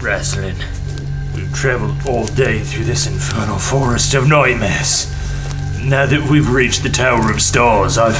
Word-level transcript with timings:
Raistlin. 0.00 0.56
We've 1.34 1.52
traveled 1.52 2.06
all 2.06 2.26
day 2.26 2.60
through 2.60 2.84
this 2.84 3.06
infernal 3.06 3.58
forest 3.58 4.14
of 4.14 4.26
nightmares. 4.26 5.12
Now 5.82 6.06
that 6.06 6.26
we've 6.30 6.48
reached 6.48 6.82
the 6.82 6.88
Tower 6.88 7.30
of 7.30 7.42
Stars, 7.42 7.98
I've. 7.98 8.18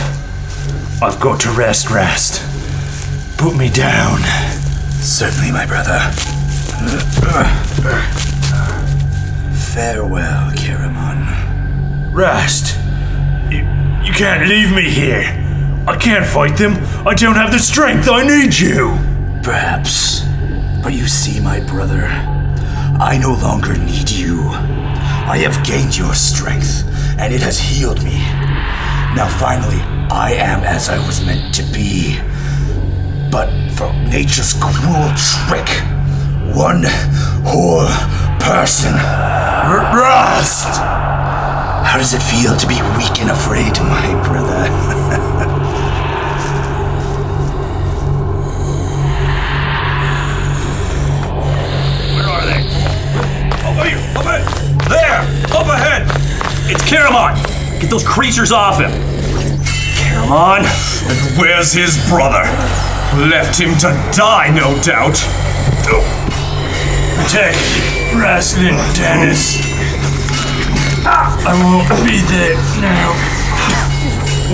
I've 1.02 1.18
got 1.18 1.40
to 1.40 1.50
rest, 1.52 1.88
rest. 1.88 2.42
Put 3.38 3.56
me 3.56 3.70
down. 3.70 4.18
Certainly, 5.00 5.52
my 5.52 5.64
brother. 5.64 5.98
Farewell, 9.72 10.50
Caramon. 10.52 12.14
Rest. 12.14 12.76
You, 13.50 13.60
you 14.04 14.12
can't 14.12 14.46
leave 14.46 14.74
me 14.74 14.90
here. 14.90 15.24
I 15.88 15.96
can't 15.96 16.26
fight 16.26 16.58
them. 16.58 16.74
I 17.06 17.14
don't 17.14 17.36
have 17.36 17.50
the 17.50 17.58
strength. 17.58 18.08
I 18.10 18.22
need 18.22 18.58
you. 18.58 18.98
Perhaps. 19.42 20.09
But 20.82 20.94
you 20.94 21.06
see, 21.06 21.40
my 21.40 21.60
brother, 21.60 22.06
I 22.06 23.18
no 23.20 23.34
longer 23.34 23.76
need 23.76 24.08
you. 24.08 24.48
I 24.48 25.38
have 25.44 25.64
gained 25.64 25.96
your 25.96 26.14
strength, 26.14 26.84
and 27.18 27.34
it 27.34 27.42
has 27.42 27.58
healed 27.58 28.02
me. 28.02 28.18
Now, 29.14 29.28
finally, 29.38 29.80
I 30.10 30.32
am 30.32 30.60
as 30.64 30.88
I 30.88 30.98
was 31.06 31.24
meant 31.24 31.54
to 31.56 31.62
be. 31.64 32.18
But 33.30 33.50
for 33.76 33.92
nature's 34.08 34.54
cruel 34.54 35.12
trick, 35.16 35.68
one 36.56 36.84
whole 37.44 37.86
person. 38.40 38.94
Raist! 39.92 40.66
How 41.84 41.96
does 41.98 42.14
it 42.14 42.22
feel 42.22 42.56
to 42.56 42.66
be 42.66 42.80
weak 42.96 43.20
and 43.20 43.30
afraid, 43.30 43.78
my 43.80 44.22
brother? 44.24 45.06
Up 54.16 54.26
ahead! 54.26 54.44
There! 54.88 55.20
Up 55.56 55.66
ahead! 55.66 56.02
It's 56.70 56.82
Caramon! 56.88 57.36
Get 57.80 57.90
those 57.90 58.06
creatures 58.06 58.52
off 58.52 58.78
him! 58.78 58.90
Caramon? 59.96 60.64
And 61.08 61.38
where's 61.38 61.72
his 61.72 61.96
brother? 62.08 62.44
Left 63.30 63.58
him 63.58 63.76
to 63.78 63.90
die, 64.14 64.50
no 64.54 64.80
doubt. 64.82 65.18
Protect 67.16 67.58
Raistlin 68.14 68.78
Tanis. 68.94 69.58
Ah, 71.06 71.34
I 71.46 71.54
won't 71.62 71.88
be 72.04 72.20
there 72.26 72.56
now. 72.80 73.14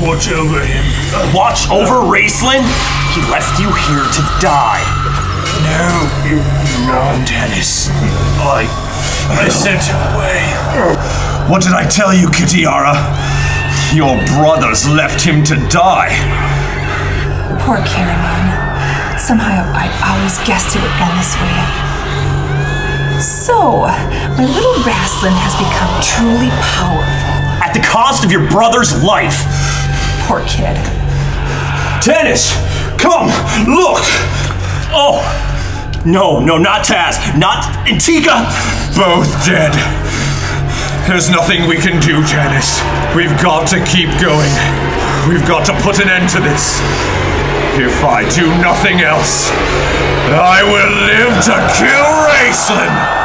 Watch 0.06 0.28
over 0.28 0.60
him. 0.60 0.84
Watch 1.34 1.68
over 1.70 2.04
Raistlin? 2.04 2.62
He 3.14 3.22
left 3.32 3.58
you 3.58 3.72
here 3.72 4.04
to 4.04 4.22
die. 4.40 4.84
No, 5.64 5.88
no, 6.86 7.24
Tanis. 7.24 7.88
I. 8.40 8.85
I 9.34 9.48
sent 9.48 9.82
him 9.82 9.98
away. 10.14 10.38
Oh, 10.78 11.46
what 11.50 11.62
did 11.62 11.72
I 11.72 11.86
tell 11.88 12.14
you, 12.14 12.28
Kitiara? 12.28 12.94
Your 13.94 14.16
brothers 14.38 14.88
left 14.88 15.22
him 15.22 15.42
to 15.44 15.54
die. 15.68 16.14
Poor 17.62 17.78
Caramon. 17.82 18.46
Somehow 19.18 19.66
I 19.74 19.90
always 20.06 20.38
guessed 20.46 20.76
it 20.76 20.82
would 20.82 20.96
end 21.02 21.14
this 21.18 21.34
way. 21.38 21.58
So, 23.20 23.86
my 24.36 24.44
little 24.44 24.74
Raistlin 24.84 25.34
has 25.34 25.54
become 25.58 25.90
truly 26.02 26.50
powerful. 26.76 27.34
At 27.64 27.72
the 27.72 27.80
cost 27.80 28.24
of 28.24 28.30
your 28.30 28.46
brother's 28.50 29.02
life. 29.02 29.42
Poor 30.28 30.40
kid. 30.46 30.76
Tanis! 32.02 32.54
Come! 32.98 33.26
Look! 33.66 34.02
Oh! 34.94 35.22
No, 36.06 36.38
no, 36.38 36.56
not 36.56 36.84
Tas. 36.84 37.18
Not 37.36 37.64
Antika! 37.84 38.46
Both 38.94 39.26
dead. 39.44 39.74
There's 41.08 41.28
nothing 41.28 41.66
we 41.66 41.78
can 41.78 42.00
do, 42.00 42.22
Tanis. 42.22 42.78
We've 43.16 43.34
got 43.42 43.66
to 43.70 43.84
keep 43.84 44.08
going. 44.22 44.54
We've 45.28 45.46
got 45.48 45.66
to 45.66 45.72
put 45.82 45.98
an 45.98 46.08
end 46.08 46.30
to 46.30 46.38
this. 46.38 46.78
If 47.74 48.04
I 48.04 48.22
do 48.36 48.46
nothing 48.62 49.00
else, 49.00 49.50
I 50.30 50.62
will 50.62 50.94
live 51.10 51.44
to 51.44 51.56
kill 51.74 52.06
Raistlin! 52.30 53.15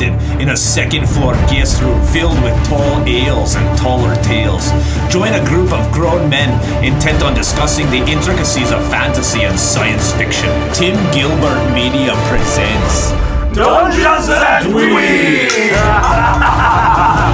Pre-recorded 0.00 0.40
in 0.40 0.48
a 0.50 0.56
second 0.56 1.06
floor 1.06 1.34
guest 1.52 1.82
room 1.82 2.00
filled 2.06 2.40
with 2.42 2.56
tall 2.66 3.04
ales 3.06 3.54
and 3.54 3.78
taller 3.78 4.14
tales. 4.22 4.70
Join 5.12 5.34
a 5.34 5.44
group 5.44 5.72
of 5.72 5.92
grown 5.92 6.30
men 6.30 6.48
intent 6.82 7.22
on 7.22 7.34
discussing 7.34 7.86
the 7.90 7.98
intricacies 8.08 8.72
of 8.72 8.80
fantasy 8.88 9.42
and 9.42 9.58
science 9.58 10.12
fiction. 10.12 10.48
Tim 10.72 10.96
Gilbert 11.12 11.60
Media 11.74 12.14
presents 12.32 13.10
Dungeons 13.52 14.28
and 14.30 14.74
Weeds! 14.74 15.52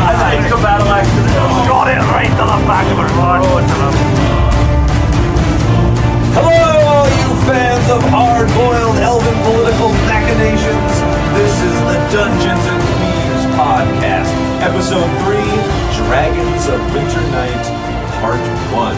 I 0.09 0.34
think 0.34 0.50
the 0.50 0.60
battle 0.60 0.88
axe 0.88 1.06
got 1.69 1.87
it 1.87 2.03
right 2.10 2.27
to 2.27 2.44
the 2.50 2.59
back 2.66 2.87
of 2.91 2.98
her 2.98 3.06
Hello, 6.34 6.66
all 6.91 7.06
you 7.06 7.31
fans 7.47 7.88
of 7.91 8.03
hard-boiled 8.10 8.97
elven 8.97 9.37
political 9.44 9.91
machinations. 10.10 10.96
This 11.36 11.60
is 11.60 11.78
the 11.80 12.16
Dungeons 12.16 12.64
and 12.64 12.80
Weaves 12.97 13.44
podcast, 13.60 14.32
episode 14.62 15.04
three, 15.20 15.52
Dragons 16.06 16.66
of 16.66 16.80
Winter 16.94 17.20
Night, 17.30 17.66
part 18.22 18.41
one. 18.72 18.97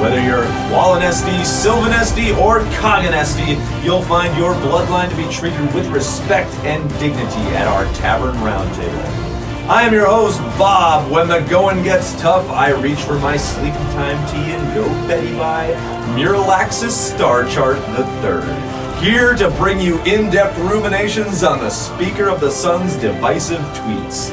Whether 0.00 0.20
you're 0.20 0.42
Qualinesti, 0.72 1.38
Silvanesti, 1.44 2.36
or 2.36 2.62
Kagonesti, 2.80 3.84
you'll 3.84 4.02
find 4.02 4.36
your 4.36 4.54
bloodline 4.54 5.08
to 5.08 5.16
be 5.16 5.32
treated 5.32 5.72
with 5.72 5.86
respect 5.86 6.52
and 6.64 6.82
dignity 6.98 7.46
at 7.54 7.68
our 7.68 7.84
tavern 7.94 8.34
roundtable. 8.38 9.68
I 9.68 9.84
am 9.84 9.92
your 9.92 10.06
host, 10.06 10.40
Bob. 10.58 11.08
When 11.12 11.28
the 11.28 11.46
going 11.48 11.84
gets 11.84 12.20
tough, 12.20 12.50
I 12.50 12.72
reach 12.72 12.98
for 12.98 13.20
my 13.20 13.36
sleeping 13.36 13.86
time 13.94 14.18
tea 14.32 14.50
and 14.50 14.74
go 14.74 14.88
Betty 15.06 15.32
by 15.38 15.68
Miralaxis 16.16 16.90
Star 16.90 17.48
Chart 17.48 17.76
the 17.96 18.04
Third. 18.20 18.77
Here 19.00 19.34
to 19.36 19.48
bring 19.52 19.78
you 19.78 20.02
in-depth 20.02 20.58
ruminations 20.58 21.44
on 21.44 21.60
the 21.60 21.70
Speaker 21.70 22.28
of 22.28 22.40
the 22.40 22.50
Sun's 22.50 22.96
divisive 22.96 23.60
tweets. 23.60 24.30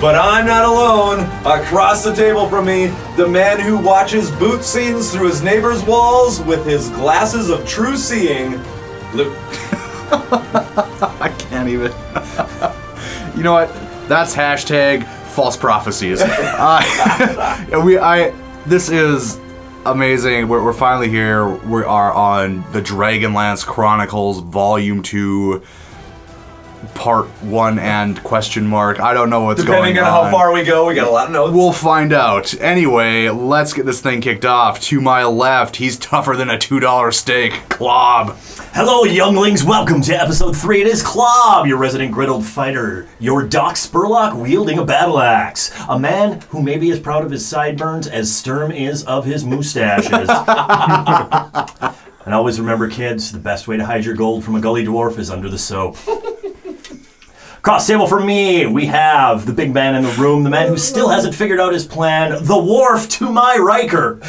But 0.00 0.14
I'm 0.14 0.46
not 0.46 0.64
alone. 0.64 1.20
Across 1.44 2.04
the 2.04 2.14
table 2.14 2.48
from 2.48 2.64
me, 2.64 2.86
the 3.18 3.28
man 3.28 3.60
who 3.60 3.76
watches 3.76 4.30
boot 4.30 4.64
scenes 4.64 5.12
through 5.12 5.28
his 5.28 5.42
neighbor's 5.42 5.84
walls 5.84 6.40
with 6.40 6.64
his 6.64 6.88
glasses 6.88 7.50
of 7.50 7.68
true 7.68 7.98
seeing, 7.98 8.52
Luke. 9.12 9.36
I 10.10 11.34
can't 11.38 11.68
even. 11.68 11.92
you 13.36 13.42
know 13.42 13.52
what? 13.52 13.68
That's 14.08 14.34
hashtag 14.34 15.06
false 15.34 15.56
prophecies. 15.56 16.20
uh, 16.22 17.82
we, 17.84 17.98
I, 17.98 18.30
this 18.64 18.88
is 18.88 19.38
amazing. 19.92 20.48
We're, 20.48 20.62
we're 20.62 20.72
finally 20.72 21.08
here. 21.08 21.48
We 21.48 21.82
are 21.82 22.12
on 22.12 22.70
the 22.72 22.82
Dragonlance 22.82 23.64
Chronicles 23.64 24.40
Volume 24.40 25.02
Two, 25.02 25.62
Part 26.94 27.26
One 27.42 27.78
and 27.78 28.22
question 28.22 28.66
mark. 28.66 29.00
I 29.00 29.12
don't 29.14 29.30
know 29.30 29.42
what's 29.44 29.62
Depending 29.62 29.94
going 29.94 29.98
on 29.98 30.04
Depending 30.04 30.24
on. 30.24 30.24
how 30.24 30.30
far 30.30 30.52
we 30.52 30.62
go, 30.64 30.86
we 30.86 30.94
got 30.94 31.08
a 31.08 31.10
lot 31.10 31.26
of 31.26 31.32
notes. 31.32 31.52
We'll 31.54 31.72
find 31.72 32.12
out. 32.12 32.54
Anyway, 32.60 33.28
let's 33.28 33.72
get 33.72 33.86
this 33.86 34.00
thing 34.00 34.20
kicked 34.20 34.44
off. 34.44 34.80
To 34.82 35.00
my 35.00 35.24
left, 35.24 35.76
he's 35.76 35.96
tougher 35.96 36.36
than 36.36 36.50
a 36.50 36.56
$2 36.56 37.12
steak. 37.14 37.52
Clob. 37.68 38.36
Hello, 38.72 39.04
younglings. 39.04 39.64
Welcome 39.64 40.00
to 40.02 40.14
episode 40.14 40.56
three. 40.56 40.80
It 40.80 40.86
is 40.86 41.02
Clob, 41.02 41.66
your 41.66 41.78
resident 41.78 42.14
griddled 42.14 42.44
fighter, 42.44 43.08
your 43.18 43.42
Doc 43.46 43.74
Spurlock 43.74 44.40
wielding 44.40 44.78
a 44.78 44.84
battle 44.84 45.18
axe, 45.18 45.72
a 45.88 45.98
man 45.98 46.40
who 46.50 46.62
may 46.62 46.78
be 46.78 46.90
as 46.92 47.00
proud 47.00 47.24
of 47.24 47.30
his 47.30 47.44
sideburns 47.44 48.06
as 48.06 48.34
Sturm 48.34 48.70
is 48.70 49.04
of 49.04 49.24
his 49.24 49.44
mustaches. 49.44 50.28
and 52.24 52.34
always 52.34 52.60
remember, 52.60 52.88
kids, 52.88 53.32
the 53.32 53.38
best 53.38 53.66
way 53.66 53.76
to 53.76 53.84
hide 53.84 54.04
your 54.04 54.14
gold 54.14 54.44
from 54.44 54.54
a 54.54 54.60
gully 54.60 54.84
dwarf 54.84 55.18
is 55.18 55.30
under 55.30 55.48
the 55.48 55.58
soap. 55.58 55.96
Cross 57.68 57.86
table 57.86 58.06
for 58.06 58.18
me, 58.18 58.64
we 58.64 58.86
have 58.86 59.44
the 59.44 59.52
big 59.52 59.74
man 59.74 59.94
in 59.94 60.02
the 60.02 60.12
room, 60.12 60.42
the 60.42 60.48
man 60.48 60.68
who 60.68 60.78
still 60.78 61.10
hasn't 61.10 61.34
figured 61.34 61.60
out 61.60 61.70
his 61.70 61.84
plan, 61.86 62.42
the 62.42 62.56
Worf 62.56 63.10
to 63.10 63.30
my 63.30 63.58
Riker. 63.58 64.22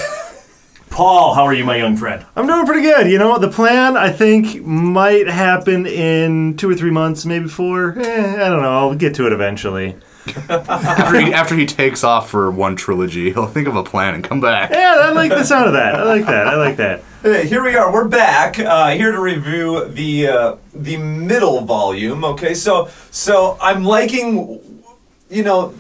Paul, 0.90 1.34
how 1.34 1.46
are 1.46 1.54
you, 1.54 1.64
my 1.64 1.78
young 1.78 1.96
friend? 1.96 2.26
I'm 2.36 2.48
doing 2.48 2.66
pretty 2.66 2.82
good. 2.82 3.10
You 3.10 3.18
know? 3.18 3.40
The 3.40 3.48
plan 3.48 3.96
I 3.96 4.12
think 4.12 4.62
might 4.66 5.30
happen 5.30 5.86
in 5.86 6.58
two 6.58 6.70
or 6.70 6.76
three 6.76 6.92
months, 6.92 7.26
maybe 7.26 7.48
four. 7.48 7.98
Eh, 7.98 8.46
I 8.46 8.50
don't 8.50 8.62
know. 8.62 8.78
I'll 8.78 8.96
get 8.96 9.16
to 9.16 9.26
it 9.26 9.32
eventually. 9.32 9.96
After 10.50 11.22
he, 11.22 11.34
after 11.34 11.56
he 11.56 11.66
takes 11.66 12.04
off 12.04 12.30
for 12.30 12.52
one 12.52 12.76
trilogy, 12.76 13.32
he'll 13.32 13.48
think 13.48 13.70
of 13.70 13.76
a 13.78 13.84
plan 13.84 14.16
and 14.16 14.22
come 14.22 14.42
back. 14.42 14.72
Yeah, 14.72 14.96
I 14.98 15.14
like 15.14 15.30
the 15.30 15.46
sound 15.46 15.68
of 15.68 15.74
that. 15.74 15.96
I 15.96 16.04
like 16.04 16.26
that. 16.26 16.46
I 16.46 16.58
like 16.58 16.76
that. 16.76 17.06
Here 17.22 17.62
we 17.62 17.76
are. 17.76 17.92
We're 17.92 18.08
back 18.08 18.58
uh, 18.60 18.92
here 18.92 19.12
to 19.12 19.20
review 19.20 19.90
the 19.90 20.28
uh, 20.30 20.56
the 20.74 20.96
middle 20.96 21.60
volume. 21.66 22.24
Okay, 22.24 22.54
so 22.54 22.88
so 23.12 23.58
I'm 23.62 23.84
liking, 23.84 24.82
you 25.30 25.44
know, 25.44 25.74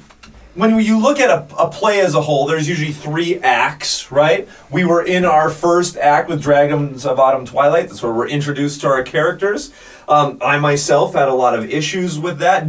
when 0.55 0.77
you 0.81 0.99
look 0.99 1.21
at 1.21 1.29
a, 1.29 1.47
a 1.55 1.69
play 1.69 2.01
as 2.01 2.13
a 2.13 2.19
whole, 2.19 2.45
there's 2.45 2.67
usually 2.67 2.91
three 2.91 3.39
acts, 3.39 4.11
right? 4.11 4.49
We 4.69 4.83
were 4.83 5.01
in 5.01 5.23
our 5.23 5.49
first 5.49 5.95
act 5.95 6.27
with 6.27 6.41
Dragons 6.41 7.05
of 7.05 7.21
Autumn 7.21 7.45
Twilight. 7.45 7.87
That's 7.87 8.03
where 8.03 8.11
we're 8.11 8.27
introduced 8.27 8.81
to 8.81 8.87
our 8.87 9.03
characters. 9.03 9.71
Um, 10.09 10.39
I 10.41 10.59
myself 10.59 11.13
had 11.13 11.29
a 11.29 11.33
lot 11.33 11.57
of 11.57 11.69
issues 11.69 12.19
with 12.19 12.39
that. 12.39 12.67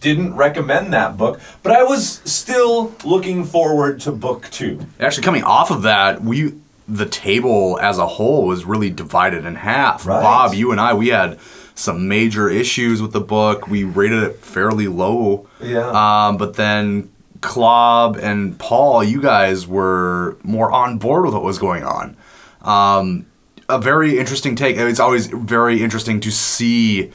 Didn't 0.00 0.34
recommend 0.34 0.92
that 0.92 1.16
book, 1.16 1.40
but 1.62 1.72
I 1.72 1.84
was 1.84 2.20
still 2.26 2.94
looking 3.02 3.44
forward 3.44 3.98
to 4.00 4.12
book 4.12 4.50
two. 4.50 4.80
Actually, 5.00 5.24
coming 5.24 5.44
off 5.44 5.70
of 5.70 5.82
that, 5.82 6.20
we 6.20 6.52
the 6.86 7.06
table 7.06 7.78
as 7.80 7.98
a 7.98 8.06
whole 8.06 8.46
was 8.46 8.64
really 8.64 8.90
divided 8.90 9.44
in 9.44 9.54
half. 9.54 10.06
Right. 10.06 10.20
Bob, 10.20 10.54
you 10.54 10.70
and 10.70 10.80
I, 10.80 10.94
we 10.94 11.08
had 11.08 11.38
some 11.74 12.08
major 12.08 12.48
issues 12.48 13.02
with 13.02 13.12
the 13.12 13.20
book. 13.20 13.68
We 13.68 13.84
rated 13.84 14.22
it 14.22 14.36
fairly 14.36 14.86
low. 14.86 15.48
Yeah. 15.60 15.88
Um, 15.90 16.36
but 16.36 16.54
then 16.54 17.10
Klob 17.40 18.16
and 18.16 18.58
Paul, 18.58 19.02
you 19.02 19.20
guys 19.20 19.66
were 19.66 20.36
more 20.42 20.70
on 20.70 20.98
board 20.98 21.24
with 21.24 21.34
what 21.34 21.42
was 21.42 21.58
going 21.58 21.84
on. 21.84 22.16
Um, 22.62 23.26
a 23.68 23.78
very 23.78 24.18
interesting 24.18 24.56
take. 24.56 24.76
It's 24.76 25.00
always 25.00 25.26
very 25.26 25.82
interesting 25.82 26.20
to 26.20 26.30
see 26.30 27.12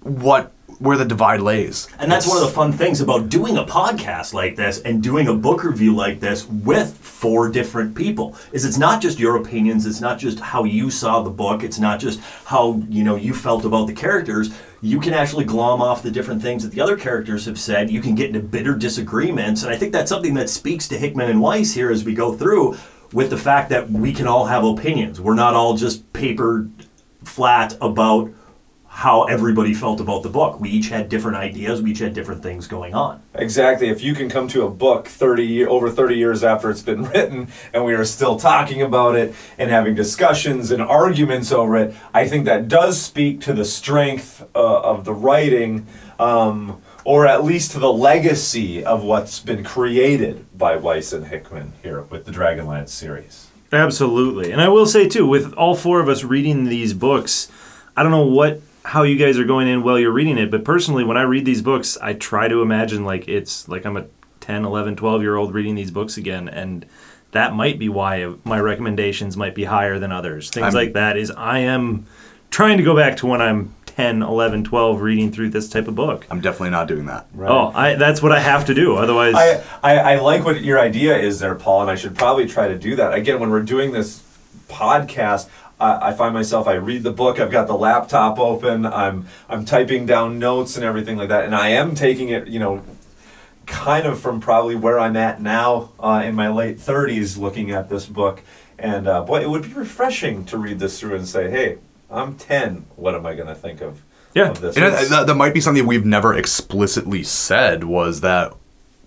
what 0.00 0.52
where 0.78 0.96
the 0.96 1.04
divide 1.04 1.40
lays. 1.40 1.88
And 1.98 2.10
that's 2.10 2.26
one 2.26 2.36
of 2.36 2.42
the 2.42 2.52
fun 2.52 2.72
things 2.72 3.00
about 3.00 3.28
doing 3.28 3.56
a 3.56 3.64
podcast 3.64 4.34
like 4.34 4.56
this 4.56 4.80
and 4.80 5.02
doing 5.02 5.28
a 5.28 5.34
book 5.34 5.64
review 5.64 5.94
like 5.94 6.20
this 6.20 6.46
with 6.46 6.96
four 6.96 7.48
different 7.48 7.94
people. 7.94 8.36
Is 8.52 8.64
it's 8.64 8.78
not 8.78 9.00
just 9.00 9.18
your 9.18 9.36
opinions, 9.36 9.86
it's 9.86 10.00
not 10.00 10.18
just 10.18 10.40
how 10.40 10.64
you 10.64 10.90
saw 10.90 11.22
the 11.22 11.30
book, 11.30 11.62
it's 11.62 11.78
not 11.78 12.00
just 12.00 12.20
how, 12.44 12.82
you 12.88 13.04
know, 13.04 13.16
you 13.16 13.34
felt 13.34 13.64
about 13.64 13.86
the 13.86 13.92
characters. 13.92 14.54
You 14.80 15.00
can 15.00 15.14
actually 15.14 15.44
glom 15.44 15.80
off 15.80 16.02
the 16.02 16.10
different 16.10 16.42
things 16.42 16.62
that 16.62 16.72
the 16.72 16.80
other 16.80 16.96
characters 16.96 17.46
have 17.46 17.58
said. 17.58 17.90
You 17.90 18.02
can 18.02 18.14
get 18.14 18.28
into 18.28 18.40
bitter 18.40 18.74
disagreements, 18.74 19.62
and 19.62 19.72
I 19.72 19.76
think 19.78 19.92
that's 19.92 20.10
something 20.10 20.34
that 20.34 20.50
speaks 20.50 20.88
to 20.88 20.98
Hickman 20.98 21.30
and 21.30 21.40
Weiss 21.40 21.72
here 21.72 21.90
as 21.90 22.04
we 22.04 22.14
go 22.14 22.34
through 22.34 22.76
with 23.12 23.30
the 23.30 23.38
fact 23.38 23.70
that 23.70 23.90
we 23.90 24.12
can 24.12 24.26
all 24.26 24.46
have 24.46 24.64
opinions. 24.64 25.20
We're 25.20 25.34
not 25.34 25.54
all 25.54 25.76
just 25.76 26.12
paper 26.12 26.68
flat 27.22 27.76
about 27.80 28.30
how 28.94 29.24
everybody 29.24 29.74
felt 29.74 30.00
about 30.00 30.22
the 30.22 30.28
book. 30.28 30.60
We 30.60 30.70
each 30.70 30.88
had 30.88 31.08
different 31.08 31.36
ideas, 31.36 31.82
we 31.82 31.90
each 31.90 31.98
had 31.98 32.14
different 32.14 32.44
things 32.44 32.68
going 32.68 32.94
on. 32.94 33.20
Exactly. 33.34 33.88
If 33.88 34.02
you 34.02 34.14
can 34.14 34.28
come 34.28 34.46
to 34.48 34.62
a 34.62 34.70
book 34.70 35.08
30 35.08 35.66
over 35.66 35.90
30 35.90 36.14
years 36.14 36.44
after 36.44 36.70
it's 36.70 36.80
been 36.80 37.02
written 37.10 37.48
and 37.72 37.84
we 37.84 37.92
are 37.94 38.04
still 38.04 38.38
talking 38.38 38.82
about 38.82 39.16
it 39.16 39.34
and 39.58 39.68
having 39.68 39.96
discussions 39.96 40.70
and 40.70 40.80
arguments 40.80 41.50
over 41.50 41.74
it, 41.76 41.92
I 42.14 42.28
think 42.28 42.44
that 42.44 42.68
does 42.68 43.02
speak 43.02 43.40
to 43.42 43.52
the 43.52 43.64
strength 43.64 44.46
uh, 44.54 44.80
of 44.82 45.04
the 45.04 45.12
writing 45.12 45.88
um, 46.20 46.80
or 47.04 47.26
at 47.26 47.42
least 47.42 47.72
to 47.72 47.80
the 47.80 47.92
legacy 47.92 48.84
of 48.84 49.02
what's 49.02 49.40
been 49.40 49.64
created 49.64 50.46
by 50.56 50.76
Weiss 50.76 51.12
and 51.12 51.26
Hickman 51.26 51.72
here 51.82 52.02
with 52.02 52.26
the 52.26 52.30
Dragonlance 52.30 52.90
series. 52.90 53.48
Absolutely. 53.72 54.52
And 54.52 54.60
I 54.60 54.68
will 54.68 54.86
say 54.86 55.08
too, 55.08 55.26
with 55.26 55.52
all 55.54 55.74
four 55.74 55.98
of 55.98 56.08
us 56.08 56.22
reading 56.22 56.66
these 56.66 56.94
books, 56.94 57.50
I 57.96 58.04
don't 58.04 58.12
know 58.12 58.24
what 58.24 58.60
how 58.84 59.02
you 59.02 59.16
guys 59.16 59.38
are 59.38 59.44
going 59.44 59.66
in 59.66 59.82
while 59.82 59.98
you're 59.98 60.12
reading 60.12 60.36
it, 60.38 60.50
but 60.50 60.64
personally 60.64 61.04
when 61.04 61.16
I 61.16 61.22
read 61.22 61.44
these 61.44 61.62
books, 61.62 61.96
I 62.02 62.12
try 62.12 62.48
to 62.48 62.60
imagine 62.62 63.04
like 63.04 63.28
it's 63.28 63.66
like 63.68 63.86
I'm 63.86 63.96
a 63.96 64.06
10, 64.40 64.64
11, 64.64 64.96
12 64.96 65.22
year 65.22 65.36
old 65.36 65.54
reading 65.54 65.74
these 65.74 65.90
books 65.90 66.16
again 66.16 66.48
and 66.48 66.84
that 67.32 67.54
might 67.54 67.78
be 67.78 67.88
why 67.88 68.32
my 68.44 68.60
recommendations 68.60 69.36
might 69.36 69.54
be 69.54 69.64
higher 69.64 69.98
than 69.98 70.12
others. 70.12 70.50
Things 70.50 70.66
I'm- 70.66 70.74
like 70.74 70.92
that 70.92 71.16
is 71.16 71.30
I 71.30 71.60
am 71.60 72.06
trying 72.50 72.76
to 72.76 72.84
go 72.84 72.94
back 72.94 73.16
to 73.18 73.26
when 73.26 73.40
I'm 73.40 73.74
10, 73.86 74.22
11, 74.22 74.64
12 74.64 75.00
reading 75.00 75.32
through 75.32 75.50
this 75.50 75.68
type 75.68 75.88
of 75.88 75.94
book. 75.94 76.26
I'm 76.30 76.40
definitely 76.40 76.70
not 76.70 76.86
doing 76.88 77.06
that. 77.06 77.26
Oh, 77.38 77.72
I 77.74 77.94
that's 77.94 78.20
what 78.22 78.32
I 78.32 78.40
have 78.40 78.66
to 78.66 78.74
do. 78.74 78.96
Otherwise 78.96 79.34
I, 79.34 79.62
I, 79.82 79.98
I 80.14 80.20
like 80.20 80.44
what 80.44 80.62
your 80.62 80.78
idea 80.78 81.16
is 81.16 81.40
there, 81.40 81.54
Paul, 81.54 81.82
and 81.82 81.90
I 81.90 81.94
should 81.94 82.14
probably 82.16 82.46
try 82.46 82.68
to 82.68 82.78
do 82.78 82.96
that. 82.96 83.14
Again, 83.14 83.40
when 83.40 83.50
we're 83.50 83.62
doing 83.62 83.92
this 83.92 84.22
podcast, 84.68 85.48
I, 85.80 86.08
I 86.08 86.12
find 86.12 86.34
myself, 86.34 86.66
I 86.66 86.74
read 86.74 87.02
the 87.02 87.10
book, 87.12 87.40
I've 87.40 87.50
got 87.50 87.66
the 87.66 87.74
laptop 87.76 88.38
open, 88.38 88.86
I'm, 88.86 89.26
I'm 89.48 89.64
typing 89.64 90.06
down 90.06 90.38
notes 90.38 90.76
and 90.76 90.84
everything 90.84 91.16
like 91.16 91.28
that, 91.28 91.44
and 91.44 91.54
I 91.54 91.68
am 91.70 91.94
taking 91.94 92.28
it, 92.28 92.46
you 92.48 92.58
know, 92.58 92.82
kind 93.66 94.06
of 94.06 94.20
from 94.20 94.40
probably 94.40 94.76
where 94.76 94.98
I'm 95.00 95.16
at 95.16 95.40
now 95.40 95.90
uh, 95.98 96.22
in 96.24 96.34
my 96.34 96.48
late 96.48 96.78
30s 96.78 97.38
looking 97.38 97.70
at 97.70 97.88
this 97.88 98.06
book. 98.06 98.42
And 98.78 99.08
uh, 99.08 99.22
boy, 99.22 99.40
it 99.40 99.48
would 99.48 99.62
be 99.62 99.72
refreshing 99.72 100.44
to 100.46 100.58
read 100.58 100.78
this 100.78 101.00
through 101.00 101.16
and 101.16 101.26
say, 101.26 101.50
hey, 101.50 101.78
I'm 102.10 102.36
10. 102.36 102.86
What 102.96 103.14
am 103.14 103.24
I 103.24 103.34
going 103.34 103.48
to 103.48 103.54
think 103.54 103.80
of, 103.80 104.02
Yeah. 104.34 104.50
of 104.50 104.60
this? 104.60 104.76
Know, 104.76 104.90
that, 104.90 105.26
that 105.26 105.34
might 105.34 105.54
be 105.54 105.60
something 105.60 105.86
we've 105.86 106.04
never 106.04 106.34
explicitly 106.34 107.22
said 107.22 107.84
was 107.84 108.20
that 108.20 108.52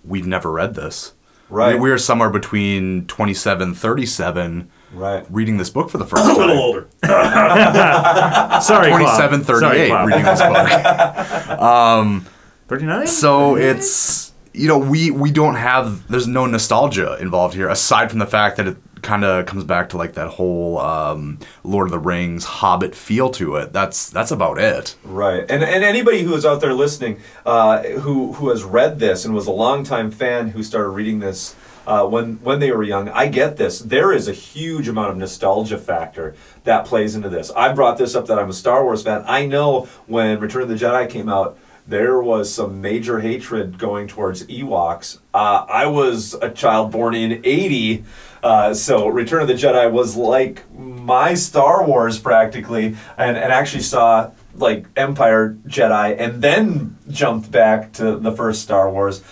we've 0.04 0.26
never 0.26 0.50
read 0.50 0.74
this. 0.74 1.12
Right. 1.48 1.74
We, 1.74 1.80
we're 1.80 1.98
somewhere 1.98 2.30
between 2.30 3.06
27, 3.06 3.74
37 3.74 4.70
right. 4.92 5.24
reading 5.30 5.56
this 5.56 5.70
book 5.70 5.90
for 5.90 5.98
the 5.98 6.06
first 6.06 6.24
time. 6.24 6.36
A 6.36 6.38
little 6.38 6.54
time. 6.54 6.62
older. 6.62 6.88
sorry, 8.62 8.88
Claude. 8.90 9.00
27, 9.00 9.44
38 9.44 9.60
Sorry, 9.60 9.88
Claude. 9.88 10.06
reading 10.06 10.24
this 10.24 10.40
book. 10.40 12.32
39? 12.68 13.06
So 13.06 13.56
it's 13.56 14.32
you 14.52 14.68
know 14.68 14.78
we 14.78 15.10
we 15.10 15.30
don't 15.30 15.54
have 15.54 16.06
there's 16.08 16.26
no 16.26 16.44
nostalgia 16.46 17.16
involved 17.20 17.54
here 17.54 17.68
aside 17.68 18.10
from 18.10 18.18
the 18.18 18.26
fact 18.26 18.56
that 18.56 18.66
it 18.66 18.76
kind 19.02 19.24
of 19.24 19.46
comes 19.46 19.64
back 19.64 19.88
to 19.90 19.96
like 19.96 20.14
that 20.14 20.28
whole 20.28 20.78
um, 20.78 21.38
Lord 21.62 21.86
of 21.86 21.92
the 21.92 21.98
Rings 21.98 22.44
Hobbit 22.44 22.94
feel 22.94 23.30
to 23.30 23.56
it. 23.56 23.72
That's 23.72 24.10
that's 24.10 24.30
about 24.30 24.58
it. 24.58 24.96
Right, 25.04 25.44
and 25.48 25.62
and 25.62 25.84
anybody 25.84 26.22
who 26.22 26.34
is 26.34 26.44
out 26.44 26.60
there 26.60 26.74
listening, 26.74 27.20
uh, 27.46 27.82
who 27.82 28.32
who 28.34 28.50
has 28.50 28.64
read 28.64 28.98
this 28.98 29.24
and 29.24 29.34
was 29.34 29.46
a 29.46 29.52
longtime 29.52 30.10
fan 30.10 30.48
who 30.48 30.62
started 30.62 30.90
reading 30.90 31.20
this 31.20 31.54
uh, 31.88 32.06
when 32.06 32.34
when 32.42 32.60
they 32.60 32.70
were 32.70 32.82
young, 32.82 33.08
I 33.08 33.28
get 33.28 33.56
this. 33.56 33.78
There 33.78 34.12
is 34.12 34.28
a 34.28 34.32
huge 34.32 34.88
amount 34.88 35.10
of 35.10 35.16
nostalgia 35.16 35.78
factor 35.78 36.34
that 36.64 36.84
plays 36.84 37.16
into 37.16 37.30
this. 37.30 37.50
I 37.56 37.72
brought 37.72 37.96
this 37.96 38.14
up 38.14 38.26
that 38.26 38.38
I'm 38.38 38.50
a 38.50 38.52
Star 38.52 38.84
Wars 38.84 39.02
fan. 39.02 39.24
I 39.26 39.46
know 39.46 39.88
when 40.06 40.38
Return 40.38 40.62
of 40.62 40.68
the 40.68 40.74
Jedi 40.74 41.08
came 41.08 41.30
out. 41.30 41.58
There 41.86 42.20
was 42.20 42.52
some 42.52 42.82
major 42.82 43.20
hatred 43.20 43.78
going 43.78 44.08
towards 44.08 44.46
Ewoks. 44.46 45.20
Uh, 45.32 45.64
I 45.66 45.86
was 45.86 46.34
a 46.34 46.50
child 46.50 46.92
born 46.92 47.14
in 47.14 47.40
'80, 47.42 48.04
uh, 48.42 48.74
so 48.74 49.08
Return 49.08 49.40
of 49.40 49.48
the 49.48 49.54
Jedi 49.54 49.90
was 49.90 50.14
like 50.14 50.70
my 50.74 51.32
Star 51.32 51.86
Wars 51.86 52.18
practically, 52.18 52.96
and, 53.16 53.38
and 53.38 53.50
actually 53.50 53.82
saw 53.84 54.30
like 54.54 54.84
Empire 54.94 55.56
Jedi 55.66 56.14
and 56.18 56.42
then 56.42 56.98
jumped 57.08 57.50
back 57.50 57.92
to 57.94 58.18
the 58.18 58.32
first 58.32 58.60
Star 58.60 58.90
Wars. 58.90 59.22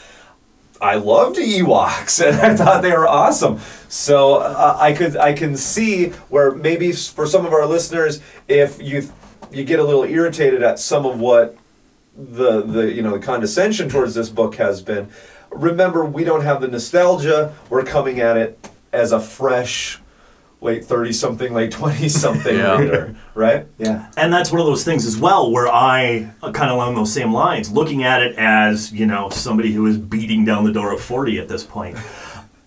I 0.80 0.96
loved 0.96 1.36
Ewoks 1.36 2.24
and 2.26 2.36
I 2.40 2.56
thought 2.56 2.82
they 2.82 2.92
were 2.92 3.08
awesome. 3.08 3.60
So 3.88 4.36
uh, 4.36 4.76
I 4.80 4.92
could 4.92 5.16
I 5.16 5.32
can 5.32 5.56
see 5.56 6.08
where 6.28 6.52
maybe 6.52 6.92
for 6.92 7.26
some 7.26 7.46
of 7.46 7.52
our 7.52 7.66
listeners, 7.66 8.20
if 8.48 8.80
you 8.82 9.08
you 9.50 9.64
get 9.64 9.78
a 9.78 9.84
little 9.84 10.04
irritated 10.04 10.62
at 10.62 10.78
some 10.78 11.06
of 11.06 11.20
what 11.20 11.56
the 12.16 12.62
the 12.62 12.92
you 12.92 13.02
know 13.02 13.12
the 13.12 13.24
condescension 13.24 13.88
towards 13.88 14.14
this 14.14 14.28
book 14.28 14.56
has 14.56 14.82
been. 14.82 15.08
Remember, 15.50 16.04
we 16.04 16.24
don't 16.24 16.42
have 16.42 16.60
the 16.60 16.68
nostalgia. 16.68 17.54
We're 17.70 17.84
coming 17.84 18.20
at 18.20 18.36
it 18.36 18.68
as 18.92 19.12
a 19.12 19.20
fresh, 19.20 20.00
late 20.60 20.84
thirty 20.84 21.12
something, 21.12 21.52
late 21.54 21.70
twenty 21.70 22.08
something 22.08 22.56
Yeah. 22.56 22.78
reader, 22.78 23.16
right? 23.34 23.66
Yeah. 23.78 24.10
And 24.16 24.32
that's 24.32 24.50
one 24.50 24.60
of 24.60 24.66
those 24.66 24.84
things 24.84 25.06
as 25.06 25.16
well 25.16 25.50
where 25.50 25.68
I 25.68 26.30
kind 26.42 26.70
of 26.70 26.76
along 26.76 26.94
those 26.94 27.12
same 27.12 27.32
lines, 27.32 27.70
looking 27.70 28.02
at 28.04 28.22
it 28.22 28.36
as, 28.36 28.92
you 28.92 29.06
know, 29.06 29.28
somebody 29.30 29.72
who 29.72 29.86
is 29.86 29.98
beating 29.98 30.44
down 30.44 30.64
the 30.64 30.72
door 30.72 30.92
of 30.92 31.00
40 31.00 31.38
at 31.38 31.48
this 31.48 31.62
point. 31.64 31.96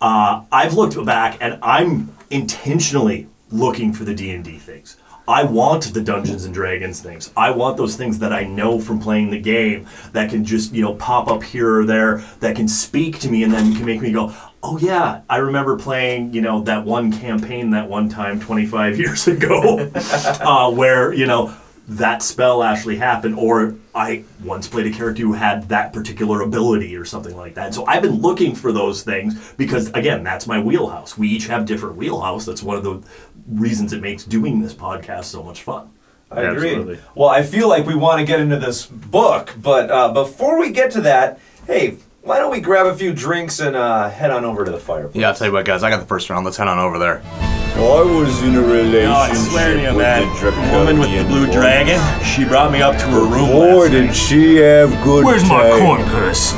Uh, 0.01 0.43
I've 0.51 0.75
looked 0.75 1.03
back 1.05 1.37
and 1.41 1.59
I'm 1.61 2.15
intentionally 2.29 3.27
looking 3.51 3.91
for 3.93 4.03
the 4.05 4.13
D&D 4.13 4.57
things. 4.59 4.97
I 5.27 5.43
want 5.43 5.93
the 5.93 6.01
Dungeons 6.01 6.45
and 6.45 6.53
Dragons 6.53 7.01
things. 7.01 7.31
I 7.37 7.51
want 7.51 7.77
those 7.77 7.95
things 7.95 8.17
that 8.19 8.33
I 8.33 8.45
know 8.45 8.79
from 8.79 8.99
playing 8.99 9.29
the 9.29 9.39
game 9.39 9.85
that 10.11 10.31
can 10.31 10.43
just, 10.43 10.73
you 10.73 10.81
know, 10.81 10.95
pop 10.95 11.27
up 11.27 11.43
here 11.43 11.81
or 11.81 11.85
there 11.85 12.23
that 12.39 12.55
can 12.55 12.67
speak 12.67 13.19
to 13.19 13.29
me 13.29 13.43
and 13.43 13.53
then 13.53 13.75
can 13.75 13.85
make 13.85 14.01
me 14.01 14.11
go, 14.11 14.33
"Oh 14.61 14.77
yeah, 14.77 15.21
I 15.29 15.37
remember 15.37 15.77
playing, 15.77 16.33
you 16.33 16.41
know, 16.41 16.61
that 16.63 16.85
one 16.85 17.11
campaign 17.11 17.71
that 17.71 17.89
one 17.89 18.09
time 18.09 18.39
25 18.39 18.99
years 19.03 19.27
ago 19.27 19.89
uh, 19.95 20.71
where, 20.71 21.13
you 21.13 21.25
know, 21.25 21.55
that 21.89 22.21
spell 22.21 22.61
actually 22.61 22.97
happened 22.97 23.35
or 23.37 23.75
I 23.95 24.23
once 24.43 24.67
played 24.67 24.85
a 24.85 24.95
character 24.95 25.23
who 25.23 25.33
had 25.33 25.69
that 25.69 25.91
particular 25.91 26.41
ability 26.41 26.95
or 26.95 27.03
something 27.03 27.35
like 27.35 27.55
that. 27.55 27.73
So 27.73 27.83
I've 27.85 28.03
been 28.03 28.21
looking 28.21 28.53
for 28.53 28.71
those 28.71 29.01
things 29.01 29.53
because 29.57 29.89
again, 29.93 30.23
that's 30.23 30.45
my 30.45 30.59
wheelhouse. 30.59 31.17
We 31.17 31.29
each 31.29 31.47
have 31.47 31.65
different 31.65 31.95
wheelhouse. 31.95 32.45
That's 32.45 32.61
one 32.61 32.77
of 32.77 32.83
the 32.83 33.01
reasons 33.47 33.91
it 33.91 34.01
makes 34.01 34.23
doing 34.23 34.61
this 34.61 34.73
podcast 34.73 35.25
so 35.25 35.41
much 35.41 35.63
fun. 35.63 35.89
I 36.29 36.41
agree. 36.41 36.69
Absolutely. 36.69 36.99
Well, 37.15 37.29
I 37.29 37.41
feel 37.41 37.67
like 37.67 37.87
we 37.87 37.95
want 37.95 38.19
to 38.19 38.25
get 38.25 38.39
into 38.39 38.59
this 38.59 38.85
book, 38.85 39.55
but 39.59 39.89
uh, 39.89 40.13
before 40.13 40.59
we 40.59 40.71
get 40.71 40.91
to 40.91 41.01
that, 41.01 41.39
hey, 41.65 41.97
why 42.21 42.37
don't 42.37 42.51
we 42.51 42.59
grab 42.61 42.85
a 42.85 42.95
few 42.95 43.13
drinks 43.13 43.59
and 43.59 43.75
uh, 43.75 44.09
head 44.09 44.31
on 44.31 44.45
over 44.45 44.65
to 44.65 44.71
the 44.71 44.79
fireplace? 44.79 45.15
Yeah, 45.15 45.29
I'll 45.29 45.35
tell 45.35 45.47
you 45.47 45.53
what, 45.53 45.65
guys. 45.65 45.83
I 45.83 45.89
got 45.89 45.99
the 45.99 46.05
first 46.05 46.29
round. 46.29 46.45
Let's 46.45 46.57
head 46.57 46.67
on 46.67 46.77
over 46.79 46.99
there. 46.99 47.21
I 47.25 48.01
was 48.03 48.43
in 48.43 48.55
a 48.55 48.61
relationship 48.61 49.09
I 49.09 49.33
swear 49.33 49.73
to 49.75 49.81
you, 49.81 49.87
with 49.89 49.97
man. 49.97 50.21
the 50.43 50.51
The 50.51 50.77
woman 50.77 50.99
with 50.99 51.09
the 51.11 51.23
blue 51.23 51.41
woman. 51.41 51.55
dragon, 51.55 52.23
she 52.25 52.43
brought 52.43 52.71
me 52.73 52.81
up 52.81 52.95
to 52.97 53.05
her 53.05 53.21
room 53.21 53.49
Boy, 53.49 53.77
last 53.83 53.91
did 53.91 54.05
night. 54.07 54.13
she 54.15 54.55
have 54.57 55.03
good 55.03 55.23
Where's 55.23 55.43
my 55.47 55.69
time. 55.69 55.79
corn 55.79 56.03
purse? 56.09 56.51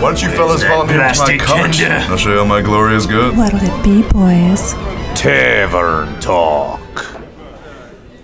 Why 0.00 0.08
don't 0.10 0.22
you 0.22 0.30
fellas 0.30 0.64
follow 0.64 0.84
me 0.86 0.94
to 0.94 0.98
my 0.98 1.04
plastic 1.12 1.40
cart? 1.40 1.72
tender? 1.74 1.94
I'll 2.10 2.16
show 2.16 2.30
you 2.32 2.38
how 2.38 2.44
my 2.46 2.62
glory 2.62 2.96
is 2.96 3.06
good. 3.06 3.36
What'll 3.36 3.58
it 3.62 3.84
be, 3.84 4.02
boys? 4.12 4.72
Tavern 5.14 6.18
Talk. 6.20 6.80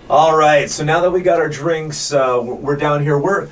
All 0.09 0.35
right, 0.37 0.71
so 0.71 0.85
now 0.85 1.01
that 1.03 1.11
we 1.11 1.21
got 1.21 1.39
our 1.39 1.51
drinks, 1.51 2.13
uh, 2.15 2.41
we're 2.43 2.77
down 2.77 3.03
here. 3.03 3.19
We're 3.19 3.49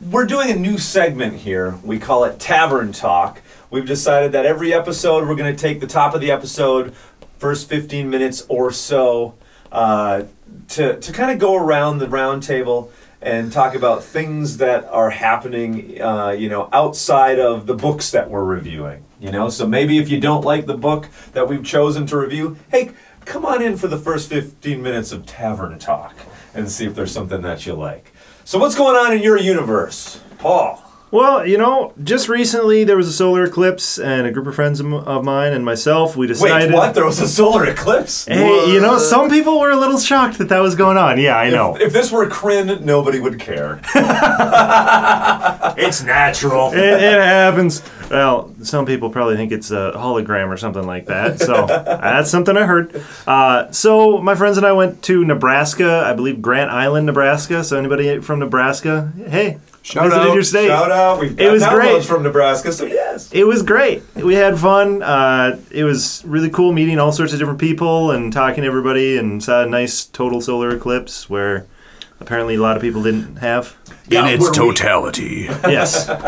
we're 0.00 0.26
doing 0.26 0.50
a 0.50 0.56
new 0.56 0.78
segment 0.78 1.36
here. 1.36 1.78
We 1.82 1.98
call 1.98 2.24
it 2.24 2.38
Tavern 2.38 2.92
Talk. 2.92 3.40
We've 3.70 3.86
decided 3.86 4.32
that 4.32 4.44
every 4.46 4.72
episode 4.72 5.26
we're 5.26 5.34
going 5.36 5.54
to 5.54 5.60
take 5.60 5.80
the 5.80 5.86
top 5.86 6.14
of 6.14 6.20
the 6.20 6.30
episode, 6.30 6.94
first 7.38 7.68
15 7.68 8.08
minutes 8.10 8.44
or 8.48 8.70
so, 8.70 9.34
uh, 9.72 10.24
to 10.68 11.00
to 11.00 11.12
kind 11.12 11.30
of 11.30 11.38
go 11.38 11.54
around 11.56 11.98
the 11.98 12.08
round 12.08 12.42
table 12.42 12.92
and 13.20 13.50
talk 13.50 13.74
about 13.74 14.04
things 14.04 14.58
that 14.58 14.84
are 14.84 15.10
happening, 15.10 16.00
uh, 16.00 16.30
you 16.30 16.48
know, 16.48 16.68
outside 16.72 17.40
of 17.40 17.66
the 17.66 17.74
books 17.74 18.10
that 18.10 18.30
we're 18.30 18.44
reviewing. 18.44 19.02
You 19.18 19.32
know, 19.32 19.48
so 19.48 19.66
maybe 19.66 19.98
if 19.98 20.10
you 20.10 20.20
don't 20.20 20.44
like 20.44 20.66
the 20.66 20.76
book 20.76 21.08
that 21.32 21.48
we've 21.48 21.64
chosen 21.64 22.06
to 22.08 22.18
review, 22.18 22.58
hey, 22.70 22.90
come 23.24 23.46
on 23.46 23.62
in 23.62 23.78
for 23.78 23.88
the 23.88 23.98
first 23.98 24.28
15 24.28 24.82
minutes 24.82 25.10
of 25.10 25.24
Tavern 25.24 25.78
Talk 25.78 26.14
and 26.54 26.70
see 26.70 26.84
if 26.84 26.94
there's 26.94 27.12
something 27.12 27.40
that 27.40 27.64
you 27.64 27.72
like. 27.72 28.12
So, 28.46 28.60
what's 28.60 28.76
going 28.76 28.94
on 28.94 29.12
in 29.12 29.24
your 29.24 29.36
universe, 29.36 30.20
Paul? 30.38 30.80
Well, 31.10 31.46
you 31.46 31.56
know, 31.56 31.92
just 32.02 32.28
recently 32.28 32.82
there 32.82 32.96
was 32.96 33.06
a 33.06 33.12
solar 33.12 33.44
eclipse, 33.44 33.98
and 33.98 34.26
a 34.26 34.32
group 34.32 34.46
of 34.46 34.56
friends 34.56 34.80
of 34.80 35.24
mine 35.24 35.52
and 35.52 35.64
myself, 35.64 36.16
we 36.16 36.26
decided. 36.26 36.52
Wait, 36.52 36.58
decided. 36.58 36.74
what? 36.74 36.94
There 36.94 37.04
was 37.04 37.20
a 37.20 37.28
solar 37.28 37.64
eclipse? 37.64 38.24
Hey, 38.24 38.72
you 38.72 38.80
know, 38.80 38.98
some 38.98 39.30
people 39.30 39.60
were 39.60 39.70
a 39.70 39.76
little 39.76 40.00
shocked 40.00 40.38
that 40.38 40.48
that 40.48 40.58
was 40.58 40.74
going 40.74 40.96
on. 40.96 41.20
Yeah, 41.20 41.36
I 41.36 41.50
know. 41.50 41.76
If, 41.76 41.82
if 41.82 41.92
this 41.92 42.10
were 42.10 42.26
Krynn, 42.28 42.80
nobody 42.80 43.20
would 43.20 43.38
care. 43.38 43.80
It's 45.78 46.02
natural. 46.02 46.72
it, 46.72 46.78
it 46.78 47.20
happens. 47.20 47.82
Well, 48.10 48.54
some 48.62 48.86
people 48.86 49.10
probably 49.10 49.36
think 49.36 49.52
it's 49.52 49.70
a 49.70 49.92
hologram 49.94 50.48
or 50.48 50.56
something 50.56 50.84
like 50.86 51.06
that. 51.06 51.38
So 51.38 51.66
that's 51.66 52.30
something 52.30 52.56
I 52.56 52.64
heard. 52.64 53.04
Uh, 53.26 53.70
so 53.72 54.18
my 54.18 54.34
friends 54.34 54.56
and 54.56 54.64
I 54.64 54.72
went 54.72 55.02
to 55.02 55.24
Nebraska, 55.24 56.02
I 56.06 56.14
believe 56.14 56.40
Grand 56.40 56.70
Island, 56.70 57.06
Nebraska. 57.06 57.62
So 57.62 57.78
anybody 57.78 58.20
from 58.20 58.38
Nebraska, 58.38 59.12
hey, 59.28 59.58
Shout 59.86 60.04
visited 60.08 60.28
out. 60.28 60.34
your 60.34 60.42
state. 60.42 60.66
Shout 60.68 60.90
out. 60.90 61.20
We've 61.20 61.36
got 61.36 61.46
It 61.46 61.52
was 61.52 61.64
great. 61.66 62.04
from 62.04 62.22
Nebraska, 62.24 62.72
so 62.72 62.86
yes. 62.86 63.30
It 63.32 63.44
was 63.44 63.62
great. 63.62 64.02
We 64.16 64.34
had 64.34 64.58
fun. 64.58 65.02
Uh, 65.02 65.58
it 65.70 65.84
was 65.84 66.22
really 66.26 66.50
cool 66.50 66.72
meeting 66.72 66.98
all 66.98 67.12
sorts 67.12 67.32
of 67.32 67.38
different 67.38 67.60
people 67.60 68.10
and 68.10 68.32
talking 68.32 68.62
to 68.62 68.66
everybody, 68.66 69.16
and 69.16 69.42
saw 69.42 69.62
a 69.62 69.66
nice 69.66 70.04
total 70.04 70.40
solar 70.40 70.70
eclipse 70.74 71.30
where 71.30 71.66
apparently 72.18 72.54
a 72.56 72.60
lot 72.60 72.74
of 72.76 72.82
people 72.82 73.02
didn't 73.02 73.36
have. 73.36 73.76
Yeah, 74.08 74.26
In 74.26 74.34
its 74.34 74.42
where 74.42 74.50
we- 74.50 74.56
totality. 74.56 75.44
Yes. 75.68 76.08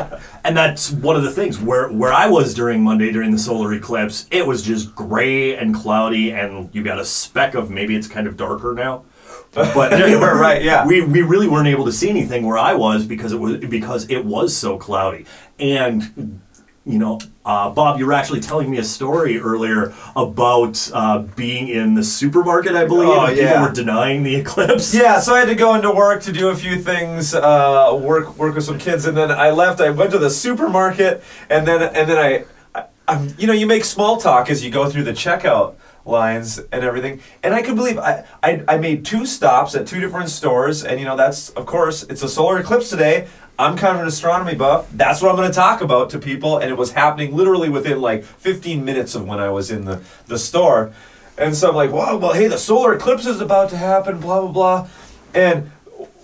And 0.44 0.56
that's 0.56 0.90
one 0.90 1.14
of 1.14 1.24
the 1.24 1.30
things 1.30 1.58
where 1.60 1.88
where 1.90 2.12
I 2.12 2.26
was 2.26 2.54
during 2.54 2.82
Monday 2.82 3.10
during 3.12 3.32
the 3.32 3.38
solar 3.38 3.74
eclipse, 3.74 4.24
it 4.30 4.46
was 4.46 4.62
just 4.62 4.94
gray 4.94 5.54
and 5.56 5.74
cloudy, 5.74 6.30
and 6.32 6.70
you 6.72 6.82
got 6.82 6.98
a 6.98 7.04
speck 7.04 7.52
of 7.54 7.68
maybe 7.70 7.94
it's 7.94 8.06
kind 8.08 8.26
of 8.26 8.38
darker 8.38 8.72
now. 8.72 9.04
But 9.52 9.74
right, 9.92 10.62
yeah. 10.62 10.86
we 10.86 11.00
we 11.02 11.22
really 11.22 11.48
weren't 11.48 11.68
able 11.68 11.84
to 11.86 11.92
see 11.92 12.10
anything 12.10 12.46
where 12.46 12.58
I 12.58 12.74
was 12.74 13.06
because 13.06 13.32
it 13.32 13.40
was 13.40 13.56
because 13.58 14.08
it 14.10 14.24
was 14.24 14.56
so 14.56 14.76
cloudy. 14.78 15.24
And 15.58 16.40
you 16.84 16.98
know, 16.98 17.20
uh, 17.44 17.68
Bob, 17.68 17.98
you 17.98 18.06
were 18.06 18.14
actually 18.14 18.40
telling 18.40 18.70
me 18.70 18.78
a 18.78 18.84
story 18.84 19.38
earlier 19.38 19.92
about 20.16 20.90
uh, 20.94 21.18
being 21.18 21.68
in 21.68 21.94
the 21.94 22.02
supermarket, 22.02 22.74
I 22.74 22.86
believe, 22.86 23.08
Oh, 23.10 23.26
and 23.26 23.34
people 23.34 23.44
yeah. 23.50 23.62
were 23.62 23.72
denying 23.72 24.22
the 24.22 24.34
eclipse. 24.42 24.94
Yeah, 24.94 25.20
so 25.20 25.34
I 25.34 25.40
had 25.40 25.48
to 25.48 25.54
go 25.54 25.74
into 25.74 25.90
work 25.90 26.22
to 26.22 26.32
do 26.32 26.48
a 26.48 26.56
few 26.56 26.76
things, 26.76 27.34
uh, 27.34 27.98
work 28.00 28.36
work 28.38 28.54
with 28.54 28.64
some 28.64 28.78
kids, 28.78 29.04
and 29.06 29.16
then 29.16 29.30
I 29.30 29.50
left. 29.50 29.80
I 29.80 29.90
went 29.90 30.12
to 30.12 30.18
the 30.18 30.30
supermarket, 30.30 31.22
and 31.50 31.66
then 31.66 31.82
and 31.82 32.08
then 32.08 32.18
I, 32.18 32.44
I 32.78 32.84
I'm, 33.06 33.34
you 33.38 33.46
know, 33.46 33.52
you 33.54 33.66
make 33.66 33.84
small 33.84 34.18
talk 34.18 34.48
as 34.50 34.64
you 34.64 34.70
go 34.70 34.88
through 34.88 35.04
the 35.04 35.12
checkout 35.12 35.74
lines 36.08 36.58
and 36.58 36.84
everything. 36.84 37.20
And 37.42 37.54
I 37.54 37.62
could 37.62 37.76
believe 37.76 37.98
I, 37.98 38.24
I 38.42 38.64
I 38.66 38.78
made 38.78 39.04
two 39.04 39.26
stops 39.26 39.74
at 39.74 39.86
two 39.86 40.00
different 40.00 40.30
stores, 40.30 40.84
and 40.84 40.98
you 40.98 41.06
know 41.06 41.16
that's 41.16 41.50
of 41.50 41.66
course 41.66 42.02
it's 42.04 42.22
a 42.22 42.28
solar 42.28 42.58
eclipse 42.58 42.90
today. 42.90 43.28
I'm 43.58 43.76
kind 43.76 43.96
of 43.96 44.02
an 44.02 44.08
astronomy 44.08 44.54
buff. 44.54 44.88
That's 44.92 45.20
what 45.20 45.30
I'm 45.30 45.36
going 45.36 45.50
to 45.50 45.54
talk 45.54 45.80
about 45.80 46.10
to 46.10 46.18
people, 46.18 46.58
and 46.58 46.70
it 46.70 46.76
was 46.76 46.92
happening 46.92 47.36
literally 47.36 47.68
within 47.68 48.00
like 48.00 48.22
15 48.22 48.84
minutes 48.84 49.16
of 49.16 49.26
when 49.26 49.40
I 49.40 49.50
was 49.50 49.70
in 49.70 49.84
the 49.84 50.00
the 50.26 50.38
store. 50.38 50.92
And 51.36 51.56
so 51.56 51.68
I'm 51.68 51.76
like, 51.76 51.92
wow, 51.92 52.16
well, 52.16 52.32
hey, 52.32 52.48
the 52.48 52.58
solar 52.58 52.94
eclipse 52.94 53.24
is 53.24 53.40
about 53.40 53.70
to 53.70 53.76
happen, 53.76 54.18
blah, 54.18 54.40
blah, 54.40 54.50
blah. 54.50 54.88
And 55.34 55.70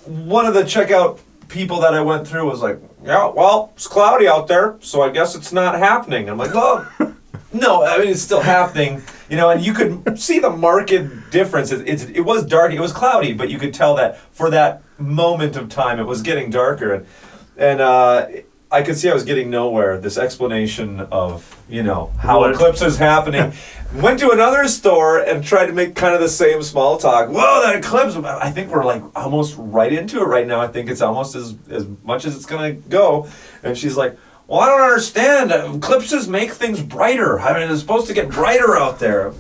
one 0.07 0.45
of 0.45 0.55
the 0.55 0.63
checkout 0.63 1.21
people 1.49 1.81
that 1.81 1.95
I 1.95 2.01
went 2.01 2.27
through 2.27 2.51
was 2.51 2.61
like, 2.61 2.81
yeah, 3.05 3.29
well, 3.29 3.73
it's 3.77 3.87
cloudy 3.87 4.27
out 4.27 4.49
there, 4.49 4.77
so 4.81 5.03
I 5.03 5.11
guess 5.11 5.37
it's 5.37 5.53
not 5.53 5.79
happening. 5.79 6.29
I'm 6.29 6.39
like, 6.39 6.53
well, 6.53 6.91
no, 7.53 7.85
I 7.85 7.99
mean, 7.99 8.09
it's 8.09 8.23
still 8.23 8.41
happening, 8.41 9.03
you 9.29 9.37
know, 9.37 9.51
and 9.51 9.65
you 9.65 9.73
could 9.73 10.19
see 10.19 10.39
the 10.39 10.51
marked 10.51 10.93
difference. 11.31 11.73
It, 11.73 11.89
it's, 11.89 12.05
it 12.05 12.21
was 12.21 12.45
dark, 12.45 12.73
it 12.73 12.81
was 12.81 12.93
cloudy, 12.93 13.33
but 13.33 13.51
you 13.51 13.59
could 13.59 13.75
tell 13.75 13.95
that 13.97 14.19
for 14.33 14.51
that 14.51 14.83
moment 14.99 15.57
of 15.57 15.69
time, 15.69 15.99
it 15.99 16.05
was 16.05 16.23
getting 16.23 16.51
darker. 16.51 16.95
And, 16.95 17.07
and 17.57 17.81
uh, 17.81 18.27
I 18.71 18.83
could 18.83 18.97
see 18.97 19.09
I 19.09 19.15
was 19.15 19.25
getting 19.25 19.51
nowhere. 19.51 19.99
This 19.99 20.19
explanation 20.19 21.01
of, 21.01 21.63
you 21.69 21.83
know, 21.85 22.13
how 22.19 22.41
What? 22.41 22.51
eclipse 22.51 22.83
is 22.83 22.99
happening. 22.99 23.53
Went 23.95 24.19
to 24.19 24.31
another 24.31 24.67
store 24.67 25.21
and 25.21 25.45
tried 25.45 25.67
to 25.67 25.73
make 25.73 25.95
kind 25.95 26.13
of 26.15 26.21
the 26.21 26.29
same 26.29 26.61
small 26.65 26.97
talk. 26.99 27.29
Whoa, 27.29 27.63
that 27.63 27.77
eclipse! 27.77 28.17
I 28.17 28.51
think 28.51 28.73
we're 28.73 28.85
like 28.85 29.03
almost 29.15 29.55
right 29.57 29.93
into 29.93 30.21
it 30.21 30.25
right 30.25 30.49
now. 30.49 30.61
I 30.61 30.67
think 30.67 30.91
it's 30.91 31.01
almost 31.01 31.37
as 31.37 31.55
as 31.71 31.87
much 32.03 32.25
as 32.25 32.35
it's 32.35 32.47
gonna 32.47 32.73
go. 32.73 33.29
And 33.63 33.79
she's 33.79 33.97
like, 33.97 34.19
"Well, 34.55 34.63
I 34.63 34.69
don't 34.69 34.83
understand. 34.83 35.51
Eclipses 35.51 36.29
make 36.29 36.53
things 36.53 36.81
brighter. 36.81 37.41
I 37.41 37.59
mean, 37.59 37.71
it's 37.71 37.81
supposed 37.81 38.07
to 38.07 38.15
get 38.15 38.29
brighter 38.31 38.77
out 38.77 38.99
there." 39.01 39.33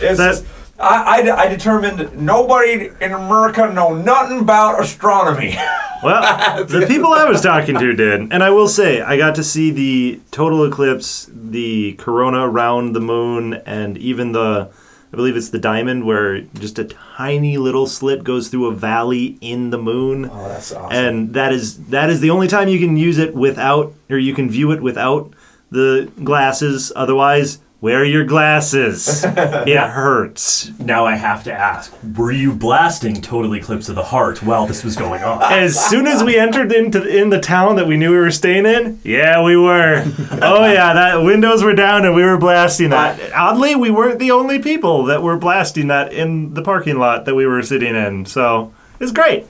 It's 0.00 0.18
That- 0.18 0.32
just- 0.32 0.44
I, 0.78 1.20
I, 1.28 1.42
I 1.42 1.48
determined 1.48 2.18
nobody 2.18 2.88
in 3.02 3.12
America 3.12 3.70
know 3.70 3.94
nothing 3.94 4.40
about 4.40 4.80
astronomy. 4.80 5.56
Well, 6.02 6.64
the 6.64 6.86
people 6.86 7.12
I 7.12 7.26
was 7.26 7.42
talking 7.42 7.74
to 7.78 7.92
did, 7.92 8.32
and 8.32 8.42
I 8.42 8.48
will 8.48 8.68
say 8.68 9.02
I 9.02 9.18
got 9.18 9.34
to 9.34 9.44
see 9.44 9.70
the 9.70 10.18
total 10.30 10.64
eclipse, 10.64 11.28
the 11.30 11.92
corona 11.98 12.48
around 12.48 12.94
the 12.94 13.00
moon, 13.00 13.52
and 13.66 13.98
even 13.98 14.32
the, 14.32 14.70
I 15.12 15.16
believe 15.16 15.36
it's 15.36 15.50
the 15.50 15.58
diamond, 15.58 16.06
where 16.06 16.40
just 16.40 16.78
a 16.78 16.84
tiny 16.84 17.56
little 17.56 17.86
slit 17.86 18.22
goes 18.22 18.48
through 18.48 18.66
a 18.66 18.74
valley 18.74 19.38
in 19.40 19.70
the 19.70 19.78
moon. 19.78 20.30
Oh, 20.30 20.48
that's 20.48 20.72
awesome. 20.72 20.96
And 20.96 21.34
that 21.34 21.52
is 21.52 21.86
that 21.86 22.10
is 22.10 22.20
the 22.20 22.30
only 22.30 22.46
time 22.46 22.68
you 22.68 22.78
can 22.78 22.96
use 22.96 23.18
it 23.18 23.34
without, 23.34 23.92
or 24.08 24.18
you 24.18 24.34
can 24.34 24.48
view 24.48 24.70
it 24.70 24.80
without 24.80 25.32
the 25.70 26.10
glasses. 26.22 26.92
Otherwise, 26.94 27.58
wear 27.80 28.04
your 28.04 28.24
glasses. 28.24 29.24
it 29.26 29.76
hurts. 29.78 30.70
Now 30.78 31.06
I 31.06 31.16
have 31.16 31.44
to 31.44 31.52
ask: 31.52 31.92
Were 32.16 32.32
you 32.32 32.52
blasting 32.52 33.20
"Total 33.20 33.54
Eclipse 33.54 33.88
of 33.88 33.94
the 33.94 34.04
Heart" 34.04 34.42
while 34.42 34.66
this 34.66 34.84
was 34.84 34.96
going 34.96 35.22
on? 35.22 35.42
As 35.52 35.78
soon 35.88 36.06
as 36.06 36.22
we 36.22 36.36
entered 36.38 36.72
into 36.72 37.02
in 37.06 37.30
the 37.30 37.40
town 37.40 37.76
that 37.76 37.86
we 37.86 37.96
knew 37.96 38.10
we 38.12 38.18
were 38.18 38.30
staying 38.30 38.66
in, 38.66 39.00
yeah, 39.04 39.42
we 39.42 39.56
were. 39.56 40.04
Oh 40.42 40.66
yeah, 40.66 40.92
that 40.94 41.22
windows 41.22 41.62
were 41.62 41.74
down 41.74 42.04
and 42.04 42.14
we 42.14 42.22
were 42.22 42.38
blasting 42.38 42.90
that. 42.90 43.32
Oddly, 43.32 43.74
we 43.76 43.90
weren't 43.90 44.18
the 44.18 44.30
only 44.30 44.58
people 44.60 45.04
that 45.04 45.22
were 45.22 45.36
blasting 45.38 45.88
that 45.88 46.12
in 46.12 46.54
the 46.54 46.62
parking 46.62 46.98
lot 46.98 47.24
that 47.24 47.34
we 47.34 47.46
were 47.46 47.62
sitting 47.62 47.94
in. 47.94 48.26
So 48.26 48.72
it's 49.00 49.12
great. 49.12 49.46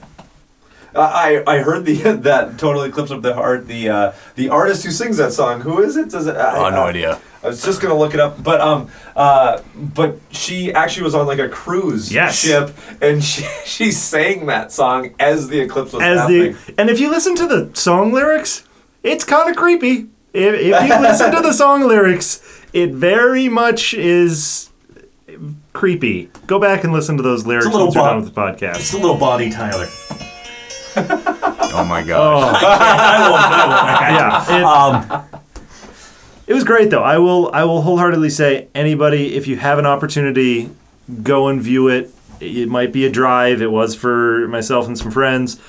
I 0.93 1.41
I 1.47 1.59
heard 1.59 1.85
the 1.85 1.93
that 2.23 2.57
total 2.57 2.83
eclipse 2.83 3.11
of 3.11 3.21
the 3.21 3.33
heart. 3.33 3.67
The 3.67 3.89
uh, 3.89 4.11
the 4.35 4.49
artist 4.49 4.83
who 4.83 4.91
sings 4.91 5.17
that 5.17 5.31
song. 5.31 5.61
Who 5.61 5.81
is 5.81 5.95
it? 5.95 6.09
Does 6.09 6.27
it? 6.27 6.35
I, 6.35 6.57
Oh, 6.67 6.69
no 6.69 6.83
I- 6.83 6.89
idea. 6.89 7.19
I 7.43 7.47
was 7.47 7.63
just 7.63 7.81
gonna 7.81 7.97
look 7.97 8.13
it 8.13 8.19
up, 8.19 8.43
but 8.43 8.61
um, 8.61 8.89
uh, 9.15 9.61
but 9.75 10.19
she 10.31 10.71
actually 10.73 11.03
was 11.03 11.15
on 11.15 11.25
like 11.25 11.39
a 11.39 11.49
cruise 11.49 12.13
Yes. 12.13 12.39
ship, 12.39 12.71
and 13.01 13.23
she 13.31 13.43
she 13.65 13.91
sang 13.91 14.45
that 14.45 14.71
song 14.71 15.15
as 15.19 15.47
the 15.47 15.59
eclipse 15.59 15.93
was 15.93 16.03
As 16.03 16.19
happening. 16.19 16.53
the 16.67 16.73
and 16.79 16.89
if 16.89 16.99
you 16.99 17.09
listen 17.09 17.35
to 17.35 17.47
the 17.47 17.71
song 17.73 18.13
lyrics, 18.13 18.63
it's 19.03 19.23
kind 19.23 19.49
of 19.49 19.55
creepy. 19.55 20.07
If, 20.33 20.53
if 20.55 20.87
you 20.87 20.99
listen 21.01 21.31
to 21.31 21.41
the 21.41 21.51
song 21.51 21.81
lyrics, 21.87 22.41
it 22.73 22.91
very 22.91 23.49
much 23.49 23.93
is 23.93 24.69
creepy. 25.73 26.29
Go 26.47 26.59
back 26.59 26.83
and 26.83 26.93
listen 26.93 27.17
to 27.17 27.23
those 27.23 27.45
lyrics 27.45 27.65
little 27.65 27.85
once 27.87 27.95
you're 27.95 28.03
Bob- 28.03 28.13
done 28.13 28.23
with 28.23 28.33
the 28.33 28.39
podcast. 28.67 28.75
It's 28.79 28.93
a 28.93 28.97
little 28.97 29.17
body, 29.17 29.49
Tyler. 29.49 29.87
Oh 31.73 31.85
my 31.87 32.03
gosh. 32.03 32.63
I 32.63 33.29
won't. 33.29 33.43
I 33.43 34.11
won't. 34.11 34.49
yeah. 34.51 35.25
It, 35.25 35.30
it 36.51 36.53
was 36.53 36.65
great 36.65 36.89
though. 36.89 37.01
I 37.01 37.17
will 37.17 37.49
I 37.53 37.63
will 37.63 37.81
wholeheartedly 37.81 38.29
say 38.29 38.67
anybody 38.75 39.35
if 39.35 39.47
you 39.47 39.55
have 39.55 39.79
an 39.79 39.85
opportunity, 39.85 40.69
go 41.23 41.47
and 41.47 41.61
view 41.61 41.87
it. 41.87 42.13
It 42.41 42.67
might 42.67 42.91
be 42.91 43.05
a 43.05 43.09
drive. 43.09 43.61
It 43.61 43.71
was 43.71 43.95
for 43.95 44.49
myself 44.49 44.85
and 44.85 44.97
some 44.97 45.11
friends. 45.11 45.61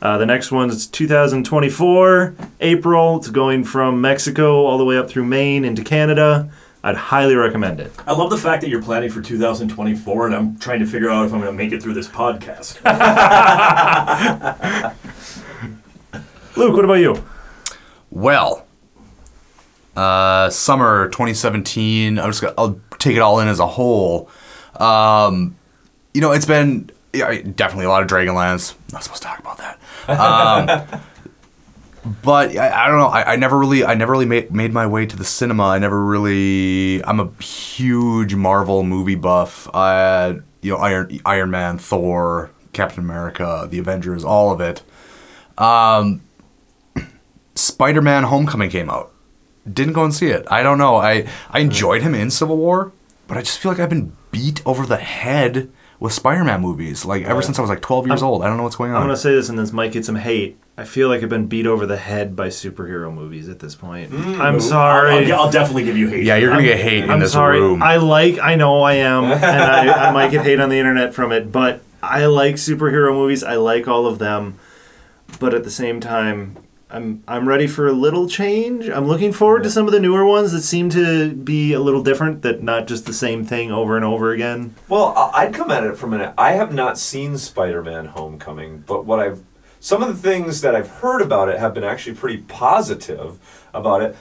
Uh, 0.00 0.16
the 0.16 0.26
next 0.26 0.52
one 0.52 0.70
is 0.70 0.86
2024 0.86 2.36
April. 2.60 3.16
It's 3.16 3.30
going 3.30 3.64
from 3.64 4.00
Mexico 4.00 4.64
all 4.64 4.78
the 4.78 4.84
way 4.84 4.96
up 4.96 5.10
through 5.10 5.24
Maine 5.24 5.64
into 5.64 5.82
Canada. 5.82 6.48
I'd 6.84 6.94
highly 6.94 7.34
recommend 7.34 7.80
it. 7.80 7.90
I 8.06 8.12
love 8.12 8.30
the 8.30 8.38
fact 8.38 8.62
that 8.62 8.70
you're 8.70 8.80
planning 8.80 9.10
for 9.10 9.20
2024, 9.20 10.26
and 10.26 10.36
I'm 10.36 10.56
trying 10.60 10.78
to 10.78 10.86
figure 10.86 11.10
out 11.10 11.26
if 11.26 11.32
I'm 11.32 11.40
going 11.40 11.50
to 11.50 11.58
make 11.58 11.72
it 11.72 11.82
through 11.82 11.94
this 11.94 12.06
podcast. 12.06 12.78
Luke, 16.56 16.76
what 16.76 16.84
about 16.84 16.94
you? 16.94 17.24
Well, 18.12 18.67
uh, 19.98 20.48
summer 20.50 21.08
2017. 21.08 22.18
I'm 22.18 22.30
just 22.30 22.40
gonna 22.40 22.54
I'll 22.56 22.80
take 22.98 23.16
it 23.16 23.20
all 23.20 23.40
in 23.40 23.48
as 23.48 23.58
a 23.58 23.66
whole. 23.66 24.30
Um, 24.76 25.56
you 26.14 26.20
know, 26.20 26.30
it's 26.30 26.46
been 26.46 26.90
yeah, 27.12 27.42
definitely 27.42 27.86
a 27.86 27.88
lot 27.88 28.02
of 28.02 28.08
Dragonlance. 28.08 28.74
Not 28.92 29.02
supposed 29.02 29.22
to 29.22 29.28
talk 29.28 29.40
about 29.40 29.58
that. 29.58 29.80
Um, 30.08 31.00
but 32.22 32.56
I, 32.56 32.84
I 32.84 32.88
don't 32.88 32.98
know. 32.98 33.08
I, 33.08 33.32
I 33.32 33.36
never 33.36 33.58
really, 33.58 33.84
I 33.84 33.94
never 33.94 34.12
really 34.12 34.26
made, 34.26 34.52
made 34.54 34.72
my 34.72 34.86
way 34.86 35.04
to 35.04 35.16
the 35.16 35.24
cinema. 35.24 35.64
I 35.64 35.78
never 35.80 36.00
really. 36.04 37.02
I'm 37.04 37.18
a 37.18 37.42
huge 37.42 38.36
Marvel 38.36 38.84
movie 38.84 39.16
buff. 39.16 39.68
I, 39.74 40.38
you 40.62 40.70
know, 40.70 40.76
Iron 40.76 41.18
Iron 41.26 41.50
Man, 41.50 41.76
Thor, 41.76 42.52
Captain 42.72 43.02
America, 43.02 43.66
the 43.68 43.80
Avengers, 43.80 44.24
all 44.24 44.52
of 44.52 44.60
it. 44.60 44.82
Um, 45.60 46.20
Spider-Man: 47.56 48.22
Homecoming 48.24 48.70
came 48.70 48.88
out. 48.90 49.12
Didn't 49.72 49.92
go 49.94 50.04
and 50.04 50.14
see 50.14 50.26
it. 50.28 50.46
I 50.50 50.62
don't 50.62 50.78
know. 50.78 50.96
I 50.96 51.26
I 51.50 51.60
enjoyed 51.60 52.02
him 52.02 52.14
in 52.14 52.30
Civil 52.30 52.56
War, 52.56 52.92
but 53.26 53.36
I 53.36 53.42
just 53.42 53.58
feel 53.58 53.70
like 53.72 53.80
I've 53.80 53.88
been 53.90 54.12
beat 54.30 54.60
over 54.66 54.86
the 54.86 54.96
head 54.98 55.70
with 56.00 56.12
Spider-Man 56.12 56.60
movies. 56.60 57.04
Like 57.04 57.24
ever 57.24 57.42
since 57.42 57.58
I 57.58 57.62
was 57.62 57.68
like 57.70 57.80
12 57.82 58.06
years 58.06 58.22
old. 58.22 58.42
I 58.42 58.46
don't 58.46 58.56
know 58.56 58.62
what's 58.62 58.76
going 58.76 58.90
on. 58.92 58.96
I'm 58.98 59.02
gonna 59.04 59.16
say 59.16 59.32
this, 59.32 59.48
and 59.48 59.58
this 59.58 59.72
might 59.72 59.92
get 59.92 60.04
some 60.04 60.16
hate. 60.16 60.56
I 60.76 60.84
feel 60.84 61.08
like 61.08 61.24
I've 61.24 61.28
been 61.28 61.46
beat 61.48 61.66
over 61.66 61.86
the 61.86 61.96
head 61.96 62.36
by 62.36 62.48
superhero 62.48 63.12
movies 63.12 63.48
at 63.48 63.58
this 63.58 63.74
point. 63.74 64.12
Mm. 64.12 64.38
I'm 64.38 64.60
sorry. 64.60 65.32
I'll, 65.32 65.40
I'll 65.46 65.50
definitely 65.50 65.82
give 65.84 65.96
you 65.96 66.06
hate. 66.08 66.22
yeah, 66.22 66.36
you're 66.36 66.50
gonna 66.50 66.62
I'm- 66.62 66.68
get 66.68 66.78
hate 66.80 67.02
in 67.04 67.10
I'm 67.10 67.18
this 67.18 67.32
sorry. 67.32 67.60
room. 67.60 67.82
I 67.82 67.96
like. 67.96 68.38
I 68.38 68.54
know 68.54 68.82
I 68.82 68.94
am, 68.94 69.24
and 69.24 69.44
I, 69.44 69.92
I 70.08 70.10
might 70.12 70.30
get 70.30 70.44
hate 70.44 70.60
on 70.60 70.68
the 70.68 70.78
internet 70.78 71.14
from 71.14 71.32
it. 71.32 71.50
But 71.50 71.80
I 72.00 72.26
like 72.26 72.54
superhero 72.54 73.12
movies. 73.12 73.42
I 73.42 73.56
like 73.56 73.88
all 73.88 74.06
of 74.06 74.20
them. 74.20 74.58
But 75.40 75.52
at 75.52 75.64
the 75.64 75.70
same 75.70 75.98
time, 76.00 76.56
I'm 76.90 77.22
I'm 77.28 77.46
ready 77.46 77.66
for 77.66 77.86
a 77.86 77.92
little 77.92 78.28
change. 78.28 78.88
I'm 78.88 79.06
looking 79.06 79.32
forward 79.32 79.62
to 79.64 79.70
some 79.70 79.86
of 79.86 79.92
the 79.92 80.00
newer 80.00 80.24
ones 80.24 80.52
that 80.52 80.62
seem 80.62 80.88
to 80.90 81.32
be 81.34 81.74
a 81.74 81.80
little 81.80 82.02
different. 82.02 82.42
That 82.42 82.62
not 82.62 82.86
just 82.86 83.04
the 83.04 83.12
same 83.12 83.44
thing 83.44 83.70
over 83.70 83.96
and 83.96 84.04
over 84.04 84.32
again. 84.32 84.74
Well, 84.88 85.12
I- 85.16 85.42
I'd 85.44 85.54
come 85.54 85.70
at 85.70 85.84
it 85.84 85.98
from 85.98 86.14
an. 86.14 86.32
I 86.38 86.52
have 86.52 86.72
not 86.72 86.96
seen 86.98 87.36
Spider-Man: 87.36 88.06
Homecoming, 88.06 88.84
but 88.86 89.04
what 89.04 89.20
I've 89.20 89.42
some 89.80 90.02
of 90.02 90.08
the 90.08 90.28
things 90.30 90.62
that 90.62 90.74
I've 90.74 90.88
heard 90.88 91.20
about 91.20 91.48
it 91.50 91.58
have 91.58 91.74
been 91.74 91.84
actually 91.84 92.16
pretty 92.16 92.38
positive 92.38 93.38
about 93.74 94.02
it. 94.02 94.16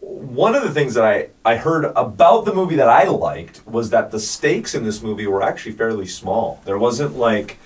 One 0.00 0.54
of 0.54 0.62
the 0.62 0.70
things 0.70 0.92
that 0.94 1.04
I, 1.04 1.28
I 1.44 1.56
heard 1.56 1.86
about 1.96 2.44
the 2.44 2.52
movie 2.52 2.76
that 2.76 2.90
I 2.90 3.04
liked 3.04 3.66
was 3.66 3.88
that 3.90 4.10
the 4.10 4.20
stakes 4.20 4.74
in 4.74 4.84
this 4.84 5.00
movie 5.00 5.26
were 5.26 5.42
actually 5.42 5.72
fairly 5.72 6.06
small. 6.06 6.60
There 6.66 6.76
wasn't 6.76 7.16
like 7.16 7.58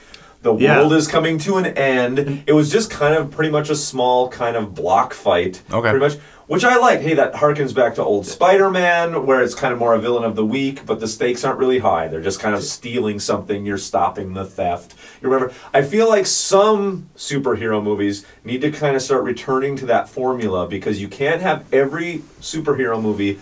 the 0.43 0.55
Yeah. 0.55 0.79
world 0.79 0.93
is 0.93 1.09
coming 1.09 1.39
to 1.39 1.57
an 1.57 1.67
end. 1.67 2.43
It 2.47 2.53
was 2.53 2.71
just 2.71 2.91
kind 2.91 3.15
of 3.15 3.31
pretty 3.31 3.51
much 3.51 3.71
a 3.71 3.77
small 3.77 4.29
kind 4.29 4.57
of 4.57 4.75
block 4.75 5.13
fight. 5.15 5.63
Okay. 5.73 5.91
Pretty 5.91 6.05
much, 6.05 6.17
which 6.47 6.65
I 6.65 6.77
like. 6.79 7.01
Hey, 7.01 7.15
that 7.15 7.35
harkens 7.35 7.75
back 7.75 7.97
to 7.97 8.05
old 8.05 8.25
Spider-Man, 8.27 9.27
where 9.27 9.43
it's 9.43 9.55
kind 9.55 9.73
of 9.73 9.79
more 9.79 9.95
a 9.95 9.99
villain 9.99 10.25
of 10.25 10.37
the 10.37 10.45
week, 10.47 10.87
but 10.87 11.01
the 11.01 11.09
stakes 11.09 11.45
aren't 11.45 11.59
really 11.59 11.81
high. 11.81 12.07
They're 12.09 12.21
just 12.21 12.41
kind 12.41 12.55
of 12.55 12.63
stealing 12.63 13.19
something. 13.19 13.67
You're 13.67 13.79
stopping 13.79 14.35
the 14.35 14.45
theft. 14.45 14.95
You 15.21 15.29
remember? 15.29 15.53
I 15.75 15.83
feel 15.83 16.09
like 16.09 16.27
some 16.27 17.09
superhero 17.17 17.83
movies 17.83 18.25
need 18.45 18.61
to 18.63 18.71
kind 18.71 18.95
of 18.97 19.03
start 19.03 19.25
returning 19.25 19.77
to 19.77 19.87
that 19.87 20.09
formula 20.09 20.67
because 20.69 21.01
you 21.01 21.09
can't 21.09 21.43
have 21.43 21.65
every 21.73 22.23
superhero 22.41 23.01
movie 23.03 23.39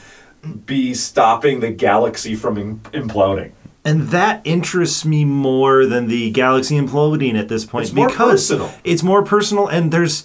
be 0.64 0.94
stopping 0.94 1.60
the 1.60 1.70
galaxy 1.70 2.34
from 2.34 2.80
imploding. 2.92 3.50
And 3.86 4.08
that 4.08 4.40
interests 4.44 5.04
me 5.04 5.24
more 5.24 5.86
than 5.86 6.08
the 6.08 6.30
galaxy 6.32 6.76
imploding 6.76 7.38
at 7.38 7.48
this 7.48 7.64
point 7.64 7.84
It's 7.86 7.94
more 7.94 8.08
because 8.08 8.48
personal. 8.48 8.70
it's 8.82 9.02
more 9.04 9.22
personal. 9.22 9.68
And 9.68 9.92
there's, 9.92 10.24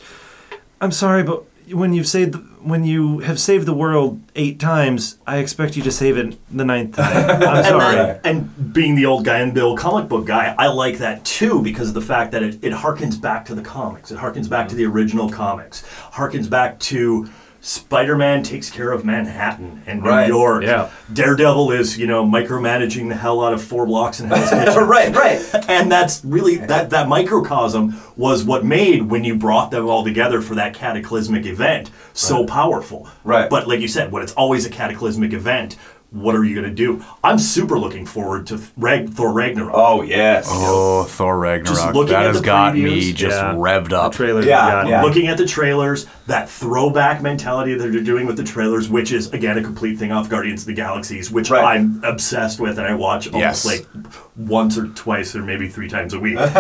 I'm 0.82 0.92
sorry, 0.92 1.22
but 1.22 1.44
when 1.72 1.94
you've 1.94 2.08
saved, 2.08 2.36
when 2.64 2.84
you 2.84 3.20
have 3.20 3.40
saved 3.40 3.68
the 3.68 3.74
world 3.74 4.20
eight 4.36 4.60
times, 4.60 5.20
I 5.28 5.38
expect 5.38 5.78
you 5.78 5.84
to 5.84 5.92
save 5.92 6.18
it 6.18 6.38
the 6.56 6.66
ninth 6.66 6.96
time. 6.96 7.42
I'm 7.48 7.64
sorry. 7.64 8.20
And 8.24 8.74
being 8.74 8.96
the 8.96 9.06
old 9.06 9.26
guy 9.26 9.40
and 9.40 9.54
the 9.56 9.62
old 9.62 9.78
comic 9.78 10.10
book 10.10 10.26
guy, 10.26 10.56
I 10.58 10.68
like 10.68 10.98
that 10.98 11.24
too 11.24 11.62
because 11.62 11.90
of 11.90 11.94
the 11.94 12.02
fact 12.02 12.32
that 12.32 12.42
it, 12.44 12.56
it 12.64 12.74
harkens 12.74 13.22
back 13.22 13.46
to 13.46 13.56
the 13.56 13.62
comics. 13.62 14.12
It 14.12 14.18
harkens 14.18 14.50
back 14.50 14.70
to 14.70 14.76
the 14.76 14.86
original 14.86 15.30
comics. 15.30 15.84
Harkens 16.14 16.50
back 16.50 16.80
to 16.80 17.30
Spider-Man 17.64 18.42
takes 18.42 18.72
care 18.72 18.92
of 18.92 19.06
Manhattan 19.06 19.84
and 19.86 20.02
New 20.02 20.10
Right. 20.10 20.28
York. 20.28 20.64
Yeah. 20.64 20.90
Daredevil 21.14 21.72
is, 21.72 21.96
you 21.98 22.08
know, 22.08 22.26
micromanaging 22.26 23.08
the 23.08 23.16
hell 23.16 23.44
out 23.44 23.54
of 23.54 23.62
four 23.64 23.86
blocks 23.86 24.20
in 24.20 24.28
Hell's 24.30 24.50
Kitchen. 24.50 24.84
right, 24.88 25.16
right. 25.16 25.70
and 25.70 25.92
that's 25.92 26.26
really 26.26 26.58
that 26.58 26.90
that 26.90 27.08
microcosm 27.08 27.96
was 28.18 28.44
what 28.44 28.66
made 28.66 29.04
when 29.04 29.24
you 29.24 29.36
brought 29.36 29.70
them 29.70 29.88
all 29.88 30.04
together 30.04 30.42
for 30.42 30.56
that 30.56 30.74
cataclysmic 30.74 31.46
event 31.46 31.92
so 32.14 32.46
powerful. 32.48 33.08
Right. 33.24 33.48
But 33.50 33.68
like 33.68 33.80
you 33.80 33.88
said, 33.88 34.12
when 34.12 34.24
it's 34.24 34.34
always 34.34 34.66
a 34.66 34.70
cataclysmic 34.70 35.32
event, 35.32 35.78
what 36.12 36.36
are 36.36 36.44
you 36.44 36.54
going 36.54 36.68
to 36.68 36.76
do? 36.76 37.04
I'm 37.24 37.40
super 37.40 37.80
looking 37.80 38.06
forward 38.06 38.46
to 38.48 38.60
Rag- 38.76 39.10
Thor 39.12 39.32
Ragnarok. 39.32 39.72
Oh 39.74 40.02
yes. 40.02 40.46
oh, 40.50 41.06
Thor 41.06 41.40
Ragnarok. 41.40 41.96
looking 41.96 42.12
That 42.14 42.24
at 42.24 42.28
has 42.34 42.42
the 42.42 42.46
got 42.46 42.76
me 42.76 43.14
just 43.14 43.38
yeah. 43.38 43.54
revved 43.54 43.94
up. 43.94 44.12
The 44.12 44.18
trailers, 44.18 44.46
Yeah, 44.46 44.84
yeah, 44.84 44.90
yeah. 44.90 45.04
Looking 45.04 45.28
at 45.28 45.38
the 45.38 45.46
trailers, 45.48 46.06
that 46.28 46.50
throwback 46.50 47.22
mentality 47.22 47.76
that 47.76 47.88
they're 47.92 48.02
doing 48.04 48.28
with 48.28 48.36
the 48.36 48.44
trailers, 48.44 48.90
which 48.90 49.14
is 49.14 49.32
again 49.32 49.58
a 49.58 49.64
complete 49.64 49.98
thing 49.98 50.12
off 50.12 50.30
Guardians 50.30 50.64
of 50.64 50.68
the 50.68 50.74
Galaxies, 50.74 51.32
which 51.32 51.50
Right. 51.50 51.78
I'm 51.78 52.02
obsessed 52.04 52.60
with, 52.60 52.78
and 52.78 52.86
I 52.88 52.94
watch 52.94 53.28
almost 53.28 53.42
Yes. 53.42 53.66
like 53.66 53.88
once 54.36 54.78
or 54.78 54.88
twice 54.90 55.34
or 55.36 55.44
maybe 55.44 55.70
three 55.70 55.88
times 55.88 56.14
a 56.14 56.20
week. 56.20 56.38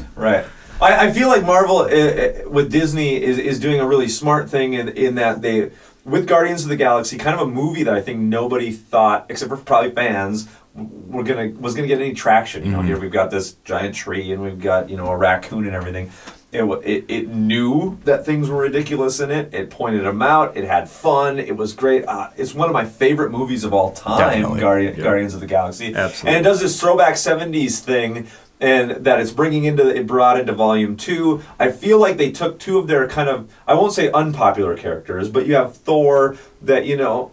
Right. 0.16 0.44
I, 0.82 1.08
I 1.08 1.12
feel 1.12 1.28
like 1.28 1.44
Marvel 1.44 1.78
uh, 1.78 1.84
uh, 1.88 2.48
with 2.48 2.70
Disney 2.72 3.22
is, 3.22 3.36
is 3.38 3.60
doing 3.60 3.80
a 3.80 3.86
really 3.86 4.08
smart 4.08 4.48
thing 4.48 4.72
in, 4.74 4.88
in 4.88 5.16
that 5.16 5.42
they, 5.42 5.70
with 6.10 6.26
Guardians 6.26 6.64
of 6.64 6.68
the 6.68 6.76
Galaxy, 6.76 7.16
kind 7.16 7.38
of 7.38 7.46
a 7.46 7.50
movie 7.50 7.82
that 7.84 7.94
I 7.94 8.00
think 8.00 8.20
nobody 8.20 8.72
thought, 8.72 9.26
except 9.28 9.50
for 9.50 9.56
probably 9.56 9.92
fans, 9.92 10.48
were 10.74 11.22
gonna 11.22 11.50
was 11.58 11.74
gonna 11.74 11.88
get 11.88 12.00
any 12.00 12.14
traction. 12.14 12.64
You 12.64 12.72
know, 12.72 12.82
here 12.82 12.98
we've 12.98 13.10
got 13.10 13.30
this 13.30 13.54
giant 13.64 13.94
tree 13.94 14.32
and 14.32 14.42
we've 14.42 14.60
got 14.60 14.90
you 14.90 14.96
know 14.96 15.06
a 15.06 15.16
raccoon 15.16 15.66
and 15.66 15.74
everything. 15.74 16.10
It, 16.52 16.64
it, 16.84 17.04
it 17.08 17.28
knew 17.28 17.98
that 18.04 18.26
things 18.26 18.48
were 18.50 18.62
ridiculous 18.62 19.20
in 19.20 19.30
it. 19.30 19.54
It 19.54 19.70
pointed 19.70 20.04
them 20.04 20.20
out. 20.20 20.56
It 20.56 20.64
had 20.64 20.88
fun. 20.88 21.38
It 21.38 21.56
was 21.56 21.74
great. 21.74 22.04
Uh, 22.06 22.30
it's 22.36 22.54
one 22.54 22.68
of 22.68 22.72
my 22.72 22.84
favorite 22.84 23.30
movies 23.30 23.62
of 23.62 23.72
all 23.72 23.92
time. 23.92 24.42
Guardian, 24.58 25.00
Guardians 25.00 25.32
of 25.32 25.40
the 25.40 25.46
Galaxy. 25.46 25.94
Absolutely. 25.94 26.36
And 26.36 26.44
it 26.44 26.48
does 26.48 26.60
this 26.60 26.80
throwback 26.80 27.14
70s 27.14 27.78
thing 27.78 28.26
and 28.60 28.90
that 29.04 29.20
it's 29.20 29.30
bringing 29.30 29.64
into 29.64 29.88
it 29.88 30.06
brought 30.06 30.38
into 30.38 30.52
volume 30.52 30.96
2 30.96 31.42
i 31.58 31.70
feel 31.70 31.98
like 31.98 32.16
they 32.16 32.30
took 32.30 32.58
two 32.58 32.78
of 32.78 32.86
their 32.86 33.08
kind 33.08 33.28
of 33.28 33.52
i 33.66 33.74
won't 33.74 33.92
say 33.92 34.10
unpopular 34.12 34.76
characters 34.76 35.28
but 35.28 35.46
you 35.46 35.54
have 35.54 35.76
thor 35.76 36.36
that 36.60 36.84
you 36.86 36.96
know 36.96 37.32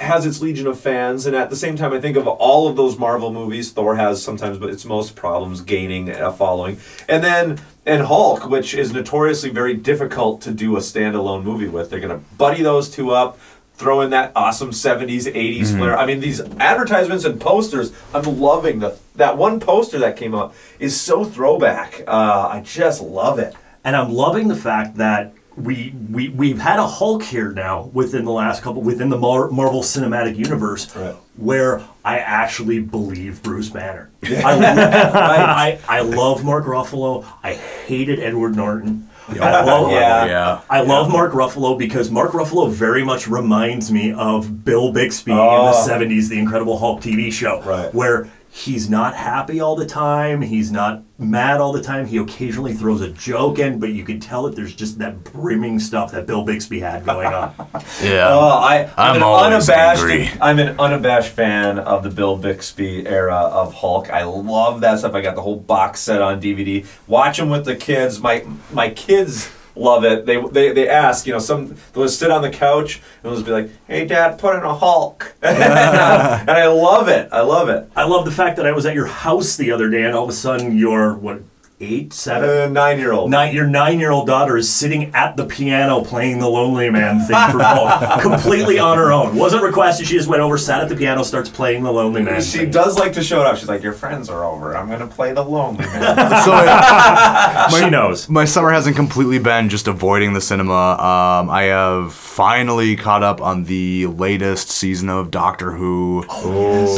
has 0.00 0.24
its 0.24 0.40
legion 0.40 0.66
of 0.68 0.78
fans 0.78 1.26
and 1.26 1.34
at 1.34 1.50
the 1.50 1.56
same 1.56 1.76
time 1.76 1.92
i 1.92 2.00
think 2.00 2.16
of 2.16 2.28
all 2.28 2.68
of 2.68 2.76
those 2.76 2.98
marvel 2.98 3.32
movies 3.32 3.72
thor 3.72 3.96
has 3.96 4.22
sometimes 4.22 4.58
but 4.58 4.70
its 4.70 4.84
most 4.84 5.16
problems 5.16 5.60
gaining 5.60 6.08
a 6.10 6.32
following. 6.32 6.78
And 7.08 7.22
then 7.24 7.60
and 7.86 8.02
hulk 8.02 8.48
which 8.48 8.74
is 8.74 8.92
notoriously 8.92 9.50
very 9.50 9.74
difficult 9.74 10.42
to 10.42 10.52
do 10.52 10.76
a 10.76 10.80
standalone 10.80 11.42
movie 11.42 11.68
with. 11.68 11.90
They're 11.90 12.00
to 12.00 12.18
buddy 12.36 12.62
those 12.62 12.90
two 12.90 13.10
up 13.10 13.38
throw 13.78 14.00
in 14.00 14.10
that 14.10 14.32
awesome 14.34 14.70
70s 14.70 15.32
80s 15.32 15.76
flair 15.76 15.96
i 15.96 16.04
mean 16.04 16.20
these 16.20 16.40
advertisements 16.58 17.24
and 17.24 17.40
posters 17.40 17.92
i'm 18.12 18.40
loving 18.40 18.80
the 18.80 18.98
that 19.14 19.36
one 19.36 19.60
poster 19.60 19.98
that 20.00 20.16
came 20.16 20.34
out 20.34 20.52
is 20.80 21.00
so 21.00 21.24
throwback 21.24 22.02
uh, 22.06 22.48
i 22.50 22.60
just 22.64 23.00
love 23.00 23.38
it 23.38 23.54
and 23.84 23.94
I'm 23.96 24.12
loving 24.12 24.48
the 24.48 24.56
fact 24.56 24.96
that 24.96 25.32
we 25.56 25.94
we 26.10 26.28
we've 26.28 26.58
had 26.58 26.78
a 26.78 26.86
Hulk 26.86 27.22
here 27.22 27.52
now 27.52 27.84
within 27.94 28.24
the 28.24 28.32
last 28.32 28.62
couple 28.62 28.82
within 28.82 29.08
the 29.08 29.16
Mar- 29.16 29.50
Marvel 29.50 29.82
Cinematic 29.82 30.36
Universe 30.36 30.94
Right. 30.94 31.14
where 31.36 31.80
I 32.04 32.18
actually 32.18 32.80
believe 32.80 33.42
Bruce 33.42 33.70
Banner. 33.70 34.10
I, 34.24 34.28
I 35.88 35.98
I 35.98 36.00
love 36.00 36.44
Mark 36.44 36.64
Ruffalo. 36.66 37.24
I 37.42 37.54
hated 37.54 38.18
Edward 38.20 38.56
Norton. 38.56 39.08
I 39.30 39.62
love, 39.64 39.90
Yeah. 39.90 40.24
yeah. 40.26 40.58
I 40.70 40.80
love 40.80 41.10
Mark 41.10 41.32
Ruffalo 41.32 41.76
because 41.78 42.10
Mark 42.10 42.32
Ruffalo 42.32 42.70
very 42.70 43.04
much 43.04 43.28
reminds 43.28 43.90
me 43.92 44.12
of 44.12 44.64
Bill 44.64 44.92
Bixby 44.92 45.32
Oh. 45.32 45.60
in 45.60 45.66
the 45.66 45.72
70s, 45.72 46.28
the 46.28 46.38
Incredible 46.38 46.78
Hulk 46.78 47.00
TV 47.02 47.30
show, 47.30 47.60
Right. 47.64 47.94
where 47.94 48.28
he's 48.58 48.90
not 48.90 49.14
happy 49.14 49.60
all 49.60 49.76
the 49.76 49.86
time, 49.86 50.42
he's 50.42 50.72
not 50.72 51.04
mad 51.16 51.60
all 51.60 51.72
the 51.72 51.82
time, 51.82 52.06
he 52.06 52.16
occasionally 52.16 52.74
throws 52.74 53.00
a 53.00 53.08
joke 53.10 53.60
in, 53.60 53.78
but 53.78 53.90
you 53.90 54.04
can 54.04 54.18
tell 54.18 54.42
that 54.42 54.56
there's 54.56 54.74
just 54.74 54.98
that 54.98 55.22
brimming 55.22 55.78
stuff 55.78 56.10
that 56.10 56.26
Bill 56.26 56.44
Bixby 56.44 56.80
had 56.80 57.04
going 57.04 57.28
on. 57.28 57.54
Yeah. 58.02 58.28
Oh, 58.30 58.48
I, 58.48 58.84
I'm, 58.96 59.16
I'm 59.16 59.22
always 59.22 59.68
unabashed. 59.68 60.02
angry. 60.02 60.30
I'm 60.40 60.58
an 60.58 60.78
unabashed 60.78 61.30
fan 61.30 61.78
of 61.78 62.02
the 62.02 62.10
Bill 62.10 62.36
Bixby 62.36 63.06
era 63.06 63.34
of 63.36 63.74
Hulk. 63.74 64.10
I 64.10 64.22
love 64.24 64.80
that 64.82 65.00
stuff. 65.00 65.14
I 65.14 65.20
got 65.20 65.34
the 65.34 65.42
whole 65.42 65.56
box 65.56 66.00
set 66.00 66.22
on 66.22 66.40
DVD. 66.40 66.86
Watch 67.06 67.38
them 67.38 67.50
with 67.50 67.64
the 67.64 67.74
kids. 67.76 68.20
My 68.20 68.44
my 68.72 68.90
kids 68.90 69.50
love 69.78 70.04
it. 70.04 70.26
They 70.26 70.40
they, 70.40 70.72
they 70.72 70.88
ask, 70.88 71.26
you 71.26 71.32
know, 71.32 71.38
some 71.38 71.76
they'll 71.92 72.04
just 72.04 72.18
sit 72.18 72.30
on 72.30 72.42
the 72.42 72.50
couch 72.50 72.96
and 72.96 73.04
they'll 73.22 73.34
just 73.34 73.46
be 73.46 73.52
like, 73.52 73.70
"Hey, 73.86 74.04
Dad, 74.06 74.38
put 74.38 74.56
in 74.56 74.62
a 74.62 74.74
Hulk," 74.74 75.34
and 75.42 76.50
I 76.50 76.66
love 76.66 77.08
it. 77.08 77.28
I 77.32 77.40
love 77.40 77.68
it. 77.68 77.90
I 77.96 78.04
love 78.04 78.24
the 78.24 78.30
fact 78.30 78.56
that 78.56 78.66
I 78.66 78.72
was 78.72 78.86
at 78.86 78.94
your 78.94 79.06
house 79.06 79.56
the 79.56 79.70
other 79.70 79.88
day 79.88 80.02
and 80.02 80.14
all 80.14 80.24
of 80.24 80.30
a 80.30 80.34
sudden 80.34 80.76
your 80.76 81.14
what 81.14 81.42
eight, 81.80 82.12
seven, 82.12 82.48
Uh, 82.48 82.66
nine-year-old. 82.68 83.30
Nine, 83.30 83.54
your 83.54 83.66
nine-year-old 83.66 84.26
daughter 84.26 84.56
is 84.56 84.68
sitting 84.72 85.14
at 85.14 85.36
the 85.36 85.44
piano 85.44 86.00
playing 86.02 86.40
the 86.40 86.48
Lonely 86.48 86.90
Man 86.90 87.20
thing 87.20 87.36
for 87.52 87.58
Paul, 87.60 88.18
completely 88.20 88.78
on 88.80 88.98
her 88.98 89.12
own. 89.12 89.36
Wasn't 89.36 89.62
requested. 89.62 90.06
She 90.08 90.14
just 90.14 90.28
went 90.28 90.42
over, 90.42 90.58
sat 90.58 90.80
at 90.80 90.88
the 90.88 90.96
piano, 90.96 91.22
starts 91.22 91.48
playing 91.48 91.84
the 91.84 91.92
Lonely 91.92 92.20
Man. 92.22 92.40
She 92.42 92.58
thing. 92.58 92.70
does 92.72 92.98
like 92.98 93.12
to 93.12 93.22
show 93.22 93.40
it 93.42 93.46
off. 93.46 93.58
She's 93.60 93.68
like, 93.68 93.82
"Your 93.82 93.92
friends 93.92 94.28
are 94.28 94.44
over. 94.44 94.76
I'm 94.76 94.88
gonna 94.88 95.06
play 95.06 95.32
the 95.32 95.44
lonely 95.44 95.84
man." 95.86 96.16
So 96.44 96.50
my, 96.52 97.68
She 97.78 97.90
knows. 97.90 98.28
My 98.28 98.44
summer 98.44 98.70
hasn't 98.70 98.96
completely 98.96 99.38
been 99.38 99.68
just 99.68 99.86
avoiding 99.88 100.32
the 100.32 100.40
cinema. 100.40 100.72
Um, 100.98 101.50
I 101.50 101.64
have 101.64 102.12
finally 102.12 102.96
caught 102.96 103.22
up 103.22 103.40
on 103.40 103.64
the 103.64 104.06
latest 104.06 104.70
season 104.70 105.08
of 105.08 105.30
Doctor 105.30 105.72
Who, 105.72 106.22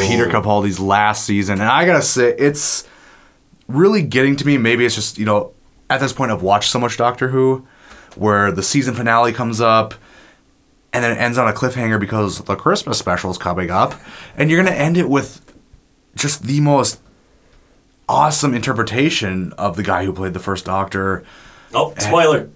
Peter 0.01 0.27
Capaldi's 0.27 0.81
last 0.81 1.25
season, 1.27 1.61
and 1.61 1.69
I 1.71 1.85
gotta 1.85 2.03
say, 2.03 2.35
it's 2.39 2.85
really 3.75 4.03
getting 4.03 4.37
to 4.37 4.47
me. 4.47 4.59
Maybe 4.59 4.85
it's 4.85 4.95
just 4.95 5.19
you 5.19 5.25
know, 5.25 5.53
at 5.89 6.01
this 6.01 6.13
point, 6.13 6.31
I've 6.31 6.43
watched 6.43 6.71
so 6.71 6.79
much 6.79 6.97
Doctor 6.97 7.29
Who, 7.29 7.67
where 8.17 8.53
the 8.53 8.63
season 8.63 8.95
finale 8.95 9.33
comes 9.33 9.61
up. 9.61 9.95
And 10.93 11.05
then 11.05 11.13
it 11.13 11.21
ends 11.21 11.39
on 11.39 11.47
a 11.47 11.53
cliffhanger 11.53 12.01
because 12.01 12.41
the 12.41 12.57
Christmas 12.57 12.99
special 12.99 13.31
is 13.31 13.39
coming 13.39 13.71
up, 13.71 13.95
and 14.37 14.51
you're 14.51 14.61
gonna 14.61 14.75
end 14.75 14.97
it 14.97 15.09
with 15.09 15.55
just 16.17 16.43
the 16.43 16.59
most 16.59 17.01
awesome 18.09 18.55
interpretation 18.55 19.53
of 19.53 19.77
the 19.77 19.85
guy 19.85 20.05
who 20.05 20.13
played 20.13 20.35
the 20.35 20.41
first 20.41 20.65
Doctor. 20.65 21.23
oh, 21.73 21.95
spoiler. 21.97 22.51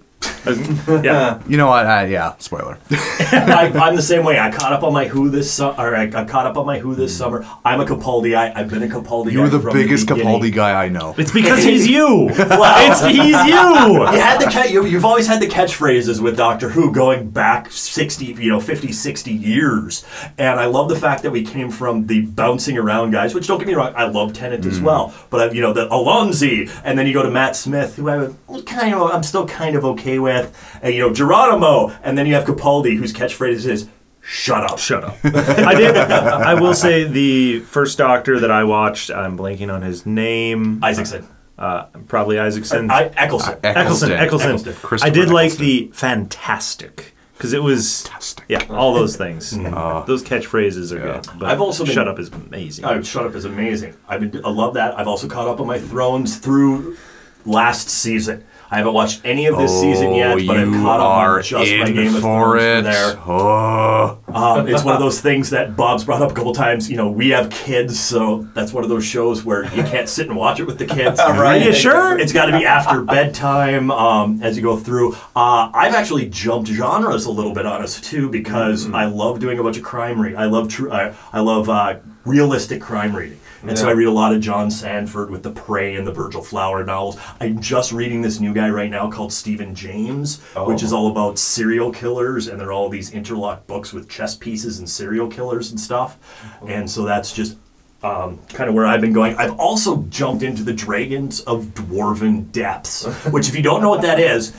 Yeah. 0.46 1.40
You 1.48 1.56
know 1.58 1.66
what? 1.68 1.86
Uh, 1.86 2.06
yeah, 2.08 2.34
spoiler. 2.38 2.78
I, 2.90 3.70
I'm 3.74 3.96
the 3.96 4.02
same 4.14 4.24
way. 4.24 4.38
I 4.38 4.50
caught 4.50 4.72
up 4.72 4.82
on 4.82 4.92
my 4.92 5.06
Who 5.06 5.28
this 5.30 5.52
summer. 5.52 5.74
Or 5.78 5.94
I 5.94 6.06
got 6.06 6.28
caught 6.28 6.46
up 6.46 6.56
on 6.56 6.66
my 6.66 6.78
Who 6.78 6.94
this 6.94 7.16
summer. 7.16 7.46
I'm 7.64 7.80
a 7.80 7.84
Capaldi 7.84 8.32
guy. 8.32 8.52
I've 8.54 8.70
been 8.70 8.82
a 8.82 8.86
Capaldi. 8.88 9.32
You're 9.32 9.48
the 9.48 9.58
biggest 9.58 10.08
beginning. 10.08 10.40
Capaldi 10.40 10.54
guy 10.54 10.84
I 10.84 10.88
know. 10.88 11.14
It's 11.18 11.32
because 11.32 11.62
he's 11.64 11.86
you. 11.86 12.30
Wow. 12.38 12.74
It's 12.78 13.04
he's 13.04 13.16
you. 13.18 14.02
you 14.14 14.20
had 14.20 14.40
the 14.40 14.50
ca- 14.50 14.64
you, 14.70 14.86
you've 14.86 15.04
always 15.04 15.26
had 15.26 15.40
the 15.40 15.46
catchphrases 15.46 16.20
with 16.20 16.36
Doctor 16.36 16.68
Who 16.70 16.92
going 16.92 17.30
back 17.30 17.70
60 17.70 18.24
you 18.24 18.48
know 18.50 18.60
50 18.60 18.92
60 18.92 19.32
years 19.32 20.04
and 20.38 20.58
I 20.60 20.66
love 20.66 20.88
the 20.88 20.96
fact 20.96 21.22
that 21.22 21.30
we 21.30 21.44
came 21.44 21.70
from 21.70 22.06
the 22.06 22.22
bouncing 22.22 22.76
around 22.78 23.10
guys 23.12 23.34
which 23.34 23.46
don't 23.46 23.58
get 23.58 23.66
me 23.68 23.74
wrong 23.74 23.92
I 23.96 24.04
love 24.06 24.32
Tennant 24.32 24.64
as 24.66 24.80
well 24.80 25.14
but 25.30 25.40
I, 25.40 25.52
you 25.52 25.60
know 25.60 25.72
the 25.72 25.88
Alonzi 25.88 26.70
and 26.84 26.98
then 26.98 27.06
you 27.06 27.12
go 27.12 27.22
to 27.22 27.30
Matt 27.30 27.56
Smith 27.56 27.96
who 27.96 28.08
I 28.08 28.30
kind 28.66 28.94
of 28.94 29.10
I'm 29.10 29.22
still 29.22 29.46
kind 29.46 29.76
of 29.76 29.84
okay 29.84 30.18
with 30.18 30.33
and 30.34 30.50
uh, 30.84 30.88
you 30.88 31.00
know 31.00 31.12
Geronimo 31.12 31.88
and 32.02 32.16
then 32.18 32.26
you 32.26 32.34
have 32.34 32.44
Capaldi 32.44 32.96
whose 32.96 33.12
catchphrase 33.12 33.66
is 33.66 33.88
shut 34.22 34.64
up 34.70 34.78
Shut 34.78 35.04
up. 35.04 35.16
I 35.24 35.74
did. 35.74 35.96
I 35.96 36.54
will 36.54 36.74
say 36.74 37.04
the 37.04 37.60
first 37.60 37.98
Doctor 37.98 38.40
that 38.40 38.50
I 38.50 38.64
watched. 38.64 39.10
I'm 39.10 39.36
blanking 39.38 39.72
on 39.72 39.82
his 39.82 40.06
name. 40.06 40.82
Isaacson 40.82 41.26
Uh, 41.58 41.84
probably 42.08 42.38
Isaacson. 42.38 42.90
I, 42.90 43.04
uh, 43.06 43.12
Eccleston 43.16 43.58
Eccleston. 43.62 44.12
Eccleston. 44.12 44.12
Eccleston. 44.12 44.52
Eccleston. 44.52 44.72
I 44.72 44.86
Christopher 44.86 45.14
did 45.14 45.30
like 45.30 45.52
the 45.52 45.90
fantastic 45.94 47.12
because 47.36 47.52
it 47.52 47.62
was 47.62 48.02
Fantastic. 48.02 48.44
yeah 48.48 48.64
all 48.70 48.94
those 48.94 49.16
things. 49.16 49.52
Mm-hmm. 49.52 49.74
Uh, 49.74 50.02
those 50.04 50.22
catchphrases 50.24 50.90
are 50.92 51.00
good. 51.00 51.38
But 51.38 51.50
I've 51.50 51.60
also 51.60 51.84
been- 51.84 51.92
shut 51.94 52.08
up 52.08 52.18
is 52.18 52.28
amazing. 52.30 52.84
Oh, 52.84 53.02
Shut 53.02 53.26
Up 53.26 53.34
is 53.34 53.44
amazing. 53.44 53.94
I've 54.08 54.20
been, 54.30 54.44
I 54.44 54.50
love 54.50 54.74
that. 54.74 54.98
I've 54.98 55.08
also 55.08 55.28
caught 55.28 55.48
up 55.48 55.60
on 55.60 55.66
my 55.66 55.78
Thrones 55.78 56.38
through 56.38 56.96
last 57.44 57.88
season. 57.88 58.44
I 58.70 58.78
haven't 58.78 58.94
watched 58.94 59.20
any 59.24 59.46
of 59.46 59.56
this 59.56 59.70
season 59.80 60.14
yet, 60.14 60.36
but 60.46 60.56
I've 60.56 60.68
Oh, 60.68 60.72
you 60.72 60.82
caught 60.82 61.00
up 61.00 61.06
on 61.36 61.42
just 61.42 61.72
my 61.76 61.90
Game 61.90 62.14
of 62.14 62.20
Thrones 62.22 62.62
it. 62.62 62.82
there. 62.84 63.16
Oh, 63.26 64.18
Um, 64.28 64.66
it's 64.68 64.82
one 64.82 64.94
of 64.94 65.00
those 65.06 65.20
things 65.20 65.50
that 65.50 65.76
Bob's 65.76 66.04
brought 66.04 66.22
up 66.22 66.30
a 66.30 66.34
couple 66.34 66.52
times. 66.54 66.90
You 66.90 66.96
know, 66.96 67.08
we 67.10 67.28
have 67.30 67.50
kids, 67.50 67.98
so 68.00 68.48
that's 68.54 68.72
one 68.72 68.82
of 68.82 68.90
those 68.90 69.04
shows 69.04 69.44
where 69.44 69.64
you 69.74 69.82
can't 69.84 70.08
sit 70.08 70.26
and 70.28 70.36
watch 70.36 70.58
it 70.60 70.64
with 70.64 70.78
the 70.78 70.86
kids. 70.86 71.20
Right. 71.34 71.62
Are 71.62 71.66
you 71.66 71.72
sure? 71.74 72.18
It's 72.18 72.32
got 72.32 72.46
to 72.46 72.58
be 72.58 72.64
after 72.64 73.02
bedtime 73.02 73.90
um, 73.90 74.40
as 74.42 74.56
you 74.56 74.62
go 74.62 74.76
through. 74.76 75.14
Uh, 75.36 75.70
I've 75.74 75.94
actually 75.94 76.28
jumped 76.28 76.68
genres 76.68 77.26
a 77.26 77.30
little 77.30 77.52
bit 77.52 77.66
on 77.66 77.82
us 77.82 78.00
too 78.00 78.28
because 78.30 78.90
I 78.90 79.04
love 79.06 79.40
doing 79.40 79.58
a 79.58 79.62
bunch 79.62 79.76
of 79.76 79.82
crime 79.82 80.20
reading. 80.20 80.38
I 80.38 80.46
love 80.46 80.68
true. 80.68 80.90
I, 80.92 81.12
I 81.32 81.40
love 81.40 81.68
uh, 81.68 81.96
realistic 82.24 82.80
crime 82.80 83.14
reading. 83.14 83.38
And 83.66 83.78
so 83.78 83.88
I 83.88 83.92
read 83.92 84.06
a 84.06 84.12
lot 84.12 84.34
of 84.34 84.40
John 84.40 84.70
Sandford 84.70 85.30
with 85.30 85.42
the 85.42 85.50
Prey 85.50 85.96
and 85.96 86.06
the 86.06 86.12
Virgil 86.12 86.42
Flower 86.42 86.84
novels. 86.84 87.18
I'm 87.40 87.60
just 87.60 87.92
reading 87.92 88.20
this 88.20 88.38
new 88.38 88.52
guy 88.52 88.68
right 88.68 88.90
now 88.90 89.10
called 89.10 89.32
Steven 89.32 89.74
James, 89.74 90.40
which 90.66 90.82
is 90.82 90.92
all 90.92 91.10
about 91.10 91.38
serial 91.38 91.90
killers, 91.90 92.48
and 92.48 92.60
they're 92.60 92.72
all 92.72 92.88
these 92.88 93.12
interlocked 93.12 93.66
books 93.66 93.92
with 93.92 94.08
chess 94.08 94.36
pieces 94.36 94.78
and 94.78 94.88
serial 94.88 95.28
killers 95.28 95.70
and 95.70 95.80
stuff. 95.80 96.18
And 96.66 96.90
so 96.90 97.04
that's 97.04 97.32
just 97.32 97.56
um, 98.02 98.38
kind 98.50 98.68
of 98.68 98.74
where 98.74 98.86
I've 98.86 99.00
been 99.00 99.14
going. 99.14 99.34
I've 99.36 99.58
also 99.58 100.02
jumped 100.04 100.42
into 100.42 100.62
the 100.62 100.74
Dragons 100.74 101.40
of 101.40 101.66
Dwarven 101.68 102.52
Depths, 102.52 103.06
which, 103.30 103.48
if 103.48 103.56
you 103.56 103.62
don't 103.62 103.80
know 103.80 103.88
what 103.88 104.02
that 104.02 104.20
is, 104.20 104.54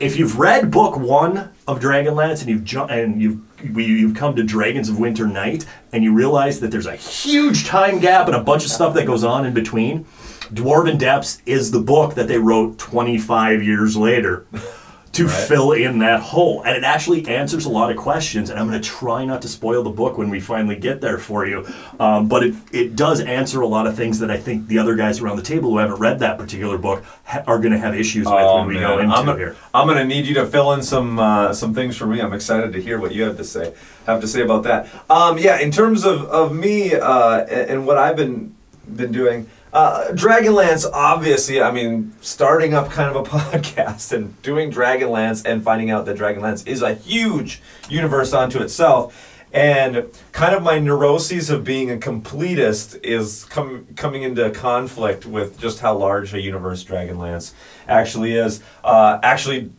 if 0.00 0.16
you've 0.18 0.38
read 0.38 0.70
book 0.70 0.96
one 0.96 1.50
of 1.66 1.80
Dragonlance 1.80 2.40
and 2.40 2.50
you've 2.50 2.64
ju- 2.64 2.84
and 2.84 3.22
you've 3.22 3.40
we, 3.72 3.84
you've 3.84 4.16
come 4.16 4.36
to 4.36 4.42
Dragons 4.42 4.88
of 4.88 4.98
Winter 4.98 5.26
Night 5.26 5.66
and 5.92 6.04
you 6.04 6.12
realize 6.12 6.60
that 6.60 6.70
there's 6.70 6.86
a 6.86 6.96
huge 6.96 7.64
time 7.64 7.98
gap 7.98 8.26
and 8.26 8.36
a 8.36 8.42
bunch 8.42 8.64
of 8.64 8.70
stuff 8.70 8.94
that 8.94 9.06
goes 9.06 9.24
on 9.24 9.46
in 9.46 9.54
between, 9.54 10.04
Dwarven 10.52 10.98
Depths 10.98 11.40
is 11.46 11.70
the 11.70 11.80
book 11.80 12.14
that 12.14 12.28
they 12.28 12.38
wrote 12.38 12.78
25 12.78 13.62
years 13.62 13.96
later 13.96 14.46
to 15.14 15.28
fill 15.28 15.72
in 15.72 15.98
that 16.00 16.20
hole. 16.20 16.62
And 16.64 16.76
it 16.76 16.84
actually 16.84 17.26
answers 17.28 17.64
a 17.64 17.68
lot 17.70 17.90
of 17.90 17.96
questions. 17.96 18.50
And 18.50 18.58
I'm 18.58 18.68
going 18.68 18.80
to 18.80 18.88
try 18.88 19.24
not 19.24 19.42
to 19.42 19.48
spoil 19.48 19.82
the 19.82 19.90
book 19.90 20.18
when 20.18 20.28
we 20.28 20.40
finally 20.40 20.76
get 20.76 21.00
there 21.00 21.18
for 21.18 21.46
you. 21.46 21.66
Um, 22.00 22.28
but 22.28 22.42
it, 22.42 22.54
it 22.72 22.96
does 22.96 23.20
answer 23.20 23.60
a 23.60 23.66
lot 23.66 23.86
of 23.86 23.96
things 23.96 24.18
that 24.18 24.30
I 24.30 24.36
think 24.36 24.66
the 24.66 24.78
other 24.78 24.96
guys 24.96 25.20
around 25.20 25.36
the 25.36 25.42
table 25.42 25.70
who 25.70 25.78
haven't 25.78 25.98
read 26.00 26.18
that 26.18 26.36
particular 26.38 26.78
book 26.78 27.04
ha- 27.24 27.44
are 27.46 27.58
going 27.58 27.72
to 27.72 27.78
have 27.78 27.94
issues 27.94 28.26
with 28.26 28.34
Oh, 28.34 28.58
when 28.58 28.68
we 28.68 28.74
go 28.74 28.96
man. 28.96 29.04
into 29.06 29.16
I'm 29.16 29.24
gonna, 29.26 29.38
here. 29.38 29.56
I'm 29.72 29.86
gonna 29.86 30.04
need 30.04 30.26
you 30.26 30.34
to 30.34 30.46
fill 30.46 30.72
in 30.72 30.82
some 30.82 31.18
uh, 31.18 31.52
some 31.54 31.72
things 31.74 31.96
for 31.96 32.06
me. 32.06 32.20
I'm 32.20 32.32
excited 32.32 32.72
to 32.72 32.82
hear 32.82 32.98
what 32.98 33.14
you 33.14 33.22
have 33.22 33.36
to 33.36 33.44
say 33.44 33.74
have 34.06 34.20
to 34.20 34.28
say 34.28 34.42
about 34.42 34.64
that. 34.64 34.88
Um, 35.08 35.38
yeah, 35.38 35.58
in 35.60 35.70
terms 35.70 36.04
of, 36.04 36.22
of 36.24 36.54
me 36.54 36.94
uh, 36.94 37.38
and, 37.44 37.70
and 37.70 37.86
what 37.86 37.96
I've 37.96 38.16
been 38.16 38.54
been 38.96 39.12
doing, 39.12 39.48
uh, 39.74 40.12
Dragonlance. 40.12 40.88
Obviously, 40.90 41.60
I 41.60 41.72
mean, 41.72 42.14
starting 42.20 42.72
up 42.74 42.90
kind 42.90 43.14
of 43.14 43.16
a 43.16 43.28
podcast 43.36 44.12
and 44.12 44.40
doing 44.42 44.70
Dragonlance 44.70 45.44
and 45.44 45.62
finding 45.62 45.90
out 45.90 46.06
that 46.06 46.16
Dragonlance 46.16 46.66
is 46.66 46.80
a 46.80 46.94
huge 46.94 47.60
universe 47.90 48.32
unto 48.32 48.62
itself. 48.62 49.30
And 49.52 50.06
kind 50.32 50.54
of 50.54 50.62
my 50.62 50.78
neuroses 50.78 51.50
of 51.50 51.62
being 51.64 51.90
a 51.90 51.96
completist 51.96 52.98
is 53.04 53.44
com- 53.44 53.86
coming 53.94 54.22
into 54.22 54.50
conflict 54.50 55.26
with 55.26 55.60
just 55.60 55.80
how 55.80 55.96
large 55.96 56.34
a 56.34 56.40
universe 56.40 56.84
Dragonlance 56.84 57.52
actually 57.86 58.32
is. 58.32 58.60
Uh, 58.82 59.20
actually, 59.22 59.70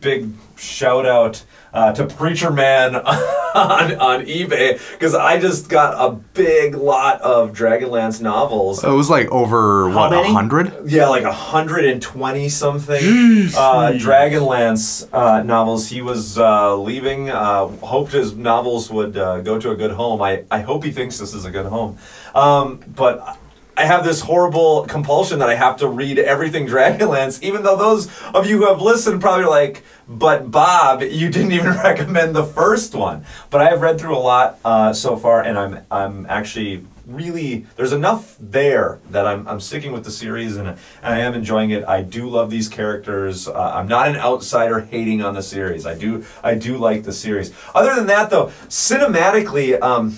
big 0.00 0.30
shout 0.62 1.04
out 1.06 1.44
uh, 1.74 1.92
to 1.92 2.06
Preacher 2.06 2.50
Man 2.50 2.94
on, 2.96 3.04
on 3.96 4.26
eBay 4.26 4.78
because 4.92 5.14
I 5.14 5.40
just 5.40 5.68
got 5.68 5.94
a 5.94 6.14
big 6.34 6.74
lot 6.74 7.20
of 7.22 7.52
Dragonlance 7.52 8.20
novels. 8.20 8.84
it 8.84 8.88
was 8.90 9.10
like 9.10 9.28
over 9.30 9.88
what 9.88 10.12
a 10.12 10.16
many? 10.16 10.32
hundred. 10.32 10.72
Yeah, 10.86 11.08
like 11.08 11.24
120 11.24 12.48
something 12.48 12.96
uh, 13.56 13.92
Dragonlance 13.94 15.08
uh, 15.12 15.42
novels. 15.42 15.88
He 15.88 16.02
was 16.02 16.38
uh, 16.38 16.76
leaving, 16.76 17.30
uh, 17.30 17.66
hoped 17.68 18.12
his 18.12 18.34
novels 18.34 18.90
would 18.90 19.16
uh, 19.16 19.40
go 19.40 19.58
to 19.58 19.70
a 19.70 19.76
good 19.76 19.92
home. 19.92 20.22
I, 20.22 20.44
I 20.50 20.60
hope 20.60 20.84
he 20.84 20.90
thinks 20.92 21.18
this 21.18 21.34
is 21.34 21.44
a 21.44 21.50
good 21.50 21.66
home. 21.66 21.98
Um, 22.34 22.80
but 22.94 23.38
I 23.82 23.86
have 23.86 24.04
this 24.04 24.20
horrible 24.20 24.86
compulsion 24.86 25.40
that 25.40 25.48
I 25.48 25.56
have 25.56 25.78
to 25.78 25.88
read 25.88 26.16
everything 26.20 26.68
Dragonlance, 26.68 27.42
even 27.42 27.64
though 27.64 27.74
those 27.74 28.08
of 28.26 28.46
you 28.46 28.58
who 28.58 28.66
have 28.68 28.80
listened 28.80 29.20
probably 29.20 29.44
are 29.44 29.50
like, 29.50 29.82
but 30.06 30.52
Bob, 30.52 31.02
you 31.02 31.28
didn't 31.28 31.50
even 31.50 31.72
recommend 31.82 32.36
the 32.36 32.44
first 32.44 32.94
one. 32.94 33.24
But 33.50 33.60
I 33.60 33.70
have 33.70 33.80
read 33.80 34.00
through 34.00 34.16
a 34.16 34.20
lot 34.20 34.60
uh, 34.64 34.92
so 34.92 35.16
far, 35.16 35.42
and 35.42 35.58
I'm 35.58 35.80
I'm 35.90 36.26
actually 36.26 36.86
really 37.08 37.66
there's 37.74 37.92
enough 37.92 38.36
there 38.38 39.00
that 39.10 39.26
I'm, 39.26 39.48
I'm 39.48 39.58
sticking 39.58 39.90
with 39.90 40.04
the 40.04 40.12
series 40.12 40.56
and, 40.56 40.68
and 40.68 40.78
I 41.02 41.18
am 41.18 41.34
enjoying 41.34 41.70
it. 41.70 41.82
I 41.84 42.02
do 42.02 42.28
love 42.28 42.50
these 42.50 42.68
characters. 42.68 43.48
Uh, 43.48 43.72
I'm 43.74 43.88
not 43.88 44.06
an 44.06 44.14
outsider 44.14 44.78
hating 44.78 45.22
on 45.22 45.34
the 45.34 45.42
series. 45.42 45.86
I 45.86 45.98
do 45.98 46.24
I 46.44 46.54
do 46.54 46.78
like 46.78 47.02
the 47.02 47.12
series. 47.12 47.52
Other 47.74 47.96
than 47.96 48.06
that, 48.06 48.30
though, 48.30 48.52
cinematically, 48.68 49.82
um, 49.82 50.16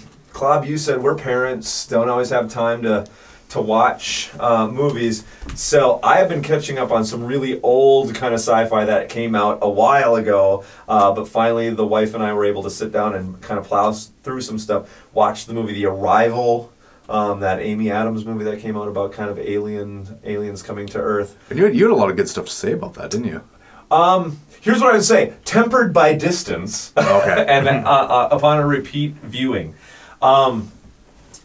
you 0.66 0.76
said 0.76 1.02
we're 1.02 1.14
parents, 1.14 1.86
don't 1.86 2.10
always 2.10 2.28
have 2.28 2.50
time 2.50 2.82
to 2.82 3.06
to 3.54 3.60
watch 3.60 4.30
uh, 4.40 4.66
movies. 4.66 5.24
So 5.54 6.00
I 6.02 6.16
have 6.16 6.28
been 6.28 6.42
catching 6.42 6.76
up 6.76 6.90
on 6.90 7.04
some 7.04 7.24
really 7.24 7.60
old 7.62 8.12
kind 8.12 8.34
of 8.34 8.40
sci-fi 8.40 8.84
that 8.84 9.08
came 9.08 9.36
out 9.36 9.60
a 9.62 9.70
while 9.70 10.16
ago. 10.16 10.64
Uh, 10.88 11.12
but 11.12 11.28
finally, 11.28 11.70
the 11.70 11.86
wife 11.86 12.14
and 12.14 12.22
I 12.22 12.32
were 12.32 12.44
able 12.44 12.64
to 12.64 12.70
sit 12.70 12.90
down 12.90 13.14
and 13.14 13.40
kind 13.40 13.58
of 13.58 13.66
plow 13.66 13.92
through 13.92 14.40
some 14.40 14.58
stuff. 14.58 14.90
Watch 15.12 15.46
the 15.46 15.54
movie 15.54 15.72
The 15.72 15.86
Arrival, 15.86 16.72
um, 17.08 17.40
that 17.40 17.60
Amy 17.60 17.92
Adams 17.92 18.24
movie 18.24 18.44
that 18.44 18.58
came 18.58 18.76
out 18.76 18.88
about 18.88 19.12
kind 19.12 19.30
of 19.30 19.38
alien 19.38 20.18
aliens 20.24 20.60
coming 20.60 20.88
to 20.88 20.98
Earth. 20.98 21.38
And 21.48 21.58
you 21.58 21.64
had, 21.66 21.76
you 21.76 21.84
had 21.84 21.92
a 21.92 21.96
lot 21.96 22.10
of 22.10 22.16
good 22.16 22.28
stuff 22.28 22.46
to 22.46 22.52
say 22.52 22.72
about 22.72 22.94
that, 22.94 23.12
didn't 23.12 23.28
you? 23.28 23.42
Um, 23.90 24.40
here's 24.62 24.80
what 24.80 24.90
I 24.90 24.94
would 24.94 25.04
say: 25.04 25.34
tempered 25.44 25.92
by 25.92 26.14
distance. 26.14 26.92
Okay. 26.96 27.46
and 27.48 27.68
uh, 27.68 27.88
uh, 27.88 28.28
upon 28.32 28.58
a 28.58 28.66
repeat 28.66 29.12
viewing, 29.22 29.74
um, 30.20 30.72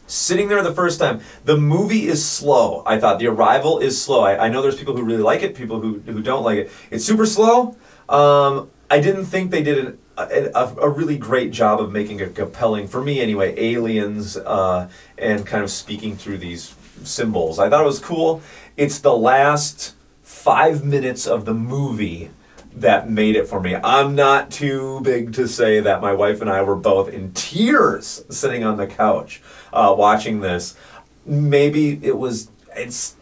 Sitting 0.09 0.47
there 0.47 0.63
the 0.63 0.73
first 0.73 0.99
time, 0.99 1.21
the 1.45 1.55
movie 1.55 2.07
is 2.07 2.25
slow. 2.25 2.81
I 2.83 2.99
thought 2.99 3.19
the 3.19 3.27
arrival 3.27 3.77
is 3.77 4.01
slow. 4.01 4.21
I, 4.21 4.47
I 4.47 4.49
know 4.49 4.63
there's 4.63 4.75
people 4.75 4.95
who 4.95 5.03
really 5.03 5.21
like 5.21 5.43
it, 5.43 5.53
people 5.53 5.79
who, 5.79 5.99
who 5.99 6.23
don't 6.23 6.43
like 6.43 6.57
it. 6.57 6.71
It's 6.89 7.05
super 7.05 7.27
slow. 7.27 7.77
Um, 8.09 8.71
I 8.89 9.01
didn't 9.01 9.25
think 9.25 9.51
they 9.51 9.61
did 9.61 9.85
an, 9.85 9.99
a, 10.17 10.73
a, 10.81 10.89
really 10.89 11.15
great 11.15 11.51
job 11.51 11.79
of 11.79 11.91
making 11.91 12.21
a 12.21 12.27
compelling, 12.27 12.87
for 12.87 13.03
me 13.03 13.21
anyway, 13.21 13.53
aliens 13.59 14.35
uh, 14.35 14.89
and 15.19 15.45
kind 15.45 15.63
of 15.63 15.69
speaking 15.69 16.15
through 16.17 16.39
these 16.39 16.73
symbols. 17.03 17.59
I 17.59 17.69
thought 17.69 17.83
it 17.83 17.85
was 17.85 17.99
cool. 17.99 18.41
It's 18.77 18.97
the 18.97 19.15
last 19.15 19.93
five 20.23 20.83
minutes 20.83 21.27
of 21.27 21.45
the 21.45 21.53
movie 21.53 22.31
that 22.73 23.11
made 23.11 23.35
it 23.35 23.47
for 23.47 23.59
me. 23.59 23.75
I'm 23.75 24.15
not 24.15 24.49
too 24.49 25.01
big 25.01 25.33
to 25.33 25.47
say 25.47 25.79
that 25.81 26.01
my 26.01 26.13
wife 26.13 26.41
and 26.41 26.49
I 26.49 26.63
were 26.63 26.75
both 26.75 27.09
in 27.09 27.31
tears 27.33 28.25
sitting 28.29 28.63
on 28.63 28.77
the 28.77 28.87
couch 28.87 29.41
uh, 29.73 29.93
watching 29.97 30.41
this. 30.41 30.75
Maybe 31.25 31.99
it 32.03 32.17
was 32.17 32.49
it's 32.75 33.15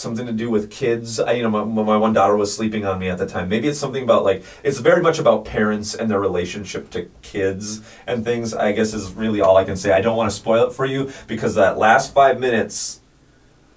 something 0.00 0.26
to 0.26 0.32
do 0.32 0.50
with 0.50 0.70
kids. 0.70 1.20
I, 1.20 1.32
you 1.32 1.42
know, 1.42 1.50
my, 1.50 1.82
my 1.82 1.96
one 1.96 2.12
daughter 2.12 2.36
was 2.36 2.54
sleeping 2.54 2.86
on 2.86 2.98
me 2.98 3.08
at 3.08 3.18
the 3.18 3.26
time. 3.26 3.48
Maybe 3.48 3.68
it's 3.68 3.78
something 3.78 4.02
about 4.02 4.24
like 4.24 4.42
it's 4.62 4.78
very 4.78 5.02
much 5.02 5.18
about 5.18 5.44
parents 5.44 5.94
and 5.94 6.10
their 6.10 6.20
relationship 6.20 6.90
to 6.90 7.08
kids 7.22 7.82
and 8.06 8.24
things. 8.24 8.54
I 8.54 8.72
guess 8.72 8.94
is 8.94 9.12
really 9.12 9.40
all 9.40 9.56
I 9.56 9.64
can 9.64 9.76
say. 9.76 9.92
I 9.92 10.00
don't 10.00 10.16
want 10.16 10.30
to 10.30 10.36
spoil 10.36 10.68
it 10.68 10.72
for 10.72 10.86
you 10.86 11.12
because 11.26 11.54
that 11.54 11.78
last 11.78 12.12
five 12.12 12.40
minutes, 12.40 13.00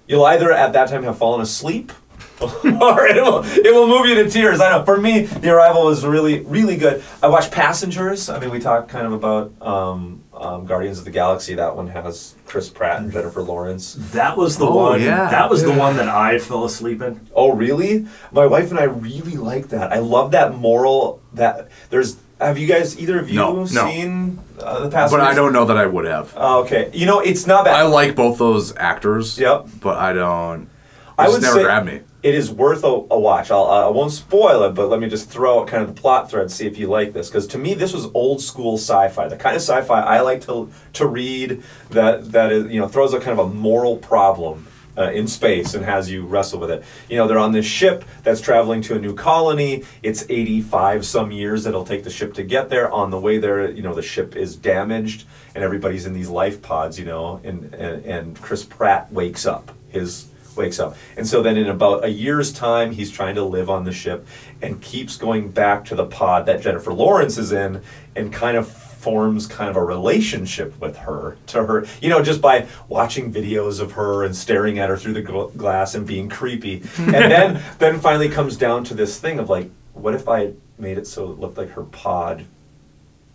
you'll 0.08 0.24
either 0.24 0.52
at 0.52 0.72
that 0.72 0.88
time 0.88 1.04
have 1.04 1.18
fallen 1.18 1.40
asleep 1.40 1.92
or 2.40 3.06
it 3.06 3.22
will 3.22 3.42
it 3.44 3.72
will 3.72 3.86
move 3.86 4.06
you 4.06 4.16
to 4.16 4.28
tears. 4.28 4.60
I 4.60 4.70
know. 4.70 4.84
For 4.84 4.96
me, 4.96 5.22
the 5.22 5.50
arrival 5.50 5.84
was 5.84 6.04
really 6.04 6.40
really 6.40 6.76
good. 6.76 7.02
I 7.22 7.28
watched 7.28 7.52
Passengers. 7.52 8.28
I 8.28 8.38
mean, 8.40 8.50
we 8.50 8.58
talked 8.58 8.88
kind 8.88 9.06
of 9.06 9.12
about 9.12 9.52
um, 9.62 10.23
um, 10.44 10.66
Guardians 10.66 10.98
of 10.98 11.04
the 11.04 11.10
Galaxy. 11.10 11.54
That 11.54 11.74
one 11.76 11.88
has 11.88 12.34
Chris 12.46 12.68
Pratt 12.68 13.00
and 13.00 13.10
Jennifer 13.10 13.42
Lawrence. 13.42 13.94
That 14.12 14.36
was 14.36 14.58
the 14.58 14.66
Oh, 14.66 14.76
one. 14.90 15.00
yeah. 15.02 15.30
That 15.30 15.48
was 15.50 15.62
the 15.62 15.72
one 15.72 15.96
that 15.96 16.08
I 16.08 16.38
fell 16.38 16.64
asleep 16.64 17.00
in. 17.02 17.26
Oh, 17.34 17.52
really? 17.52 18.06
My 18.32 18.46
wife 18.46 18.70
and 18.70 18.78
I 18.78 18.84
really 18.84 19.36
like 19.36 19.68
that. 19.68 19.92
I 19.92 19.98
love 19.98 20.32
that 20.32 20.54
moral. 20.54 21.20
That 21.32 21.68
there's. 21.90 22.16
Have 22.40 22.58
you 22.58 22.66
guys 22.66 22.98
either 22.98 23.18
of 23.20 23.30
you 23.30 23.36
No, 23.36 23.54
no. 23.60 23.64
seen 23.64 24.38
uh, 24.58 24.80
the 24.80 24.90
past? 24.90 25.12
But 25.12 25.20
I 25.20 25.34
don't 25.34 25.52
know 25.52 25.64
that 25.66 25.76
I 25.78 25.86
would 25.86 26.04
have. 26.04 26.34
Oh, 26.36 26.62
okay, 26.64 26.90
you 26.92 27.06
know 27.06 27.20
it's 27.20 27.46
not 27.46 27.64
bad. 27.64 27.74
I 27.74 27.82
like 27.84 28.16
both 28.16 28.38
those 28.38 28.76
actors. 28.76 29.38
Yep. 29.38 29.68
But 29.80 29.96
I 29.98 30.12
don't. 30.12 30.68
I 31.16 31.28
would 31.28 31.34
just 31.40 31.42
never 31.42 31.56
say 31.58 31.62
grabbed 31.62 31.86
me. 31.86 32.00
It 32.24 32.34
is 32.34 32.50
worth 32.50 32.84
a, 32.84 32.86
a 32.86 33.20
watch. 33.20 33.50
I'll, 33.50 33.66
I 33.66 33.86
won't 33.88 34.10
spoil 34.10 34.62
it, 34.62 34.70
but 34.70 34.88
let 34.88 34.98
me 34.98 35.10
just 35.10 35.28
throw 35.28 35.60
out 35.60 35.68
kind 35.68 35.82
of 35.82 35.94
the 35.94 36.00
plot 36.00 36.30
thread, 36.30 36.50
see 36.50 36.66
if 36.66 36.78
you 36.78 36.86
like 36.86 37.12
this. 37.12 37.28
Because 37.28 37.46
to 37.48 37.58
me, 37.58 37.74
this 37.74 37.92
was 37.92 38.06
old 38.14 38.40
school 38.40 38.78
sci-fi, 38.78 39.28
the 39.28 39.36
kind 39.36 39.54
of 39.54 39.60
sci-fi 39.60 40.00
I 40.00 40.20
like 40.22 40.40
to 40.46 40.72
to 40.94 41.06
read 41.06 41.62
that 41.90 42.32
that 42.32 42.50
is 42.50 42.72
you 42.72 42.80
know 42.80 42.88
throws 42.88 43.12
a 43.12 43.20
kind 43.20 43.38
of 43.38 43.46
a 43.46 43.54
moral 43.54 43.98
problem. 43.98 44.66
Uh, 44.96 45.10
in 45.10 45.26
space 45.26 45.74
and 45.74 45.84
has 45.84 46.08
you 46.08 46.24
wrestle 46.24 46.60
with 46.60 46.70
it. 46.70 46.84
You 47.08 47.16
know, 47.16 47.26
they're 47.26 47.36
on 47.36 47.50
this 47.50 47.66
ship 47.66 48.04
that's 48.22 48.40
traveling 48.40 48.80
to 48.82 48.94
a 48.94 48.98
new 49.00 49.12
colony. 49.12 49.82
It's 50.04 50.24
85 50.28 51.04
some 51.04 51.32
years 51.32 51.64
that'll 51.64 51.84
take 51.84 52.04
the 52.04 52.10
ship 52.10 52.32
to 52.34 52.44
get 52.44 52.70
there. 52.70 52.88
On 52.92 53.10
the 53.10 53.18
way 53.18 53.38
there, 53.38 53.68
you 53.68 53.82
know, 53.82 53.92
the 53.92 54.02
ship 54.02 54.36
is 54.36 54.54
damaged 54.54 55.26
and 55.56 55.64
everybody's 55.64 56.06
in 56.06 56.12
these 56.12 56.28
life 56.28 56.62
pods, 56.62 56.96
you 56.96 57.06
know, 57.06 57.40
and, 57.42 57.74
and, 57.74 58.04
and 58.04 58.40
Chris 58.40 58.64
Pratt 58.64 59.12
wakes 59.12 59.46
up. 59.46 59.72
His 59.88 60.28
wakes 60.56 60.78
up. 60.78 60.96
And 61.16 61.26
so 61.26 61.42
then 61.42 61.56
in 61.56 61.68
about 61.68 62.04
a 62.04 62.10
year's 62.10 62.52
time, 62.52 62.92
he's 62.92 63.10
trying 63.10 63.34
to 63.36 63.44
live 63.44 63.70
on 63.70 63.84
the 63.84 63.92
ship 63.92 64.26
and 64.62 64.80
keeps 64.80 65.16
going 65.16 65.50
back 65.50 65.84
to 65.86 65.94
the 65.94 66.06
pod 66.06 66.46
that 66.46 66.60
Jennifer 66.62 66.92
Lawrence 66.92 67.38
is 67.38 67.52
in 67.52 67.82
and 68.16 68.32
kind 68.32 68.56
of 68.56 68.68
forms 69.04 69.46
kind 69.46 69.68
of 69.68 69.76
a 69.76 69.84
relationship 69.84 70.80
with 70.80 70.96
her 70.96 71.36
to 71.46 71.62
her 71.62 71.86
you 72.00 72.08
know 72.08 72.22
just 72.22 72.40
by 72.40 72.66
watching 72.88 73.30
videos 73.30 73.78
of 73.78 73.92
her 73.92 74.24
and 74.24 74.34
staring 74.34 74.78
at 74.78 74.88
her 74.88 74.96
through 74.96 75.12
the 75.12 75.22
gl- 75.22 75.54
glass 75.58 75.94
and 75.94 76.06
being 76.06 76.26
creepy 76.26 76.76
and 76.98 77.12
then 77.12 77.62
then 77.78 78.00
finally 78.00 78.30
comes 78.30 78.56
down 78.56 78.82
to 78.82 78.94
this 78.94 79.20
thing 79.20 79.38
of 79.38 79.50
like 79.50 79.70
what 79.92 80.14
if 80.14 80.26
i 80.26 80.50
made 80.78 80.96
it 80.96 81.06
so 81.06 81.30
it 81.30 81.38
looked 81.38 81.58
like 81.58 81.68
her 81.68 81.82
pod 81.82 82.46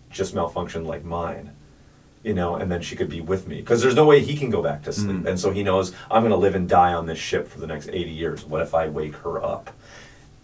just 0.09 0.33
malfunctioned 0.33 0.87
like 0.87 1.03
mine 1.05 1.51
you 2.23 2.33
know, 2.33 2.55
and 2.55 2.71
then 2.71 2.81
she 2.81 2.95
could 2.95 3.09
be 3.09 3.21
with 3.21 3.47
me 3.47 3.57
because 3.57 3.81
there's 3.81 3.95
no 3.95 4.05
way 4.05 4.21
he 4.21 4.35
can 4.35 4.49
go 4.49 4.61
back 4.61 4.83
to 4.83 4.93
sleep, 4.93 5.17
mm. 5.17 5.25
and 5.25 5.39
so 5.39 5.51
he 5.51 5.63
knows 5.63 5.93
I'm 6.11 6.21
going 6.21 6.31
to 6.31 6.37
live 6.37 6.55
and 6.55 6.67
die 6.67 6.93
on 6.93 7.05
this 7.05 7.19
ship 7.19 7.47
for 7.47 7.59
the 7.59 7.67
next 7.67 7.89
80 7.89 8.11
years. 8.11 8.45
What 8.45 8.61
if 8.61 8.73
I 8.73 8.89
wake 8.89 9.15
her 9.17 9.43
up? 9.43 9.69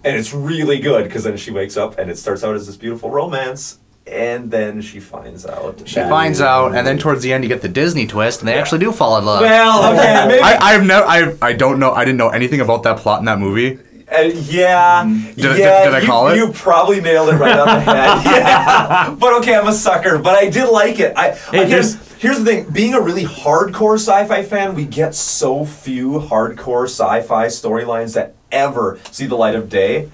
And 0.04 0.16
it's 0.16 0.34
really 0.34 0.80
good 0.80 1.06
because 1.06 1.24
then 1.24 1.36
she 1.36 1.52
wakes 1.52 1.78
up 1.78 1.98
and 1.98 2.12
it 2.12 2.18
starts 2.18 2.44
out 2.44 2.56
as 2.56 2.68
this 2.68 2.78
beautiful 2.78 3.10
romance, 3.10 3.80
and 4.08 4.52
then 4.52 4.82
she 4.82 5.00
finds 5.00 5.46
out. 5.46 5.82
She 5.86 5.96
finds 5.96 6.40
out, 6.40 6.76
and 6.76 6.86
then 6.86 6.98
towards 6.98 7.24
the 7.24 7.34
end 7.34 7.44
you 7.44 7.48
get 7.48 7.62
the 7.62 7.68
Disney 7.68 8.06
twist, 8.06 8.40
and 8.40 8.48
they 8.48 8.54
actually 8.54 8.80
do 8.80 8.92
fall 8.92 9.18
in 9.18 9.26
love. 9.26 9.42
Well, 9.42 9.94
okay, 9.94 10.26
maybe. 10.28 10.42
I, 10.42 10.76
I've 10.76 10.86
never. 10.86 11.06
I. 11.06 11.36
I 11.42 11.54
don't 11.54 11.80
know. 11.80 11.92
I 11.92 12.06
didn't 12.06 12.18
know 12.18 12.30
anything 12.30 12.62
about 12.62 12.84
that 12.84 12.98
plot 12.98 13.20
in 13.20 13.26
that 13.26 13.40
movie. 13.40 13.80
Uh, 14.12 14.22
yeah, 14.22 15.04
Did- 15.36 15.38
yeah. 15.38 15.54
did- 15.56 15.58
did 15.58 15.94
I 15.96 16.00
you, 16.02 16.06
call 16.06 16.28
it? 16.28 16.38
You 16.38 16.52
probably 16.54 17.02
nailed 17.02 17.30
it 17.30 17.38
right 17.38 17.58
on 17.58 17.68
the 17.68 17.80
head. 17.80 18.22
Yeah, 18.26 19.16
but 19.18 19.34
okay, 19.40 19.56
I'm 19.56 19.68
a 19.68 19.74
sucker. 19.74 20.18
But 20.20 20.36
I 20.36 20.50
did 20.50 20.70
like 20.70 21.00
it. 21.00 21.14
I, 21.16 21.30
I 21.52 21.66
there's- 21.66 21.70
here's 21.94 22.14
here's 22.22 22.40
the 22.40 22.46
thing: 22.46 22.70
being 22.72 22.94
a 22.94 23.02
really 23.02 23.24
hardcore 23.24 23.96
sci-fi 23.96 24.44
fan, 24.44 24.76
we 24.76 24.86
get 24.86 25.16
so 25.16 25.66
few 25.66 26.20
hardcore 26.20 26.86
sci-fi 26.86 27.48
storylines 27.48 28.14
that 28.14 28.36
ever 28.52 29.00
see 29.12 29.26
the 29.26 29.36
light 29.36 29.56
of 29.56 29.70
day. 29.70 30.10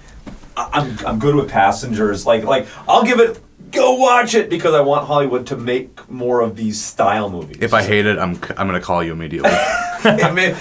I- 0.55 0.69
I'm 0.73 1.05
I'm 1.07 1.19
good 1.19 1.35
with 1.35 1.49
passengers. 1.49 2.25
Like 2.25 2.43
like 2.45 2.67
I'll 2.87 3.03
give 3.03 3.19
it. 3.19 3.39
Go 3.71 3.93
watch 3.95 4.35
it 4.35 4.49
because 4.49 4.73
I 4.73 4.81
want 4.81 5.07
Hollywood 5.07 5.47
to 5.47 5.57
make 5.57 6.09
more 6.09 6.41
of 6.41 6.55
these 6.55 6.81
style 6.81 7.29
movies. 7.29 7.57
If 7.61 7.73
I 7.73 7.83
hate 7.83 8.05
it, 8.05 8.17
I'm. 8.17 8.35
I'm 8.57 8.67
gonna 8.67 8.81
call 8.81 9.03
you 9.03 9.13
immediately. 9.13 9.51
I 10.03 10.31
mean, 10.31 10.55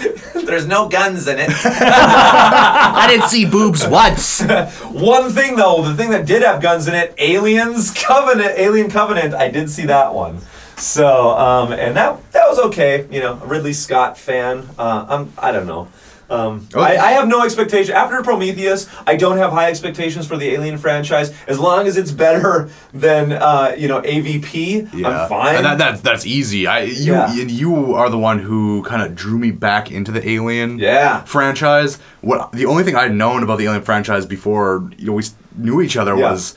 there's 0.45 0.67
no 0.67 0.89
guns 0.89 1.27
in 1.27 1.39
it. 1.39 1.49
I 1.49 3.07
didn't 3.09 3.29
see 3.29 3.47
boobs 3.47 3.87
once. 3.87 4.43
One 4.93 5.31
thing 5.31 5.57
though, 5.57 5.83
the 5.83 5.95
thing 5.95 6.11
that 6.11 6.27
did 6.27 6.43
have 6.43 6.61
guns 6.61 6.89
in 6.89 6.95
it, 6.95 7.15
Aliens 7.17 7.91
Covenant, 7.91 8.59
Alien 8.59 8.91
Covenant, 8.91 9.33
I 9.33 9.49
did 9.49 9.71
see 9.71 9.87
that 9.87 10.13
one. 10.13 10.41
So, 10.77 11.31
um, 11.31 11.73
and 11.73 11.97
that 11.97 12.33
that 12.33 12.51
was 12.51 12.59
okay. 12.59 13.07
You 13.11 13.21
know, 13.21 13.41
a 13.43 13.47
Ridley 13.47 13.73
Scott 13.73 14.19
fan. 14.19 14.69
Uh, 14.79 15.07
I'm 15.09 15.33
I 15.39 15.53
don't 15.53 15.67
know. 15.67 15.89
Um, 16.31 16.69
I, 16.77 16.97
I 16.97 17.11
have 17.13 17.27
no 17.27 17.43
expectation 17.45 17.95
after 17.95 18.23
Prometheus. 18.23 18.89
I 19.07 19.17
don't 19.17 19.37
have 19.39 19.51
high 19.51 19.69
expectations 19.69 20.27
for 20.29 20.37
the 20.37 20.49
Alien 20.51 20.79
franchise 20.79 21.35
as 21.49 21.59
long 21.59 21.87
as 21.89 21.97
it's 21.97 22.13
better 22.13 22.71
than 22.95 23.33
uh, 23.33 23.75
you 23.77 23.89
know 23.89 24.01
AVP. 24.01 24.95
I'm 25.05 25.29
fine. 25.29 25.57
And 25.57 25.65
that, 25.67 25.79
that, 25.79 26.03
that's 26.03 26.25
easy. 26.27 26.67
I 26.67 26.83
you 26.83 27.13
Yeah. 27.15 27.33
you 27.35 27.95
are 27.95 28.09
the 28.09 28.19
one 28.19 28.39
who 28.39 28.83
kind 28.85 29.03
of 29.03 29.15
drew 29.17 29.39
me 29.39 29.51
back 29.51 29.91
into 29.91 30.13
the 30.13 30.27
Alien 30.29 30.79
Yeah. 30.79 31.25
franchise. 31.25 31.99
What 32.21 32.53
the 32.53 32.67
only 32.67 32.85
thing 32.85 32.95
I'd 32.95 33.13
known 33.13 33.43
about 33.43 33.59
the 33.59 33.65
Alien 33.65 33.83
franchise 33.83 34.25
before 34.27 34.89
you 34.99 35.07
know 35.07 35.13
we 35.15 35.25
knew 35.57 35.81
each 35.83 35.97
other 35.97 36.17
Yeah. 36.17 36.31
was 36.31 36.55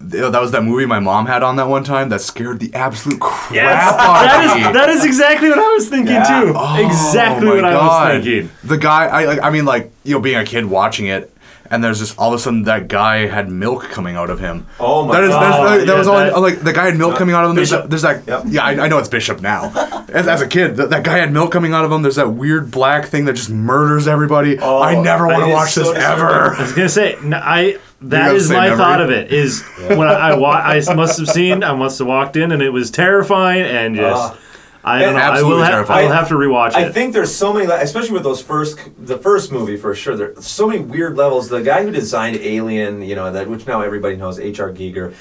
that 0.00 0.40
was 0.40 0.52
that 0.52 0.62
movie 0.62 0.86
my 0.86 1.00
mom 1.00 1.26
had 1.26 1.42
on 1.42 1.56
that 1.56 1.68
one 1.68 1.82
time 1.84 2.08
that 2.10 2.20
scared 2.20 2.60
the 2.60 2.72
absolute 2.74 3.20
crap 3.20 3.52
Yes, 3.52 3.92
out 3.94 3.96
that 4.22 4.50
of 4.50 4.56
me. 4.56 4.72
that 4.72 4.88
is 4.90 5.04
exactly 5.04 5.48
what 5.50 5.58
I 5.58 5.72
was 5.72 5.88
thinking 5.88 6.14
Yeah. 6.14 6.40
too. 6.42 6.52
Oh 6.56 6.86
exactly 6.86 7.48
my 7.48 7.54
what 7.56 7.64
I 7.64 7.74
was 8.16 8.24
thinking. 8.24 8.50
The 8.64 8.78
guy, 8.78 9.06
I 9.06 9.24
like. 9.24 9.42
I 9.42 9.50
mean, 9.50 9.64
like 9.64 9.90
you 10.04 10.14
know, 10.14 10.20
being 10.20 10.36
a 10.38 10.44
kid 10.44 10.66
watching 10.66 11.06
it, 11.06 11.34
and 11.70 11.82
there's 11.82 11.98
just 11.98 12.16
all 12.16 12.32
of 12.32 12.38
a 12.38 12.42
sudden 12.42 12.62
that 12.64 12.86
guy 12.88 13.26
had 13.26 13.50
milk 13.50 13.84
coming 13.90 14.14
out 14.14 14.30
of 14.30 14.38
him. 14.38 14.66
Oh 14.78 15.04
my 15.04 15.14
That 15.16 15.24
is, 15.24 15.30
God. 15.30 15.42
that's, 15.42 15.84
that, 15.86 15.92
Yeah, 15.92 15.98
was 15.98 16.06
all. 16.06 16.16
that- 16.18 16.40
like 16.40 16.60
the 16.60 16.72
guy 16.72 16.84
had 16.86 16.96
milk 16.96 17.16
coming 17.16 17.34
out 17.34 17.42
of 17.44 17.50
him. 17.50 17.56
There's, 17.56 17.70
Bishop. 17.72 17.90
there's 17.90 18.02
that. 18.02 18.26
Yep. 18.26 18.42
Yeah, 18.46 18.62
I, 18.64 18.84
I 18.84 18.88
know 18.88 18.98
it's 18.98 19.08
Bishop 19.08 19.40
now. 19.40 19.72
as, 20.12 20.28
as 20.28 20.40
a 20.40 20.46
kid, 20.46 20.76
that, 20.76 20.90
that 20.90 21.02
guy 21.02 21.18
had 21.18 21.32
milk 21.32 21.50
coming 21.50 21.72
out 21.72 21.84
of 21.84 21.90
him. 21.90 22.02
There's 22.02 22.16
that 22.16 22.28
weird 22.30 22.70
black 22.70 23.06
thing 23.06 23.24
that 23.24 23.32
just 23.34 23.50
murders 23.50 24.06
everybody. 24.06 24.58
Oh, 24.60 24.80
I 24.80 24.94
never 25.02 25.26
want 25.26 25.44
to 25.44 25.52
watch 25.52 25.72
so 25.72 25.80
this 25.80 25.94
disturbing. 25.94 26.24
ever. 26.24 26.54
I 26.54 26.62
was 26.62 26.72
gonna 26.72 26.88
say 26.88 27.16
n- 27.16 27.34
I. 27.34 27.78
That 28.00 28.26
gotta 28.26 28.34
is 28.36 28.48
say 28.48 28.54
my 28.54 28.64
memory. 28.68 28.78
thought 28.78 29.00
of 29.00 29.10
it. 29.10 29.32
Is 29.32 29.62
when 29.88 30.02
I 30.02 30.30
I, 30.30 30.34
wa- 30.36 30.50
I 30.64 30.94
must 30.94 31.18
have 31.18 31.28
seen. 31.28 31.64
I 31.64 31.74
must 31.74 31.98
have 31.98 32.06
walked 32.08 32.36
in 32.36 32.52
and 32.52 32.62
it 32.62 32.70
was 32.70 32.90
terrifying 32.90 33.62
and 33.64 33.98
uh-huh. 33.98 34.28
just. 34.30 34.42
I 34.84 35.00
don't 35.00 35.14
know. 35.14 35.20
I 35.20 35.42
will, 35.42 35.62
Absolutely 35.62 35.64
ha- 35.66 35.84
I 35.98 36.02
will 36.04 36.12
have 36.12 36.28
to 36.28 36.34
rewatch 36.34 36.68
it. 36.70 36.76
I 36.76 36.92
think 36.92 37.12
there's 37.12 37.34
so 37.34 37.52
many, 37.52 37.66
especially 37.70 38.12
with 38.12 38.22
those 38.22 38.40
first, 38.40 38.78
the 38.96 39.18
first 39.18 39.50
movie 39.52 39.76
for 39.76 39.94
sure. 39.94 40.16
There's 40.16 40.46
so 40.46 40.68
many 40.68 40.80
weird 40.80 41.16
levels. 41.16 41.48
The 41.48 41.60
guy 41.60 41.82
who 41.82 41.90
designed 41.90 42.36
Alien, 42.36 43.02
you 43.02 43.14
know, 43.16 43.30
that 43.32 43.48
which 43.48 43.66
now 43.66 43.82
everybody 43.82 44.16
knows, 44.16 44.38
H.R. 44.38 44.72
Giger, 44.72 45.14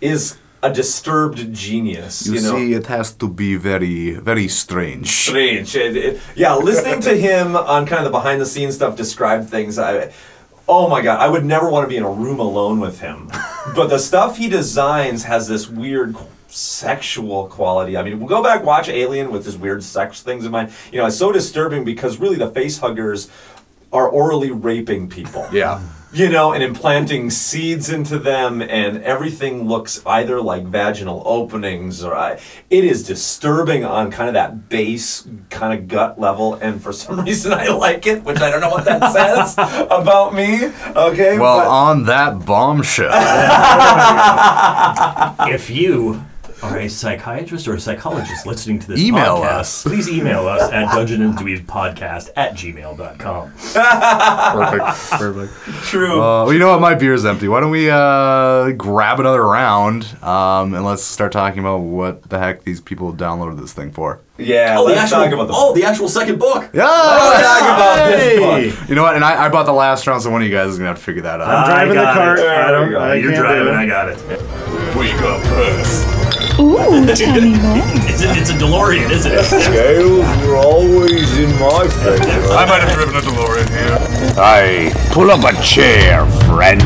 is 0.00 0.36
a 0.64 0.70
disturbed 0.70 1.54
genius. 1.54 2.26
You, 2.26 2.34
You, 2.34 2.40
know, 2.42 2.56
see, 2.56 2.72
it 2.74 2.86
has 2.88 3.12
to 3.14 3.28
be 3.28 3.56
very, 3.56 4.10
very 4.14 4.48
strange. 4.48 5.08
strange. 5.08 5.74
It- 5.76 5.96
it- 5.96 6.20
yeah, 6.34 6.56
listening 6.56 7.00
to 7.02 7.16
him 7.16 7.56
on 7.56 7.86
kind 7.86 8.00
of 8.04 8.12
the 8.12 8.18
behind 8.18 8.40
the 8.42 8.46
scenes 8.46 8.74
stuff 8.74 8.96
describe 8.96 9.46
things. 9.46 9.78
I, 9.78 10.12
oh 10.68 10.88
my 10.88 11.02
god, 11.02 11.20
I 11.20 11.28
would 11.28 11.44
never 11.44 11.68
want 11.70 11.84
to 11.84 11.88
be 11.88 11.96
in 11.96 12.02
a 12.02 12.10
room 12.10 12.40
alone 12.40 12.80
with 12.80 13.00
him. 13.00 13.30
but 13.74 13.88
the 13.88 13.98
stuff 13.98 14.36
he 14.36 14.48
designs 14.48 15.24
has 15.24 15.48
this 15.48 15.68
weird 15.68 16.16
sexual 16.48 17.48
quality. 17.48 17.96
I 17.96 18.02
mean, 18.02 18.18
we'll 18.18 18.28
go 18.28 18.42
back 18.42 18.62
watch 18.62 18.88
Alien 18.88 19.30
with 19.30 19.44
his 19.44 19.56
weird 19.56 19.82
sex 19.82 20.22
things 20.22 20.44
in 20.44 20.52
mind. 20.52 20.72
You 20.92 20.98
know, 20.98 21.06
it's 21.06 21.16
so 21.16 21.32
disturbing 21.32 21.84
because 21.84 22.18
really 22.18 22.36
the 22.36 22.50
face 22.50 22.78
huggers 22.78 23.28
are 23.92 24.08
orally 24.08 24.50
raping 24.50 25.08
people. 25.08 25.46
Yeah. 25.52 25.80
You 26.14 26.28
know, 26.28 26.52
and 26.52 26.62
implanting 26.62 27.28
seeds 27.30 27.90
into 27.90 28.18
them, 28.18 28.62
and 28.62 29.02
everything 29.02 29.66
looks 29.66 30.00
either 30.06 30.40
like 30.40 30.64
vaginal 30.64 31.22
openings 31.26 32.04
or 32.04 32.14
I, 32.14 32.38
it 32.70 32.84
is 32.84 33.04
disturbing 33.06 33.84
on 33.84 34.10
kind 34.12 34.28
of 34.28 34.34
that 34.34 34.68
base 34.68 35.26
kind 35.50 35.76
of 35.78 35.88
gut 35.88 36.20
level. 36.20 36.54
And 36.54 36.80
for 36.82 36.92
some 36.92 37.20
reason, 37.24 37.52
I 37.52 37.66
like 37.68 38.06
it, 38.06 38.22
which 38.22 38.40
I 38.40 38.50
don't 38.50 38.60
know 38.60 38.70
what 38.70 38.84
that 38.84 39.12
says 39.12 39.54
about 39.90 40.34
me. 40.34 40.66
Okay, 40.94 41.38
Well, 41.38 41.58
but- 41.58 41.66
on 41.68 42.04
that 42.04 42.44
bombshell, 42.46 43.10
If 45.54 45.70
you 45.70 46.24
are 46.64 46.78
a 46.78 46.88
psychiatrist 46.88 47.68
or 47.68 47.74
a 47.74 47.80
psychologist 47.80 48.46
listening 48.46 48.78
to 48.80 48.88
this 48.88 49.00
Email 49.00 49.36
podcast, 49.38 49.58
us. 49.60 49.82
please 49.82 50.08
email 50.08 50.46
us 50.48 50.70
at 50.72 50.90
dungeon 50.92 51.22
and 51.22 51.34
dweeb 51.36 51.66
podcast 51.66 52.30
at 52.36 52.54
gmail.com. 52.54 53.52
perfect, 53.52 55.10
perfect. 55.10 55.52
true. 55.84 56.14
Uh, 56.22 56.44
well, 56.44 56.52
you 56.52 56.58
know 56.58 56.68
what? 56.70 56.80
My 56.80 56.94
beer's 56.94 57.24
empty. 57.24 57.48
Why 57.48 57.60
don't 57.60 57.70
we 57.70 57.90
uh, 57.90 58.70
grab 58.72 59.20
another 59.20 59.42
round 59.44 60.04
um, 60.22 60.74
and 60.74 60.84
let's 60.84 61.02
start 61.02 61.32
talking 61.32 61.58
about 61.60 61.78
what 61.78 62.22
the 62.30 62.38
heck 62.38 62.64
these 62.64 62.80
people 62.80 63.12
downloaded 63.12 63.60
this 63.60 63.72
thing 63.72 63.92
for? 63.92 64.20
yeah, 64.36 64.74
Oh, 64.78 64.88
the 64.88 64.94
let's 64.94 65.12
actual, 65.12 65.24
talk 65.24 65.32
about 65.32 65.46
the. 65.48 65.54
oh, 65.54 65.74
the 65.74 65.84
actual 65.84 66.08
second 66.08 66.38
book. 66.40 66.68
Yeah. 66.74 66.84
let's 66.86 67.46
talk 67.46 67.62
about 67.62 68.06
this 68.10 68.40
book. 68.80 68.88
You 68.88 68.94
know 68.96 69.02
what? 69.04 69.14
And 69.14 69.24
I, 69.24 69.44
I 69.44 69.48
bought 69.48 69.66
the 69.66 69.72
last 69.72 70.06
round, 70.06 70.22
so 70.22 70.30
one 70.30 70.42
of 70.42 70.48
you 70.48 70.54
guys 70.54 70.70
is 70.70 70.78
gonna 70.78 70.88
have 70.88 70.98
to 70.98 71.04
figure 71.04 71.22
that 71.22 71.40
out. 71.40 71.48
I'm 71.48 71.66
driving 71.68 71.88
the 71.94 72.02
got 72.02 72.14
cart. 72.16 72.38
it. 72.38 72.42
There 72.42 72.64
I 72.64 72.70
don't. 72.70 72.94
I 72.96 73.14
You're 73.14 73.34
driving. 73.34 73.74
I 73.74 73.86
got 73.86 74.08
it. 74.08 74.18
We 74.96 75.10
got 75.12 75.42
Perth. 75.44 76.23
Ooh, 76.60 77.06
tell 77.14 77.40
me 77.40 77.58
more. 77.60 77.82
It's 78.06 78.22
a, 78.22 78.30
it's 78.32 78.50
a 78.50 78.54
DeLorean, 78.54 79.10
isn't 79.10 79.32
it? 79.32 79.42
Scales 79.44 80.46
were 80.46 80.56
always 80.56 81.38
in 81.38 81.50
my 81.58 81.86
favor. 81.88 82.52
I 82.52 82.64
might 82.66 82.82
have 82.82 82.92
driven 82.92 83.16
a 83.16 83.20
DeLorean 83.20 83.68
here. 83.68 83.98
Hey, 84.34 84.92
pull 85.10 85.30
up 85.30 85.42
a 85.44 85.60
chair, 85.62 86.24
friend. 86.46 86.82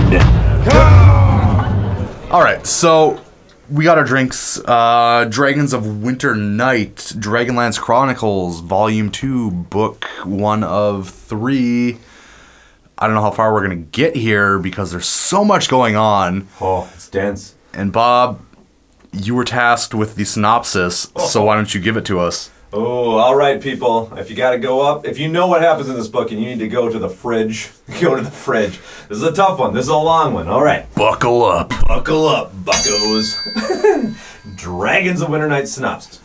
All 2.32 2.42
right, 2.42 2.66
so 2.66 3.20
we 3.70 3.84
got 3.84 3.98
our 3.98 4.04
drinks. 4.04 4.58
Uh, 4.64 5.26
Dragons 5.28 5.72
of 5.74 6.02
Winter 6.02 6.34
Night, 6.34 6.96
Dragonlance 6.96 7.78
Chronicles, 7.78 8.60
Volume 8.60 9.10
Two, 9.10 9.50
Book 9.50 10.04
One 10.24 10.64
of 10.64 11.10
Three. 11.10 11.98
I 12.96 13.06
don't 13.06 13.14
know 13.14 13.22
how 13.22 13.30
far 13.30 13.52
we're 13.52 13.62
gonna 13.62 13.76
get 13.76 14.16
here 14.16 14.58
because 14.58 14.90
there's 14.90 15.06
so 15.06 15.44
much 15.44 15.68
going 15.68 15.94
on. 15.94 16.48
Oh, 16.60 16.90
it's 16.94 17.08
dense. 17.08 17.54
And 17.74 17.92
Bob, 17.92 18.40
you 19.12 19.34
were 19.34 19.44
tasked 19.44 19.94
with 19.94 20.14
the 20.14 20.24
synopsis, 20.24 21.10
so 21.18 21.44
why 21.44 21.54
don't 21.54 21.74
you 21.74 21.80
give 21.80 21.96
it 21.96 22.04
to 22.06 22.20
us? 22.20 22.50
Oh, 22.70 23.16
all 23.16 23.34
right, 23.34 23.60
people. 23.60 24.12
If 24.18 24.28
you 24.28 24.36
got 24.36 24.50
to 24.50 24.58
go 24.58 24.82
up, 24.82 25.06
if 25.06 25.18
you 25.18 25.28
know 25.28 25.46
what 25.46 25.62
happens 25.62 25.88
in 25.88 25.96
this 25.96 26.08
book 26.08 26.30
and 26.30 26.38
you 26.40 26.46
need 26.46 26.58
to 26.58 26.68
go 26.68 26.90
to 26.90 26.98
the 26.98 27.08
fridge, 27.08 27.70
go 28.00 28.14
to 28.14 28.20
the 28.20 28.30
fridge. 28.30 28.78
This 29.08 29.16
is 29.18 29.22
a 29.22 29.32
tough 29.32 29.58
one. 29.58 29.72
This 29.72 29.84
is 29.84 29.90
a 29.90 29.96
long 29.96 30.34
one. 30.34 30.48
All 30.48 30.62
right. 30.62 30.92
Buckle 30.94 31.44
up. 31.44 31.70
Buckle 31.86 32.26
up, 32.28 32.52
buckos. 32.64 33.38
Dragons 34.56 35.22
of 35.22 35.30
Winter 35.30 35.48
Night 35.48 35.66
synopsis. 35.68 36.20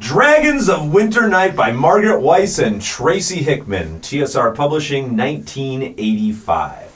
Dragons 0.00 0.68
of 0.68 0.92
Winter 0.92 1.28
Night 1.28 1.54
by 1.54 1.70
Margaret 1.72 2.20
Weis 2.22 2.64
and 2.64 2.80
Tracy 2.80 3.42
Hickman, 3.42 4.00
TSR 4.00 4.54
Publishing, 4.54 5.16
1985. 5.16 6.87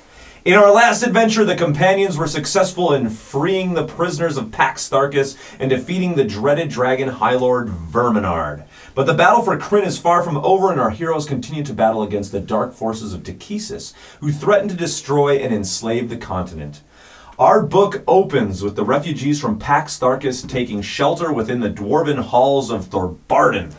In 0.44 0.54
our 0.54 0.72
last 0.72 1.04
adventure, 1.04 1.44
the 1.44 1.54
companions 1.54 2.18
were 2.18 2.26
successful 2.26 2.92
in 2.92 3.10
freeing 3.10 3.74
the 3.74 3.86
prisoners 3.86 4.36
of 4.36 4.50
Pax 4.50 4.90
Tharkas 4.90 5.38
and 5.60 5.70
defeating 5.70 6.16
the 6.16 6.24
dreaded 6.24 6.68
dragon 6.68 7.06
High 7.06 7.36
Lord 7.36 7.68
Verminaard. 7.68 8.64
But 8.96 9.06
the 9.06 9.14
battle 9.14 9.42
for 9.42 9.56
Krynn 9.56 9.86
is 9.86 9.98
far 9.98 10.24
from 10.24 10.36
over, 10.38 10.72
and 10.72 10.80
our 10.80 10.90
heroes 10.90 11.26
continue 11.26 11.62
to 11.62 11.72
battle 11.72 12.02
against 12.02 12.32
the 12.32 12.40
dark 12.40 12.74
forces 12.74 13.14
of 13.14 13.22
Takhisis, 13.22 13.92
who 14.18 14.32
threaten 14.32 14.68
to 14.68 14.74
destroy 14.74 15.36
and 15.36 15.54
enslave 15.54 16.08
the 16.08 16.16
continent. 16.16 16.80
Our 17.38 17.62
book 17.62 18.02
opens 18.08 18.64
with 18.64 18.74
the 18.74 18.84
refugees 18.84 19.40
from 19.40 19.60
Pax 19.60 19.96
Tharkas 19.96 20.48
taking 20.48 20.82
shelter 20.82 21.32
within 21.32 21.60
the 21.60 21.70
dwarven 21.70 22.18
halls 22.18 22.68
of 22.68 22.86
Thorbardin. 22.86 23.74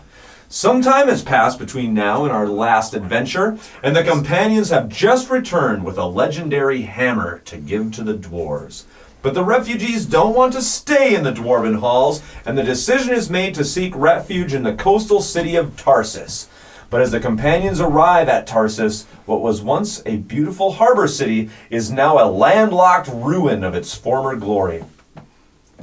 Some 0.56 0.84
time 0.84 1.08
has 1.08 1.24
passed 1.24 1.58
between 1.58 1.96
now 1.96 2.26
and 2.26 2.32
our 2.32 2.48
last 2.48 2.94
adventure, 2.94 3.58
and 3.82 3.96
the 3.96 4.04
companions 4.04 4.70
have 4.70 4.88
just 4.88 5.32
returned 5.32 5.84
with 5.84 5.98
a 5.98 6.06
legendary 6.06 6.84
hammer 6.84 7.40
to 7.46 7.58
give 7.58 7.92
to 7.94 8.04
the 8.04 8.14
dwarves. 8.14 8.84
But 9.24 9.34
the 9.34 9.44
refugees 9.44 10.06
don't 10.06 10.36
want 10.36 10.54
to 10.54 10.62
stay 10.62 11.16
in 11.16 11.24
the 11.24 11.32
dwarven 11.32 11.80
halls, 11.80 12.22
and 12.46 12.56
the 12.56 12.62
decision 12.62 13.16
is 13.16 13.32
made 13.32 13.56
to 13.56 13.66
seek 13.66 13.96
refuge 13.96 14.54
in 14.54 14.62
the 14.62 14.76
coastal 14.76 15.22
city 15.22 15.56
of 15.56 15.76
Tarsis. 15.76 16.46
But 16.92 17.02
as 17.02 17.10
the 17.10 17.20
companions 17.20 17.82
arrive 17.82 18.30
at 18.30 18.46
Tarsis, 18.46 19.06
what 19.26 19.42
was 19.42 19.64
once 19.64 20.04
a 20.06 20.18
beautiful 20.18 20.74
harbor 20.74 21.08
city 21.08 21.50
is 21.72 21.90
now 21.90 22.24
a 22.24 22.30
landlocked 22.30 23.08
ruin 23.12 23.64
of 23.64 23.74
its 23.74 23.96
former 23.96 24.36
glory. 24.36 24.84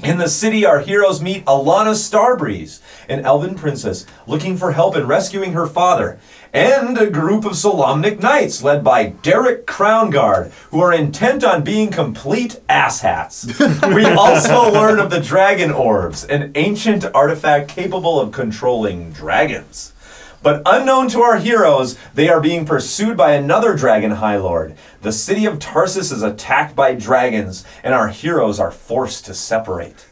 In 0.03 0.17
the 0.17 0.29
city, 0.29 0.65
our 0.65 0.81
heroes 0.81 1.21
meet 1.21 1.45
Alhana 1.45 1.95
Starbreeze, 1.95 2.81
an 3.09 3.25
elven 3.27 3.55
princess 3.55 4.07
looking 4.27 4.57
for 4.57 4.73
help 4.73 4.97
in 4.97 5.07
rescuing 5.07 5.53
her 5.53 5.67
father, 5.67 6.19
and 6.55 6.97
a 6.97 7.11
group 7.11 7.45
of 7.45 7.53
Solamnic 7.53 8.19
knights 8.21 8.63
led 8.63 8.83
by 8.83 9.11
Derek 9.23 9.67
Crownguard, 9.67 10.53
who 10.71 10.81
are 10.81 10.93
intent 10.93 11.45
on 11.45 11.63
being 11.63 11.91
complete 11.91 12.61
asshats. 12.69 13.45
we 13.95 14.07
also 14.07 14.73
learn 14.73 14.99
of 14.99 15.11
the 15.11 15.21
Dragon 15.21 15.71
Orbs, 15.71 16.25
an 16.25 16.53
ancient 16.55 17.05
artifact 17.15 17.69
capable 17.69 18.19
of 18.19 18.33
controlling 18.33 19.13
dragons. 19.13 19.93
But 20.43 20.63
unknown 20.65 21.09
to 21.11 21.21
our 21.21 21.37
heroes, 21.37 21.99
they 22.15 22.31
are 22.31 22.41
being 22.41 22.65
pursued 22.65 23.17
by 23.17 23.33
another 23.33 23.77
dragon 23.77 24.13
high 24.13 24.39
lord. 24.39 24.75
The 25.03 25.13
city 25.13 25.45
of 25.45 25.59
Tarsis 25.59 26.11
is 26.11 26.23
attacked 26.23 26.75
by 26.75 26.95
dragons, 26.95 27.65
and 27.85 27.93
our 27.93 28.09
heroes 28.09 28.59
are 28.59 28.71
forced 28.71 29.27
to 29.27 29.35
separate. 29.35 30.07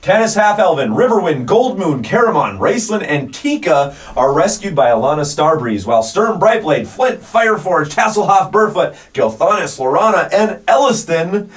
Tanis 0.00 0.34
Half-Elven, 0.34 0.90
Riverwind, 0.90 1.46
Goldmoon, 1.46 2.02
Caramon, 2.02 2.58
Raistlin, 2.58 3.04
and 3.06 3.32
Tika 3.32 3.96
are 4.16 4.32
rescued 4.32 4.74
by 4.74 4.90
Alhana 4.90 5.22
Starbreeze, 5.22 5.86
while 5.86 6.02
Sturm 6.02 6.40
Brightblade, 6.40 6.86
Flint, 6.88 7.20
Fireforge, 7.20 7.88
Tasslehoff, 7.94 8.50
Burrfoot, 8.50 8.94
Gilthanas, 9.12 9.78
Laurana, 9.78 10.28
and 10.32 10.64
Elistan 10.66 11.48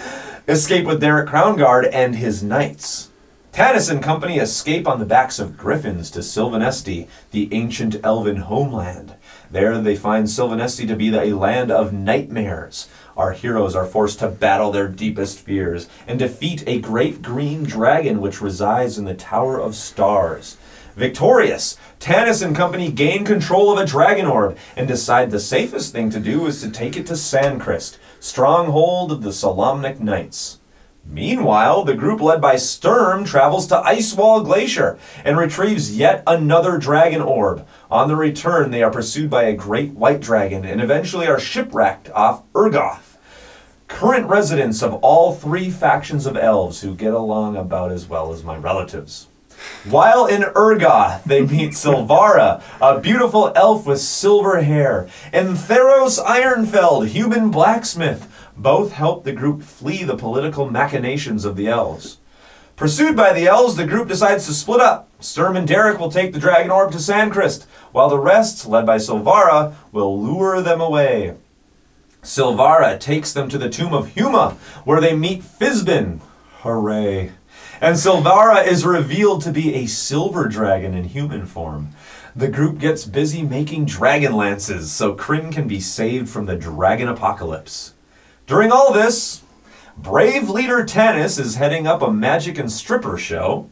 escape 0.47 0.85
with 0.85 1.01
Derek 1.01 1.27
Crownguard 1.27 1.89
and 1.91 2.15
his 2.15 2.43
knights. 2.43 3.09
Tanis 3.55 3.89
and 3.89 4.03
company 4.03 4.37
escape 4.37 4.85
on 4.85 4.99
the 4.99 5.05
backs 5.05 5.39
of 5.39 5.55
griffins 5.55 6.11
to 6.11 6.19
Silvanesti, 6.19 7.07
the 7.31 7.47
ancient 7.53 7.95
elven 8.03 8.35
homeland. 8.35 9.15
There 9.49 9.77
they 9.77 9.95
find 9.95 10.25
Silvanesti 10.27 10.85
to 10.89 10.95
be 10.97 11.15
a 11.15 11.37
land 11.37 11.71
of 11.71 11.93
nightmares. 11.93 12.89
Our 13.15 13.31
heroes 13.31 13.73
are 13.73 13.85
forced 13.85 14.19
to 14.19 14.27
battle 14.27 14.73
their 14.73 14.89
deepest 14.89 15.39
fears 15.39 15.87
and 16.05 16.19
defeat 16.19 16.65
a 16.67 16.81
great 16.81 17.21
green 17.21 17.63
dragon 17.63 18.19
which 18.19 18.41
resides 18.41 18.97
in 18.97 19.05
the 19.05 19.13
Tower 19.13 19.57
of 19.57 19.73
Stars. 19.73 20.57
Victorious, 20.97 21.77
Tanis 22.01 22.45
and 22.45 22.57
company 22.57 22.91
gain 22.91 23.23
control 23.23 23.71
of 23.71 23.79
a 23.79 23.87
dragon 23.87 24.25
orb 24.25 24.57
and 24.75 24.85
decide 24.85 25.31
the 25.31 25.39
safest 25.39 25.93
thing 25.93 26.09
to 26.09 26.19
do 26.19 26.45
is 26.45 26.59
to 26.59 26.69
take 26.69 26.97
it 26.97 27.07
to 27.07 27.15
Sancrist, 27.15 27.99
stronghold 28.19 29.13
of 29.13 29.21
the 29.21 29.31
Solamnic 29.31 30.01
Knights. 30.01 30.59
Meanwhile, 31.07 31.83
the 31.83 31.93
group 31.93 32.19
led 32.19 32.41
by 32.41 32.55
Sturm 32.55 33.25
travels 33.25 33.67
to 33.67 33.77
Icewall 33.77 34.41
Glacier 34.41 34.97
and 35.23 35.37
retrieves 35.37 35.95
yet 35.95 36.23
another 36.25 36.77
dragon 36.77 37.21
orb. 37.21 37.65
On 37.91 38.07
the 38.07 38.15
return, 38.15 38.71
they 38.71 38.81
are 38.81 38.91
pursued 38.91 39.29
by 39.29 39.43
a 39.43 39.55
great 39.55 39.91
white 39.91 40.19
dragon 40.19 40.65
and 40.65 40.81
eventually 40.81 41.27
are 41.27 41.39
shipwrecked 41.39 42.09
off 42.09 42.43
Ergoth. 42.53 43.17
Current 43.87 44.27
residents 44.27 44.81
of 44.81 44.95
all 44.95 45.35
three 45.35 45.69
factions 45.69 46.25
of 46.25 46.35
elves 46.35 46.81
who 46.81 46.95
get 46.95 47.13
along 47.13 47.55
about 47.55 47.91
as 47.91 48.07
well 48.07 48.33
as 48.33 48.43
my 48.43 48.57
relatives. 48.57 49.27
While 49.85 50.25
in 50.25 50.41
Ergoth, 50.41 51.23
they 51.23 51.41
meet 51.41 51.71
Silvara, 51.73 52.61
a 52.81 52.99
beautiful 52.99 53.51
elf 53.55 53.85
with 53.85 54.01
silver 54.01 54.61
hair, 54.61 55.07
and 55.31 55.55
Theros 55.55 56.21
Ironfeld, 56.23 57.07
human 57.07 57.51
blacksmith. 57.51 58.27
Both 58.57 58.93
help 58.93 59.23
the 59.23 59.33
group 59.33 59.61
flee 59.61 60.03
the 60.03 60.17
political 60.17 60.69
machinations 60.69 61.45
of 61.45 61.55
the 61.55 61.67
elves. 61.67 62.19
Pursued 62.75 63.15
by 63.15 63.31
the 63.31 63.47
elves, 63.47 63.75
the 63.75 63.85
group 63.85 64.07
decides 64.07 64.45
to 64.47 64.53
split 64.53 64.81
up. 64.81 65.09
Sturm 65.19 65.55
and 65.55 65.67
Derek 65.67 65.99
will 65.99 66.11
take 66.11 66.33
the 66.33 66.39
dragon 66.39 66.71
orb 66.71 66.91
to 66.91 66.99
Sancrist, 66.99 67.65
while 67.91 68.09
the 68.09 68.19
rest, 68.19 68.65
led 68.67 68.85
by 68.85 68.97
Silvara, 68.97 69.75
will 69.91 70.21
lure 70.21 70.61
them 70.61 70.81
away. 70.81 71.35
Silvara 72.21 72.99
takes 72.99 73.31
them 73.31 73.47
to 73.49 73.57
the 73.57 73.69
tomb 73.69 73.93
of 73.93 74.09
Huma, 74.09 74.53
where 74.83 74.99
they 74.99 75.15
meet 75.15 75.41
Fizban. 75.41 76.19
Hooray. 76.61 77.31
And 77.79 77.95
Silvara 77.95 78.65
is 78.65 78.85
revealed 78.85 79.41
to 79.43 79.51
be 79.51 79.75
a 79.75 79.85
silver 79.85 80.47
dragon 80.47 80.93
in 80.93 81.05
human 81.05 81.45
form. 81.45 81.89
The 82.35 82.47
group 82.47 82.79
gets 82.79 83.05
busy 83.05 83.43
making 83.43 83.85
dragon 83.85 84.35
lances 84.35 84.91
so 84.91 85.15
Krynn 85.15 85.51
can 85.51 85.67
be 85.67 85.79
saved 85.79 86.29
from 86.29 86.45
the 86.45 86.55
dragon 86.55 87.07
apocalypse. 87.07 87.93
During 88.47 88.71
all 88.71 88.93
this, 88.93 89.41
brave 89.97 90.49
leader 90.49 90.83
Tanis 90.83 91.39
is 91.39 91.55
heading 91.55 91.87
up 91.87 92.03
a 92.03 92.11
magic 92.11 92.59
and 92.59 92.71
stripper 92.71 93.17
show. 93.17 93.71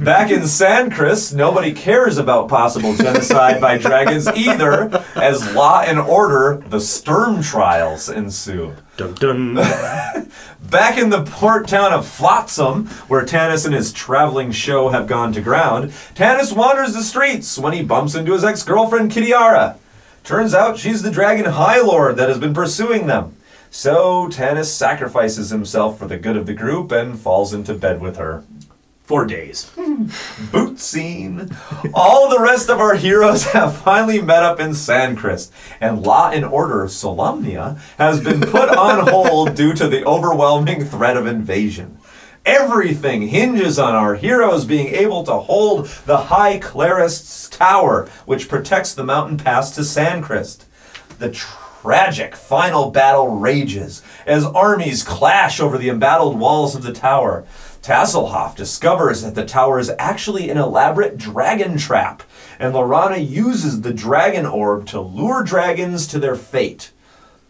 Back 0.00 0.30
in 0.30 0.46
Sancrist, 0.46 1.34
nobody 1.34 1.72
cares 1.72 2.16
about 2.16 2.48
possible 2.48 2.94
genocide 2.96 3.60
by 3.60 3.76
dragons 3.76 4.26
either, 4.28 5.04
as 5.14 5.54
law 5.54 5.82
and 5.82 5.98
order, 5.98 6.62
the 6.68 6.80
Sturm 6.80 7.42
trials 7.42 8.08
ensue. 8.08 8.74
Dun 8.96 9.14
dun. 9.14 9.54
Back 10.70 10.98
in 10.98 11.10
the 11.10 11.24
port 11.24 11.68
town 11.68 11.92
of 11.92 12.06
Flotsam, 12.06 12.86
where 13.08 13.24
Tanis 13.24 13.66
and 13.66 13.74
his 13.74 13.92
traveling 13.92 14.50
show 14.50 14.88
have 14.88 15.06
gone 15.06 15.34
to 15.34 15.42
ground, 15.42 15.90
Tanis 16.14 16.56
wanders 16.56 16.94
the 16.94 17.02
streets 17.02 17.58
when 17.58 17.74
he 17.74 17.82
bumps 17.82 18.14
into 18.14 18.32
his 18.32 18.44
ex-girlfriend 18.44 19.12
Kitiara. 19.12 19.76
Turns 20.24 20.54
out 20.54 20.78
she's 20.78 21.02
the 21.02 21.10
dragon 21.10 21.44
High 21.44 21.80
Lord 21.80 22.16
that 22.16 22.30
has 22.30 22.38
been 22.38 22.54
pursuing 22.54 23.06
them. 23.06 23.35
So 23.70 24.28
Tanis 24.28 24.66
sacrifices 24.66 25.50
himself 25.50 25.98
for 25.98 26.06
the 26.06 26.16
good 26.16 26.36
of 26.36 26.46
the 26.46 26.54
group 26.54 26.92
and 26.92 27.18
falls 27.18 27.52
into 27.52 27.74
bed 27.74 28.00
with 28.00 28.16
her. 28.16 28.44
Four 29.06 29.26
days. 29.26 29.70
Boot 30.50 30.80
scene. 30.80 31.50
All 31.94 32.28
the 32.28 32.40
rest 32.40 32.68
of 32.68 32.80
our 32.80 32.96
heroes 32.96 33.44
have 33.52 33.76
finally 33.76 34.20
met 34.20 34.42
up 34.42 34.58
in 34.58 34.74
Sancrist, 34.74 35.52
and 35.80 36.02
Law 36.02 36.30
and 36.30 36.44
Order 36.44 36.86
Solamnia 36.86 37.78
has 37.98 38.20
been 38.20 38.40
put 38.40 38.68
on 38.68 39.06
hold 39.10 39.54
due 39.54 39.74
to 39.74 39.86
the 39.86 40.04
overwhelming 40.04 40.84
threat 40.84 41.16
of 41.16 41.26
invasion. 41.28 41.98
Everything 42.44 43.28
hinges 43.28 43.78
on 43.78 43.94
our 43.94 44.16
heroes 44.16 44.64
being 44.64 44.88
able 44.88 45.22
to 45.24 45.34
hold 45.34 45.86
the 46.06 46.16
High 46.16 46.58
Clerist's 46.58 47.48
tower, 47.48 48.08
which 48.24 48.48
protects 48.48 48.92
the 48.92 49.04
mountain 49.04 49.36
pass 49.36 49.72
to 49.76 49.84
Sancrist. 49.84 50.64
The 51.20 51.30
tragic 51.86 52.34
final 52.34 52.90
battle 52.90 53.28
rages 53.28 54.02
as 54.26 54.44
armies 54.44 55.04
clash 55.04 55.60
over 55.60 55.78
the 55.78 55.88
embattled 55.88 56.36
walls 56.36 56.74
of 56.74 56.82
the 56.82 56.92
tower. 56.92 57.46
Tasslehoff 57.80 58.56
discovers 58.56 59.22
that 59.22 59.36
the 59.36 59.44
tower 59.44 59.78
is 59.78 59.92
actually 59.96 60.50
an 60.50 60.58
elaborate 60.58 61.16
dragon 61.16 61.78
trap, 61.78 62.24
and 62.58 62.74
Laurana 62.74 63.24
uses 63.24 63.82
the 63.82 63.94
dragon 63.94 64.46
orb 64.46 64.84
to 64.88 65.00
lure 65.00 65.44
dragons 65.44 66.08
to 66.08 66.18
their 66.18 66.34
fate. 66.34 66.90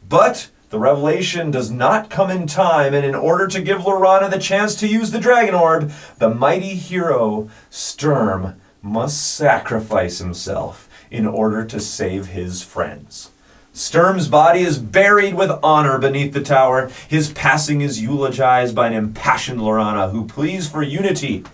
But 0.06 0.50
the 0.68 0.78
revelation 0.78 1.50
does 1.50 1.70
not 1.70 2.10
come 2.10 2.28
in 2.28 2.46
time, 2.46 2.92
and 2.92 3.06
in 3.06 3.14
order 3.14 3.46
to 3.46 3.62
give 3.62 3.80
Laurana 3.86 4.30
the 4.30 4.38
chance 4.38 4.74
to 4.74 4.86
use 4.86 5.12
the 5.12 5.18
dragon 5.18 5.54
orb, 5.54 5.90
the 6.18 6.28
mighty 6.28 6.74
hero 6.74 7.48
Sturm 7.70 8.60
must 8.82 9.34
sacrifice 9.34 10.18
himself 10.18 10.90
in 11.10 11.26
order 11.26 11.64
to 11.64 11.80
save 11.80 12.26
his 12.26 12.62
friends. 12.62 13.30
Sturm's 13.76 14.26
body 14.26 14.60
is 14.60 14.78
buried 14.78 15.34
with 15.34 15.50
honor 15.62 15.98
beneath 15.98 16.32
the 16.32 16.40
tower. 16.40 16.90
His 17.08 17.30
passing 17.30 17.82
is 17.82 18.00
eulogized 18.00 18.74
by 18.74 18.86
an 18.86 18.94
impassioned 18.94 19.60
Laurana 19.60 20.12
who 20.12 20.24
pleads 20.26 20.66
for 20.66 20.82
unity. 20.82 21.44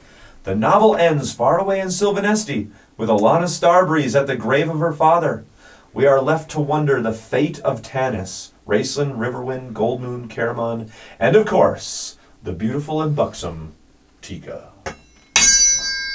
The 0.45 0.55
novel 0.55 0.95
ends 0.95 1.33
far 1.33 1.59
away 1.59 1.81
in 1.81 1.89
Silvanesti 1.89 2.71
with 2.97 3.09
Alhana 3.09 3.49
Starbreeze 3.49 4.15
at 4.15 4.29
the 4.29 4.37
grave 4.37 4.71
of 4.71 4.79
her 4.79 4.93
father. 4.93 5.45
We 5.93 6.07
are 6.07 6.23
left 6.23 6.49
to 6.53 6.61
wonder 6.61 7.03
the 7.03 7.13
fate 7.13 7.59
of 7.59 7.83
Tanis, 7.83 8.53
Raistlin, 8.69 9.17
Riverwind, 9.17 9.73
Goldmoon, 9.73 10.29
Caramon, 10.29 10.93
and 11.19 11.35
of 11.35 11.45
course, 11.45 12.19
the 12.41 12.53
beautiful 12.53 13.03
and 13.03 13.17
buxom 13.17 13.75
Tika. 14.21 14.72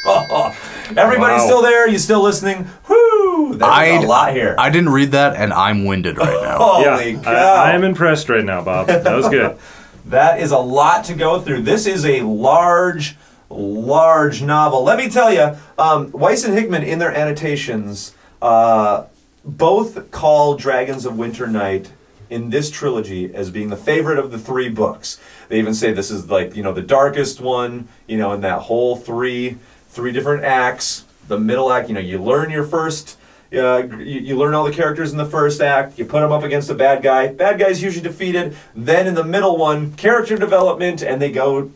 Everybody 0.98 1.34
Wow. 1.34 1.46
still 1.46 1.62
there? 1.62 1.88
You 1.90 1.98
still 2.00 2.24
listening? 2.24 2.68
Whoo! 2.88 3.50
There's 3.58 3.62
I'd- 3.62 4.06
a 4.06 4.08
lot 4.08 4.32
here. 4.34 4.56
I 4.58 4.70
didn't 4.70 4.90
read 4.90 5.12
that, 5.12 5.36
and 5.36 5.52
I'm 5.52 5.84
winded 5.86 6.18
right 6.18 6.42
now. 6.42 6.58
Holy 6.62 7.12
yeah, 7.12 7.22
cow! 7.22 7.32
I, 7.32 7.72
I 7.72 7.74
am 7.74 7.84
impressed 7.84 8.30
right 8.30 8.44
now, 8.46 8.64
Bob. 8.64 8.88
That 8.88 9.16
was 9.16 9.28
good. 9.30 9.58
That 10.08 10.40
is 10.40 10.52
a 10.52 10.58
lot 10.58 11.04
to 11.06 11.14
go 11.14 11.42
through. 11.42 11.64
This 11.64 11.86
is 11.86 12.06
a 12.06 12.22
large, 12.22 13.18
large 13.50 14.42
novel. 14.42 14.82
Let 14.86 14.98
me 14.98 15.10
tell 15.10 15.34
you, 15.34 15.58
um, 15.78 16.14
Weis 16.14 16.46
and 16.46 16.54
Hickman 16.54 16.84
in 16.84 16.98
their 17.00 17.12
annotations 17.14 18.16
uh, 18.42 19.04
both 19.44 20.10
call 20.12 20.56
Dragons 20.56 21.06
of 21.06 21.18
Winter 21.18 21.46
Night 21.46 21.92
in 22.30 22.52
this 22.52 22.72
trilogy 22.72 23.36
as 23.36 23.50
being 23.50 23.68
the 23.70 23.76
favorite 23.76 24.18
of 24.18 24.32
the 24.32 24.40
three 24.40 24.70
books. 24.70 25.20
They 25.50 25.60
even 25.60 25.74
say 25.74 25.92
this 25.92 26.10
is 26.10 26.30
like 26.30 26.56
you 26.56 26.64
know 26.64 26.72
the 26.72 26.82
darkest 26.82 27.42
one. 27.42 27.90
You 28.08 28.16
know, 28.18 28.32
in 28.32 28.40
that 28.42 28.62
whole 28.62 28.96
three 28.96 29.58
three 29.98 30.12
different 30.12 30.44
acts. 30.44 31.06
The 31.28 31.40
middle 31.40 31.74
act, 31.74 31.90
you 31.90 31.96
know, 31.96 32.00
you 32.00 32.22
learn 32.22 32.52
your 32.52 32.64
first. 32.64 33.18
Uh, 33.52 33.88
you, 33.98 34.20
you 34.20 34.38
learn 34.38 34.54
all 34.54 34.64
the 34.64 34.72
characters 34.72 35.12
in 35.12 35.18
the 35.18 35.26
first 35.26 35.60
act. 35.60 35.98
You 35.98 36.06
put 36.06 36.22
them 36.22 36.32
up 36.32 36.44
against 36.44 36.70
a 36.70 36.76
bad 36.76 37.02
guy. 37.02 37.34
Bad 37.34 37.58
guy's 37.58 37.82
usually 37.82 38.04
defeated. 38.04 38.56
Then 38.76 39.08
in 39.08 39.16
the 39.16 39.24
middle 39.24 39.58
one, 39.58 39.96
character 39.96 40.38
development, 40.38 41.02
and 41.02 41.20
they 41.20 41.32
go 41.32 41.72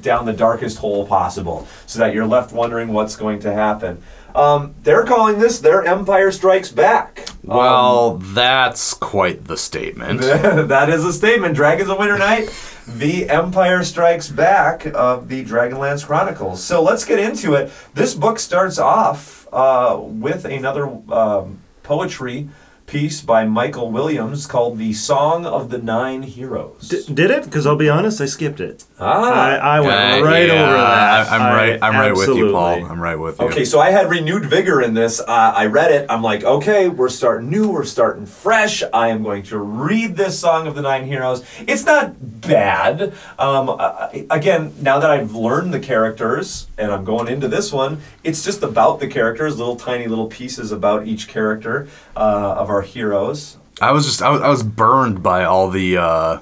down 0.00 0.26
the 0.26 0.32
darkest 0.32 0.78
hole 0.78 1.06
possible, 1.06 1.66
so 1.86 1.98
that 1.98 2.14
you're 2.14 2.26
left 2.26 2.52
wondering 2.52 2.92
what's 2.92 3.16
going 3.16 3.40
to 3.40 3.52
happen. 3.52 4.02
Um, 4.34 4.74
they're 4.82 5.04
calling 5.04 5.38
this 5.38 5.60
their 5.60 5.84
Empire 5.84 6.30
Strikes 6.30 6.70
Back. 6.70 7.28
Well, 7.44 8.16
that's 8.16 8.94
quite 8.94 9.44
the 9.44 9.56
statement. 9.56 10.20
that 10.22 10.88
is 10.88 11.04
a 11.04 11.12
statement. 11.12 11.54
Dragons 11.54 11.90
of 11.90 11.98
Winter 11.98 12.16
Night, 12.16 12.48
The 12.86 13.28
Empire 13.28 13.84
Strikes 13.84 14.28
Back 14.28 14.86
of 14.86 15.28
the 15.28 15.44
Dragonlance 15.44 16.06
Chronicles. 16.06 16.62
So 16.62 16.82
let's 16.82 17.04
get 17.04 17.18
into 17.18 17.54
it. 17.54 17.70
This 17.94 18.14
book 18.14 18.38
starts 18.38 18.78
off 18.78 19.46
uh, 19.52 19.98
with 20.00 20.44
another 20.44 20.86
um, 21.12 21.60
poetry 21.82 22.48
piece 22.92 23.22
by 23.22 23.42
Michael 23.46 23.90
Williams 23.90 24.44
called 24.46 24.76
The 24.76 24.92
Song 24.92 25.46
of 25.46 25.70
the 25.70 25.78
Nine 25.78 26.22
Heroes. 26.24 26.90
D- 26.90 27.02
did 27.14 27.30
it? 27.30 27.44
Because 27.44 27.66
I'll 27.66 27.74
be 27.74 27.88
honest, 27.88 28.20
I 28.20 28.26
skipped 28.26 28.60
it. 28.60 28.84
ah. 29.00 29.32
I, 29.32 29.54
I 29.78 29.80
went 29.80 30.22
Uh, 30.22 30.26
right 30.26 30.46
yeah, 30.48 30.62
over 30.62 30.72
that. 30.74 31.28
I, 31.32 31.36
am 31.36 31.56
right. 31.56 31.78
I'm 31.82 31.94
right 31.94 32.14
with 32.14 32.36
you, 32.36 32.52
Paul. 32.52 32.84
I'm 32.84 33.00
right 33.00 33.16
with 33.16 33.40
you. 33.40 33.46
Okay, 33.46 33.64
so 33.64 33.80
I 33.80 33.88
had 33.90 34.10
renewed 34.10 34.44
vigor 34.44 34.82
in 34.82 34.92
this. 34.92 35.20
Uh, 35.20 35.24
I 35.56 35.66
read 35.66 35.90
it. 35.90 36.04
I'm 36.10 36.20
like, 36.22 36.44
okay, 36.44 36.90
we're 36.90 37.08
starting 37.08 37.48
new. 37.48 37.70
We're 37.72 37.84
starting 37.84 38.26
fresh. 38.26 38.82
I 38.92 39.08
am 39.08 39.22
going 39.22 39.44
to 39.44 39.58
read 39.58 40.14
this 40.18 40.38
Song 40.38 40.66
of 40.66 40.74
the 40.74 40.82
Nine 40.82 41.06
Heroes. 41.06 41.42
It's 41.66 41.86
not 41.86 42.12
bad. 42.42 43.14
Um, 43.38 43.70
I- 43.70 44.26
again, 44.28 44.74
now 44.82 44.98
that 44.98 45.10
I've 45.10 45.34
learned 45.34 45.72
the 45.72 45.80
characters 45.80 46.66
and 46.76 46.92
I'm 46.92 47.04
going 47.06 47.28
into 47.28 47.48
this 47.48 47.72
one, 47.72 48.02
it's 48.22 48.44
just 48.44 48.62
about 48.62 49.00
the 49.00 49.08
characters, 49.08 49.56
little 49.58 49.76
tiny 49.76 50.08
little 50.08 50.26
pieces 50.28 50.72
about 50.72 51.06
each 51.06 51.26
character 51.26 51.88
uh, 52.14 52.56
of 52.58 52.68
our 52.68 52.81
heroes. 52.82 53.56
I 53.80 53.92
was 53.92 54.06
just 54.06 54.22
I 54.22 54.30
was, 54.30 54.40
I 54.42 54.48
was 54.48 54.62
burned 54.62 55.22
by 55.22 55.44
all 55.44 55.70
the 55.70 55.96
uh, 55.96 56.40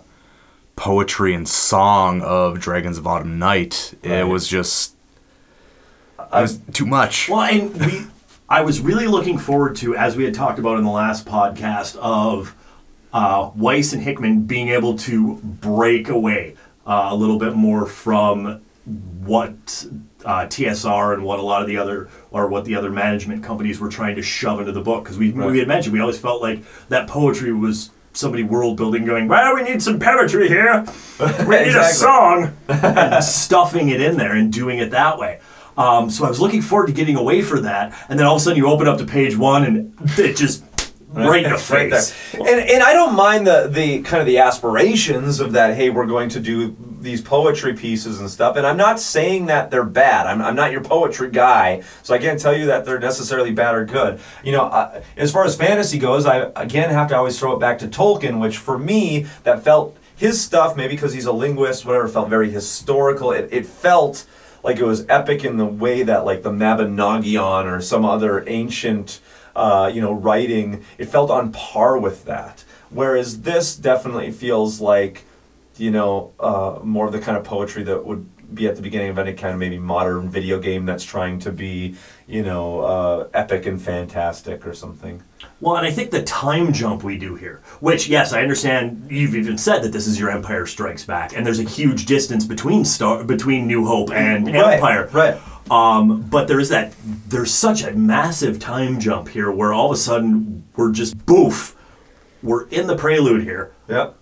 poetry 0.77 1.35
and 1.35 1.49
song 1.49 2.23
of 2.23 2.61
Dragons 2.61 2.99
of 2.99 3.07
Autumn 3.07 3.39
Night. 3.39 3.95
It 4.03 4.27
was 4.27 4.49
just 4.49 4.95
it 6.19 6.29
was 6.33 6.59
too 6.73 6.87
much. 6.87 7.29
Well, 7.29 7.43
and 7.43 7.75
we, 7.75 8.07
I 8.49 8.63
was 8.63 8.81
really 8.81 9.07
looking 9.07 9.39
forward 9.39 9.77
to, 9.77 9.97
as 9.97 10.17
we 10.17 10.25
had 10.25 10.35
talked 10.35 10.59
about 10.59 10.77
in 10.79 10.85
the 10.85 10.91
last 10.91 11.25
podcast, 11.25 11.97
of 11.97 12.55
uh, 13.13 13.51
Weis 13.51 13.93
and 13.93 14.03
Hickman 14.03 14.43
being 14.43 14.69
able 14.69 14.97
to 14.99 15.37
break 15.37 16.09
away 16.09 16.57
uh, 16.87 17.09
a 17.11 17.15
little 17.15 17.39
bit 17.39 17.55
more 17.55 17.87
from 17.87 18.61
what 19.25 19.87
uh, 20.25 20.47
TSR 20.47 21.15
and 21.15 21.25
what 21.25 21.39
a 21.39 21.43
lot 21.43 21.63
of 21.63 21.69
the 21.69 21.77
other 21.77 22.09
or 22.31 22.49
what 22.49 22.65
the 22.65 22.75
other 22.75 22.91
management 22.91 23.43
companies 23.43 23.81
were 23.81 23.89
trying 23.89 24.17
to 24.17 24.23
shove 24.23 24.61
into 24.61 24.73
the 24.73 24.81
book 24.81 25.05
because 25.05 25.19
we 25.19 25.33
we 25.33 25.59
had 25.59 25.69
mentioned 25.69 25.93
we 25.93 26.01
always 26.01 26.19
felt 26.19 26.43
like 26.43 26.63
that 26.89 27.09
poetry 27.09 27.53
was 27.53 27.91
somebody 28.13 28.43
world 28.43 28.77
building 28.77 29.05
going 29.05 29.29
well 29.29 29.55
we 29.55 29.63
need 29.63 29.83
some 29.83 29.99
poetry 29.99 30.49
here. 30.49 30.85
We 31.19 31.59
need 31.61 31.77
a 31.77 31.85
song. 31.93 32.57
And 32.69 33.23
stuffing 33.25 33.89
it 33.91 34.01
in 34.01 34.17
there 34.17 34.35
and 34.35 34.53
doing 34.53 34.79
it 34.79 34.91
that 34.91 35.19
way. 35.19 35.41
Um, 35.77 36.11
so 36.11 36.25
I 36.25 36.29
was 36.29 36.41
looking 36.41 36.63
forward 36.63 36.89
to 36.89 36.93
getting 36.93 37.17
away 37.17 37.43
for 37.43 37.61
that 37.61 37.97
and 38.09 38.19
then 38.19 38.27
all 38.27 38.37
of 38.37 38.41
a 38.41 38.45
sudden 38.45 38.59
you 38.59 38.69
open 38.69 38.89
up 38.89 38.99
to 38.99 39.05
page 39.05 39.37
one 39.37 39.65
and 39.65 39.95
it 40.19 40.37
just 40.37 40.65
right. 41.13 41.45
in 41.45 41.51
the 41.51 41.57
Right 41.71 41.91
face. 41.91 42.15
And 42.35 42.49
and 42.49 42.83
I 42.83 42.93
don't 42.93 43.15
mind 43.15 43.47
the 43.47 43.69
the 43.69 44.03
kind 44.03 44.21
of 44.21 44.27
the 44.27 44.39
aspirations 44.39 45.41
of 45.41 45.53
that. 45.53 45.75
Hey, 45.75 45.91
we're 45.91 46.07
going 46.07 46.29
to 46.31 46.41
do 46.41 46.77
these 47.01 47.21
poetry 47.21 47.75
pieces 47.75 48.21
and 48.21 48.31
stuff. 48.31 48.57
And 48.57 48.67
I'm 48.67 48.77
not 48.77 49.01
saying 49.01 49.47
that 49.47 49.71
they're 49.71 49.85
bad. 49.85 50.27
I'm, 50.27 50.41
I'm 50.43 50.55
not 50.55 50.73
your 50.73 50.83
poetry 50.83 51.31
guy, 51.31 51.83
so 52.03 52.15
I 52.15 52.19
can't 52.19 52.41
tell 52.41 52.57
you 52.57 52.67
that 52.67 52.85
they're 52.85 52.99
necessarily 52.99 53.53
bad 53.53 53.75
or 53.75 53.85
good. 53.85 54.21
You 54.45 54.53
know, 54.53 54.65
uh, 54.65 55.03
as 55.17 55.33
far 55.33 55.45
as 55.45 55.57
fantasy 55.57 55.99
goes, 55.99 56.27
I 56.27 56.51
again 56.57 56.91
have 56.91 57.09
to 57.09 57.17
always 57.17 57.39
throw 57.39 57.55
it 57.55 57.61
back 57.61 57.79
to 57.81 57.89
Tolkien, 57.89 58.41
which 58.41 58.59
for 58.59 58.79
me 58.79 59.27
that 59.45 59.63
felt 59.63 59.97
his 60.17 60.41
stuff. 60.41 60.77
Maybe 60.77 60.95
because 60.95 61.13
he's 61.13 61.27
a 61.27 61.33
linguist, 61.33 61.85
whatever, 61.85 62.09
felt 62.09 62.29
very 62.29 62.51
historical. 62.51 63.33
It 63.33 63.49
it 63.53 63.67
felt 63.67 64.27
like 64.63 64.79
it 64.79 64.85
was 64.85 65.07
epic 65.09 65.45
in 65.45 65.57
the 65.57 65.67
way 65.67 66.03
that 66.03 66.25
like 66.25 66.43
the 66.43 66.51
Mabinogion 66.51 67.65
or 67.65 67.81
some 67.81 68.05
other 68.05 68.45
ancient 68.47 69.21
uh, 69.57 69.91
you 69.93 70.01
know, 70.01 70.13
writing, 70.13 70.85
it 70.99 71.07
felt 71.07 71.31
on 71.31 71.53
par 71.53 71.99
with 71.99 72.25
that. 72.25 72.65
Whereas 72.91 73.43
this 73.43 73.77
definitely 73.77 74.33
feels 74.33 74.81
like, 74.81 75.25
you 75.81 75.91
know, 75.91 76.33
uh, 76.39 76.79
more 76.83 77.07
of 77.07 77.13
the 77.13 77.19
kind 77.19 77.39
of 77.39 77.45
poetry 77.45 77.83
that 77.85 78.05
would 78.05 78.55
be 78.55 78.67
at 78.67 78.77
the 78.77 78.83
beginning 78.83 79.09
of 79.09 79.19
any 79.19 79.33
kind 79.33 79.55
of 79.55 79.61
maybe 79.61 79.79
modern 79.79 80.29
video 80.29 80.59
game 80.59 80.85
that's 80.85 81.05
trying 81.05 81.39
to 81.39 81.53
be, 81.53 81.95
you 82.27 82.43
know, 82.43 82.81
uh, 82.81 83.29
epic 83.33 83.65
and 83.65 83.81
fantastic 83.81 84.67
or 84.67 84.75
something. 84.75 85.23
Well, 85.61 85.77
and 85.77 85.87
I 85.87 85.91
think 85.91 86.11
the 86.11 86.23
time 86.23 86.73
jump 86.73 87.03
we 87.03 87.17
do 87.17 87.35
here, 87.35 87.63
which, 87.81 88.09
yes, 88.09 88.33
I 88.33 88.43
understand 88.43 89.07
you've 89.09 89.35
even 89.35 89.57
said 89.57 89.83
that 89.83 89.93
this 89.93 90.07
is 90.07 90.19
your 90.19 90.31
Empire 90.31 90.67
Strikes 90.67 91.05
Back, 91.05 91.35
and 91.35 91.47
there's 91.47 91.61
a 91.61 91.65
huge 91.65 92.07
distance 92.07 92.45
between 92.45 92.85
Star 92.85 93.25
between 93.25 93.67
New 93.67 93.87
Hope 93.87 94.11
and 94.11 94.47
Right, 94.47 94.75
Empire. 94.75 95.09
right. 95.13 95.41
Um, 95.71 96.23
but 96.23 96.49
there 96.49 96.59
is 96.59 96.69
that. 96.71 96.93
There's 97.29 97.55
such 97.55 97.85
a 97.85 97.93
massive 97.93 98.59
time 98.59 98.99
jump 98.99 99.29
here, 99.29 99.51
where 99.53 99.73
all 99.73 99.87
of 99.87 99.93
a 99.93 99.97
sudden 99.97 100.65
we're 100.77 100.93
just 100.93 101.25
boof. 101.25 101.77
We're 102.43 102.67
in 102.69 102.87
the 102.87 102.97
prelude 102.97 103.45
here. 103.45 103.73
Yep. 103.89 104.17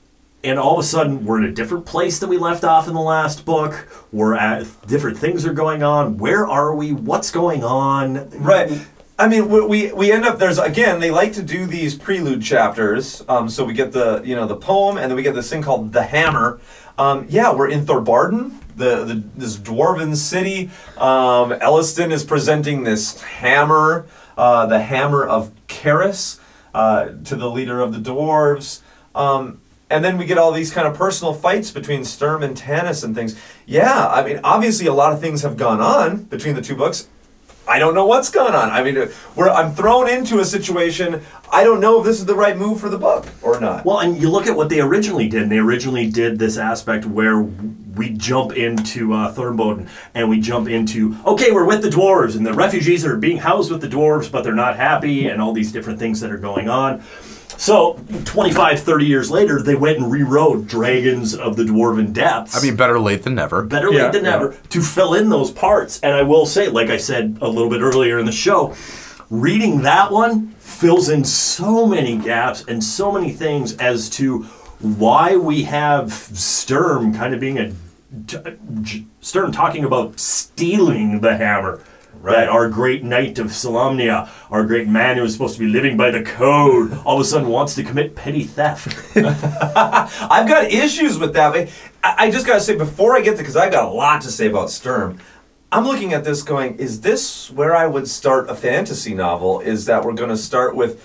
And 0.49 0.59
all 0.59 0.75
of 0.75 0.81
a 0.81 0.83
sudden 0.83 1.25
we're 1.25 1.39
in 1.39 1.45
a 1.45 1.53
different 1.53 1.85
place 1.87 2.19
than 2.19 2.31
we 2.31 2.39
left 2.39 2.65
off 2.65 2.89
in 2.89 2.95
the 2.95 3.01
last 3.01 3.45
book. 3.45 3.89
We're 4.13 4.35
at 4.35 4.67
different 4.87 5.19
things 5.19 5.45
are 5.45 5.53
going 5.53 5.83
on. 5.83 6.19
Where 6.19 6.47
are 6.47 6.75
we? 6.75 6.93
What's 6.93 7.31
going 7.31 7.63
on? 7.63 8.31
Right. 8.31 8.71
I 9.19 9.27
mean, 9.27 9.49
we, 9.49 9.93
we 9.93 10.13
end 10.13 10.25
up 10.25 10.39
there's 10.39 10.59
again 10.59 11.01
they 11.01 11.11
like 11.11 11.33
to 11.35 11.43
do 11.43 11.67
these 11.67 11.97
prelude 11.97 12.41
chapters. 12.41 13.25
Um, 13.29 13.49
so 13.49 13.65
we 13.65 13.75
get 13.75 13.93
the 13.93 14.23
you 14.25 14.37
know 14.37 14.47
the 14.47 14.57
poem, 14.57 14.97
and 14.97 15.11
then 15.11 15.17
we 15.17 15.23
get 15.23 15.35
this 15.35 15.51
thing 15.51 15.61
called 15.61 15.93
the 15.93 16.05
Hammer. 16.05 16.61
Um, 16.99 17.27
yeah, 17.29 17.53
we're 17.53 17.69
in 17.69 17.85
Thorbardin, 17.85 18.53
the, 18.77 19.05
the 19.05 19.23
this 19.37 19.57
dwarven 19.57 20.17
city. 20.17 20.71
Um, 20.97 21.51
Elistan 21.51 22.11
is 22.13 22.25
presenting 22.25 22.85
this 22.85 23.21
hammer, 23.21 24.07
uh, 24.37 24.67
the 24.67 24.81
hammer 24.81 25.25
of 25.25 25.53
Kharas, 25.67 26.39
uh, 26.75 27.11
to 27.25 27.37
the 27.37 27.51
leader 27.51 27.81
of 27.81 27.93
the 27.93 28.11
dwarves. 28.11 28.83
Um, 29.15 29.61
and 29.91 30.05
then 30.05 30.19
we 30.19 30.27
get 30.27 30.39
all 30.39 30.53
these 30.53 30.71
kind 30.71 30.87
of 30.87 30.95
personal 30.95 31.33
fights 31.33 31.71
between 31.71 32.05
Sturm 32.05 32.43
and 32.43 32.57
Tanis 32.57 33.05
and 33.05 33.15
things. 33.15 33.39
Yeah, 33.67 34.09
I 34.09 34.25
mean, 34.25 34.41
obviously 34.45 34.87
a 34.87 34.93
lot 34.93 35.13
of 35.13 35.21
things 35.21 35.43
have 35.43 35.57
gone 35.57 35.81
on 35.81 36.25
between 36.25 36.55
the 36.55 36.63
two 36.63 36.77
books. 36.77 37.09
I 37.69 37.79
don't 37.79 37.95
know 37.95 38.07
what's 38.07 38.31
going 38.31 38.55
on. 38.55 38.71
I 38.71 38.83
mean, 38.83 38.97
where 39.35 39.51
I'm 39.51 39.75
thrown 39.75 40.09
into 40.09 40.41
a 40.41 40.45
situation. 40.45 41.23
I 41.53 41.65
don't 41.65 41.81
know 41.81 42.01
if 42.01 42.07
this 42.07 42.19
is 42.19 42.25
the 42.25 42.35
right 42.35 42.57
move 42.57 42.81
for 42.81 42.89
the 42.89 42.97
book 42.97 43.27
or 43.43 43.61
not. 43.61 43.85
Well, 43.85 43.99
and 43.99 44.17
you 44.17 44.31
look 44.31 44.47
at 44.47 44.57
what 44.57 44.71
they 44.71 44.81
originally 44.81 45.29
did. 45.29 45.43
And 45.43 45.53
they 45.53 45.59
originally 45.59 46.11
did 46.11 46.39
this 46.39 46.57
aspect 46.57 47.05
where 47.05 47.43
we 47.43 48.11
jump 48.11 48.53
into 48.53 49.13
uh, 49.13 49.85
and 50.15 50.31
we 50.31 50.41
jump 50.41 50.69
into 50.69 51.17
okay, 51.27 51.51
we're 51.51 51.67
with 51.67 51.83
the 51.83 51.91
dwarves, 51.91 52.37
and 52.37 52.47
the 52.47 52.55
refugees 52.55 53.05
are 53.05 53.17
being 53.17 53.39
housed 53.39 53.71
with 53.71 53.83
the 53.83 53.89
dwarves, 53.89 54.31
but 54.31 54.45
they're 54.45 54.55
not 54.55 54.77
happy, 54.77 55.29
and 55.29 55.43
all 55.43 55.53
these 55.53 55.73
different 55.73 55.99
things 55.99 56.21
that 56.21 56.31
are 56.31 56.39
going 56.39 56.69
on. 56.69 57.03
So, 57.57 57.99
25, 58.25 58.81
30 58.81 59.07
years 59.07 59.31
later, 59.31 59.61
they 59.61 59.75
went 59.75 59.99
and 59.99 60.11
rewrote 60.13 60.67
Dragons 60.67 61.35
of 61.35 61.57
the 61.57 61.65
Dwarven 61.65 62.13
Depths. 62.13 62.57
I 62.57 62.63
mean, 62.65 62.77
better 62.77 63.01
late 63.01 63.23
than 63.25 63.35
never. 63.35 63.63
better 63.63 63.91
late 63.91 64.13
than 64.13 64.23
never 64.25 64.57
to 64.71 64.81
fill 64.81 65.15
in 65.15 65.29
those 65.29 65.51
parts. 65.51 65.99
And 66.01 66.15
I 66.15 66.23
will 66.23 66.47
say, 66.47 66.69
like 66.69 66.89
I 66.89 66.99
said 66.99 67.39
a 67.41 67.49
little 67.49 67.71
bit 67.71 67.81
earlier 67.81 68.19
in 68.19 68.27
the 68.27 68.33
show, 68.33 68.75
reading 69.31 69.83
that 69.83 70.13
one 70.13 70.51
fills 70.59 71.09
in 71.09 71.25
so 71.25 71.87
many 71.87 72.17
gaps 72.17 72.65
and 72.69 72.83
so 72.85 73.11
many 73.11 73.33
things 73.33 73.77
as 73.79 74.09
to 74.11 74.45
why 74.81 75.37
we 75.37 75.65
have 75.65 76.13
Sturm 76.13 77.13
kind 77.13 77.35
of 77.35 77.41
being 77.41 77.59
a 77.59 77.73
Sturm 79.21 79.53
talking 79.53 79.85
about 79.85 80.19
stealing 80.21 81.21
the 81.21 81.37
hammer. 81.37 81.83
That 82.25 82.49
our 82.49 82.69
great 82.69 83.05
knight 83.05 83.39
of 83.39 83.47
Solamnia, 83.49 84.29
our 84.51 84.65
great 84.65 84.89
man 84.89 85.17
who 85.17 85.25
is 85.25 85.33
supposed 85.33 85.55
to 85.55 85.61
be 85.61 85.69
living 85.69 85.97
by 85.97 86.11
the 86.11 86.23
code, 86.23 86.93
all 87.05 87.17
of 87.17 87.21
a 87.21 87.25
sudden 87.25 87.49
wants 87.49 87.75
to 87.77 87.85
commit 87.85 88.15
petty 88.15 88.45
theft. 88.45 88.95
I've 89.17 90.49
got 90.49 90.71
issues 90.71 91.19
with 91.19 91.33
that. 91.35 91.55
I, 91.57 91.71
I 92.03 92.31
just 92.31 92.47
got 92.47 92.55
to 92.55 92.61
say, 92.61 92.77
before 92.77 93.17
I 93.17 93.21
get 93.21 93.33
to, 93.33 93.39
because 93.39 93.57
I've 93.57 93.73
got 93.73 93.85
a 93.85 93.91
lot 93.91 94.23
to 94.23 94.31
say 94.31 94.49
about 94.49 94.71
Sturm, 94.71 95.19
I'm 95.71 95.85
looking 95.85 96.15
at 96.15 96.25
this 96.25 96.43
going, 96.43 96.79
is 96.79 97.03
this 97.03 97.51
where 97.51 97.77
I 97.77 97.87
would 97.87 98.09
start 98.09 98.49
a 98.49 98.55
fantasy 98.55 99.15
novel? 99.15 99.61
Is 99.61 99.85
that 99.85 100.05
we're 100.05 100.15
going 100.15 100.31
to 100.31 100.37
start 100.37 100.75
with 100.75 101.03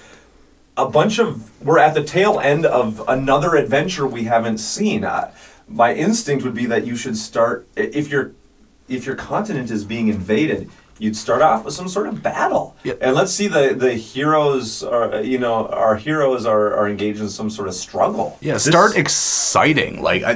a 0.77 0.87
bunch 0.87 1.19
of, 1.19 1.51
we're 1.63 1.79
at 1.79 1.93
the 1.93 2.03
tail 2.03 2.39
end 2.39 2.65
of 2.65 3.03
another 3.07 3.55
adventure 3.55 4.07
we 4.07 4.23
haven't 4.23 4.59
seen. 4.59 5.03
Uh, 5.03 5.33
my 5.67 5.93
instinct 5.93 6.43
would 6.43 6.55
be 6.55 6.65
that 6.65 6.85
you 6.85 6.95
should 6.95 7.17
start, 7.17 7.67
if 7.75 8.09
your, 8.09 8.33
if 8.87 9.05
your 9.05 9.15
continent 9.15 9.69
is 9.69 9.83
being 9.83 10.07
invaded, 10.07 10.69
you'd 10.99 11.15
start 11.15 11.41
off 11.41 11.65
with 11.65 11.73
some 11.73 11.87
sort 11.87 12.07
of 12.07 12.21
battle. 12.21 12.75
Yep. 12.83 12.99
And 13.01 13.15
let's 13.15 13.31
see 13.31 13.47
the, 13.47 13.73
the 13.73 13.93
heroes 13.93 14.83
are, 14.83 15.21
you 15.21 15.37
know, 15.37 15.67
our 15.67 15.95
heroes 15.95 16.45
are, 16.45 16.73
are 16.75 16.87
engaged 16.87 17.19
in 17.19 17.29
some 17.29 17.49
sort 17.49 17.67
of 17.67 17.73
struggle. 17.73 18.37
Yeah, 18.41 18.57
start 18.57 18.95
exciting. 18.95 20.01
Like 20.01 20.23
I, 20.23 20.31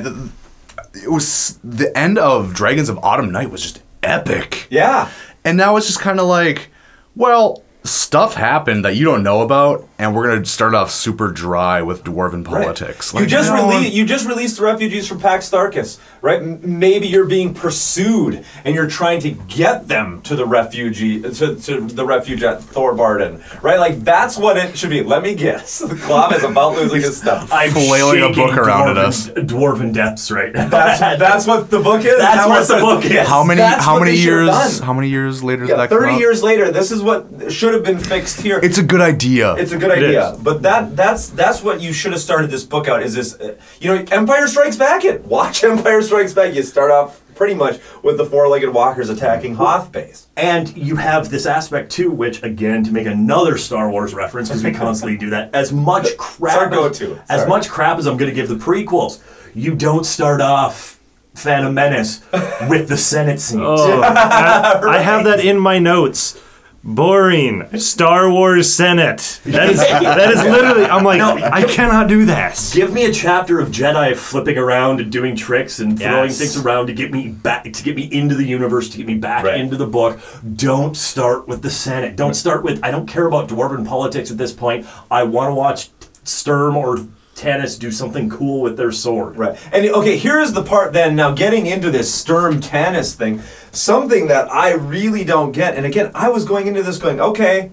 it 0.93 1.11
was 1.11 1.59
the 1.63 1.95
end 1.97 2.17
of 2.17 2.53
Dragons 2.53 2.89
of 2.89 2.97
Autumn 2.99 3.31
Night 3.31 3.51
was 3.51 3.61
just 3.61 3.81
epic. 4.03 4.67
Yeah. 4.69 5.09
And 5.45 5.57
now 5.57 5.77
it's 5.77 5.87
just 5.87 5.99
kind 5.99 6.19
of 6.19 6.27
like, 6.27 6.69
well, 7.15 7.63
stuff 7.83 8.33
happened 8.33 8.83
that 8.83 8.95
you 8.95 9.05
don't 9.05 9.23
know 9.23 9.41
about, 9.41 9.87
and 9.99 10.15
we're 10.15 10.27
gonna 10.27 10.45
start 10.45 10.75
off 10.75 10.91
super 10.91 11.31
dry 11.31 11.81
with 11.81 12.03
dwarven 12.03 12.45
politics. 12.45 13.13
you 13.13 13.25
just 13.25 13.51
no, 13.51 13.67
released 13.67 13.93
you 13.93 14.05
just 14.05 14.27
released 14.27 14.57
the 14.57 14.63
refugees 14.63 15.07
from 15.07 15.19
Pax 15.19 15.49
Tharkas, 15.49 15.99
right? 16.21 16.39
M- 16.41 16.79
maybe 16.79 17.07
you're 17.07 17.25
being 17.25 17.53
pursued 17.53 18.45
and 18.63 18.75
you're 18.75 18.87
trying 18.89 19.19
to 19.21 19.31
get 19.31 19.87
them 19.87 20.21
to 20.23 20.35
the 20.35 20.45
refugee 20.45 21.21
to, 21.21 21.55
to 21.55 21.81
the 21.81 22.05
refuge 22.05 22.43
at 22.43 22.59
Thorbardin, 22.59 23.41
right? 23.63 23.79
Like 23.79 24.01
that's 24.01 24.37
what 24.37 24.57
it 24.57 24.77
should 24.77 24.89
be. 24.91 25.01
Let 25.03 25.23
me 25.23 25.35
guess. 25.35 25.81
The 25.87 25.95
Glob 25.95 26.33
is 26.33 26.43
about 26.43 26.73
losing 26.75 27.01
his 27.01 27.17
stuff. 27.17 27.49
I'm 27.51 27.71
Flailing 27.71 28.21
a 28.21 28.29
book 28.33 28.57
around 28.57 28.89
at 28.89 28.97
us. 28.97 29.29
Dwarven 29.29 29.93
depths 29.93 30.29
right 30.29 30.53
now. 30.53 30.67
That's 30.67 30.99
that's 30.99 31.47
what 31.47 31.69
the 31.69 31.79
book 31.79 32.03
is. 32.03 32.17
That's 32.17 32.37
That 32.43 32.49
what 32.49 32.59
was 32.59 32.67
the 32.67 32.77
book 32.77 33.05
is. 33.05 33.25
How 33.27 33.43
many? 33.43 33.59
That's 33.59 33.83
How 33.85 33.97
many 33.99 34.15
years? 34.17 34.79
How 34.79 34.93
many 34.93 35.07
years 35.09 35.43
later 35.43 35.61
did 35.65 35.69
Yeah, 35.69 35.77
that 35.77 35.89
thirty 35.89 36.13
out? 36.13 36.19
years 36.19 36.43
later, 36.43 36.69
this 36.71 36.91
is 36.91 37.01
what 37.01 37.51
should 37.51 37.73
have 37.73 37.83
been 37.83 37.99
fixed 37.99 38.41
here. 38.41 38.59
It's 38.61 38.77
a 38.77 38.83
good 38.83 38.99
idea. 39.01 39.53
It's 39.55 39.71
a 39.71 39.77
good 39.77 39.86
It 39.91 40.03
idea, 40.03 40.31
is. 40.31 40.39
but 40.39 40.61
that 40.63 40.95
that's 40.95 41.29
that's 41.29 41.61
what 41.61 41.81
you 41.81 41.93
should 41.93 42.11
have 42.11 42.21
started 42.21 42.49
this 42.49 42.63
book 42.63 42.87
out. 42.87 43.03
Is 43.03 43.15
this, 43.15 43.35
uh, 43.39 43.55
you 43.79 43.93
know, 43.93 44.05
Empire 44.11 44.47
Strikes 44.47 44.75
Back? 44.75 45.05
It 45.05 45.25
watch 45.25 45.63
Empire 45.63 46.01
Strikes 46.01 46.33
Back. 46.33 46.53
You 46.53 46.63
start 46.63 46.91
off 46.91 47.21
pretty 47.35 47.53
much 47.53 47.79
with 48.03 48.17
the 48.17 48.25
four-legged 48.25 48.73
walkers 48.73 49.09
attacking 49.09 49.55
Hoth 49.55 49.91
base. 49.91 50.27
And 50.35 50.75
you 50.75 50.95
have 50.95 51.29
this 51.29 51.45
aspect 51.45 51.91
too, 51.91 52.09
which 52.11 52.41
again, 52.43 52.83
to 52.83 52.91
make 52.91 53.05
another 53.05 53.57
Star 53.57 53.89
Wars 53.91 54.13
reference, 54.13 54.49
because 54.49 54.63
we 54.63 54.71
constantly 54.85 55.17
do 55.17 55.29
that. 55.29 55.53
As 55.53 55.71
much 55.71 56.17
crap, 56.17 56.57
our 56.57 56.69
go-to. 56.69 57.21
as 57.29 57.47
much 57.47 57.69
crap 57.69 57.99
as 57.99 58.07
I'm 58.07 58.17
going 58.17 58.29
to 58.29 58.35
give 58.35 58.49
the 58.49 58.55
prequels, 58.55 59.21
you 59.53 59.75
don't 59.75 60.05
start 60.05 60.41
off 60.41 60.99
Phantom 61.35 61.73
Menace 61.73 62.23
with 62.67 62.89
the 62.89 62.97
Senate 62.97 63.39
scene. 63.39 63.61
Oh, 63.61 64.01
I, 64.01 64.81
I 64.97 64.99
have 64.99 65.23
that 65.25 65.45
in 65.45 65.59
my 65.59 65.77
notes. 65.77 66.41
Boring. 66.87 67.67
Star 67.79 68.29
Wars 68.31 68.73
Senate. 68.73 69.41
That 69.43 69.69
is 69.71 69.77
that 69.79 70.31
is 70.31 70.41
literally. 70.41 70.85
I'm 70.85 71.03
like, 71.03 71.19
I 71.21 71.63
cannot 71.65 72.07
do 72.07 72.23
that. 72.27 72.71
Give 72.73 72.93
me 72.93 73.05
a 73.05 73.11
chapter 73.11 73.59
of 73.59 73.69
Jedi 73.69 74.15
flipping 74.15 74.57
around 74.57 75.01
and 75.01 75.11
doing 75.11 75.35
tricks 75.35 75.79
and 75.79 75.99
throwing 75.99 76.29
Yes. 76.29 76.37
things 76.39 76.57
around 76.57 76.87
to 76.87 76.93
get 76.93 77.11
me 77.11 77.27
back 77.27 77.65
to 77.65 77.83
get 77.83 77.97
me 77.97 78.03
into 78.03 78.35
the 78.35 78.45
universe, 78.45 78.87
to 78.91 78.97
get 78.97 79.05
me 79.05 79.15
back 79.15 79.43
Right. 79.43 79.59
into 79.59 79.75
the 79.75 79.85
book. 79.85 80.17
Don't 80.55 80.95
start 80.95 81.45
with 81.45 81.61
the 81.61 81.69
Senate. 81.69 82.15
Don't 82.15 82.35
start 82.35 82.63
with 82.63 82.79
I 82.81 82.89
don't 82.89 83.05
care 83.05 83.25
about 83.27 83.49
dwarven 83.49 83.85
politics 83.85 84.31
at 84.31 84.37
this 84.37 84.53
point. 84.53 84.85
I 85.11 85.23
want 85.23 85.49
to 85.49 85.55
watch 85.55 85.89
Sturm 86.23 86.77
or 86.77 86.99
Tanis 87.37 87.79
do 87.79 87.91
something 87.91 88.29
cool 88.29 88.61
with 88.61 88.77
their 88.77 88.91
sword. 88.91 89.37
Right. 89.37 89.57
And 89.71 89.85
okay, 89.85 90.17
here 90.17 90.39
is 90.39 90.53
the 90.53 90.63
part 90.63 90.91
then. 90.91 91.15
Now, 91.15 91.31
getting 91.31 91.67
into 91.67 91.91
this 91.91 92.13
Sturm 92.13 92.59
Tanis 92.59 93.13
thing, 93.13 93.41
something 93.71 94.27
that 94.27 94.51
I 94.51 94.73
really 94.73 95.23
don't 95.23 95.51
get. 95.51 95.75
And 95.75 95.85
again, 95.85 96.11
I 96.15 96.29
was 96.29 96.45
going 96.45 96.67
into 96.67 96.81
this 96.81 96.97
going, 96.97 97.21
okay, 97.21 97.71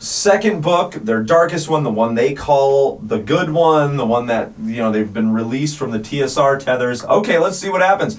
second 0.00 0.62
book, 0.62 0.94
their 0.94 1.22
darkest 1.22 1.68
one, 1.68 1.84
the 1.84 1.90
one 1.90 2.14
they 2.14 2.34
call 2.34 2.98
the 2.98 3.18
good 3.18 3.50
one, 3.50 3.96
the 3.96 4.06
one 4.06 4.26
that, 4.26 4.50
you 4.64 4.78
know, 4.78 4.90
they've 4.90 5.12
been 5.12 5.32
released 5.32 5.78
from 5.78 5.92
the 5.92 6.00
TSR 6.00 6.58
tethers. 6.58 7.04
Okay, 7.04 7.38
let's 7.38 7.58
see 7.58 7.68
what 7.68 7.82
happens. 7.82 8.18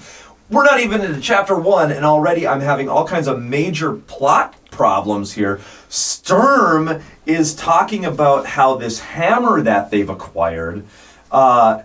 We're 0.52 0.64
not 0.64 0.80
even 0.80 1.00
into 1.00 1.18
chapter 1.18 1.58
one, 1.58 1.90
and 1.90 2.04
already 2.04 2.46
I'm 2.46 2.60
having 2.60 2.86
all 2.86 3.06
kinds 3.06 3.26
of 3.26 3.40
major 3.40 3.94
plot 3.94 4.54
problems 4.70 5.32
here. 5.32 5.62
Sturm 5.88 7.02
is 7.24 7.54
talking 7.54 8.04
about 8.04 8.44
how 8.44 8.74
this 8.74 9.00
hammer 9.00 9.62
that 9.62 9.90
they've 9.90 10.10
acquired 10.10 10.84
uh, 11.30 11.84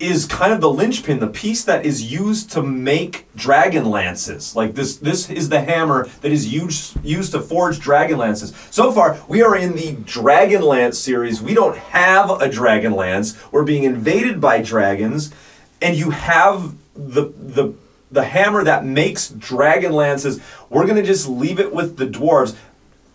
is 0.00 0.26
kind 0.26 0.52
of 0.52 0.60
the 0.60 0.68
linchpin, 0.68 1.20
the 1.20 1.28
piece 1.28 1.62
that 1.62 1.86
is 1.86 2.10
used 2.10 2.50
to 2.50 2.64
make 2.64 3.32
dragon 3.36 3.88
lances. 3.88 4.56
Like 4.56 4.74
this, 4.74 4.96
this 4.96 5.30
is 5.30 5.48
the 5.48 5.60
hammer 5.60 6.08
that 6.22 6.32
is 6.32 6.52
used 6.52 6.96
used 7.04 7.30
to 7.30 7.40
forge 7.40 7.78
dragon 7.78 8.18
lances. 8.18 8.52
So 8.72 8.90
far, 8.90 9.20
we 9.28 9.40
are 9.40 9.54
in 9.54 9.76
the 9.76 9.92
Dragon 9.92 10.62
Lance 10.62 10.98
series. 10.98 11.40
We 11.40 11.54
don't 11.54 11.76
have 11.76 12.42
a 12.42 12.48
dragon 12.48 12.90
lance. 12.90 13.40
We're 13.52 13.62
being 13.62 13.84
invaded 13.84 14.40
by 14.40 14.62
dragons, 14.62 15.32
and 15.80 15.96
you 15.96 16.10
have 16.10 16.74
the 16.94 17.32
the 17.36 17.72
the 18.10 18.24
hammer 18.24 18.64
that 18.64 18.84
makes 18.84 19.28
dragon 19.28 19.92
lances. 19.92 20.40
We're 20.68 20.86
gonna 20.86 21.02
just 21.02 21.28
leave 21.28 21.60
it 21.60 21.74
with 21.74 21.96
the 21.96 22.06
dwarves. 22.06 22.56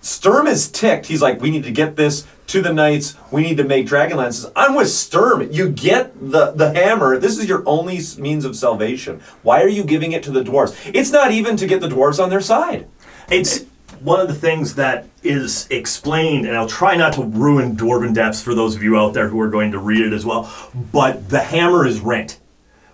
Sturm 0.01 0.45
is 0.45 0.69
ticked. 0.69 1.07
He's 1.07 1.21
like, 1.21 1.41
we 1.41 1.49
need 1.49 1.63
to 1.63 1.71
get 1.71 1.95
this 1.95 2.27
to 2.47 2.61
the 2.61 2.71
knights. 2.71 3.15
We 3.31 3.41
need 3.41 3.57
to 3.57 3.63
make 3.63 3.87
dragon 3.87 4.17
lances. 4.17 4.51
I'm 4.55 4.75
with 4.75 4.89
Sturm. 4.89 5.51
You 5.51 5.69
get 5.69 6.13
the 6.19 6.51
the 6.51 6.73
hammer. 6.73 7.17
This 7.17 7.37
is 7.37 7.49
your 7.49 7.63
only 7.65 7.99
means 8.19 8.45
of 8.45 8.55
salvation. 8.55 9.21
Why 9.41 9.61
are 9.61 9.67
you 9.67 9.83
giving 9.83 10.11
it 10.11 10.23
to 10.23 10.31
the 10.31 10.43
dwarves? 10.43 10.91
It's 10.93 11.11
not 11.11 11.31
even 11.31 11.57
to 11.57 11.67
get 11.67 11.81
the 11.81 11.89
dwarves 11.89 12.23
on 12.23 12.29
their 12.29 12.41
side. 12.41 12.87
It's 13.29 13.65
one 14.01 14.19
of 14.19 14.27
the 14.27 14.35
things 14.35 14.75
that 14.75 15.07
is 15.23 15.67
explained, 15.71 16.45
and 16.45 16.55
I'll 16.55 16.67
try 16.67 16.95
not 16.95 17.13
to 17.13 17.23
ruin 17.23 17.75
Dwarven 17.75 18.13
Depths 18.13 18.41
for 18.41 18.53
those 18.53 18.75
of 18.75 18.83
you 18.83 18.97
out 18.97 19.13
there 19.13 19.29
who 19.29 19.39
are 19.39 19.49
going 19.49 19.71
to 19.71 19.79
read 19.79 20.01
it 20.01 20.13
as 20.13 20.25
well. 20.25 20.51
But 20.91 21.29
the 21.29 21.39
hammer 21.39 21.87
is 21.87 21.99
rent. 21.99 22.39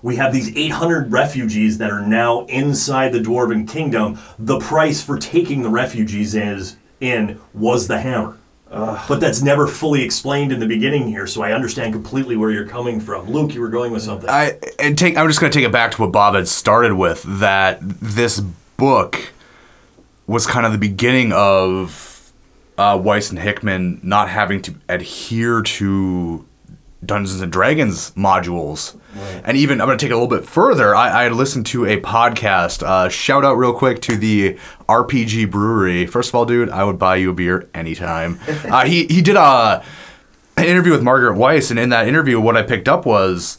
We 0.02 0.16
have 0.16 0.34
these 0.34 0.56
800 0.56 1.12
refugees 1.12 1.78
that 1.78 1.92
are 1.92 2.06
now 2.06 2.46
inside 2.46 3.12
the 3.12 3.20
Dwarven 3.20 3.68
Kingdom. 3.68 4.18
The 4.40 4.60
price 4.60 5.02
for 5.04 5.18
taking 5.18 5.62
the 5.62 5.70
refugees 5.70 6.34
is 6.34 6.78
in 7.00 7.40
was 7.54 7.88
the 7.88 8.00
hammer. 8.00 8.38
But 9.08 9.20
that's 9.20 9.42
never 9.42 9.68
fully 9.68 10.02
explained 10.02 10.52
in 10.52 10.60
the 10.60 10.68
beginning 10.68 11.08
here, 11.08 11.28
so 11.28 11.44
I 11.44 11.52
understand 11.52 11.94
completely 11.94 12.38
where 12.38 12.52
you're 12.52 12.68
coming 12.68 13.02
from. 13.02 13.30
Luke, 13.30 13.54
you 13.54 13.60
were 13.60 13.70
going 13.70 13.92
with 13.92 14.02
something. 14.02 14.30
I 14.30 14.58
and 14.80 14.98
take. 14.98 15.18
I'm 15.18 15.28
just 15.28 15.42
going 15.42 15.52
to 15.52 15.58
take 15.58 15.68
it 15.68 15.74
back 15.74 15.92
to 15.92 16.02
what 16.02 16.14
Bob 16.14 16.36
had 16.36 16.48
started 16.48 16.94
with. 16.94 17.24
That 17.28 17.80
this 17.82 18.40
book 18.40 19.34
was 20.26 20.48
kind 20.48 20.66
of 20.66 20.72
the 20.72 20.78
beginning 20.78 21.34
of 21.34 22.32
uh, 22.78 22.98
Weis 22.98 23.30
and 23.30 23.40
Hickman 23.40 24.00
not 24.04 24.30
having 24.30 24.62
to 24.62 24.76
adhere 24.88 25.62
to 25.62 26.46
Dungeons 27.04 27.42
and 27.42 27.52
Dragons 27.52 28.12
modules. 28.12 28.98
And 29.44 29.58
even 29.58 29.82
I'm 29.82 29.88
going 29.88 29.98
to 29.98 30.06
take 30.06 30.12
it 30.12 30.14
a 30.14 30.18
little 30.18 30.38
bit 30.38 30.48
further. 30.48 30.96
I, 30.96 31.26
I 31.26 31.30
listened 31.30 31.66
to 31.68 31.86
a 31.86 32.00
podcast. 32.00 32.84
Uh, 32.84 33.10
shout 33.10 33.44
out 33.44 33.56
real 33.56 33.74
quick 33.74 34.02
to 34.04 34.16
the 34.16 34.58
RPG 34.88 35.50
Brewery. 35.50 36.06
First 36.06 36.30
of 36.30 36.36
all, 36.36 36.46
dude, 36.46 36.70
I 36.70 36.84
would 36.84 37.00
buy 37.00 37.18
you 37.18 37.32
a 37.32 37.34
beer 37.34 37.70
anytime. 37.74 38.40
uh, 38.48 38.86
he 38.86 39.06
he 39.08 39.22
did 39.22 39.36
a 39.36 39.84
an 40.58 40.66
interview 40.66 40.92
with 40.92 41.02
Margaret 41.02 41.38
Weis, 41.38 41.72
and 41.72 41.80
in 41.80 41.90
that 41.90 42.08
interview, 42.08 42.40
what 42.40 42.56
I 42.56 42.62
picked 42.62 42.88
up 42.88 43.06
was 43.06 43.58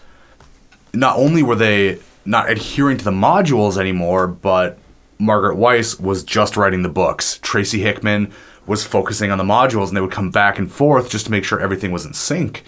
not 0.94 1.16
only 1.16 1.42
were 1.42 1.56
they 1.56 1.98
not 2.24 2.48
adhering 2.50 2.98
to 2.98 3.04
the 3.04 3.10
modules 3.10 3.76
anymore, 3.76 4.28
but 4.28 4.78
Margaret 5.18 5.56
Weis 5.56 6.00
was 6.00 6.22
just 6.22 6.56
writing 6.56 6.82
the 6.82 6.88
books. 6.88 7.38
Tracy 7.42 7.80
Hickman 7.80 8.32
was 8.66 8.84
focusing 8.84 9.30
on 9.30 9.38
the 9.38 9.44
modules, 9.44 9.88
and 9.88 9.96
they 9.96 10.00
would 10.00 10.12
come 10.12 10.30
back 10.30 10.58
and 10.58 10.70
forth 10.70 11.10
just 11.10 11.26
to 11.26 11.30
make 11.30 11.44
sure 11.44 11.60
everything 11.60 11.90
was 11.90 12.06
in 12.06 12.12
sync. 12.12 12.62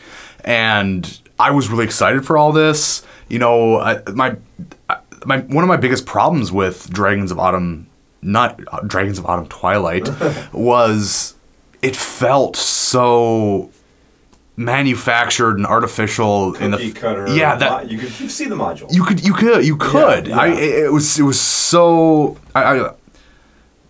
And 0.45 1.20
I 1.38 1.51
was 1.51 1.68
really 1.68 1.84
excited 1.84 2.24
for 2.26 2.36
all 2.36 2.53
this. 2.53 3.05
You 3.28 3.38
know, 3.38 3.78
I, 3.78 4.03
my 4.12 4.36
my 5.24 5.40
one 5.40 5.64
of 5.64 5.68
my 5.68 5.76
biggest 5.76 6.07
problems 6.07 6.53
with 6.53 6.90
Dragons 6.90 7.30
of 7.30 7.38
Autumn, 7.38 7.88
not 8.22 8.61
uh, 8.68 8.80
Dragons 8.80 9.18
of 9.18 9.26
Autumn 9.26 9.47
Twilight, 9.47 10.09
was 10.53 11.34
it 11.82 11.97
felt 11.97 12.57
so 12.57 13.70
manufactured 14.57 15.57
and 15.57 15.66
artificial 15.66 16.55
in 16.55 16.70
the 16.70 16.76
Cookie 16.76 16.92
cutter. 16.92 17.28
yeah 17.34 17.57
that 17.57 17.90
you 17.90 17.99
could 17.99 18.20
you 18.20 18.28
see 18.28 18.45
the 18.45 18.55
module. 18.55 18.92
you 18.92 19.03
could, 19.03 19.24
you 19.24 19.34
could, 19.34 19.64
you 19.66 19.76
could. 19.76 20.28
yeah. 20.28 20.38
I, 20.38 20.49
it 20.51 20.92
was, 20.92 21.18
it 21.18 21.24
was 21.24 21.40
so. 21.40 22.36
I, 22.55 22.78
I, 22.78 22.95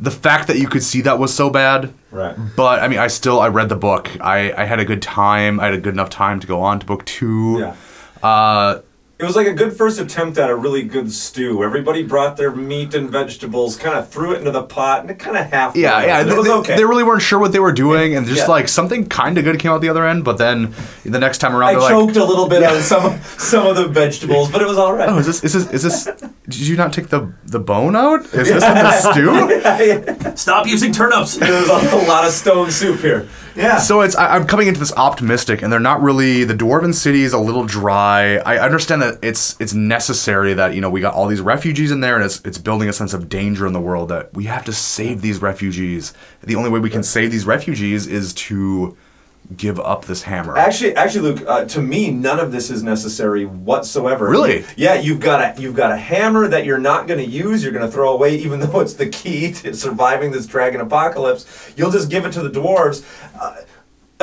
the 0.00 0.10
fact 0.10 0.48
that 0.48 0.58
you 0.58 0.66
could 0.66 0.82
see 0.82 1.02
that 1.02 1.18
was 1.18 1.34
so 1.34 1.50
bad. 1.50 1.92
Right. 2.14 2.36
But 2.56 2.80
I 2.80 2.88
mean, 2.88 3.00
I 3.00 3.08
still, 3.08 3.40
I 3.40 3.48
read 3.48 3.68
the 3.68 3.76
book. 3.76 4.08
I, 4.20 4.52
I 4.52 4.64
had 4.64 4.78
a 4.78 4.84
good 4.84 5.02
time. 5.02 5.58
I 5.58 5.64
had 5.64 5.74
a 5.74 5.78
good 5.78 5.94
enough 5.94 6.10
time 6.10 6.38
to 6.40 6.46
go 6.46 6.60
on 6.60 6.78
to 6.78 6.86
book 6.86 7.04
two. 7.04 7.58
Yeah. 7.58 7.76
Uh, 8.22 8.80
It 9.24 9.26
was 9.26 9.36
like 9.36 9.46
a 9.46 9.54
good 9.54 9.74
first 9.74 9.98
attempt 9.98 10.36
at 10.36 10.50
a 10.50 10.54
really 10.54 10.82
good 10.82 11.10
stew. 11.10 11.64
Everybody 11.64 12.02
brought 12.02 12.36
their 12.36 12.50
meat 12.54 12.92
and 12.92 13.08
vegetables, 13.08 13.74
kind 13.78 13.96
of 13.96 14.10
threw 14.10 14.34
it 14.34 14.38
into 14.40 14.50
the 14.50 14.62
pot, 14.64 15.00
and 15.00 15.10
it 15.10 15.18
kind 15.18 15.34
of 15.38 15.46
half. 15.50 15.74
yeah, 15.74 16.04
yeah. 16.04 16.20
and 16.20 16.28
They, 16.28 16.34
it 16.34 16.36
was 16.36 16.46
okay. 16.48 16.76
they 16.76 16.84
really 16.84 17.04
weren't 17.04 17.22
sure 17.22 17.38
what 17.38 17.52
they 17.52 17.58
were 17.58 17.72
doing, 17.72 18.14
and 18.16 18.26
just 18.26 18.40
Yeah. 18.40 18.46
like 18.48 18.68
something 18.68 19.06
kind 19.06 19.38
of 19.38 19.44
good 19.44 19.58
came 19.58 19.72
out 19.72 19.80
the 19.80 19.88
other 19.88 20.06
end. 20.06 20.24
But 20.24 20.36
then 20.36 20.74
the 21.06 21.18
next 21.18 21.38
time 21.38 21.56
around, 21.56 21.70
I 21.70 21.72
they're 21.72 21.80
like, 21.80 21.90
choked 21.92 22.16
a 22.16 22.24
little 22.24 22.48
bit 22.50 22.62
on 22.64 22.82
some 22.92 23.18
some 23.38 23.66
of 23.66 23.76
the 23.76 23.88
vegetables, 23.88 24.50
but 24.52 24.60
it 24.60 24.68
was 24.68 24.76
all 24.76 24.92
right. 24.92 25.08
"Oh, 25.08 25.16
is 25.16 25.24
this, 25.26 25.42
is 25.42 25.54
this, 25.54 25.72
is 25.72 25.82
this? 25.82 26.04
Did 26.46 26.66
you 26.68 26.76
not 26.76 26.92
take 26.92 27.08
the 27.08 27.32
the 27.46 27.58
bone 27.60 27.96
out? 27.96 28.26
Is 28.26 28.48
this 28.48 28.62
in 28.62 28.74
the 28.74 29.00
stew?" 30.20 30.36
Stop 30.36 30.66
using 30.66 30.92
turnips. 30.92 31.38
There's 31.38 31.68
a 31.70 31.96
lot 32.06 32.26
of 32.26 32.32
stone 32.32 32.70
soup 32.70 33.00
here. 33.00 33.26
Yeah. 33.54 33.78
So 33.78 34.00
it's 34.00 34.16
I, 34.16 34.34
I'm 34.34 34.46
coming 34.46 34.68
into 34.68 34.80
this 34.80 34.92
optimistic, 34.96 35.62
and 35.62 35.72
they're 35.72 35.80
not 35.80 36.00
really. 36.02 36.44
The 36.44 36.54
dwarven 36.54 36.94
city 36.94 37.22
is 37.22 37.32
a 37.32 37.38
little 37.38 37.64
dry. 37.64 38.36
I 38.38 38.58
understand 38.58 39.02
that 39.02 39.18
it's 39.22 39.58
it's 39.60 39.74
necessary 39.74 40.54
that 40.54 40.74
you 40.74 40.80
know 40.80 40.90
we 40.90 41.00
got 41.00 41.14
all 41.14 41.26
these 41.26 41.40
refugees 41.40 41.90
in 41.90 42.00
there, 42.00 42.16
and 42.16 42.24
it's 42.24 42.40
it's 42.44 42.58
building 42.58 42.88
a 42.88 42.92
sense 42.92 43.14
of 43.14 43.28
danger 43.28 43.66
in 43.66 43.72
the 43.72 43.80
world 43.80 44.08
that 44.08 44.32
we 44.34 44.44
have 44.44 44.64
to 44.64 44.72
save 44.72 45.22
these 45.22 45.40
refugees. 45.40 46.12
The 46.42 46.56
only 46.56 46.70
way 46.70 46.80
we 46.80 46.90
can 46.90 47.02
save 47.02 47.30
these 47.30 47.46
refugees 47.46 48.06
is 48.06 48.32
to 48.34 48.96
give 49.56 49.78
up 49.78 50.06
this 50.06 50.22
hammer. 50.22 50.56
Actually, 50.56 50.96
actually, 50.96 51.32
Luke, 51.32 51.44
uh, 51.46 51.64
to 51.66 51.82
me, 51.82 52.10
none 52.10 52.40
of 52.40 52.50
this 52.52 52.70
is 52.70 52.82
necessary 52.82 53.44
whatsoever. 53.44 54.28
Really? 54.28 54.64
Yeah, 54.76 54.94
you've 54.94 55.20
got 55.20 55.58
a 55.58 55.60
you've 55.60 55.76
got 55.76 55.92
a 55.92 55.96
hammer 55.96 56.48
that 56.48 56.64
you're 56.64 56.78
not 56.78 57.06
going 57.06 57.20
to 57.20 57.30
use. 57.30 57.62
You're 57.62 57.72
going 57.72 57.86
to 57.86 57.92
throw 57.92 58.12
away, 58.12 58.36
even 58.36 58.60
though 58.72 58.80
it's 58.80 58.94
the 58.94 59.08
key 59.08 59.52
to 59.52 59.74
surviving 59.74 60.30
this 60.30 60.46
dragon 60.46 60.80
apocalypse. 60.80 61.72
You'll 61.76 61.90
just 61.90 62.10
give 62.10 62.24
it 62.24 62.32
to 62.32 62.42
the 62.42 62.50
dwarves. 62.50 63.04
Uh, 63.38 63.56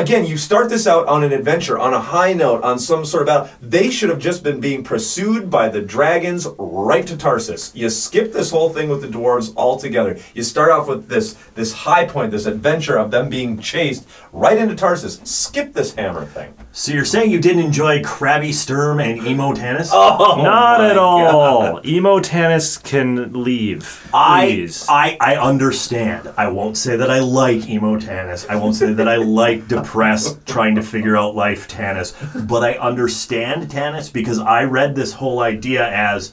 Again, 0.02 0.26
you 0.26 0.36
start 0.36 0.68
this 0.68 0.88
out 0.88 1.06
on 1.08 1.24
an 1.24 1.32
adventure, 1.32 1.78
on 1.78 1.93
a 1.93 1.99
high 1.99 2.34
note, 2.34 2.64
on 2.64 2.80
some 2.80 3.06
sort 3.06 3.22
of 3.22 3.28
battle. 3.28 3.49
They 3.62 3.91
should 3.91 4.10
have 4.10 4.18
just 4.18 4.43
been 4.43 4.60
being 4.60 4.84
pursued 4.84 5.52
by 5.52 5.70
the 5.70 5.80
dragons 5.80 6.47
right 6.58 7.06
to 7.06 7.16
Tarsis. 7.16 7.72
You 7.76 7.88
skip 7.91 8.34
this 8.34 8.49
whole 8.49 8.72
thing 8.72 8.89
with 8.89 9.02
the 9.02 9.08
dwarves 9.08 9.56
altogether. 9.56 10.18
You 10.34 10.41
start 10.41 10.72
off 10.72 10.88
with 10.88 11.08
this 11.08 11.36
this 11.54 11.72
high 11.72 12.06
point, 12.06 12.32
this 12.32 12.47
adventure 12.47 12.97
of 12.97 13.12
them 13.12 13.30
being 13.30 13.60
chased 13.60 14.08
right 14.34 14.58
into 14.58 14.74
Tarsis. 14.74 15.24
Skip 15.28 15.74
this 15.74 15.93
hammer 15.93 16.26
thing. 16.26 16.52
So 16.72 16.93
you're 16.93 17.06
saying 17.06 17.30
you 17.30 17.39
didn't 17.39 17.64
enjoy 17.64 18.02
Krabby 18.02 18.54
Sturm 18.54 18.99
and 18.99 19.28
Emo 19.28 19.54
Tanis? 19.54 19.91
Oh, 20.04 20.41
Not 20.41 20.82
at 20.82 20.97
all. 20.97 21.74
God. 21.74 21.86
Emo 21.86 22.20
Tanis 22.20 22.82
can 22.84 23.43
leave. 23.43 24.10
I, 24.14 24.45
Please. 24.47 24.86
I 24.89 25.16
I 25.22 25.36
understand. 25.36 26.28
I 26.38 26.47
won't 26.47 26.76
say 26.76 26.95
that 26.95 27.12
I 27.12 27.20
like 27.20 27.70
emo 27.70 27.97
Tanis. 27.99 28.49
I 28.49 28.56
won't 28.56 28.76
say 28.76 28.93
that 28.93 29.08
I 29.08 29.18
like 29.18 29.68
depressed 29.92 30.46
trying 30.48 30.76
to 30.76 30.82
figure 30.82 31.18
out 31.18 31.36
life 31.36 31.68
Tanis. 31.68 32.48
But 32.48 32.64
I 32.64 32.74
understand 32.76 33.70
Tanis 33.70 34.12
because 34.12 34.39
I 34.39 34.64
read 34.64 34.96
this 34.96 35.14
whole 35.14 35.42
idea 35.42 35.86
as 35.86 36.32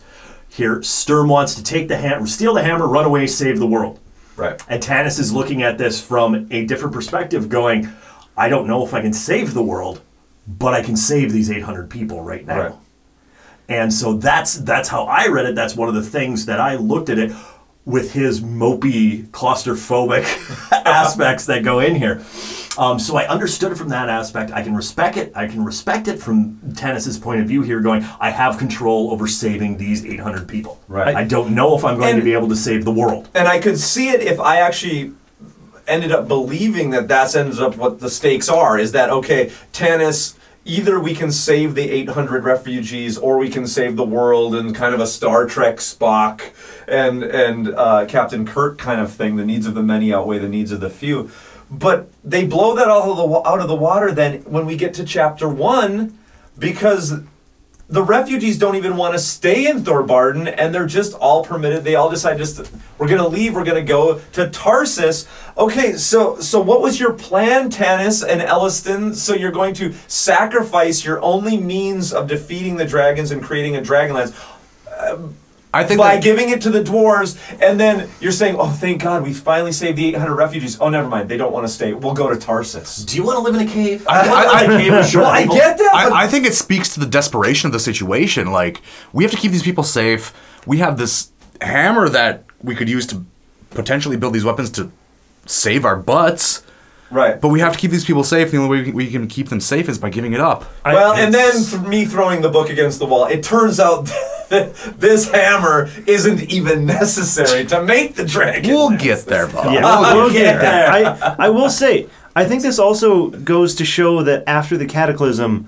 here 0.49 0.81
Sturm 0.83 1.29
wants 1.29 1.57
to 1.57 1.65
take 1.65 1.89
the 1.89 1.97
hammer, 1.97 2.27
steal 2.29 2.55
the 2.55 2.63
hammer, 2.63 2.87
run 2.87 3.05
away, 3.05 3.27
save 3.27 3.59
the 3.59 3.67
world. 3.67 3.99
Right. 4.37 4.63
And 4.69 4.81
Tanis 4.81 5.19
is 5.19 5.33
looking 5.33 5.65
at 5.65 5.77
this 5.77 6.01
from 6.01 6.47
a 6.53 6.67
different 6.67 6.95
perspective, 6.95 7.49
going, 7.49 7.89
I 8.37 8.49
don't 8.49 8.69
know 8.69 8.87
if 8.87 8.95
I 8.95 9.03
can 9.03 9.13
save 9.13 9.55
the 9.55 9.63
world, 9.63 10.03
but 10.47 10.73
I 10.73 10.83
can 10.83 10.97
save 10.97 11.33
these 11.33 11.51
800 11.51 11.91
people 11.91 12.23
right 12.23 12.47
now. 12.47 12.61
Right. 12.61 12.75
And 13.69 13.93
so 13.93 14.15
that's 14.15 14.55
that's 14.55 14.89
how 14.89 15.05
I 15.05 15.27
read 15.27 15.47
it. 15.47 15.57
That's 15.57 15.75
one 15.75 15.89
of 15.89 15.95
the 15.97 16.03
things 16.03 16.47
that 16.47 16.61
I 16.61 16.77
looked 16.77 17.09
at 17.09 17.19
it 17.19 17.33
with 17.85 18.13
his 18.13 18.41
mopey, 18.41 19.27
claustrophobic 19.29 20.23
aspects 20.87 21.47
that 21.47 21.65
go 21.65 21.81
in 21.81 21.97
here. 21.97 22.23
Um, 22.79 23.01
so 23.01 23.17
I 23.17 23.27
understood 23.27 23.73
it 23.73 23.75
from 23.75 23.89
that 23.89 24.09
aspect. 24.09 24.53
I 24.53 24.63
can 24.63 24.75
respect 24.75 25.17
it. 25.17 25.33
I 25.35 25.49
can 25.49 25.65
respect 25.65 26.07
it 26.07 26.21
from 26.21 26.59
Tanis's 26.75 27.19
point 27.19 27.41
of 27.41 27.49
view 27.49 27.63
here, 27.63 27.81
going, 27.81 28.07
I 28.21 28.31
have 28.31 28.57
control 28.57 29.11
over 29.11 29.27
saving 29.27 29.79
these 29.79 30.07
800 30.07 30.47
people. 30.47 30.81
Right. 30.87 31.15
I 31.17 31.25
don't 31.25 31.57
know 31.57 31.77
if 31.77 31.85
I'm 31.85 31.99
going 31.99 32.11
And- 32.11 32.21
to 32.21 32.25
be 32.25 32.35
able 32.35 32.49
to 32.51 32.57
save 32.57 32.85
the 32.85 32.93
world. 32.93 33.29
And 33.35 33.49
I 33.49 33.59
could 33.59 33.79
see 33.81 34.11
it 34.11 34.21
if 34.23 34.39
I 34.39 34.59
actually 34.61 35.13
ended 35.89 36.13
up 36.13 36.29
believing 36.29 36.91
that 36.91 37.09
that's 37.09 37.35
ended 37.35 37.59
up 37.59 37.77
what 37.77 37.99
the 37.99 38.09
stakes 38.11 38.49
are. 38.49 38.79
Is 38.79 38.93
that 38.93 39.11
okay? 39.11 39.51
Tanis. 39.73 40.35
Either 40.65 41.01
we 41.01 41.15
can 41.15 41.33
save 41.33 41.75
the 41.75 41.89
800 41.91 42.45
refugees, 42.45 43.17
or 43.17 43.39
we 43.39 43.49
can 43.49 43.67
save 43.67 43.97
the 43.97 44.05
world, 44.05 44.55
and 44.55 44.75
kind 44.75 44.93
of 44.93 45.01
a 45.01 45.07
Star 45.07 45.47
Trek 45.47 45.77
Spock 45.79 46.43
and 46.87 47.23
and 47.23 47.69
uh, 47.69 48.05
Captain 48.05 48.45
Kirk 48.45 48.77
kind 48.77 49.01
of 49.01 49.11
thing. 49.11 49.37
The 49.37 49.47
needs 49.47 49.65
of 49.67 49.75
the 49.75 49.83
many 49.83 50.13
outweigh 50.13 50.39
the 50.41 50.49
needs 50.49 50.71
of 50.71 50.81
the 50.81 50.91
few. 50.91 51.31
But 51.71 52.11
they 52.25 52.47
blow 52.47 52.75
that 52.77 52.89
all 52.89 53.13
of 53.13 53.17
the 53.19 53.49
out 53.49 53.61
of 53.61 53.69
the 53.69 53.77
water 53.77 54.11
then 54.13 54.41
when 54.43 54.65
we 54.65 54.77
get 54.77 54.95
to 54.95 55.05
chapter 55.05 55.49
one, 55.49 56.19
because 56.59 57.21
the 57.91 58.03
refugees 58.03 58.59
don't 58.59 58.77
even 58.77 58.99
want 58.99 59.15
to 59.15 59.19
stay 59.19 59.67
in 59.67 59.83
Thorbardin, 59.83 60.55
and 60.59 60.75
they're 60.75 60.87
just 60.87 61.15
all 61.15 61.43
permitted. 61.43 61.85
They 61.85 61.95
all 61.95 62.11
decide 62.11 62.37
just 62.37 62.71
we're 62.99 63.09
gonna 63.09 63.29
leave. 63.29 63.55
We're 63.55 63.65
gonna 63.65 63.83
go 63.83 64.21
to 64.33 64.47
Tarsis. 64.49 65.27
Okay, 65.57 65.95
so 65.95 66.39
so 66.39 66.61
what 66.61 66.83
was 66.83 67.01
your 67.01 67.15
plan, 67.15 67.71
Tanis 67.71 68.27
and 68.27 68.41
Elistan? 68.41 69.15
So 69.15 69.35
you're 69.35 69.51
going 69.51 69.75
to 69.75 69.95
sacrifice 70.07 71.05
your 71.05 71.21
only 71.23 71.57
means 71.57 72.13
of 72.13 72.29
defeating 72.29 72.77
the 72.77 72.87
dragons 72.87 73.31
and 73.31 73.43
creating 73.43 73.77
a 73.77 73.81
Dragonlance 73.81 74.35
uh, 74.91 75.19
I 75.73 75.85
think 75.85 75.99
by 75.99 76.15
that- 76.15 76.23
giving 76.25 76.49
it 76.49 76.63
to 76.63 76.71
the 76.71 76.83
dwarves, 76.83 77.37
and 77.61 77.79
then 77.79 78.09
you're 78.21 78.33
saying, 78.33 78.57
"Oh, 78.59 78.71
thank 78.71 79.03
God, 79.03 79.23
we 79.23 79.33
finally 79.35 79.73
saved 79.73 79.99
the 79.99 80.09
800 80.09 80.35
refugees." 80.35 80.79
Oh, 80.81 80.89
never 80.89 81.09
mind, 81.09 81.29
they 81.29 81.37
don't 81.37 81.53
want 81.53 81.67
to 81.67 81.73
stay. 81.73 81.93
We'll 81.93 82.15
go 82.15 82.29
to 82.33 82.37
Tarsis. 82.37 83.05
Do 83.07 83.17
you 83.17 83.23
want 83.23 83.37
to 83.37 83.43
live 83.43 83.55
in 83.61 83.69
a 83.69 83.71
cave? 83.71 84.07
I- 84.09 84.23
Do 84.23 84.29
you 84.29 84.35
wanna 84.35 84.47
I- 84.49 84.67
live 84.67 84.81
cave 84.81 84.93
with 84.93 85.15
Well, 85.15 85.27
I 85.27 85.45
get 85.47 85.79
that, 85.79 85.91
but 85.93 86.13
I, 86.13 86.25
I 86.25 86.27
think 86.27 86.47
it 86.47 86.55
speaks 86.55 86.95
to 86.95 87.01
the 87.01 87.07
desperation 87.07 87.67
of 87.67 87.73
the 87.73 87.81
situation. 87.81 88.51
Like, 88.51 88.81
we 89.13 89.25
have 89.25 89.31
to 89.33 89.37
keep 89.39 89.53
these 89.53 89.63
people 89.63 89.85
safe. 89.85 90.33
We 90.67 90.79
have 90.79 90.97
this 90.97 91.29
hammer 91.61 92.09
that 92.09 92.45
we 92.63 92.75
could 92.75 92.89
use 92.89 93.07
to 93.09 93.25
potentially 93.71 94.17
build 94.17 94.33
these 94.33 94.45
weapons 94.45 94.71
to 94.71 94.91
save 95.47 95.85
our 95.85 95.97
butts. 95.97 96.63
Right. 97.11 97.41
But 97.41 97.49
we 97.49 97.61
have 97.61 97.73
to 97.73 97.79
keep 97.79 97.91
these 97.91 98.05
people 98.05 98.25
safe. 98.25 98.51
The 98.51 98.57
only 98.59 98.71
way 98.71 98.79
we 98.79 98.85
can, 98.87 98.95
we 98.95 99.11
can 99.11 99.27
keep 99.29 99.49
them 99.49 99.61
safe 99.61 99.89
is 99.89 99.99
by 99.99 100.11
giving 100.11 100.33
it 100.33 100.41
up. 100.41 100.65
I- 100.85 100.95
Well, 100.95 101.13
and 101.15 101.33
then 101.33 101.53
th- 101.63 101.83
me 101.83 102.05
throwing 102.05 102.43
the 102.43 102.49
book 102.51 102.71
against 102.71 102.99
the 102.99 103.07
wall, 103.07 103.27
it 103.27 103.43
turns 103.43 103.79
out 103.81 104.05
that 104.51 104.75
this 104.99 105.31
hammer 105.31 105.89
isn't 106.07 106.43
even 106.51 106.87
necessary 106.87 107.65
to 107.67 107.83
make 107.83 108.15
the 108.15 108.25
dragon. 108.25 108.71
We'll 108.71 108.91
get 108.97 109.27
there, 109.27 109.47
Bob. 109.47 109.73
Yeah, 109.73 109.81
Oh, 109.85 110.15
we'll 110.17 110.33
get 110.33 110.55
yeah. 110.55 110.59
there. 110.59 110.89
I, 111.39 111.47
I 111.47 111.49
will 111.51 111.71
say, 111.71 112.09
I 112.37 112.45
think 112.45 112.63
this 112.63 112.79
also 112.79 113.31
goes 113.31 113.75
to 113.77 113.85
show 113.85 114.23
that 114.23 114.45
after 114.47 114.77
the 114.77 114.87
cataclysm, 114.87 115.67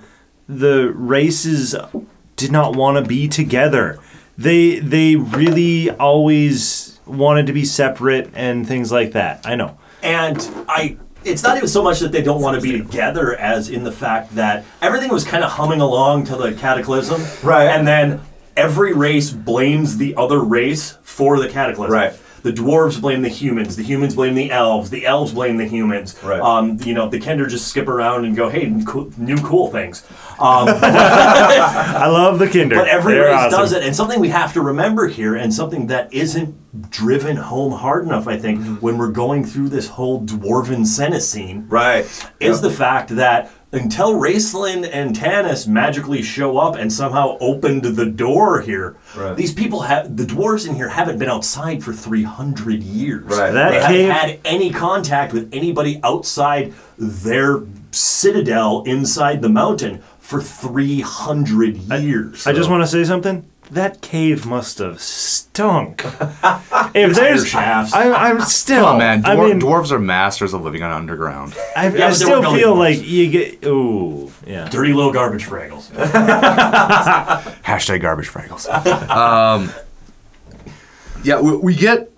the 0.48 0.92
races 0.94 1.74
did 2.36 2.50
not 2.52 2.74
want 2.76 2.96
to 3.02 3.08
be 3.08 3.28
together. 3.28 3.98
They 4.38 4.78
they 4.78 5.16
really 5.16 5.90
always 5.90 6.98
wanted 7.06 7.46
to 7.46 7.52
be 7.52 7.64
separate 7.64 8.30
and 8.34 8.66
things 8.66 8.90
like 8.90 9.12
that. 9.12 9.46
I 9.46 9.54
know. 9.56 9.76
And 10.02 10.38
I 10.68 10.96
it's 11.24 11.42
not 11.42 11.56
even 11.56 11.68
so 11.68 11.82
much 11.82 12.00
that 12.00 12.12
they 12.12 12.22
don't 12.22 12.40
want 12.40 12.56
to 12.56 12.62
be 12.62 12.72
together 12.72 13.36
as 13.36 13.68
in 13.68 13.84
the 13.84 13.92
fact 13.92 14.34
that 14.34 14.64
everything 14.80 15.10
was 15.10 15.24
kind 15.24 15.44
of 15.44 15.50
humming 15.50 15.80
along 15.80 16.24
to 16.26 16.36
the 16.36 16.52
cataclysm. 16.52 17.22
Right. 17.42 17.66
And 17.66 17.86
then 17.86 18.20
every 18.56 18.92
race 18.92 19.30
blames 19.30 19.96
the 19.96 20.14
other 20.16 20.40
race 20.40 20.98
for 21.02 21.38
the 21.38 21.48
cataclysm. 21.48 21.92
Right. 21.92 22.14
The 22.42 22.52
dwarves 22.52 23.00
blame 23.00 23.22
the 23.22 23.28
humans. 23.28 23.76
The 23.76 23.82
humans 23.82 24.14
blame 24.14 24.34
the 24.34 24.50
elves. 24.50 24.88
The 24.90 25.04
elves 25.06 25.32
blame 25.32 25.56
the 25.58 25.66
humans. 25.66 26.16
Right. 26.22 26.40
Um, 26.40 26.78
you 26.84 26.94
know, 26.94 27.08
the 27.08 27.20
Kender 27.20 27.48
just 27.48 27.68
skip 27.68 27.86
around 27.88 28.24
and 28.24 28.34
go, 28.34 28.48
"Hey, 28.48 28.72
cool, 28.86 29.10
new 29.18 29.36
cool 29.38 29.70
things." 29.70 30.04
Um, 30.38 30.68
I 30.68 32.06
love 32.08 32.38
the 32.38 32.46
Kender. 32.46 32.76
but 32.76 32.88
every 32.88 33.14
They're 33.14 33.24
race 33.26 33.34
awesome. 33.34 33.58
does 33.60 33.72
it, 33.72 33.82
and 33.82 33.94
something 33.94 34.20
we 34.20 34.28
have 34.30 34.52
to 34.54 34.60
remember 34.62 35.06
here, 35.08 35.34
and 35.36 35.52
something 35.52 35.86
that 35.88 36.12
isn't 36.12 36.56
driven 36.90 37.36
home 37.36 37.72
hard 37.72 38.04
enough, 38.04 38.26
I 38.28 38.38
think, 38.38 38.80
when 38.80 38.96
we're 38.96 39.08
going 39.10 39.44
through 39.44 39.68
this 39.70 39.88
whole 39.88 40.22
dwarven 40.22 40.86
scene, 40.86 41.66
Right. 41.68 42.06
is 42.40 42.60
the 42.60 42.70
fact 42.70 43.14
that 43.16 43.50
until 43.72 44.14
Raistlin 44.14 44.88
and 44.92 45.14
Tanis 45.14 45.68
magically 45.68 46.22
show 46.22 46.58
up 46.58 46.74
and 46.76 46.92
somehow 46.92 47.36
opened 47.40 47.82
the 47.84 48.06
door 48.06 48.60
here, 48.60 48.96
Right. 49.16 49.36
these 49.36 49.52
people 49.52 49.82
have 49.82 50.16
the 50.16 50.24
dwarves 50.24 50.68
in 50.68 50.74
here 50.74 50.88
haven't 50.88 51.18
been 51.18 51.28
outside 51.30 51.82
for 51.84 51.92
three 51.92 52.24
hundred 52.24 52.82
years. 52.82 53.24
Right. 53.26 53.52
That 53.52 53.70
they 53.70 53.80
cave- 53.86 54.08
haven't 54.10 54.28
had 54.30 54.38
any 54.44 54.70
contact 54.70 55.32
with 55.32 55.48
anybody 55.52 56.00
outside 56.02 56.72
their 56.98 57.60
citadel 57.92 58.82
inside 58.86 59.42
the 59.42 59.48
mountain 59.48 60.00
for 60.18 60.40
three 60.40 61.00
hundred 61.00 61.76
years. 61.76 62.46
I 62.46 62.52
just 62.52 62.70
want 62.70 62.82
to 62.82 62.86
say 62.88 63.04
something. 63.04 63.44
That 63.70 64.00
cave 64.00 64.46
must 64.46 64.78
have 64.78 65.00
stunk. 65.00 66.02
if 66.94 67.14
there's, 67.14 67.46
shafts. 67.46 67.92
I, 67.94 68.10
I'm 68.10 68.40
still. 68.40 68.84
Oh 68.84 68.98
man, 68.98 69.24
I 69.24 69.36
mean, 69.36 69.60
dwarves 69.60 69.92
are 69.92 69.98
masters 70.00 70.52
of 70.54 70.62
living 70.62 70.82
on 70.82 70.90
underground. 70.90 71.56
I, 71.76 71.88
Yeah, 71.88 72.08
I 72.08 72.12
still 72.12 72.42
feel 72.52 72.74
dwarves. 72.74 72.78
like 72.78 73.06
you 73.06 73.30
get. 73.30 73.64
Ooh, 73.64 74.32
yeah. 74.44 74.68
dirty 74.68 74.92
little 74.92 75.12
garbage 75.12 75.46
fraggles. 75.46 75.88
Hashtag 77.62 78.00
garbage 78.02 78.28
fraggles. 78.28 78.68
um, 79.08 79.70
yeah, 81.22 81.40
we, 81.40 81.56
we 81.56 81.74
get 81.76 82.10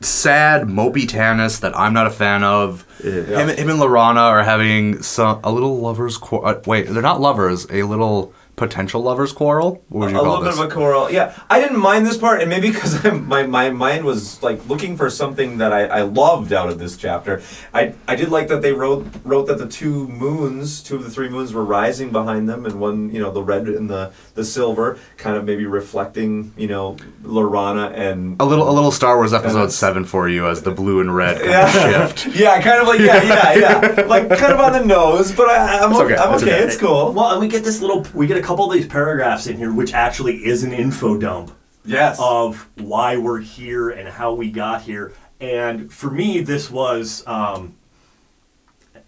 sad, 0.00 0.62
mopey 0.66 1.06
Tanis 1.06 1.60
that 1.60 1.76
I'm 1.76 1.92
not 1.92 2.06
a 2.06 2.10
fan 2.10 2.42
of. 2.42 2.84
Him, 3.00 3.48
him 3.48 3.70
and 3.70 3.78
Laurana 3.80 4.22
are 4.22 4.42
having 4.42 5.02
some 5.02 5.40
a 5.44 5.52
little 5.52 5.78
lovers. 5.78 6.16
Qu- 6.18 6.38
uh, 6.38 6.60
wait, 6.66 6.88
they're 6.88 7.02
not 7.02 7.20
lovers. 7.20 7.66
A 7.70 7.84
little 7.84 8.32
potential 8.58 9.00
lovers 9.02 9.32
quarrel. 9.32 9.82
What 9.88 10.00
would 10.00 10.10
you 10.10 10.16
a 10.16 10.20
call 10.20 10.28
little 10.30 10.44
this? 10.44 10.56
bit 10.56 10.64
of 10.66 10.70
a 10.70 10.74
quarrel. 10.74 11.10
Yeah, 11.10 11.34
I 11.48 11.60
didn't 11.60 11.78
mind 11.80 12.04
this 12.06 12.18
part, 12.18 12.40
and 12.40 12.50
maybe 12.50 12.70
because 12.70 13.02
my, 13.12 13.44
my 13.46 13.70
mind 13.70 14.04
was 14.04 14.42
like 14.42 14.66
looking 14.68 14.96
for 14.96 15.08
something 15.08 15.58
that 15.58 15.72
I, 15.72 15.86
I 15.86 16.02
loved 16.02 16.52
out 16.52 16.68
of 16.68 16.78
this 16.78 16.96
chapter. 16.96 17.40
I, 17.72 17.94
I 18.06 18.16
did 18.16 18.28
like 18.30 18.48
that 18.48 18.60
they 18.60 18.72
wrote 18.72 19.06
wrote 19.24 19.46
that 19.46 19.58
the 19.58 19.68
two 19.68 20.08
moons, 20.08 20.82
two 20.82 20.96
of 20.96 21.04
the 21.04 21.10
three 21.10 21.28
moons, 21.30 21.54
were 21.54 21.64
rising 21.64 22.10
behind 22.12 22.48
them, 22.48 22.66
and 22.66 22.78
one, 22.80 23.10
you 23.14 23.20
know, 23.20 23.30
the 23.30 23.42
red 23.42 23.68
and 23.68 23.88
the 23.88 24.12
the 24.34 24.44
silver, 24.44 24.98
kind 25.16 25.36
of 25.36 25.44
maybe 25.44 25.64
reflecting, 25.66 26.52
you 26.56 26.66
know, 26.68 26.96
Laurana 27.22 27.92
and 27.92 28.36
a 28.40 28.44
little, 28.44 28.68
a 28.68 28.72
little 28.72 28.90
Star 28.90 29.16
Wars 29.16 29.32
episode 29.32 29.70
seven 29.72 30.04
for 30.04 30.28
you 30.28 30.46
as 30.48 30.62
the 30.62 30.70
blue 30.70 31.00
and 31.00 31.14
red 31.14 31.36
kind 31.38 31.48
of 31.48 31.74
Yeah. 31.74 32.06
shift. 32.08 32.26
yeah, 32.36 32.60
kind 32.60 32.80
of 32.80 32.88
like 32.88 33.00
yeah, 33.00 33.22
yeah, 33.22 33.54
yeah, 33.54 34.02
like 34.06 34.28
kind 34.28 34.52
of 34.52 34.60
on 34.60 34.72
the 34.72 34.84
nose, 34.84 35.32
but 35.32 35.48
I, 35.48 35.78
I'm 35.84 35.90
It's 35.92 36.00
okay. 36.00 36.14
okay, 36.14 36.22
I'm 36.22 36.34
it's 36.34 36.42
okay. 36.42 36.54
okay. 36.54 36.64
It's 36.64 36.76
cool. 36.76 37.12
Well, 37.12 37.30
and 37.32 37.40
we 37.40 37.48
get 37.48 37.64
this 37.64 37.80
little, 37.80 38.06
we 38.14 38.26
get 38.26 38.36
a 38.36 38.42
couple 38.48 38.64
of 38.64 38.72
these 38.72 38.86
paragraphs 38.86 39.46
in 39.46 39.58
here, 39.58 39.70
which 39.70 39.92
actually 39.92 40.36
is 40.46 40.62
an 40.62 40.72
info 40.72 41.18
dump 41.18 41.50
Yes. 41.84 42.18
of 42.18 42.66
why 42.76 43.18
we're 43.18 43.40
here 43.40 43.90
and 43.90 44.08
how 44.08 44.32
we 44.32 44.50
got 44.50 44.80
here. 44.80 45.12
And 45.38 45.92
for 45.92 46.10
me, 46.10 46.40
this 46.40 46.70
was 46.70 47.22
um, 47.26 47.76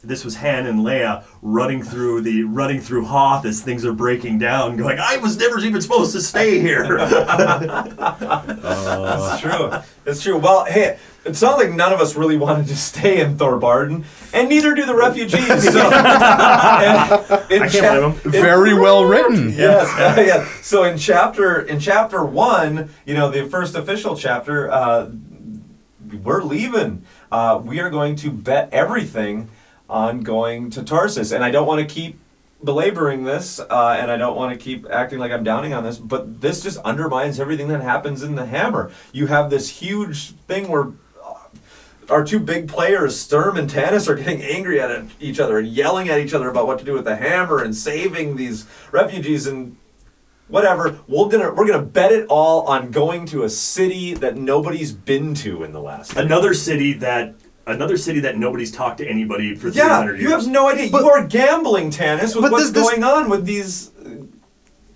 this 0.02 0.24
was 0.24 0.36
Han 0.36 0.66
and 0.66 0.80
Leia 0.80 1.24
running 1.42 1.82
through 1.82 2.22
the 2.22 2.44
running 2.44 2.80
through 2.80 3.04
Hoth 3.04 3.44
as 3.44 3.60
things 3.60 3.84
are 3.84 3.92
breaking 3.92 4.38
down, 4.38 4.76
going, 4.76 4.98
"I 4.98 5.18
was 5.18 5.36
never 5.36 5.58
even 5.58 5.82
supposed 5.82 6.12
to 6.12 6.22
stay 6.22 6.58
here." 6.60 6.96
That's 8.58 9.40
true. 9.40 9.70
That's 10.04 10.22
true. 10.22 10.38
Well, 10.38 10.64
hey, 10.64 10.98
it 11.24 11.36
sounds 11.36 11.58
like 11.62 11.72
none 11.74 11.92
of 11.92 12.00
us 12.00 12.16
really 12.16 12.38
wanted 12.38 12.66
to 12.68 12.76
stay 12.76 13.20
in 13.20 13.36
Thorbardin, 13.36 14.04
and 14.32 14.48
neither 14.48 14.74
do 14.74 14.86
the 14.86 14.94
refugees. 14.94 15.70
So, 15.70 15.80
and 15.92 17.52
in 17.52 17.62
I 17.62 17.68
can't 17.68 17.72
blame 17.72 18.04
'em. 18.04 18.12
Very 18.32 18.72
well 18.72 19.04
written. 19.04 19.50
Yes, 19.52 19.86
yeah. 20.26 20.48
So 20.62 20.84
in 20.84 20.96
chapter 20.96 21.60
in 21.60 21.78
chapter 21.78 22.24
one, 22.24 22.88
you 23.04 23.12
know, 23.14 23.30
the 23.30 23.46
first 23.48 23.74
official 23.74 24.16
chapter, 24.16 24.70
uh, 24.70 25.10
we're 26.22 26.42
leaving. 26.42 27.04
Uh, 27.30 27.60
we 27.62 27.80
are 27.80 27.90
going 27.90 28.16
to 28.16 28.30
bet 28.30 28.68
everything 28.72 29.48
on 29.90 30.20
going 30.20 30.70
to 30.70 30.82
Tarsis, 30.82 31.34
and 31.34 31.44
I 31.44 31.50
don't 31.50 31.66
want 31.66 31.86
to 31.86 31.94
keep 31.94 32.18
belaboring 32.62 33.24
this, 33.24 33.58
uh, 33.58 33.96
and 33.98 34.10
I 34.10 34.16
don't 34.16 34.36
want 34.36 34.52
to 34.52 34.62
keep 34.62 34.86
acting 34.90 35.18
like 35.18 35.32
I'm 35.32 35.44
downing 35.44 35.72
on 35.72 35.82
this, 35.82 35.98
but 35.98 36.40
this 36.40 36.62
just 36.62 36.78
undermines 36.78 37.40
everything 37.40 37.68
that 37.68 37.80
happens 37.80 38.22
in 38.22 38.34
the 38.34 38.46
Hammer. 38.46 38.90
You 39.12 39.26
have 39.26 39.50
this 39.50 39.68
huge 39.68 40.32
thing 40.46 40.68
where 40.68 40.88
uh, 41.24 41.34
our 42.08 42.24
two 42.24 42.38
big 42.38 42.68
players, 42.68 43.18
Sturm 43.18 43.56
and 43.56 43.68
Tanis, 43.68 44.08
are 44.08 44.14
getting 44.14 44.42
angry 44.42 44.80
at 44.80 45.06
each 45.20 45.40
other 45.40 45.58
and 45.58 45.68
yelling 45.68 46.08
at 46.08 46.18
each 46.18 46.34
other 46.34 46.48
about 46.48 46.66
what 46.66 46.78
to 46.78 46.84
do 46.84 46.92
with 46.92 47.04
the 47.04 47.16
hammer 47.16 47.62
and 47.62 47.74
saving 47.74 48.36
these 48.36 48.66
refugees 48.92 49.46
and 49.46 49.76
whatever. 50.48 50.98
We're 51.08 51.28
gonna 51.28 51.54
we're 51.54 51.66
gonna 51.66 51.82
bet 51.82 52.12
it 52.12 52.26
all 52.28 52.66
on 52.66 52.90
going 52.90 53.24
to 53.26 53.44
a 53.44 53.48
city 53.48 54.14
that 54.14 54.36
nobody's 54.36 54.92
been 54.92 55.34
to 55.36 55.64
in 55.64 55.72
the 55.72 55.80
last. 55.80 56.16
another 56.16 56.52
city 56.52 56.92
that 56.94 57.34
another 57.66 57.96
city 57.96 58.20
that 58.20 58.36
nobody's 58.38 58.72
talked 58.72 58.98
to 58.98 59.06
anybody 59.08 59.54
for 59.54 59.68
yeah, 59.68 60.00
300 60.02 60.12
years. 60.12 60.22
you 60.22 60.30
have 60.30 60.46
no 60.48 60.68
idea. 60.68 60.86
you 60.86 61.08
are 61.08 61.26
gambling, 61.26 61.90
Tanis, 61.90 62.34
with 62.34 62.42
but 62.42 62.52
what's 62.52 62.70
this- 62.70 62.72
this- 62.72 62.90
going 62.90 63.04
on 63.04 63.28
with 63.30 63.44
these. 63.46 63.90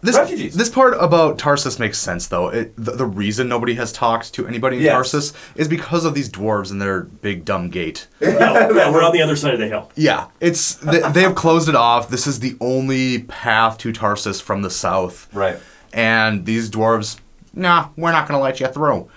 This, 0.02 0.16
Refugees. 0.16 0.54
this 0.54 0.68
part 0.68 0.92
about 1.00 1.38
Tarsis 1.38 1.78
makes 1.78 1.96
sense, 1.96 2.26
though. 2.26 2.48
It, 2.50 2.76
the, 2.76 2.90
the 2.90 3.06
reason 3.06 3.48
nobody 3.48 3.72
has 3.76 3.90
talked 3.90 4.34
to 4.34 4.46
anybody 4.46 4.76
in 4.76 4.82
Yes. 4.82 4.94
Tarsis 5.14 5.32
is 5.56 5.66
because 5.66 6.04
of 6.04 6.12
these 6.12 6.28
dwarves 6.28 6.70
and 6.70 6.78
their 6.82 7.04
big 7.04 7.46
dumb 7.46 7.70
gate. 7.70 8.06
yeah, 8.20 8.68
yeah, 8.70 8.90
we're 8.90 9.02
on 9.02 9.12
the 9.14 9.22
other 9.22 9.34
side 9.34 9.54
of 9.54 9.60
the 9.60 9.66
hill. 9.66 9.90
Yeah, 9.96 10.26
it's 10.40 10.74
they, 10.74 11.00
they 11.12 11.22
have 11.22 11.34
closed 11.34 11.70
it 11.70 11.74
off. 11.74 12.10
This 12.10 12.26
is 12.26 12.40
the 12.40 12.54
only 12.60 13.20
path 13.22 13.78
to 13.78 13.92
Tarsis 13.94 14.42
from 14.42 14.60
the 14.60 14.68
south. 14.68 15.26
Right. 15.32 15.56
And 15.94 16.44
these 16.44 16.68
dwarves, 16.70 17.18
nah, 17.54 17.88
we're 17.96 18.12
not 18.12 18.28
gonna 18.28 18.42
let 18.42 18.60
you 18.60 18.66
through. 18.68 19.08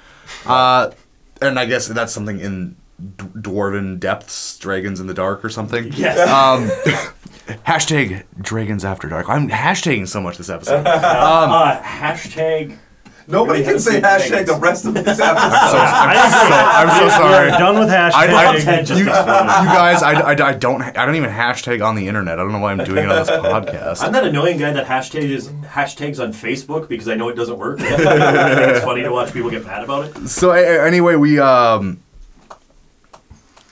Uh, 0.45 0.91
and 1.41 1.59
I 1.59 1.65
guess 1.65 1.89
that's 1.89 2.13
something 2.13 2.39
in 2.39 2.77
d- 2.99 3.25
dwarven 3.35 3.99
depths, 3.99 4.57
dragons 4.57 4.99
in 4.99 5.07
the 5.07 5.13
dark, 5.13 5.43
or 5.45 5.49
something. 5.49 5.91
Yes. 5.93 6.17
Um, 6.27 6.67
hashtag 7.65 8.23
dragons 8.41 8.83
after 8.85 9.07
dark. 9.07 9.29
I'm 9.29 9.49
hashtagging 9.49 10.07
so 10.07 10.21
much 10.21 10.37
this 10.37 10.49
episode. 10.49 10.83
uh, 10.85 11.81
hashtag. 11.81 12.77
Nobody 13.29 13.59
Really 13.59 13.73
can 13.73 13.79
say 13.81 13.99
hashtag 13.99 14.37
seen 14.37 14.45
the 14.45 14.57
rest 14.57 14.85
of 14.85 14.93
these 14.93 15.05
episodes. 15.07 15.25
I'm 15.25 15.69
so, 15.69 15.77
I'm 15.77 16.89
so 16.97 17.09
sorry. 17.09 17.51
We're 17.51 17.57
done 17.57 17.77
with 17.77 17.89
I, 17.89 18.07
I, 18.07 18.27
hashtags. 18.55 18.63
Ted 18.63 18.89
you, 18.89 18.97
you 18.99 19.05
guys, 19.05 20.01
I, 20.01 20.13
I, 20.13 20.47
I 20.47 20.53
don't 20.53 20.81
I 20.81 21.05
don't 21.05 21.15
even 21.15 21.29
hashtag 21.29 21.85
on 21.85 21.95
the 21.95 22.07
internet. 22.07 22.39
I 22.39 22.43
don't 22.43 22.53
know 22.53 22.59
why 22.59 22.71
I'm 22.71 22.85
doing 22.85 23.03
it 23.03 23.09
on 23.11 23.17
this 23.17 23.29
podcast. 23.29 24.01
I'm 24.01 24.13
that 24.13 24.25
annoying 24.25 24.57
guy 24.59 24.71
that 24.71 24.85
hashtags 24.85 25.49
hashtags 25.65 26.23
on 26.23 26.31
Facebook 26.31 26.87
because 26.87 27.09
I 27.09 27.15
know 27.15 27.27
it 27.27 27.35
doesn't 27.35 27.57
work. 27.57 27.79
it's 27.81 28.85
funny 28.85 29.03
to 29.03 29.11
watch 29.11 29.33
people 29.33 29.49
get 29.49 29.65
mad 29.65 29.83
about 29.83 30.05
it. 30.05 30.29
So 30.29 30.51
a- 30.53 30.63
a- 30.63 30.87
anyway, 30.87 31.15
we 31.17 31.37
um, 31.37 32.01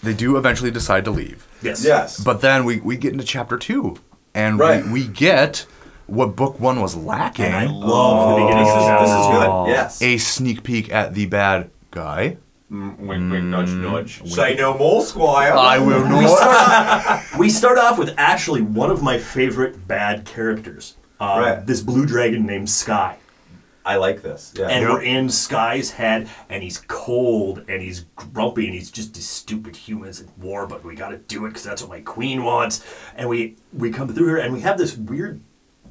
they 0.06 0.14
do 0.14 0.38
eventually 0.38 0.72
decide 0.72 1.04
to 1.06 1.12
leave, 1.12 1.48
Yes. 1.62 1.84
yes. 1.84 2.20
but 2.20 2.42
then 2.42 2.64
we, 2.66 2.80
we 2.80 2.96
get 2.98 3.12
into 3.14 3.26
chapter 3.26 3.58
two, 3.58 3.98
and 4.34 4.58
Right. 4.60 4.86
we, 4.86 4.92
we 4.92 5.08
get 5.08 5.66
what 6.08 6.36
book 6.36 6.60
one 6.60 6.80
was 6.82 6.96
lacking: 6.96 7.46
And 7.46 7.56
I 7.56 7.66
love 7.66 8.30
the 8.30 8.44
beginning 8.46 8.64
this 8.66 8.74
of 8.74 8.80
is, 8.82 8.88
this. 8.88 9.10
this 9.10 9.20
is 9.20 9.28
good. 9.28 9.68
Yes. 9.70 10.02
a 10.02 10.18
sneak 10.18 10.64
peek 10.64 10.92
at 10.94 11.14
the 11.14 11.26
bad 11.26 11.70
guy. 11.92 12.38
Wink, 12.70 13.00
wink, 13.00 13.32
nudge, 13.46 13.70
nudge. 13.70 14.28
Say 14.28 14.56
no 14.56 14.76
more, 14.78 15.02
Squire. 15.04 15.54
I 15.54 15.78
will 15.78 16.02
We 16.04 16.10
not. 16.26 16.38
start, 16.38 17.24
we 17.40 17.50
start 17.50 17.78
off 17.78 17.98
with 18.00 18.14
actually 18.18 18.62
one 18.62 18.90
of 18.90 19.02
my 19.04 19.18
favorite 19.20 19.88
bad 19.88 20.26
characters. 20.26 20.96
Uh, 21.20 21.38
Right. 21.40 21.66
This 21.66 21.82
blue 21.82 22.06
dragon 22.06 22.46
named 22.46 22.68
Skie. 22.68 23.16
I 23.86 23.98
like 23.98 24.24
this. 24.24 24.52
Yeah. 24.58 24.68
And 24.68 24.84
we're 24.90 25.04
in 25.04 25.28
Skie's 25.28 25.92
head, 25.92 26.28
and 26.50 26.64
he's 26.64 26.80
cold, 26.88 27.64
and 27.68 27.82
he's 27.82 28.06
grumpy, 28.16 28.66
and 28.66 28.74
he's 28.74 28.90
just 28.90 29.14
these 29.14 29.30
stupid 29.30 29.76
humans 29.76 30.20
at 30.22 30.38
war, 30.40 30.66
but 30.66 30.84
we 30.84 30.96
gotta 30.96 31.18
do 31.18 31.46
it 31.46 31.50
because 31.50 31.64
that's 31.64 31.84
what 31.84 31.92
my 31.92 32.02
queen 32.02 32.44
wants. 32.44 32.84
And 33.16 33.30
we 33.30 33.58
we 33.72 33.92
come 33.92 34.08
through 34.08 34.28
here, 34.28 34.38
and 34.38 34.54
we 34.54 34.62
have 34.62 34.80
this 34.80 34.98
weird 34.98 35.40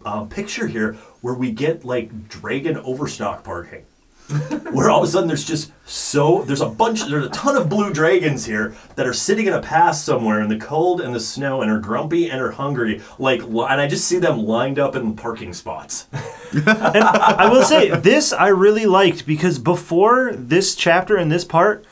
uh, 0.04 0.24
picture 0.24 0.66
here 0.66 0.94
where 1.20 1.34
we 1.34 1.52
get 1.52 1.84
like 1.84 2.28
dragon 2.28 2.76
overstock 2.78 3.44
parking. 3.44 3.86
where 4.72 4.88
all 4.88 5.02
of 5.02 5.08
a 5.08 5.10
sudden 5.10 5.28
there's 5.28 5.44
just 5.44 5.70
so 5.84 6.42
there's 6.44 6.62
a 6.62 6.68
bunch 6.68 7.04
there's 7.06 7.26
a 7.26 7.30
ton 7.30 7.56
of 7.56 7.68
blue 7.68 7.92
dragons 7.92 8.46
here 8.46 8.74
that 8.96 9.06
are 9.06 9.12
sitting 9.12 9.46
in 9.46 9.52
a 9.52 9.60
pass 9.60 10.02
somewhere 10.02 10.40
in 10.40 10.48
the 10.48 10.56
cold 10.56 11.00
and 11.00 11.14
the 11.14 11.20
snow 11.20 11.60
and 11.60 11.70
are 11.70 11.78
grumpy 11.78 12.30
and 12.30 12.40
are 12.40 12.52
hungry 12.52 13.02
like 13.18 13.42
and 13.42 13.58
I 13.58 13.86
just 13.86 14.06
see 14.06 14.18
them 14.18 14.38
lined 14.38 14.78
up 14.78 14.96
in 14.96 15.14
parking 15.14 15.52
spots. 15.52 16.06
and 16.52 16.68
I 16.68 17.50
will 17.50 17.62
say 17.62 17.90
this 17.90 18.32
I 18.32 18.48
really 18.48 18.86
liked 18.86 19.26
because 19.26 19.58
before 19.58 20.32
this 20.34 20.74
chapter 20.74 21.16
and 21.16 21.30
this 21.30 21.44
part, 21.44 21.84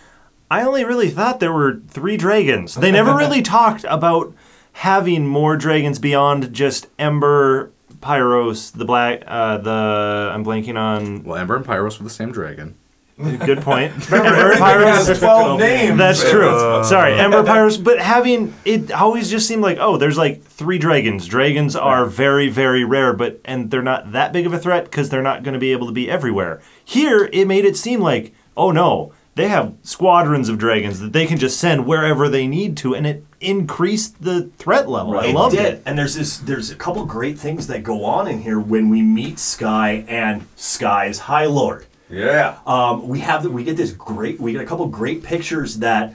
I 0.51 0.63
only 0.63 0.85
really 0.85 1.11
thought 1.11 1.39
there 1.39 1.53
were 1.53 1.81
three 1.89 2.17
dragons. 2.17 2.75
They 2.75 2.93
never 2.93 3.15
really 3.17 3.43
talked 3.43 3.85
about 3.89 4.35
having 4.73 5.27
more 5.27 5.57
dragons 5.57 5.99
beyond 5.99 6.53
just 6.53 6.89
Ember, 6.99 7.73
Pyros, 8.03 8.73
the 8.73 8.85
black, 8.85 9.23
uh, 9.27 9.59
the 9.59 10.31
I'm 10.33 10.45
blanking 10.45 10.77
on. 10.79 11.25
Well, 11.25 11.37
Ember 11.37 11.57
and 11.57 11.65
Pyros 11.65 11.99
were 11.99 12.05
the 12.05 12.11
same 12.11 12.33
dragon. 12.33 12.75
Good 13.19 13.61
point. 13.61 13.93
Ember, 14.13 14.27
Everything 14.27 14.63
has 14.65 15.19
12 15.19 15.61
names. 15.61 15.99
That's 15.99 16.29
true. 16.29 16.49
Uh, 16.49 16.83
Sorry, 16.83 17.15
Ember 17.15 17.43
Pyros. 17.43 17.83
But 17.83 18.01
having 18.01 18.55
it 18.65 18.91
always 18.91 19.31
just 19.31 19.47
seemed 19.47 19.63
like, 19.63 19.79
oh, 19.79 19.97
there's 19.97 20.19
like 20.19 20.43
three 20.43 20.79
dragons. 20.79 21.29
Dragons 21.29 21.77
are 21.77 22.07
very, 22.07 22.49
very 22.49 22.85
rare, 22.85 23.13
but 23.13 23.41
and 23.45 23.71
they're 23.71 23.83
not 23.83 24.13
that 24.13 24.33
big 24.33 24.47
of 24.47 24.53
a 24.53 24.59
threat 24.59 24.85
because 24.85 25.11
they're 25.11 25.23
not 25.23 25.43
going 25.45 25.55
to 25.55 25.61
be 25.61 25.73
able 25.73 25.87
to 25.87 25.93
be 25.93 26.11
everywhere. 26.11 26.61
Here, 26.85 27.29
it 27.33 27.47
made 27.47 27.65
it 27.65 27.77
seem 27.77 28.01
like, 28.01 28.35
oh 28.57 28.73
no, 28.73 29.13
they 29.35 29.49
have 29.49 29.75
squadrons 29.83 30.49
of 30.49 30.59
dragons 30.59 31.01
that 31.01 31.13
they 31.13 31.27
can 31.27 31.39
just 31.39 31.59
send 31.59 31.87
wherever 31.87 32.29
they 32.29 32.47
need 32.47 32.77
to, 32.79 32.95
and 32.95 33.07
it 33.07 33.25
increased 33.41 34.23
the 34.23 34.51
threat 34.59 34.89
level. 34.89 35.19
I 35.19 35.27
It 35.27 35.35
loved 35.35 35.57
did. 35.57 35.75
it. 35.75 35.83
And 35.87 35.99
there's 35.99 36.15
this 36.15 36.39
there's 36.39 36.71
a 36.71 36.77
couple 36.77 37.05
great 37.07 37.39
things 37.39 37.67
that 37.69 37.83
go 37.83 38.05
on 38.05 38.29
in 38.29 38.43
here 38.43 38.61
when 38.61 38.89
we 38.89 39.01
meet 39.03 39.37
Skie 39.37 40.05
and 40.09 40.43
Skie's 40.57 41.19
High 41.21 41.47
Lord. 41.47 41.87
Yeah. 42.11 42.59
Um, 42.67 43.09
we 43.09 43.21
have 43.21 43.43
the, 43.43 43.51
we 43.51 43.65
get 43.65 43.77
this 43.79 43.93
great 43.93 44.39
we 44.39 44.53
get 44.53 44.61
a 44.61 44.67
couple 44.67 44.87
great 44.89 45.23
pictures 45.23 45.79
that 45.79 46.15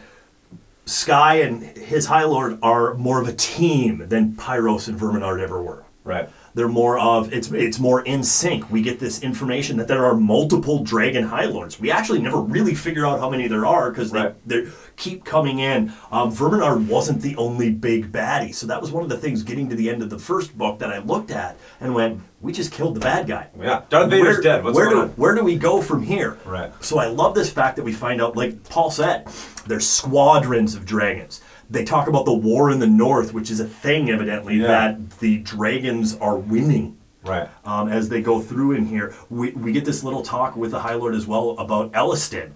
Skie 0.86 1.46
and 1.46 1.64
his 1.64 2.06
High 2.06 2.24
Lord 2.24 2.60
are 2.62 2.94
more 2.94 3.20
of 3.22 3.28
a 3.28 3.34
team 3.34 4.08
than 4.08 4.34
Pyros 4.34 4.88
and 4.88 4.98
Verminaard 5.00 5.42
ever 5.42 5.62
were. 5.62 5.84
Right. 6.04 6.30
They're 6.58 6.68
more 6.68 6.98
of 6.98 7.32
it's 7.32 7.52
it's 7.52 7.78
more 7.78 8.02
in 8.02 8.24
sync. 8.24 8.72
We 8.72 8.82
get 8.82 9.00
this 9.00 9.22
information 9.22 9.78
that 9.78 9.88
there 9.88 10.04
are 10.04 10.16
multiple 10.16 10.84
dragon 10.84 11.24
high 11.26 11.46
lords. 11.46 11.80
We 11.80 11.92
actually 11.92 12.18
never 12.20 12.42
really 12.42 12.74
figure 12.74 13.06
out 13.06 13.20
how 13.20 13.30
many 13.30 13.48
there 13.48 13.64
are 13.68 13.92
because 13.92 14.10
they, 14.10 14.22
Right. 14.22 14.36
they 14.48 14.64
keep 14.96 15.24
coming 15.24 15.60
in. 15.60 15.94
Um, 16.12 16.32
Verminaard 16.32 16.88
wasn't 16.88 17.22
the 17.22 17.36
only 17.36 17.70
big 17.70 18.12
baddie, 18.12 18.56
so 18.56 18.66
that 18.66 18.82
was 18.82 18.92
one 18.92 19.04
of 19.04 19.10
the 19.10 19.18
things 19.18 19.44
getting 19.44 19.70
to 19.70 19.76
the 19.76 19.88
end 19.88 20.02
of 20.02 20.10
the 20.10 20.18
first 20.18 20.58
book 20.58 20.80
that 20.80 20.90
I 20.90 20.98
looked 20.98 21.30
at 21.30 21.58
and 21.80 21.94
went, 21.94 22.22
"We 22.42 22.54
just 22.54 22.72
killed 22.72 22.96
the 22.96 23.02
bad 23.02 23.28
guy." 23.28 23.46
Yeah. 23.62 23.82
Darth 23.90 24.10
Vader's 24.10 24.38
Where- 24.38 24.42
dead. 24.42 24.64
What's 24.64 24.76
where 24.76 24.86
going 24.86 24.98
do 24.98 25.04
on? 25.04 25.10
where 25.10 25.36
do 25.36 25.44
we 25.44 25.58
go 25.58 25.80
from 25.84 26.02
here? 26.02 26.40
Right. 26.44 26.72
So 26.80 26.98
I 26.98 27.06
love 27.06 27.36
this 27.36 27.52
fact 27.52 27.76
that 27.76 27.84
we 27.86 27.94
find 27.94 28.20
out, 28.20 28.36
like 28.36 28.68
Paul 28.68 28.90
said, 28.90 29.28
there's 29.68 29.86
squadrons 29.88 30.74
of 30.74 30.86
dragons. 30.88 31.40
They 31.70 31.84
talk 31.84 32.08
about 32.08 32.26
the 32.26 32.34
war 32.34 32.72
in 32.72 32.80
the 32.80 32.88
north, 32.88 33.34
which 33.34 33.52
is 33.52 33.60
a 33.60 33.66
thing 33.66 34.10
evidently 34.10 34.56
Yeah. 34.56 34.68
that 34.68 35.20
the 35.20 35.38
dragons 35.40 36.16
are 36.18 36.38
winning 36.38 36.98
Right. 37.26 37.50
um, 37.66 37.90
as 37.90 38.08
they 38.10 38.22
go 38.22 38.40
through 38.40 38.72
in 38.74 38.86
here. 38.86 39.14
We, 39.30 39.52
we 39.52 39.72
get 39.74 39.84
this 39.84 40.04
little 40.04 40.22
talk 40.22 40.56
with 40.56 40.72
the 40.72 40.80
High 40.80 40.94
Lord 40.94 41.14
as 41.14 41.28
well 41.28 41.52
about 41.60 41.92
Elistan. 41.92 42.52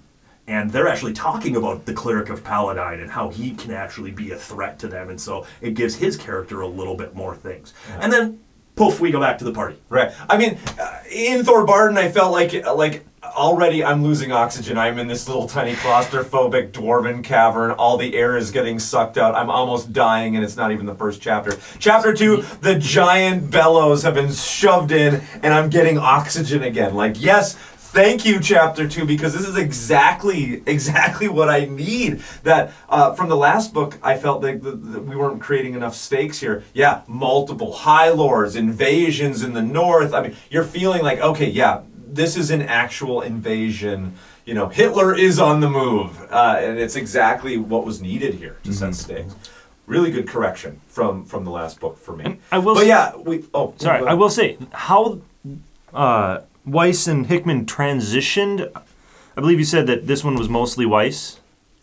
And 0.47 0.71
they're 0.71 0.87
actually 0.87 1.13
talking 1.13 1.55
about 1.55 1.85
the 1.85 1.93
Cleric 1.93 2.29
of 2.29 2.43
Paladine 2.43 2.99
and 2.99 3.11
how 3.11 3.29
he 3.29 3.51
can 3.51 3.71
actually 3.71 4.11
be 4.11 4.31
a 4.31 4.35
threat 4.35 4.79
to 4.79 4.87
them. 4.87 5.09
And 5.09 5.19
so 5.19 5.45
it 5.61 5.75
gives 5.75 5.95
his 5.95 6.17
character 6.17 6.61
a 6.61 6.67
little 6.67 6.95
bit 6.95 7.15
more 7.15 7.35
things. 7.35 7.73
And 7.99 8.11
then, 8.11 8.39
poof, 8.75 8.99
we 8.99 9.11
go 9.11 9.19
back 9.19 9.37
to 9.39 9.45
the 9.45 9.53
party. 9.53 9.77
Right. 9.89 10.11
I 10.29 10.37
mean, 10.37 10.57
uh, 10.79 10.99
in 11.11 11.43
Thorbardin, 11.45 11.97
I 11.97 12.09
felt 12.11 12.31
like 12.31 12.65
like 12.65 13.05
already 13.35 13.83
I'm 13.83 14.03
losing 14.03 14.31
oxygen. 14.31 14.77
I'm 14.77 14.99
in 14.99 15.07
this 15.07 15.27
little 15.27 15.47
tiny 15.47 15.73
claustrophobic 15.73 16.71
dwarven 16.71 17.23
cavern. 17.23 17.71
All 17.71 17.97
the 17.97 18.15
air 18.15 18.37
is 18.37 18.51
getting 18.51 18.79
sucked 18.79 19.17
out. 19.17 19.35
I'm 19.35 19.49
almost 19.49 19.93
dying, 19.93 20.35
and 20.35 20.43
it's 20.43 20.55
not 20.55 20.71
even 20.71 20.85
the 20.85 20.95
first 20.95 21.21
chapter. 21.21 21.57
Chapter 21.79 22.13
two, 22.13 22.43
the 22.61 22.75
giant 22.75 23.49
bellows 23.51 24.03
have 24.03 24.15
been 24.15 24.31
shoved 24.31 24.91
in, 24.91 25.21
and 25.41 25.53
I'm 25.53 25.69
getting 25.69 25.97
oxygen 25.97 26.63
again. 26.63 26.95
Like, 26.95 27.21
yes. 27.21 27.57
Thank 27.93 28.25
you, 28.25 28.39
chapter 28.39 28.87
two, 28.87 29.03
because 29.05 29.33
this 29.33 29.45
is 29.45 29.57
exactly 29.57 30.63
exactly 30.65 31.27
what 31.27 31.49
I 31.49 31.65
need. 31.65 32.21
That 32.43 32.71
uh, 32.87 33.13
from 33.15 33.27
the 33.27 33.35
last 33.35 33.73
book, 33.73 33.97
I 34.01 34.17
felt 34.17 34.41
like 34.41 34.61
the, 34.61 34.71
the, 34.71 35.01
we 35.01 35.17
weren't 35.17 35.41
creating 35.41 35.73
enough 35.73 35.93
stakes 35.93 36.39
here. 36.39 36.63
Yeah, 36.73 37.01
multiple 37.05 37.73
high 37.73 38.07
lords, 38.07 38.55
invasions 38.55 39.43
in 39.43 39.51
the 39.51 39.61
north. 39.61 40.13
I 40.13 40.21
mean, 40.21 40.37
you're 40.49 40.63
feeling 40.63 41.03
like 41.03 41.19
okay, 41.19 41.49
yeah, 41.49 41.81
this 42.13 42.35
is 42.37 42.51
an 42.51 42.61
actual 42.63 43.21
invasion. 43.21 44.13
You 44.45 44.53
know, 44.55 44.67
Hitler 44.67 45.15
is 45.15 45.39
on 45.39 45.59
the 45.59 45.69
move, 45.69 46.19
uh, 46.31 46.57
and 46.59 46.77
it's 46.79 46.95
exactly 46.95 47.57
what 47.57 47.85
was 47.85 48.01
needed 48.01 48.33
here 48.35 48.57
to 48.63 48.73
set 48.73 48.95
stakes. 48.95 49.35
Really 49.87 50.11
good 50.11 50.27
correction 50.27 50.79
from 50.87 51.25
from 51.25 51.43
the 51.45 51.51
last 51.51 51.79
book 51.79 51.97
for 51.97 52.15
me. 52.15 52.39
I 52.51 52.57
will 52.59 52.75
but 52.75 52.81
s- 52.83 52.87
yeah, 52.87 53.15
we. 53.15 53.45
Oh, 53.53 53.73
Sorry, 53.77 54.05
I 54.05 54.13
will 54.13 54.29
say 54.29 54.57
how 54.71 55.19
uh, 55.93 56.39
Weis 56.67 57.07
and 57.07 57.27
Hickman 57.27 57.65
transitioned. 57.65 58.69
I 59.37 59.41
believe 59.41 59.59
you 59.59 59.65
said 59.65 59.87
that 59.87 60.07
this 60.07 60.23
one 60.23 60.35
was 60.35 60.49
mostly 60.49 60.85
Weis. 60.85 61.37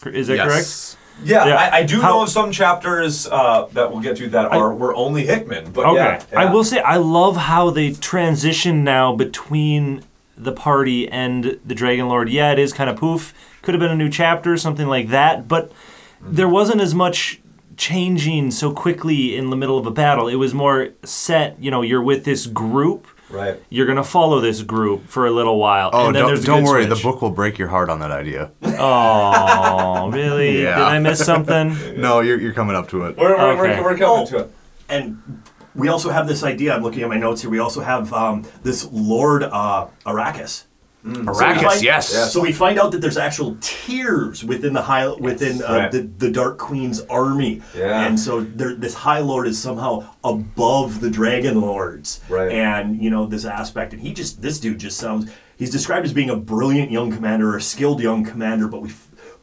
Is 0.07 0.27
that 0.29 0.39
correct? 0.47 0.97
Yeah, 1.25 1.47
Yeah. 1.49 1.55
I, 1.57 1.79
I 1.79 1.83
do 1.83 2.01
How- 2.01 2.11
know 2.11 2.23
of 2.23 2.29
some 2.29 2.53
chapters 2.53 3.27
uh, 3.27 3.67
that 3.73 3.91
we'll 3.91 4.01
get 4.01 4.17
to 4.19 4.29
that 4.31 4.53
are 4.53 4.73
were 4.73 4.95
only 4.95 5.27
Hickman, 5.27 5.73
but 5.73 5.85
Okay. 5.87 5.97
yeah, 5.97 6.23
I 6.39 6.45
will 6.53 6.63
say 6.65 6.79
I 6.81 6.97
love 6.97 7.37
how 7.37 7.71
they 7.71 7.93
transition 7.93 8.85
now 8.85 9.17
between 9.17 10.05
the 10.39 10.53
party 10.53 11.09
and 11.09 11.59
the 11.65 11.75
Dragon 11.75 12.09
Lord. 12.09 12.29
Yeah, 12.29 12.53
it 12.53 12.59
is 12.59 12.73
kind 12.73 12.89
of 12.89 12.97
poof. 12.97 13.35
Could 13.63 13.75
have 13.75 13.81
been 13.81 13.91
a 13.91 13.97
new 13.97 14.09
chapter, 14.09 14.57
something 14.57 14.87
like 14.87 15.09
that, 15.09 15.49
but 15.49 15.71
mm-hmm. 15.71 16.35
there 16.35 16.49
wasn't 16.49 16.81
as 16.81 16.95
much 16.95 17.41
changing 17.77 18.51
so 18.51 18.73
quickly 18.73 19.37
in 19.37 19.51
the 19.51 19.57
middle 19.57 19.79
of 19.79 19.87
a 19.87 19.91
battle. 19.91 20.29
It 20.29 20.35
was 20.35 20.53
more 20.53 20.91
set, 21.05 21.61
you 21.63 21.71
know, 21.71 21.83
you're 21.83 22.03
with 22.03 22.25
this 22.25 22.47
group. 22.47 23.07
Right. 23.31 23.63
You're 23.69 23.87
gonna 23.87 24.05
follow 24.05 24.41
this 24.41 24.63
group 24.63 25.07
for 25.07 25.27
a 25.27 25.31
little 25.31 25.59
while. 25.59 25.91
Oh, 25.93 26.07
and 26.07 26.15
then 26.15 26.23
don't, 26.23 26.31
there's 26.31 26.45
a 26.45 26.47
don't 26.47 26.65
worry. 26.65 26.87
switch. 26.87 26.99
The 26.99 27.03
book 27.03 27.21
will 27.21 27.31
break 27.31 27.59
your 27.59 27.69
heart 27.69 27.91
on 27.91 28.01
that 28.01 28.11
idea. 28.11 28.51
Oh, 28.63 30.11
really? 30.13 30.63
Yeah. 30.63 30.77
Did 30.77 30.85
I 30.85 30.99
miss 30.99 31.25
something? 31.25 31.77
no, 32.01 32.21
you're, 32.21 32.41
you're 32.41 32.55
coming 32.55 32.75
up 32.75 32.89
to 32.89 33.05
it. 33.05 33.17
We're, 33.17 33.37
we're, 33.37 33.51
Okay. 33.53 33.83
we're, 33.83 33.93
we're 33.93 33.99
coming 33.99 34.27
to 34.29 34.39
it. 34.39 34.51
Oh, 34.51 34.95
and 34.95 35.43
we 35.79 35.89
also 35.89 36.11
have 36.11 36.27
this 36.29 36.43
idea. 36.43 36.75
I'm 36.75 36.83
looking 36.83 37.03
at 37.03 37.09
my 37.09 37.17
notes 37.17 37.41
here. 37.41 37.51
We 37.51 37.59
also 37.61 37.81
have 37.81 38.13
um, 38.13 38.45
this 38.63 38.89
Lord 38.93 39.43
uh, 39.45 39.87
Bakaris. 40.05 40.65
So 41.05 41.11
we 41.11 41.15
Bakaris, 41.27 41.63
find- 41.63 41.83
yes. 41.83 42.33
So 42.33 42.41
we 42.41 42.53
find 42.53 42.79
out 42.79 42.91
that 42.93 43.01
there's 43.01 43.17
actual 43.17 43.57
tiers 43.61 44.45
within 44.45 44.73
the 44.75 44.83
high 44.83 45.07
within 45.09 45.63
uh, 45.63 45.67
Right. 45.73 45.93
the, 45.93 46.01
the 46.03 46.31
Dark 46.31 46.59
Queen's 46.59 47.01
army, 47.03 47.63
Yeah. 47.75 48.05
and 48.07 48.19
so 48.19 48.41
there, 48.43 48.75
this 48.75 48.95
High 48.95 49.21
Lord 49.21 49.47
is 49.47 49.59
somehow 49.59 50.05
above 50.25 51.01
the 51.01 51.09
Dragon 51.09 51.61
Lords, 51.61 52.21
Right. 52.29 52.51
And 52.53 53.01
you 53.03 53.11
know 53.11 53.27
this 53.27 53.45
aspect, 53.45 53.93
and 53.93 54.03
he 54.03 54.13
just 54.13 54.43
this 54.43 54.59
dude 54.59 54.79
just 54.81 54.99
sounds. 54.99 55.31
He's 55.57 55.71
described 55.71 56.05
as 56.05 56.13
being 56.13 56.31
a 56.31 56.37
brilliant 56.37 56.91
young 56.91 57.11
commander, 57.13 57.53
or 57.53 57.57
a 57.57 57.63
skilled 57.63 58.01
young 58.01 58.25
commander, 58.25 58.67
but 58.69 58.83
we, 58.83 58.91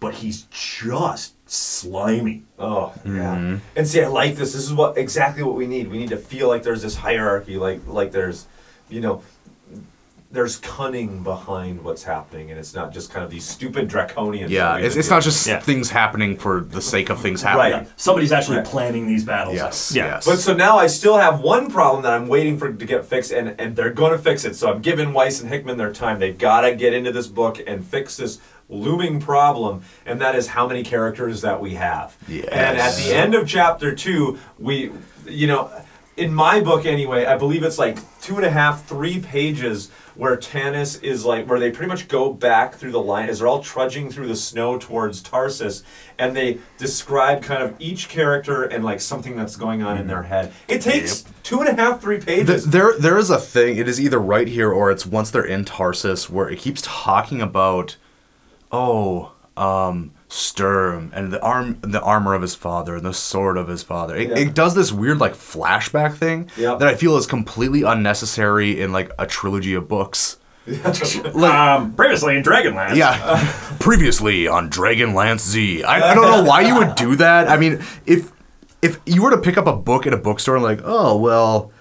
but 0.02 0.14
he's 0.16 0.44
just 0.52 1.35
slimy. 1.56 2.44
Oh 2.60 2.94
yeah. 3.06 3.12
Mm-hmm. 3.36 3.58
And 3.76 3.88
see, 3.88 4.02
I 4.02 4.08
like 4.08 4.36
this. 4.36 4.54
This 4.54 4.64
is 4.64 4.74
what 4.74 4.98
exactly 4.98 5.44
what 5.44 5.56
we 5.56 5.68
need. 5.68 5.90
We 5.90 5.98
need 5.98 6.10
to 6.10 6.18
feel 6.18 6.48
like 6.48 6.64
there's 6.64 6.82
this 6.82 6.96
hierarchy, 6.96 7.58
like 7.58 7.82
like 7.88 8.12
there's, 8.12 8.48
you 8.90 9.02
know, 9.02 9.22
there's 10.32 10.58
cunning 10.58 11.24
behind 11.24 11.82
what's 11.82 12.04
happening, 12.04 12.52
and 12.52 12.60
it's 12.60 12.74
not 12.74 12.92
just 12.92 13.10
kind 13.10 13.24
of 13.24 13.32
these 13.32 13.46
stupid 13.48 13.88
draconians. 13.88 14.50
Yeah, 14.50 14.76
it's, 14.78 14.98
it's 14.98 15.10
not 15.10 15.24
just 15.24 15.48
Yeah. 15.48 15.60
things 15.62 15.90
happening 15.90 16.36
for 16.36 16.60
the 16.60 16.82
sake 16.82 17.10
of 17.10 17.22
things 17.22 17.42
happening. 17.42 17.72
Right. 17.80 17.88
Somebody's 17.96 18.34
actually 18.34 18.58
Right. 18.58 18.66
planning 18.66 19.08
these 19.08 19.24
battles. 19.24 19.56
Yes. 19.56 19.94
Yeah. 19.96 20.06
Yes. 20.08 20.26
But 20.26 20.40
so 20.40 20.54
now 20.54 20.78
I 20.78 20.88
still 20.88 21.18
have 21.18 21.40
one 21.40 21.72
problem 21.72 22.04
that 22.04 22.12
I'm 22.12 22.28
waiting 22.28 22.58
for 22.58 22.74
to 22.74 22.86
get 22.86 23.06
fixed, 23.06 23.32
and, 23.32 23.56
and 23.62 23.78
they're 23.78 23.92
going 23.94 24.12
to 24.12 24.18
fix 24.18 24.44
it. 24.44 24.58
So 24.58 24.70
I'm 24.70 24.82
giving 24.82 25.10
Weis 25.14 25.40
and 25.40 25.50
Hickman 25.50 25.78
their 25.78 25.94
time. 25.94 26.20
They've 26.20 26.38
got 26.38 26.62
to 26.62 26.76
get 26.76 26.94
into 26.94 27.14
this 27.14 27.28
book 27.28 27.62
and 27.66 27.86
fix 27.86 28.18
this 28.18 28.40
looming 28.70 29.20
problem, 29.20 29.84
and 30.06 30.20
that 30.22 30.36
is 30.36 30.48
how 30.48 30.68
many 30.68 30.84
characters 30.84 31.42
that 31.42 31.62
we 31.62 31.76
have. 31.76 32.18
Yes. 32.28 32.48
And 32.52 32.78
at 32.78 32.96
the 32.96 33.14
end 33.14 33.36
of 33.36 33.48
chapter 33.48 33.94
two, 33.94 34.40
we, 34.58 34.92
you 35.26 35.48
know, 35.48 35.72
in 36.18 36.34
my 36.34 36.62
book 36.62 36.86
anyway, 36.86 37.26
I 37.26 37.38
believe 37.38 37.64
it's 37.64 37.78
like 37.78 37.98
two 38.22 38.38
and 38.38 38.46
a 38.46 38.50
half, 38.50 38.86
three 38.86 39.20
pages 39.20 39.92
where 40.16 40.38
Tanis 40.38 41.04
is 41.04 41.26
like, 41.26 41.46
where 41.50 41.60
they 41.60 41.72
pretty 41.72 41.90
much 41.90 42.08
go 42.08 42.32
back 42.32 42.76
through 42.76 42.92
the 42.92 43.02
line 43.02 43.28
as 43.28 43.40
they're 43.40 43.48
all 43.50 43.62
trudging 43.62 44.10
through 44.10 44.28
the 44.28 44.36
snow 44.36 44.78
towards 44.80 45.22
Tarsis, 45.22 45.84
and 46.18 46.34
they 46.34 46.60
describe 46.78 47.44
kind 47.44 47.62
of 47.62 47.76
each 47.80 48.08
character 48.08 48.64
and 48.64 48.86
like 48.86 49.02
something 49.02 49.36
that's 49.36 49.58
going 49.58 49.84
on 49.84 49.98
in 49.98 50.08
their 50.08 50.20
mm-hmm. 50.20 50.30
head. 50.30 50.54
It 50.70 50.82
takes 50.82 51.26
two 51.44 51.60
and 51.60 51.68
a 51.68 51.76
half, 51.76 52.02
three 52.02 52.20
Th- 52.20 52.48
pages. 52.48 52.66
there, 52.68 52.98
there 52.98 53.18
is 53.18 53.30
a 53.30 53.38
thing. 53.38 53.76
It 53.76 53.90
is 53.90 54.00
either 54.00 54.20
right 54.20 54.48
here 54.48 54.72
or 54.72 54.90
it's 54.90 55.06
once 55.06 55.32
they're 55.32 55.44
in 55.44 55.66
Tarsis 55.66 56.30
where 56.30 56.50
it 56.50 56.60
keeps 56.60 56.82
talking 56.82 57.42
about, 57.42 57.98
oh, 58.72 59.32
um, 59.58 60.12
Sturm 60.28 61.12
and 61.14 61.32
the 61.32 61.42
arm, 61.42 61.78
the 61.82 62.02
armor 62.02 62.34
of 62.34 62.42
his 62.42 62.56
father 62.56 62.96
and 62.96 63.06
the 63.06 63.14
sword 63.14 63.58
of 63.58 63.68
his 63.70 63.84
father. 63.84 64.16
It, 64.16 64.30
Yeah. 64.30 64.38
it 64.40 64.54
does 64.56 64.76
this 64.76 64.92
weird 64.92 65.20
like 65.20 65.34
flashback 65.34 66.16
thing 66.16 66.50
Yeah. 66.58 66.76
that 66.76 66.88
I 66.88 66.96
feel 66.96 67.16
is 67.16 67.26
completely 67.28 67.84
unnecessary 67.84 68.82
in 68.82 68.92
like 68.92 69.12
a 69.18 69.26
trilogy 69.26 69.74
of 69.76 69.88
books. 69.88 70.38
um, 71.44 71.94
previously 71.94 72.36
in 72.36 72.44
Dragonlance. 72.44 72.96
Yeah. 72.96 73.38
Previously 73.80 74.48
on 74.48 74.70
Dragonlance 74.70 75.42
Z. 75.42 75.84
I, 75.84 76.12
I 76.12 76.14
don't 76.16 76.26
know 76.30 76.44
why 76.44 76.62
you 76.62 76.76
would 76.76 76.96
do 76.96 77.16
that. 77.18 77.48
I 77.48 77.58
mean, 77.58 77.84
if 78.06 78.32
if 78.82 79.00
you 79.06 79.22
were 79.24 79.30
to 79.32 79.38
pick 79.38 79.58
up 79.58 79.68
a 79.68 79.76
book 79.76 80.06
at 80.08 80.14
a 80.14 80.18
bookstore 80.18 80.56
and 80.56 80.64
like, 80.64 80.82
oh 80.84 81.18
well, 81.18 81.72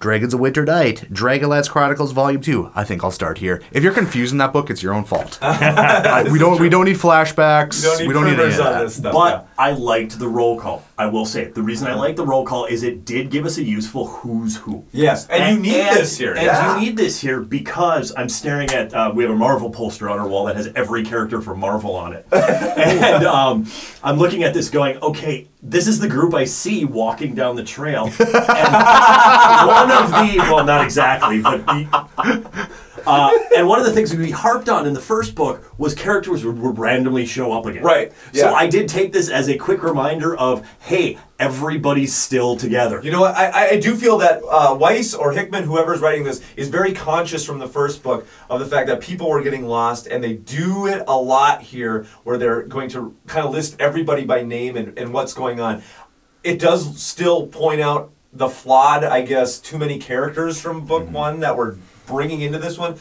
Dragons 0.00 0.32
of 0.32 0.40
Winter 0.40 0.64
Night, 0.64 1.04
Dragonlance 1.12 1.68
Chronicles 1.68 2.12
Volume 2.12 2.40
Two. 2.40 2.70
I 2.74 2.84
think 2.84 3.04
I'll 3.04 3.10
start 3.10 3.36
here. 3.36 3.62
If 3.70 3.84
you're 3.84 3.92
confusing 3.92 4.38
that 4.38 4.50
book, 4.50 4.70
it's 4.70 4.82
your 4.82 4.94
own 4.94 5.04
fault. 5.04 5.38
I- 5.42 6.26
we 6.32 6.38
don't 6.38 6.58
we 6.58 6.70
don't 6.70 6.86
need 6.86 6.96
flashbacks. 6.96 8.00
You 8.00 8.12
don't 8.12 8.24
need 8.24 8.40
any 8.40 8.50
of 8.50 8.56
that. 8.56 8.80
this 8.82 8.96
stuff. 8.96 9.12
But 9.12 9.46
I 9.58 9.72
liked 9.72 10.18
the 10.18 10.26
roll 10.26 10.58
call. 10.58 10.82
I 10.96 11.06
will 11.06 11.26
say 11.26 11.42
it. 11.42 11.54
The 11.54 11.62
reason 11.62 11.86
I 11.86 11.94
liked 11.94 12.16
the 12.16 12.24
roll 12.24 12.46
call 12.46 12.64
is 12.64 12.82
it 12.82 13.04
did 13.04 13.30
give 13.30 13.44
us 13.44 13.58
a 13.58 13.62
useful 13.62 14.06
who's 14.06 14.56
who. 14.56 14.84
Yes, 14.92 15.28
and 15.28 15.56
you 15.56 15.62
need 15.62 15.84
this 15.94 16.16
here, 16.16 16.32
And 16.34 16.46
yeah. 16.46 16.74
you 16.78 16.80
need 16.86 16.96
this 16.96 17.20
here 17.20 17.40
because 17.40 18.12
I'm 18.16 18.28
staring 18.30 18.70
at. 18.70 18.94
Uh, 18.94 19.12
we 19.14 19.22
have 19.24 19.32
a 19.32 19.36
Marvel 19.36 19.68
poster 19.70 20.08
on 20.08 20.18
our 20.18 20.26
wall 20.26 20.46
that 20.46 20.56
has 20.56 20.68
every 20.74 21.04
character 21.04 21.42
from 21.42 21.60
Marvel 21.60 21.94
on 21.94 22.14
it, 22.14 22.26
and 22.32 23.24
um, 23.26 23.66
I'm 24.02 24.16
looking 24.16 24.44
at 24.44 24.54
this, 24.54 24.70
going, 24.70 24.96
okay, 24.98 25.48
this 25.62 25.86
is 25.86 26.00
the 26.00 26.08
group 26.08 26.34
I 26.34 26.44
see 26.44 26.84
walking 26.84 27.34
down 27.34 27.56
the 27.56 27.64
trail. 27.64 28.10
And 28.20 29.68
one 29.68 29.90
of 29.90 30.10
the, 30.10 30.38
well, 30.38 30.64
not 30.64 30.84
exactly, 30.84 31.40
but 31.40 31.64
the, 31.66 32.70
uh, 33.06 33.30
and 33.56 33.66
one 33.66 33.78
of 33.78 33.86
the 33.86 33.92
things 33.92 34.14
we 34.14 34.30
harped 34.30 34.68
on 34.68 34.86
in 34.86 34.94
the 34.94 35.00
first 35.00 35.34
book 35.34 35.72
was 35.78 35.94
characters 35.94 36.44
would, 36.44 36.58
would 36.58 36.78
randomly 36.78 37.26
show 37.26 37.52
up 37.52 37.66
again. 37.66 37.82
Right, 37.82 38.12
So. 38.32 38.54
I 38.54 38.66
did 38.66 38.88
take 38.88 39.12
this 39.12 39.28
as 39.28 39.48
a 39.48 39.56
quick 39.56 39.82
reminder 39.82 40.36
of, 40.36 40.68
hey, 40.80 41.18
everybody's 41.38 42.14
still 42.14 42.56
together. 42.56 43.00
You 43.02 43.10
know 43.10 43.20
what? 43.20 43.34
I, 43.34 43.70
I 43.70 43.80
do 43.80 43.96
feel 43.96 44.18
that 44.18 44.42
uh, 44.48 44.76
Weis 44.76 45.18
or 45.18 45.32
Hickman, 45.32 45.64
whoever's 45.64 46.00
writing 46.00 46.24
this, 46.24 46.42
is 46.56 46.68
very 46.68 46.92
conscious 46.92 47.44
from 47.44 47.58
the 47.58 47.68
first 47.68 48.02
book 48.02 48.26
of 48.48 48.60
the 48.60 48.66
fact 48.66 48.88
that 48.88 49.00
people 49.00 49.28
were 49.28 49.42
getting 49.42 49.66
lost, 49.66 50.06
and 50.06 50.22
they 50.22 50.34
do 50.34 50.86
it 50.86 51.02
a 51.08 51.16
lot 51.16 51.62
here 51.62 52.06
where 52.24 52.38
they're 52.38 52.62
going 52.62 52.88
to 52.90 53.16
kind 53.26 53.46
of 53.46 53.52
list 53.52 53.76
everybody 53.80 54.24
by 54.24 54.42
name 54.42 54.76
and, 54.76 54.98
and 54.98 55.12
what's 55.12 55.32
going 55.32 55.60
on. 55.60 55.82
It 56.42 56.58
does 56.58 57.00
still 57.02 57.46
point 57.46 57.80
out 57.80 58.12
the 58.32 58.48
flawed, 58.48 59.04
I 59.04 59.22
guess, 59.22 59.58
too 59.58 59.76
many 59.78 59.98
characters 59.98 60.60
from 60.60 60.86
book 60.86 61.10
one 61.10 61.40
that 61.40 61.56
we're 61.56 61.76
bringing 62.10 62.40
into 62.42 62.58
this 62.58 62.76
one. 62.76 62.96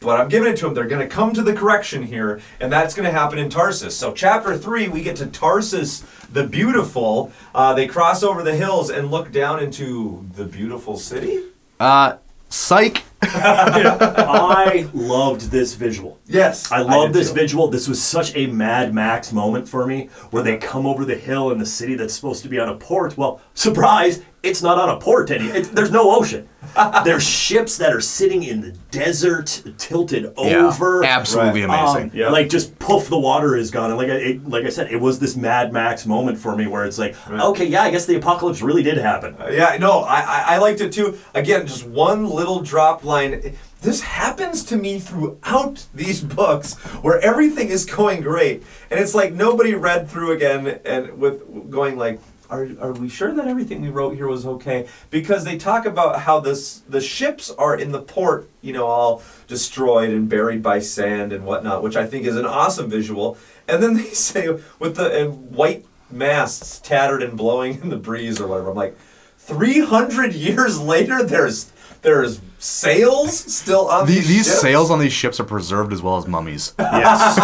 But 0.00 0.20
I'm 0.20 0.28
giving 0.28 0.52
it 0.52 0.56
to 0.58 0.66
them. 0.66 0.74
They're 0.74 0.86
going 0.86 1.06
to 1.06 1.14
come 1.14 1.32
to 1.32 1.42
the 1.42 1.54
correction 1.54 2.02
here, 2.02 2.40
and 2.60 2.70
that's 2.70 2.94
going 2.94 3.06
to 3.06 3.12
happen 3.12 3.38
in 3.38 3.48
Tarsis. 3.48 3.92
So, 3.92 4.12
chapter 4.12 4.56
three, 4.58 4.88
we 4.88 5.02
get 5.02 5.16
to 5.16 5.26
Tarsis 5.26 6.04
the 6.30 6.46
Beautiful. 6.46 7.32
Uh, 7.54 7.72
they 7.72 7.86
cross 7.86 8.22
over 8.22 8.42
the 8.42 8.54
hills 8.54 8.90
and 8.90 9.10
look 9.10 9.32
down 9.32 9.62
into 9.62 10.26
the 10.34 10.44
beautiful 10.44 10.98
city. 10.98 11.42
Uh, 11.80 12.16
psych. 12.50 13.02
I 13.22 14.86
loved 14.92 15.50
this 15.50 15.74
visual. 15.74 16.18
Yes, 16.26 16.70
I 16.70 16.78
I 16.78 16.80
love 16.82 17.06
did 17.08 17.14
this 17.14 17.28
too. 17.30 17.34
visual. 17.36 17.68
This 17.68 17.88
was 17.88 18.02
such 18.02 18.36
a 18.36 18.46
Mad 18.48 18.92
Max 18.92 19.32
moment 19.32 19.66
for 19.66 19.86
me, 19.86 20.10
where 20.32 20.42
they 20.42 20.58
come 20.58 20.84
over 20.86 21.06
the 21.06 21.16
hill 21.16 21.50
in 21.50 21.56
the 21.56 21.64
city 21.66 21.94
that's 21.94 22.12
supposed 22.12 22.42
to 22.42 22.50
be 22.50 22.60
on 22.60 22.68
a 22.68 22.74
port. 22.74 23.16
Well, 23.16 23.40
surprise, 23.54 24.20
it's 24.44 24.62
not 24.62 24.78
on 24.78 24.88
a 24.90 24.98
port. 24.98 25.30
Any, 25.30 25.46
it, 25.46 25.64
there's 25.74 25.90
no 25.90 26.14
ocean. 26.16 26.48
there's 27.04 27.22
ships 27.26 27.78
that 27.78 27.92
are 27.92 28.00
sitting 28.00 28.42
in 28.42 28.60
the 28.60 28.70
desert, 28.90 29.62
tilted 29.78 30.24
Yeah, 30.36 30.66
over. 30.66 31.04
absolutely 31.04 31.62
amazing. 31.62 32.10
Um, 32.24 32.32
Like 32.32 32.48
just 32.48 32.76
poof, 32.78 33.08
the 33.08 33.18
water 33.18 33.54
is 33.56 33.70
gone. 33.70 33.90
And 33.90 33.98
like 33.98 34.08
I, 34.08 34.14
it, 34.14 34.48
like 34.48 34.64
I 34.64 34.70
said, 34.70 34.90
it 34.90 35.00
was 35.00 35.18
this 35.20 35.36
Mad 35.36 35.72
Max 35.72 36.04
moment 36.04 36.38
for 36.38 36.56
me, 36.56 36.66
where 36.66 36.84
it's 36.84 36.98
like, 36.98 37.14
okay, 37.30 37.66
yeah, 37.66 37.82
I 37.82 37.90
guess 37.90 38.06
the 38.06 38.16
apocalypse 38.16 38.60
really 38.62 38.82
did 38.82 38.98
happen. 38.98 39.36
Yeah, 39.50 39.76
no, 39.78 40.00
I, 40.00 40.20
I, 40.20 40.44
I 40.54 40.58
liked 40.58 40.80
it 40.80 40.92
too. 40.92 41.18
Again, 41.34 41.66
just 41.66 41.86
one 41.86 42.28
little 42.28 42.60
drop 42.60 43.04
line. 43.04 43.54
This 43.82 44.00
happens 44.00 44.64
to 44.64 44.76
me 44.76 44.98
throughout 44.98 45.84
these 45.94 46.22
books 46.22 46.74
where 47.02 47.20
everything 47.20 47.68
is 47.68 47.84
going 47.84 48.22
great. 48.22 48.62
And 48.90 48.98
it's 48.98 49.14
like 49.14 49.32
nobody 49.34 49.74
read 49.74 50.08
through 50.08 50.32
again 50.32 50.80
and 50.86 51.18
with 51.18 51.70
going 51.70 51.98
like, 51.98 52.18
are, 52.50 52.68
are 52.80 52.92
we 52.92 53.08
sure 53.08 53.32
that 53.32 53.46
everything 53.46 53.80
we 53.82 53.88
wrote 53.88 54.14
here 54.14 54.28
was 54.28 54.46
okay? 54.46 54.86
Because 55.10 55.44
they 55.44 55.56
talk 55.56 55.86
about 55.86 56.20
how 56.20 56.40
this 56.40 56.80
the 56.88 57.00
ships 57.00 57.50
are 57.50 57.76
in 57.76 57.92
the 57.92 58.02
port, 58.02 58.50
you 58.60 58.72
know, 58.72 58.86
all 58.86 59.22
destroyed 59.46 60.10
and 60.10 60.28
buried 60.28 60.62
by 60.62 60.78
sand 60.78 61.32
and 61.32 61.44
whatnot, 61.44 61.82
which 61.82 61.96
I 61.96 62.06
think 62.06 62.26
is 62.26 62.36
an 62.36 62.46
awesome 62.46 62.90
visual. 62.90 63.36
And 63.66 63.82
then 63.82 63.94
they 63.98 64.10
say 64.10 64.48
with 64.78 64.96
the 64.96 65.22
and 65.22 65.50
white 65.50 65.86
masts 66.10 66.80
tattered 66.80 67.22
and 67.22 67.36
blowing 67.36 67.80
in 67.80 67.88
the 67.88 67.96
breeze 67.96 68.40
or 68.40 68.46
whatever. 68.46 68.70
I'm 68.70 68.76
like, 68.76 68.96
300 69.38 70.32
years 70.32 70.80
later, 70.80 71.22
there's 71.22 71.72
there's 72.02 72.40
sails 72.64 73.38
still 73.54 73.88
on 73.88 74.06
The, 74.06 74.14
these, 74.14 74.28
these 74.28 74.46
ships? 74.46 74.60
sails 74.60 74.90
on 74.90 74.98
these 74.98 75.12
ships 75.12 75.38
are 75.38 75.44
preserved 75.44 75.92
as 75.92 76.00
well 76.02 76.16
as 76.16 76.26
mummies. 76.26 76.74
Yes. 76.94 77.38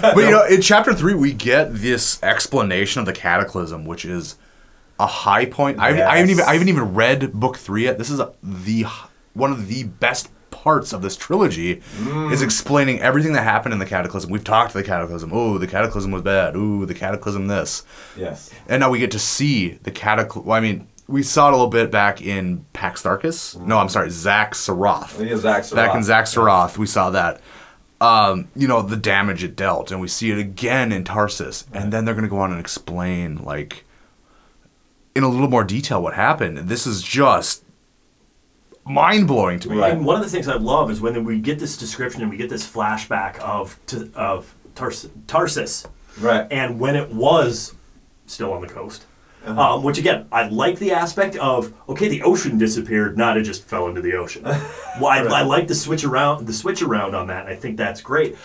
But 0.00 0.16
you 0.16 0.30
know, 0.30 0.44
in 0.46 0.62
chapter 0.62 0.94
three, 0.94 1.14
we 1.14 1.32
get 1.32 1.74
this 1.74 2.22
explanation 2.22 3.00
of 3.00 3.06
the 3.06 3.12
cataclysm, 3.12 3.84
which 3.84 4.04
is 4.04 4.36
a 4.98 5.06
high 5.06 5.44
point. 5.44 5.78
I, 5.78 5.88
haven't- 5.88 6.02
I 6.02 6.16
haven't 6.16 6.30
even 6.30 6.44
I 6.44 6.52
haven't 6.52 6.68
even 6.68 6.94
read 6.94 7.32
book 7.32 7.56
three 7.58 7.84
yet. 7.84 7.98
This 7.98 8.10
is 8.10 8.20
a, 8.20 8.32
the 8.42 8.86
one 9.34 9.50
of 9.50 9.68
the 9.68 9.84
best 9.84 10.30
parts 10.50 10.92
of 10.92 11.02
this 11.02 11.16
trilogy 11.16 11.72
is 11.72 11.82
mm. 11.98 12.42
explaining 12.42 13.00
everything 13.00 13.32
that 13.34 13.42
happened 13.42 13.72
in 13.74 13.80
the 13.80 13.86
cataclysm. 13.86 14.30
We've 14.30 14.44
talked 14.44 14.72
to 14.72 14.78
the 14.78 14.84
cataclysm. 14.84 15.30
Oh, 15.32 15.58
the 15.58 15.66
cataclysm 15.66 16.12
was 16.12 16.22
bad. 16.22 16.56
Ooh, 16.56 16.86
the 16.86 16.94
cataclysm 16.94 17.48
this. 17.48 17.84
Yes. 18.16 18.50
And 18.68 18.80
now 18.80 18.88
we 18.88 18.98
get 19.00 19.10
to 19.10 19.18
see 19.18 19.70
the 19.82 19.90
cataclysm. 19.90 20.46
Well, 20.46 20.56
I 20.56 20.60
mean, 20.60 20.86
we 21.06 21.22
saw 21.22 21.48
it 21.48 21.52
a 21.52 21.56
little 21.56 21.68
bit 21.70 21.90
back 21.90 22.22
in 22.22 22.64
Pax 22.72 23.02
Tharkas. 23.02 23.58
No, 23.60 23.78
I'm 23.78 23.88
sorry, 23.88 24.08
Xak 24.08 24.50
Tsaroth. 24.50 25.08
think 25.10 25.30
it's 25.30 25.42
Xak 25.42 25.74
Back 25.74 25.94
in 25.94 26.00
Tsaroth. 26.02 26.22
Xak 26.22 26.22
Tsaroth, 26.72 26.78
we 26.78 26.86
saw 26.86 27.10
that. 27.10 27.40
Um, 28.00 28.48
you 28.56 28.66
know, 28.68 28.82
the 28.82 28.96
damage 28.96 29.44
it 29.44 29.56
dealt, 29.56 29.90
and 29.90 30.00
we 30.00 30.08
see 30.08 30.30
it 30.30 30.38
again 30.38 30.92
in 30.92 31.04
Tarsis. 31.04 31.64
And 31.72 31.92
then 31.92 32.04
they're 32.04 32.14
going 32.14 32.24
to 32.24 32.30
go 32.30 32.38
on 32.38 32.50
and 32.50 32.60
explain, 32.60 33.42
like, 33.44 33.84
in 35.14 35.22
a 35.22 35.28
little 35.28 35.48
more 35.48 35.64
detail 35.64 36.02
what 36.02 36.14
happened. 36.14 36.58
This 36.58 36.86
is 36.86 37.02
just 37.02 37.64
mind 38.84 39.26
blowing 39.26 39.58
to 39.60 39.70
me. 39.70 39.82
And 39.82 40.04
one 40.04 40.16
of 40.16 40.22
the 40.22 40.28
things 40.28 40.48
I 40.48 40.56
love 40.56 40.90
is 40.90 41.00
when 41.00 41.24
we 41.24 41.38
get 41.38 41.58
this 41.58 41.76
description 41.76 42.20
and 42.22 42.30
we 42.30 42.36
get 42.36 42.50
this 42.50 42.66
flashback 42.70 43.38
of 43.38 43.78
of 44.14 44.54
Tars- 44.74 45.08
Tarsis, 45.26 45.86
Right. 46.20 46.46
and 46.50 46.78
when 46.80 46.96
it 46.96 47.10
was 47.12 47.74
still 48.26 48.52
on 48.52 48.60
the 48.60 48.68
coast. 48.68 49.06
Um, 49.46 49.82
which 49.82 49.98
again, 49.98 50.26
I 50.32 50.48
like 50.48 50.78
the 50.78 50.92
aspect 50.92 51.36
of 51.36 51.72
okay, 51.88 52.08
the 52.08 52.22
ocean 52.22 52.56
disappeared, 52.58 53.16
not 53.18 53.36
it 53.36 53.42
just 53.42 53.64
fell 53.64 53.88
into 53.88 54.00
the 54.00 54.14
ocean. 54.14 54.42
well, 54.44 55.06
I, 55.06 55.18
I 55.18 55.42
like 55.42 55.68
the 55.68 55.74
switch 55.74 56.04
around, 56.04 56.46
the 56.46 56.52
switch 56.52 56.82
around 56.82 57.14
on 57.14 57.26
that. 57.28 57.46
And 57.46 57.48
I 57.50 57.56
think 57.56 57.76
that's 57.76 58.00
great. 58.00 58.36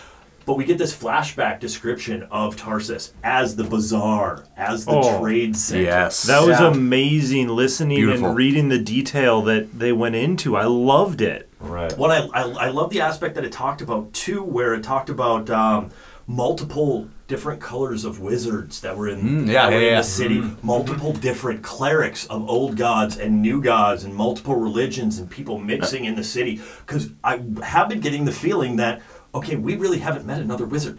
But 0.46 0.54
we 0.56 0.64
get 0.64 0.78
this 0.78 0.96
flashback 0.96 1.60
description 1.60 2.24
of 2.30 2.56
Tarsis 2.56 3.12
as 3.22 3.56
the 3.56 3.62
bazaar, 3.62 4.46
as 4.56 4.84
the 4.84 4.92
Oh, 4.92 5.20
trade 5.20 5.54
center. 5.54 5.82
Yes. 5.84 6.24
That 6.24 6.40
was 6.46 6.58
Yeah. 6.58 6.68
amazing 6.72 7.48
listening 7.48 7.96
Beautiful. 7.98 8.28
and 8.28 8.36
reading 8.36 8.68
the 8.68 8.78
detail 8.78 9.42
that 9.42 9.78
they 9.78 9.92
went 9.92 10.16
into. 10.16 10.56
I 10.56 10.64
loved 10.64 11.20
it. 11.20 11.48
Right. 11.60 11.96
What 11.96 12.10
I, 12.10 12.26
I, 12.32 12.42
I 12.66 12.68
love 12.70 12.90
the 12.90 13.00
aspect 13.02 13.34
that 13.36 13.44
it 13.44 13.52
talked 13.52 13.80
about 13.82 14.12
too, 14.12 14.42
where 14.42 14.74
it 14.74 14.82
talked 14.82 15.10
about 15.10 15.50
um, 15.50 15.90
multiple 16.26 17.08
different 17.30 17.60
colors 17.60 18.04
of 18.04 18.18
wizards 18.20 18.80
that 18.80 18.96
were 18.96 19.08
in, 19.08 19.20
Mm, 19.20 19.46
yeah, 19.46 19.52
that 19.52 19.66
were 19.72 19.80
yeah, 19.80 19.86
in 19.86 19.92
yeah. 19.92 19.96
the 19.98 20.02
city, 20.02 20.42
multiple 20.62 21.12
different 21.12 21.62
clerics 21.62 22.26
of 22.26 22.46
old 22.50 22.76
gods 22.76 23.16
and 23.18 23.40
new 23.40 23.62
gods, 23.62 24.02
and 24.04 24.12
multiple 24.14 24.56
religions 24.56 25.18
and 25.20 25.30
people 25.30 25.56
mixing 25.58 26.04
in 26.04 26.16
the 26.16 26.24
city. 26.24 26.60
Because 26.84 27.10
I 27.22 27.40
have 27.62 27.88
been 27.88 28.00
getting 28.00 28.24
the 28.24 28.32
feeling 28.32 28.76
that 28.76 29.00
okay, 29.32 29.54
we 29.54 29.76
really 29.76 29.98
haven't 30.00 30.26
met 30.26 30.40
another 30.40 30.66
wizard. 30.66 30.98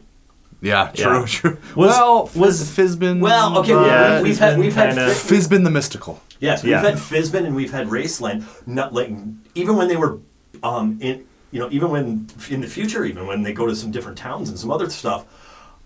yeah, 0.62 0.90
true, 0.94 1.20
Yeah. 1.20 1.26
true. 1.28 1.58
Was- 1.76 1.90
well, 1.90 2.30
was- 2.34 2.70
Fizz- 2.72 2.96
Fizban. 2.96 3.20
Well, 3.20 3.58
okay, 3.60 3.72
Yeah, 3.74 4.22
we, 4.22 4.30
we've 4.30 4.40
had 4.40 4.58
we've 4.58 4.74
had 4.76 4.96
kinda- 4.96 5.12
Fizban 5.14 5.64
the 5.66 5.70
Mystical. 5.70 6.22
Yes, 6.40 6.64
we've 6.64 6.72
Yeah. 6.72 6.82
had 6.82 6.96
Fizban 6.96 7.46
and 7.46 7.56
we've 7.56 7.72
had 7.80 7.88
Raistlin. 7.90 8.44
Not 8.66 8.94
like 8.94 9.12
even 9.54 9.76
when 9.76 9.88
they 9.90 9.98
were 9.98 10.20
um, 10.64 10.98
in 11.02 11.26
you 11.52 11.60
know 11.60 11.68
even 11.72 11.90
when 11.92 12.06
in 12.50 12.62
the 12.62 12.68
future 12.78 13.04
even 13.04 13.28
when 13.28 13.44
they 13.44 13.52
go 13.52 13.66
to 13.68 13.76
some 13.76 13.92
different 13.92 14.18
towns 14.18 14.48
and 14.50 14.58
some 14.58 14.72
other 14.72 14.90
stuff, 14.90 15.26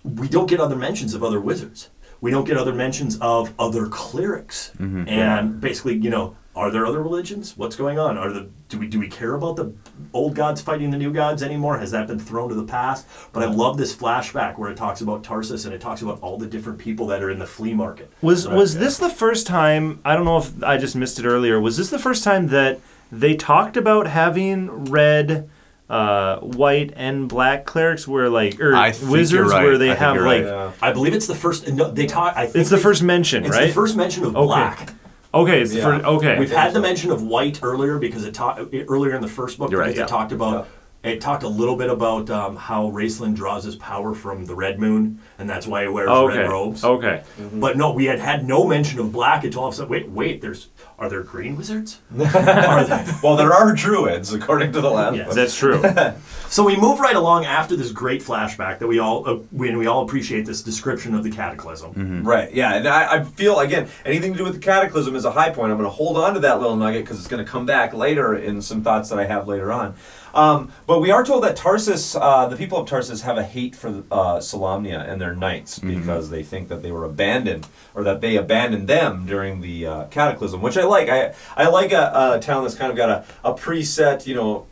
we 0.06 0.28
don't 0.28 0.48
get 0.48 0.60
other 0.60 0.76
mentions 0.76 1.14
of 1.14 1.24
other 1.24 1.40
wizards. 1.40 1.90
We 2.22 2.32
don't 2.32 2.46
get 2.46 2.58
other 2.58 2.74
mentions 2.74 3.18
of 3.20 3.54
other 3.60 3.88
clerics. 3.88 4.72
Mm-hmm. 4.78 5.10
And 5.10 5.60
basically, 5.60 5.96
you 5.96 6.10
know, 6.10 6.36
are 6.56 6.72
there 6.72 6.86
other 6.86 7.02
religions? 7.02 7.58
What's 7.58 7.76
going 7.76 8.00
on? 8.00 8.18
Are 8.18 8.32
the 8.32 8.50
do 8.70 8.80
we 8.80 8.88
do 8.88 9.00
we 9.00 9.10
care 9.10 9.34
about 9.34 9.58
the 9.58 9.74
old 10.14 10.36
gods 10.36 10.62
fighting 10.62 10.90
the 10.90 10.98
new 10.98 11.12
gods 11.12 11.44
anymore? 11.44 11.78
Has 11.78 11.92
that 11.92 12.08
been 12.08 12.20
thrown 12.20 12.48
to 12.50 12.56
the 12.56 12.64
past? 12.64 13.06
But 13.34 13.44
I 13.44 13.48
love 13.48 13.78
this 13.78 13.94
flashback 13.94 14.58
where 14.58 14.72
it 14.72 14.78
talks 14.78 15.02
about 15.02 15.22
Tarsis 15.24 15.66
and 15.66 15.74
it 15.74 15.82
talks 15.82 16.02
about 16.02 16.22
all 16.22 16.38
the 16.38 16.48
different 16.48 16.80
people 16.80 17.08
that 17.08 17.22
are 17.22 17.30
in 17.30 17.40
the 17.40 17.46
flea 17.46 17.74
market. 17.74 18.10
Was 18.22 18.48
Right, 18.48 18.56
was 18.56 18.78
this 18.78 18.98
the 18.98 19.10
first 19.10 19.46
time? 19.46 20.00
I 20.06 20.16
don't 20.16 20.26
know 20.26 20.38
if 20.38 20.64
I 20.64 20.78
just 20.78 20.96
missed 20.96 21.20
it 21.20 21.26
earlier. 21.26 21.60
Was 21.60 21.76
this 21.76 21.90
the 21.90 22.00
first 22.00 22.24
time 22.24 22.48
that 22.48 22.80
they 23.12 23.36
talked 23.36 23.76
about 23.76 24.08
having 24.08 24.86
red, 24.86 25.50
uh, 25.90 26.40
white, 26.40 26.94
and 26.96 27.28
black 27.30 27.66
clerics? 27.66 28.08
Where 28.08 28.30
like 28.30 28.60
or 28.60 28.76
I 28.76 28.92
think 28.92 29.04
you're 29.04 29.12
wizards 29.12 29.52
right. 29.52 29.64
where 29.64 29.78
they 29.78 29.92
I 29.92 29.94
think 29.94 30.00
have 30.00 30.16
you're 30.16 30.26
like 30.26 30.46
right. 30.46 30.74
I 30.82 30.92
believe 30.92 31.14
it's 31.14 31.28
the 31.28 31.36
first. 31.36 31.68
No, 31.72 31.92
they 31.92 32.06
talk. 32.06 32.36
I 32.36 32.46
think 32.46 32.58
it's 32.58 32.70
the 32.70 32.76
they- 32.78 32.82
first 32.82 33.04
mention, 33.04 33.46
It's 33.46 33.56
right? 33.56 33.68
the 33.68 33.74
first 33.74 33.96
mention 33.96 34.24
of 34.26 34.36
Okay. 34.36 34.46
black. 34.46 34.94
Okay, 35.34 35.62
it's 35.62 35.74
Yeah. 35.74 36.00
for 36.00 36.06
okay. 36.06 36.40
We've 36.40 36.52
had 36.52 36.74
the 36.74 36.80
mention 36.80 37.12
of 37.12 37.22
white 37.22 37.60
earlier 37.62 37.98
because 37.98 38.24
it 38.26 38.34
talked 38.34 38.62
earlier 38.88 39.16
in 39.16 39.22
the 39.22 39.28
first 39.28 39.58
book 39.58 39.70
You're 39.70 39.82
right, 39.82 39.88
because 39.88 40.00
yeah. 40.00 40.06
it 40.06 40.08
talked 40.08 40.32
about 40.32 40.68
it 41.04 41.22
talked 41.22 41.44
a 41.44 41.48
little 41.48 41.76
bit 41.76 41.90
about 41.92 42.32
um, 42.32 42.56
how 42.56 42.90
Raistlin 42.90 43.36
draws 43.36 43.64
his 43.64 43.76
power 43.76 44.16
from 44.16 44.46
the 44.46 44.56
red 44.56 44.80
moon, 44.80 45.20
and 45.38 45.48
that's 45.48 45.68
why 45.68 45.84
he 45.84 45.88
wears 45.88 46.10
okay. 46.10 46.40
red 46.40 46.50
robes. 46.50 46.84
Okay. 46.84 47.22
But 47.54 47.78
no, 47.78 47.92
we 47.92 48.06
had 48.06 48.18
had 48.20 48.48
no 48.48 48.66
mention 48.66 48.98
of 49.00 49.12
black 49.12 49.44
until 49.44 49.62
all 49.62 49.68
of 49.68 49.74
a 49.76 49.78
sudden. 49.78 49.92
Wait, 49.92 50.10
wait. 50.10 50.42
There's 50.42 50.70
are 50.98 51.10
there 51.10 51.24
green 51.24 51.58
wizards? 51.58 52.00
are 52.18 52.84
there? 52.86 53.06
Well, 53.22 53.36
there 53.36 53.54
are 53.54 53.74
druids, 53.74 54.34
according 54.34 54.72
to 54.74 54.82
the 54.82 54.90
last 54.90 55.16
Yes. 55.18 55.26
book. 55.28 55.36
That's 55.36 55.58
true. 55.58 55.84
So 56.48 56.64
we 56.64 56.78
move 56.78 57.00
right 57.00 57.16
along 57.16 57.46
after 57.46 57.76
this 57.76 57.92
great 57.92 58.22
flashback 58.24 58.80
that 58.80 58.88
we 58.88 59.00
all 59.00 59.28
uh, 59.28 59.34
when 59.52 59.78
we 59.78 59.88
all 59.88 60.04
appreciate 60.06 60.46
this 60.46 60.62
description 60.62 61.14
of 61.16 61.24
the 61.24 61.32
cataclysm. 61.32 62.24
Right. 62.24 62.54
Yeah. 62.54 62.76
And 62.76 62.88
I, 62.88 63.16
I 63.16 63.24
feel 63.24 63.60
again 63.60 63.90
anything 64.06 64.32
to 64.34 64.38
do 64.38 64.44
with 64.46 64.54
the 64.54 64.60
cataclysm 64.60 65.16
is 65.16 65.26
a 65.26 65.32
high 65.32 65.50
point. 65.50 65.72
I'm 65.72 65.78
going 65.78 65.90
to 65.90 65.94
hold 65.96 66.18
on 66.18 66.34
to 66.36 66.40
that 66.42 66.62
little 66.62 66.78
nugget 66.78 67.04
because 67.04 67.18
it's 67.18 67.28
going 67.28 67.44
to 67.44 67.52
come 67.52 67.66
back 67.66 67.94
later 67.94 68.36
in 68.36 68.62
some 68.62 68.84
thoughts 68.84 69.10
that 69.10 69.20
I 69.20 69.26
have 69.26 69.48
later 69.50 69.74
on. 69.74 69.96
Um, 70.36 70.72
but 70.86 71.00
we 71.00 71.12
are 71.12 71.24
told 71.24 71.44
that 71.46 71.56
Tarsis, 71.56 72.16
uh, 72.20 72.48
the 72.48 72.58
people 72.58 72.78
of 72.78 72.90
Tarsis, 72.90 73.22
have 73.22 73.38
a 73.38 73.44
hate 73.44 73.74
for 73.76 73.88
uh, 74.12 74.38
Solamnia 74.40 75.10
and 75.10 75.20
their 75.22 75.34
knights 75.34 75.80
because 75.80 76.30
they 76.30 76.44
think 76.44 76.68
that 76.68 76.84
they 76.84 76.92
were 76.92 77.06
abandoned 77.06 77.66
or 77.96 78.04
that 78.04 78.20
they 78.20 78.36
abandoned 78.36 78.88
them 78.90 79.26
during 79.26 79.62
the 79.62 79.88
uh, 79.88 80.04
cataclysm, 80.06 80.62
which 80.62 80.78
I 80.78 80.84
like. 80.84 81.08
I 81.10 81.34
I 81.56 81.68
like 81.70 81.94
a, 81.94 82.36
a 82.36 82.40
town 82.42 82.64
that's 82.64 82.76
kind 82.76 82.92
of 82.92 82.98
got 82.98 83.10
a, 83.10 83.26
a 83.46 83.54
preset, 83.54 84.28
you 84.28 84.36
know, 84.36 84.66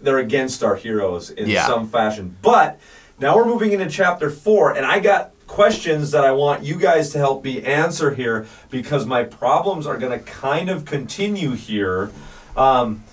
they're 0.00 0.18
against 0.18 0.64
our 0.64 0.76
heroes 0.76 1.28
in 1.30 1.48
Yeah. 1.48 1.66
some 1.66 1.88
fashion. 1.88 2.36
But 2.40 2.80
now 3.20 3.36
we're 3.36 3.44
moving 3.44 3.72
into 3.72 3.88
chapter 3.90 4.30
four, 4.30 4.72
and 4.74 4.86
I 4.86 4.98
got 4.98 5.32
questions 5.46 6.10
that 6.12 6.24
I 6.24 6.32
want 6.32 6.64
you 6.64 6.76
guys 6.78 7.10
to 7.10 7.18
help 7.18 7.44
me 7.44 7.62
answer 7.62 8.14
here 8.14 8.46
because 8.70 9.04
my 9.04 9.24
problems 9.24 9.86
are 9.86 9.98
going 9.98 10.18
to 10.18 10.24
kind 10.24 10.70
of 10.70 10.86
continue 10.86 11.50
here. 11.50 12.10
Um, 12.56 13.04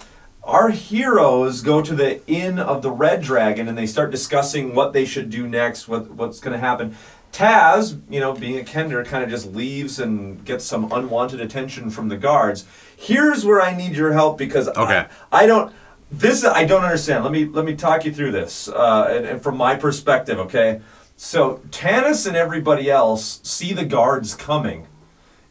our 0.50 0.70
heroes 0.70 1.62
go 1.62 1.82
to 1.82 1.96
the 1.96 2.26
inn 2.28 2.60
of 2.60 2.82
the 2.82 2.92
Red 2.92 3.22
Dragon 3.22 3.68
and 3.68 3.78
they 3.78 3.88
start 3.88 4.12
discussing 4.12 4.76
what 4.76 4.94
they 4.94 5.06
should 5.06 5.30
do 5.30 5.48
next, 5.48 5.88
what 5.88 6.12
what's 6.12 6.40
going 6.40 6.54
to 6.54 6.60
happen. 6.60 6.96
Tas, 7.32 7.96
you 8.10 8.20
know, 8.20 8.34
being 8.34 8.60
a 8.60 8.64
Kender, 8.64 9.06
kind 9.06 9.24
of 9.24 9.30
just 9.30 9.54
leaves 9.54 10.00
and 10.00 10.44
gets 10.44 10.66
some 10.66 10.92
unwanted 10.92 11.40
attention 11.40 11.92
from 11.92 12.10
the 12.10 12.18
guards. 12.18 12.66
Here's 12.98 13.46
where 13.46 13.62
I 13.62 13.76
need 13.76 13.96
your 13.96 14.14
help 14.14 14.38
because 14.38 14.68
Okay. 14.70 15.06
I, 15.32 15.44
I 15.44 15.46
don't. 15.46 15.72
This 16.12 16.44
I 16.44 16.66
don't 16.66 16.84
understand. 16.84 17.24
Let 17.24 17.32
me 17.32 17.46
let 17.46 17.66
me 17.66 17.76
talk 17.76 18.04
you 18.04 18.12
through 18.12 18.32
this, 18.32 18.68
uh, 18.68 19.08
and, 19.12 19.26
and 19.28 19.42
from 19.42 19.58
my 19.58 19.76
perspective, 19.76 20.40
okay. 20.40 20.82
So 21.16 21.62
Tanis 21.70 22.26
and 22.26 22.36
everybody 22.36 22.90
else 22.90 23.42
see 23.44 23.74
the 23.74 23.86
guards 23.86 24.34
coming 24.34 24.88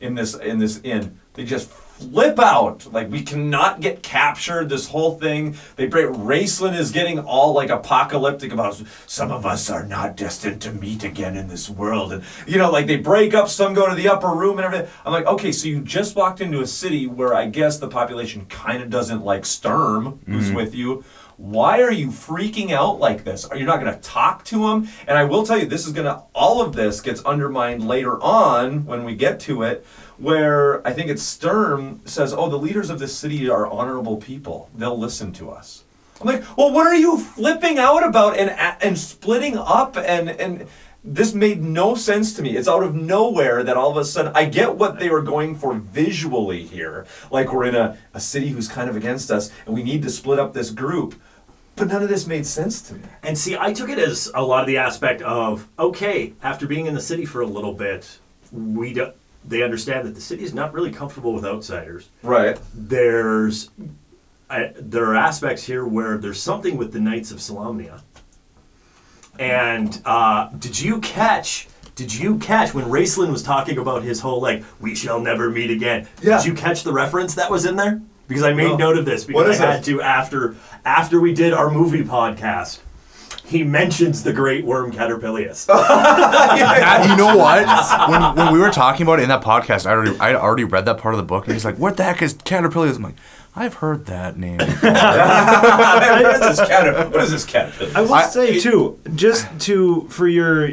in 0.00 0.16
this 0.16 0.34
in 0.34 0.58
this 0.58 0.80
inn. 0.82 1.20
They 1.34 1.44
just 1.44 1.70
flip 1.98 2.38
out 2.38 2.90
like 2.92 3.10
we 3.10 3.22
cannot 3.22 3.80
get 3.80 4.02
captured. 4.02 4.68
This 4.68 4.88
whole 4.88 5.18
thing. 5.18 5.56
They 5.76 5.86
break. 5.86 6.06
Raistlin 6.06 6.76
is 6.76 6.90
getting 6.90 7.18
all 7.18 7.52
like 7.52 7.70
apocalyptic 7.70 8.52
about 8.52 8.80
some 9.06 9.30
of 9.30 9.44
us 9.44 9.68
are 9.70 9.84
not 9.84 10.16
destined 10.16 10.62
to 10.62 10.72
meet 10.72 11.04
again 11.04 11.36
in 11.36 11.48
this 11.48 11.68
world, 11.68 12.12
and 12.12 12.22
you 12.46 12.58
know 12.58 12.70
like 12.70 12.86
they 12.86 12.96
break 12.96 13.34
up. 13.34 13.48
Some 13.48 13.74
go 13.74 13.88
to 13.88 13.94
the 13.94 14.08
upper 14.08 14.28
room 14.28 14.58
and 14.58 14.64
everything. 14.64 14.88
I'm 15.04 15.12
like, 15.12 15.26
okay, 15.26 15.52
so 15.52 15.68
you 15.68 15.80
just 15.80 16.16
walked 16.16 16.40
into 16.40 16.60
a 16.60 16.66
city 16.66 17.06
where 17.06 17.34
I 17.34 17.46
guess 17.46 17.78
the 17.78 17.88
population 17.88 18.46
kind 18.46 18.82
of 18.82 18.90
doesn't 18.90 19.24
like 19.24 19.44
Sturm, 19.44 20.20
who's 20.26 20.46
mm-hmm. 20.46 20.56
with 20.56 20.74
you. 20.74 21.04
Why 21.38 21.82
are 21.82 21.92
you 21.92 22.08
freaking 22.08 22.72
out 22.72 22.98
like 22.98 23.22
this? 23.22 23.44
Are 23.44 23.56
you 23.56 23.64
not 23.64 23.78
going 23.78 23.94
to 23.94 24.00
talk 24.00 24.44
to 24.46 24.66
him? 24.66 24.88
And 25.06 25.16
I 25.16 25.22
will 25.22 25.46
tell 25.46 25.56
you, 25.56 25.66
this 25.66 25.86
is 25.86 25.92
going 25.92 26.06
to, 26.06 26.24
all 26.34 26.60
of 26.60 26.74
this 26.74 27.00
gets 27.00 27.22
undermined 27.22 27.86
later 27.86 28.20
on 28.20 28.84
when 28.86 29.04
we 29.04 29.14
get 29.14 29.38
to 29.40 29.62
it, 29.62 29.86
where 30.18 30.86
I 30.86 30.92
think 30.92 31.10
it's 31.10 31.22
Sturm 31.22 32.00
says, 32.04 32.34
Oh, 32.34 32.48
the 32.48 32.58
leaders 32.58 32.90
of 32.90 32.98
this 32.98 33.16
city 33.16 33.48
are 33.48 33.66
honorable 33.66 34.16
people. 34.16 34.68
They'll 34.74 34.98
listen 34.98 35.32
to 35.34 35.50
us. 35.50 35.84
I'm 36.20 36.26
like, 36.26 36.44
Well, 36.56 36.72
what 36.72 36.86
are 36.86 36.96
you 36.96 37.18
flipping 37.18 37.78
out 37.78 38.06
about 38.06 38.36
and, 38.36 38.50
and 38.50 38.98
splitting 38.98 39.56
up? 39.56 39.96
And, 39.96 40.28
and 40.28 40.66
this 41.04 41.32
made 41.32 41.62
no 41.62 41.94
sense 41.94 42.34
to 42.34 42.42
me. 42.42 42.56
It's 42.56 42.68
out 42.68 42.82
of 42.82 42.94
nowhere 42.94 43.62
that 43.62 43.76
all 43.76 43.90
of 43.90 43.96
a 43.96 44.04
sudden, 44.04 44.32
I 44.34 44.44
get 44.46 44.74
what 44.74 44.98
they 44.98 45.08
were 45.08 45.22
going 45.22 45.54
for 45.54 45.74
visually 45.74 46.64
here. 46.64 47.06
Like 47.30 47.52
we're 47.52 47.66
in 47.66 47.76
a, 47.76 47.96
a 48.14 48.20
city 48.20 48.48
who's 48.48 48.68
kind 48.68 48.90
of 48.90 48.96
against 48.96 49.30
us 49.30 49.50
and 49.66 49.74
we 49.74 49.82
need 49.82 50.02
to 50.02 50.10
split 50.10 50.38
up 50.38 50.52
this 50.52 50.70
group. 50.70 51.14
But 51.76 51.88
none 51.88 52.02
of 52.02 52.08
this 52.08 52.26
made 52.26 52.44
sense 52.44 52.82
to 52.82 52.94
me. 52.94 53.02
And 53.22 53.38
see, 53.38 53.56
I 53.56 53.72
took 53.72 53.88
it 53.88 54.00
as 54.00 54.32
a 54.34 54.42
lot 54.42 54.62
of 54.62 54.66
the 54.66 54.78
aspect 54.78 55.22
of 55.22 55.68
okay, 55.78 56.34
after 56.42 56.66
being 56.66 56.86
in 56.86 56.94
the 56.94 57.00
city 57.00 57.24
for 57.24 57.40
a 57.40 57.46
little 57.46 57.72
bit, 57.72 58.18
we 58.50 58.92
do, 58.92 59.12
they 59.48 59.62
understand 59.62 60.06
that 60.06 60.14
the 60.14 60.20
city 60.20 60.44
is 60.44 60.52
not 60.54 60.72
really 60.74 60.92
comfortable 60.92 61.32
with 61.32 61.44
outsiders. 61.44 62.08
Right. 62.22 62.58
There's 62.74 63.70
I, 64.50 64.72
there 64.76 65.04
are 65.06 65.14
aspects 65.14 65.64
here 65.64 65.84
where 65.86 66.16
there's 66.18 66.40
something 66.40 66.76
with 66.76 66.92
the 66.92 67.00
Knights 67.00 67.30
of 67.30 67.38
Solamnia. 67.38 68.02
And 69.38 70.00
uh, 70.04 70.48
did 70.58 70.80
you 70.80 71.00
catch? 71.00 71.68
Did 71.94 72.14
you 72.14 72.38
catch 72.38 72.74
when 72.74 72.84
Raistlin 72.86 73.30
was 73.30 73.42
talking 73.42 73.78
about 73.78 74.02
his 74.02 74.20
whole 74.20 74.40
like 74.40 74.64
"we 74.80 74.94
shall 74.94 75.20
never 75.20 75.50
meet 75.50 75.70
again"? 75.70 76.08
Yeah. 76.22 76.38
Did 76.38 76.46
you 76.46 76.54
catch 76.54 76.82
the 76.84 76.92
reference 76.92 77.34
that 77.34 77.50
was 77.50 77.64
in 77.64 77.76
there? 77.76 78.00
Because 78.26 78.42
I 78.42 78.52
made 78.52 78.68
No. 78.68 78.76
note 78.76 78.98
of 78.98 79.04
this 79.04 79.24
because 79.24 79.34
What 79.42 79.50
is 79.50 79.60
I 79.60 79.66
had 79.72 79.80
it? 79.80 79.84
to 79.86 80.02
after 80.02 80.54
after 80.84 81.20
we 81.20 81.32
did 81.34 81.52
our 81.52 81.70
movie 81.70 82.02
podcast. 82.04 82.80
He 83.48 83.64
mentions 83.64 84.22
the 84.22 84.32
great 84.32 84.64
worm 84.64 84.92
Catyrpelius. 84.92 85.66
That- 85.68 87.06
you 87.08 87.16
know 87.16 87.36
what? 87.36 87.66
When, 88.10 88.36
when 88.46 88.52
we 88.52 88.58
were 88.58 88.70
talking 88.70 89.02
about 89.06 89.18
it 89.20 89.22
in 89.22 89.28
that 89.30 89.42
podcast, 89.42 89.86
I 89.86 89.92
already 89.92 90.18
I 90.20 90.34
already 90.34 90.64
read 90.64 90.84
that 90.86 90.98
part 90.98 91.14
of 91.14 91.18
the 91.18 91.24
book, 91.24 91.44
and 91.46 91.54
he's 91.54 91.64
like, 91.64 91.78
"What 91.78 91.96
the 91.96 92.04
heck 92.04 92.20
is 92.22 92.34
caterpillar?" 92.44 92.88
I'm 92.88 93.02
like, 93.02 93.14
"I've 93.56 93.74
heard 93.74 94.06
that 94.06 94.36
name." 94.36 94.58
what 94.58 94.66
is 96.34 96.40
this 96.58 96.68
caterpillar? 96.68 97.08
What 97.10 97.22
is 97.22 97.30
this 97.30 97.44
caterpillar? 97.44 97.92
I 97.94 98.00
will 98.02 98.14
I- 98.14 98.22
say 98.26 98.58
too, 98.60 98.98
just 99.14 99.46
to 99.60 100.06
for 100.10 100.28
your 100.28 100.70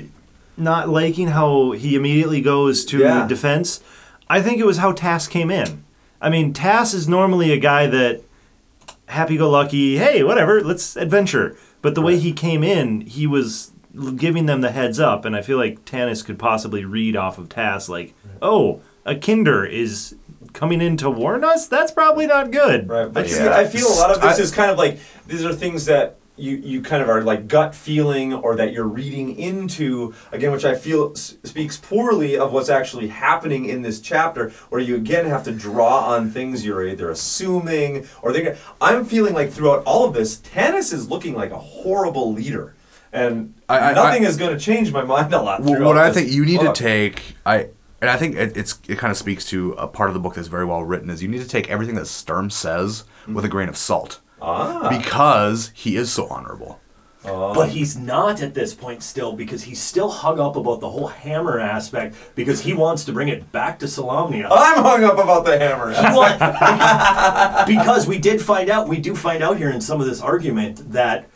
not 0.58 0.88
liking 0.90 1.28
how 1.30 1.72
he 1.72 1.96
immediately 1.96 2.42
goes 2.42 2.86
to 2.86 3.00
Yeah. 3.00 3.28
defense. 3.28 3.82
I 4.30 4.42
think 4.42 4.60
it 4.60 4.66
was 4.66 4.78
how 4.78 4.92
Tas 4.94 5.28
came 5.28 5.52
in. 5.52 5.84
I 6.22 6.30
mean, 6.30 6.54
Tas 6.54 6.94
is 6.94 7.08
normally 7.08 7.52
a 7.52 7.58
guy 7.58 7.88
that 7.88 8.22
happy-go-lucky, 9.08 9.98
hey, 9.98 10.24
whatever, 10.24 10.62
let's 10.62 10.96
adventure. 10.96 11.56
But 11.86 11.94
the 11.94 12.02
way 12.02 12.18
he 12.18 12.34
came 12.34 12.64
in, 12.64 13.02
he 13.02 13.28
was 13.28 13.70
giving 14.16 14.48
them 14.48 14.62
the 14.62 14.72
heads 14.72 15.00
up, 15.00 15.24
and 15.24 15.36
I 15.36 15.44
feel 15.44 15.60
like 15.60 15.86
Tanis 15.86 16.26
could 16.26 16.40
possibly 16.40 16.84
read 16.84 17.16
off 17.16 17.38
of 17.38 17.48
Tas 17.48 17.88
like, 17.88 18.16
oh, 18.42 18.82
a 19.06 19.14
Kender 19.14 19.70
is 19.70 20.16
coming 20.54 20.82
in 20.82 20.98
to 20.98 21.12
warn 21.12 21.44
us. 21.44 21.68
That's 21.68 21.92
probably 21.92 22.26
not 22.26 22.50
good. 22.50 22.90
Right, 22.90 23.14
but 23.14 23.30
see, 23.30 23.44
Yeah. 23.44 23.56
I 23.56 23.66
feel 23.68 23.86
a 23.88 23.94
lot 24.00 24.10
of 24.10 24.20
this 24.20 24.40
I- 24.40 24.42
is 24.42 24.52
kind 24.52 24.72
of 24.72 24.80
like 24.80 24.98
these 25.28 25.46
are 25.46 25.54
things 25.54 25.86
that 25.86 26.18
you 26.38 26.58
you 26.58 26.82
kind 26.82 27.02
of 27.02 27.10
are 27.10 27.22
like 27.24 27.48
gut 27.48 27.74
feeling 27.74 28.34
or 28.34 28.56
that 28.58 28.74
you're 28.74 28.84
reading 28.88 29.38
into 29.40 30.14
again, 30.32 30.52
which 30.52 30.66
I 30.66 30.76
feel 30.76 31.12
s- 31.16 31.36
speaks 31.44 31.78
poorly 31.78 32.38
of 32.38 32.52
what's 32.52 32.70
actually 32.70 33.08
happening 33.08 33.66
in 33.66 33.82
this 33.82 34.00
chapter, 34.02 34.50
where 34.70 34.82
you 34.82 34.96
again 34.96 35.26
have 35.26 35.44
to 35.46 35.52
draw 35.52 36.14
on 36.14 36.30
things 36.30 36.66
you're 36.66 36.86
either 36.88 37.10
assuming 37.10 38.06
or 38.22 38.34
they. 38.34 38.58
I'm 38.82 39.06
feeling 39.06 39.34
like 39.34 39.52
throughout 39.52 39.84
all 39.86 40.06
of 40.06 40.14
this, 40.14 40.38
Tanis 40.38 40.92
is 40.94 41.10
looking 41.10 41.36
like 41.36 41.52
a 41.52 41.58
horrible 41.58 42.34
leader. 42.34 42.74
And 43.14 43.54
I- 43.70 43.92
I- 43.92 43.94
nothing 43.94 44.26
I- 44.26 44.28
is 44.30 44.36
going 44.36 44.52
to 44.52 44.60
change 44.60 44.92
my 44.92 45.04
mind 45.04 45.34
a 45.34 45.42
lot. 45.42 45.62
What 45.62 45.98
I 45.98 46.12
think 46.12 46.30
you 46.32 46.46
need 46.46 46.60
book. 46.60 46.76
to 46.76 46.84
take, 46.84 47.38
I 47.46 47.68
and 48.02 48.10
I 48.10 48.18
think 48.18 48.36
it, 48.36 48.58
it's 48.58 48.78
it 48.90 48.98
kind 48.98 49.10
of 49.10 49.16
speaks 49.18 49.46
to 49.46 49.72
a 49.74 49.88
part 49.88 50.10
of 50.10 50.14
the 50.14 50.20
book 50.20 50.36
that's 50.36 50.50
very 50.50 50.66
well 50.66 50.84
written. 50.84 51.10
Is 51.10 51.24
you 51.24 51.30
need 51.30 51.42
to 51.42 51.48
take 51.48 51.70
everything 51.70 51.96
that 51.96 52.08
Sturm 52.08 52.50
says 52.50 53.06
with 53.26 53.46
a 53.46 53.48
grain 53.48 53.70
of 53.70 53.78
salt, 53.78 54.20
Ah. 54.42 54.90
because 54.90 55.72
he 55.74 55.96
is 55.96 56.12
so 56.12 56.28
honorable. 56.28 56.80
But 57.24 57.70
he's 57.70 57.98
not 57.98 58.42
at 58.44 58.54
this 58.54 58.76
point 58.76 59.02
still 59.02 59.34
because 59.34 59.64
he's 59.64 59.82
still 59.82 60.10
hung 60.12 60.40
up 60.40 60.56
about 60.56 60.80
the 60.80 60.90
whole 60.92 61.08
hammer 61.08 61.60
aspect 61.60 62.16
because 62.36 62.62
he 62.62 62.74
wants 62.74 63.04
to 63.06 63.14
bring 63.14 63.30
it 63.30 63.52
back 63.52 63.80
to 63.80 63.88
Solamnia. 63.88 64.48
I'm 64.52 64.84
hung 64.84 65.04
up 65.04 65.14
about 65.18 65.44
the 65.44 65.58
hammer. 65.58 65.90
He 65.90 66.16
want- 66.16 66.38
because 67.68 68.06
we 68.08 68.20
did 68.20 68.40
find 68.42 68.70
out, 68.70 68.88
we 68.88 69.00
do 69.00 69.16
find 69.16 69.42
out 69.42 69.58
here 69.58 69.72
in 69.72 69.82
some 69.82 70.00
of 70.00 70.06
this 70.06 70.22
argument 70.22 70.92
that 70.92 71.28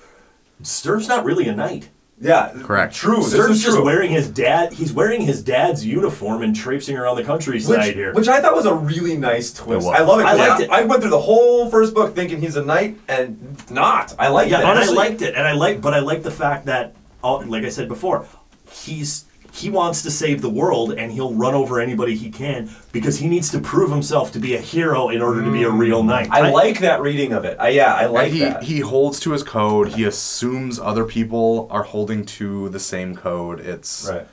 Sturm's 0.61 1.07
not 1.07 1.25
really 1.25 1.47
a 1.47 1.55
knight. 1.55 1.89
Yeah, 2.21 2.51
Correct. 2.63 2.93
True. 2.93 3.17
This 3.17 3.31
Sturm's 3.31 3.57
is 3.57 3.63
just 3.63 3.77
true. 3.77 3.85
wearing 3.85 4.11
his 4.11 4.27
dad. 4.29 4.73
He's 4.73 4.91
wearing 4.91 5.21
his 5.21 5.41
dad's 5.41 5.85
uniform 5.85 6.41
and 6.41 6.53
traipsing 6.53 6.97
around 6.97 7.15
the 7.15 7.23
countryside 7.23 7.77
which, 7.87 7.95
here. 7.95 8.13
which 8.13 8.27
I 8.27 8.41
thought 8.41 8.55
was 8.55 8.65
a 8.65 8.73
really 8.73 9.15
nice 9.15 9.53
twist. 9.53 9.87
I 9.87 10.01
love 10.01 10.19
it. 10.19 10.23
'cause 10.23 10.37
I 10.39 10.47
liked 10.49 10.61
it. 10.61 10.69
I 10.69 10.83
went 10.83 11.01
through 11.01 11.11
the 11.11 11.21
whole 11.21 11.69
first 11.69 11.93
book 11.93 12.15
thinking 12.15 12.41
he's 12.41 12.57
a 12.57 12.63
knight 12.65 12.97
and 13.07 13.55
not. 13.71 14.13
I 14.19 14.27
like 14.27 14.49
yeah, 14.49 14.59
it. 14.59 14.65
and 14.65 14.79
I 14.79 14.85
liked 14.91 15.21
it, 15.21 15.35
and 15.35 15.47
I 15.47 15.53
like, 15.53 15.79
but 15.81 15.93
I 15.93 15.99
like 15.99 16.23
the 16.23 16.31
fact 16.31 16.65
that, 16.65 16.93
uh, 17.23 17.37
like 17.37 17.63
I 17.63 17.69
said 17.69 17.87
before, 17.87 18.25
he's 18.69 19.23
he 19.51 19.69
wants 19.69 20.01
to 20.03 20.11
save 20.11 20.41
the 20.41 20.49
world, 20.49 20.93
and 20.93 21.11
he'll 21.11 21.33
run 21.33 21.53
over 21.53 21.79
anybody 21.79 22.15
he 22.15 22.29
can 22.29 22.69
because 22.91 23.17
he 23.19 23.27
needs 23.27 23.49
to 23.51 23.59
prove 23.59 23.89
himself 23.91 24.31
to 24.33 24.39
be 24.39 24.55
a 24.55 24.59
hero 24.61 25.09
in 25.09 25.21
order 25.21 25.43
to 25.43 25.51
be 25.51 25.63
a 25.63 25.69
real 25.69 26.03
knight. 26.03 26.29
I 26.31 26.49
like 26.51 26.79
that 26.79 27.01
reading 27.01 27.33
of 27.33 27.45
it. 27.45 27.57
I, 27.59 27.69
yeah, 27.69 27.93
I 27.93 28.05
like 28.05 28.31
he 28.31 28.39
that. 28.39 28.63
he 28.63 28.79
holds 28.79 29.19
to 29.21 29.31
his 29.31 29.43
code. 29.43 29.89
He 29.89 30.03
assumes 30.05 30.79
other 30.79 31.05
people 31.05 31.67
are 31.71 31.83
holding 31.83 32.25
to 32.25 32.69
the 32.69 32.79
same 32.79 33.15
code. 33.15 33.59
It's 33.59 34.09
right. 34.09 34.27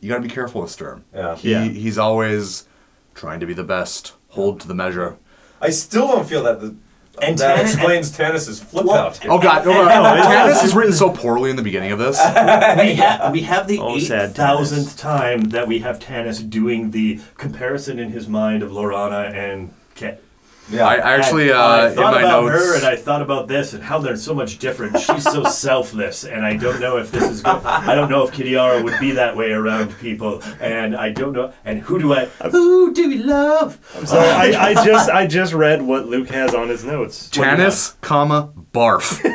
you 0.00 0.08
got 0.08 0.16
to 0.16 0.22
be 0.22 0.28
careful 0.28 0.62
with 0.62 0.70
Sturm. 0.70 1.04
Yeah. 1.14 1.36
He 1.36 1.50
Yeah. 1.50 1.64
he's 1.64 1.98
always 1.98 2.66
trying 3.14 3.40
to 3.40 3.46
be 3.46 3.54
the 3.54 3.64
best, 3.64 4.12
hold 4.30 4.60
to 4.60 4.68
the 4.68 4.74
measure. 4.74 5.16
I 5.60 5.70
still 5.70 6.08
don't 6.08 6.28
feel 6.28 6.42
that 6.42 6.60
the, 6.60 6.74
And 7.22 7.38
that 7.38 7.58
Tanis- 7.58 7.74
explains 7.74 8.10
Tanis's 8.16 8.60
flip 8.60 8.86
Well, 8.86 8.96
out. 8.96 9.20
Oh 9.26 9.38
god, 9.38 9.66
oh, 9.66 9.72
no, 9.72 9.84
no, 9.84 10.16
no, 10.16 10.22
Tanis 10.22 10.64
is 10.64 10.74
written 10.74 10.92
so 10.92 11.10
poorly 11.10 11.48
in 11.50 11.56
the 11.56 11.62
beginning 11.62 11.92
of 11.92 11.98
this. 12.00 12.18
we 12.78 12.94
have 12.94 13.32
we 13.32 13.42
have 13.42 13.68
the 13.68 13.78
Oh, 13.78 13.96
eight 13.96 14.00
sad 14.00 14.34
thousandth 14.34 14.96
time 14.98 15.42
that 15.50 15.68
we 15.68 15.78
have 15.80 15.98
Tanis 16.00 16.48
doing 16.48 16.90
the 16.90 17.20
comparison 17.36 17.98
in 18.00 18.10
his 18.10 18.26
mind 18.28 18.62
of 18.64 18.72
Laurana 18.72 19.32
and 19.32 19.72
Kit. 19.94 20.23
Yeah. 20.70 20.86
I, 20.86 20.94
I 20.94 21.12
actually, 21.16 21.50
And 21.50 21.58
uh, 21.58 21.62
I 21.62 21.88
in 21.88 21.94
thought 21.94 22.14
my 22.14 22.20
about 22.22 22.44
notes, 22.44 22.64
her 22.64 22.76
and 22.76 22.84
I 22.86 22.96
thought 22.96 23.20
about 23.20 23.48
this 23.48 23.74
and 23.74 23.82
how 23.82 23.98
they're 23.98 24.16
so 24.16 24.34
much 24.34 24.58
different. 24.58 24.98
She's 24.98 25.24
so 25.24 25.44
selfless, 25.44 26.24
and 26.24 26.44
I 26.44 26.56
don't 26.56 26.80
know 26.80 26.96
if 26.96 27.10
this 27.12 27.24
is 27.24 27.42
good. 27.42 27.62
I 27.64 27.94
don't 27.94 28.08
know 28.08 28.26
if 28.26 28.32
Kitiara 28.34 28.82
would 28.82 28.98
be 28.98 29.12
that 29.12 29.36
way 29.36 29.52
around 29.52 29.94
people, 29.98 30.42
and 30.60 30.96
I 30.96 31.10
don't 31.10 31.34
know. 31.34 31.52
And 31.66 31.80
who 31.80 31.98
do 31.98 32.14
I? 32.14 32.26
Who 32.50 32.94
do 32.94 33.08
we 33.08 33.18
love? 33.18 33.78
So 34.06 34.18
I, 34.18 34.70
I 34.70 34.74
just 34.84 35.10
I 35.10 35.26
just 35.26 35.52
read 35.52 35.82
what 35.82 36.06
Luke 36.06 36.28
has 36.30 36.54
on 36.54 36.68
his 36.70 36.82
notes. 36.82 37.28
Tanis, 37.28 38.00
comma, 38.00 38.50
barf. 38.72 39.20
the 39.22 39.28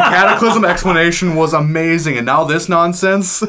cataclysm 0.00 0.64
explanation 0.64 1.34
was 1.34 1.52
amazing, 1.52 2.16
and 2.16 2.26
now 2.26 2.44
this 2.44 2.68
nonsense. 2.68 3.42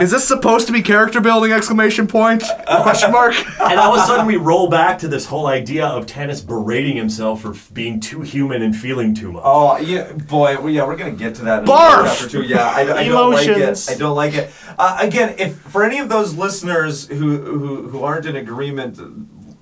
Is 0.00 0.10
this 0.10 0.26
supposed 0.26 0.66
to 0.68 0.72
be 0.72 0.80
character 0.80 1.20
building? 1.20 1.52
Exclamation 1.52 2.06
point? 2.06 2.42
Question 2.66 3.12
mark. 3.12 3.34
And 3.60 3.78
all 3.78 3.94
of 3.94 4.02
a 4.02 4.06
sudden, 4.06 4.24
we 4.24 4.36
roll 4.36 4.68
back 4.68 4.98
to 5.00 5.08
this 5.08 5.26
whole 5.26 5.46
idea 5.46 5.57
of 5.66 6.06
Tanis 6.06 6.46
berating 6.46 6.96
himself 6.96 7.42
for 7.42 7.50
f- 7.50 7.70
being 7.72 8.00
too 8.00 8.20
human 8.20 8.62
and 8.62 8.74
feeling 8.76 9.14
too 9.14 9.32
much. 9.32 9.42
Oh 9.44 9.76
yeah, 9.78 10.12
boy. 10.12 10.56
Well, 10.58 10.70
yeah, 10.70 10.86
we're 10.86 10.96
gonna 10.96 11.12
get 11.12 11.34
to 11.36 11.44
that. 11.44 11.60
In 11.60 11.68
Barf! 11.68 12.04
Chapter 12.04 12.28
two. 12.28 12.42
Yeah, 12.42 12.66
I, 12.68 12.80
I 12.98 13.04
don't 13.08 13.32
like 13.32 13.48
it. 13.48 13.86
I 13.90 13.94
don't 13.94 14.16
like 14.16 14.34
it. 14.34 14.50
Uh, 14.78 14.98
again, 15.00 15.34
if 15.38 15.58
for 15.58 15.84
any 15.84 15.98
of 15.98 16.08
those 16.08 16.34
listeners 16.34 17.06
who 17.08 17.36
who 17.40 17.88
who 17.88 18.02
aren't 18.02 18.26
in 18.26 18.36
agreement, 18.36 18.98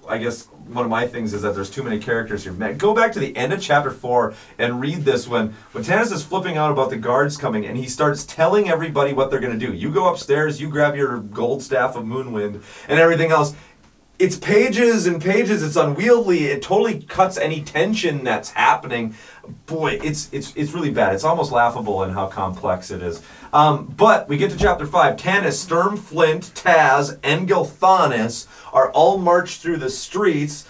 I 0.09 0.19
guess 0.19 0.49
one 0.69 0.85
of 0.85 0.91
my 0.91 1.07
things 1.07 1.33
is 1.33 1.43
that 1.43 1.55
there's 1.55 1.71
too 1.71 1.85
many 1.85 1.99
characters 1.99 2.43
here. 2.43 2.53
Man, 2.53 2.77
go 2.77 2.93
back 2.93 3.13
to 3.13 3.21
the 3.21 3.37
end 3.37 3.53
of 3.53 3.61
chapter 3.61 3.91
four 3.91 4.35
and 4.59 4.81
read 4.81 5.05
this 5.05 5.29
when 5.29 5.55
when 5.73 5.85
Tanis 5.85 6.13
is 6.13 6.25
flipping 6.25 6.57
out 6.57 6.73
about 6.73 6.91
the 6.91 6.97
guards 6.97 7.37
coming 7.37 7.65
and 7.67 7.77
he 7.77 7.87
starts 7.87 8.25
telling 8.25 8.69
everybody 8.69 9.13
what 9.13 9.31
they're 9.31 9.41
gonna 9.41 9.57
do. 9.57 9.73
You 9.73 9.93
go 9.93 10.09
upstairs, 10.11 10.61
you 10.61 10.69
grab 10.69 10.97
your 10.97 11.19
gold 11.19 11.63
staff 11.63 11.97
of 11.97 12.05
Moonwind 12.05 12.63
and 12.89 12.99
everything 12.99 13.31
else. 13.31 13.55
It's 14.19 14.37
pages 14.39 15.07
and 15.07 15.21
pages. 15.21 15.63
It's 15.63 15.77
unwieldy. 15.77 16.47
It 16.47 16.63
totally 16.63 17.03
cuts 17.03 17.37
any 17.37 17.63
tension 17.63 18.25
that's 18.25 18.51
happening. 18.51 19.15
Boy, 19.67 19.99
it's 20.03 20.31
it's 20.33 20.55
it's 20.57 20.73
really 20.73 20.91
bad. 20.91 21.15
It's 21.15 21.25
almost 21.25 21.53
laughable 21.53 22.03
in 22.03 22.11
how 22.11 22.27
complex 22.27 22.91
it 22.91 23.03
is. 23.03 23.23
Um, 23.53 23.85
but 23.97 24.27
we 24.27 24.39
get 24.39 24.51
to 24.53 24.57
chapter 24.57 24.87
five. 24.87 25.17
Tanis, 25.17 25.53
Sturm, 25.53 25.99
Flint, 25.99 26.51
Tas, 26.55 27.19
and 27.23 27.47
Gilthanas 27.47 28.47
are 28.73 28.91
all 28.93 29.19
marched 29.19 29.61
through 29.61 29.77
the 29.77 29.91
streets. 29.91 30.67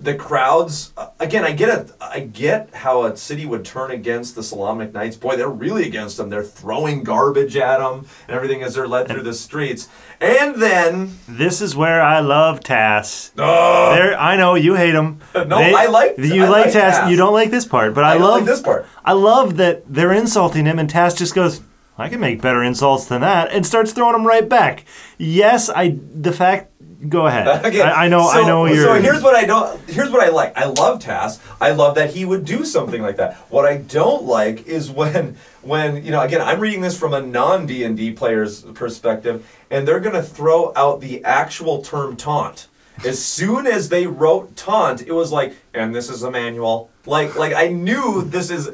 The 0.00 0.14
crowds 0.14 0.92
uh, 0.96 1.08
again. 1.18 1.44
I 1.44 1.50
get 1.52 1.68
it. 1.76 1.90
I 2.00 2.20
get 2.20 2.72
how 2.72 3.02
a 3.04 3.16
city 3.16 3.46
would 3.46 3.64
turn 3.64 3.90
against 3.90 4.36
the 4.36 4.42
Solamnic 4.42 4.92
Knights. 4.92 5.16
Boy, 5.16 5.36
they're 5.36 5.48
really 5.48 5.88
against 5.88 6.16
them. 6.16 6.30
They're 6.30 6.44
throwing 6.44 7.02
garbage 7.02 7.56
at 7.56 7.78
them 7.78 8.06
and 8.28 8.36
everything 8.36 8.62
as 8.62 8.74
they're 8.76 8.86
led 8.86 9.08
through 9.08 9.24
the 9.24 9.34
streets. 9.34 9.88
And 10.20 10.54
then 10.62 11.18
This 11.28 11.60
is 11.60 11.74
where 11.74 12.00
I 12.00 12.20
love 12.20 12.60
Tas. 12.60 13.32
There, 13.36 14.16
I 14.18 14.36
know 14.36 14.54
you 14.54 14.74
hate 14.76 14.94
him. 14.94 15.18
No, 15.34 15.56
I 15.58 15.86
like- 15.86 16.16
You 16.16 16.44
I 16.44 16.48
like, 16.48 16.64
like 16.66 16.72
Tas. 16.74 16.98
Tas. 16.98 17.10
You 17.10 17.16
don't 17.16 17.32
like 17.34 17.50
this 17.50 17.64
part, 17.64 17.92
but 17.94 18.04
I, 18.04 18.10
I 18.10 18.14
don't 18.14 18.22
love 18.22 18.34
like 18.42 18.44
this 18.44 18.60
part. 18.62 18.86
I 19.04 19.12
love 19.14 19.56
that 19.56 19.82
they're 19.92 20.12
insulting 20.12 20.64
him, 20.66 20.78
and 20.78 20.88
Tas 20.88 21.14
just 21.14 21.34
goes, 21.34 21.60
"I 21.96 22.08
can 22.08 22.20
make 22.20 22.40
better 22.40 22.62
insults 22.62 23.06
than 23.06 23.20
that," 23.22 23.50
and 23.50 23.66
starts 23.66 23.92
throwing 23.92 24.12
them 24.12 24.26
right 24.26 24.48
back. 24.48 24.84
Yes, 25.18 25.68
I. 25.68 25.98
The 26.14 26.32
fact. 26.32 26.70
Go 27.06 27.26
ahead. 27.26 27.64
Okay, 27.68 27.80
I, 27.82 28.04
I 28.04 28.08
know. 28.08 28.22
So, 28.30 28.42
I 28.42 28.46
know 28.46 28.64
you're. 28.66 28.84
So 28.84 28.94
here's 29.00 29.22
what 29.22 29.34
I 29.34 29.44
don't. 29.44 29.80
Here's 29.88 30.10
what 30.10 30.22
I 30.22 30.30
like. 30.30 30.56
I 30.56 30.64
love 30.64 31.00
Tas. 31.00 31.40
I 31.60 31.70
love 31.70 31.94
that 31.96 32.10
he 32.10 32.24
would 32.24 32.44
do 32.44 32.64
something 32.64 33.02
like 33.02 33.16
that. 33.16 33.34
What 33.50 33.66
I 33.66 33.76
don't 33.76 34.24
like 34.24 34.66
is 34.66 34.90
when, 34.90 35.36
when 35.62 36.04
you 36.04 36.10
know, 36.10 36.20
again, 36.22 36.40
I'm 36.40 36.58
reading 36.58 36.80
this 36.80 36.98
from 36.98 37.14
a 37.14 37.20
non 37.20 37.66
D 37.66 37.84
and 37.84 37.96
D 37.96 38.12
player's 38.12 38.62
perspective, 38.62 39.48
and 39.70 39.86
they're 39.86 40.00
gonna 40.00 40.22
throw 40.22 40.72
out 40.74 41.00
the 41.00 41.24
actual 41.24 41.82
term 41.82 42.16
taunt. 42.16 42.66
As 43.04 43.24
soon 43.24 43.66
as 43.66 43.90
they 43.90 44.06
wrote 44.08 44.56
taunt, 44.56 45.02
it 45.02 45.12
was 45.12 45.30
like, 45.30 45.54
and 45.74 45.94
this 45.94 46.10
is 46.10 46.22
a 46.24 46.30
manual. 46.30 46.90
Like, 47.06 47.36
like 47.36 47.52
I 47.54 47.68
knew 47.68 48.22
this 48.22 48.50
is 48.50 48.70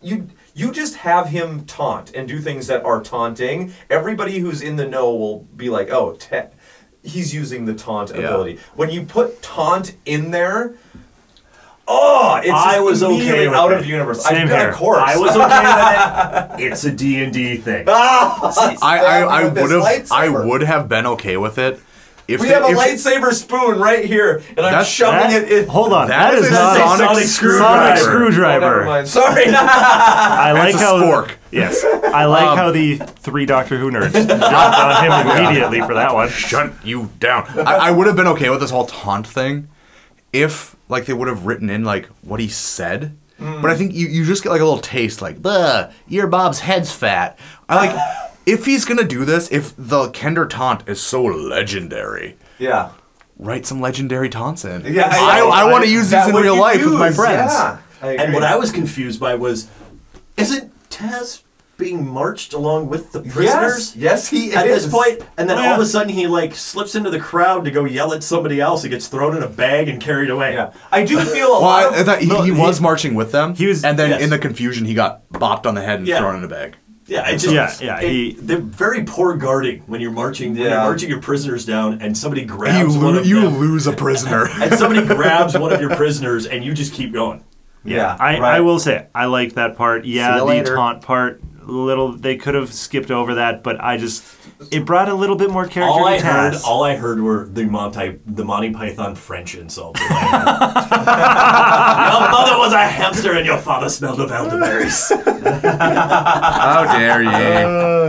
you. 0.00 0.28
You 0.56 0.70
just 0.70 0.94
have 0.96 1.28
him 1.30 1.64
taunt 1.64 2.14
and 2.14 2.28
do 2.28 2.38
things 2.38 2.68
that 2.68 2.84
are 2.84 3.02
taunting. 3.02 3.72
Everybody 3.90 4.38
who's 4.38 4.62
in 4.62 4.76
the 4.76 4.86
know 4.86 5.12
will 5.12 5.40
be 5.56 5.68
like, 5.68 5.90
oh, 5.90 6.12
te- 6.14 6.42
he's 7.04 7.34
using 7.34 7.66
the 7.66 7.74
taunt 7.74 8.10
ability. 8.10 8.58
When 8.74 8.90
you 8.90 9.04
put 9.04 9.42
taunt 9.42 9.94
in 10.04 10.30
there, 10.30 10.74
oh, 11.86 12.40
it's 12.42 12.50
I 12.50 12.80
was 12.80 13.02
okay 13.02 13.46
with 13.46 13.56
out 13.56 13.72
it. 13.72 13.78
of 13.78 13.86
universe. 13.86 14.24
Same 14.24 14.42
I've 14.42 14.48
got 14.48 14.60
here. 14.60 14.70
a 14.70 14.74
course. 14.74 15.02
I 15.04 15.16
was 15.16 15.36
okay 15.36 16.48
with 16.48 16.60
it. 16.60 16.64
It's 16.72 16.84
a 16.84 16.90
D 16.90 17.22
and 17.22 17.32
D 17.32 17.56
thing. 17.56 17.84
Ah, 17.88 18.52
I, 18.82 18.98
I, 18.98 19.20
I 19.20 19.44
would 19.48 19.70
have 19.70 20.10
I 20.10 20.28
would 20.28 20.62
have 20.62 20.88
been 20.88 21.06
okay 21.06 21.36
with 21.36 21.58
it 21.58 21.80
if 22.26 22.40
We 22.40 22.48
they- 22.48 22.54
have 22.54 22.64
a 22.64 22.68
if- 22.68 22.78
lightsaber 22.78 23.32
spoon 23.32 23.78
right 23.78 24.04
here, 24.04 24.42
and 24.56 24.60
I'm 24.60 24.72
That's- 24.72 24.88
shoving 24.88 25.30
that- 25.30 25.42
it 25.42 25.52
in. 25.64 25.68
Hold 25.68 25.92
on. 25.92 26.08
That 26.08 26.30
that 26.32 26.38
is 26.38 26.46
is, 26.46 26.50
a 26.50 26.54
not 26.54 26.76
sonic 26.76 26.98
sonic 27.08 27.24
screwdriver. 27.26 27.96
screwdriver. 28.00 28.64
Oh, 28.64 28.70
never 28.70 28.84
mind. 28.86 29.08
Sorry. 29.20 29.44
I 29.48 30.52
like 30.52 30.72
That's 30.72 30.82
a 30.82 30.86
how 30.86 30.96
spork. 31.02 31.30
Yes, 31.50 31.84
I 31.84 32.24
like 32.24 32.46
Um, 32.46 32.56
how 32.58 32.70
the 32.72 32.96
three 32.96 33.46
Doctor 33.46 33.78
Who 33.78 33.90
nerds 33.90 34.12
jumped 34.12 34.42
on 34.42 35.04
him 35.04 35.38
immediately 35.38 35.80
for 35.82 35.94
that 35.94 36.12
one. 36.14 36.28
shut 36.28 36.72
you 36.84 37.10
down. 37.20 37.46
I, 37.66 37.88
I 37.88 37.90
would 37.90 38.06
have 38.06 38.16
been 38.16 38.26
okay 38.28 38.50
with 38.50 38.60
this 38.60 38.70
whole 38.70 38.86
taunt 38.86 39.26
thing 39.26 39.68
if 40.32 40.74
like 40.88 41.06
they 41.06 41.12
would 41.12 41.28
have 41.28 41.46
written 41.46 41.70
in 41.70 41.84
like 41.84 42.06
what 42.22 42.40
he 42.40 42.48
said. 42.48 43.16
But 43.38 43.70
I 43.70 43.76
think 43.76 43.92
you, 43.92 44.06
you 44.08 44.24
just 44.24 44.42
get 44.42 44.50
like 44.50 44.60
a 44.62 44.64
little 44.64 44.78
taste 44.80 45.20
like, 45.20 45.42
"Buh, 45.42 45.90
your 46.08 46.26
Bob's 46.28 46.60
head's 46.60 46.90
fat." 46.92 47.38
I 47.68 47.74
like 47.76 47.90
if 48.46 48.64
he's 48.66 48.84
gonna 48.84 49.04
do 49.04 49.24
this, 49.24 49.50
if 49.50 49.74
the 49.76 50.08
Kender 50.10 50.48
taunt 50.48 50.88
is 50.88 51.00
so 51.00 51.22
legendary, 51.24 52.36
yeah. 52.58 52.90
write 53.38 53.66
some 53.66 53.80
legendary 53.80 54.28
taunts 54.28 54.64
in. 54.64 54.84
Yeah, 54.92 55.08
I, 55.12 55.40
I- 55.40 55.62
I, 55.62 55.70
want 55.72 55.84
to 55.84 55.90
use 55.90 56.10
That 56.10 56.26
these 56.26 56.34
in 56.36 56.42
real 56.42 56.54
you 56.54 56.60
life 56.60 56.84
with 56.84 56.94
my 56.94 57.10
friends. 57.10 57.52
Yeah. 57.52 57.78
And 58.02 58.34
what 58.34 58.42
I 58.42 58.56
was 58.56 58.70
confused 58.70 59.18
by 59.18 59.34
was, 59.34 59.68
isn't 60.36 60.70
Tas 60.90 61.42
being 61.76 62.06
marched 62.06 62.52
along 62.52 62.88
with 62.88 63.10
the 63.12 63.20
prisoners? 63.20 63.96
Yes, 63.96 63.96
yes, 63.96 64.28
he 64.28 64.48
is 64.50 64.54
At 64.56 64.66
is. 64.68 64.84
this 64.84 64.92
point, 64.92 65.22
and 65.36 65.48
then 65.50 65.58
Oh, 65.58 65.62
all 65.68 65.74
of 65.74 65.80
a 65.80 65.86
sudden 65.86 66.12
he 66.12 66.26
like 66.28 66.54
slips 66.54 66.94
into 66.94 67.10
the 67.10 67.18
crowd 67.18 67.64
to 67.64 67.70
go 67.72 67.84
yell 67.84 68.12
at 68.12 68.22
somebody 68.22 68.60
else. 68.60 68.82
He 68.84 68.88
gets 68.90 69.08
thrown 69.08 69.36
in 69.36 69.42
a 69.42 69.48
bag 69.48 69.88
and 69.88 70.00
carried 70.00 70.30
away. 70.30 70.52
Yeah, 70.54 70.72
I 70.92 71.04
do 71.04 71.18
feel 71.24 71.48
a 71.48 71.50
Well, 71.52 71.60
lot. 71.62 71.82
I, 71.84 71.86
of, 71.88 71.94
I 71.94 72.04
thought 72.04 72.20
he, 72.20 72.26
No, 72.28 72.42
he 72.42 72.52
he- 72.54 72.60
was 72.60 72.80
marching 72.80 73.14
with 73.14 73.32
them. 73.32 73.54
he 73.56 73.66
was- 73.66 73.82
and 73.82 73.98
then 73.98 74.10
yes. 74.10 74.22
in 74.22 74.30
the 74.30 74.38
confusion, 74.38 74.84
he 74.84 74.94
got 74.94 75.28
bopped 75.30 75.66
on 75.66 75.74
the 75.74 75.82
head 75.82 75.98
and 75.98 76.06
Yeah. 76.06 76.18
thrown 76.20 76.36
in 76.36 76.44
a 76.44 76.48
bag. 76.48 76.76
Yeah, 77.06 77.28
it 77.28 77.38
just, 77.38 77.82
Yeah, 77.82 77.98
yeah, 78.00 78.00
it- 78.06 78.10
he- 78.10 78.36
they're 78.40 78.58
very 78.58 79.04
poor 79.04 79.34
guarding 79.34 79.82
when 79.86 80.00
you're 80.00 80.10
marching. 80.10 80.54
When 80.54 80.62
you're 80.62 80.70
marching 80.70 81.10
your 81.10 81.20
prisoners 81.20 81.64
down, 81.66 81.98
and 82.00 82.16
somebody 82.16 82.42
You, 82.42 82.46
grabs 82.48 82.96
one 82.96 83.14
lo- 83.14 83.20
of 83.20 83.26
you 83.26 83.40
them, 83.42 83.58
lose 83.58 83.86
a 83.86 83.92
prisoner. 83.92 84.48
and 84.62 84.74
somebody 84.74 85.06
grabs 85.14 85.56
one 85.58 85.72
of 85.72 85.80
your 85.80 85.94
prisoners, 85.96 86.46
and 86.46 86.64
you 86.64 86.72
just 86.72 86.94
keep 86.94 87.12
going. 87.12 87.44
yeah, 87.84 88.16
I, 88.18 88.38
right. 88.38 88.54
I 88.56 88.60
will 88.60 88.78
say 88.78 89.06
I 89.14 89.26
like 89.26 89.54
that 89.54 89.76
part. 89.76 90.06
Yeah, 90.06 90.38
the 90.38 90.44
later. 90.44 90.74
taunt 90.76 91.02
part, 91.02 91.42
little 91.66 92.12
they 92.12 92.36
could 92.36 92.54
have 92.54 92.72
skipped 92.72 93.10
over 93.10 93.34
that, 93.34 93.62
but 93.62 93.82
I 93.84 93.98
just 93.98 94.24
it 94.70 94.84
brought 94.84 95.08
a 95.08 95.14
little 95.14 95.36
bit 95.36 95.50
more 95.50 95.66
character 95.66 95.92
All 95.92 96.04
to 96.04 96.04
I 96.04 96.20
heard, 96.20 96.52
Tas. 96.52 96.64
all 96.64 96.82
I 96.84 96.96
heard 96.96 97.20
were 97.20 97.46
the 97.46 97.64
Monty, 97.64 98.18
the 98.26 98.44
Monty 98.44 98.70
Python 98.70 99.14
French 99.14 99.54
insults. 99.54 100.00
your 100.00 100.10
mother 100.10 100.28
was 102.58 102.72
a 102.72 102.86
hamster, 102.86 103.32
and 103.32 103.44
your 103.46 103.58
father 103.58 103.88
smelled 103.88 104.20
of 104.20 104.30
elderberries. 104.30 105.10
How 105.10 106.84
dare 106.98 107.22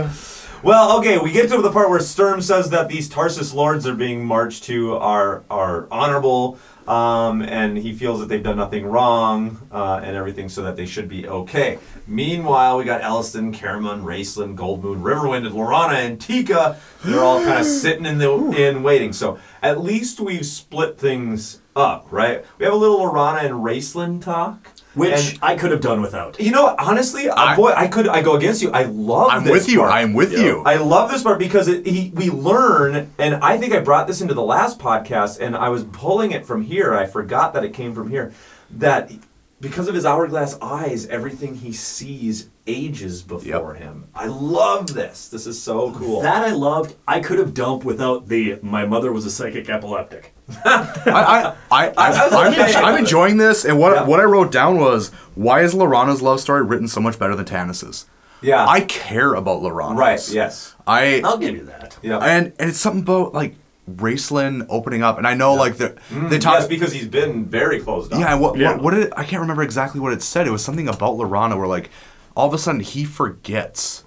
you? 0.04 0.08
Well, 0.66 0.98
okay, 0.98 1.16
we 1.16 1.30
get 1.30 1.48
to 1.50 1.62
the 1.62 1.70
part 1.70 1.90
where 1.90 2.00
Sturm 2.00 2.42
says 2.42 2.70
that 2.70 2.88
these 2.88 3.08
Tarsis 3.08 3.54
lords 3.54 3.86
are 3.86 3.94
being 3.94 4.24
marched 4.24 4.64
to 4.64 4.96
are 4.96 5.44
are 5.48 5.86
honorable, 5.92 6.58
um, 6.88 7.40
and 7.42 7.78
he 7.78 7.92
feels 7.92 8.18
that 8.18 8.28
they've 8.28 8.42
done 8.42 8.56
nothing 8.56 8.84
wrong 8.84 9.68
uh, 9.70 10.00
and 10.02 10.16
everything, 10.16 10.48
so 10.48 10.64
that 10.64 10.74
they 10.74 10.84
should 10.84 11.08
be 11.08 11.28
okay. 11.28 11.78
Meanwhile, 12.08 12.78
we 12.78 12.84
got 12.84 13.00
Elistan, 13.00 13.54
Caramon, 13.54 14.02
Raistlin, 14.02 14.56
Goldmoon, 14.56 15.02
Riverwind, 15.02 15.46
and 15.46 15.54
Laurana 15.54 16.04
and 16.04 16.20
Tika. 16.20 16.80
They're 17.04 17.22
all 17.22 17.44
kind 17.44 17.60
of 17.60 17.66
sitting 17.82 18.04
in 18.04 18.18
the 18.18 18.32
in 18.50 18.82
waiting. 18.82 19.12
So 19.12 19.38
at 19.62 19.80
least 19.80 20.18
we've 20.18 20.44
split 20.44 20.98
things 20.98 21.60
up, 21.76 22.08
right? 22.10 22.44
We 22.58 22.64
have 22.64 22.74
a 22.74 22.76
little 22.76 22.98
Laurana 22.98 23.44
and 23.44 23.54
Raistlin 23.62 24.20
talk. 24.20 24.72
Which 24.96 25.12
And- 25.34 25.38
I 25.42 25.54
could 25.56 25.70
have 25.70 25.80
done 25.82 26.00
without. 26.00 26.40
you 26.40 26.50
know, 26.50 26.74
honestly, 26.78 27.28
I, 27.28 27.52
I- 27.52 27.56
boy, 27.56 27.72
I 27.76 27.86
could 27.86 28.08
I 28.08 28.22
go 28.22 28.34
against 28.36 28.62
you. 28.62 28.70
I 28.72 28.84
love. 28.84 29.28
I'm 29.30 29.44
this 29.44 29.52
with 29.52 29.68
you. 29.68 29.80
part. 29.80 29.92
I'm 29.92 30.14
with 30.14 30.32
you. 30.32 30.62
I 30.64 30.76
love 30.76 31.10
this 31.10 31.22
part 31.22 31.38
because 31.38 31.68
it, 31.68 31.86
he, 31.86 32.10
we 32.14 32.30
learn, 32.30 33.12
and 33.18 33.34
I 33.36 33.58
think 33.58 33.74
I 33.74 33.80
brought 33.80 34.06
this 34.06 34.20
into 34.22 34.34
the 34.34 34.42
last 34.42 34.78
podcast, 34.78 35.38
and 35.40 35.54
I 35.54 35.68
was 35.68 35.84
pulling 35.84 36.32
it 36.32 36.46
from 36.46 36.62
here. 36.62 36.94
I 36.94 37.04
forgot 37.06 37.52
that 37.54 37.62
it 37.64 37.74
came 37.74 37.94
from 37.94 38.08
here. 38.10 38.32
That 38.70 39.12
because 39.60 39.88
of 39.88 39.94
his 39.94 40.04
hourglass 40.04 40.58
eyes, 40.60 41.06
everything 41.06 41.54
he 41.54 41.72
sees 41.72 42.48
ages 42.66 43.22
before 43.22 43.74
him. 43.74 44.06
I 44.14 44.26
love 44.26 44.92
this. 44.94 45.28
This 45.28 45.46
is 45.46 45.60
so 45.60 45.92
cool. 45.92 46.22
That 46.22 46.42
I 46.46 46.50
loved. 46.52 46.94
I 47.06 47.20
could 47.20 47.38
have 47.38 47.54
dumped 47.54 47.84
without 47.84 48.28
the 48.28 48.58
my 48.62 48.84
mother 48.86 49.12
was 49.12 49.24
a 49.26 49.30
psychic 49.30 49.68
epileptic. 49.68 50.32
I, 50.64 51.02
I, 51.06 51.54
I, 51.70 51.92
I, 51.96 52.46
am 52.46 52.52
okay. 52.52 52.74
I'm 52.74 52.98
enjoying 52.98 53.36
this, 53.36 53.64
and 53.64 53.78
what 53.78 53.92
Yeah. 53.92 54.04
what 54.04 54.20
I 54.20 54.24
wrote 54.24 54.52
down 54.52 54.78
was 54.78 55.10
why 55.34 55.62
is 55.62 55.74
Laurana's 55.74 56.22
love 56.22 56.40
story 56.40 56.62
written 56.62 56.88
so 56.88 57.00
much 57.00 57.18
better 57.18 57.34
than 57.34 57.44
Tanis's? 57.46 58.06
yeah. 58.42 58.66
I 58.66 58.80
care 58.82 59.34
about 59.34 59.62
Laurana's. 59.62 59.98
right. 59.98 60.28
Yes. 60.30 60.74
I 60.86 61.20
I'll 61.24 61.38
give 61.38 61.54
you 61.56 61.64
that. 61.64 61.98
Yeah. 62.02 62.18
and 62.18 62.52
and 62.58 62.70
it's 62.70 62.78
something 62.78 63.02
about 63.02 63.34
like 63.34 63.56
Raistlin 63.90 64.66
opening 64.68 65.02
up, 65.02 65.18
and 65.18 65.26
I 65.26 65.34
know 65.34 65.54
like 65.54 65.76
the 65.76 65.90
mm-hmm. 65.90 66.28
they 66.28 66.38
talk. 66.38 66.60
yes, 66.60 66.68
because 66.68 66.92
he's 66.92 67.08
been 67.08 67.46
very 67.46 67.80
closed 67.80 68.12
off. 68.12 68.20
yeah, 68.20 68.34
what, 68.34 68.56
Yeah. 68.56 68.72
what 68.72 68.82
what 68.82 68.90
did 68.94 69.04
it, 69.04 69.12
I 69.16 69.24
can't 69.24 69.40
remember 69.40 69.62
exactly 69.62 70.00
what 70.00 70.12
it 70.12 70.22
said. 70.22 70.46
It 70.46 70.50
was 70.50 70.64
something 70.64 70.88
about 70.88 71.14
Laurana 71.14 71.56
where 71.56 71.68
like 71.68 71.90
all 72.36 72.46
of 72.46 72.54
a 72.54 72.58
sudden 72.58 72.80
he 72.80 73.04
forgets 73.04 74.04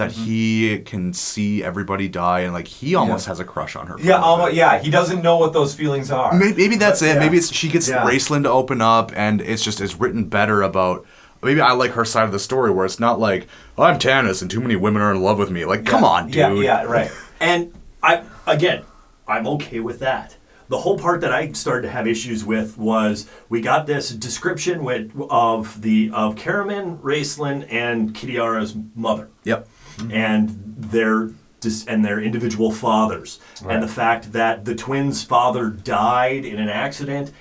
that 0.00 0.10
Mm-hmm. 0.10 0.24
he 0.24 0.78
can 0.80 1.12
see 1.12 1.62
everybody 1.62 2.08
die, 2.08 2.40
and 2.40 2.52
like 2.52 2.66
he 2.66 2.94
almost 2.94 3.26
has 3.26 3.38
a 3.40 3.44
crush 3.44 3.76
on 3.76 3.86
her. 3.86 3.96
Yeah, 4.00 4.20
almost, 4.20 4.54
yeah. 4.54 4.78
He 4.80 4.90
doesn't 4.90 5.22
know 5.22 5.36
what 5.38 5.52
those 5.52 5.72
feelings 5.74 6.10
are. 6.10 6.34
Maybe, 6.34 6.56
maybe 6.56 6.76
that's 6.76 7.00
But, 7.00 7.06
it. 7.06 7.14
yeah. 7.14 7.18
Maybe 7.20 7.36
it's 7.36 7.52
she 7.52 7.68
gets 7.68 7.88
Yeah. 7.88 8.04
Raistlin 8.04 8.42
to 8.42 8.50
open 8.50 8.80
up, 8.80 9.12
and 9.14 9.40
it's 9.40 9.62
just 9.62 9.80
it's 9.80 9.94
written 10.00 10.24
better 10.24 10.62
about. 10.62 11.06
Maybe 11.42 11.60
I 11.62 11.72
like 11.72 11.92
her 11.92 12.04
side 12.04 12.24
of 12.24 12.32
the 12.32 12.38
story 12.38 12.70
where 12.70 12.84
it's 12.84 13.00
not 13.00 13.18
like 13.18 13.46
I'm 13.78 13.98
Tanis 13.98 14.42
and 14.42 14.50
too 14.50 14.60
many 14.60 14.76
women 14.76 15.00
are 15.00 15.10
in 15.12 15.22
love 15.22 15.38
with 15.38 15.50
me. 15.50 15.64
Like, 15.64 15.86
come 15.86 16.04
on, 16.04 16.26
dude. 16.26 16.34
Yeah, 16.36 16.52
yeah, 16.52 16.82
right. 16.84 17.10
And 17.40 17.72
I 18.02 18.24
again, 18.46 18.82
I'm 19.26 19.46
okay 19.46 19.80
with 19.80 20.00
that. 20.00 20.36
The 20.68 20.78
whole 20.78 20.98
part 20.98 21.22
that 21.22 21.32
I 21.32 21.50
started 21.52 21.82
to 21.88 21.90
have 21.90 22.06
issues 22.06 22.44
with 22.44 22.76
was 22.78 23.26
we 23.48 23.60
got 23.60 23.86
this 23.86 24.10
description 24.10 24.84
with, 24.84 25.10
of 25.30 25.80
the 25.82 26.10
of 26.12 26.34
Caramon, 26.36 27.00
Raistlin, 27.00 27.66
and 27.72 28.14
Kitiara's 28.14 28.76
mother. 28.94 29.30
Yep. 29.44 29.66
Mm-hmm. 30.02 30.12
and 30.12 30.74
their 30.78 31.30
dis- 31.60 31.84
and 31.86 32.04
their 32.04 32.20
individual 32.20 32.70
fathers, 32.72 33.38
and 33.68 33.82
the 33.82 33.88
fact 33.88 34.32
that 34.32 34.64
the 34.64 34.74
twins' 34.74 35.22
father 35.22 35.68
died 35.70 36.44
in 36.44 36.58
an 36.58 36.68
accident, 36.68 37.32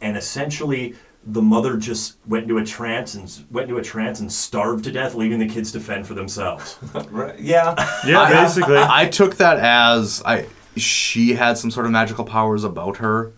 and 0.00 0.16
essentially 0.16 0.94
the 1.24 1.42
mother 1.42 1.76
just 1.76 2.16
went 2.26 2.44
into 2.44 2.56
a 2.58 2.64
trance 2.64 3.14
and 3.14 3.44
went 3.50 3.68
into 3.68 3.78
a 3.78 3.82
trance 3.82 4.20
and 4.20 4.32
starved 4.32 4.84
to 4.84 4.90
death, 4.92 5.14
leaving 5.14 5.38
the 5.38 5.48
kids 5.48 5.70
to 5.72 5.80
fend 5.80 6.06
for 6.06 6.14
themselves. 6.14 6.78
right. 7.10 7.38
Yeah. 7.38 7.74
Yeah, 8.06 8.28
basically. 8.30 8.78
I 8.78 9.06
took 9.08 9.36
that 9.36 9.58
as 9.58 10.22
I 10.24 10.46
she 10.76 11.34
had 11.34 11.58
some 11.58 11.70
sort 11.70 11.86
of 11.86 11.92
magical 11.92 12.24
powers 12.24 12.64
about 12.64 12.96
her, 12.98 13.32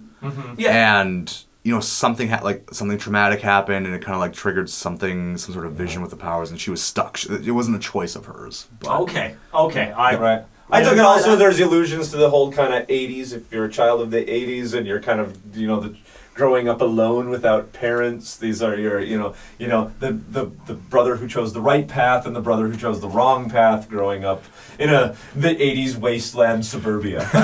Yeah. 0.57 1.01
and 1.01 1.45
you 1.63 1.75
know 1.75 1.81
something 1.81 2.29
had 2.29 2.43
like 2.43 2.69
something 2.73 2.97
traumatic 2.99 3.41
happened, 3.41 3.87
and 3.87 3.95
it 3.95 4.03
kind 4.03 4.15
of 4.15 4.21
like 4.21 4.33
triggered 4.33 4.71
something, 4.71 5.37
some 5.37 5.53
sort 5.53 5.67
of 5.67 5.73
vision 5.73 6.01
with 6.03 6.11
the 6.11 6.17
powers, 6.17 6.51
and 6.51 6.61
she 6.61 6.71
was 6.71 6.83
stuck. 6.83 7.17
She- 7.17 7.29
It 7.31 7.51
wasn't 7.53 7.77
a 7.77 7.81
choice 7.81 8.17
of 8.17 8.27
hers. 8.27 8.67
But 8.81 9.01
Okay, 9.03 9.37
okay, 9.53 9.93
I 9.93 10.17
Right. 10.17 10.45
I 10.73 10.83
took 10.85 10.93
it 10.93 11.01
also 11.01 11.35
there's 11.35 11.59
allusions 11.59 12.11
to 12.13 12.17
the 12.17 12.31
whole 12.31 12.53
kind 12.53 12.73
of 12.73 12.87
80s 12.89 13.33
if 13.33 13.51
you're 13.53 13.65
a 13.65 13.71
child 13.71 14.01
of 14.01 14.13
the 14.13 14.25
80s 14.25 14.73
and 14.73 14.87
you're 14.87 15.01
kind 15.01 15.19
of 15.21 15.37
you 15.57 15.67
know 15.67 15.81
the 15.81 15.97
growing 16.35 16.69
up 16.69 16.81
alone 16.81 17.29
without 17.29 17.73
parents 17.73 18.37
these 18.39 18.63
are 18.63 18.75
your 18.77 18.99
you 19.01 19.19
know 19.19 19.35
you 19.59 19.67
know 19.67 19.93
the, 20.01 20.13
the 20.31 20.51
the 20.67 20.75
brother 20.75 21.17
who 21.17 21.29
chose 21.29 21.53
the 21.53 21.61
right 21.61 21.87
path 21.89 22.25
and 22.25 22.35
the 22.35 22.41
brother 22.41 22.67
who 22.69 22.77
chose 22.77 23.01
the 23.01 23.09
wrong 23.09 23.51
path 23.51 23.89
growing 23.91 24.25
up 24.25 24.43
in 24.79 24.89
a 24.91 25.15
the 25.35 25.49
80s 25.55 25.97
wasteland 25.97 26.65
suburbia 26.65 27.21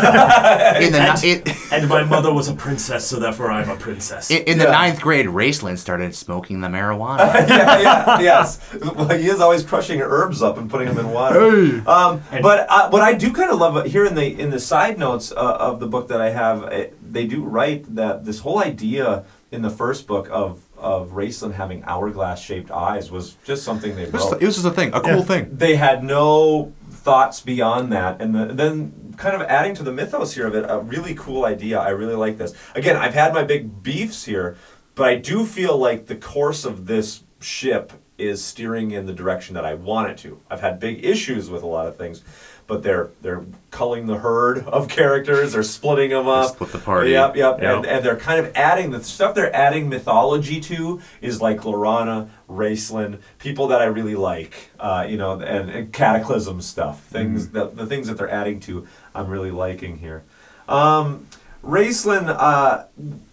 in 0.80 0.92
the 0.92 1.00
and, 1.06 1.22
ni- 1.22 1.32
in, 1.32 1.42
and 1.72 1.88
my 1.88 2.02
mother 2.04 2.32
was 2.32 2.48
a 2.48 2.54
princess, 2.54 3.06
so 3.06 3.18
therefore 3.18 3.50
I'm 3.50 3.68
a 3.68 3.76
princess. 3.76 4.30
in, 4.30 4.42
in 4.44 4.58
the 4.58 4.64
Yeah. 4.64 4.70
ninth 4.70 5.00
grade, 5.00 5.26
Raistlin 5.26 5.76
started 5.76 6.14
smoking 6.14 6.60
the 6.60 6.68
marijuana. 6.68 7.18
yeah, 7.48 7.80
yeah, 7.80 8.20
yes. 8.20 8.60
Well, 8.80 9.08
he 9.08 9.28
is 9.28 9.40
always 9.40 9.62
crushing 9.64 10.00
herbs 10.00 10.42
up 10.42 10.56
and 10.58 10.70
putting 10.70 10.88
them 10.88 10.98
in 10.98 11.10
water. 11.10 11.40
Um, 11.88 12.22
but 12.40 12.66
uh, 12.70 12.88
what 12.90 13.02
I 13.02 13.12
do 13.14 13.32
kind 13.32 13.50
of 13.50 13.58
love 13.58 13.76
uh, 13.76 13.82
here 13.82 14.06
in 14.06 14.14
the 14.14 14.38
in 14.40 14.50
the 14.50 14.60
side 14.60 14.98
notes 14.98 15.32
uh, 15.32 15.34
of 15.60 15.80
the 15.80 15.86
book 15.86 16.08
that 16.08 16.20
I 16.20 16.30
have, 16.30 16.62
uh, 16.64 16.84
they 17.12 17.26
do 17.26 17.44
write 17.44 17.94
that 17.94 18.24
this 18.24 18.40
whole 18.40 18.58
idea 18.58 19.24
in 19.50 19.62
the 19.62 19.70
first 19.70 20.06
book 20.06 20.28
of 20.30 20.62
of 20.76 21.10
Raistlin 21.10 21.54
having 21.54 21.82
hourglass 21.84 22.40
shaped 22.40 22.70
eyes 22.70 23.10
was 23.10 23.36
just 23.44 23.64
something 23.64 23.96
they 23.96 24.02
it, 24.02 24.12
was 24.12 24.30
wrote. 24.30 24.42
it 24.42 24.46
was 24.46 24.56
just 24.56 24.66
a 24.66 24.70
thing, 24.70 24.92
a 24.92 25.00
cool 25.00 25.22
thing. 25.22 25.56
they 25.56 25.76
had 25.76 26.04
no 26.04 26.72
thoughts 26.90 27.40
beyond 27.40 27.92
that, 27.92 28.20
and 28.20 28.34
the, 28.34 28.46
then 28.46 29.14
kind 29.16 29.34
of 29.34 29.42
adding 29.42 29.74
to 29.74 29.82
the 29.82 29.92
mythos 29.92 30.34
here 30.34 30.46
of 30.46 30.54
it, 30.54 30.66
a 30.68 30.80
really 30.80 31.14
cool 31.14 31.44
idea. 31.44 31.78
I 31.78 31.90
really 31.90 32.16
like 32.16 32.38
this. 32.38 32.54
Again, 32.74 32.96
I've 32.96 33.14
had 33.14 33.32
my 33.32 33.44
big 33.44 33.82
beefs 33.82 34.24
here, 34.24 34.56
but 34.94 35.08
I 35.08 35.16
do 35.16 35.46
feel 35.46 35.76
like 35.78 36.06
the 36.06 36.16
course 36.16 36.64
of 36.64 36.86
this 36.86 37.22
ship 37.40 37.92
is 38.18 38.44
steering 38.44 38.90
in 38.90 39.06
the 39.06 39.12
direction 39.12 39.54
that 39.54 39.64
I 39.64 39.74
want 39.74 40.10
it 40.10 40.18
to. 40.18 40.40
I've 40.50 40.60
had 40.60 40.80
big 40.80 41.04
issues 41.04 41.50
with 41.50 41.62
a 41.62 41.66
lot 41.66 41.86
of 41.86 41.96
things, 41.96 42.22
but 42.66 42.82
they're 42.82 43.10
they're 43.22 43.44
culling 43.70 44.06
the 44.06 44.18
herd 44.18 44.66
of 44.66 44.88
characters. 44.88 45.52
They're 45.52 45.62
splitting 45.62 46.10
them 46.10 46.26
up. 46.26 46.54
split 46.54 46.72
the 46.72 46.78
party. 46.78 47.10
Yep, 47.10 47.36
yep. 47.36 47.60
Yep. 47.60 47.76
And, 47.76 47.86
and 47.86 48.04
they're 48.04 48.16
kind 48.16 48.44
of 48.44 48.52
adding 48.56 48.90
the 48.90 49.02
stuff 49.04 49.34
they're 49.34 49.54
adding 49.54 49.88
mythology 49.88 50.60
to 50.62 51.00
is 51.20 51.40
like 51.40 51.58
Laurana, 51.58 52.28
Raistlin, 52.48 53.20
people 53.38 53.68
that 53.68 53.80
I 53.80 53.86
really 53.86 54.16
like. 54.16 54.70
Uh, 54.78 55.06
you 55.08 55.16
know, 55.16 55.32
and, 55.40 55.70
and 55.70 55.92
Cataclysm 55.92 56.60
stuff. 56.60 57.02
Things 57.04 57.50
that 57.50 57.76
the 57.76 57.86
things 57.86 58.08
that 58.08 58.18
they're 58.18 58.30
adding 58.30 58.60
to, 58.60 58.86
I'm 59.14 59.28
really 59.28 59.50
liking 59.50 59.98
here. 59.98 60.24
Um, 60.68 61.26
Raistlin 61.64 62.28
uh, 62.28 62.84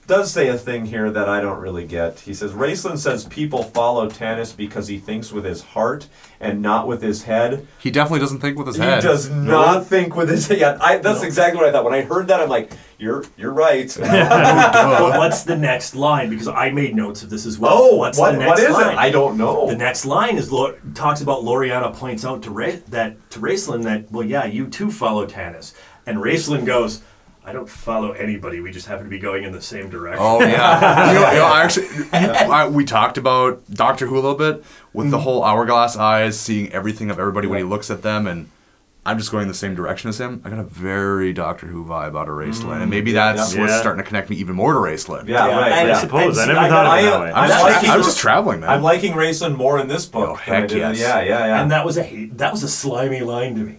does 0.07 0.31
say 0.31 0.47
a 0.49 0.57
thing 0.57 0.85
here 0.85 1.09
that 1.11 1.30
I 1.30 1.39
don't 1.41 1.59
really 1.59 1.85
get. 1.85 2.19
He 2.21 2.34
says 2.34 2.51
Raistlin 2.51 2.97
says 2.97 3.25
people 3.25 3.63
follow 3.63 4.09
Tanis 4.09 4.55
because 4.55 4.88
he 4.88 4.97
thinks 4.99 5.31
with 5.31 5.45
his 5.45 5.61
heart 5.61 6.07
and 6.39 6.61
not 6.61 6.88
with 6.88 7.01
his 7.01 7.23
head. 7.23 7.67
He 7.80 7.89
definitely 7.89 8.19
doesn't 8.19 8.39
think 8.39 8.57
with 8.57 8.67
his 8.67 8.75
head. 8.77 8.85
He 8.85 8.91
head. 8.95 9.01
does 9.03 9.30
not 9.30 9.88
think 9.88 10.15
with 10.15 10.30
his 10.30 10.47
head. 10.47 10.59
Yeah, 10.59 10.77
I, 10.81 10.97
that's 10.97 11.23
exactly 11.23 11.59
what 11.59 11.69
I 11.69 11.71
thought. 11.71 11.85
When 11.85 11.93
I 11.93 12.01
heard 12.01 12.27
that, 12.27 12.41
I'm 12.41 12.49
like, 12.49 12.73
"You're 12.97 13.23
you're 13.38 13.53
right." 13.53 13.95
But 14.84 15.17
what's 15.17 15.43
the 15.43 15.55
next 15.55 15.95
line? 15.95 16.30
Because 16.30 16.47
I 16.47 16.69
made 16.71 16.95
notes 16.95 17.23
of 17.23 17.30
this 17.30 17.45
as 17.45 17.57
well. 17.57 17.73
oh, 17.73 17.95
what's 17.97 18.17
what, 18.17 18.34
the 18.34 18.39
next 18.39 18.61
is 18.61 18.69
line? 18.71 18.93
it? 18.93 18.97
I 18.97 19.09
don't 19.09 19.38
know. 19.38 19.67
The 19.67 19.75
next 19.77 20.05
line 20.05 20.38
is 20.38 20.51
Lor- 20.51 20.77
talks 20.93 21.21
about 21.21 21.43
Laurana 21.43 21.93
points 21.95 22.25
out 22.25 22.43
to 22.43 22.51
Ra- 22.51 22.71
that 22.89 23.30
to 23.31 23.39
Raistlin 23.39 23.84
that 23.84 24.11
well 24.11 24.25
yeah 24.25 24.45
you 24.45 24.67
too 24.67 24.91
follow 24.91 25.25
Tanis 25.25 25.73
and 26.05 26.17
Raistlin 26.17 26.65
goes 26.65 27.01
I 27.45 27.52
don't 27.52 27.70
follow 27.70 28.11
anybody 28.14 28.61
we 28.61 28.72
just 28.72 28.88
happen 28.88 29.03
to 29.03 29.10
be 29.10 29.20
going 29.20 29.44
in 29.44 29.52
the 29.52 29.61
same 29.61 29.90
direction. 29.90 30.24
Oh 30.26 30.40
yeah, 30.41 31.07
you 31.14 31.20
know, 31.20 31.32
you 31.32 31.38
know, 31.40 31.45
I 31.45 31.61
actually, 31.64 31.88
I, 32.14 32.68
we 32.68 32.86
talked 32.86 33.18
about 33.18 33.61
Doctor 33.70 34.07
Who 34.07 34.15
a 34.15 34.22
little 34.22 34.36
bit 34.36 34.64
with 34.94 35.06
Mm-hmm. 35.06 35.11
the 35.11 35.20
whole 35.20 35.44
hourglass 35.44 35.98
eyes, 35.98 36.40
seeing 36.40 36.72
everything 36.72 37.10
of 37.10 37.20
everybody 37.20 37.48
when 37.48 37.57
he 37.57 37.64
looks 37.65 37.90
at 37.91 38.02
them, 38.02 38.28
and 38.28 38.49
I'm 39.06 39.18
just 39.18 39.32
going 39.34 39.49
the 39.49 39.53
same 39.53 39.76
direction 39.76 40.07
as 40.07 40.18
him. 40.22 40.41
I 40.45 40.49
got 40.49 40.60
a 40.60 40.64
very 40.64 41.34
Doctor 41.34 41.68
Who 41.68 41.84
vibe 41.84 42.18
out 42.18 42.30
of 42.30 42.36
Raistlin, 42.36 42.80
and 42.82 42.90
maybe 42.90 43.11
that's 43.11 43.53
Yeah. 43.53 43.60
what's 43.61 43.74
Yeah. 43.74 43.80
starting 43.82 44.02
to 44.02 44.07
connect 44.07 44.30
me 44.30 44.38
even 44.38 44.56
more 44.56 44.72
to 44.72 44.80
Raistlin. 44.80 45.28
yeah, 45.28 45.45
Yeah, 45.48 45.57
right. 45.60 45.72
and 45.74 45.88
yeah. 45.90 45.98
I 45.98 45.99
suppose. 45.99 46.38
I 46.40 46.45
never 46.45 46.60
I 46.60 46.70
thought 46.70 46.86
got- 46.86 46.99
of 46.99 47.03
it 47.06 47.10
that 47.10 47.20
way. 47.20 47.28
I'm, 47.32 47.36
I'm 47.36 47.49
just, 47.49 47.64
liking, 47.64 47.90
I'm 47.90 48.03
just 48.03 48.18
traveling, 48.20 48.60
man. 48.61 48.70
I'm 48.70 48.82
liking 48.82 49.11
Raistlin 49.14 49.57
more 49.57 49.78
in 49.80 49.90
this 49.90 50.06
book. 50.06 50.30
Oh, 50.30 50.36
heck 50.36 50.70
did 50.70 50.78
yes. 50.78 50.98
Yeah, 50.99 51.20
yeah, 51.22 51.45
yeah. 51.48 51.61
And 51.61 51.72
that 51.72 51.86
was 51.86 51.98
a 51.98 52.28
that 52.36 52.53
was 52.53 52.64
a 52.64 52.70
slimy 52.70 53.20
line 53.20 53.56
to 53.56 53.61
me. 53.61 53.78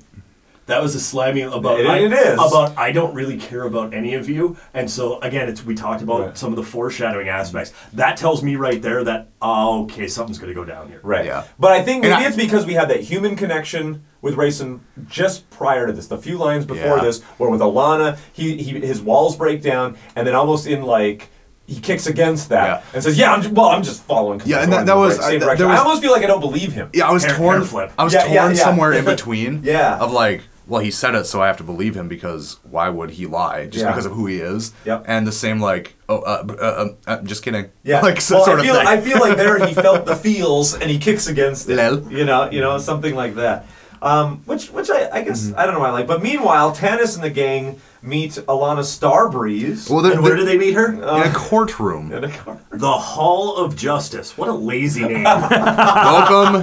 That 0.66 0.82
was 0.82 0.94
a 0.94 1.00
slimy 1.00 1.42
about 1.42 1.80
It- 1.80 1.86
I, 1.86 1.98
it 1.98 2.12
is. 2.12 2.34
about 2.34 2.76
I 2.78 2.90
don't 2.90 3.14
really 3.14 3.36
care 3.36 3.64
about 3.64 3.92
any 3.92 4.14
of 4.14 4.28
you, 4.30 4.56
and 4.72 4.90
so 4.90 5.20
again, 5.20 5.48
it's 5.48 5.64
we 5.64 5.74
talked 5.74 6.00
about 6.02 6.20
Right. 6.20 6.38
some 6.38 6.50
of 6.50 6.56
the 6.56 6.62
foreshadowing 6.62 7.28
aspects. 7.28 7.72
That 7.92 8.16
tells 8.16 8.42
me 8.42 8.56
right 8.56 8.80
there 8.80 9.04
that 9.04 9.28
oh, 9.42 9.82
okay, 9.84 10.08
something's 10.08 10.38
going 10.38 10.48
to 10.52 10.54
go 10.54 10.64
down 10.64 10.88
here. 10.88 11.00
Right. 11.02 11.26
Yeah. 11.26 11.44
But 11.58 11.72
I 11.72 11.82
think 11.82 12.02
maybe 12.02 12.14
I- 12.14 12.26
it's 12.26 12.36
because 12.36 12.64
we 12.64 12.72
had 12.74 12.88
that 12.88 13.00
human 13.00 13.36
connection 13.36 14.04
with 14.22 14.36
Raistlin 14.36 14.80
just 15.06 15.48
prior 15.50 15.86
to 15.86 15.92
this. 15.92 16.06
The 16.06 16.16
few 16.16 16.38
lines 16.38 16.64
before 16.64 16.96
Yeah. 16.96 17.02
this, 17.04 17.20
where 17.36 17.50
with 17.50 17.60
Alana, 17.60 18.16
he, 18.32 18.56
he 18.56 18.80
his 18.80 19.02
walls 19.02 19.36
break 19.36 19.60
down, 19.60 19.96
and 20.16 20.26
then 20.26 20.34
almost 20.34 20.66
in 20.66 20.80
like 20.82 21.28
he 21.66 21.78
kicks 21.80 22.06
against 22.06 22.48
that 22.50 22.66
Yeah. 22.66 22.80
and 22.94 23.02
says, 23.02 23.16
"Yeah, 23.18 23.32
I'm 23.32 23.40
ju- 23.42 23.50
well, 23.52 23.66
I'm 23.68 23.82
just 23.82 24.02
following." 24.04 24.40
Yeah, 24.46 24.62
and 24.62 24.72
that- 24.72 24.86
that 24.86 24.96
was- 24.96 25.18
right- 25.18 25.34
I- 25.34 25.38
that- 25.44 25.58
there 25.58 25.66
was- 25.68 25.78
I 25.78 25.82
almost 25.82 26.00
feel 26.02 26.12
like 26.12 26.22
I 26.22 26.26
don't 26.26 26.40
believe 26.40 26.72
him. 26.72 26.88
yeah, 26.94 27.08
I 27.08 27.12
was 27.12 27.24
Hair- 27.24 27.36
torn. 27.36 27.56
hair 27.58 27.64
flip. 27.66 27.92
I 27.98 28.04
was 28.04 28.12
Yeah, 28.14 28.26
yeah, 28.26 28.40
torn 28.42 28.54
yeah. 28.54 28.62
somewhere 28.64 28.92
in 28.92 29.04
between. 29.14 29.60
Yeah. 29.62 29.96
Of 29.98 30.10
like, 30.12 30.42
well, 30.66 30.80
he 30.80 30.90
said 30.90 31.14
it, 31.14 31.24
so 31.26 31.42
I 31.42 31.46
have 31.46 31.56
to 31.58 31.62
believe 31.64 31.94
him 31.96 32.08
because 32.08 32.58
why 32.70 32.88
would 32.88 33.10
he 33.10 33.26
lie? 33.26 33.66
Just 33.66 33.82
Yeah. 33.84 33.90
because 33.90 34.06
of 34.06 34.12
who 34.12 34.26
he 34.26 34.38
is. 34.40 34.72
Yep. 34.86 35.04
And 35.06 35.26
the 35.26 35.32
same 35.32 35.60
like, 35.60 35.94
oh, 36.08 36.18
uh, 36.20 36.42
b- 36.42 36.54
uh, 36.60 36.82
um, 36.82 36.96
uh, 37.06 37.18
just 37.22 37.42
kidding. 37.42 37.70
Yeah, 37.82 38.00
Like 38.00 38.20
so, 38.20 38.36
well, 38.36 38.44
sort 38.46 38.58
I 38.58 38.60
of 38.60 38.66
feel, 38.66 38.74
thing. 38.76 38.86
I 38.86 39.00
feel 39.00 39.18
like 39.20 39.36
there 39.36 39.64
he 39.66 39.74
felt 39.86 40.06
the 40.06 40.16
feels 40.16 40.74
and 40.74 40.90
he 40.90 40.98
kicks 40.98 41.26
against 41.26 41.68
it. 41.68 41.76
Lel. 41.76 42.00
You 42.10 42.24
know, 42.24 42.50
you 42.50 42.60
know, 42.60 42.78
something 42.78 43.14
like 43.14 43.34
that. 43.36 43.66
Um, 44.02 44.42
which, 44.44 44.68
which 44.70 44.90
I, 44.90 45.08
I 45.10 45.22
guess 45.22 45.44
Mm-hmm. 45.46 45.58
I 45.58 45.64
don't 45.64 45.74
know 45.74 45.80
why 45.80 45.88
I 45.88 45.92
like. 45.92 46.06
But 46.06 46.22
meanwhile, 46.22 46.74
Tanis 46.74 47.14
and 47.14 47.24
the 47.24 47.30
gang 47.30 47.80
meet 48.02 48.32
Alhana 48.32 48.80
Starbreeze. 48.84 49.88
well, 49.88 50.04
And 50.04 50.22
where 50.22 50.36
do 50.36 50.44
they 50.44 50.58
meet 50.58 50.74
her? 50.74 50.92
in 50.92 51.02
a 51.02 51.32
courtroom. 51.32 52.12
in 52.16 52.24
a 52.24 52.28
courtroom. 52.30 52.60
The 52.70 52.92
Hall 52.92 53.56
of 53.56 53.76
Justice. 53.76 54.36
What 54.36 54.48
a 54.50 54.52
lazy 54.52 55.04
name. 55.06 55.24
Welcome. 55.24 56.62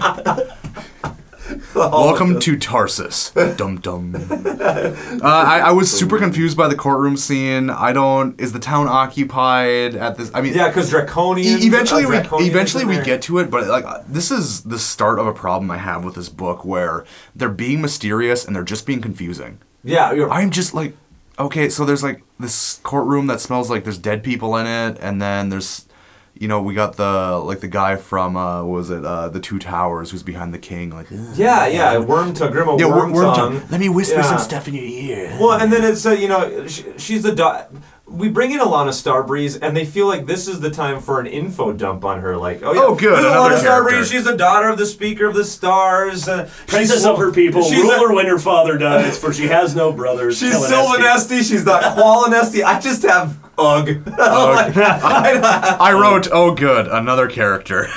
Welcome 1.76 2.40
to 2.40 2.58
Tarsis. 2.58 3.32
Dum 3.58 3.80
dum. 3.80 4.16
Uh, 4.16 5.20
I, 5.24 5.60
I 5.66 5.72
was 5.72 5.92
super 5.92 6.18
confused 6.18 6.56
by 6.58 6.68
the 6.68 6.76
courtroom 6.76 7.18
scene. 7.18 7.70
I 7.70 7.94
don't. 7.94 8.40
Is 8.40 8.54
the 8.54 8.60
town 8.60 8.88
occupied 8.88 9.96
at 9.96 10.18
this? 10.18 10.32
I 10.34 10.42
mean, 10.42 10.54
Yeah, 10.54 10.68
because 10.68 10.90
Draconian. 10.90 11.60
E- 11.60 11.66
eventually, 11.68 12.06
uh, 12.06 12.38
we 12.38 12.46
eventually 12.48 12.86
we 12.86 13.02
get 13.02 13.22
to 13.24 13.40
it, 13.40 13.50
but 13.52 13.68
like 13.68 13.86
uh, 13.86 14.02
this 14.08 14.32
is 14.32 14.64
the 14.64 14.80
start 14.80 15.20
of 15.20 15.28
a 15.28 15.34
problem 15.34 15.70
I 15.72 15.78
have 15.78 16.04
with 16.06 16.16
this 16.16 16.30
book, 16.30 16.64
where 16.64 17.06
they're 17.36 17.50
being 17.50 17.82
mysterious 17.82 18.46
and 18.46 18.56
they're 18.56 18.64
just 18.64 18.86
being 18.86 19.02
confusing. 19.02 19.60
Yeah, 19.84 20.12
you're, 20.14 20.30
I'm 20.30 20.52
just 20.52 20.74
like, 20.74 20.96
okay, 21.40 21.70
so 21.70 21.86
there's 21.86 22.04
like 22.04 22.22
this 22.40 22.80
courtroom 22.84 23.28
that 23.28 23.42
smells 23.42 23.70
like 23.70 23.84
there's 23.84 23.98
dead 23.98 24.24
people 24.24 24.56
in 24.58 24.68
it, 24.68 24.98
and 25.02 25.22
then 25.22 25.50
there's, 25.50 25.86
you 26.34 26.48
know, 26.48 26.62
we 26.62 26.74
got 26.74 26.96
the 26.96 27.38
like 27.44 27.60
the 27.60 27.68
guy 27.68 27.96
from 27.98 28.36
uh, 28.36 28.64
what 28.64 28.74
was 28.74 28.90
it 28.90 29.06
uh, 29.06 29.30
the 29.30 29.40
Two 29.40 29.60
Towers 29.60 30.12
who's 30.12 30.24
behind 30.24 30.54
the 30.54 30.60
king, 30.60 30.90
like. 30.90 31.08
Yeah, 31.36 31.68
yeah. 31.68 31.98
Worm 32.00 32.34
to 32.36 32.48
Grima 32.48 32.80
Yeah, 32.80 32.88
Worm, 32.88 33.12
Worm 33.12 33.36
tongue. 33.36 33.62
Let 33.70 33.80
me 33.80 33.90
whisper 33.90 34.18
Yeah. 34.18 34.22
some 34.24 34.40
stuff 34.40 34.68
in 34.68 34.74
your 34.74 34.84
ear. 34.86 35.38
Well, 35.40 35.60
and 35.62 35.72
then 35.72 35.84
it's 35.84 36.06
uh, 36.06 36.12
you 36.12 36.28
know 36.28 36.66
sh- 36.68 36.84
she's 36.98 37.24
the 37.24 37.36
da- 37.36 37.66
we 38.12 38.30
bring 38.30 38.52
in 38.52 38.60
Alhana 38.60 38.90
Starbreeze, 38.92 39.58
and 39.62 39.76
they 39.76 39.86
feel 39.86 40.06
like 40.08 40.26
this 40.26 40.48
is 40.48 40.60
the 40.60 40.70
time 40.70 41.00
for 41.02 41.20
an 41.20 41.28
info 41.28 41.72
dump 41.72 42.04
on 42.06 42.20
her. 42.22 42.36
Like, 42.38 42.62
oh 42.64 42.74
yeah, 42.74 42.82
Oh, 42.84 42.96
good, 42.96 43.18
another 43.20 43.56
Alhana 43.56 43.62
character. 43.62 43.96
Starbreeze. 43.96 44.12
She's 44.12 44.24
the 44.26 44.36
daughter 44.38 44.70
of 44.70 44.78
the 44.78 44.86
Speaker 44.86 45.26
of 45.28 45.34
the 45.36 45.46
Stars. 45.46 46.28
Uh, 46.28 46.50
Princess 46.68 47.06
of 47.06 47.18
her 47.18 47.32
people, 47.32 47.64
she's 47.64 47.82
ruler 47.82 48.12
a- 48.12 48.16
when 48.16 48.26
her 48.28 48.40
father 48.40 48.78
dies, 48.78 49.18
for 49.18 49.32
she 49.34 49.48
has 49.48 49.76
no 49.76 49.92
brothers. 49.92 50.38
She's 50.38 50.54
Telenesti. 50.56 50.98
Silvanesti. 50.98 51.38
She's 51.50 51.66
not 51.66 51.82
Qualinesti. 51.98 52.64
I 52.64 52.80
just 52.80 53.04
have 53.04 53.38
ugh. 53.58 53.88
Like, 54.08 54.78
I- 54.78 55.78
I 55.80 55.94
wrote, 55.94 56.28
oh, 56.32 56.54
good, 56.54 56.88
another 56.88 57.28
character. 57.28 57.88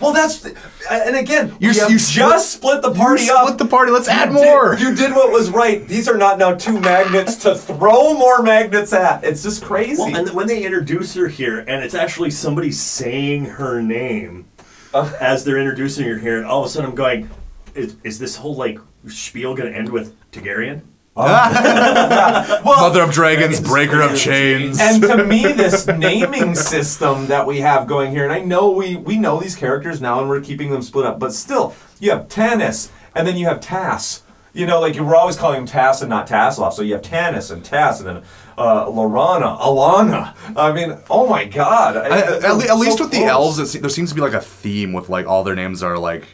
well, 0.00 0.12
that's 0.12 0.38
the- 0.40 0.56
and 0.90 1.16
again, 1.16 1.54
You- 1.60 1.70
you, 1.72 1.80
have 1.80 2.00
split- 2.00 2.00
just 2.00 2.52
split 2.52 2.82
the 2.82 2.92
party 2.92 3.24
you 3.24 3.32
up. 3.34 3.44
split 3.46 3.58
the 3.58 3.66
party. 3.66 3.92
Let's 3.92 4.08
add 4.08 4.30
You 4.30 4.36
did- 4.38 4.44
more. 4.44 4.74
you 4.78 4.94
did 4.94 5.12
what 5.12 5.30
was 5.32 5.50
right. 5.50 5.86
These 5.86 6.08
are 6.08 6.16
not 6.16 6.38
now 6.38 6.54
two 6.54 6.78
magnets 6.80 7.36
to 7.36 7.54
throw 7.54 8.14
more 8.14 8.42
magnets 8.42 8.92
at. 8.92 9.22
It's 9.24 9.42
just 9.42 9.62
crazy. 9.64 10.00
Well, 10.02 10.16
and 10.16 10.30
when 10.30 10.46
they 10.46 10.62
introduce 10.64 11.14
her 11.14 11.28
here, 11.28 11.60
and 11.60 11.82
it's 11.84 11.94
actually 11.94 12.30
somebody 12.30 12.72
saying 12.72 13.44
her 13.46 13.80
name 13.82 14.46
Uh. 14.92 15.10
as 15.20 15.44
they're 15.44 15.58
introducing 15.58 16.06
her 16.06 16.18
here, 16.18 16.36
and 16.38 16.46
all 16.46 16.60
of 16.60 16.66
a 16.66 16.68
sudden 16.68 16.90
I'm 16.90 16.96
going, 16.96 17.30
is, 17.74 17.96
is 18.04 18.18
this 18.18 18.36
whole 18.36 18.56
like 18.56 18.78
spiel 19.08 19.54
going 19.54 19.70
to 19.72 19.78
end 19.78 19.88
with 19.90 20.14
Targaryen? 20.32 20.82
well, 21.16 22.62
Mother 22.64 23.02
of 23.02 23.10
Dragons, 23.12 23.60
Breaker 23.60 24.00
of 24.00 24.16
Chains. 24.16 24.78
and 24.80 25.02
to 25.02 25.24
me, 25.24 25.42
this 25.52 25.86
naming 25.86 26.54
system 26.54 27.26
that 27.26 27.46
we 27.46 27.60
have 27.60 27.86
going 27.86 28.10
here, 28.12 28.24
and 28.24 28.32
I 28.32 28.40
know 28.40 28.70
we 28.70 28.96
we 28.96 29.18
know 29.18 29.40
these 29.40 29.56
characters 29.56 30.00
now, 30.00 30.20
and 30.20 30.28
we're 30.28 30.40
keeping 30.40 30.70
them 30.70 30.82
split 30.82 31.06
up, 31.06 31.18
but 31.18 31.32
still, 31.34 31.74
you 31.98 32.10
have 32.12 32.28
Tanis, 32.28 32.90
and 33.14 33.26
then 33.26 33.36
you 33.36 33.46
have 33.46 33.60
Tas. 33.60 34.22
You 34.52 34.66
know, 34.66 34.80
like 34.80 34.94
we're 34.98 35.14
always 35.16 35.36
calling 35.36 35.58
him 35.60 35.66
Tas 35.66 36.00
and 36.02 36.10
not 36.10 36.26
Tasslehoff. 36.28 36.72
So 36.72 36.82
you 36.82 36.94
have 36.94 37.02
Tanis 37.02 37.50
and 37.50 37.64
Tas, 37.64 38.00
and 38.00 38.08
then 38.08 38.22
uh, 38.56 38.86
Laurana, 38.86 39.58
Alhana. 39.60 40.34
I 40.56 40.72
mean, 40.72 40.96
oh 41.10 41.28
my 41.28 41.44
God! 41.44 41.96
I- 41.96 42.36
at, 42.36 42.56
le- 42.56 42.64
at 42.68 42.76
least 42.78 42.98
So 42.98 43.04
with 43.04 43.12
the 43.12 43.24
elves, 43.24 43.58
it 43.58 43.66
se- 43.66 43.78
there 43.80 43.90
seems 43.90 44.10
to 44.10 44.14
be 44.14 44.20
like 44.20 44.32
a 44.32 44.40
theme 44.40 44.92
with 44.92 45.08
like 45.08 45.26
all 45.26 45.42
their 45.44 45.54
names 45.56 45.82
are 45.82 45.98
like 45.98 46.26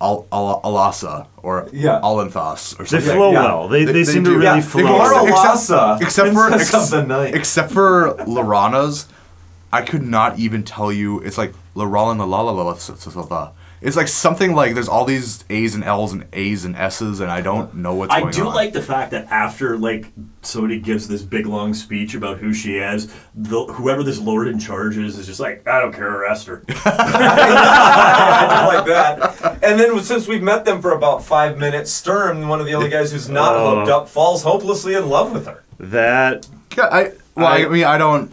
Al- 0.00 0.26
Al- 0.32 0.60
Alasa 0.64 1.26
or 1.42 1.68
Yeah. 1.72 2.00
Alanthos 2.02 2.78
or 2.78 2.86
something. 2.86 3.08
They 3.08 3.14
flow 3.14 3.32
yeah. 3.32 3.42
well. 3.42 3.68
They, 3.68 3.84
they, 3.84 3.92
They- 3.92 4.04
seem 4.04 4.22
they 4.24 4.30
to 4.30 4.36
really 4.38 4.44
Yeah, 4.44 4.60
flow. 4.60 4.82
they 4.84 4.88
are 4.88 5.24
well. 5.24 5.26
Alasa, 5.56 6.00
except 6.00 6.32
for 6.34 6.52
ex- 6.52 6.72
of 6.74 6.90
the 6.90 7.02
Night. 7.04 7.34
except 7.34 7.72
for 7.72 8.14
Laurana's, 8.26 9.06
I 9.72 9.82
could 9.82 10.02
not 10.02 10.38
even 10.38 10.62
tell 10.62 10.92
you. 10.92 11.20
It's 11.20 11.36
like 11.36 11.52
Laurana 11.74 12.26
la 12.28 12.40
la 12.42 12.52
la 12.52 12.62
la 12.62 12.72
s- 12.72 12.88
s- 12.90 13.14
la. 13.16 13.50
It's 13.80 13.96
like 13.96 14.08
something 14.08 14.54
like 14.54 14.74
there's 14.74 14.88
all 14.88 15.04
these 15.04 15.44
A's 15.50 15.74
and 15.76 15.84
L's 15.84 16.12
and 16.12 16.26
A's 16.32 16.64
and 16.64 16.74
S's 16.76 17.20
and 17.20 17.30
I 17.30 17.40
don't 17.40 17.74
know 17.74 17.94
what's 17.94 18.12
I 18.12 18.20
going 18.20 18.32
do 18.32 18.48
on. 18.48 18.54
like 18.54 18.72
the 18.72 18.82
fact 18.82 19.12
that 19.12 19.26
after 19.30 19.76
like 19.78 20.12
somebody 20.42 20.80
gives 20.80 21.06
this 21.06 21.22
big 21.22 21.46
long 21.46 21.74
speech 21.74 22.14
about 22.14 22.38
who 22.38 22.52
she 22.52 22.76
is, 22.78 23.12
the 23.34 23.64
whoever 23.66 24.02
this 24.02 24.18
lord 24.18 24.48
in 24.48 24.58
charge 24.58 24.96
is 24.96 25.16
is 25.18 25.26
just 25.26 25.38
like, 25.40 25.66
I 25.68 25.80
don't 25.80 25.92
care, 25.92 26.08
arrest 26.12 26.46
her. 26.48 26.64
I 26.68 28.66
like 28.66 28.86
that. 28.86 29.62
And 29.62 29.78
then 29.78 30.00
since 30.02 30.26
we've 30.26 30.42
met 30.42 30.64
them 30.64 30.80
for 30.82 30.92
about 30.92 31.22
five 31.24 31.58
minutes, 31.58 31.90
Sturm, 31.90 32.48
one 32.48 32.60
of 32.60 32.66
the 32.66 32.74
only 32.74 32.88
guys 32.90 33.12
who's 33.12 33.28
not 33.28 33.54
Oh. 33.54 33.76
hooked 33.76 33.90
up, 33.90 34.08
falls 34.08 34.42
hopelessly 34.42 34.94
in 34.94 35.08
love 35.08 35.32
with 35.32 35.46
her. 35.46 35.62
That 35.78 36.48
Yeah, 36.76 36.84
I 36.90 37.12
well, 37.34 37.46
I, 37.46 37.58
I- 37.64 37.68
mean, 37.68 37.84
I 37.84 37.98
don't. 37.98 38.32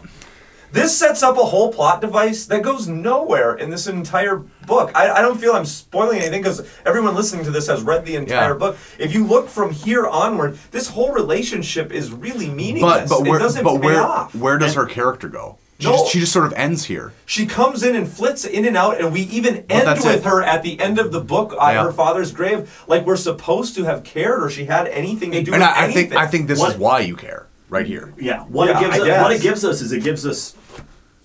This 0.76 0.96
sets 0.96 1.22
up 1.22 1.36
a 1.38 1.44
whole 1.44 1.72
plot 1.72 2.00
device 2.00 2.46
that 2.46 2.62
goes 2.62 2.86
nowhere 2.86 3.54
in 3.54 3.70
this 3.70 3.86
entire 3.86 4.36
book. 4.66 4.90
I, 4.94 5.10
I 5.10 5.22
don't 5.22 5.40
feel 5.40 5.52
I'm 5.54 5.64
spoiling 5.64 6.18
anything 6.18 6.42
because 6.42 6.66
everyone 6.84 7.14
listening 7.14 7.44
to 7.46 7.50
this 7.50 7.66
has 7.68 7.82
read 7.82 8.04
the 8.04 8.16
entire 8.16 8.52
Yeah. 8.52 8.58
book. 8.58 8.76
If 8.98 9.14
you 9.14 9.24
look 9.24 9.48
from 9.48 9.70
here 9.72 10.06
onward, 10.06 10.58
this 10.70 10.88
whole 10.88 11.12
relationship 11.12 11.92
is 11.92 12.12
really 12.12 12.50
meaningless. 12.50 13.08
But 13.08 13.20
but 13.20 13.28
where 13.28 13.38
it 13.38 13.42
doesn't 13.42 13.64
but 13.64 13.80
pay 13.80 13.86
where 13.86 14.02
off. 14.02 14.34
where 14.34 14.58
does 14.58 14.74
her 14.74 14.86
character 14.86 15.28
go? 15.28 15.58
She, 15.78 15.86
No. 15.88 15.92
just, 15.92 16.10
she 16.12 16.20
just 16.20 16.32
sort 16.32 16.46
of 16.46 16.52
ends 16.54 16.84
here. 16.86 17.12
She 17.26 17.44
comes 17.46 17.82
in 17.82 17.94
and 17.94 18.08
flits 18.08 18.44
in 18.46 18.64
and 18.64 18.76
out, 18.78 18.98
and 19.00 19.12
we 19.12 19.20
even 19.22 19.56
end 19.68 19.86
that's 19.86 20.04
with 20.04 20.16
it. 20.16 20.24
her 20.24 20.42
at 20.42 20.62
the 20.62 20.80
end 20.80 20.98
of 20.98 21.12
the 21.12 21.20
book 21.20 21.52
at 21.52 21.72
Yeah. 21.74 21.84
her 21.84 21.92
father's 21.92 22.32
grave, 22.32 22.82
like 22.86 23.04
we're 23.04 23.16
supposed 23.16 23.74
to 23.76 23.84
have 23.84 24.02
cared 24.04 24.42
or 24.42 24.48
she 24.50 24.64
had 24.64 24.88
anything 24.88 25.32
to 25.32 25.42
do 25.42 25.52
And 25.52 25.60
with 25.62 25.70
I, 25.70 25.80
I 25.80 25.84
anything. 25.84 26.08
think 26.10 26.20
I 26.20 26.26
think 26.26 26.48
this 26.48 26.58
is 26.58 26.64
What- 26.64 26.78
why 26.78 27.00
you 27.00 27.14
care 27.16 27.46
right 27.68 27.84
here. 27.86 28.14
Yeah, 28.18 28.44
what 28.44 28.68
Yeah, 28.68 28.78
it 28.78 28.80
gives 28.80 28.94
I 28.94 28.96
us, 28.96 29.22
what 29.22 29.28
guess. 29.32 29.38
it 29.38 29.42
gives 29.42 29.64
us 29.66 29.80
is 29.82 29.92
it 29.92 30.02
gives 30.02 30.24
us 30.26 30.54
uh, 30.56 30.65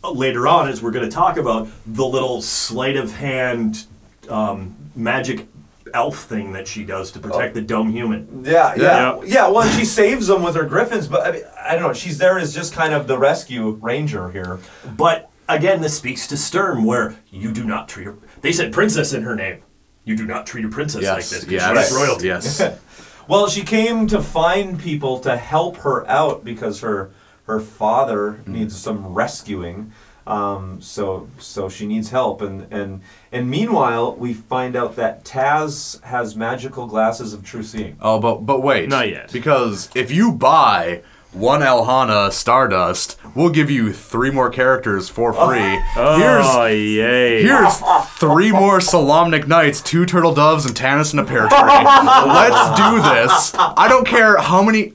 later 0.03 0.47
on, 0.47 0.67
as 0.67 0.81
we're 0.81 0.91
going 0.91 1.05
to 1.05 1.11
talk 1.11 1.37
about, 1.37 1.67
the 1.85 2.05
little 2.05 2.41
sleight 2.41 2.97
of 2.97 3.11
hand 3.13 3.85
um, 4.29 4.75
magic 4.95 5.47
elf 5.93 6.23
thing 6.23 6.53
that 6.53 6.67
she 6.67 6.83
does 6.85 7.11
to 7.11 7.19
protect 7.19 7.53
the 7.53 7.61
dumb 7.61 7.91
human. 7.91 8.43
Yeah, 8.45 8.73
yeah, 8.75 8.81
Yeah. 8.81 9.21
yeah. 9.25 9.47
Well, 9.49 9.61
and 9.63 9.71
she 9.77 9.85
saves 9.85 10.27
them 10.27 10.41
with 10.41 10.55
her 10.55 10.63
griffins, 10.65 11.07
but 11.07 11.27
I, 11.27 11.31
mean, 11.33 11.43
I 11.61 11.73
don't 11.73 11.83
know. 11.83 11.93
She's 11.93 12.17
there 12.17 12.39
as 12.39 12.53
just 12.55 12.73
kind 12.73 12.93
of 12.93 13.07
the 13.07 13.17
rescue 13.17 13.71
ranger 13.81 14.29
here. 14.31 14.59
But 14.95 15.29
again, 15.49 15.81
this 15.81 15.95
speaks 15.97 16.27
to 16.27 16.37
Sturm, 16.37 16.85
where 16.85 17.15
you 17.29 17.51
do 17.51 17.63
not 17.65 17.89
treat 17.89 18.05
her. 18.05 18.15
They 18.41 18.53
said 18.53 18.71
princess 18.71 19.11
in 19.13 19.23
her 19.23 19.35
name. 19.35 19.61
You 20.05 20.15
do 20.15 20.25
not 20.25 20.47
treat 20.47 20.65
a 20.65 20.69
princess 20.69 21.03
like 21.03 21.17
this. 21.17 21.43
'cause 21.43 21.51
yes, 21.51 21.89
she's 21.89 21.95
royalty. 21.97 22.27
yes. 22.27 22.61
Well, 23.27 23.47
she 23.47 23.61
came 23.61 24.07
to 24.07 24.21
find 24.21 24.77
people 24.79 25.19
to 25.19 25.37
help 25.37 25.77
her 25.77 26.05
out 26.09 26.43
because 26.43 26.81
her 26.81 27.11
her 27.45 27.59
father 27.59 28.41
needs 28.45 28.77
some 28.77 29.07
rescuing. 29.13 29.91
Um, 30.27 30.79
so 30.81 31.27
so 31.39 31.67
she 31.67 31.87
needs 31.87 32.11
help, 32.11 32.41
and 32.41 32.71
and 32.71 33.01
and 33.31 33.49
meanwhile, 33.49 34.15
we 34.15 34.33
find 34.33 34.75
out 34.75 34.95
that 34.95 35.25
Tas 35.25 35.99
has 36.03 36.35
magical 36.35 36.85
glasses 36.85 37.33
of 37.33 37.43
true 37.43 37.63
seeing. 37.63 37.97
Oh, 37.99 38.19
but 38.19 38.45
but 38.45 38.61
wait, 38.61 38.87
Not 38.87 39.09
yet. 39.09 39.31
Because 39.33 39.89
if 39.95 40.11
you 40.11 40.31
buy 40.31 41.01
one 41.33 41.61
Elhana 41.61 42.31
Stardust, 42.31 43.17
we'll 43.33 43.49
give 43.49 43.71
you 43.71 43.91
three 43.93 44.29
more 44.29 44.49
characters 44.51 45.09
for 45.09 45.33
free. 45.33 45.79
oh 45.95 46.65
yay! 46.67 47.41
Here's 47.41 47.79
here's 47.79 47.79
three 48.19 48.51
more 48.51 48.77
Solamnic 48.77 49.47
Knights, 49.47 49.81
two 49.81 50.05
turtle 50.05 50.35
doves, 50.35 50.65
and 50.67 50.75
Tanis 50.75 51.11
and 51.13 51.19
a 51.19 51.25
pear 51.25 51.47
tree. 51.47 51.57
Let's 51.57 52.77
do 52.77 53.01
this. 53.01 53.53
I 53.55 53.87
don't 53.89 54.05
care 54.05 54.37
how 54.37 54.61
many. 54.61 54.93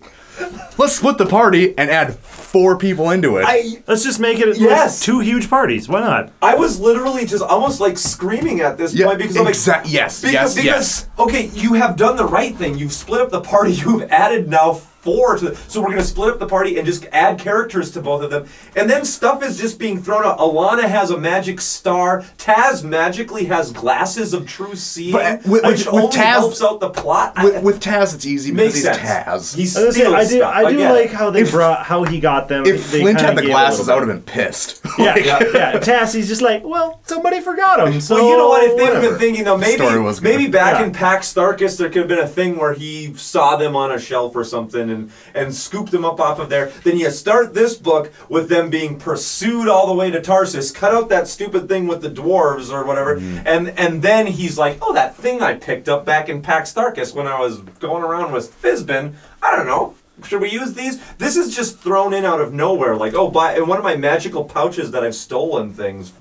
Let's 0.79 0.95
split 0.97 1.17
the 1.19 1.27
party 1.27 1.77
and 1.79 1.91
add 1.91 2.17
four 2.17 2.77
people 2.77 3.11
into 3.11 3.39
it. 3.39 3.45
I 3.47 3.83
Let's 3.87 4.05
just 4.05 4.21
make 4.21 4.39
it 4.41 4.57
Yes. 4.59 5.01
two 5.01 5.21
huge 5.21 5.49
parties. 5.49 5.89
Why 5.89 6.01
not? 6.01 6.31
I 6.43 6.55
was 6.55 6.79
literally 6.81 7.25
just 7.25 7.43
almost 7.43 7.81
like 7.81 7.97
screaming 7.97 8.61
at 8.61 8.77
this 8.77 8.93
Yeah, 8.95 9.07
point 9.07 9.19
because 9.19 9.37
I'm 9.37 9.45
like, 9.45 9.55
exact- 9.55 9.87
yes, 9.89 10.21
because, 10.21 10.33
yes, 10.35 10.55
because 10.55 10.65
yes. 10.67 11.07
okay, 11.19 11.47
you 11.55 11.75
have 11.75 11.97
done 11.97 12.17
the 12.17 12.27
right 12.27 12.55
thing. 12.55 12.77
You've 12.79 12.93
split 12.93 13.21
up 13.23 13.31
the 13.31 13.41
party. 13.41 13.73
You've 13.87 14.03
added 14.11 14.49
now 14.49 14.81
four 15.07 15.37
to 15.39 15.51
the, 15.51 15.57
so 15.69 15.81
we're 15.81 15.91
gonna 15.91 16.03
split 16.03 16.31
up 16.31 16.39
the 16.41 16.47
party 16.49 16.77
and 16.77 16.85
just 16.87 17.07
add 17.13 17.39
characters 17.39 17.93
to 17.93 18.01
both 18.03 18.23
of 18.25 18.31
them, 18.31 18.47
and 18.75 18.91
then 18.91 19.05
stuff 19.05 19.43
is 19.43 19.57
just 19.57 19.79
being 19.79 20.03
thrown 20.03 20.25
out. 20.27 20.39
Alhana 20.39 20.83
has 20.89 21.11
a 21.11 21.17
magic 21.19 21.61
star. 21.61 22.25
Tas 22.39 22.83
magically 22.83 23.45
has 23.45 23.71
glasses 23.73 24.35
of 24.35 24.47
true 24.49 24.75
seeing, 24.75 25.13
But, 25.13 25.25
uh, 25.25 25.37
with- 25.47 25.65
which 25.65 25.79
with- 25.87 25.87
with 25.87 25.95
only 26.05 26.09
Tas- 26.17 26.37
helps 26.41 26.63
out 26.63 26.81
the 26.81 26.91
plot. 26.91 27.33
I- 27.37 27.45
with, 27.45 27.63
with 27.63 27.81
Tas, 27.81 28.13
it's 28.15 28.27
easy 28.27 28.51
because 28.51 28.75
he's 28.75 28.83
sense. 28.83 28.99
Tas. 28.99 29.55
He 29.55 29.63
I, 29.63 29.67
steals 29.67 29.97
say, 29.97 30.07
I 30.07 30.25
do. 30.25 30.37
stuff. 30.39 30.55
I 30.55 30.71
do 30.71 30.77
get 30.77 30.91
it. 30.91 30.95
like 30.95 31.11
how 31.13 31.31
they 31.31 31.43
If- 31.43 31.53
brought 31.53 31.85
how 31.87 32.03
he 32.03 32.19
got 32.21 32.49
them. 32.49 32.67
if 32.67 32.91
They 32.91 33.01
Flint 33.03 33.21
had 33.21 33.37
the 33.37 33.43
gave 33.43 33.51
it 33.51 33.53
a 33.53 33.55
glasses, 33.55 33.89
I 33.89 33.95
would 33.95 34.09
have 34.09 34.17
been 34.17 34.23
pissed. 34.35 34.81
Yeah, 34.99 35.17
yeah, 35.19 35.43
yeah. 35.53 35.79
Tassie's 35.79 36.27
just 36.27 36.41
like, 36.41 36.65
well, 36.65 37.01
somebody 37.05 37.41
forgot 37.41 37.87
him. 37.87 38.01
So 38.01 38.15
well, 38.15 38.25
you 38.31 38.37
know 38.39 38.49
what? 38.49 38.65
If 38.65 38.77
they'd 38.79 38.87
have 38.95 39.03
been 39.03 39.19
thinking 39.19 39.45
though, 39.45 39.59
maybe 39.59 39.77
Story 39.85 40.01
was 40.01 40.21
good. 40.21 40.25
maybe 40.37 40.47
back 40.51 40.81
Yeah. 40.81 40.87
in 40.87 40.93
Pax 40.93 41.35
Tharkas, 41.35 41.77
there 41.77 41.89
could 41.91 41.99
have 41.99 42.09
been 42.09 42.19
a 42.19 42.27
thing 42.27 42.57
where 42.57 42.73
he 42.73 43.13
saw 43.15 43.57
them 43.57 43.77
on 43.77 43.93
a 43.93 43.99
shelf 44.01 44.35
or 44.35 44.43
something 44.43 44.89
and 44.97 45.11
and 45.35 45.55
scooped 45.55 45.93
them 45.93 46.05
up 46.05 46.19
off 46.21 46.39
of 46.39 46.49
there. 46.49 46.67
Then 46.85 46.97
you 46.99 47.11
start 47.11 47.55
this 47.55 47.77
book 47.77 48.13
with 48.29 48.49
them 48.49 48.71
being 48.71 48.99
pursued 48.99 49.69
all 49.69 49.87
the 49.87 49.95
way 49.95 50.11
to 50.11 50.21
Tarsis. 50.21 50.75
Cut 50.75 50.93
out 50.95 51.09
that 51.11 51.29
stupid 51.29 51.69
thing 51.69 51.87
with 51.87 52.01
the 52.03 52.11
dwarves 52.11 52.73
or 52.73 52.85
whatever, 52.85 53.17
Mm-hmm. 53.17 53.47
and 53.47 53.69
and 53.79 54.03
then 54.03 54.27
he's 54.27 54.59
like, 54.59 54.79
oh, 54.83 54.93
that 54.95 55.15
thing 55.15 55.43
I 55.43 55.55
picked 55.55 55.89
up 55.89 56.05
back 56.05 56.29
in 56.29 56.43
Pax 56.43 56.73
Tharkas 56.73 57.15
when 57.15 57.27
I 57.27 57.39
was 57.41 57.59
going 57.81 58.03
around 58.03 58.33
with 58.33 58.61
Fizban. 58.63 59.15
I 59.43 59.55
don't 59.55 59.67
know. 59.67 59.95
Should 60.27 60.41
we 60.41 60.51
use 60.51 60.73
these? 60.73 60.99
This 61.19 61.37
is 61.37 61.55
just 61.55 61.79
thrown 61.79 62.15
in 62.15 62.25
out 62.25 62.41
of 62.41 62.53
nowhere. 62.53 62.97
Like, 62.97 63.15
oh, 63.15 63.31
by 63.31 63.57
in 63.57 63.67
one 63.67 63.79
of 63.79 63.85
my 63.85 63.97
magical 63.97 64.45
pouches 64.45 64.91
that 64.93 65.05
I've 65.05 65.15
stolen 65.15 65.73
things 65.75 66.13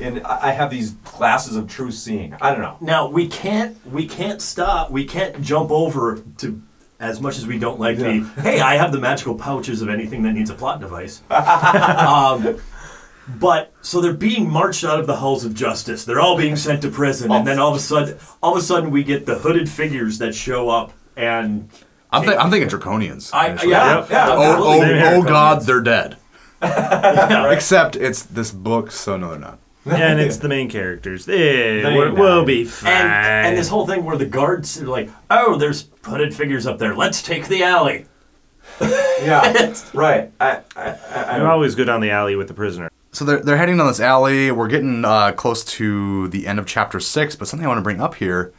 and 0.00 0.22
I 0.26 0.48
I 0.48 0.50
have 0.52 0.70
these 0.70 0.92
glasses 0.92 1.54
of 1.56 1.68
true 1.68 1.90
seeing. 1.90 2.32
I 2.40 2.50
don't 2.52 2.62
know. 2.62 2.76
Now 2.80 3.08
we 3.08 3.28
can't 3.28 3.76
we 3.86 4.06
can't 4.08 4.40
stop 4.40 4.90
we 4.90 5.04
can't 5.04 5.42
jump 5.42 5.70
over 5.70 6.22
to 6.38 6.62
as 7.02 7.20
much 7.20 7.36
as 7.36 7.46
we 7.46 7.58
don't 7.58 7.80
like 7.80 7.98
the 7.98 8.20
hey 8.40 8.60
I 8.60 8.76
have 8.76 8.92
the 8.92 9.00
magical 9.00 9.34
pouches 9.34 9.82
of 9.82 9.88
anything 9.88 10.22
that 10.22 10.32
needs 10.32 10.48
a 10.50 10.54
plot 10.54 10.80
device. 10.80 11.20
um, 11.30 12.60
but 13.28 13.72
so 13.82 14.00
they're 14.00 14.14
being 14.14 14.48
marched 14.48 14.84
out 14.84 15.00
of 15.00 15.06
the 15.06 15.16
halls 15.16 15.44
of 15.44 15.52
justice. 15.54 16.04
They're 16.04 16.20
all 16.20 16.36
being 16.36 16.56
sent 16.56 16.82
to 16.82 16.90
prison, 16.90 17.30
and 17.30 17.46
then 17.46 17.58
all 17.58 17.70
of 17.70 17.76
a 17.76 17.80
sudden, 17.80 18.18
all 18.42 18.52
of 18.52 18.58
a 18.58 18.64
sudden, 18.64 18.90
we 18.90 19.02
get 19.02 19.26
the 19.26 19.36
hooded 19.38 19.68
figures 19.68 20.18
that 20.18 20.34
show 20.34 20.68
up, 20.68 20.92
and 21.16 21.68
I'm, 22.10 22.22
th- 22.24 22.36
I'm 22.36 22.50
thinking 22.50 22.68
draconians. 22.68 23.30
I 23.32 23.50
initially. 23.50 23.72
yeah, 23.72 24.06
yeah. 24.10 24.26
Oh, 24.28 24.80
oh, 24.82 25.16
oh 25.16 25.22
God, 25.22 25.62
they're 25.62 25.80
dead. 25.80 26.16
yeah, 26.62 27.50
Except 27.50 27.96
it's 27.96 28.22
this 28.22 28.50
book, 28.52 28.90
so 28.92 29.16
no, 29.16 29.30
they're 29.30 29.38
not. 29.38 29.58
And 29.84 30.20
it's 30.20 30.36
the 30.38 30.48
main 30.48 30.68
characters. 30.70 31.28
Eh, 31.28 31.32
They 31.82 31.94
we're- 31.96 32.14
die. 32.14 32.20
we'll 32.20 32.44
be 32.44 32.64
fine. 32.64 32.92
and 32.92 33.46
and 33.48 33.56
this 33.58 33.68
whole 33.68 33.86
thing 33.86 34.04
where 34.04 34.16
the 34.16 34.26
guards 34.26 34.80
are 34.80 34.86
like, 34.86 35.10
oh, 35.30 35.56
there's 35.56 35.88
hooded 36.04 36.34
figures 36.34 36.66
up 36.66 36.78
there. 36.78 36.94
Let's 36.94 37.22
take 37.22 37.48
the 37.48 37.62
alley. 37.64 38.06
yeah, 38.80 39.74
right. 39.92 40.30
I, 40.40 40.60
I, 40.76 40.96
I, 41.10 41.22
I 41.38 41.40
always 41.44 41.74
go 41.74 41.84
down 41.84 42.00
the 42.00 42.10
alley 42.10 42.36
with 42.36 42.48
the 42.48 42.54
prisoner. 42.54 42.88
So 43.12 43.24
they're, 43.24 43.40
they're 43.40 43.56
heading 43.58 43.76
down 43.76 43.86
this 43.88 44.00
alley. 44.00 44.50
We're 44.50 44.68
getting 44.68 45.04
uh, 45.04 45.32
close 45.32 45.62
to 45.64 46.28
the 46.28 46.46
end 46.46 46.58
of 46.58 46.66
chapter 46.66 46.98
six, 46.98 47.36
but 47.36 47.46
something 47.48 47.64
I 47.64 47.68
want 47.68 47.78
to 47.78 47.82
bring 47.82 48.00
up 48.00 48.14
here. 48.14 48.52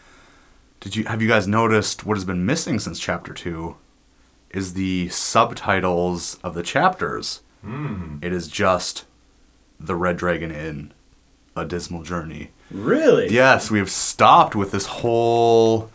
Did 0.82 0.96
you 0.96 1.06
have 1.06 1.22
you 1.22 1.28
guys 1.28 1.48
noticed 1.48 2.06
what 2.06 2.18
has 2.18 2.26
been 2.26 2.46
missing 2.46 2.78
since 2.80 3.00
chapter 3.00 3.34
two? 3.34 3.78
Is 4.52 4.74
the 4.74 5.10
subtitles 5.10 6.38
of 6.44 6.54
the 6.54 6.62
chapters. 6.64 7.42
It 8.22 8.34
is 8.34 8.48
just 8.50 9.06
the 9.80 9.96
Red 9.96 10.18
Dragon 10.18 10.52
Inn, 10.52 10.94
a 11.56 11.66
dismal 11.66 12.04
journey. 12.04 12.50
Really? 12.72 13.30
Yes, 13.32 13.70
we 13.70 13.80
have 13.80 13.90
stopped 13.92 14.56
with 14.56 14.72
this 14.72 14.86
whole 14.88 15.92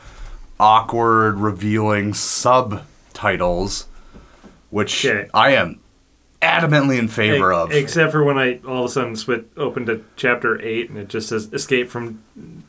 awkward 0.60 1.38
revealing 1.38 2.14
subtitles, 2.14 3.86
which 4.70 5.04
Okay. 5.04 5.28
I 5.34 5.52
am 5.52 5.80
adamantly 6.40 6.98
in 6.98 7.08
favor 7.08 7.52
of. 7.52 7.72
Except 7.72 8.12
for 8.12 8.22
when 8.22 8.38
I 8.38 8.60
all 8.66 8.84
of 8.84 8.90
a 8.90 8.92
sudden 8.92 9.16
switch 9.16 9.44
open 9.56 9.86
to 9.86 10.04
chapter 10.16 10.60
eight 10.62 10.88
and 10.88 10.98
it 10.98 11.08
just 11.08 11.28
says 11.28 11.48
"Escape 11.52 11.88
from 11.88 12.22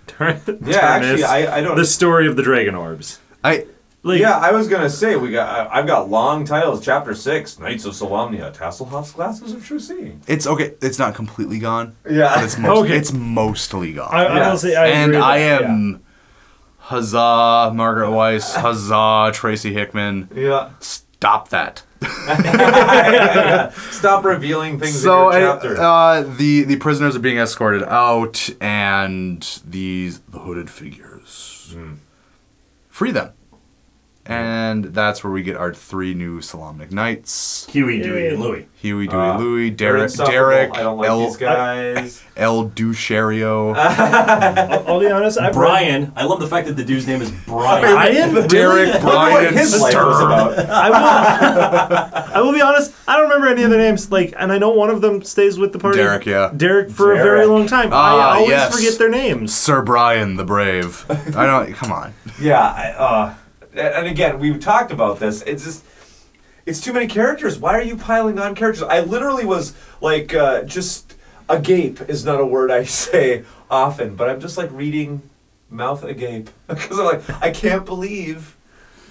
Tar- 0.08 0.40
Yeah, 0.66 0.78
actually, 0.78 1.24
I- 1.24 1.58
I 1.58 1.62
don't- 1.62 1.78
The 1.78 1.86
story 1.86 2.28
of 2.28 2.36
the 2.36 2.44
dragon 2.44 2.74
orbs. 2.76 3.20
I 3.44 3.66
Like, 4.02 4.22
yeah, 4.22 4.38
I 4.38 4.52
was 4.54 4.68
gonna 4.70 4.90
say 4.90 5.18
we 5.18 5.32
got. 5.32 5.50
I- 5.72 5.80
I've 5.80 5.88
got 5.88 6.10
long 6.10 6.46
titles. 6.46 6.84
Chapter 6.84 7.14
six: 7.14 7.60
Knights 7.60 7.84
of 7.84 7.94
Solamnia, 7.94 8.56
Tasslehoff's 8.56 9.12
glasses 9.12 9.52
of 9.54 9.66
true 9.66 9.80
seeing. 9.80 10.22
It's 10.26 10.48
okay. 10.48 10.74
It's 10.82 10.98
not 10.98 11.16
completely 11.16 11.60
gone. 11.60 11.96
Yeah. 12.10 12.32
but 12.36 12.46
it's 12.46 12.58
most, 12.58 12.80
Okay. 12.86 12.96
it's 12.96 13.12
mostly 13.12 13.92
gone. 13.94 14.10
I, 14.14 14.24
I 14.26 14.38
Yeah. 14.38 14.50
will 14.52 14.58
say, 14.58 14.76
I 14.76 14.88
and 14.88 15.12
agree 15.12 15.22
I 15.22 15.40
that, 15.40 15.64
am, 15.64 16.02
huzzah, 16.78 17.72
Margaret 17.76 18.08
Weis, 18.10 18.56
huzzah, 18.56 19.32
Tracy 19.34 19.74
Hickman. 19.74 20.30
Yeah. 20.34 20.70
Stop 20.80 21.50
that. 21.50 21.84
Stop 23.92 24.24
revealing 24.24 24.80
things 24.80 25.02
So 25.02 25.30
in 25.32 25.42
your 25.42 25.54
chapter. 25.56 25.78
uh, 25.82 26.22
the 26.22 26.64
the 26.64 26.78
prisoners 26.78 27.16
are 27.16 27.20
being 27.20 27.38
escorted 27.38 27.84
out, 27.84 28.50
and 28.62 29.46
these 29.68 30.20
the 30.30 30.40
hooded 30.40 30.70
figures 30.70 31.76
free 32.88 33.12
them, 33.12 33.32
and 34.30 34.86
that's 34.86 35.24
where 35.24 35.32
we 35.34 35.42
get 35.42 35.58
our 35.58 35.74
three 35.74 36.14
new 36.14 36.40
Solamnic 36.40 36.92
knights: 36.92 37.66
Huey, 37.70 38.02
Dewey, 38.02 38.28
and 38.28 38.40
Louie. 38.40 38.68
Huey, 38.76 39.08
Dewey, 39.08 39.20
Uh, 39.20 39.38
Louie, 39.38 39.70
They're 39.72 39.94
Derek, 39.98 40.04
insufferable. 40.04 40.32
Derek, 40.32 40.74
I 40.78 40.84
don't 40.84 40.98
like 41.00 41.10
El, 41.10 41.20
these 41.26 41.36
guys. 41.38 42.24
El 42.38 42.70
Duchario. 42.70 43.76
I'll, 43.76 44.88
I'll 44.88 45.00
be 45.02 45.08
honest. 45.12 45.38
I've 45.38 45.48
read- 45.56 45.68
Brian. 45.68 46.14
I 46.16 46.24
love 46.24 46.40
the 46.40 46.48
fact 46.48 46.68
that 46.68 46.78
the 46.78 46.86
dude's 46.86 47.06
name 47.08 47.22
is 47.22 47.30
Brian. 47.46 47.84
I 47.84 47.92
Brian? 48.32 48.48
Derek, 48.48 48.94
what 48.94 49.02
Brian, 49.02 49.54
his 49.58 49.74
life 49.82 49.94
was 49.96 50.18
Stern. 50.18 50.32
about. 50.32 50.70
I 50.70 50.90
will. 50.90 52.36
I 52.36 52.42
will 52.42 52.54
be 52.54 52.62
honest. 52.62 52.94
I 53.08 53.14
don't 53.18 53.24
remember 53.24 53.48
any 53.48 53.64
of 53.64 53.70
their 53.72 53.80
names. 53.80 54.12
Like, 54.12 54.34
and 54.38 54.52
I 54.52 54.58
know 54.60 54.70
one 54.70 54.90
of 54.92 55.02
them 55.02 55.24
stays 55.24 55.58
with 55.58 55.74
the 55.74 55.80
party. 55.80 55.98
Derek, 55.98 56.26
yeah. 56.26 56.52
Derek 56.56 56.90
for 56.92 57.12
a 57.14 57.16
very 57.18 57.40
Derek. 57.40 57.50
long 57.50 57.68
time. 57.68 57.90
Ah, 57.92 58.34
I 58.34 58.36
always 58.36 58.50
yes. 58.52 58.76
forget 58.76 58.98
their 59.00 59.10
names. 59.10 59.54
Sir 59.54 59.82
Brian 59.82 60.38
the 60.38 60.46
Brave. 60.46 61.06
I 61.10 61.46
don't. 61.46 61.74
Come 61.74 61.92
on. 61.92 62.14
Yeah, 62.40 62.62
I, 62.62 62.92
uh, 62.92 63.34
and 63.80 64.08
again, 64.08 64.40
we 64.40 64.58
talked 64.58 64.92
about 64.92 65.20
this. 65.20 65.42
It's 65.44 65.64
just, 65.64 65.86
it's 66.66 66.82
too 66.82 66.94
many 66.94 67.08
characters. 67.08 67.58
Why 67.58 67.74
are 67.74 67.82
you 67.82 67.98
piling 67.98 68.40
on 68.40 68.56
characters? 68.56 68.84
I 68.84 69.02
literally 69.02 69.46
was 69.46 69.74
like, 70.02 70.34
uh, 70.34 70.64
just 70.64 71.16
agape 71.48 72.02
is 72.02 72.24
not 72.24 72.40
a 72.40 72.46
word 72.46 72.72
I 72.72 72.84
say 73.04 73.44
often, 73.70 74.16
but 74.16 74.30
I'm 74.30 74.40
just 74.40 74.58
like 74.58 74.72
reading 74.72 75.22
mouth 75.70 76.04
agape 76.04 76.50
because 76.68 77.00
I'm 77.00 77.06
like, 77.06 77.42
I 77.42 77.52
can't 77.52 77.86
believe 77.86 78.56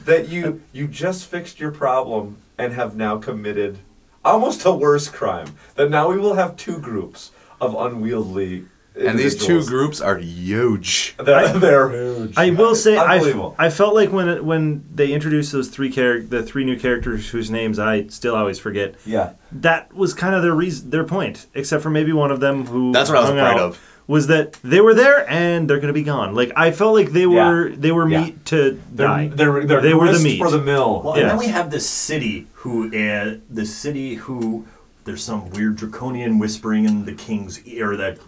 that 0.05 0.29
you 0.29 0.63
you 0.73 0.89
just 0.89 1.27
fixed 1.27 1.61
your 1.61 1.71
problem 1.71 2.39
and 2.57 2.73
have 2.73 2.97
now 2.97 3.19
committed 3.19 3.79
almost 4.25 4.65
a 4.65 4.73
worse 4.73 5.09
crime. 5.09 5.55
That 5.75 5.91
now 5.91 6.09
we 6.11 6.19
will 6.19 6.35
have 6.35 6.57
two 6.57 6.79
groups 6.79 7.33
of 7.61 7.75
unwieldy. 7.75 8.67
And 8.99 9.19
these 9.19 9.37
two 9.37 9.65
groups 9.65 10.01
are 10.01 10.19
huge. 10.19 11.15
They're, 11.19 11.49
they're 11.59 11.89
huge. 11.91 12.35
I 12.37 12.51
will 12.51 12.75
say, 12.75 12.97
I, 12.97 13.21
I 13.59 13.71
felt 13.71 13.95
like 13.95 14.11
when 14.13 14.29
it, 14.29 14.45
when 14.45 14.85
they 14.95 15.13
introduced 15.13 15.53
those 15.53 15.69
three 15.69 15.91
char- 15.91 16.21
the 16.21 16.43
three 16.43 16.65
new 16.65 16.79
characters 16.79 17.29
whose 17.29 17.51
names 17.51 17.79
I 17.79 18.07
still 18.09 18.35
always 18.35 18.59
forget. 18.59 18.97
yeah. 19.07 19.35
That 19.53 19.95
was 19.95 20.15
kind 20.15 20.35
of 20.35 20.43
their 20.43 20.55
reason, 20.55 20.91
their 20.91 21.05
point, 21.05 21.47
except 21.55 21.83
for 21.83 21.91
maybe 21.91 22.13
one 22.13 22.31
of 22.31 22.41
them 22.41 22.67
who 22.67 22.93
That's 22.93 23.09
what 23.09 23.19
I 23.19 23.21
was 23.21 23.31
hung 23.31 23.39
afraid 23.39 23.53
out, 23.55 23.61
of. 23.61 23.81
Was 24.09 24.27
that 24.29 24.55
they 24.65 24.81
were 24.81 24.95
there 24.95 25.29
and 25.31 25.69
they're 25.69 25.77
going 25.81 25.89
to 25.89 25.93
be 25.93 26.03
gone? 26.03 26.35
Like 26.35 26.51
I 26.57 26.71
felt 26.73 26.95
like 26.95 27.11
they 27.11 27.27
were 27.27 27.71
they 27.71 27.93
were 27.93 28.09
Yeah. 28.09 28.25
meat 28.25 28.45
to 28.47 28.73
die. 28.95 29.29
They're, 29.29 29.53
they're, 29.53 29.65
they're 29.67 29.81
they 29.83 29.95
were 29.95 30.07
the 30.07 30.13
grist 30.13 30.25
meat. 30.25 30.39
for 30.39 30.51
the 30.51 30.61
mill. 30.63 31.03
Well, 31.03 31.15
and 31.15 31.29
then 31.29 31.37
we 31.37 31.49
have 31.49 31.71
this 31.71 31.89
city 31.89 32.47
who, 32.55 32.87
uh, 32.89 33.37
the 33.51 33.67
city 33.67 34.15
who, 34.15 34.67
there's 35.05 35.23
some 35.23 35.51
weird 35.51 35.77
draconian 35.77 36.39
whispering 36.39 36.85
in 36.87 37.05
the 37.05 37.13
king's 37.13 37.63
ear, 37.67 37.97
that 37.97 38.19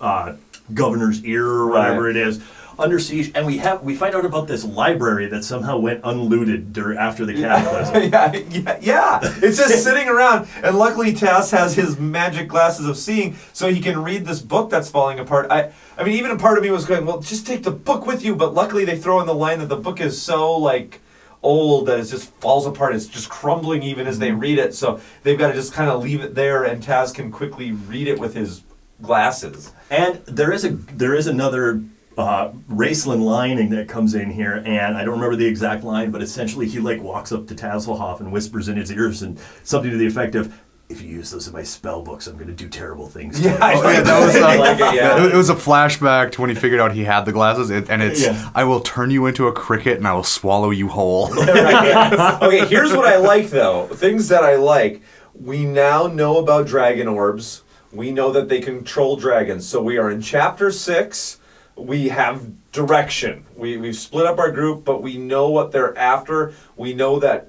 uh, 0.00 0.34
governor's 0.74 1.24
ear 1.24 1.46
or 1.46 1.68
whatever 1.70 2.02
Right. 2.04 2.16
it 2.16 2.28
is, 2.28 2.40
under 2.78 3.00
siege, 3.00 3.32
and 3.34 3.44
we 3.44 3.56
have 3.58 3.82
we 3.82 3.96
find 3.96 4.14
out 4.14 4.24
about 4.24 4.46
this 4.46 4.64
library 4.64 5.26
that 5.26 5.42
somehow 5.42 5.78
went 5.78 6.00
unlooted 6.04 6.72
dur- 6.72 6.96
after 6.96 7.26
the 7.26 7.34
cataclysm. 7.34 8.12
yeah, 8.12 8.32
yeah, 8.50 8.78
yeah. 8.80 9.18
It's 9.42 9.58
just 9.58 9.82
sitting 9.82 10.08
around, 10.08 10.46
and 10.62 10.78
luckily 10.78 11.12
Tas 11.12 11.50
has 11.50 11.74
his 11.74 11.98
magic 11.98 12.46
glasses 12.46 12.86
of 12.86 12.96
seeing, 12.96 13.36
so 13.52 13.68
he 13.72 13.80
can 13.80 14.00
read 14.04 14.24
this 14.26 14.40
book 14.40 14.70
that's 14.70 14.88
falling 14.88 15.18
apart. 15.18 15.48
I, 15.50 15.72
I 15.96 16.04
mean, 16.04 16.14
even 16.14 16.30
a 16.30 16.36
part 16.36 16.56
of 16.56 16.62
me 16.62 16.70
was 16.70 16.84
going, 16.84 17.04
well, 17.04 17.18
just 17.20 17.46
take 17.48 17.64
the 17.64 17.72
book 17.72 18.06
with 18.06 18.24
you. 18.24 18.36
But 18.36 18.54
luckily, 18.54 18.84
they 18.84 18.96
throw 18.96 19.18
in 19.20 19.26
the 19.26 19.34
line 19.34 19.58
that 19.58 19.68
the 19.68 19.76
book 19.76 20.00
is 20.00 20.20
so 20.22 20.56
like 20.56 21.00
old 21.42 21.86
that 21.86 21.98
it 21.98 22.04
just 22.04 22.30
falls 22.34 22.64
apart. 22.64 22.94
It's 22.94 23.06
just 23.06 23.28
crumbling 23.28 23.82
even 23.82 24.06
as 24.06 24.20
they 24.20 24.30
read 24.30 24.58
it. 24.60 24.72
So 24.74 25.00
they've 25.24 25.38
got 25.38 25.48
to 25.48 25.54
just 25.54 25.72
kind 25.72 25.90
of 25.90 26.00
leave 26.04 26.20
it 26.20 26.36
there, 26.36 26.62
and 26.62 26.80
Tas 26.80 27.10
can 27.10 27.32
quickly 27.32 27.72
read 27.72 28.06
it 28.06 28.20
with 28.20 28.34
his 28.34 28.62
glasses. 29.02 29.72
And 29.90 30.16
there 30.26 30.52
is 30.52 30.64
a 30.64 30.70
there 30.70 31.14
is 31.14 31.26
another 31.26 31.82
uh, 32.18 32.50
Raistlin 32.68 33.22
lining 33.22 33.70
that 33.70 33.88
comes 33.88 34.14
in 34.14 34.30
here, 34.30 34.62
and 34.66 34.96
I 34.96 35.04
don't 35.04 35.14
remember 35.14 35.36
the 35.36 35.46
exact 35.46 35.84
line, 35.84 36.10
but 36.10 36.20
essentially 36.20 36.66
he 36.66 36.80
like 36.80 37.00
walks 37.00 37.30
up 37.30 37.46
to 37.46 37.54
Tasslehoff 37.54 38.20
and 38.20 38.32
whispers 38.32 38.68
in 38.68 38.76
his 38.76 38.90
ears 38.90 39.22
and 39.22 39.38
something 39.62 39.90
to 39.90 39.96
the 39.96 40.06
effect 40.06 40.34
of, 40.34 40.52
"If 40.88 41.00
you 41.00 41.08
use 41.08 41.30
those 41.30 41.46
in 41.46 41.52
my 41.52 41.62
spell 41.62 42.02
books, 42.02 42.26
I'm 42.26 42.34
going 42.34 42.48
to 42.48 42.52
do 42.52 42.68
terrible 42.68 43.06
things." 43.06 43.40
to 43.40 43.48
you." 43.48 43.56
Oh, 43.60 43.90
yeah, 43.90 44.00
that 44.00 44.26
was, 44.26 44.34
uh, 44.36 44.58
like 44.58 44.80
it, 44.80 44.94
yeah. 44.96 45.24
It, 45.24 45.32
it 45.32 45.36
was 45.36 45.48
a 45.48 45.54
flashback 45.54 46.32
to 46.32 46.40
when 46.40 46.50
he 46.50 46.56
figured 46.56 46.80
out 46.80 46.92
he 46.92 47.04
had 47.04 47.24
the 47.24 47.32
glasses, 47.32 47.70
it, 47.70 47.88
and 47.88 48.02
it's 48.02 48.20
Yeah. 48.20 48.50
I 48.52 48.64
will 48.64 48.80
turn 48.80 49.10
you 49.12 49.26
into 49.26 49.46
a 49.46 49.52
cricket 49.52 49.98
and 49.98 50.06
I 50.06 50.12
will 50.12 50.24
swallow 50.24 50.70
you 50.70 50.88
whole. 50.88 51.32
okay, 51.40 52.66
here's 52.66 52.92
what 52.92 53.06
I 53.06 53.16
like 53.18 53.50
though. 53.50 53.86
Things 53.86 54.26
that 54.28 54.42
I 54.42 54.56
like. 54.56 55.02
We 55.34 55.64
now 55.64 56.08
know 56.08 56.38
about 56.38 56.66
dragon 56.66 57.06
orbs. 57.06 57.62
We 57.92 58.10
know 58.10 58.32
that 58.32 58.48
they 58.48 58.60
control 58.60 59.16
dragons. 59.16 59.66
So 59.66 59.82
we 59.82 59.98
are 59.98 60.10
in 60.10 60.20
chapter 60.20 60.70
six. 60.70 61.38
We 61.76 62.08
have 62.08 62.70
direction. 62.72 63.46
We 63.56 63.76
we've 63.76 63.96
split 63.96 64.26
up 64.26 64.38
our 64.38 64.50
group, 64.50 64.84
but 64.84 65.02
we 65.02 65.16
know 65.16 65.48
what 65.48 65.72
they're 65.72 65.96
after. 65.96 66.52
We 66.76 66.92
know 66.92 67.18
that 67.20 67.48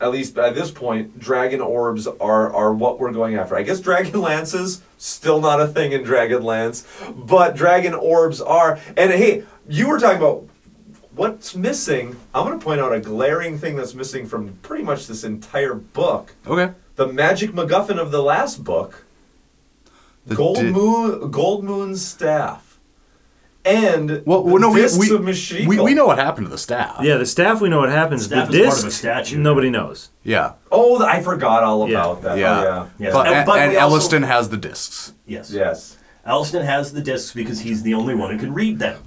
at 0.00 0.10
least 0.10 0.38
at 0.38 0.54
this 0.54 0.70
point, 0.70 1.18
dragon 1.18 1.60
orbs 1.60 2.06
are 2.06 2.52
are 2.52 2.72
what 2.72 2.98
we're 2.98 3.12
going 3.12 3.36
after. 3.36 3.56
I 3.56 3.62
guess 3.62 3.80
dragon 3.80 4.20
lances 4.20 4.82
still 4.98 5.40
not 5.40 5.60
a 5.60 5.66
thing 5.66 5.92
in 5.92 6.04
Dragonlance, 6.04 6.84
but 7.26 7.56
dragon 7.56 7.94
orbs 7.94 8.40
are. 8.40 8.78
And 8.96 9.10
hey, 9.10 9.44
you 9.68 9.88
were 9.88 9.98
talking 9.98 10.18
about 10.18 10.46
what's 11.14 11.54
missing. 11.56 12.16
I'm 12.34 12.46
going 12.46 12.58
to 12.58 12.64
point 12.64 12.80
out 12.80 12.92
a 12.92 13.00
glaring 13.00 13.58
thing 13.58 13.76
that's 13.76 13.94
missing 13.94 14.26
from 14.26 14.58
pretty 14.62 14.84
much 14.84 15.06
this 15.06 15.24
entire 15.24 15.74
book. 15.74 16.34
okay. 16.46 16.74
The 16.96 17.06
magic 17.06 17.52
MacGuffin 17.52 17.98
of 17.98 18.10
the 18.10 18.22
last 18.22 18.62
book, 18.62 19.04
The 20.26 20.34
Gold 20.34 20.56
di- 20.56 20.70
Moon, 20.70 21.30
Gold 21.30 21.64
Moon's 21.64 22.04
staff, 22.04 22.78
and 23.64 24.22
Well, 24.26 24.42
the 24.42 24.52
well, 24.52 24.58
no, 24.58 24.70
we, 24.70 24.80
discs 24.82 24.98
we, 24.98 25.14
of 25.14 25.22
Mishakal. 25.22 25.66
we 25.66 25.80
we 25.80 25.94
know 25.94 26.06
what 26.06 26.18
happened 26.18 26.46
to 26.46 26.50
the 26.50 26.58
staff. 26.58 26.98
Yeah, 27.02 27.16
the 27.16 27.26
staff 27.26 27.60
we 27.60 27.68
know 27.68 27.78
what 27.80 27.88
happens. 27.90 28.24
Staff 28.24 28.50
the 28.50 28.62
is 28.62 28.68
part 28.68 28.78
of 28.80 28.84
a 28.86 28.90
statue. 28.90 29.38
nobody 29.38 29.70
knows. 29.70 30.10
Yeah. 30.22 30.52
Oh, 30.70 31.04
I 31.04 31.20
forgot 31.22 31.62
all 31.62 31.88
Yeah. 31.88 32.00
about 32.00 32.22
that. 32.22 32.38
Yeah. 32.38 32.58
Oh, 32.58 32.62
yeah. 32.62 32.86
Yes. 32.98 33.12
But, 33.14 33.26
And- 33.26 33.36
and, 33.36 33.46
but 33.46 33.58
and 33.60 33.72
we 33.72 33.76
also- 33.78 34.18
Elistan 34.18 34.26
has 34.26 34.48
the 34.50 34.56
discs. 34.56 35.12
Yes. 35.26 35.50
Yes. 35.50 35.96
Elistan 36.26 36.64
has 36.64 36.92
the 36.92 37.00
discs 37.00 37.32
because 37.32 37.60
he's 37.60 37.82
the 37.82 37.94
only 37.94 38.14
one 38.14 38.30
who 38.30 38.38
can 38.38 38.52
read 38.52 38.78
them. 38.78 38.98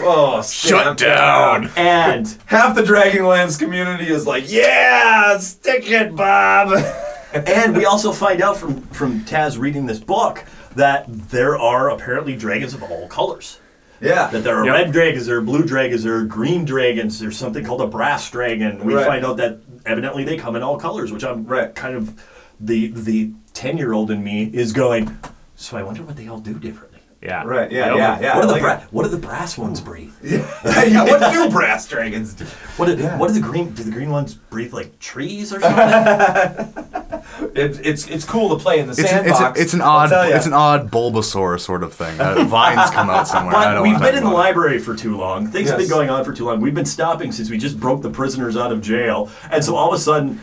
Oh, 0.00 0.42
Shut 0.42 0.44
stamp 0.44 0.98
down. 0.98 1.70
And 1.76 2.36
Half 2.46 2.74
the 2.74 2.82
Dragonlance 2.82 3.58
community 3.58 4.08
is 4.08 4.26
like, 4.26 4.50
yeah, 4.50 5.38
stick 5.38 5.88
it, 5.90 6.14
Bob. 6.16 6.70
and 7.32 7.76
we 7.76 7.84
also 7.84 8.12
find 8.12 8.40
out 8.42 8.56
from 8.56 8.82
from 8.88 9.24
Tas 9.24 9.58
reading 9.58 9.86
this 9.86 9.98
book 9.98 10.44
that 10.76 11.04
there 11.30 11.58
are 11.58 11.90
apparently 11.90 12.36
dragons 12.36 12.74
of 12.74 12.82
all 12.82 13.08
colors. 13.08 13.58
yeah. 14.00 14.28
That 14.28 14.44
there 14.44 14.56
are 14.56 14.64
Yep. 14.64 14.74
red 14.74 14.92
dragons, 14.92 15.26
there 15.26 15.38
are 15.38 15.40
blue 15.42 15.64
dragons, 15.64 16.04
there 16.04 16.14
are 16.16 16.24
green 16.24 16.64
dragons. 16.64 17.18
There's 17.18 17.36
something 17.36 17.64
called 17.64 17.80
a 17.82 17.86
brass 17.88 18.30
dragon. 18.30 18.84
We 18.84 18.94
Right. 18.94 19.06
find 19.06 19.24
out 19.26 19.38
that 19.38 19.58
evidently 19.84 20.22
they 20.24 20.36
come 20.36 20.54
in 20.56 20.62
all 20.62 20.78
colors, 20.78 21.10
which 21.10 21.24
I'm 21.24 21.44
Right. 21.46 21.74
kind 21.74 21.96
of 21.96 22.14
the 22.60 22.88
the 22.94 23.32
ten 23.54 23.76
year 23.76 23.92
old 23.92 24.10
in 24.10 24.22
me 24.22 24.50
is 24.52 24.72
going. 24.72 25.16
So 25.56 25.76
I 25.76 25.82
wonder 25.82 26.02
what 26.04 26.16
they 26.16 26.28
all 26.28 26.38
do 26.38 26.54
differently. 26.54 26.87
Yeah. 27.20 27.42
Right, 27.44 27.72
yeah, 27.72 27.96
yeah, 27.96 28.20
yeah. 28.20 28.36
what, 28.36 28.42
do 28.42 28.46
the 28.46 28.52
like 28.52 28.62
bra- 28.62 28.80
what 28.92 29.02
do 29.02 29.08
the 29.08 29.16
brass 29.18 29.58
ones 29.58 29.80
breathe? 29.80 30.12
yeah, 30.22 30.38
yeah. 30.84 31.02
what 31.04 31.32
do 31.32 31.50
brass 31.50 31.88
dragons 31.88 32.32
do? 32.34 32.44
What 32.76 32.86
do, 32.86 33.06
what 33.18 33.26
do 33.28 33.34
the 33.34 33.40
green 33.40 33.70
do 33.74 33.82
the 33.82 33.90
green 33.90 34.10
ones 34.10 34.34
breathe 34.34 34.72
like 34.72 34.96
trees 35.00 35.52
or 35.52 35.60
something? 35.60 36.84
It, 37.54 37.80
it's 37.86 38.08
it's 38.08 38.24
cool 38.24 38.56
to 38.56 38.62
play 38.62 38.80
in 38.80 38.86
the 38.86 38.92
It's, 38.92 39.00
an, 39.00 39.06
sandbox. 39.06 39.40
it's, 39.40 39.58
a- 39.58 39.62
it's 39.62 39.74
an 39.74 39.80
odd 39.80 40.10
it's 40.34 40.46
an 40.46 40.52
odd 40.52 40.90
Bulbasaur 40.90 41.60
sort 41.60 41.82
of 41.82 41.92
thing. 41.92 42.18
Uh, 42.20 42.44
vines 42.44 42.90
come 42.90 43.10
out 43.10 43.28
somewhere. 43.28 43.54
I 43.54 43.64
But 43.66 43.74
don't 43.74 43.82
we've 43.88 43.98
been 44.00 44.14
in 44.16 44.24
the 44.24 44.30
library 44.30 44.78
for 44.78 44.96
too 44.96 45.16
long. 45.16 45.46
Things 45.48 45.68
have 45.70 45.78
been 45.78 45.88
going 45.88 46.10
on 46.10 46.24
for 46.24 46.32
too 46.32 46.46
long. 46.46 46.60
We've 46.60 46.74
been 46.74 46.84
stopping 46.86 47.30
since 47.32 47.48
we 47.50 47.58
just 47.58 47.78
broke 47.78 48.02
the 48.02 48.10
prisoners 48.10 48.56
out 48.56 48.72
of 48.72 48.80
jail. 48.80 49.30
And 49.50 49.64
so 49.64 49.76
all 49.76 49.88
of 49.92 49.94
a 49.94 50.02
sudden, 50.02 50.40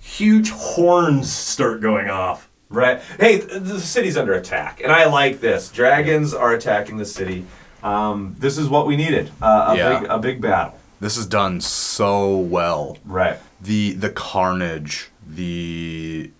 huge 0.00 0.50
horns 0.50 1.32
start 1.32 1.80
going 1.80 2.10
off. 2.10 2.48
Right. 2.72 3.00
Hey, 3.20 3.38
th- 3.40 3.62
the 3.62 3.78
city's 3.80 4.16
under 4.16 4.32
attack, 4.32 4.80
and 4.82 4.90
I 4.90 5.04
like 5.06 5.40
this. 5.40 5.68
Dragons 5.70 6.32
are 6.34 6.52
attacking 6.54 6.96
the 6.96 7.04
city. 7.04 7.44
Um, 7.82 8.34
this 8.38 8.56
is 8.58 8.68
what 8.68 8.86
we 8.86 8.96
needed. 8.96 9.30
Uh, 9.42 9.66
a 9.68 9.76
Yeah. 9.76 9.98
big 10.00 10.10
a 10.10 10.18
big 10.18 10.40
battle. 10.40 10.78
This 11.00 11.16
is 11.16 11.26
done 11.26 11.60
so 11.60 12.36
well. 12.36 12.96
Right. 13.04 13.38
The 13.60 13.92
the 13.92 14.10
carnage, 14.10 15.10
the 15.28 16.30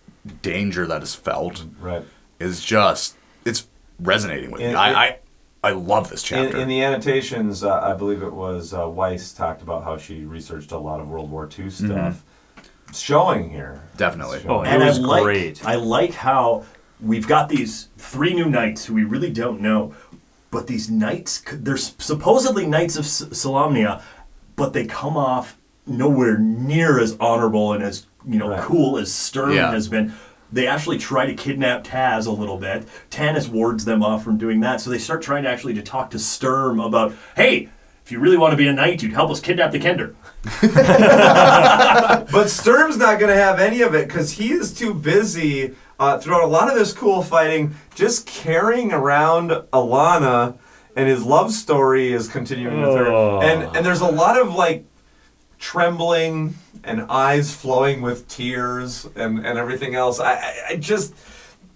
danger 0.41 0.87
that 0.87 1.03
is 1.03 1.15
felt 1.15 1.65
Right. 1.81 2.05
is 2.41 2.65
just 2.65 3.17
it's 3.45 3.67
resonating 4.01 4.51
with 4.51 4.61
me. 4.61 4.73
I, 4.75 5.05
I 5.05 5.17
I 5.65 5.71
love 5.73 6.11
this 6.11 6.23
In, 6.31 6.45
chapter. 6.45 6.59
in 6.59 6.69
the 6.69 6.83
annotations, 6.83 7.63
uh, 7.63 7.81
I 7.81 7.93
believe 7.95 8.23
it 8.23 8.33
was 8.33 8.73
uh, 8.73 8.81
Weis 8.83 9.37
talked 9.37 9.63
about 9.63 9.85
how 9.85 9.97
she 9.97 10.25
researched 10.25 10.73
a 10.73 10.79
lot 10.79 11.01
of 11.01 11.09
World 11.09 11.31
War 11.31 11.49
II 11.59 11.71
stuff. 11.71 12.23
It's 12.93 13.01
showing 13.01 13.49
here. 13.49 13.81
Definitely. 13.97 14.37
It's 14.37 14.45
showing. 14.45 14.67
Oh, 14.67 14.71
it 14.71 14.75
and 14.75 14.85
was 14.85 14.99
I 14.99 15.03
like, 15.03 15.23
great. 15.23 15.65
I 15.67 15.77
like 15.77 16.13
how 16.13 16.67
we've 17.01 17.27
got 17.27 17.49
these 17.49 17.89
three 17.97 18.35
new 18.35 18.51
knights 18.51 18.85
who 18.85 18.93
we 18.93 19.05
really 19.05 19.31
don't 19.31 19.63
know. 19.63 19.95
But 20.51 20.67
these 20.67 20.91
knights, 20.91 21.43
they're 21.51 21.79
supposedly 21.79 22.67
knights 22.67 22.97
of 22.99 23.07
S- 23.07 23.23
Solamnia, 23.31 24.03
but 24.57 24.75
they 24.75 24.85
come 24.85 25.17
off 25.17 25.57
nowhere 25.87 26.37
near 26.37 27.01
as 27.01 27.17
honorable 27.19 27.73
and 27.73 27.83
as 27.83 28.05
you 28.29 28.39
know 28.39 28.51
Right. 28.51 28.61
cool 28.61 28.99
as 28.99 29.11
Sturm 29.11 29.53
Yeah. 29.53 29.71
has 29.73 29.89
been. 29.89 30.13
They 30.53 30.67
actually 30.67 30.99
try 30.99 31.25
to 31.25 31.33
kidnap 31.33 31.85
Tas 31.85 32.27
a 32.27 32.31
little 32.31 32.59
bit. 32.59 32.87
Tanis 33.11 33.49
wards 33.49 33.87
them 33.87 34.03
off 34.03 34.23
from 34.23 34.37
doing 34.37 34.61
that, 34.61 34.83
so 34.83 34.91
they 34.91 34.99
start 34.99 35.23
trying 35.23 35.45
to 35.45 35.49
actually 35.49 35.73
to 35.73 35.83
talk 35.83 36.11
to 36.11 36.19
Sturm 36.19 36.79
about, 36.79 37.15
hey, 37.37 37.71
if 38.05 38.13
you 38.13 38.19
really 38.21 38.37
want 38.37 38.51
to 38.51 38.59
be 38.59 38.69
a 38.69 38.73
knight, 38.75 39.03
you'd 39.03 39.15
help 39.15 39.31
us 39.31 39.41
kidnap 39.41 39.73
the 39.73 39.79
Kender. 39.81 40.13
But 42.33 42.49
Sturm's 42.49 42.97
not 42.97 43.19
going 43.21 43.31
to 43.31 43.41
have 43.41 43.61
any 43.61 43.83
of 43.83 43.95
it 43.95 44.09
because 44.09 44.33
he 44.33 44.53
is 44.53 44.73
too 44.73 44.95
busy 44.95 45.75
uh, 45.99 46.19
throughout 46.19 46.43
a 46.43 46.47
lot 46.47 46.69
of 46.69 46.75
this 46.75 46.93
cool 46.93 47.23
fighting, 47.23 47.75
just 47.95 48.27
carrying 48.27 48.93
around 48.93 49.51
Alhana, 49.73 50.57
and 50.97 51.09
his 51.09 51.25
love 51.25 51.53
story 51.53 52.13
is 52.13 52.29
continuing 52.29 52.81
with 52.81 52.97
her. 52.97 53.07
And 53.43 53.77
and 53.77 53.87
there's 53.87 54.01
a 54.01 54.11
lot 54.11 54.39
of 54.39 54.55
like 54.55 54.85
trembling 55.59 56.55
and 56.85 57.03
eyes 57.03 57.55
flowing 57.55 58.01
with 58.03 58.27
tears 58.29 59.07
and 59.15 59.45
and 59.47 59.59
everything 59.59 59.95
else. 59.95 60.19
I 60.21 60.35
I, 60.35 60.55
I 60.71 60.77
just. 60.77 61.15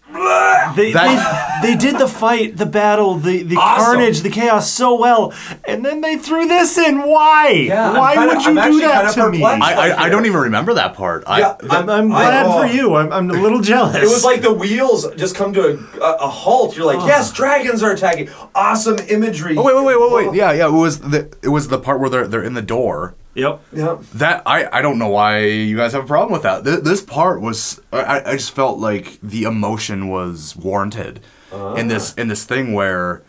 They, 0.08 0.92
That- 0.92 1.60
they, 1.62 1.70
they 1.72 1.76
did 1.76 1.98
the 1.98 2.06
fight, 2.06 2.56
the 2.56 2.66
battle, 2.66 3.14
the, 3.16 3.42
the 3.42 3.56
Awesome. 3.56 3.84
carnage, 3.84 4.20
the 4.20 4.30
chaos 4.30 4.70
so 4.70 4.94
well, 4.94 5.32
and 5.66 5.84
then 5.84 6.00
they 6.00 6.16
threw 6.16 6.46
this 6.46 6.78
in. 6.78 7.02
Why? 7.02 7.48
Yeah, 7.68 7.90
I'm 7.90 7.96
Why 7.96 8.14
kinda- 8.14 8.34
would 8.34 8.42
you 8.44 8.48
I'm 8.50 8.54
do 8.54 8.60
actually 8.60 8.80
that 8.82 9.14
kinda 9.14 9.26
to 9.26 9.30
me? 9.32 9.38
perplexed. 9.40 9.62
I, 9.78 9.88
I, 9.90 10.02
I 10.04 10.08
don't 10.08 10.26
even 10.26 10.40
remember 10.42 10.74
that 10.74 10.94
part. 10.94 11.24
I, 11.26 11.40
Yeah, 11.40 11.56
I'm, 11.70 11.88
I'm 11.90 12.12
I- 12.12 12.22
glad 12.24 12.46
oh. 12.46 12.60
for 12.60 12.66
you. 12.72 12.94
I'm, 12.94 13.12
I'm 13.12 13.30
a 13.30 13.34
little 13.40 13.60
jealous. 13.72 13.96
It 13.96 14.02
was 14.02 14.24
like 14.24 14.42
the 14.42 14.52
wheels 14.52 15.10
just 15.16 15.34
come 15.34 15.52
to 15.54 15.60
a, 15.70 16.00
a, 16.00 16.12
a 16.24 16.28
halt. 16.28 16.76
You're 16.76 16.86
like, 16.86 17.00
oh. 17.00 17.06
yes, 17.06 17.32
dragons 17.32 17.82
are 17.82 17.92
attacking. 17.92 18.28
Awesome 18.54 18.98
imagery. 19.08 19.56
oh 19.56 19.62
wait, 19.64 19.74
wait, 19.74 19.84
wait, 19.84 20.00
wait, 20.00 20.12
wait. 20.12 20.26
Oh. 20.28 20.32
Yeah, 20.34 20.52
yeah. 20.52 20.66
It 20.68 20.72
was 20.72 21.00
the 21.00 21.34
it 21.42 21.48
was 21.48 21.68
the 21.68 21.78
part 21.78 22.00
where 22.00 22.10
they're 22.10 22.28
they're 22.28 22.44
in 22.44 22.54
the 22.54 22.62
door. 22.62 23.14
Yep. 23.36 23.62
Yep. 23.72 24.00
That 24.14 24.42
I, 24.46 24.78
I 24.78 24.82
don't 24.82 24.98
know 24.98 25.08
why 25.08 25.44
you 25.44 25.76
guys 25.76 25.92
have 25.92 26.04
a 26.04 26.06
problem 26.06 26.32
with 26.32 26.42
that. 26.42 26.64
Th- 26.64 26.80
this 26.80 27.02
part 27.02 27.40
was 27.40 27.80
I, 27.92 28.22
I 28.24 28.32
just 28.32 28.52
felt 28.52 28.78
like 28.78 29.18
the 29.22 29.44
emotion 29.44 30.08
was 30.08 30.56
warranted 30.56 31.20
in 31.52 31.58
ah. 31.58 31.74
this 31.74 32.14
in 32.14 32.28
this 32.28 32.44
thing 32.44 32.72
where 32.72 33.22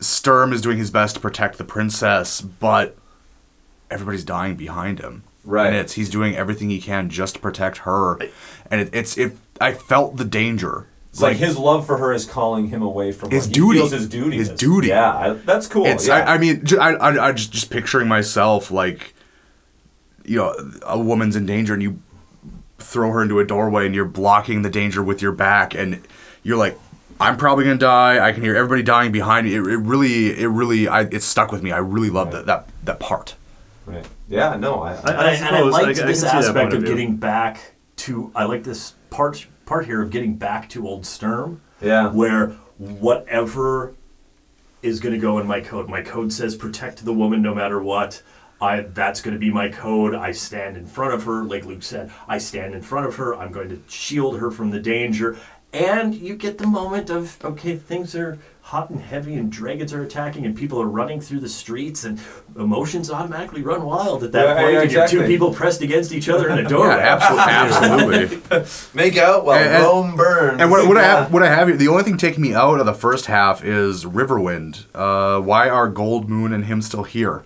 Sturm 0.00 0.52
is 0.52 0.60
doing 0.60 0.78
his 0.78 0.90
best 0.90 1.16
to 1.16 1.20
protect 1.20 1.58
the 1.58 1.64
princess, 1.64 2.40
but 2.40 2.96
everybody's 3.90 4.24
dying 4.24 4.56
behind 4.56 5.00
him. 5.00 5.24
Right. 5.44 5.66
and 5.66 5.76
it's 5.76 5.94
he's 5.94 6.08
doing 6.08 6.36
everything 6.36 6.70
he 6.70 6.80
can 6.80 7.10
just 7.10 7.34
to 7.34 7.40
protect 7.40 7.78
her, 7.78 8.16
and 8.70 8.80
it, 8.80 8.90
it's 8.92 9.18
it. 9.18 9.36
I 9.60 9.72
felt 9.72 10.16
the 10.16 10.24
danger. 10.24 10.86
It's 11.10 11.20
like, 11.20 11.36
his 11.36 11.58
love 11.58 11.84
for 11.84 11.98
her 11.98 12.12
is 12.12 12.24
calling 12.24 12.68
him 12.68 12.80
away 12.80 13.12
from 13.12 13.30
His 13.30 13.46
duty. 13.46 13.80
His 13.80 14.08
duty. 14.08 14.38
His 14.38 14.48
is. 14.48 14.58
duty. 14.58 14.88
Yeah, 14.88 15.12
I, 15.12 15.30
that's 15.34 15.66
cool. 15.66 15.84
It's 15.84 16.06
yeah. 16.06 16.14
I, 16.14 16.34
I 16.34 16.38
mean 16.38 16.64
I, 16.80 16.94
I 16.94 17.28
I 17.28 17.32
just 17.32 17.52
just 17.52 17.70
picturing 17.70 18.08
myself 18.08 18.70
like 18.70 19.14
you 20.24 20.38
know 20.38 20.54
a 20.84 20.98
woman's 20.98 21.36
in 21.36 21.46
danger 21.46 21.74
and 21.74 21.82
you 21.82 22.00
throw 22.78 23.10
her 23.10 23.22
into 23.22 23.38
a 23.38 23.44
doorway 23.46 23.86
and 23.86 23.94
you're 23.94 24.04
blocking 24.04 24.62
the 24.62 24.70
danger 24.70 25.02
with 25.02 25.22
your 25.22 25.32
back 25.32 25.74
and 25.74 26.00
you're 26.42 26.56
like 26.58 26.78
I'm 27.20 27.36
probably 27.36 27.64
gonna 27.64 27.76
die. 27.78 28.24
I 28.26 28.32
can 28.32 28.42
hear 28.42 28.56
everybody 28.56 28.82
dying 28.82 29.12
behind 29.12 29.46
me. 29.46 29.54
It, 29.54 29.60
it 29.60 29.76
really 29.76 30.36
it 30.40 30.48
really 30.48 30.88
I, 30.88 31.02
it 31.02 31.22
stuck 31.22 31.52
with 31.52 31.62
me. 31.62 31.70
I 31.70 31.78
really 31.78 32.10
loved 32.10 32.32
that 32.32 32.46
that 32.46 32.68
that 32.84 32.98
part. 32.98 33.36
right. 33.86 34.04
Yeah. 34.28 34.56
No. 34.56 34.82
I. 34.82 34.92
I- 34.94 34.96
and 34.96 35.08
I, 35.08 35.10
and 35.12 35.20
I 35.28 35.36
suppose. 35.36 35.72
liked 35.72 35.98
I- 36.00 36.02
I 36.02 36.06
this 36.06 36.20
see 36.22 36.26
aspect 36.26 36.72
of 36.72 36.82
of 36.82 36.88
getting 36.88 37.16
back 37.16 37.74
to. 37.96 38.32
I 38.34 38.44
like 38.44 38.64
this 38.64 38.94
part 39.10 39.46
part 39.66 39.86
here 39.86 40.02
of 40.02 40.10
getting 40.10 40.34
back 40.34 40.68
to 40.70 40.86
old 40.88 41.06
Sturm. 41.06 41.60
Yeah. 41.80 42.08
Where 42.10 42.56
whatever 42.78 43.94
is 44.82 44.98
going 44.98 45.14
to 45.14 45.20
go 45.20 45.38
in 45.38 45.46
my 45.46 45.60
code. 45.60 45.88
My 45.88 46.02
code 46.02 46.32
says 46.32 46.56
protect 46.56 47.04
the 47.04 47.12
woman 47.12 47.40
no 47.42 47.54
matter 47.54 47.80
what. 47.80 48.22
I 48.62 48.82
that's 48.82 49.20
going 49.20 49.34
to 49.34 49.40
be 49.40 49.50
my 49.50 49.68
code. 49.68 50.14
I 50.14 50.32
stand 50.32 50.76
in 50.76 50.86
front 50.86 51.14
of 51.14 51.24
her, 51.24 51.42
like 51.42 51.64
Luke 51.66 51.82
said. 51.82 52.10
I 52.28 52.38
stand 52.38 52.74
in 52.74 52.82
front 52.82 53.06
of 53.06 53.16
her. 53.16 53.34
I'm 53.34 53.50
going 53.52 53.68
to 53.70 53.82
shield 53.88 54.38
her 54.38 54.50
from 54.50 54.70
the 54.70 54.80
danger. 54.80 55.36
And 55.74 56.14
you 56.14 56.36
get 56.36 56.58
the 56.58 56.66
moment 56.66 57.08
of 57.10 57.42
okay, 57.42 57.76
things 57.76 58.14
are 58.14 58.38
hot 58.60 58.90
and 58.90 59.00
heavy, 59.00 59.34
and 59.34 59.50
dragons 59.50 59.92
are 59.94 60.02
attacking, 60.02 60.44
and 60.46 60.54
people 60.56 60.80
are 60.80 60.86
running 60.86 61.18
through 61.20 61.40
the 61.40 61.48
streets, 61.48 62.04
and 62.04 62.20
emotions 62.56 63.10
automatically 63.10 63.62
run 63.62 63.82
wild 63.84 64.22
at 64.22 64.32
that 64.32 64.44
Yeah, 64.48 64.54
point. 64.62 64.72
yeah, 64.74 64.82
and 64.82 64.92
you're 64.92 65.08
two 65.08 65.26
people 65.26 65.52
pressed 65.52 65.80
against 65.82 66.12
each 66.12 66.28
other 66.28 66.48
in 66.50 66.58
a 66.64 66.68
doorway. 66.68 66.94
Yeah, 66.98 67.18
absolutely, 67.18 68.38
absolutely. 68.50 68.68
Make 68.94 69.16
out 69.16 69.44
while 69.46 69.58
And- 69.58 69.74
and- 69.74 69.82
Rome 69.82 70.14
burns. 70.16 70.60
And 70.60 70.70
what, 70.70 70.86
what 70.86 70.98
I 70.98 71.02
have, 71.04 71.32
what 71.32 71.42
I 71.42 71.48
have 71.48 71.68
here, 71.68 71.76
the 71.76 71.88
only 71.88 72.02
thing 72.04 72.16
taking 72.18 72.42
me 72.42 72.54
out 72.54 72.78
of 72.78 72.84
the 72.86 72.94
first 72.94 73.26
half 73.26 73.64
is 73.64 74.04
Riverwind. 74.04 74.84
Uh, 74.94 75.40
why 75.40 75.68
are 75.70 75.90
Goldmoon 75.90 76.54
and 76.54 76.66
him 76.66 76.82
still 76.82 77.04
here? 77.04 77.44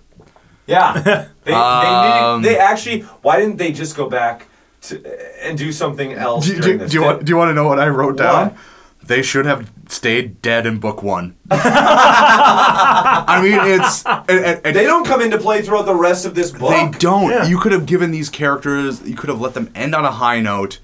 Yeah. 0.67 1.27
They, 1.47 1.53
they, 1.53 1.57
Um, 1.57 2.41
needed, 2.41 2.55
they 2.55 2.59
actually. 2.59 3.01
Why 3.21 3.39
didn't 3.39 3.55
they 3.55 3.71
just 3.71 3.95
go 3.95 4.09
back 4.09 4.47
to 4.81 5.01
and 5.47 5.57
do 5.57 5.71
something 5.71 6.11
else? 6.11 6.45
Do, 6.45 6.55
do, 6.55 6.61
during 6.61 6.77
do 6.79 6.83
this? 6.83 6.93
you 6.93 7.01
want, 7.03 7.23
do 7.23 7.29
you 7.31 7.37
want 7.37 7.49
to 7.51 7.53
know 7.53 7.65
what 7.65 7.79
I 7.79 7.87
wrote 7.87 8.17
down? 8.17 8.53
They 9.01 9.21
should 9.21 9.45
have 9.45 9.71
stayed 9.87 10.41
dead 10.41 10.65
in 10.65 10.79
book 10.79 11.01
one. 11.01 11.37
I 11.51 13.39
mean, 13.41 13.59
it's 13.63 14.05
and, 14.05 14.29
and- 14.29 14.61
and 14.65 14.75
They 14.75 14.83
don't 14.83 15.05
come 15.05 15.21
into 15.21 15.37
play 15.37 15.61
throughout 15.61 15.85
the 15.85 15.95
rest 15.95 16.25
of 16.25 16.35
this 16.35 16.51
book. 16.51 16.71
They 16.71 16.89
don't. 16.99 17.29
Yeah. 17.29 17.45
You 17.47 17.57
could 17.59 17.71
have 17.71 17.85
given 17.85 18.11
these 18.11 18.29
characters. 18.29 19.01
You 19.07 19.15
could 19.15 19.29
have 19.29 19.39
let 19.39 19.53
them 19.53 19.71
end 19.75 19.95
on 19.95 20.03
a 20.03 20.11
high 20.11 20.41
note. 20.41 20.79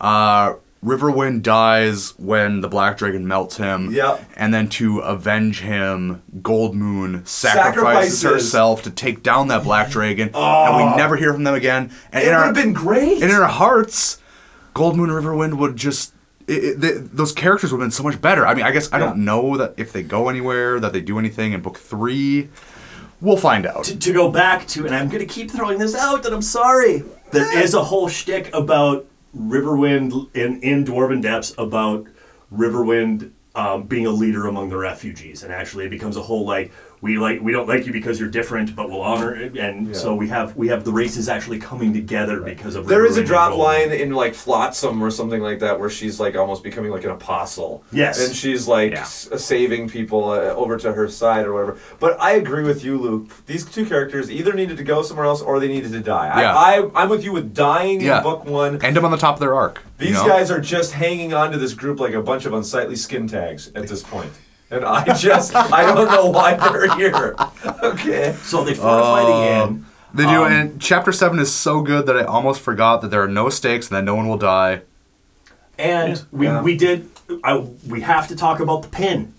Uh, 0.00 0.54
Riverwind 0.84 1.42
dies 1.42 2.10
when 2.18 2.60
the 2.60 2.68
Black 2.68 2.98
Dragon 2.98 3.26
melts 3.26 3.56
him. 3.56 3.92
Yep. 3.92 4.22
And 4.36 4.52
then 4.52 4.68
to 4.70 4.98
avenge 4.98 5.60
him, 5.60 6.22
Goldmoon 6.40 7.26
sacrifices, 7.26 8.20
Sacrifices. 8.20 8.22
herself 8.22 8.82
to 8.82 8.90
take 8.90 9.22
down 9.22 9.48
that 9.48 9.62
Black 9.62 9.90
Dragon, 9.90 10.28
and 10.28 10.34
we 10.34 10.82
ah. 10.82 10.94
never 10.96 11.16
hear 11.16 11.32
from 11.32 11.44
them 11.44 11.54
again. 11.54 11.90
And 12.12 12.22
It 12.22 12.28
would 12.28 12.36
have 12.36 12.54
been 12.54 12.74
great. 12.74 13.22
and 13.22 13.30
in 13.30 13.36
our 13.36 13.48
hearts, 13.48 14.20
Goldmoon 14.74 15.04
and 15.04 15.24
Riverwind 15.24 15.54
would 15.58 15.76
just. 15.76 16.12
It, 16.46 16.52
it, 16.64 16.80
th 16.82 16.94
those 17.10 17.32
characters 17.32 17.72
would 17.72 17.80
have 17.80 17.86
been 17.86 17.90
so 17.90 18.02
much 18.02 18.20
better. 18.20 18.46
I 18.46 18.52
mean, 18.52 18.66
I 18.66 18.70
guess 18.70 18.92
I 18.92 18.98
don't 18.98 19.24
know 19.24 19.56
that 19.56 19.72
if 19.78 19.94
they 19.94 20.02
go 20.02 20.28
anywhere, 20.28 20.78
that 20.78 20.92
they 20.92 21.00
do 21.00 21.18
anything 21.18 21.54
in 21.54 21.62
book 21.62 21.78
three. 21.78 22.50
We'll 23.22 23.38
find 23.38 23.64
out. 23.64 23.84
to, 23.84 23.96
to 23.98 24.12
go 24.12 24.30
back 24.30 24.66
to, 24.68 24.84
and 24.84 24.94
I'm 24.94 25.08
going 25.08 25.26
to 25.26 25.32
keep 25.34 25.50
throwing 25.50 25.78
this 25.78 25.94
out, 25.94 26.26
and 26.26 26.34
I'm 26.34 26.42
sorry. 26.42 27.02
There 27.30 27.58
is 27.58 27.72
a 27.72 27.82
whole 27.82 28.08
shtick 28.08 28.54
about 28.54 29.06
Riverwind 29.36 30.34
in, 30.34 30.60
in 30.62 30.84
Dwarven 30.84 31.22
Depths 31.22 31.54
about 31.58 32.06
Riverwind 32.52 33.32
um, 33.54 33.84
being 33.84 34.06
a 34.06 34.10
leader 34.10 34.46
among 34.46 34.68
the 34.68 34.76
refugees, 34.76 35.42
and 35.42 35.52
actually 35.52 35.86
it 35.86 35.90
becomes 35.90 36.16
a 36.16 36.22
whole 36.22 36.44
like 36.44 36.72
we 37.04 37.18
like 37.18 37.38
we 37.42 37.52
don't 37.52 37.68
like 37.68 37.84
you 37.86 37.92
because 37.92 38.18
you're 38.18 38.30
different, 38.30 38.74
but 38.74 38.88
we'll 38.88 39.02
honor 39.02 39.34
it, 39.36 39.56
and 39.58 39.94
so 39.94 40.14
we 40.14 40.26
have 40.28 40.56
we 40.56 40.68
have 40.68 40.84
the 40.84 40.92
races 40.92 41.28
actually 41.28 41.58
coming 41.58 41.92
together 41.92 42.40
because 42.40 42.76
of 42.76 42.86
There 42.86 43.04
is 43.04 43.18
a 43.18 43.24
drop 43.24 43.50
and 43.50 43.60
line 43.60 43.92
in 43.92 44.12
like 44.14 44.32
Flotsam 44.34 45.02
or 45.04 45.10
something 45.10 45.42
like 45.42 45.58
that 45.58 45.78
where 45.78 45.90
she's 45.90 46.18
like 46.18 46.34
almost 46.34 46.62
becoming 46.64 46.90
like 46.90 47.04
an 47.04 47.10
apostle. 47.10 47.84
Yes. 47.92 48.24
And 48.26 48.34
she's 48.34 48.66
like 48.66 48.92
Yeah. 48.92 49.02
s- 49.02 49.28
saving 49.36 49.90
people 49.90 50.30
uh, 50.30 50.54
over 50.62 50.78
to 50.78 50.92
her 50.94 51.06
side 51.10 51.44
or 51.46 51.52
whatever. 51.52 51.78
But 52.00 52.18
I 52.20 52.32
agree 52.32 52.64
with 52.64 52.82
you, 52.82 52.96
Luke. 52.98 53.44
These 53.44 53.66
two 53.66 53.84
characters 53.84 54.30
either 54.30 54.54
needed 54.54 54.78
to 54.78 54.84
go 54.84 55.02
somewhere 55.02 55.26
else 55.26 55.42
or 55.42 55.60
they 55.60 55.68
needed 55.68 55.92
to 55.92 56.00
die. 56.00 56.40
Yeah. 56.40 56.56
I, 56.56 56.80
I, 56.94 57.02
I'm 57.02 57.10
with 57.10 57.22
you 57.22 57.32
with 57.34 57.52
dying 57.54 58.00
Yeah. 58.00 58.16
in 58.18 58.22
book 58.22 58.46
one. 58.46 58.82
End 58.82 58.96
them 58.96 59.04
on 59.04 59.10
the 59.10 59.18
top 59.18 59.34
of 59.34 59.40
their 59.40 59.54
arc. 59.54 59.82
you 59.98 60.06
These 60.06 60.14
know? 60.16 60.26
guys 60.26 60.50
are 60.50 60.60
just 60.60 60.92
hanging 60.92 61.34
on 61.34 61.52
to 61.52 61.58
this 61.58 61.74
group 61.74 62.00
like 62.00 62.14
a 62.14 62.22
bunch 62.22 62.46
of 62.46 62.54
unsightly 62.54 62.96
skin 62.96 63.28
tags 63.28 63.70
at 63.74 63.88
this 63.88 64.02
point. 64.02 64.30
And 64.70 64.84
I 64.84 65.04
just, 65.14 65.54
I 65.54 65.92
don't 65.94 66.08
know 66.10 66.30
why 66.30 66.54
they're 66.54 66.94
here. 66.96 67.36
Okay. 67.82 68.34
So 68.42 68.64
they 68.64 68.74
fortify 68.74 69.24
the 69.24 69.64
inn. 69.72 69.86
They 70.14 70.24
do, 70.24 70.44
Um, 70.44 70.52
and 70.52 70.80
chapter 70.80 71.12
seven 71.12 71.38
is 71.38 71.52
so 71.52 71.80
good 71.82 72.06
that 72.06 72.16
I 72.16 72.22
almost 72.24 72.60
forgot 72.60 73.00
that 73.02 73.10
there 73.10 73.22
are 73.22 73.28
no 73.28 73.48
stakes 73.48 73.88
and 73.88 73.96
that 73.96 74.04
no 74.04 74.14
one 74.14 74.28
will 74.28 74.38
die. 74.38 74.82
And 75.78 76.22
we, 76.30 76.46
Yeah. 76.46 76.62
we 76.62 76.76
did. 76.76 77.08
I, 77.42 77.58
we 77.88 78.00
have 78.02 78.28
to 78.28 78.36
talk 78.36 78.60
about 78.60 78.82
the 78.82 78.88
pin. 78.88 79.34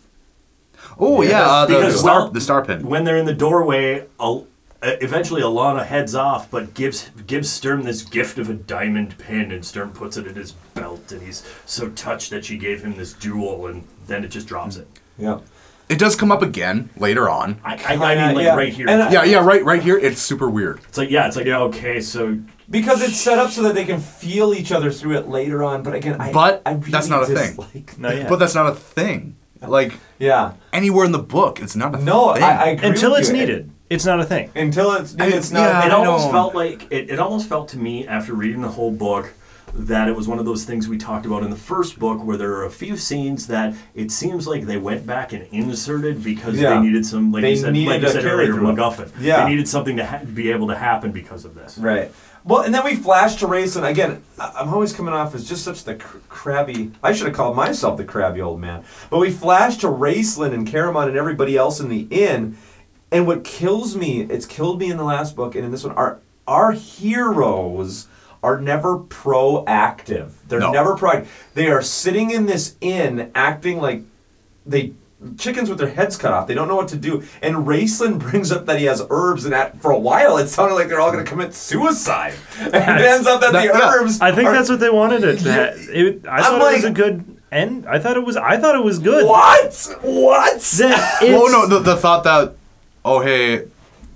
Oh 1.00 1.22
yeah, 1.22 1.42
uh, 1.48 1.66
the, 1.66 1.74
the 1.74 1.80
Because, 1.80 2.00
star 2.00 2.20
well, 2.22 2.30
the 2.32 2.42
star 2.42 2.64
pin. 2.66 2.86
When 2.86 3.04
they're 3.04 3.18
in 3.18 3.26
the 3.26 3.34
doorway, 3.34 4.06
Al- 4.20 4.48
uh, 4.84 4.92
eventually 5.02 5.42
Alhana 5.42 5.86
heads 5.86 6.14
off, 6.16 6.50
but 6.52 6.74
gives 6.74 7.10
gives 7.26 7.50
Sturm 7.50 7.84
this 7.84 8.02
gift 8.02 8.38
of 8.38 8.50
a 8.50 8.54
diamond 8.54 9.18
pin, 9.18 9.52
and 9.52 9.66
Sturm 9.66 9.92
puts 9.92 10.18
it 10.18 10.28
in 10.28 10.36
his 10.36 10.52
belt, 10.74 11.12
and 11.12 11.22
he's 11.22 11.44
so 11.66 11.90
touched 11.90 12.30
that 12.32 12.46
she 12.46 12.58
gave 12.58 12.84
him 12.84 12.96
this 12.98 13.14
jewel, 13.14 13.68
and 13.68 13.88
then 14.08 14.24
it 14.24 14.30
just 14.30 14.48
drops 14.48 14.76
it. 14.78 14.88
Yeah. 15.18 15.40
It 15.88 16.00
does 16.00 16.16
come 16.16 16.32
up 16.32 16.42
again 16.42 16.90
later 16.98 17.30
on. 17.30 17.60
I, 17.64 17.76
I, 17.76 17.94
I 17.94 18.28
mean, 18.28 18.36
like 18.38 18.46
Yeah. 18.46 18.56
right 18.56 18.74
here. 18.74 18.90
And 18.90 19.04
I- 19.04 19.12
Yeah, 19.12 19.24
yeah, 19.24 19.46
right, 19.46 19.64
right 19.64 19.82
here. 19.84 19.98
It's 19.98 20.20
super 20.22 20.50
weird. 20.50 20.80
it's 20.90 20.98
like 20.98 21.10
yeah, 21.12 21.28
it's 21.28 21.36
like 21.36 21.46
yeah, 21.46 21.60
okay, 21.60 22.02
so 22.02 22.38
Because 22.70 23.04
it's 23.04 23.18
set 23.18 23.38
up 23.38 23.52
so 23.52 23.62
that 23.64 23.76
they 23.76 23.86
can 23.86 24.00
feel 24.00 24.54
each 24.56 24.72
other 24.72 24.92
through 24.92 25.18
it 25.18 25.28
later 25.28 25.64
on. 25.64 25.84
But 25.84 25.94
again, 25.94 26.20
I 26.20 26.32
But 26.32 26.64
I 26.66 26.72
really 26.74 26.90
that's 26.92 27.08
not 27.08 27.22
a 27.24 27.28
thing. 27.28 27.56
dislike- 27.56 28.00
No, 28.00 28.10
yeah. 28.12 28.28
But 28.28 28.38
that's 28.40 28.56
not 28.56 28.66
a 28.68 28.74
thing. 28.76 29.36
Like 29.66 29.94
Yeah. 30.20 30.54
anywhere 30.74 31.06
in 31.06 31.12
the 31.12 31.20
book, 31.20 31.60
it's 31.62 31.76
not 31.76 31.94
a 31.96 32.04
No, 32.04 32.34
thing. 32.34 32.44
I, 32.44 32.52
I 32.64 32.68
agree 32.70 32.90
Until 32.90 33.12
with 33.12 33.20
it's 33.22 33.30
you. 33.30 33.36
needed, 33.36 33.70
it's 33.90 34.06
not 34.06 34.20
a 34.20 34.26
thing. 34.26 34.50
Until 34.56 34.92
it's 34.94 35.14
needed, 35.14 35.34
I- 35.34 35.38
it's 35.38 35.52
not. 35.52 35.60
yeah. 35.62 35.86
it 35.86 35.92
I 35.92 35.96
almost 35.96 36.26
know. 36.26 36.32
felt 36.32 36.56
like 36.56 36.88
it, 36.92 37.10
it 37.12 37.20
almost 37.20 37.48
felt 37.48 37.68
to 37.70 37.78
me 37.78 38.08
after 38.08 38.34
reading 38.34 38.62
the 38.62 38.70
whole 38.70 38.92
book 38.92 39.32
that 39.78 40.08
it 40.08 40.16
was 40.16 40.28
one 40.28 40.40
of 40.40 40.46
those 40.46 40.64
things 40.64 40.88
we 40.88 40.98
talked 40.98 41.26
about 41.26 41.44
in 41.44 41.50
the 41.50 41.56
first 41.56 42.00
book 42.00 42.24
where 42.24 42.38
there 42.38 42.54
are 42.54 42.66
a 42.66 42.72
few 42.72 42.96
scenes 42.96 43.48
that 43.48 43.76
it 43.94 44.10
seems 44.10 44.48
like 44.48 44.66
they 44.66 44.78
went 44.78 45.06
back 45.06 45.34
and 45.34 45.46
inserted 45.52 46.24
because 46.24 46.56
Yeah. 46.56 46.76
they 46.76 46.88
needed 46.88 47.06
some 47.06 47.32
like 47.32 47.42
They 47.42 47.52
you 47.52 47.56
said 47.58 47.76
like 47.76 48.02
you 48.02 48.10
said 48.10 48.24
earlier. 48.26 48.54
MacGuffin. 48.54 49.12
Yeah. 49.20 49.44
They 49.44 49.50
needed 49.50 49.68
something 49.68 49.98
to 49.98 50.06
ha- 50.06 50.22
be 50.34 50.50
able 50.52 50.68
to 50.70 50.76
happen 50.76 51.12
because 51.12 51.44
of 51.44 51.56
this. 51.56 51.78
Right. 51.78 52.10
Well, 52.46 52.62
and 52.62 52.74
then 52.74 52.86
we 52.86 52.96
flash 52.96 53.36
to 53.38 53.48
Raist, 53.48 53.76
and 53.76 53.86
again, 53.86 54.22
I'm 54.40 54.70
always 54.70 54.94
coming 54.94 55.14
off 55.14 55.34
as 55.36 55.50
just 55.50 55.64
such 55.66 55.84
the 55.84 55.96
cr- 55.96 56.20
crabby. 56.30 56.92
I 57.04 57.12
should 57.12 57.26
have 57.28 57.36
called 57.36 57.56
myself 57.58 57.98
the 57.98 58.06
crabby 58.06 58.40
old 58.40 58.62
man. 58.62 58.84
But 59.10 59.18
we 59.20 59.32
flash 59.32 59.78
to 59.78 59.88
Raistlin 59.88 60.54
and 60.54 60.68
Caramon 60.68 61.08
and 61.08 61.18
everybody 61.18 61.58
else 61.58 61.80
in 61.80 61.90
the 61.90 62.08
inn, 62.12 62.56
and 63.12 63.26
what 63.28 63.44
kills 63.44 63.96
me, 63.96 64.22
it's 64.22 64.46
killed 64.46 64.80
me 64.80 64.92
in 64.92 64.98
the 64.98 65.04
last 65.04 65.36
book 65.36 65.56
and 65.56 65.66
in 65.66 65.72
this 65.72 65.84
one, 65.84 65.96
are 65.96 66.20
our 66.48 66.72
heroes 66.74 68.08
are 68.44 68.60
never 68.60 69.00
proactive. 69.00 70.32
They're 70.48 70.60
No. 70.60 70.72
never 70.72 70.96
proactive. 70.96 71.28
They 71.54 71.68
are 71.70 71.82
sitting 71.82 72.32
in 72.32 72.46
this 72.46 72.76
inn 72.82 73.32
acting 73.36 73.80
like 73.82 74.04
they 74.66 74.94
chickens 75.38 75.70
with 75.70 75.80
their 75.80 75.90
heads 75.90 76.18
cut 76.18 76.32
off. 76.34 76.46
They 76.48 76.54
don't 76.54 76.68
know 76.68 76.76
what 76.76 76.90
to 76.90 76.98
do. 76.98 77.24
And 77.42 77.66
Raistlin 77.66 78.20
brings 78.30 78.52
up 78.52 78.66
that 78.68 78.78
he 78.80 78.86
has 78.86 79.02
herbs, 79.10 79.46
and 79.46 79.54
at, 79.54 79.82
for 79.82 79.92
a 79.92 79.98
while 79.98 80.38
it 80.38 80.48
sounded 80.48 80.76
like 80.76 80.88
they're 80.88 81.00
all 81.00 81.12
going 81.12 81.24
to 81.24 81.30
commit 81.30 81.54
suicide. 81.54 82.34
And 82.60 82.74
it 82.76 82.84
ends 83.06 83.26
up 83.28 83.42
that, 83.42 83.54
that- 83.54 83.62
the 83.72 83.80
yeah. 83.80 83.92
herbs. 83.92 84.22
I 84.22 84.32
think 84.34 84.50
are- 84.50 84.54
that's 84.54 84.70
what 84.70 84.80
they 84.80 84.90
wanted 84.90 85.24
it 85.24 85.40
to. 85.40 85.50
Yeah. 85.50 85.74
It, 85.76 86.28
I 86.28 86.38
I'm 86.38 86.44
thought 86.60 86.72
it 86.74 86.76
was 86.76 86.84
a 86.86 86.92
good 86.92 87.38
end. 87.52 87.86
I 87.88 87.98
thought 88.00 88.18
it 88.18 88.24
was. 88.26 88.38
I 88.38 88.58
thought 88.58 88.76
it 88.76 88.84
was 88.84 89.00
good. 89.00 89.26
What? 89.26 89.98
What? 90.02 90.62
That 90.62 91.20
oh 91.22 91.26
it's- 91.26 91.52
no, 91.52 91.68
the, 91.68 91.80
the 91.80 91.96
thought 91.96 92.24
that, 92.26 92.54
oh 93.04 93.22
hey, 93.22 93.64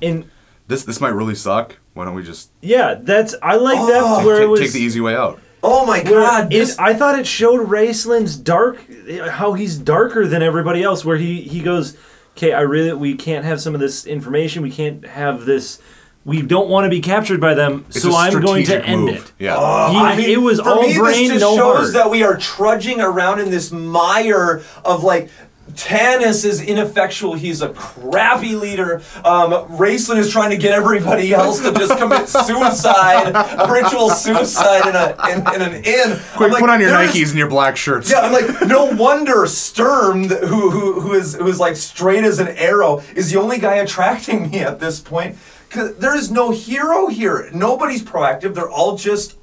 in 0.02 0.30
this 0.68 0.84
this 0.84 1.00
might 1.02 1.14
really 1.14 1.36
suck. 1.36 1.78
Why 1.99 2.05
don't 2.05 2.15
we 2.15 2.23
just 2.23 2.49
yeah, 2.61 2.93
that's 2.93 3.35
I 3.43 3.57
like 3.57 3.76
that 3.77 4.01
oh. 4.01 4.26
where 4.26 4.38
it 4.38 4.39
take, 4.43 4.49
was. 4.49 4.59
take 4.61 4.71
the 4.71 4.80
easy 4.80 5.01
way 5.01 5.17
out? 5.17 5.41
Oh 5.61 5.85
my 5.85 5.99
where 6.03 6.21
god! 6.21 6.45
it, 6.45 6.57
This, 6.57 6.80
I 6.80 6.93
thought 6.93 7.19
it 7.19 7.27
showed 7.27 7.67
Raistlin's 7.69 8.38
dark, 8.38 8.81
how 9.27 9.51
he's 9.51 9.77
darker 9.77 10.26
than 10.26 10.41
everybody 10.41 10.81
else. 10.81 11.03
Where 11.03 11.17
he 11.17 11.41
he 11.41 11.59
goes, 11.61 11.97
okay, 12.38 12.53
I 12.53 12.61
really 12.61 12.93
we 12.93 13.15
can't 13.15 13.43
have 13.43 13.59
some 13.59 13.76
of 13.76 13.81
this 13.81 14.05
information. 14.05 14.63
We 14.63 14.71
can't 14.71 15.05
have 15.05 15.43
this. 15.43 15.81
We 16.23 16.41
don't 16.41 16.69
want 16.69 16.85
to 16.85 16.89
be 16.89 17.01
captured 17.01 17.41
by 17.41 17.53
them, 17.53 17.84
It's 17.89 18.01
so 18.01 18.11
a 18.11 18.15
I'm 18.15 18.31
going 18.31 18.63
to 18.63 18.65
strategic 18.65 18.88
end 18.88 19.05
move. 19.05 19.15
it. 19.15 19.31
Yeah. 19.39 19.55
Oh, 19.57 19.91
he- 19.91 19.97
I 19.97 20.15
mean, 20.15 20.30
it 20.30 20.38
was 20.41 20.61
for 20.61 20.69
all 20.69 20.81
me, 20.84 20.97
brain, 20.97 21.27
this 21.27 21.39
just 21.39 21.41
no 21.41 21.55
shows 21.57 21.77
heart. 21.77 21.93
that 21.93 22.09
we 22.09 22.23
are 22.23 22.38
trudging 22.38 23.01
around 23.01 23.39
in 23.41 23.49
this 23.51 23.71
mire 23.73 24.61
of 24.85 25.03
like. 25.03 25.30
Tanis 25.74 26.46
is 26.46 26.62
ineffectual. 26.62 27.34
He's 27.36 27.62
a 27.62 27.70
crappy 27.70 28.56
leader. 28.56 29.02
Um, 29.24 29.52
Raistlin 29.78 30.18
is 30.18 30.32
trying 30.32 30.50
to 30.52 30.58
get 30.58 30.74
everybody 30.74 31.34
else 31.34 31.62
to 31.62 31.72
just 31.74 31.98
commit 31.98 32.28
suicide, 32.48 33.32
a 33.36 33.72
ritual 33.72 34.10
suicide 34.10 34.88
in 34.90 34.96
a 34.96 35.16
in, 35.32 35.56
in 35.56 35.62
an 35.74 35.84
inn. 35.84 36.20
Quick, 36.36 36.52
like, 36.52 36.60
put 36.62 36.70
on 36.70 36.80
your 36.82 36.90
there 36.91 37.04
is- 37.04 37.12
Nikes 37.12 37.30
and 37.30 37.38
your 37.38 37.50
black 37.50 37.78
shirts. 37.78 38.12
Yeah, 38.12 38.20
I'm 38.22 38.32
like, 38.32 38.68
no 38.68 38.86
wonder 38.86 39.46
Sturm, 39.48 40.26
who 40.30 40.70
who 40.70 41.02
who 41.02 41.14
is 41.14 41.36
who 41.36 41.48
is 41.48 41.60
like 41.60 41.76
straight 41.76 42.24
as 42.24 42.40
an 42.40 42.48
arrow, 42.50 43.02
is 43.16 43.32
the 43.32 43.40
only 43.40 43.58
guy 43.60 43.76
attracting 43.76 44.50
me 44.50 44.60
at 44.60 44.80
this 44.80 45.00
point. 45.00 45.38
Cause 45.70 45.96
there 45.98 46.16
is 46.16 46.32
no 46.32 46.50
hero 46.52 47.08
here. 47.08 47.50
Nobody's 47.54 48.02
proactive. 48.04 48.56
They're 48.56 48.70
all 48.70 48.96
just 48.98 49.36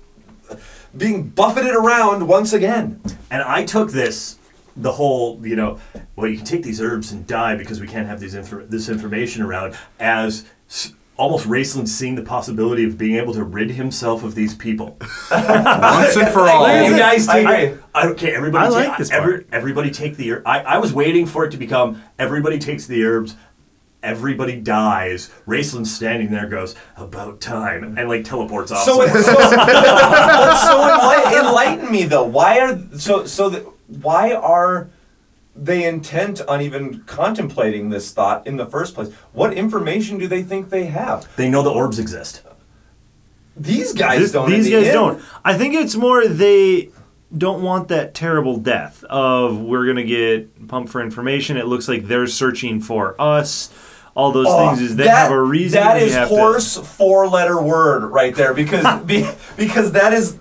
being 0.97 1.28
buffeted 1.28 1.74
around 1.74 2.27
once 2.27 2.53
again. 2.53 3.01
And 3.31 3.43
I 3.43 3.65
took 3.65 3.90
this, 3.93 4.36
the 4.77 4.93
whole, 4.93 5.44
you 5.47 5.57
know, 5.57 5.78
well, 6.16 6.27
you 6.31 6.36
can 6.36 6.47
take 6.47 6.62
these 6.62 6.81
herbs 6.81 7.12
and 7.12 7.27
die 7.27 7.57
because 7.57 7.81
we 7.81 7.86
can't 7.86 8.07
have 8.07 8.20
these 8.20 8.35
infor- 8.35 8.69
this 8.69 8.89
information 8.89 9.43
around, 9.43 9.77
as 9.98 10.44
s- 10.69 10.93
almost 11.16 11.48
Raistlin 11.48 11.89
seeing 11.89 12.15
the 12.15 12.23
possibility 12.23 12.85
of 12.85 12.98
being 12.98 13.16
able 13.16 13.32
to 13.32 13.43
rid 13.43 13.70
himself 13.70 14.23
of 14.23 14.35
these 14.35 14.55
people. 14.55 14.98
Once 15.31 16.16
and 16.16 16.28
for 16.28 16.40
all. 16.48 16.62
Like, 16.62 16.89
You 16.90 16.97
guys 16.98 17.27
I 17.27 17.43
take. 17.43 17.47
agree. 17.70 17.82
I, 17.94 18.07
okay, 18.09 18.35
everybody. 18.35 18.66
I 18.66 18.81
take, 18.81 18.89
like 18.90 18.98
this 18.98 19.11
every- 19.11 19.47
everybody 19.51 19.90
take 19.90 20.16
the. 20.16 20.31
herb. 20.32 20.43
I, 20.47 20.61
I 20.61 20.78
was 20.78 20.93
waiting 20.93 21.24
for 21.27 21.44
it 21.47 21.51
to 21.53 21.57
become. 21.57 22.03
Everybody 22.19 22.59
takes 22.59 22.86
the 22.86 23.03
herbs. 23.05 23.35
Everybody 24.03 24.61
dies. 24.61 25.31
Raistlin's 25.48 25.93
standing 25.93 26.31
there, 26.31 26.47
goes 26.47 26.77
about 26.97 27.40
time, 27.40 27.97
and 27.98 28.09
like 28.09 28.24
teleports 28.24 28.70
off. 28.70 28.85
So, 28.85 29.05
somewhere. 29.07 29.23
so, 29.23 29.32
so 29.32 30.94
enlighten, 30.94 31.47
enlighten 31.47 31.90
me 31.90 32.05
though. 32.05 32.24
Why 32.24 32.59
are 32.61 32.78
so 32.98 33.24
so? 33.27 33.48
The, 33.48 33.73
why 33.88 34.32
are 34.34 34.88
they 35.54 35.84
intent 35.84 36.40
on 36.42 36.60
even 36.60 37.00
contemplating 37.04 37.88
this 37.90 38.10
thought 38.12 38.46
in 38.46 38.56
the 38.56 38.66
first 38.66 38.94
place? 38.94 39.12
What 39.32 39.52
information 39.54 40.18
do 40.18 40.28
they 40.28 40.42
think 40.42 40.70
they 40.70 40.86
have? 40.86 41.28
they 41.36 41.48
know 41.48 41.62
the 41.62 41.70
orbs 41.70 41.98
exist. 41.98 42.42
These 43.56 43.94
guys 43.94 44.20
This- 44.20 44.32
don't. 44.32 44.50
these 44.50 44.66
the 44.66 44.72
guys 44.72 44.84
end. 44.86 44.92
don't. 44.94 45.22
I 45.44 45.54
think 45.54 45.74
it's 45.74 45.96
more 45.96 46.26
they 46.26 46.90
don't 47.36 47.62
want 47.62 47.88
that 47.88 48.14
terrible 48.14 48.56
death 48.58 49.02
of 49.04 49.58
we're 49.58 49.86
gonna 49.86 50.04
get 50.04 50.68
pumped 50.68 50.90
for 50.92 51.00
information. 51.00 51.56
It 51.56 51.66
looks 51.66 51.88
like 51.88 52.06
they're 52.06 52.26
searching 52.26 52.80
for 52.80 53.14
us. 53.18 53.70
All 54.14 54.32
those 54.32 54.46
Oh, 54.48 54.68
things 54.68 54.80
is 54.82 54.96
they 54.96 55.04
that- 55.04 55.16
have 55.24 55.30
a 55.32 55.40
reason. 55.40 55.80
That 55.80 56.00
is 56.00 56.14
have 56.14 56.28
to- 56.28 56.34
horse 56.34 56.76
four-letter 56.76 57.60
word 57.60 58.04
right 58.04 58.34
there 58.34 58.52
because 58.54 58.84
be, 59.06 59.26
because 59.56 59.92
that 59.92 60.12
is. 60.12 60.36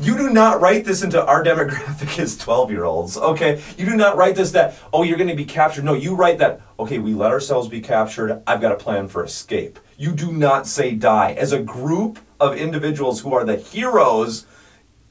You 0.00 0.16
do 0.16 0.30
not 0.30 0.60
write 0.60 0.84
this 0.84 1.02
into 1.02 1.22
our 1.24 1.44
demographic 1.44 2.18
as 2.18 2.36
12 2.38 2.70
year 2.70 2.84
olds, 2.84 3.16
okay? 3.18 3.60
You 3.76 3.84
do 3.84 3.94
not 3.96 4.16
write 4.16 4.34
this 4.36 4.50
that, 4.52 4.74
oh, 4.92 5.02
you're 5.02 5.18
going 5.18 5.28
to 5.28 5.36
be 5.36 5.44
captured. 5.44 5.84
No, 5.84 5.92
you 5.94 6.14
write 6.14 6.38
that, 6.38 6.62
okay, 6.78 6.98
we 6.98 7.12
let 7.14 7.30
ourselves 7.30 7.68
be 7.68 7.80
captured. 7.80 8.42
I've 8.46 8.60
got 8.60 8.72
a 8.72 8.76
plan 8.76 9.06
for 9.08 9.22
escape. 9.22 9.78
You 9.98 10.12
do 10.12 10.32
not 10.32 10.66
say 10.66 10.94
die. 10.94 11.32
As 11.32 11.52
a 11.52 11.60
group 11.60 12.18
of 12.40 12.56
individuals 12.56 13.20
who 13.20 13.34
are 13.34 13.44
the 13.44 13.56
heroes, 13.56 14.46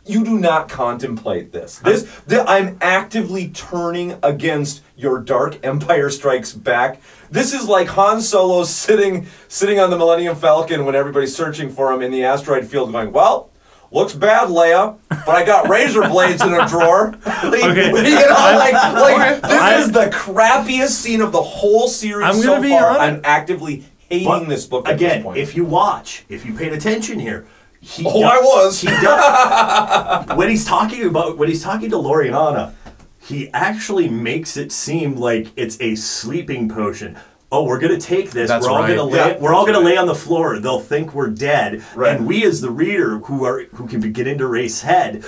you 0.03 0.25
do 0.25 0.39
not 0.39 0.67
contemplate 0.67 1.51
this. 1.51 1.77
This, 1.77 2.03
thi- 2.03 2.39
I'm 2.39 2.77
actively 2.81 3.49
turning 3.49 4.17
against 4.23 4.81
your 4.97 5.19
dark 5.19 5.63
Empire 5.63 6.09
Strikes 6.09 6.53
Back. 6.53 6.99
This 7.29 7.53
is 7.53 7.67
like 7.69 7.87
Han 7.89 8.19
Solo 8.19 8.63
sitting 8.63 9.27
sitting 9.47 9.79
on 9.79 9.91
the 9.91 9.97
Millennium 9.97 10.35
Falcon 10.35 10.85
when 10.85 10.95
everybody's 10.95 11.35
searching 11.35 11.69
for 11.69 11.93
him 11.93 12.01
in 12.01 12.11
the 12.11 12.23
asteroid 12.23 12.65
field, 12.65 12.91
going, 12.91 13.11
"Well, 13.13 13.50
looks 13.91 14.13
bad, 14.13 14.49
Leia, 14.49 14.97
but 15.09 15.29
I 15.29 15.43
got 15.45 15.67
razor 15.69 16.01
blades 16.07 16.41
in 16.41 16.53
a 16.53 16.67
drawer." 16.67 17.13
Like, 17.25 17.63
Okay. 17.63 17.87
you 18.09 18.15
know, 18.15 18.55
like, 18.57 18.73
like 18.73 19.41
this 19.41 19.51
I- 19.51 19.79
is 19.79 19.91
the 19.91 20.05
crappiest 20.09 20.89
scene 20.91 21.21
of 21.21 21.31
the 21.31 21.41
whole 21.41 21.87
series 21.87 22.25
I'm 22.27 22.35
so 22.35 22.47
gonna 22.49 22.61
be 22.61 22.69
far. 22.69 22.87
honest- 22.89 23.01
I'm 23.01 23.21
actively 23.23 23.85
hating 24.09 24.27
But 24.27 24.47
this 24.49 24.65
book 24.65 24.87
at 24.87 24.97
this 24.99 25.11
again. 25.11 25.23
point. 25.23 25.37
If 25.37 25.55
you 25.55 25.65
watch, 25.65 26.23
if 26.29 26.45
you 26.45 26.53
paid 26.53 26.73
attention 26.73 27.19
here, 27.19 27.45
he 27.79 28.05
oh, 28.05 28.19
do- 28.19 28.25
I 28.25 28.37
was. 28.37 28.79
He 28.81 28.87
does, 28.87 30.27
when 30.37 30.49
he's 30.49 30.65
talking 30.65 31.05
about 31.07 31.37
when 31.37 31.49
he's 31.49 31.63
talking 31.63 31.89
to 31.89 31.95
Laurana, 31.97 32.73
he 33.19 33.49
actually 33.53 34.07
makes 34.09 34.55
it 34.57 34.71
seem 34.71 35.15
like 35.15 35.47
it's 35.55 35.79
a 35.81 35.95
sleeping 35.95 36.69
potion. 36.69 37.17
Oh, 37.53 37.63
we're 37.63 37.79
gonna 37.79 37.99
take 37.99 38.31
this. 38.31 38.47
That's 38.49 38.65
we're 38.65 38.71
all 38.71 38.79
right. 38.79 38.87
gonna 38.95 39.03
lay. 39.03 39.17
Yeah, 39.17 39.37
we're 39.37 39.53
all 39.53 39.65
gonna 39.65 39.79
right. 39.79 39.87
lay 39.87 39.97
on 39.97 40.07
the 40.07 40.15
floor. 40.15 40.57
They'll 40.59 40.79
think 40.79 41.13
we're 41.13 41.29
dead, 41.29 41.83
Right. 41.95 42.15
and 42.15 42.25
we, 42.25 42.43
as 42.45 42.61
the 42.61 42.69
reader, 42.71 43.17
who 43.19 43.43
are 43.45 43.63
who 43.73 43.87
can 43.87 43.99
get 44.13 44.25
into 44.27 44.47
Raist's 44.47 44.81
head, 44.83 45.25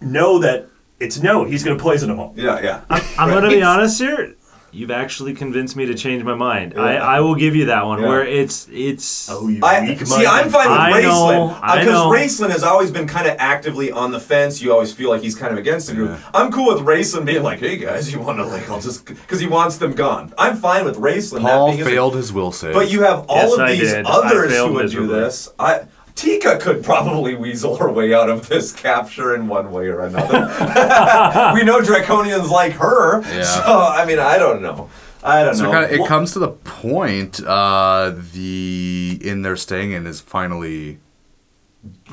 know 0.00 0.38
that 0.40 0.66
it's 1.00 1.22
no. 1.22 1.44
He's 1.44 1.64
gonna 1.64 1.78
poison 1.78 2.10
them 2.10 2.20
all. 2.20 2.34
Yeah, 2.36 2.60
yeah. 2.60 2.80
I'm 3.18 3.30
gonna 3.30 3.48
be 3.48 3.62
honest 3.62 3.98
here. 4.00 4.34
You've 4.74 4.90
actually 4.90 5.34
convinced 5.34 5.76
me 5.76 5.86
to 5.86 5.94
change 5.94 6.24
my 6.24 6.34
mind. 6.34 6.74
I, 6.76 6.96
I 6.96 7.20
will 7.20 7.36
give 7.36 7.54
you 7.54 7.66
that 7.66 7.86
one. 7.86 8.00
Yeah. 8.02 8.08
Where 8.08 8.26
it's 8.26 8.68
it's. 8.72 9.30
Oh, 9.30 9.46
you 9.46 9.60
I, 9.62 9.82
weak 9.82 10.04
see, 10.04 10.26
I'm 10.26 10.50
fine 10.50 10.68
with 10.68 10.78
I 10.78 11.00
know, 11.02 11.50
uh, 11.50 11.60
Raistlin 11.62 11.78
because 11.78 11.86
know. 11.86 12.10
Raistlin 12.10 12.50
has 12.50 12.64
always 12.64 12.90
been 12.90 13.06
kind 13.06 13.28
of 13.28 13.36
actively 13.38 13.92
on 13.92 14.10
the 14.10 14.18
fence. 14.18 14.60
You 14.60 14.72
always 14.72 14.92
feel 14.92 15.10
like 15.10 15.22
he's 15.22 15.36
kind 15.36 15.52
of 15.52 15.58
against 15.58 15.86
the 15.86 15.94
group. 15.94 16.18
I'm 16.34 16.50
cool 16.50 16.74
with 16.74 16.84
Raistlin 16.84 17.24
being 17.24 17.44
like, 17.44 17.60
"Hey 17.60 17.76
guys, 17.76 18.12
you 18.12 18.18
want 18.20 18.38
to 18.38 18.46
like, 18.46 18.68
I'll 18.68 18.80
just," 18.80 19.04
because 19.06 19.38
he 19.38 19.46
wants 19.46 19.76
them 19.76 19.92
gone. 19.92 20.34
I'm 20.36 20.56
fine 20.56 20.84
with 20.84 20.96
Raistlin. 20.96 21.42
not 21.42 21.50
Paul 21.50 21.72
being 21.72 21.84
failed 21.84 22.16
his 22.16 22.32
will 22.32 22.50
save. 22.50 22.74
But 22.74 22.90
you 22.90 23.02
have 23.02 23.26
all 23.28 23.36
Yes, 23.36 23.52
of 23.54 23.60
I 23.60 23.72
these 23.76 23.92
did. 23.92 24.06
Others 24.06 24.56
who 24.56 24.72
would 24.72 24.90
do 24.90 25.06
this. 25.06 25.50
I 25.56 25.86
Tika 26.14 26.58
could 26.58 26.84
probably 26.84 27.34
weasel 27.34 27.76
her 27.76 27.90
way 27.90 28.14
out 28.14 28.30
of 28.30 28.48
this 28.48 28.72
capture 28.72 29.34
in 29.34 29.48
one 29.48 29.72
way 29.72 29.86
or 29.88 30.00
another. 30.02 30.46
we 31.54 31.64
know 31.64 31.80
Draconians 31.80 32.48
like 32.50 32.72
her, 32.72 33.22
Yeah. 33.22 33.42
so 33.42 33.62
I 33.80 34.04
mean, 34.04 34.18
I 34.20 34.38
don't 34.38 34.62
know. 34.62 34.88
I 35.24 35.42
don't 35.42 35.54
So 35.56 35.64
know. 35.64 35.72
kind 35.72 35.84
of, 35.86 35.90
it 35.92 35.98
Well, 36.00 36.08
comes 36.08 36.32
to 36.34 36.38
the 36.38 36.48
point. 36.50 37.40
Uh, 37.44 38.14
the 38.32 39.18
inn 39.22 39.42
they're 39.42 39.56
staying 39.56 39.92
in 39.92 40.06
is 40.06 40.20
finally 40.20 40.98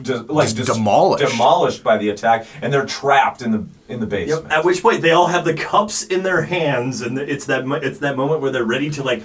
just, 0.01 0.27
like 0.29 0.45
just 0.47 0.57
just 0.57 0.73
demolished. 0.73 1.29
demolished 1.29 1.83
by 1.83 1.97
the 1.97 2.09
attack, 2.09 2.47
and 2.61 2.73
they're 2.73 2.85
trapped 2.85 3.41
in 3.41 3.51
the 3.51 3.65
in 3.87 3.99
the 3.99 4.05
Yep. 4.05 4.09
basement. 4.09 4.51
At 4.51 4.65
which 4.65 4.81
point 4.81 5.01
they 5.01 5.11
all 5.11 5.27
have 5.27 5.45
the 5.45 5.53
cups 5.53 6.03
in 6.03 6.23
their 6.23 6.41
hands, 6.43 7.01
and 7.01 7.17
it's 7.19 7.45
that 7.45 7.65
it's 7.83 7.99
that 7.99 8.17
moment 8.17 8.41
where 8.41 8.49
they're 8.51 8.63
ready 8.65 8.89
to 8.91 9.03
like, 9.03 9.21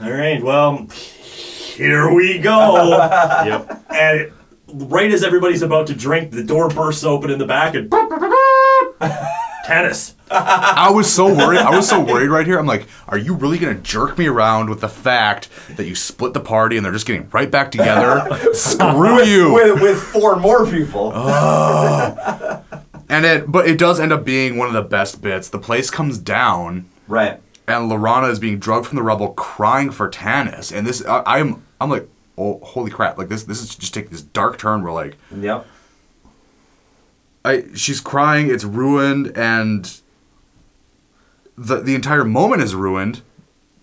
all 0.00 0.10
right, 0.10 0.42
well, 0.42 0.86
here 1.78 2.12
we 2.12 2.38
go. 2.38 2.98
Yep. 3.46 3.84
and 3.90 4.20
it, 4.20 4.32
right 4.74 5.10
as 5.10 5.22
everybody's 5.24 5.62
about 5.62 5.86
to 5.86 5.94
drink, 5.94 6.32
the 6.32 6.44
door 6.44 6.68
bursts 6.68 7.04
open 7.04 7.30
in 7.30 7.38
the 7.38 7.46
back, 7.46 7.74
and 7.74 7.88
Tanis. 9.66 10.14
I 10.30 10.90
was 10.90 11.12
so 11.12 11.26
worried. 11.34 11.58
I 11.60 11.74
was 11.74 11.88
so 11.88 12.00
worried 12.00 12.28
right 12.30 12.46
here. 12.46 12.58
I'm 12.58 12.66
like, 12.66 12.86
are 13.08 13.16
you 13.18 13.34
really 13.34 13.58
gonna 13.58 13.74
jerk 13.74 14.18
me 14.18 14.26
around 14.26 14.68
with 14.70 14.80
the 14.80 14.88
fact 14.88 15.48
that 15.76 15.86
you 15.86 15.94
split 15.94 16.32
the 16.34 16.40
party 16.40 16.76
and 16.76 16.84
they're 16.84 16.92
just 16.92 17.06
getting 17.06 17.28
right 17.30 17.50
back 17.50 17.70
together? 17.70 18.26
Screw 18.52 19.22
you. 19.22 19.52
with 19.54 19.80
with 19.80 20.02
four 20.02 20.36
more 20.36 20.66
people. 20.66 21.12
Oh. 21.80 22.62
And 23.10 23.24
it, 23.24 23.50
but 23.50 23.66
it 23.66 23.78
does 23.78 23.98
end 24.00 24.12
up 24.12 24.22
being 24.22 24.58
one 24.58 24.68
of 24.68 24.74
the 24.74 24.82
best 24.82 25.22
bits. 25.22 25.48
The 25.48 25.58
place 25.58 25.88
comes 25.90 26.18
down, 26.18 26.84
Right. 27.06 27.40
and 27.66 27.90
Laurana 27.90 28.30
is 28.30 28.38
being 28.38 28.58
drugged 28.58 28.86
from 28.86 28.96
the 28.96 29.02
rubble, 29.02 29.28
crying 29.30 29.90
for 29.90 30.10
Tanis. 30.10 30.76
And 30.76 30.86
this, 30.86 31.02
I, 31.06 31.22
I'm, 31.24 31.62
I'm 31.80 31.90
like, 31.90 32.08
oh, 32.36 32.58
holy 32.60 32.90
crap! 32.90 33.18
Like 33.18 33.28
this, 33.28 33.44
this 33.44 33.62
is 33.62 33.74
just 33.74 33.94
taking 33.94 34.10
this 34.10 34.22
dark 34.22 34.58
turn. 34.58 34.82
Where 34.82 34.92
like, 34.92 35.16
Yep. 35.34 35.66
I, 37.44 37.64
she's 37.74 38.00
crying. 38.00 38.50
It's 38.50 38.64
ruined, 38.64 39.36
and 39.36 40.00
the 41.56 41.80
the 41.80 41.94
entire 41.94 42.24
moment 42.24 42.62
is 42.62 42.74
ruined 42.74 43.22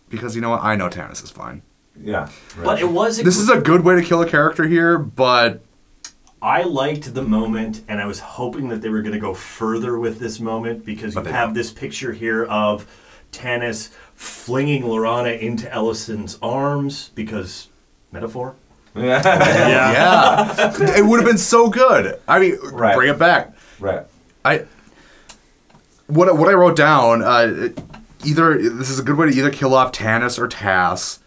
because 0.10 0.36
you 0.36 0.42
know 0.42 0.52
what? 0.52 0.64
I 0.64 0.76
know 0.76 0.90
Tanis 0.90 1.24
is 1.24 1.32
fine. 1.32 1.62
Yeah. 2.02 2.30
But 2.64 2.80
it 2.82 2.90
was. 2.90 3.18
This 3.18 3.38
is 3.38 3.50
a 3.50 3.60
good 3.60 3.84
way 3.84 3.96
to 3.96 4.02
kill 4.02 4.22
a 4.22 4.30
character 4.30 4.68
here, 4.68 4.98
but 4.98 5.62
I 6.42 6.64
liked 6.64 7.14
the 7.14 7.22
moment, 7.22 7.82
and 7.88 8.02
I 8.02 8.06
was 8.06 8.20
hoping 8.20 8.68
that 8.70 8.82
they 8.82 8.90
were 8.90 9.02
going 9.02 9.14
to 9.14 9.20
go 9.20 9.34
further 9.34 9.98
with 9.98 10.20
this 10.20 10.40
moment 10.40 10.86
because 10.86 11.16
you 11.16 11.22
But 11.22 11.26
they 11.26 11.32
have 11.32 11.54
this 11.54 11.72
picture 11.72 12.14
here 12.14 12.44
of 12.46 12.86
Tanis 13.32 13.90
flinging 14.14 14.84
Laurana 14.84 15.40
into 15.40 15.74
Elistan's 15.74 16.38
arms 16.42 17.10
because 17.16 17.70
metaphor. 18.16 18.56
Yeah. 18.96 19.22
Yeah. 19.26 20.56
yeah, 20.80 20.98
it 20.98 21.06
would 21.06 21.20
have 21.20 21.28
been 21.28 21.38
so 21.38 21.70
good. 21.70 22.18
I 22.28 22.40
mean, 22.40 22.58
Right. 22.72 22.96
bring 22.96 23.10
it 23.10 23.20
back. 23.20 23.54
right. 23.80 24.06
I 24.46 24.64
what 26.08 26.38
what 26.38 26.48
I 26.50 26.54
wrote 26.54 26.76
down. 26.78 27.22
Uh, 27.22 27.70
either 28.24 28.58
this 28.58 28.90
is 28.90 28.98
a 29.00 29.04
good 29.04 29.18
way 29.18 29.30
to 29.32 29.38
either 29.38 29.50
kill 29.52 29.74
off 29.76 29.92
Tanis 29.92 30.40
or 30.40 30.48
Tas, 30.48 31.20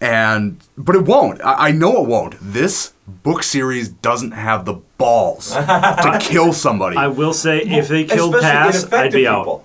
and 0.00 0.60
but 0.78 0.94
it 0.94 1.04
won't. 1.04 1.40
I, 1.42 1.68
I 1.68 1.72
know 1.72 2.00
it 2.02 2.06
won't. 2.08 2.36
This 2.40 2.92
book 3.08 3.42
series 3.42 3.88
doesn't 3.88 4.30
have 4.32 4.64
the 4.64 4.74
balls 4.98 5.52
to 5.52 6.18
kill 6.22 6.52
somebody. 6.52 6.96
I 6.96 7.04
I, 7.04 7.08
will 7.08 7.32
say, 7.32 7.58
if 7.62 7.88
they 7.88 8.04
killed 8.04 8.36
Especially 8.36 8.72
Tas, 8.72 8.92
I'd 8.92 9.12
be 9.12 9.26
out. 9.26 9.64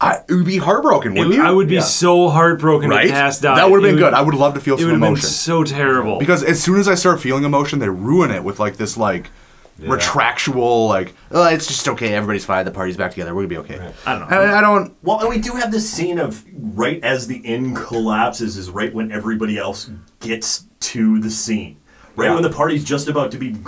People. 0.00 0.24
it 0.28 0.34
would 0.34 0.46
be 0.46 0.58
heartbroken, 0.58 1.12
wouldn't 1.14 1.28
would- 1.30 1.36
you? 1.36 1.44
I 1.44 1.50
would 1.50 1.68
be 1.68 1.76
Yeah. 1.76 1.80
so 1.82 2.28
heartbroken 2.28 2.90
right. 2.90 3.06
if 3.06 3.12
Tas 3.12 3.40
died. 3.40 3.58
That 3.58 3.70
would 3.70 3.82
have 3.82 3.88
It 3.90 3.92
been 3.96 4.04
good. 4.04 4.14
I 4.14 4.22
would 4.22 4.34
love 4.34 4.54
to 4.54 4.60
feel 4.60 4.74
It 4.74 4.78
some 4.80 4.86
would 4.86 4.92
have 4.92 5.00
been 5.00 5.08
emotion 5.08 5.28
so 5.28 5.64
terrible. 5.64 6.18
because 6.18 6.42
as 6.42 6.62
soon 6.62 6.78
as 6.78 6.88
I 6.88 6.94
start 6.94 7.20
feeling 7.20 7.44
emotion, 7.44 7.78
they 7.78 7.88
ruin 7.88 8.30
it 8.30 8.44
with 8.44 8.58
like 8.60 8.76
this 8.76 8.96
like. 8.96 9.30
Retractual, 9.78 10.88
like, 10.88 11.14
oh, 11.32 11.44
it's 11.48 11.66
just 11.66 11.86
okay. 11.88 12.14
Everybody's 12.14 12.44
fine. 12.44 12.64
The 12.64 12.70
party's 12.70 12.96
back 12.96 13.10
together. 13.10 13.34
We're 13.34 13.42
gonna 13.42 13.48
be 13.48 13.58
okay. 13.58 13.92
I 14.06 14.18
don't 14.18 14.30
know. 14.30 14.40
And 14.42 14.52
I 14.52 14.60
don't. 14.62 14.94
Well, 15.02 15.20
and 15.20 15.28
we 15.28 15.38
do 15.38 15.52
have 15.52 15.70
this 15.70 15.88
scene 15.88 16.18
of 16.18 16.42
right 16.74 17.02
as 17.04 17.26
the 17.26 17.36
inn 17.36 17.74
collapses 17.74 18.56
is 18.56 18.70
right 18.70 18.92
when 18.94 19.12
everybody 19.12 19.58
else 19.58 19.90
gets 20.20 20.64
to 20.80 21.20
the 21.20 21.30
scene. 21.30 21.76
Right 22.16 22.26
Yeah. 22.28 22.34
when 22.34 22.42
the 22.42 22.48
party's 22.50 22.84
just 22.84 23.08
about 23.08 23.30
to 23.32 23.36
be 23.38 23.50
g- 23.50 23.58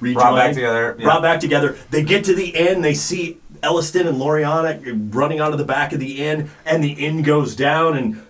rejoined, 0.00 0.14
Brought 0.22 0.36
back 0.36 0.52
together, 0.54 0.96
yeah. 0.98 1.04
brought 1.04 1.22
back 1.22 1.40
together. 1.40 1.76
They 1.90 2.02
get 2.02 2.24
to 2.24 2.34
the 2.34 2.48
inn, 2.48 2.82
they 2.82 2.92
see 2.94 3.38
Elistan 3.64 4.06
and 4.06 4.18
Laurana 4.18 5.14
running 5.14 5.40
onto 5.40 5.56
the 5.56 5.64
back 5.64 5.92
of 5.92 6.00
the 6.00 6.22
inn, 6.22 6.50
and 6.64 6.84
the 6.84 6.92
inn 6.92 7.22
goes 7.22 7.56
down, 7.56 7.96
and 7.96 8.22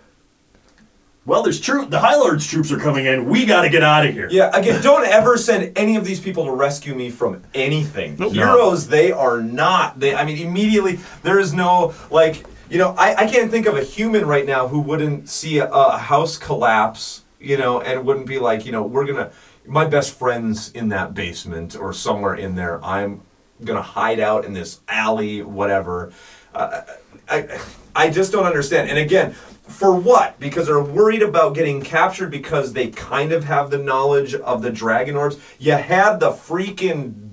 well, 1.26 1.42
there's 1.42 1.60
troop. 1.60 1.88
The 1.88 2.00
High 2.00 2.16
Lords 2.16 2.46
troops 2.46 2.70
are 2.70 2.78
coming 2.78 3.06
in. 3.06 3.28
We 3.28 3.46
got 3.46 3.62
to 3.62 3.70
get 3.70 3.82
out 3.82 4.06
of 4.06 4.12
here. 4.12 4.28
Yeah, 4.30 4.50
again, 4.52 4.82
don't 4.82 5.06
ever 5.06 5.38
send 5.38 5.76
any 5.76 5.96
of 5.96 6.04
these 6.04 6.20
people 6.20 6.44
to 6.44 6.52
rescue 6.52 6.94
me 6.94 7.08
from 7.08 7.42
anything. 7.54 8.16
Heroes, 8.18 8.88
they 8.88 9.10
are 9.10 9.40
not. 9.40 9.98
They, 9.98 10.14
I 10.14 10.24
mean, 10.26 10.38
immediately 10.38 11.00
there 11.22 11.38
is 11.38 11.54
no 11.54 11.94
like, 12.10 12.44
you 12.68 12.76
know, 12.76 12.94
I, 12.98 13.24
I 13.24 13.26
can't 13.26 13.50
think 13.50 13.64
of 13.66 13.76
a 13.76 13.82
human 13.82 14.26
right 14.26 14.44
now 14.44 14.68
who 14.68 14.80
wouldn't 14.80 15.30
see 15.30 15.58
a, 15.58 15.70
a 15.70 15.96
house 15.96 16.36
collapse, 16.36 17.22
you 17.40 17.56
know, 17.56 17.80
and 17.80 18.04
wouldn't 18.04 18.26
be 18.26 18.38
like, 18.38 18.66
you 18.66 18.72
know, 18.72 18.82
we're 18.82 19.06
gonna, 19.06 19.30
my 19.66 19.86
best 19.86 20.18
friend's 20.18 20.72
in 20.72 20.90
that 20.90 21.14
basement 21.14 21.74
or 21.74 21.94
somewhere 21.94 22.34
in 22.34 22.54
there. 22.54 22.84
I'm 22.84 23.22
gonna 23.64 23.82
hide 23.82 24.20
out 24.20 24.44
in 24.44 24.52
this 24.52 24.80
alley, 24.88 25.42
whatever. 25.42 26.12
Uh, 26.54 26.82
I, 27.28 27.60
I 27.96 28.10
just 28.10 28.32
don't 28.32 28.46
understand. 28.46 28.88
And 28.88 28.98
again, 28.98 29.32
for 29.66 29.94
what? 29.94 30.38
Because 30.38 30.66
they're 30.66 30.82
worried 30.82 31.22
about 31.22 31.54
getting 31.54 31.80
captured 31.80 32.30
because 32.30 32.72
they 32.72 32.88
kind 32.88 33.32
of 33.32 33.44
have 33.44 33.70
the 33.70 33.78
knowledge 33.78 34.34
of 34.34 34.62
the 34.62 34.70
dragon 34.70 35.16
orbs. 35.16 35.38
You 35.58 35.72
had 35.72 36.20
the 36.20 36.30
freaking 36.30 37.24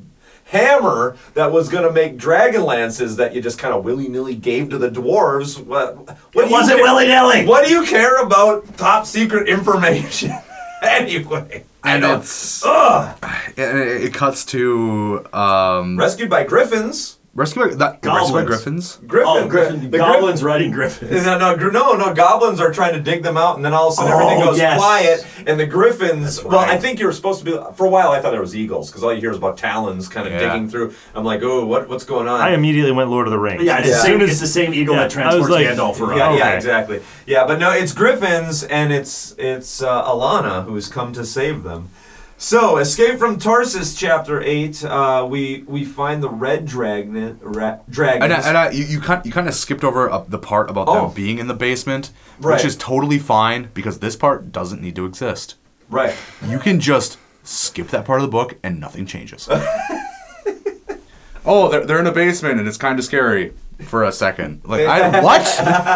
hammer 0.46 1.18
that 1.34 1.52
was 1.52 1.70
going 1.70 1.84
to 1.84 1.92
make 1.92 2.18
dragon 2.18 2.64
lances 2.64 3.16
that 3.18 3.34
you 3.34 3.42
just 3.42 3.58
kind 3.58 3.74
of 3.74 3.84
willy 3.84 4.08
nilly 4.08 4.36
gave 4.36 4.70
to 4.70 4.78
the 4.78 4.90
dwarves. 4.90 5.64
What, 5.64 6.10
what 6.34 6.46
you 6.46 6.52
wasn't 6.52 6.82
willy-nilly. 6.82 7.46
What 7.46 7.66
do 7.66 7.72
you 7.72 7.86
care 7.86 8.22
about 8.22 8.78
top 8.78 9.06
secret 9.06 9.48
information? 9.48 10.34
anyway, 11.00 11.64
And 11.84 12.04
it's 12.04 12.64
Ugh. 12.66 13.18
and 13.58 13.80
it, 13.80 14.04
it 14.06 14.14
cuts 14.14 14.46
to 14.46 15.26
um 15.34 15.98
rescued 15.98 16.30
by 16.30 16.44
griffins. 16.44 17.18
Rescue 17.34 17.62
by, 17.64 17.74
that, 17.76 17.80
rescue 18.04 18.10
by 18.12 18.20
Goblins. 18.20 18.46
griffins. 18.48 19.00
Griffin, 19.08 19.28
Oh, 19.30 19.48
Griffin, 19.48 19.90
the 19.90 19.98
goblins 19.98 20.42
Griffin- 20.42 20.46
riding 20.48 20.72
griffins. 20.72 21.26
No, 21.26 21.38
no, 21.38 21.56
gr- 21.56 21.72
no, 21.72 21.94
no. 21.96 22.14
Goblins 22.14 22.60
are 22.60 22.74
trying 22.74 22.92
to 22.92 23.00
dig 23.00 23.24
them 23.24 23.38
out, 23.38 23.56
and 23.56 23.64
then 23.64 23.74
all 23.74 23.88
of 23.88 23.94
a 23.94 23.96
sudden 23.96 24.12
Oh, 24.12 24.20
everything 24.20 24.44
goes 24.44 24.58
yes. 24.58 24.78
quiet. 24.78 25.26
And 25.48 25.58
the 25.58 25.66
griffins. 25.66 26.44
Well, 26.44 26.60
I 26.60 26.76
think 26.78 27.00
you 27.00 27.06
were 27.06 27.14
supposed 27.14 27.40
to 27.40 27.46
be. 27.46 27.58
For 27.76 27.86
a 27.86 27.90
while, 27.90 28.12
I 28.12 28.20
thought 28.20 28.32
there 28.32 28.42
was 28.42 28.54
eagles 28.54 28.90
because 28.90 29.02
all 29.02 29.14
you 29.14 29.22
hear 29.22 29.32
is 29.32 29.38
about 29.38 29.56
talons 29.58 30.10
kind 30.10 30.28
of 30.28 30.34
Yeah. 30.34 30.40
digging 30.52 30.68
through. 30.70 30.94
I'm 31.16 31.24
like, 31.24 31.42
oh, 31.42 31.66
what, 31.66 31.88
what's 31.88 32.04
going 32.04 32.28
on? 32.28 32.42
I 32.42 32.50
immediately 32.54 32.92
went 32.92 33.10
Lord 33.10 33.28
of 33.28 33.32
the 33.32 33.40
Rings. 33.40 33.64
Yeah, 33.64 33.78
it's, 33.80 33.88
as 33.88 33.94
the 33.96 34.00
same, 34.02 34.12
soon 34.12 34.22
it's 34.24 34.32
as 34.34 34.40
the 34.42 34.48
same 34.48 34.74
eagle 34.74 34.96
yeah, 34.96 35.08
that 35.08 35.18
I 35.18 35.36
was 35.38 35.48
transports 35.48 35.50
like- 35.52 35.68
Gandalf 35.68 36.02
around. 36.02 36.18
yeah, 36.18 36.34
yeah, 36.36 36.48
Okay. 36.48 36.56
exactly. 36.58 37.02
Yeah, 37.26 37.46
but 37.48 37.60
no, 37.60 37.72
it's 37.72 37.94
griffins, 37.94 38.64
and 38.66 38.92
it's 38.92 39.36
it's 39.38 39.82
uh, 39.82 40.04
Alhana 40.04 40.66
who's 40.66 40.90
come 40.90 41.14
to 41.14 41.24
save 41.24 41.64
them. 41.64 41.88
So, 42.44 42.78
Escape 42.78 43.20
from 43.20 43.38
Tarsis, 43.38 43.96
chapter 43.96 44.42
eight. 44.42 44.84
Uh, 44.84 45.28
we 45.30 45.64
we 45.68 45.86
find 45.86 46.24
the 46.24 46.30
red 46.30 46.66
dragon. 46.66 47.38
Ra- 47.40 47.78
dragons. 47.88 48.24
And, 48.24 48.34
I, 48.34 48.48
and 48.48 48.58
I, 48.58 48.72
you, 48.72 48.84
you 48.84 49.00
kind 49.00 49.24
you 49.24 49.32
kind 49.32 49.48
of 49.48 49.54
skipped 49.54 49.84
over 49.84 50.10
uh, 50.10 50.24
the 50.28 50.40
part 50.40 50.68
about 50.68 50.88
Oh. 50.88 51.06
them 51.06 51.14
being 51.14 51.38
in 51.38 51.46
the 51.46 51.54
basement, 51.54 52.10
Right. 52.40 52.56
which 52.56 52.66
is 52.66 52.76
totally 52.76 53.20
fine 53.20 53.70
because 53.76 54.00
this 54.00 54.16
part 54.16 54.52
doesn't 54.52 54.82
need 54.82 54.96
to 54.96 55.06
exist. 55.06 55.54
right. 55.88 56.16
You 56.44 56.58
can 56.58 56.80
just 56.80 57.20
skip 57.44 57.90
that 57.90 58.06
part 58.06 58.22
of 58.22 58.24
the 58.24 58.32
book 58.32 58.58
and 58.64 58.80
nothing 58.80 59.06
changes. 59.06 59.48
oh, 61.46 61.70
they're, 61.70 61.86
they're 61.86 62.00
in 62.00 62.08
a 62.08 62.12
basement 62.12 62.58
and 62.58 62.68
it's 62.68 62.78
kind 62.78 62.98
of 62.98 63.06
scary 63.06 63.54
for 63.84 64.04
a 64.04 64.12
second. 64.12 64.62
Like 64.66 64.86
I 64.86 65.22
what? 65.24 65.42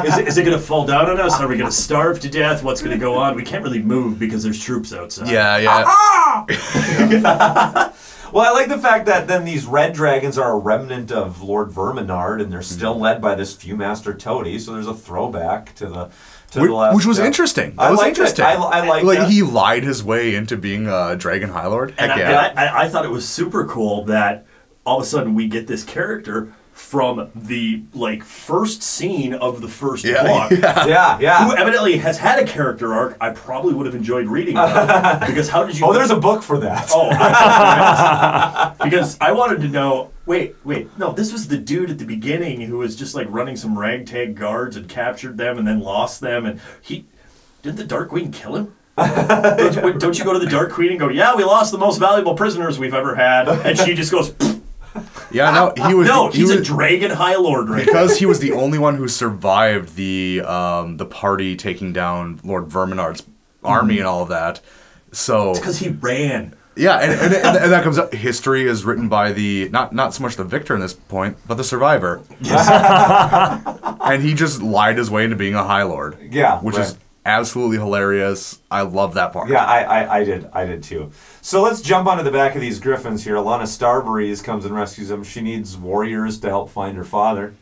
Is 0.05 0.17
it, 0.17 0.27
is 0.27 0.37
it 0.37 0.43
going 0.43 0.57
to 0.57 0.63
fall 0.63 0.85
down 0.85 1.09
on 1.09 1.19
us? 1.19 1.39
Are 1.39 1.47
we 1.47 1.57
going 1.57 1.69
to 1.69 1.75
starve 1.75 2.19
to 2.21 2.29
death? 2.29 2.63
What's 2.63 2.81
going 2.81 2.97
to 2.97 2.99
go 2.99 3.15
on? 3.15 3.35
We 3.35 3.43
can't 3.43 3.63
really 3.63 3.81
move 3.81 4.19
because 4.19 4.43
there's 4.43 4.61
troops 4.61 4.93
outside. 4.93 5.29
yeah, 5.29 5.57
yeah. 5.57 5.83
Ah, 5.87 6.45
well, 8.33 8.45
I 8.45 8.51
like 8.51 8.67
the 8.69 8.77
fact 8.77 9.05
that 9.07 9.27
then 9.27 9.45
these 9.45 9.65
red 9.65 9.93
dragons 9.93 10.37
are 10.37 10.51
a 10.53 10.57
remnant 10.57 11.11
of 11.11 11.41
Lord 11.41 11.69
Verminaard, 11.69 12.41
and 12.41 12.51
they're 12.51 12.61
still 12.61 12.93
mm-hmm. 12.93 13.01
led 13.03 13.21
by 13.21 13.35
this 13.35 13.55
Fewmaster 13.55 14.17
Toede. 14.17 14.61
So 14.61 14.73
there's 14.73 14.87
a 14.87 14.93
throwback 14.93 15.73
to 15.75 15.87
the 15.87 16.09
to 16.51 16.61
Which, 16.61 16.69
the 16.69 16.75
last. 16.75 16.95
which 16.95 17.05
was 17.05 17.19
interesting. 17.19 17.75
That 17.75 17.81
I 17.81 17.91
was 17.91 17.99
liked 17.99 18.17
it. 18.17 18.21
interesting. 18.21 18.45
I, 18.45 18.53
I 18.53 18.87
like 18.87 19.03
like 19.03 19.19
that. 19.19 19.29
he 19.29 19.41
lied 19.41 19.83
his 19.83 20.03
way 20.03 20.35
into 20.35 20.57
being 20.57 20.87
a 20.87 21.15
dragon 21.15 21.49
high 21.49 21.67
lord. 21.67 21.91
Heck 21.91 22.01
And, 22.01 22.11
I, 22.11 22.17
yeah. 22.17 22.49
and 22.49 22.59
I, 22.59 22.65
I, 22.65 22.83
I 22.83 22.89
thought 22.89 23.05
it 23.05 23.11
was 23.11 23.27
super 23.27 23.65
cool 23.65 24.05
that 24.05 24.45
all 24.85 24.97
of 24.97 25.03
a 25.03 25.07
sudden 25.07 25.33
we 25.33 25.47
get 25.47 25.67
this 25.67 25.83
character 25.83 26.53
from 26.75 27.31
the 27.33 27.81
like 27.93 28.21
first 28.21 28.83
scene 28.83 29.33
of 29.33 29.61
the 29.61 29.67
first 29.67 30.03
Yeah, 30.03 30.23
book. 30.49 30.59
yeah, 30.87 31.17
yeah. 31.19 31.45
Who 31.47 31.55
evidently 31.55 31.97
has 31.99 32.17
had 32.17 32.37
a 32.37 32.45
character 32.45 32.93
arc 32.93 33.15
I 33.21 33.29
probably 33.29 33.73
would 33.73 33.85
have 33.85 33.95
enjoyed 33.95 34.27
reading 34.27 34.55
about. 34.55 35.21
because 35.25 35.47
how 35.47 35.63
did 35.63 35.79
you 35.79 35.85
Oh, 35.85 35.93
there's 35.93 36.11
a 36.11 36.19
book 36.19 36.43
for 36.43 36.59
that. 36.59 36.89
Oh, 36.93 37.09
I- 37.11 38.75
because 38.83 39.17
I 39.21 39.31
wanted 39.31 39.61
to 39.61 39.69
know. 39.69 40.11
Wait, 40.25 40.55
wait, 40.65 40.89
no, 40.97 41.13
this 41.13 41.31
was 41.31 41.47
the 41.47 41.57
dude 41.57 41.91
at 41.91 41.97
the 41.97 42.05
beginning 42.05 42.59
who 42.61 42.79
was 42.79 42.95
just 42.95 43.15
like 43.15 43.27
running 43.29 43.55
some 43.55 43.77
ragtag 43.79 44.35
guards 44.35 44.75
and 44.75 44.89
captured 44.89 45.37
them 45.37 45.57
and 45.57 45.65
then 45.67 45.79
lost 45.79 46.19
them, 46.19 46.45
and 46.45 46.59
he 46.81 47.05
did 47.61 47.77
the 47.77 47.83
Dark 47.85 48.09
Queen 48.09 48.31
kill 48.31 48.55
him? 48.55 48.75
don't, 48.97 49.75
you, 49.75 49.93
don't 49.93 50.17
you 50.19 50.25
go 50.25 50.33
to 50.33 50.39
the 50.39 50.47
Dark 50.49 50.71
Queen 50.71 50.89
and 50.91 50.99
go, 50.99 51.09
yeah, 51.09 51.35
we 51.35 51.43
lost 51.43 51.71
the 51.71 51.77
most 51.77 51.99
valuable 51.99 52.33
prisoners 52.33 52.79
we've 52.79 52.93
ever 52.93 53.13
had, 53.15 53.47
and 53.47 53.77
she 53.77 53.93
just 53.93 54.11
goes, 54.11 54.31
"Pfft, 54.31 54.61
yeah, 55.31 55.51
no, 55.51 55.87
he 55.87 55.93
was. 55.95 56.07
no, 56.07 56.29
he 56.29 56.39
he's 56.39 56.51
a 56.51 56.61
dragon 56.61 57.11
high 57.11 57.35
lord 57.35 57.69
right 57.69 57.85
because 57.85 58.17
he 58.17 58.25
was 58.25 58.39
the 58.39 58.51
only 58.53 58.77
one 58.77 58.95
who 58.95 59.07
survived 59.07 59.95
the 59.95 60.41
um, 60.41 60.97
the 60.97 61.05
party 61.05 61.55
taking 61.55 61.93
down 61.93 62.39
Lord 62.43 62.65
Verminaard's 62.65 63.23
army 63.63 63.97
and 63.99 64.07
all 64.07 64.21
of 64.23 64.29
that. 64.29 64.61
So 65.11 65.53
because 65.53 65.79
he 65.79 65.89
ran. 65.89 66.55
yeah, 66.75 66.97
and, 66.97 67.11
and, 67.13 67.33
and, 67.33 67.57
and 67.57 67.71
that 67.71 67.83
comes 67.83 67.97
up. 67.97 68.13
History 68.13 68.63
is 68.67 68.83
written 68.85 69.07
by 69.09 69.31
the 69.31 69.69
not 69.69 69.93
not 69.93 70.13
so 70.13 70.23
much 70.23 70.35
the 70.35 70.43
victor 70.43 70.75
in 70.75 70.81
this 70.81 70.93
point, 70.93 71.37
but 71.47 71.55
the 71.55 71.63
survivor. 71.63 72.21
and 74.01 74.21
he 74.21 74.33
just 74.33 74.61
lied 74.61 74.97
his 74.97 75.09
way 75.09 75.23
into 75.23 75.35
being 75.35 75.55
a 75.55 75.63
high 75.63 75.83
lord. 75.83 76.17
Yeah, 76.31 76.59
which 76.59 76.77
is 76.77 76.91
right. 76.91 76.97
Absolutely 77.25 77.77
hilarious. 77.77 78.59
I 78.69 78.81
love 78.83 79.15
that 79.15 79.33
part. 79.33 79.49
Yeah, 79.49 79.65
I, 79.65 79.81
I, 80.03 80.17
I 80.19 80.23
did. 80.23 80.47
I 80.53 80.65
did 80.65 80.83
too. 80.83 81.11
So 81.41 81.63
let's 81.63 81.81
jump 81.81 82.07
onto 82.07 82.23
the 82.23 82.31
back 82.31 82.53
of 82.55 82.61
these 82.61 82.79
griffins 82.79 83.23
here. 83.23 83.35
Alhana 83.35 83.63
Starbreeze 83.63 84.43
comes 84.43 84.63
and 84.65 84.75
rescues 84.75 85.09
them. 85.09 85.23
She 85.23 85.41
needs 85.41 85.75
warriors 85.75 86.39
to 86.41 86.49
help 86.49 86.69
find 86.69 86.95
her 86.97 87.03
father. 87.03 87.55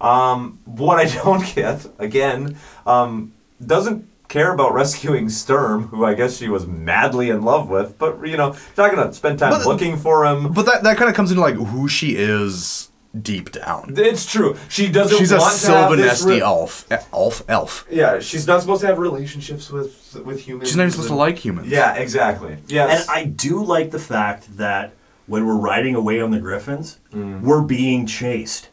Um, 0.00 0.60
what 0.66 0.98
I 1.00 1.06
don't 1.24 1.44
get, 1.54 1.84
again, 1.98 2.56
um, 2.86 3.32
doesn't 3.64 4.08
care 4.28 4.52
about 4.52 4.72
rescuing 4.74 5.28
Sturm, 5.28 5.88
who 5.88 6.04
I 6.04 6.14
guess 6.14 6.36
she 6.36 6.48
was 6.48 6.66
madly 6.66 7.30
in 7.30 7.42
love 7.42 7.68
with, 7.68 7.98
but, 7.98 8.24
you 8.24 8.36
know, 8.36 8.54
not 8.76 8.92
going 8.94 9.08
to 9.08 9.12
spend 9.12 9.38
time 9.40 9.50
But- 9.50 9.66
looking 9.66 9.96
for 9.96 10.26
him. 10.26 10.52
But 10.52 10.66
that 10.66 10.82
that 10.84 10.96
kind 10.96 11.08
of 11.10 11.16
comes 11.16 11.30
into 11.32 11.40
like 11.40 11.54
who 11.56 11.88
she 11.88 12.14
is 12.16 12.87
deep 13.22 13.52
down. 13.52 13.94
It's 13.96 14.30
true. 14.30 14.56
She 14.68 14.88
doesn't 14.90 15.18
She's 15.18 15.32
a 15.32 15.38
want 15.38 15.58
to 15.58 15.66
Silvanesti 15.70 16.26
re- 16.26 16.40
elf. 16.40 16.86
Elf, 17.12 17.42
elf. 17.48 17.86
Yeah, 17.90 18.20
she's 18.20 18.46
not 18.46 18.60
supposed 18.60 18.80
to 18.82 18.86
have 18.86 18.98
relationships 18.98 19.70
with 19.70 20.20
with 20.24 20.40
humans. 20.40 20.68
She's 20.68 20.76
not 20.76 20.82
even 20.84 20.92
supposed 20.92 21.08
to 21.10 21.14
like 21.14 21.38
humans. 21.38 21.68
Yeah, 21.68 21.94
exactly. 21.94 22.56
Yes. 22.68 23.02
And 23.08 23.10
I 23.10 23.24
do 23.24 23.62
like 23.64 23.90
the 23.90 23.98
fact 23.98 24.56
that 24.56 24.94
when 25.26 25.46
we're 25.46 25.56
riding 25.56 25.94
away 25.94 26.20
on 26.20 26.30
the 26.30 26.38
Griffins, 26.38 26.98
Mm. 27.12 27.42
we're 27.42 27.62
being 27.62 28.06
chased. 28.06 28.68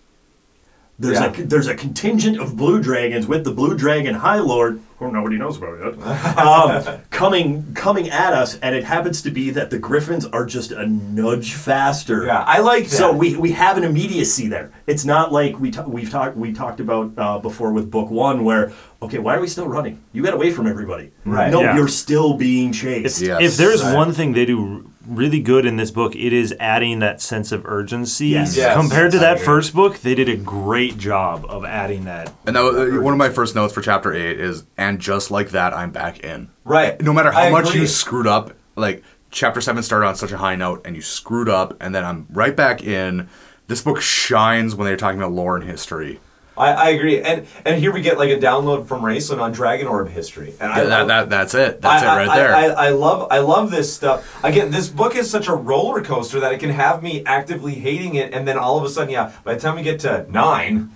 There's 0.97 1.19
Yeah. 1.19 1.31
a 1.35 1.43
there's 1.43 1.67
a 1.67 1.75
contingent 1.75 2.39
of 2.39 2.55
blue 2.55 2.81
dragons 2.81 3.27
with 3.27 3.43
the 3.43 3.51
blue 3.51 3.75
dragon 3.75 4.15
High 4.15 4.39
Lord, 4.39 4.79
who 4.97 5.11
nobody 5.11 5.37
knows 5.37 5.57
about 5.57 5.77
yet, 5.83 6.37
um, 6.37 6.99
coming 7.09 7.73
coming 7.73 8.09
at 8.09 8.31
us, 8.31 8.57
and 8.59 8.73
it 8.73 8.85
happens 8.85 9.21
to 9.23 9.29
be 9.31 9.49
that 9.49 9.69
the 9.71 9.77
Griffins 9.77 10.25
are 10.25 10.45
just 10.45 10.71
a 10.71 10.85
nudge 10.87 11.53
faster. 11.53 12.25
Yeah, 12.25 12.43
I 12.47 12.59
like 12.59 12.85
that. 12.85 12.91
So 12.95 13.11
we, 13.11 13.35
we 13.35 13.51
have 13.51 13.77
an 13.77 13.83
immediacy 13.83 14.47
there. 14.47 14.71
It's 14.87 15.03
not 15.03 15.33
like 15.33 15.59
we 15.59 15.69
ta- 15.71 15.83
we've 15.85 16.09
talked 16.09 16.37
we 16.37 16.53
talked 16.53 16.79
about 16.79 17.11
uh, 17.17 17.39
before 17.39 17.73
with 17.73 17.91
book 17.91 18.09
one, 18.09 18.45
where 18.45 18.71
okay, 19.01 19.19
why 19.19 19.35
are 19.35 19.41
we 19.41 19.47
still 19.47 19.67
running? 19.67 19.99
You 20.13 20.23
got 20.23 20.33
away 20.33 20.49
from 20.51 20.65
everybody. 20.65 21.11
Right. 21.25 21.51
No, 21.51 21.61
Yeah. 21.61 21.75
you're 21.75 21.89
still 21.89 22.35
being 22.35 22.71
chased. 22.71 23.21
Yes. 23.21 23.41
If 23.41 23.57
there's 23.57 23.83
Right. 23.83 23.93
one 23.95 24.13
thing 24.13 24.31
they 24.31 24.45
do 24.45 24.59
r- 24.75 24.81
really 25.07 25.39
good 25.39 25.65
in 25.65 25.77
this 25.77 25.91
book, 25.91 26.15
it 26.15 26.33
is 26.33 26.53
adding 26.59 26.99
that 26.99 27.21
sense 27.21 27.51
of 27.51 27.65
urgency. 27.65 28.27
Yes. 28.27 28.55
Yes, 28.55 28.75
Compared 28.75 29.11
to 29.11 29.19
that 29.19 29.39
first 29.39 29.73
book, 29.73 29.99
they 29.99 30.15
did 30.15 30.29
a 30.29 30.35
great 30.35 30.97
job 30.97 31.45
of 31.47 31.65
adding 31.65 32.05
that. 32.05 32.33
And 32.45 32.55
that 32.55 32.61
was, 32.61 32.75
uh, 32.75 33.01
one 33.01 33.13
of 33.13 33.17
my 33.17 33.29
first 33.29 33.55
notes 33.55 33.73
for 33.73 33.81
chapter 33.81 34.13
eight 34.13 34.39
is, 34.39 34.65
and 34.77 34.99
just 34.99 35.31
like 35.31 35.49
that, 35.51 35.73
I'm 35.73 35.91
back 35.91 36.19
in. 36.19 36.49
Right. 36.63 36.99
No 37.01 37.13
matter 37.13 37.31
how 37.31 37.43
I 37.43 37.49
much 37.49 37.69
agree. 37.69 37.81
you 37.81 37.87
screwed 37.87 38.27
up, 38.27 38.53
like 38.75 39.03
chapter 39.31 39.61
seven 39.61 39.83
started 39.83 40.07
on 40.07 40.15
such 40.15 40.31
a 40.31 40.37
high 40.37 40.55
note, 40.55 40.81
and 40.85 40.95
you 40.95 41.01
screwed 41.01 41.49
up, 41.49 41.75
and 41.81 41.93
then 41.93 42.03
I'm 42.03 42.27
right 42.31 42.55
back 42.55 42.83
in. 42.83 43.29
This 43.67 43.81
book 43.81 43.99
shines 44.01 44.75
when 44.75 44.85
they're 44.85 44.97
talking 44.97 45.19
about 45.19 45.31
lore 45.31 45.55
and 45.55 45.65
history. 45.65 46.19
I, 46.57 46.71
I 46.73 46.89
agree, 46.89 47.21
and 47.21 47.45
and 47.65 47.79
here 47.79 47.91
we 47.91 48.01
get 48.01 48.17
like 48.17 48.29
a 48.29 48.37
download 48.37 48.87
from 48.87 49.01
Raistlin 49.01 49.39
on 49.39 49.51
Dragon 49.51 49.87
Orb 49.87 50.09
history, 50.09 50.53
and 50.59 50.71
I 50.71 50.83
that, 50.83 50.89
love- 50.89 51.07
that, 51.07 51.29
that's 51.29 51.53
it. 51.53 51.81
That's 51.81 52.03
I, 52.03 52.13
it 52.13 52.17
right 52.17 52.29
I- 52.29 52.37
there. 52.37 52.55
I, 52.55 52.65
I, 52.65 52.89
love 52.89 53.27
I 53.31 53.39
love 53.39 53.71
this 53.71 53.93
stuff. 53.93 54.43
Again, 54.43 54.71
this 54.71 54.87
book 54.87 55.15
is 55.15 55.29
such 55.29 55.47
a 55.47 55.53
roller 55.53 56.01
coaster 56.01 56.39
that 56.39 56.53
it 56.53 56.59
can 56.59 56.69
have 56.69 57.03
me 57.03 57.23
actively 57.25 57.73
hating 57.75 58.15
it, 58.15 58.33
and 58.33 58.47
then 58.47 58.57
all 58.57 58.77
of 58.77 58.83
a 58.85 58.89
sudden, 58.89 59.09
yeah, 59.09 59.33
by 59.43 59.55
the 59.55 59.59
time 59.59 59.75
we 59.75 59.83
get 59.83 59.99
to 60.01 60.25
nine, 60.31 60.91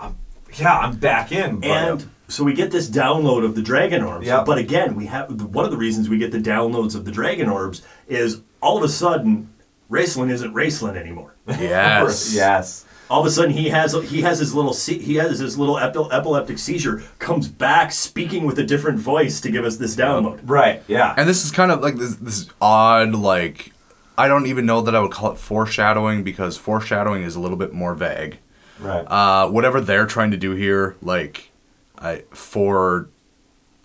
I'm, 0.00 0.16
yeah, 0.54 0.78
I'm 0.78 0.96
back 0.96 1.32
in. 1.32 1.60
But, 1.60 1.68
And 1.68 2.10
so 2.28 2.44
we 2.44 2.52
get 2.54 2.70
this 2.70 2.88
download 2.88 3.44
of 3.44 3.54
the 3.54 3.62
dragon 3.62 4.02
orbs. 4.02 4.26
Yep. 4.26 4.46
But 4.46 4.58
again, 4.58 4.94
we 4.94 5.06
have 5.06 5.30
one 5.42 5.64
of 5.64 5.70
the 5.70 5.76
reasons 5.78 6.08
we 6.08 6.18
get 6.18 6.32
the 6.32 6.38
downloads 6.38 6.94
of 6.94 7.04
the 7.04 7.12
dragon 7.12 7.48
orbs 7.48 7.82
is 8.06 8.42
all 8.62 8.76
of 8.78 8.82
a 8.82 8.88
sudden 8.88 9.52
Raistlin 9.90 10.30
isn't 10.30 10.52
Raistlin 10.52 10.96
anymore. 10.96 11.34
yes. 11.46 12.34
yes, 12.34 12.84
All 13.10 13.20
of 13.20 13.26
a 13.26 13.30
sudden 13.30 13.50
he 13.52 13.70
has 13.70 13.94
he 14.10 14.20
has 14.22 14.38
his 14.38 14.54
little 14.54 14.74
he 14.74 15.14
has 15.16 15.38
his 15.38 15.58
little 15.58 15.78
epi- 15.78 16.08
epileptic 16.12 16.58
seizure 16.58 17.02
comes 17.18 17.48
back 17.48 17.90
speaking 17.92 18.44
with 18.44 18.58
a 18.58 18.64
different 18.64 18.98
voice 18.98 19.40
to 19.40 19.50
give 19.50 19.64
us 19.64 19.76
this 19.78 19.96
download. 19.96 20.40
right, 20.44 20.82
yeah, 20.88 21.14
And 21.16 21.28
this 21.28 21.44
is 21.44 21.50
kind 21.50 21.70
of 21.72 21.80
like 21.80 21.96
this, 21.96 22.16
this 22.16 22.48
odd, 22.60 23.14
like, 23.14 23.72
I 24.18 24.28
don't 24.28 24.46
even 24.46 24.66
know 24.66 24.82
that 24.82 24.94
I 24.94 25.00
would 25.00 25.10
call 25.12 25.32
it 25.32 25.38
foreshadowing 25.38 26.22
because 26.22 26.56
foreshadowing 26.58 27.22
is 27.22 27.34
a 27.34 27.40
little 27.40 27.56
bit 27.56 27.72
more 27.72 27.94
vague. 27.94 28.38
right. 28.80 29.02
Uh, 29.06 29.48
whatever 29.48 29.80
they're 29.80 30.06
trying 30.06 30.30
to 30.32 30.36
do 30.36 30.52
here, 30.54 30.96
like, 31.00 31.50
I 31.98 32.24
for 32.32 33.08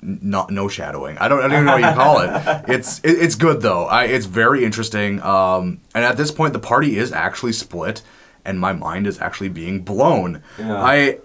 not 0.02 0.50
no 0.52 0.68
shadowing. 0.68 1.18
I 1.18 1.30
don't, 1.30 1.40
I 1.40 1.44
don't 1.44 1.54
even 1.54 1.66
know 1.66 1.72
what 1.74 1.90
you 1.90 1.95
call 1.95 2.20
it. 2.22 2.64
It's 2.68 3.00
it, 3.00 3.12
it's 3.24 3.36
good 3.36 3.62
though. 3.62 3.86
I 3.86 4.04
it's 4.06 4.26
very 4.26 4.66
interesting. 4.66 5.22
Um, 5.22 5.80
and 5.95 6.04
at 6.04 6.18
this 6.18 6.30
point, 6.30 6.52
the 6.54 6.60
party 6.60 6.98
is 6.98 7.12
actually 7.14 7.54
split, 7.54 8.02
and 8.45 8.60
my 8.60 8.74
mind 8.74 9.07
is 9.07 9.20
actually 9.22 9.49
being 9.49 9.82
blown. 9.82 10.41
Yeah. 10.60 10.82
I. 10.84 11.18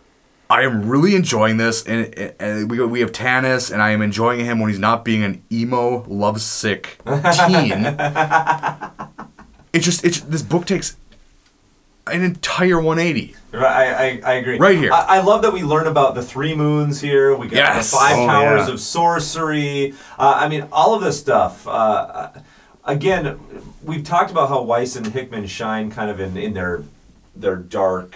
I 0.51 0.63
am 0.63 0.89
really 0.89 1.15
enjoying 1.15 1.59
this, 1.59 1.85
and, 1.87 2.15
and 2.41 2.71
we, 2.71 2.83
we 2.87 3.01
have 3.01 3.13
Tanis, 3.13 3.71
and 3.71 3.83
I 3.83 3.91
am 3.91 4.01
enjoying 4.01 4.41
him 4.47 4.59
when 4.61 4.71
he's 4.71 4.79
not 4.79 5.05
being 5.05 5.23
an 5.23 5.43
emo, 5.53 6.05
lovesick 6.09 6.99
teen. 7.07 7.85
it 9.75 9.81
just, 9.81 10.05
it's 10.07 10.21
this 10.21 10.41
book 10.43 10.65
takes 10.65 10.97
an 12.07 12.23
entire 12.23 12.81
180. 12.81 13.37
Right, 13.53 13.63
I, 13.63 13.93
I, 13.93 14.21
I 14.25 14.35
agree. 14.37 14.59
Right 14.59 14.79
here. 14.79 14.91
I, 14.91 15.19
I 15.19 15.21
love 15.21 15.43
that 15.43 15.53
we 15.53 15.63
learn 15.63 15.87
about 15.87 16.15
the 16.15 16.23
three 16.23 16.55
moons 16.55 17.01
here. 17.03 17.37
We 17.37 17.49
got 17.49 17.57
Yes. 17.57 17.91
the 17.91 17.97
five 17.99 18.17
Oh, 18.19 18.27
powers 18.27 18.69
yeah. 18.69 18.73
of 18.75 18.81
sorcery. 18.81 19.93
Uh, 20.19 20.35
I 20.39 20.49
mean, 20.49 20.67
all 20.73 20.95
of 20.95 21.03
this 21.03 21.21
stuff. 21.21 21.69
Uh, 21.69 22.31
again, 22.85 23.39
we've 23.85 24.05
talked 24.05 24.31
about 24.31 24.49
how 24.49 24.65
Weis 24.65 24.97
and 24.97 25.07
Hickman 25.09 25.47
shine 25.47 25.91
kind 25.91 26.11
of 26.11 26.21
in, 26.21 26.39
in 26.39 26.55
their 26.55 26.85
their 27.41 27.57
dark, 27.57 28.15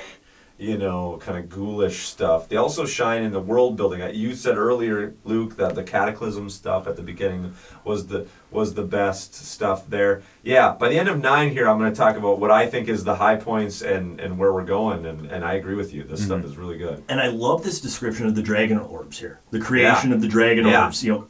you 0.59 0.79
know, 0.79 1.19
kind 1.21 1.39
of 1.39 1.49
ghoulish 1.49 2.07
stuff. 2.07 2.49
They 2.49 2.57
also 2.57 2.87
shine 2.87 3.23
in 3.23 3.33
the 3.33 3.41
world 3.41 3.77
building. 3.77 4.01
You 4.15 4.35
said 4.35 4.57
earlier, 4.57 5.15
Luke, 5.25 5.57
that 5.57 5.75
the 5.75 5.83
Cataclysm 5.83 6.51
stuff 6.51 6.87
at 6.87 6.97
the 6.97 7.03
beginning 7.03 7.55
was 7.85 8.07
the 8.07 8.29
was 8.51 8.75
the 8.75 8.85
best 8.85 9.35
stuff 9.35 9.89
there. 9.89 10.23
Yeah, 10.43 10.73
by 10.73 10.89
the 10.89 10.99
end 10.99 11.09
of 11.09 11.19
nine 11.19 11.51
here, 11.51 11.69
I'm 11.69 11.79
going 11.79 11.91
to 11.91 11.97
talk 11.97 12.17
about 12.17 12.39
what 12.39 12.51
I 12.51 12.67
think 12.67 12.89
is 12.89 13.03
the 13.03 13.17
high 13.17 13.37
points 13.37 13.83
and, 13.83 14.21
and 14.21 14.39
where 14.39 14.53
we're 14.53 14.65
going, 14.65 15.07
and, 15.07 15.27
and 15.27 15.45
I 15.45 15.55
agree 15.55 15.75
with 15.75 15.93
you. 15.95 16.05
This 16.05 16.25
stuff 16.25 16.41
mm-hmm. 16.41 16.49
is 16.49 16.57
really 16.57 16.79
good. 16.79 17.03
And 17.09 17.19
I 17.21 17.29
love 17.29 17.65
this 17.65 17.81
description 17.81 18.27
of 18.27 18.35
the 18.35 18.43
dragon 18.43 18.79
orbs 18.79 19.19
here. 19.19 19.41
The 19.51 19.61
creation 19.61 20.13
of 20.13 20.21
the 20.21 20.29
dragon 20.29 20.67
Yeah. 20.67 20.85
orbs. 20.85 21.03
You 21.03 21.13
know, 21.13 21.29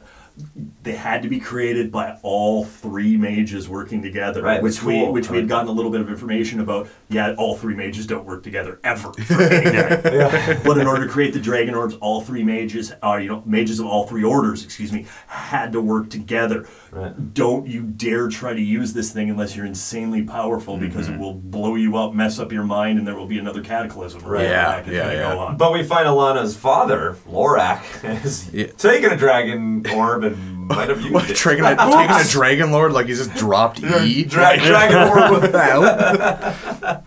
they 0.83 0.91
had 0.93 1.21
to 1.23 1.29
be 1.29 1.39
created 1.39 1.91
by 1.91 2.17
all 2.23 2.65
three 2.65 3.15
mages 3.17 3.67
working 3.69 4.01
together, 4.01 4.41
Right, 4.43 4.61
which 4.61 4.75
that's 4.75 4.85
we 4.85 5.03
which 5.09 5.29
we 5.29 5.37
had 5.37 5.47
gotten 5.47 5.69
a 5.69 5.71
little 5.71 5.91
bit 5.91 6.01
of 6.01 6.09
information 6.09 6.59
about. 6.59 6.87
Yeah, 7.09 7.35
all 7.37 7.55
three 7.55 7.75
mages 7.75 8.05
don't 8.07 8.25
work 8.25 8.43
together 8.43 8.79
ever. 8.83 9.11
anything. 9.29 10.59
But 10.63 10.77
in 10.77 10.87
order 10.87 11.05
to 11.05 11.11
create 11.11 11.33
the 11.33 11.39
dragon 11.39 11.75
orbs, 11.75 11.95
all 11.95 12.21
three 12.21 12.43
mages, 12.43 12.91
uh, 13.03 13.15
you 13.15 13.29
know, 13.29 13.43
mages 13.45 13.79
of 13.79 13.85
all 13.85 14.07
three 14.07 14.23
orders, 14.23 14.63
excuse 14.63 14.91
me, 14.91 15.05
had 15.27 15.71
to 15.73 15.81
work 15.81 16.09
together. 16.09 16.67
Right. 16.91 17.33
Don't 17.33 17.67
you 17.67 17.81
dare 17.83 18.27
try 18.29 18.53
to 18.53 18.61
use 18.61 18.93
this 18.93 19.11
thing 19.11 19.29
unless 19.29 19.55
you're 19.55 19.65
insanely 19.65 20.23
powerful, 20.23 20.77
because 20.77 21.03
Mm-hmm. 21.03 21.15
it 21.15 21.19
will 21.19 21.33
blow 21.33 21.75
you 21.75 21.97
up, 21.97 22.13
mess 22.13 22.39
up 22.39 22.51
your 22.51 22.63
mind, 22.63 22.97
and 22.97 23.05
there 23.07 23.15
will 23.15 23.25
be 23.27 23.37
another 23.39 23.61
cataclysm. 23.61 24.21
Right. 24.23 24.43
Yeah, 24.43 24.83
yeah, 24.89 25.11
yeah. 25.11 25.55
But 25.57 25.73
we 25.73 25.83
find 25.83 26.07
Alhana's 26.07 26.55
father, 26.55 27.17
Lorac, 27.29 27.83
is 28.25 28.49
Yeah. 28.53 28.67
taking 28.77 29.11
a 29.11 29.17
dragon 29.17 29.85
orb 29.93 30.23
and 30.23 30.62
might 30.63 30.89
have 30.89 31.01
used 31.01 31.13
What, 31.13 31.29
it. 31.29 31.35
taking 31.37 31.63
a, 31.65 31.75
taking 31.75 32.15
a 32.15 32.23
Dragon 32.29 32.71
Lord 32.71 32.91
like 32.91 33.07
he's 33.07 33.25
just 33.25 33.35
dropped 33.37 33.79
E? 33.81 34.23
Dra- 34.23 34.57
Dragon 34.57 35.31
Lord. 35.31 35.55
Uh, 35.55 37.01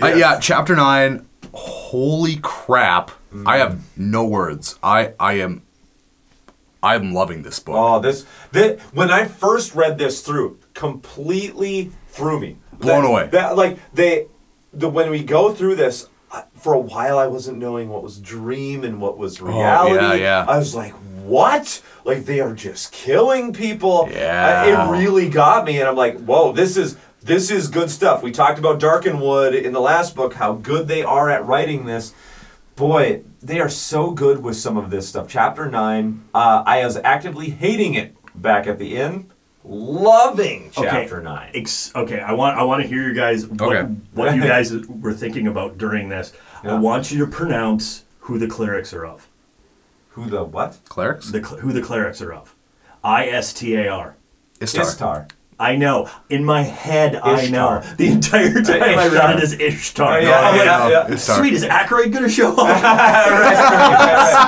yeah, 0.00 0.38
chapter 0.40 0.74
nine. 0.74 1.26
Holy 1.52 2.36
crap! 2.36 3.10
I 3.46 3.58
have 3.58 3.80
no 3.98 4.24
words. 4.24 4.78
I 4.82 5.12
I 5.20 5.34
am. 5.34 5.62
I 6.82 6.94
am 6.96 7.12
loving 7.14 7.42
this 7.42 7.60
book. 7.60 7.76
Oh, 7.78 8.00
this, 8.00 8.26
this 8.50 8.80
when 8.92 9.10
I 9.10 9.26
first 9.26 9.74
read 9.74 9.98
this 9.98 10.20
through, 10.22 10.58
completely 10.74 11.92
threw 12.08 12.40
me. 12.40 12.56
Blown 12.72 13.02
That- 13.04 13.08
away. 13.08 13.26
That 13.28 13.56
like 13.56 13.78
they, 13.94 14.26
the 14.72 14.88
when 14.88 15.10
we 15.10 15.22
go 15.22 15.52
through 15.54 15.76
this, 15.76 16.08
I- 16.32 16.44
for 16.56 16.72
a 16.72 16.78
while 16.80 17.18
I 17.18 17.26
wasn't 17.28 17.58
knowing 17.58 17.88
what 17.88 18.02
was 18.02 18.18
dream 18.18 18.82
and 18.82 19.00
what 19.00 19.16
was 19.18 19.40
reality. 19.40 19.94
Oh, 19.98 20.00
yeah, 20.00 20.14
yeah. 20.14 20.44
I 20.48 20.58
was 20.58 20.74
like, 20.74 20.94
what? 21.24 21.82
Like 22.04 22.24
they 22.24 22.40
are 22.40 22.54
just 22.54 22.92
killing 22.92 23.52
people. 23.52 24.08
Yeah. 24.10 24.64
I- 24.66 24.88
it 24.88 24.90
really 25.00 25.28
got 25.28 25.64
me, 25.64 25.78
and 25.78 25.88
I'm 25.88 25.96
like, 25.96 26.18
whoa, 26.20 26.52
this 26.52 26.76
is 26.76 26.96
this 27.22 27.50
is 27.50 27.68
good 27.68 27.90
stuff. 27.90 28.22
We 28.22 28.32
talked 28.32 28.58
about 28.58 28.80
Darkenwood 28.80 29.60
in 29.60 29.72
the 29.72 29.80
last 29.80 30.16
book, 30.16 30.34
how 30.34 30.54
good 30.54 30.88
they 30.88 31.02
are 31.04 31.30
at 31.30 31.44
writing 31.46 31.84
this 31.86 32.12
boy, 32.74 33.22
they 33.42 33.60
are 33.60 33.68
so 33.68 34.10
good 34.10 34.42
with 34.42 34.56
some 34.56 34.76
of 34.76 34.90
this 34.90 35.08
stuff. 35.08 35.28
Chapter 35.28 35.70
nine, 35.70 36.24
uh, 36.34 36.62
I 36.66 36.84
was 36.84 36.96
actively 36.96 37.50
hating 37.50 37.94
it 37.94 38.16
back 38.34 38.66
at 38.66 38.78
the 38.78 38.96
end. 38.96 39.30
loving 39.64 40.70
chapter 40.72 41.18
okay. 41.18 41.24
nine. 41.24 41.50
Ex- 41.54 41.92
okay, 41.94 42.20
I 42.20 42.32
want 42.32 42.58
I 42.58 42.64
want 42.64 42.82
to 42.82 42.88
hear 42.88 43.06
you 43.06 43.14
guys 43.14 43.46
what, 43.46 43.76
Okay. 43.76 43.92
what 44.12 44.34
you 44.34 44.42
guys 44.54 44.72
were 44.88 45.12
thinking 45.12 45.46
about 45.46 45.78
during 45.78 46.08
this. 46.08 46.32
Yeah. 46.64 46.74
I 46.74 46.78
want 46.78 47.12
you 47.12 47.18
to 47.24 47.30
pronounce 47.30 48.04
who 48.20 48.38
the 48.38 48.48
clerics 48.48 48.92
are 48.92 49.04
of. 49.06 49.28
Who 50.12 50.26
the 50.28 50.44
what? 50.44 50.78
Clerics. 50.88 51.30
The 51.30 51.42
cl- 51.44 51.60
who 51.60 51.72
the 51.72 51.82
clerics 51.82 52.20
are 52.22 52.32
of. 52.32 52.54
I 53.04 53.26
S 53.28 53.52
T 53.52 53.74
A 53.76 53.88
R. 53.88 54.16
Istar. 54.60 54.82
Istar. 54.82 55.26
I 55.58 55.76
know. 55.76 56.08
In 56.28 56.44
my 56.44 56.62
head, 56.62 57.14
I 57.16 57.48
know. 57.48 57.82
The 57.96 58.08
entire 58.08 58.58
uh, 58.58 58.62
time 58.62 58.82
I 58.82 59.06
Ishtar. 59.06 59.10
read 59.12 59.36
it 59.36 59.42
as 59.42 59.52
Ishtar. 59.52 60.18
Oh, 60.18 60.20
yeah, 60.20 60.40
I'm 60.40 60.56
like, 60.56 60.66
yeah, 60.66 60.88
yeah. 60.88 61.06
Istar. 61.14 61.36
Sweet, 61.38 61.52
is 61.54 61.64
Ackroyd 61.64 62.12
going 62.12 62.24
to 62.24 62.30
show 62.30 62.54
up? 62.58 62.66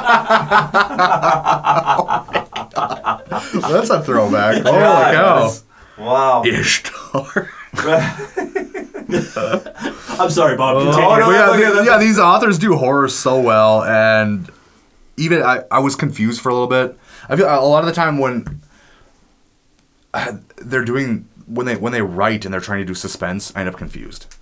That's 2.74 3.90
a 3.90 4.02
throwback. 4.02 4.62
Holy 4.64 4.76
Yeah, 4.78 5.12
cow! 5.14 5.42
yes. 5.44 5.64
Wow. 5.98 6.42
Ishtar. 6.44 7.50
I'm 10.18 10.30
sorry, 10.30 10.56
Bob. 10.56 10.76
Oh, 10.76 10.84
continue. 10.84 11.08
Oh, 11.08 11.16
no, 11.18 11.30
yeah, 11.30 11.38
that's 11.38 11.52
okay, 11.52 11.64
the- 11.68 11.74
that's 11.74 11.86
yeah, 11.86 11.98
these 11.98 12.18
authors 12.18 12.58
do 12.58 12.74
horror 12.76 13.08
so 13.08 13.40
well, 13.40 13.82
and 13.84 14.50
even 15.16 15.42
I, 15.42 15.62
I 15.70 15.78
was 15.80 15.94
confused 15.96 16.40
for 16.40 16.48
a 16.48 16.52
little 16.52 16.68
bit. 16.68 16.98
I 17.28 17.36
feel 17.36 17.46
a 17.46 17.60
lot 17.66 17.80
of 17.80 17.86
the 17.86 17.92
time 17.92 18.18
when 18.18 18.60
uh, 20.12 20.38
they're 20.56 20.84
doing 20.84 21.28
when 21.46 21.66
they 21.66 21.76
when 21.76 21.92
they 21.92 22.02
write 22.02 22.44
and 22.44 22.52
they're 22.54 22.60
trying 22.60 22.80
to 22.80 22.84
do 22.84 22.94
suspense, 22.94 23.52
I 23.54 23.60
end 23.60 23.68
up 23.68 23.76
confused. 23.76 24.34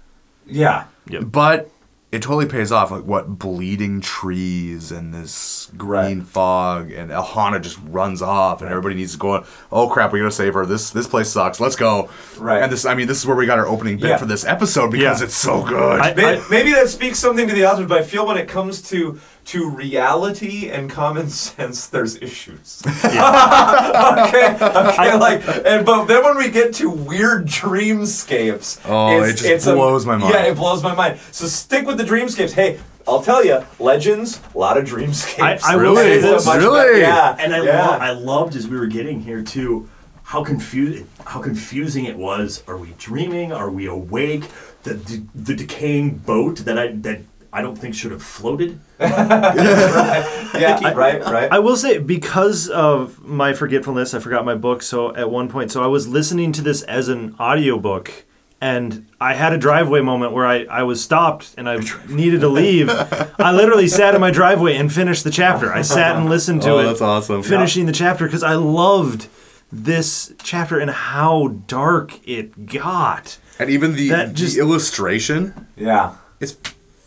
Yeah. 0.47 0.85
But 1.23 1.71
it 2.11 2.21
totally 2.21 2.45
pays 2.47 2.71
off. 2.71 2.91
Like 2.91 3.05
what 3.05 3.39
bleeding 3.39 4.01
trees 4.03 4.93
and 4.93 5.15
this 5.15 5.71
green 5.79 6.19
Right. 6.19 6.27
fog, 6.27 6.93
and 6.93 7.11
Alhana 7.11 7.61
just 7.63 7.79
runs 7.85 8.21
off, 8.21 8.61
and 8.61 8.71
everybody 8.71 8.95
needs 8.95 9.13
to 9.13 9.19
go. 9.19 9.45
Oh 9.73 9.89
crap, 9.89 10.13
we 10.13 10.19
gotta 10.19 10.31
save 10.31 10.55
her. 10.55 10.67
This 10.67 10.91
this 10.91 11.07
place 11.07 11.31
sucks. 11.31 11.59
Let's 11.59 11.75
go. 11.77 12.11
Right. 12.39 12.63
And 12.63 12.71
this, 12.71 12.85
I 12.85 12.95
mean, 12.95 13.07
this 13.09 13.19
is 13.19 13.27
where 13.27 13.37
we 13.37 13.47
got 13.47 13.59
our 13.59 13.67
opening 13.67 13.97
bit 13.97 14.11
Yeah. 14.11 14.17
for 14.19 14.27
this 14.27 14.45
episode 14.45 14.91
because 14.93 15.21
Yeah. 15.21 15.27
it's 15.27 15.35
so 15.37 15.63
good. 15.63 16.01
I- 16.01 16.13
Maybe, 16.15 16.43
maybe 16.51 16.73
that 16.73 16.89
speaks 16.89 17.19
something 17.19 17.49
to 17.49 17.55
the 17.55 17.65
authors, 17.67 17.87
but 17.89 17.99
I 17.99 18.03
feel 18.03 18.27
when 18.27 18.37
it 18.37 18.47
comes 18.49 18.83
to 18.91 19.19
to 19.47 19.69
reality 19.69 20.71
and 20.71 20.89
common 20.91 21.29
sense, 21.47 21.87
there's 21.89 22.17
issues. 22.23 22.83
okay, 23.05 24.55
okay, 24.61 25.17
like, 25.17 25.43
and 25.67 25.85
but 25.85 26.05
then 26.07 26.23
when 26.25 26.37
we 26.39 26.49
get 26.51 26.75
to 26.75 26.91
weird 26.91 27.47
dreamscapes, 27.47 28.81
Oh, 28.85 29.23
it 29.23 29.37
just 29.37 29.67
blows 29.67 30.07
my 30.07 30.17
mind. 30.17 30.33
Yeah, 30.35 30.45
it 30.45 30.57
blows 30.57 30.83
my 30.83 30.95
mind. 30.95 31.19
So 31.31 31.47
stick 31.47 31.87
with 31.87 31.99
the 31.99 32.05
dreamscapes. 32.05 32.53
Hey, 32.53 32.79
I'll 33.07 33.23
tell 33.23 33.45
you, 33.45 33.65
legends, 33.79 34.41
a 34.55 34.59
lot 34.59 34.77
of 34.77 34.85
dreamscapes. 34.85 35.41
I- 35.65 35.73
I 35.73 35.77
will 35.77 35.97
say 35.97 36.15
And 36.15 36.25
this- 36.25 36.47
much 36.47 36.59
Really? 36.59 36.81
better- 36.93 36.99
Yeah, 36.99 37.37
and 37.39 37.55
I, 37.55 37.63
yeah. 37.65 37.87
lo- 37.89 37.99
I 37.99 38.11
loved 38.13 38.55
as 38.57 38.69
we 38.69 38.79
were 38.79 38.87
getting 38.87 39.21
here 39.23 39.43
too 39.43 39.89
how 40.25 40.43
confusing 40.45 41.07
how 41.27 41.41
confusing 41.43 42.05
it 42.07 42.17
was. 42.17 42.63
Are 42.69 42.77
we 42.77 42.95
dreaming? 42.97 43.53
Are 43.53 43.69
we 43.69 43.87
awake? 43.87 44.45
The 44.85 44.95
the, 44.95 45.23
the 45.35 45.55
decaying 45.55 46.19
boat 46.19 46.59
that 46.59 46.79
I 46.79 46.93
that 47.03 47.21
I 47.53 47.61
don't 47.63 47.77
think 47.77 47.95
should 47.95 48.13
have 48.13 48.23
floated. 48.23 48.81
yeah, 49.01 50.93
right, 50.95 51.23
right. 51.25 51.53
I 51.53 51.59
will 51.59 51.77
say 51.77 51.99
because 51.99 52.69
of 52.69 53.23
my 53.23 53.53
forgetfulness, 53.53 54.15
I 54.15 54.19
forgot 54.21 54.45
my 54.45 54.55
book. 54.55 54.83
So 54.83 55.15
at 55.15 55.31
one 55.31 55.49
point, 55.49 55.71
so 55.71 55.83
I 55.83 55.87
was 55.87 56.09
listening 56.09 56.53
to 56.53 56.63
this 56.63 56.83
as 56.83 57.09
an 57.09 57.35
audiobook 57.39 58.25
and 58.61 59.07
I 59.21 59.35
had 59.35 59.53
a 59.53 59.59
driveway 59.59 60.01
moment 60.03 60.33
where 60.33 60.47
I, 60.47 60.65
I 60.65 60.83
was 60.85 61.03
stopped 61.03 61.55
and 61.59 61.69
I 61.69 61.79
needed 62.09 62.41
to 62.43 62.49
leave. 62.49 62.89
I 62.91 63.51
literally 63.53 63.89
sat 63.89 64.15
in 64.15 64.21
my 64.21 64.31
driveway 64.31 64.77
and 64.77 64.93
finished 64.93 65.25
the 65.25 65.31
chapter. 65.31 65.73
I 65.73 65.83
sat 65.83 66.17
and 66.17 66.29
listened 66.31 66.63
to 66.63 66.71
Oh, 66.71 66.79
it. 66.79 66.85
that's 66.85 67.01
awesome. 67.01 67.43
Finishing 67.43 67.87
the 67.87 67.93
chapter 67.93 68.25
because 68.27 68.43
I 68.45 68.55
loved 68.55 69.29
this 69.71 70.33
chapter 70.43 70.79
and 70.79 70.91
how 70.91 71.49
dark 71.67 72.27
it 72.29 72.67
got. 72.67 73.39
And 73.59 73.69
even 73.69 73.95
the, 73.95 74.09
That 74.11 74.35
just- 74.35 74.55
the 74.55 74.61
illustration 74.61 75.67
yeah. 75.77 76.15
is 76.41 76.57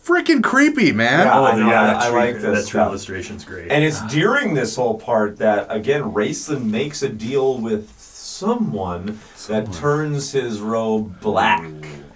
freaking 0.06 0.42
creepy, 0.42 0.92
man. 0.92 1.26
Yeah. 1.26 1.38
Oh, 1.38 1.44
I 1.44 1.56
know, 1.56 1.68
I- 1.68 1.70
that 1.72 1.96
I 2.02 2.08
tree- 2.10 2.18
like 2.18 2.34
this 2.34 2.42
That 2.42 2.52
tree 2.54 2.62
stuff. 2.64 2.88
illustration's 2.88 3.44
great. 3.44 3.70
And 3.70 3.82
it's 3.84 4.00
during 4.06 4.54
this 4.54 4.76
whole 4.76 4.94
part 4.94 5.38
that 5.38 5.66
again 5.70 6.02
Raistlin 6.12 6.64
makes 6.64 7.02
a 7.02 7.08
deal 7.08 7.58
with 7.58 7.90
someone, 7.98 9.18
that 9.48 9.72
turns 9.72 10.32
his 10.32 10.60
robe 10.60 11.20
black 11.20 11.62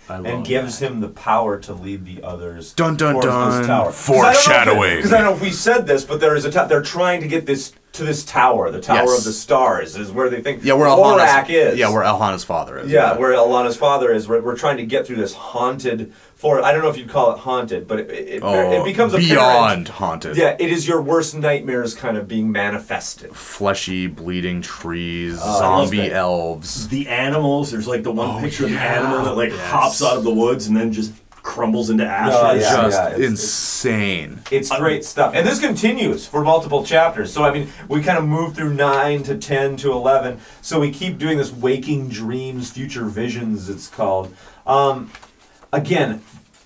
and 0.09 0.45
gives 0.45 0.81
him 0.81 1.01
the 1.01 1.09
power 1.09 1.57
to 1.61 1.73
lead 1.73 2.05
the 2.05 2.21
others. 2.25 2.73
Dun, 2.73 2.97
dun, 2.97 3.21
dun. 3.21 3.59
This 3.59 3.67
tower. 3.69 3.93
Foreshadowing. 3.93 4.97
Because 4.97 5.13
I 5.13 5.19
don't 5.19 5.27
know 5.27 5.35
if 5.35 5.41
we 5.41 5.51
said 5.53 5.87
this, 5.87 6.05
but 6.05 6.19
there 6.21 6.35
is 6.35 6.45
a. 6.45 6.51
ta- 6.51 6.67
they're 6.67 6.83
trying 6.83 7.21
to 7.21 7.29
get 7.29 7.47
this 7.47 7.73
to 7.93 8.03
this 8.05 8.25
tower. 8.25 8.71
The 8.73 8.81
Tower 8.81 9.05
Yes. 9.07 9.19
of 9.19 9.25
the 9.25 9.33
Stars 9.33 9.97
is 9.97 10.11
where 10.11 10.29
they 10.29 10.41
think 10.41 10.65
yeah, 10.65 10.75
where 10.75 10.89
Lorac 10.89 11.21
Alhana's 11.21 11.51
is. 11.51 11.79
Yeah, 11.79 11.91
where 11.91 12.03
Alhana's 12.03 12.43
father 12.45 12.79
is. 12.79 12.91
Yeah, 12.91 13.17
where 13.17 13.33
Alhana's 13.35 13.77
father 13.77 14.13
is. 14.13 14.29
We're, 14.29 14.41
we're 14.43 14.57
trying 14.57 14.77
to 14.79 14.87
get 14.87 15.07
through 15.07 15.17
this 15.17 15.35
haunted 15.35 16.13
forest. 16.41 16.65
I 16.65 16.73
don't 16.73 16.83
know 16.83 16.89
if 16.89 16.97
you'd 16.97 17.09
call 17.11 17.33
it 17.33 17.39
haunted, 17.39 17.87
but 17.87 18.01
it, 18.01 18.11
it, 18.11 18.41
Oh, 18.43 18.73
it 18.73 18.85
becomes 18.85 19.13
apparent- 19.13 19.31
beyond 19.31 19.89
haunted. 19.89 20.37
Yeah, 20.37 20.57
it 20.59 20.71
is 20.71 20.89
your 20.89 21.03
worst 21.03 21.37
nightmares 21.37 21.95
kind 21.95 22.17
of 22.17 22.27
being 22.27 22.51
manifested. 22.51 23.35
Fleshy, 23.37 24.07
bleeding 24.07 24.63
trees, 24.63 25.39
I 25.41 25.45
love 25.45 25.89
zombie 25.89 26.11
elves. 26.11 26.89
the 26.89 27.09
animals. 27.09 27.71
There's 27.71 27.87
like 27.87 28.03
the 28.03 28.13
one 28.13 28.37
Oh, 28.37 28.41
picture 28.41 28.65
of 28.65 28.71
the 28.71 28.79
animal 28.81 29.25
that 29.25 29.37
like 29.37 29.51
Yes. 29.51 29.71
hops 29.71 30.03
out 30.03 30.17
of 30.17 30.25
the 30.25 30.33
woods 30.35 30.67
and 30.67 30.77
then 30.77 30.93
just 30.93 31.13
crumbles 31.43 31.89
into 31.91 32.05
ashes. 32.07 32.35
Oh, 32.39 32.53
yeah. 32.53 32.61
Just 32.83 32.99
it's- 32.99 33.19
it's- 33.19 33.31
insane. 33.31 34.41
It's 34.51 34.71
great 34.77 35.05
stuff. 35.05 35.33
And 35.35 35.47
this 35.47 35.59
continues 35.59 36.27
for 36.27 36.43
multiple 36.45 36.85
chapters. 36.85 37.33
So, 37.33 37.43
I 37.45 37.51
mean, 37.53 37.69
we 37.89 38.03
kind 38.03 38.19
of 38.19 38.25
move 38.25 38.55
through 38.55 38.75
9 38.75 39.23
to 39.25 39.37
10 39.39 39.77
to 39.79 39.91
11. 39.93 40.39
So, 40.61 40.79
we 40.81 40.91
keep 40.91 41.17
doing 41.19 41.39
this 41.39 41.51
waking 41.51 42.09
dreams, 42.11 42.71
future 42.71 43.07
visions, 43.07 43.71
it's 43.71 43.89
called. 43.89 44.35
Um, 44.67 45.11
again, 45.73 46.21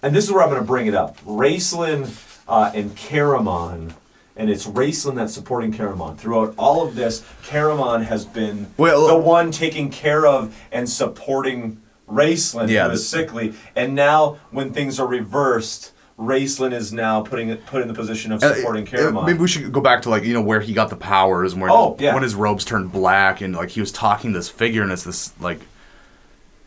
and 0.04 0.14
this 0.14 0.24
is 0.24 0.32
where 0.32 0.42
I'm 0.42 0.50
going 0.50 0.60
to 0.60 0.66
bring 0.66 0.86
it 0.86 0.94
up 0.94 1.18
Raistlin 1.24 2.08
uh, 2.46 2.70
and 2.74 2.94
Caramon. 2.96 3.94
And 4.36 4.50
it's 4.50 4.66
Raistlin 4.66 5.14
that's 5.14 5.32
supporting 5.32 5.72
Caramon. 5.72 6.18
Throughout 6.18 6.54
all 6.58 6.84
of 6.86 6.96
this, 6.96 7.24
Caramon 7.44 8.04
has 8.04 8.24
been 8.24 8.66
Well- 8.76 9.06
the 9.06 9.16
one 9.16 9.50
taking 9.52 9.90
care 9.90 10.26
of 10.26 10.54
and 10.72 10.88
supporting 10.88 11.80
Raistlin, 12.10 12.68
Yeah, 12.68 12.86
who 12.88 12.92
is 12.94 13.08
sickly. 13.08 13.54
And 13.76 13.94
now, 13.94 14.38
when 14.50 14.72
things 14.72 14.98
are 15.00 15.06
reversed, 15.06 15.92
Raistlin 16.18 16.72
is 16.72 16.92
now 16.92 17.22
putting 17.22 17.48
it 17.48 17.64
put 17.66 17.80
in 17.80 17.88
the 17.88 17.94
position 17.94 18.30
of 18.32 18.42
Uh, 18.42 18.54
supporting 18.54 18.86
uh, 18.86 18.90
Caramon. 18.90 19.24
Maybe 19.26 19.38
we 19.38 19.48
should 19.48 19.72
go 19.72 19.80
back 19.80 20.02
to 20.02 20.10
like 20.10 20.24
you 20.24 20.34
know 20.34 20.42
where 20.42 20.60
he 20.60 20.72
got 20.72 20.90
the 20.90 20.96
powers 20.96 21.52
and 21.52 21.62
where 21.62 21.70
Oh, 21.70 21.92
his, 21.94 22.02
yeah. 22.02 22.14
when 22.14 22.22
his 22.22 22.34
robes 22.34 22.64
turned 22.64 22.92
black 22.92 23.40
and 23.40 23.54
like 23.54 23.70
he 23.70 23.80
was 23.80 23.90
talking 23.92 24.32
to 24.32 24.38
this 24.38 24.48
figure 24.48 24.82
and 24.82 24.92
it's 24.92 25.02
this 25.04 25.32
like 25.40 25.60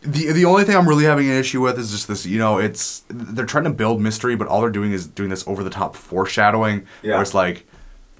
the 0.07 0.31
the 0.31 0.45
only 0.45 0.63
thing 0.63 0.75
I'm 0.75 0.87
really 0.87 1.03
having 1.05 1.29
an 1.29 1.35
issue 1.37 1.61
with 1.61 1.77
is 1.77 1.91
just 1.91 2.07
this 2.07 2.25
you 2.25 2.39
know 2.39 2.57
it's 2.57 3.03
they're 3.09 3.45
trying 3.45 3.65
to 3.65 3.69
build 3.69 4.01
mystery 4.01 4.35
but 4.35 4.47
all 4.47 4.61
they're 4.61 4.69
doing 4.69 4.91
is 4.93 5.05
doing 5.07 5.29
this 5.29 5.47
over 5.47 5.63
the 5.63 5.69
top 5.69 5.95
foreshadowing 5.95 6.85
Yeah. 7.03 7.13
where 7.13 7.21
it's 7.21 7.33
like 7.33 7.65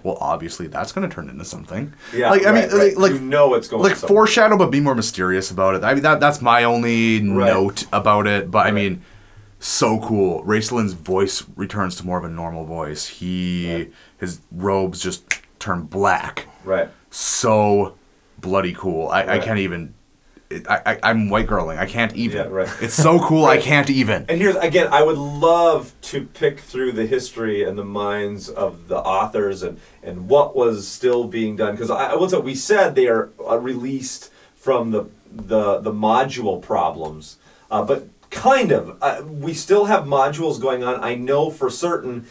well 0.04 0.18
obviously 0.22 0.68
that's 0.68 0.92
going 0.92 1.10
to 1.10 1.14
turn 1.14 1.30
into 1.30 1.44
something 1.46 1.94
yeah, 2.14 2.30
like 2.30 2.46
I 2.46 2.52
mean 2.52 2.64
right, 2.70 2.74
right. 2.74 2.98
like, 2.98 3.14
you 3.14 3.20
know 3.20 3.48
what's 3.50 3.68
going 3.68 3.82
to 3.84 3.88
like 3.90 3.98
somewhere. 3.98 4.16
foreshadow 4.26 4.58
but 4.58 4.70
be 4.70 4.80
more 4.80 4.94
mysterious 4.96 5.50
about 5.50 5.76
it 5.76 5.84
i 5.84 5.94
mean 5.94 6.04
that 6.04 6.20
that's 6.20 6.42
my 6.42 6.64
only 6.66 7.20
Right. 7.28 7.48
note 7.54 7.86
about 7.92 8.28
it 8.28 8.52
but 8.52 8.68
i 8.68 8.72
mean 8.72 9.02
so 9.60 10.00
cool 10.00 10.44
raistlin's 10.44 10.94
voice 10.94 11.44
returns 11.56 11.96
to 11.96 12.06
more 12.06 12.18
of 12.20 12.24
a 12.24 12.30
normal 12.30 12.64
voice 12.66 13.08
he 13.08 13.88
his 14.20 14.42
robes 14.52 15.00
just 15.02 15.26
turn 15.58 15.82
black 15.84 16.48
right. 16.64 16.90
so 17.10 17.96
bloody 18.40 18.74
cool 18.74 19.08
i, 19.10 19.24
I 19.26 19.40
can't 19.40 19.58
even 19.60 19.96
it, 20.50 20.70
I, 20.70 20.82
I 20.86 21.00
I'm 21.04 21.30
white 21.30 21.48
girling. 21.48 21.78
I 21.78 21.86
can't 21.86 22.16
even. 22.16 22.46
Yeah, 22.46 22.52
right. 22.52 22.70
It's 22.82 22.94
so 22.94 23.20
cool. 23.20 23.46
I 23.46 23.58
can't 23.58 23.90
even. 23.90 24.26
And 24.30 24.40
here's 24.40 24.56
again, 24.56 24.88
I 24.92 25.04
would 25.04 25.18
love 25.18 25.94
to 26.04 26.26
pick 26.26 26.60
through 26.60 26.94
the 26.94 27.06
history 27.06 27.64
and 27.64 27.78
the 27.78 27.86
minds 27.86 28.50
of 28.50 28.88
the 28.88 28.98
authors 28.98 29.64
and 29.64 29.80
and 30.04 30.30
what 30.30 30.56
was 30.56 30.88
still 30.88 31.26
being 31.26 31.56
done 31.56 31.74
because 31.74 31.92
I 31.92 32.16
what's 32.16 32.34
up? 32.34 32.44
We 32.44 32.56
said 32.56 32.96
they 32.96 33.08
are 33.08 33.30
uh, 33.46 33.58
released 33.60 34.32
from 34.56 34.92
the 34.92 35.06
the 35.32 35.80
the 35.80 35.92
module 35.92 36.62
problems, 36.62 37.38
uh, 37.70 37.84
but 37.84 38.08
kind 38.30 38.72
of 38.72 38.98
uh, 39.02 39.24
we 39.26 39.54
still 39.54 39.86
have 39.86 40.06
modules 40.06 40.62
going 40.62 40.84
on. 40.84 41.04
I 41.04 41.16
know 41.16 41.50
for 41.50 41.70
certain. 41.70 42.26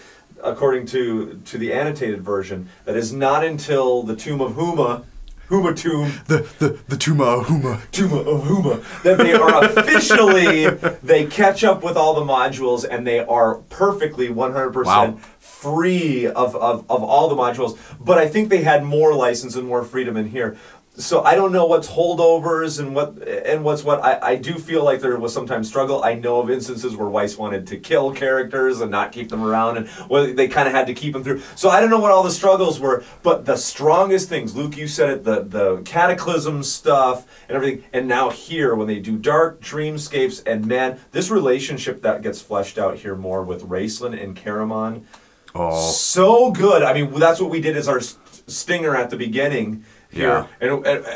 According 0.44 0.84
to 0.88 1.40
to 1.46 1.56
the 1.56 1.72
annotated 1.72 2.20
version, 2.20 2.68
that 2.84 2.94
is 2.94 3.10
not 3.10 3.42
until 3.42 4.02
the 4.02 4.14
Tomb 4.14 4.42
of 4.42 4.52
Huma, 4.52 5.02
Huma 5.48 5.76
Tomb, 5.76 6.12
The 6.26 6.38
the 6.58 6.78
the 6.88 6.96
Tuma 6.96 7.44
Huma. 7.44 7.78
Tuma 7.92 8.20
of 8.26 8.42
Huma 8.42 9.02
that 9.02 9.18
they 9.18 9.32
are 9.32 9.64
officially 9.64 10.66
they 11.02 11.26
catch 11.26 11.62
up 11.64 11.82
with 11.84 11.96
all 11.96 12.14
the 12.14 12.22
modules 12.32 12.84
and 12.88 13.06
they 13.06 13.20
are 13.20 13.56
perfectly 13.70 14.28
100% 14.28 14.84
Wow. 14.84 15.18
free 15.38 16.26
of, 16.26 16.54
of, 16.56 16.84
of 16.90 17.02
all 17.02 17.28
the 17.28 17.34
modules 17.36 17.78
but 18.00 18.18
i 18.18 18.28
think 18.28 18.48
they 18.50 18.62
had 18.62 18.84
more 18.84 19.14
license 19.14 19.56
and 19.56 19.66
more 19.66 19.82
freedom 19.84 20.16
in 20.16 20.28
here 20.28 20.56
so 20.96 21.22
i 21.22 21.34
don't 21.34 21.52
know 21.52 21.66
what's 21.66 21.88
holdovers 21.88 22.80
and 22.80 22.94
what 22.94 23.16
and 23.46 23.64
what's 23.64 23.84
what. 23.84 24.02
I, 24.04 24.18
I 24.32 24.36
do 24.36 24.54
feel 24.54 24.84
like 24.84 25.00
there 25.00 25.16
was 25.18 25.32
sometimes 25.32 25.68
struggle. 25.68 26.02
I 26.02 26.14
know 26.14 26.40
of 26.40 26.50
instances 26.50 26.96
where 26.96 27.08
weis 27.08 27.38
wanted 27.38 27.66
to 27.68 27.78
kill 27.78 28.12
characters 28.12 28.80
and 28.80 28.90
not 28.90 29.12
keep 29.12 29.28
them 29.28 29.42
around 29.42 29.76
and 29.78 29.88
well, 30.08 30.32
they 30.32 30.48
kind 30.48 30.68
of 30.68 30.74
had 30.74 30.86
to 30.88 30.94
keep 30.94 31.12
them 31.12 31.24
through. 31.24 31.42
So 31.54 31.68
i 31.68 31.80
don't 31.80 31.90
know 31.90 32.00
what 32.00 32.12
all 32.12 32.22
the 32.22 32.30
struggles 32.30 32.80
were 32.80 33.04
but 33.22 33.44
the 33.44 33.56
strongest 33.56 34.28
things 34.28 34.54
luke 34.54 34.76
you 34.76 34.88
said 34.88 35.10
it 35.10 35.24
the, 35.24 35.42
the 35.42 35.82
cataclysm 35.84 36.62
stuff 36.62 37.26
and 37.48 37.56
everything 37.56 37.84
and 37.92 38.08
now 38.08 38.30
here 38.30 38.74
when 38.74 38.86
they 38.86 38.98
do 38.98 39.16
dark 39.16 39.60
dreamscapes 39.60 40.42
and 40.46 40.66
man 40.66 40.98
this 41.12 41.30
relationship 41.30 42.02
that 42.02 42.22
gets 42.22 42.40
fleshed 42.40 42.78
out 42.78 42.96
here 42.96 43.14
more 43.16 43.42
with 43.42 43.62
raistlin 43.62 44.20
and 44.22 44.36
Caramon. 44.36 45.04
Oh, 45.54 45.90
so 45.90 46.50
good. 46.50 46.82
I 46.82 46.92
mean, 46.92 47.18
that's 47.18 47.40
what 47.40 47.50
we 47.50 47.60
did 47.60 47.76
as 47.76 47.88
our 47.88 48.00
stinger 48.00 48.94
at 48.94 49.10
the 49.10 49.16
beginning 49.16 49.84
here, 50.16 50.28
Yeah. 50.28 50.46
and, 50.60 50.86
and, 50.86 51.06
uh, 51.06 51.10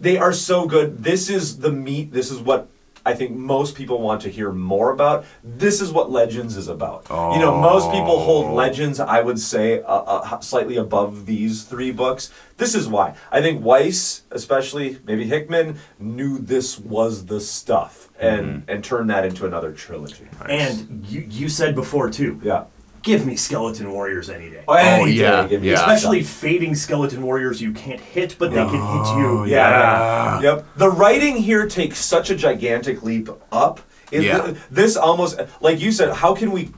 they 0.00 0.16
are 0.18 0.32
so 0.32 0.66
good. 0.66 1.02
This 1.02 1.28
is 1.30 1.58
the 1.58 1.70
meat. 1.72 2.12
This 2.12 2.30
is 2.30 2.38
what 2.40 2.68
I 3.06 3.12
think 3.14 3.32
most 3.36 3.74
people 3.76 4.00
want 4.00 4.22
to 4.22 4.30
hear 4.30 4.50
more 4.50 4.90
about. 4.90 5.26
This 5.62 5.82
is 5.82 5.92
what 5.92 6.10
Legends 6.10 6.56
is 6.56 6.68
about. 6.68 7.06
You 7.10 7.38
know, 7.38 7.54
most 7.60 7.90
people 7.90 8.18
hold 8.28 8.46
Oh. 8.46 8.54
Legends. 8.54 8.98
I 8.98 9.20
would 9.20 9.38
say 9.38 9.82
uh, 9.82 9.86
uh, 10.14 10.40
slightly 10.40 10.76
above 10.78 11.26
these 11.26 11.64
three 11.64 11.92
books. 11.92 12.30
This 12.56 12.74
is 12.74 12.88
why 12.88 13.14
I 13.30 13.42
think 13.42 13.62
Weis, 13.62 14.22
especially 14.30 14.98
maybe 15.06 15.24
Hickman, 15.26 15.76
knew 15.98 16.38
this 16.38 16.78
was 16.78 17.26
the 17.26 17.40
stuff 17.40 18.08
and 18.18 18.46
Mm-hmm. 18.46 18.70
and 18.70 18.82
turned 18.84 19.10
that 19.10 19.24
into 19.26 19.44
another 19.46 19.72
trilogy. 19.72 20.26
And 20.48 21.04
you, 21.06 21.26
you 21.28 21.48
said 21.50 21.74
before 21.74 22.08
too. 22.10 22.40
Yeah. 22.42 22.64
Give 23.04 23.26
me 23.26 23.36
skeleton 23.36 23.92
warriors 23.92 24.30
any 24.30 24.48
day. 24.50 24.64
Oh, 24.66 24.72
any 24.72 25.12
day, 25.12 25.20
yeah, 25.20 25.46
give 25.46 25.60
me 25.60 25.68
yeah. 25.68 25.74
Especially 25.74 26.22
fading 26.22 26.74
skeleton 26.74 27.22
warriors 27.22 27.60
you 27.60 27.72
can't 27.72 28.00
hit, 28.00 28.36
but 28.38 28.50
they 28.50 28.64
can 28.64 28.72
hit 28.72 29.16
you. 29.18 29.40
Oh, 29.40 29.44
yeah, 29.44 30.40
yeah. 30.40 30.40
Yep. 30.40 30.66
The 30.76 30.90
writing 30.90 31.36
here 31.36 31.68
takes 31.68 31.98
such 31.98 32.30
a 32.30 32.34
gigantic 32.34 33.02
leap 33.02 33.28
up. 33.52 33.80
It- 34.10 34.22
Yeah. 34.22 34.54
This 34.70 34.96
almost, 34.96 35.38
like 35.60 35.80
you 35.80 35.92
said, 35.92 36.14
how 36.14 36.34
can 36.34 36.50
we? 36.50 36.70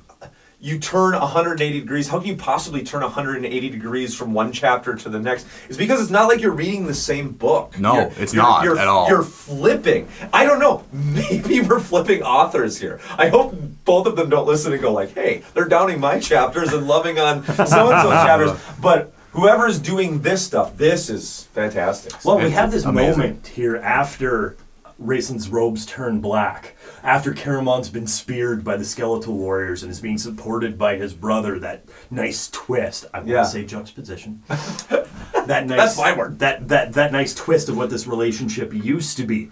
You 0.58 0.78
turn 0.78 1.12
180 1.12 1.80
degrees. 1.80 2.08
How 2.08 2.18
can 2.18 2.28
you 2.28 2.36
possibly 2.36 2.82
turn 2.82 3.02
180 3.02 3.68
degrees 3.68 4.14
from 4.14 4.32
one 4.32 4.52
chapter 4.52 4.94
to 4.96 5.08
the 5.10 5.18
next? 5.20 5.46
It's 5.68 5.76
because 5.76 6.00
it's 6.00 6.10
not 6.10 6.28
like 6.28 6.40
you're 6.40 6.50
reading 6.50 6.86
the 6.86 6.94
same 6.94 7.30
book. 7.32 7.78
No, 7.78 7.94
You're- 7.94 8.10
it's 8.18 8.32
you're- 8.32 8.42
not 8.48 8.64
you're- 8.64 8.78
at 8.78 8.88
all. 8.88 9.06
You're 9.08 9.22
flipping. 9.22 10.08
I 10.32 10.44
don't 10.44 10.58
know. 10.58 10.82
Maybe 10.92 11.60
we're 11.60 11.78
flipping 11.78 12.22
authors 12.22 12.78
here. 12.80 13.00
I 13.18 13.28
hope 13.28 13.54
both 13.84 14.06
of 14.06 14.16
them 14.16 14.30
don't 14.30 14.46
listen 14.46 14.72
and 14.72 14.80
go 14.80 14.92
like, 14.92 15.12
"Hey, 15.14 15.42
they're 15.52 15.68
downing 15.68 16.00
my 16.00 16.18
chapters 16.20 16.72
and 16.72 16.86
loving 16.88 17.18
on 17.18 17.44
so 17.44 17.52
and 17.62 17.68
so 17.68 18.10
chapters." 18.10 18.52
But 18.80 19.12
whoever's 19.32 19.78
doing 19.78 20.22
this 20.22 20.42
stuff, 20.44 20.76
this 20.78 21.10
is 21.10 21.44
fantastic. 21.52 22.14
Well, 22.24 22.38
we 22.38 22.50
have 22.52 22.70
this 22.72 22.84
amazing. 22.86 23.18
moment 23.20 23.46
here 23.46 23.76
after 23.76 24.56
Raistlin's 25.02 25.48
robes 25.50 25.84
turn 25.84 26.20
black, 26.20 26.74
after 27.02 27.34
Caramon's 27.34 27.90
been 27.90 28.06
speared 28.06 28.64
by 28.64 28.76
the 28.76 28.84
skeletal 28.84 29.34
warriors 29.34 29.82
and 29.82 29.92
is 29.92 30.00
being 30.00 30.16
supported 30.16 30.78
by 30.78 30.96
his 30.96 31.12
brother. 31.12 31.58
That 31.58 31.84
nice 32.10 32.48
twist. 32.50 33.04
I 33.12 33.18
want 33.18 33.28
Yeah. 33.28 33.42
to 33.42 33.48
say 33.48 33.64
juxtaposition. 33.64 34.42
that 34.48 35.66
nice. 35.66 35.68
That's 35.68 35.98
my 35.98 36.16
word. 36.16 36.38
That 36.38 36.68
that 36.68 36.94
that 36.94 37.12
nice 37.12 37.34
twist 37.34 37.68
of 37.68 37.76
what 37.76 37.90
this 37.90 38.06
relationship 38.06 38.72
used 38.72 39.16
to 39.18 39.24
be, 39.24 39.50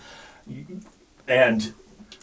and. 1.29 1.75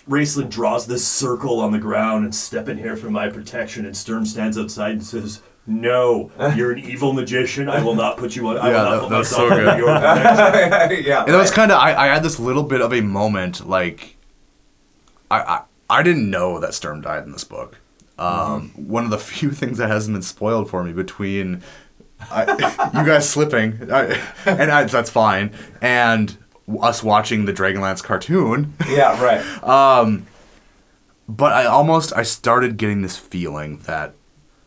Raistlin 0.09 0.49
draws 0.49 0.87
this 0.87 1.07
circle 1.07 1.59
on 1.59 1.71
the 1.71 1.77
ground 1.77 2.25
and 2.25 2.33
step 2.33 2.67
in 2.67 2.79
here 2.79 2.97
for 2.97 3.11
my 3.11 3.29
protection. 3.29 3.85
And 3.85 3.95
Sturm 3.95 4.25
stands 4.25 4.57
outside 4.57 4.93
and 4.93 5.03
says, 5.03 5.41
"No, 5.71 6.31
you're 6.55 6.71
an 6.71 6.79
evil 6.79 7.13
magician. 7.13 7.69
I 7.69 7.81
will 7.81 7.95
not 7.95 8.17
put 8.17 8.35
you 8.35 8.47
on. 8.49 8.57
I 8.57 8.71
Yeah, 8.71 8.83
will 8.83 8.83
not 8.83 8.91
that- 8.91 9.01
put 9.01 9.09
that's 9.09 9.31
myself 9.31 9.49
so 9.49 9.55
good. 9.55 9.77
your 9.77 9.87
yeah. 11.07 11.23
And 11.23 11.33
that 11.33 11.37
was 11.37 11.51
kind 11.51 11.71
of 11.71 11.77
I, 11.79 11.95
I 11.95 12.07
had 12.07 12.23
this 12.23 12.39
little 12.39 12.63
bit 12.63 12.81
of 12.81 12.93
a 12.93 13.01
moment 13.01 13.67
like 13.67 14.15
I 15.29 15.39
I, 15.39 15.61
I 15.89 16.03
didn't 16.03 16.29
know 16.29 16.59
that 16.59 16.73
Sturm 16.73 17.01
died 17.01 17.23
in 17.23 17.31
this 17.31 17.43
book. 17.43 17.77
Um, 18.19 18.69
One 18.75 19.03
of 19.05 19.09
the 19.09 19.17
few 19.33 19.51
things 19.51 19.77
that 19.79 19.89
hasn't 19.89 20.13
been 20.15 20.21
spoiled 20.21 20.69
for 20.69 20.83
me 20.83 20.93
between 20.93 21.63
I, 22.29 22.43
you 22.93 23.03
guys 23.05 23.27
slipping, 23.27 23.91
I, 23.91 24.21
and 24.45 24.71
I, 24.71 24.83
that's 24.83 25.09
fine, 25.09 25.51
and 25.81 26.37
us 26.81 27.01
watching 27.03 27.45
the 27.45 27.51
Dragonlance 27.53 28.03
cartoon. 28.03 28.73
yeah, 28.87 29.19
right. 29.21 29.41
um, 29.63 30.27
But 31.27 31.53
I 31.53 31.65
almost 31.65 32.13
I 32.15 32.21
started 32.21 32.77
getting 32.77 33.01
this 33.01 33.17
feeling 33.17 33.79
that, 33.87 34.13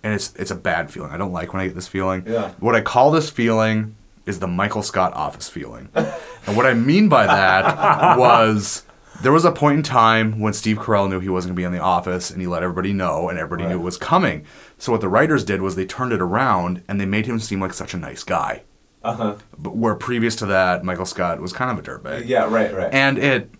and 0.05 0.15
it's 0.15 0.33
it's 0.37 0.53
a 0.53 0.55
bad 0.55 0.91
feeling. 0.91 1.11
I 1.11 1.17
don't 1.17 1.33
like 1.33 1.53
when 1.53 1.63
I 1.63 1.67
get 1.67 1.75
this 1.75 1.89
feeling. 1.89 2.23
Yeah. 2.27 2.53
What 2.61 2.77
I 2.77 2.83
call 2.83 3.11
this 3.11 3.31
feeling 3.31 3.97
is 4.27 4.39
the 4.39 4.47
Michael 4.47 4.83
Scott 4.83 5.13
office 5.15 5.49
feeling, 5.49 5.89
and 5.95 6.57
what 6.57 6.67
I 6.67 6.75
mean 6.75 7.09
by 7.09 7.27
that 7.27 8.19
was 8.19 8.85
there 9.23 9.33
was 9.33 9.45
a 9.45 9.53
point 9.53 9.79
in 9.79 9.83
time 9.83 10.41
when 10.41 10.53
Steve 10.53 10.77
Carell 10.77 11.09
knew 11.09 11.21
he 11.21 11.29
wasn't 11.29 11.51
going 11.51 11.57
to 11.57 11.61
be 11.61 11.65
in 11.65 11.73
the 11.73 11.85
office, 11.85 12.31
and 12.31 12.41
he 12.41 12.47
let 12.47 12.63
everybody 12.63 12.93
know, 12.93 13.29
and 13.29 13.39
everybody 13.39 13.69
knew 13.69 13.81
it 13.81 13.83
was 13.83 13.97
coming. 13.97 14.45
So 14.79 14.93
what 14.93 15.01
the 15.01 15.09
writers 15.09 15.45
did 15.45 15.63
was 15.63 15.75
they 15.75 15.87
turned 15.87 16.13
it 16.13 16.21
around 16.21 16.83
and 16.87 17.01
they 17.01 17.07
made 17.07 17.27
him 17.27 17.41
seem 17.41 17.61
like 17.61 17.73
such 17.73 17.95
a 17.95 17.97
nice 17.97 18.23
guy. 18.23 18.63
Uh 19.03 19.15
huh. 19.15 19.37
But 19.57 19.77
where 19.77 19.95
previous 19.95 20.37
to 20.37 20.47
that, 20.47 20.85
Michael 20.85 21.07
Scott 21.07 21.41
was 21.41 21.53
kind 21.53 21.71
of 21.71 21.79
a 21.79 21.89
dirtbag. 21.89 22.27
Yeah, 22.27 22.45
right, 22.51 22.75
right. 22.75 22.93
And 22.93 23.19
it, 23.19 23.51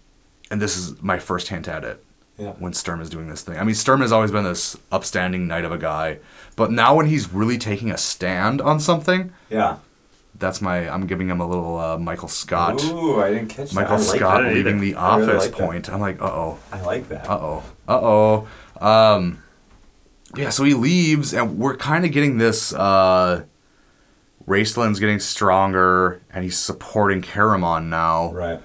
and 0.51 0.61
this 0.61 0.77
is 0.77 1.01
my 1.03 1.19
first 1.19 1.49
hint 1.49 1.69
at 1.69 1.85
it. 1.85 2.04
Yeah. 2.37 2.53
When 2.59 2.73
Sturm 2.73 3.01
is 3.01 3.09
doing 3.09 3.29
this 3.29 3.43
thing, 3.43 3.59
I 3.59 3.63
mean, 3.63 3.77
Sturm 3.77 4.01
has 4.01 4.11
always 4.11 4.33
been 4.33 4.43
this 4.43 4.77
upstanding 4.91 5.47
knight 5.47 5.65
of 5.65 5.71
a 5.71 5.79
guy, 5.79 6.19
but 6.57 6.73
now 6.73 6.97
when 6.97 7.07
he's 7.07 7.33
really 7.33 7.59
taking 7.59 7.93
a 7.93 7.97
stand 7.97 8.61
on 8.61 8.81
something, 8.81 9.33
yeah. 9.51 9.77
that's 10.37 10.61
my. 10.61 10.89
I'm 10.89 11.07
giving 11.07 11.29
him 11.29 11.41
a 11.41 11.47
little 11.47 11.79
uh, 11.79 11.97
Michael 11.97 12.27
Scott. 12.27 12.83
Ooh, 12.85 13.23
I 13.23 13.31
didn't 13.31 13.51
catch 13.51 13.73
Michael 13.73 13.99
that. 13.99 14.05
I 14.05 14.09
like 14.09 14.19
Scott 14.19 14.43
that 14.43 14.53
leaving 14.53 14.81
the 14.81 14.97
I 14.97 15.17
really 15.17 15.31
office 15.31 15.45
like 15.45 15.57
that. 15.57 15.67
point. 15.67 15.89
I'm 15.89 16.01
like, 16.01 16.21
uh 16.21 16.25
oh, 16.25 16.59
I 16.73 16.81
like 16.81 17.09
that. 17.09 17.31
uh 17.31 17.39
oh, 17.41 17.63
uh 17.89 18.01
oh. 18.03 18.49
Um, 18.85 19.43
yeah, 20.37 20.51
so 20.51 20.65
he 20.65 20.75
leaves, 20.75 21.33
and 21.33 21.57
we're 21.59 21.77
kind 21.77 22.05
of 22.05 22.11
getting 22.11 22.39
this. 22.39 22.73
Uh, 22.75 23.45
Raistlin's 24.47 24.99
getting 24.99 25.21
stronger, 25.21 26.21
and 26.31 26.43
he's 26.45 26.59
supporting 26.59 27.23
Caramon 27.23 27.87
now. 27.87 28.33
Right. 28.33 28.61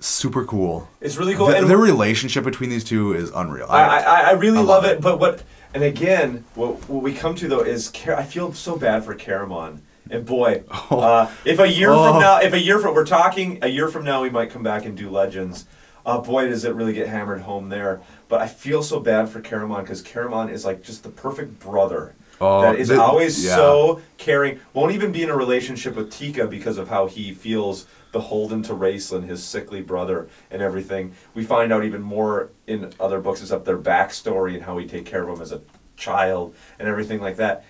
Super 0.00 0.44
cool. 0.44 0.88
It's 1.00 1.16
really 1.16 1.34
cool. 1.34 1.48
The, 1.48 1.58
and 1.58 1.68
the 1.70 1.76
relationship 1.76 2.42
between 2.44 2.70
these 2.70 2.84
two 2.84 3.12
is 3.12 3.30
unreal. 3.30 3.66
I, 3.68 3.98
I, 3.98 4.20
I 4.20 4.30
really 4.32 4.58
I 4.58 4.62
love 4.62 4.82
love 4.82 4.84
it. 4.86 4.92
it. 4.92 5.00
But 5.02 5.20
what, 5.20 5.42
and 5.74 5.82
again, 5.84 6.44
what, 6.54 6.88
what 6.88 7.02
we 7.02 7.12
come 7.12 7.34
to 7.36 7.48
though 7.48 7.60
is, 7.60 7.92
I 8.08 8.22
feel 8.22 8.52
so 8.54 8.76
bad 8.76 9.04
for 9.04 9.14
Caramon. 9.14 9.80
And 10.10 10.24
boy, 10.24 10.64
uh, 10.90 11.30
if 11.44 11.58
a 11.58 11.68
year 11.68 11.90
Oh. 11.90 12.12
from 12.12 12.20
now, 12.22 12.40
if 12.40 12.52
a 12.54 12.60
year 12.60 12.78
from 12.78 12.94
we're 12.94 13.04
talking 13.06 13.58
a 13.62 13.68
year 13.68 13.88
from 13.88 14.04
now, 14.04 14.22
we 14.22 14.30
might 14.30 14.50
come 14.50 14.62
back 14.62 14.84
and 14.86 14.96
do 14.96 15.10
Legends. 15.10 15.66
Uh, 16.06 16.18
boy, 16.18 16.48
does 16.48 16.64
it 16.64 16.74
really 16.74 16.94
get 16.94 17.06
hammered 17.06 17.42
home 17.42 17.68
there. 17.68 18.00
But 18.28 18.40
I 18.40 18.46
feel 18.48 18.82
so 18.82 19.00
bad 19.00 19.28
for 19.28 19.40
Caramon 19.42 19.82
because 19.82 20.02
Caramon 20.02 20.50
is 20.50 20.64
like 20.64 20.82
just 20.82 21.02
the 21.02 21.10
perfect 21.10 21.60
brother. 21.60 22.14
Oh, 22.40 22.62
that 22.62 22.76
is 22.76 22.88
the- 22.88 23.00
always 23.00 23.44
yeah. 23.44 23.54
so 23.54 24.00
caring. 24.18 24.60
Won't 24.72 24.92
even 24.94 25.12
be 25.12 25.22
in 25.22 25.30
a 25.30 25.36
relationship 25.36 25.94
with 25.96 26.10
Tika 26.10 26.46
because 26.46 26.78
of 26.78 26.88
how 26.88 27.06
he 27.06 27.32
feels 27.34 27.86
beholden 28.12 28.62
to 28.64 28.72
Raistlin, 28.74 29.26
his 29.28 29.44
sickly 29.44 29.82
brother, 29.82 30.28
and 30.50 30.62
everything. 30.62 31.12
We 31.34 31.44
find 31.44 31.72
out 31.72 31.84
even 31.84 32.02
more 32.02 32.50
in 32.66 32.92
other 32.98 33.20
books 33.20 33.42
is 33.42 33.52
up 33.52 33.64
their 33.64 33.78
backstory 33.78 34.54
and 34.54 34.62
how 34.64 34.74
we 34.74 34.86
take 34.86 35.04
care 35.06 35.22
of 35.28 35.36
him 35.36 35.42
as 35.42 35.52
a 35.52 35.60
child 35.96 36.54
and 36.78 36.88
everything 36.88 37.20
like 37.20 37.36
that. 37.36 37.64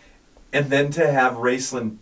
And 0.52 0.70
then 0.70 0.90
to 0.92 1.10
have 1.10 1.34
Raistlin, 1.34 1.96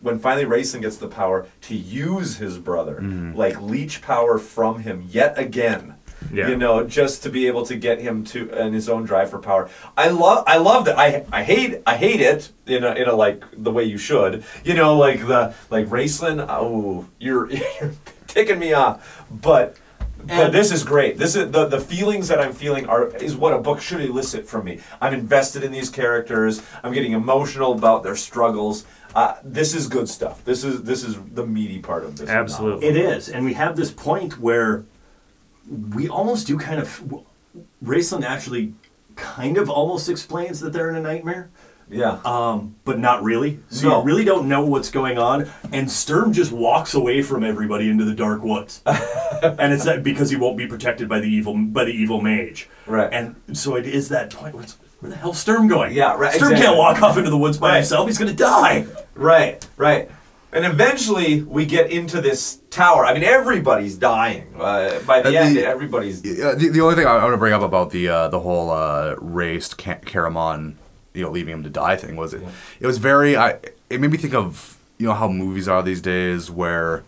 when 0.00 0.18
finally 0.18 0.44
Raistlin 0.46 0.82
gets 0.82 0.96
the 0.98 1.08
power 1.08 1.46
to 1.62 1.74
use 1.74 2.36
his 2.36 2.58
brother, 2.58 2.96
Mm-hmm. 3.00 3.36
like 3.36 3.60
leech 3.60 4.00
power 4.02 4.38
from 4.38 4.80
him 4.80 5.06
yet 5.08 5.36
again. 5.38 5.94
Yeah. 6.32 6.48
You 6.48 6.56
know, 6.56 6.84
just 6.84 7.22
to 7.24 7.30
be 7.30 7.46
able 7.46 7.66
to 7.66 7.76
get 7.76 8.00
him 8.00 8.24
to 8.24 8.50
and 8.52 8.74
his 8.74 8.88
own 8.88 9.04
drive 9.04 9.30
for 9.30 9.38
power. 9.38 9.68
I 9.98 10.08
love, 10.08 10.44
I 10.46 10.56
love 10.56 10.86
that. 10.86 10.98
I, 10.98 11.26
I 11.30 11.42
hate, 11.42 11.82
I 11.86 11.96
hate 11.96 12.20
it 12.20 12.50
in 12.66 12.84
a, 12.84 12.94
in 12.94 13.06
a 13.06 13.14
like 13.14 13.44
the 13.52 13.70
way 13.70 13.84
you 13.84 13.98
should. 13.98 14.42
You 14.64 14.72
know, 14.74 14.96
like 14.96 15.26
the 15.26 15.54
like 15.68 15.86
Raistlin. 15.88 16.44
Oh, 16.48 17.06
you're, 17.18 17.50
you're 17.80 17.92
ticking 18.28 18.58
me 18.58 18.72
off. 18.72 19.26
But 19.30 19.76
but 20.26 20.52
this 20.52 20.72
is 20.72 20.84
great. 20.84 21.18
This 21.18 21.36
is 21.36 21.50
the 21.50 21.66
the 21.66 21.80
feelings 21.80 22.28
that 22.28 22.40
I'm 22.40 22.52
feeling 22.52 22.86
are 22.86 23.08
is 23.16 23.36
what 23.36 23.52
a 23.52 23.58
book 23.58 23.80
should 23.80 24.00
elicit 24.00 24.46
from 24.46 24.64
me. 24.64 24.80
I'm 25.00 25.14
invested 25.14 25.64
in 25.64 25.72
these 25.72 25.90
characters. 25.90 26.62
I'm 26.82 26.92
getting 26.92 27.12
emotional 27.12 27.72
about 27.72 28.02
their 28.02 28.16
struggles. 28.16 28.84
Uh, 29.14 29.36
this 29.44 29.74
is 29.74 29.88
good 29.88 30.08
stuff. 30.08 30.44
This 30.44 30.64
is 30.64 30.82
this 30.82 31.04
is 31.04 31.18
the 31.34 31.46
meaty 31.46 31.80
part 31.80 32.04
of 32.04 32.16
this. 32.16 32.28
Absolutely. 32.28 32.88
It 32.88 32.96
is, 32.96 33.28
and 33.28 33.44
we 33.44 33.54
have 33.54 33.76
this 33.76 33.90
point 33.90 34.38
where 34.38 34.84
we 35.68 36.08
almost 36.08 36.46
do 36.46 36.58
kind 36.58 36.80
of. 36.80 37.22
Raistlin 37.84 38.22
actually 38.24 38.72
kind 39.16 39.58
of 39.58 39.68
almost 39.68 40.08
explains 40.08 40.60
that 40.60 40.72
they're 40.72 40.88
in 40.88 40.96
a 40.96 41.00
nightmare, 41.00 41.50
Yeah. 41.90 42.18
um, 42.24 42.76
but 42.84 42.98
not 42.98 43.22
really. 43.22 43.60
So 43.68 43.88
No. 43.88 43.98
you 43.98 44.04
really 44.06 44.24
don't 44.24 44.48
know 44.48 44.64
what's 44.64 44.88
going 44.90 45.18
on, 45.18 45.50
and 45.70 45.90
Sturm 45.90 46.32
just 46.32 46.50
walks 46.50 46.94
away 46.94 47.20
from 47.22 47.44
everybody 47.44 47.90
into 47.90 48.04
the 48.06 48.14
dark 48.14 48.42
woods, 48.42 48.80
and 48.86 49.72
it's 49.72 49.84
that 49.84 50.02
because 50.02 50.30
he 50.30 50.36
won't 50.36 50.56
be 50.56 50.66
protected 50.66 51.08
by 51.10 51.20
the 51.20 51.26
evil 51.28 51.54
by 51.58 51.84
the 51.84 51.92
evil 51.92 52.22
mage. 52.22 52.68
Right. 52.86 53.12
And 53.12 53.34
so 53.52 53.74
it 53.76 53.86
is 53.86 54.08
that 54.08 54.30
point. 54.30 54.54
Where, 54.54 54.64
where 55.00 55.10
the 55.10 55.16
hell's 55.16 55.38
Sturm 55.38 55.68
going? 55.68 55.92
Yeah, 55.92 56.14
right, 56.16 56.32
Sturm 56.32 56.52
exactly. 56.52 56.66
can't 56.66 56.78
walk 56.78 57.02
off 57.02 57.18
into 57.18 57.28
the 57.30 57.36
woods 57.38 57.58
by 57.58 57.68
Right. 57.70 57.76
himself. 57.78 58.06
He's 58.06 58.16
gonna 58.18 58.32
die. 58.32 58.86
Right, 59.14 59.66
right. 59.76 60.10
And 60.54 60.66
eventually 60.66 61.42
we 61.42 61.64
get 61.64 61.90
into 61.90 62.20
this 62.20 62.58
tower. 62.68 63.06
I 63.06 63.14
mean, 63.14 63.24
everybody's 63.24 63.96
dying. 63.96 64.54
Uh, 64.58 64.98
by 65.06 65.22
the 65.22 65.30
Uh, 65.30 65.42
end, 65.44 65.56
everybody's. 65.58 66.18
Uh, 66.20 66.54
the, 66.58 66.68
the 66.68 66.80
only 66.82 66.94
thing 66.94 67.06
I 67.06 67.16
want 67.22 67.32
to 67.32 67.38
bring 67.38 67.54
up 67.54 67.62
about 67.62 67.90
the 67.90 68.08
uh, 68.08 68.28
the 68.28 68.40
whole 68.40 68.70
uh, 68.70 69.14
Raist 69.18 69.78
Ka- 69.78 70.00
Caramon, 70.04 70.74
you 71.14 71.22
know, 71.22 71.30
leaving 71.30 71.54
him 71.54 71.62
to 71.62 71.70
die 71.70 71.96
thing 71.96 72.16
was 72.16 72.34
it. 72.34 72.42
It 72.80 72.86
was 72.86 72.98
very. 72.98 73.34
I 73.36 73.58
it 73.88 74.00
made 74.00 74.10
me 74.10 74.18
think 74.18 74.34
of 74.34 74.76
you 74.98 75.06
know 75.06 75.14
how 75.14 75.28
movies 75.28 75.68
are 75.68 75.82
these 75.82 76.02
days, 76.02 76.50
where 76.50 77.02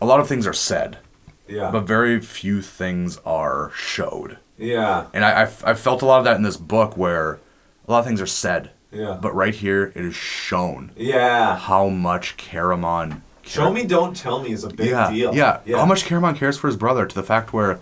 a 0.00 0.06
lot 0.06 0.20
of 0.20 0.26
things 0.28 0.46
are 0.46 0.52
said, 0.54 0.98
Yeah. 1.46 1.70
but 1.70 1.82
very 1.86 2.18
few 2.20 2.62
things 2.62 3.18
are 3.26 3.70
showed. 3.74 4.38
yeah. 4.56 5.06
And 5.12 5.22
I 5.24 5.42
I 5.64 5.74
felt 5.74 6.00
a 6.02 6.06
lot 6.06 6.18
of 6.18 6.24
that 6.24 6.36
in 6.36 6.42
this 6.44 6.56
book, 6.56 6.96
where 6.96 7.38
a 7.86 7.90
lot 7.92 7.98
of 8.00 8.06
things 8.06 8.20
are 8.22 8.26
said, 8.26 8.70
Yeah. 8.94 9.18
but 9.20 9.34
right 9.34 9.54
here 9.54 9.92
it 9.94 10.04
is 10.04 10.14
shown 10.14 10.92
Yeah. 10.96 11.56
how 11.56 11.88
much 11.88 12.36
Caramon. 12.36 13.20
Show 13.42 13.70
me, 13.72 13.84
don't 13.84 14.16
tell 14.16 14.40
me 14.42 14.52
is 14.52 14.64
a 14.64 14.68
big 14.70 14.88
yeah, 14.90 15.10
deal. 15.10 15.34
Yeah, 15.34 15.60
yeah. 15.66 15.78
How 15.78 15.84
much 15.84 16.04
Caramon 16.04 16.34
cares 16.36 16.56
for 16.56 16.66
his 16.68 16.76
brother 16.76 17.04
to 17.06 17.14
the 17.14 17.22
fact 17.22 17.52
where 17.52 17.78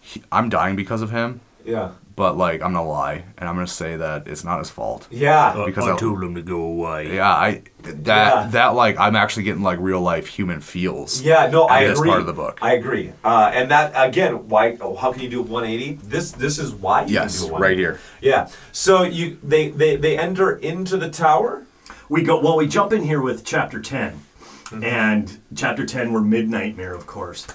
he, 0.00 0.22
I'm 0.32 0.48
dying 0.48 0.76
because 0.76 1.02
of 1.02 1.10
him, 1.10 1.40
Yeah. 1.64 1.90
But 2.18 2.36
like 2.36 2.60
I'm 2.62 2.72
gonna 2.72 2.84
lie 2.86 3.22
and 3.38 3.48
I'm 3.48 3.54
gonna 3.54 3.68
say 3.68 3.96
that 3.96 4.26
it's 4.26 4.42
not 4.42 4.58
his 4.58 4.68
fault. 4.68 5.06
Yeah. 5.08 5.54
Because 5.64 5.86
I 5.86 5.92
I- 5.92 5.96
told 5.96 6.22
him 6.22 6.34
to 6.34 6.42
go 6.42 6.60
away. 6.60 7.14
Yeah, 7.14 7.30
I 7.30 7.62
that 7.84 8.06
Yeah. 8.06 8.48
that 8.50 8.74
like 8.74 8.98
I'm 8.98 9.14
actually 9.14 9.44
getting 9.44 9.62
like 9.62 9.78
real 9.80 10.00
life 10.00 10.26
human 10.26 10.60
feels. 10.60 11.22
Yeah, 11.22 11.48
no, 11.48 11.66
in 11.66 11.72
I 11.72 11.84
this 11.86 11.96
agree. 11.98 12.10
part 12.10 12.20
of 12.20 12.26
the 12.26 12.32
book. 12.32 12.58
I 12.60 12.72
agree, 12.74 13.12
uh, 13.24 13.52
and 13.54 13.70
that 13.70 13.92
again, 13.94 14.48
why? 14.48 14.76
Oh, 14.80 14.96
how 14.96 15.12
can 15.12 15.22
you 15.22 15.30
do 15.30 15.40
180? 15.42 16.00
This 16.02 16.32
this 16.32 16.58
is 16.58 16.74
why 16.74 17.04
you 17.04 17.14
Yes, 17.14 17.38
can 17.40 17.50
do 17.50 17.56
a 17.56 17.58
right 17.60 17.78
here. 17.78 18.00
Yeah. 18.20 18.48
So 18.72 19.04
you 19.04 19.38
they 19.42 19.68
they 19.70 19.94
they 19.94 20.18
enter 20.18 20.56
into 20.56 20.96
the 20.96 21.08
tower. 21.08 21.66
We 22.08 22.22
go 22.24 22.40
well. 22.40 22.56
We 22.56 22.66
jump 22.66 22.92
in 22.92 23.04
here 23.04 23.20
with 23.22 23.44
chapter 23.44 23.78
10 23.80 24.24
and 24.82 25.38
chapter 25.54 25.86
ten 25.86 26.12
we're 26.12 26.20
mid 26.20 26.48
nightmare, 26.50 26.94
of 26.94 27.06
course. 27.06 27.46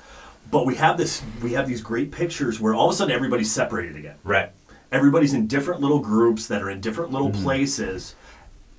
But 0.54 0.68
we 0.68 0.76
have 0.76 0.98
this. 0.98 1.24
We 1.42 1.54
have 1.54 1.68
these 1.68 1.82
great 1.82 2.12
pictures 2.12 2.60
where 2.60 2.76
all 2.76 2.88
of 2.88 2.94
a 2.94 2.96
sudden 2.96 3.12
everybody's 3.12 3.52
separated 3.52 3.96
again. 3.96 4.18
Right. 4.24 4.52
Everybody's 4.92 5.34
in 5.34 5.48
different 5.48 5.82
little 5.82 5.98
groups 5.98 6.46
that 6.46 6.62
are 6.62 6.70
in 6.70 6.80
different 6.80 7.12
little 7.12 7.32
mm-hmm. 7.32 7.42
places, 7.42 8.14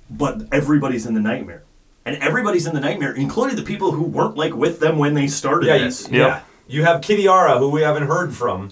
but 0.09 0.43
everybody's 0.53 1.05
in 1.05 1.13
the 1.13 1.19
nightmare, 1.19 1.63
and 2.05 2.15
everybody's 2.23 2.65
in 2.65 2.73
the 2.73 2.79
nightmare, 2.79 3.11
including 3.13 3.57
the 3.57 3.61
people 3.61 3.91
who 3.91 4.03
weren't 4.03 4.37
like 4.37 4.55
with 4.55 4.79
them 4.79 4.97
when 4.97 5.15
they 5.15 5.27
started 5.27 5.67
Yeah. 5.67 5.75
You, 5.75 5.83
this. 5.83 6.09
yeah. 6.09 6.41
You 6.65 6.85
have 6.85 7.01
Kitiara, 7.01 7.59
who 7.59 7.69
we 7.69 7.81
haven't 7.81 8.07
heard 8.07 8.33
from. 8.33 8.71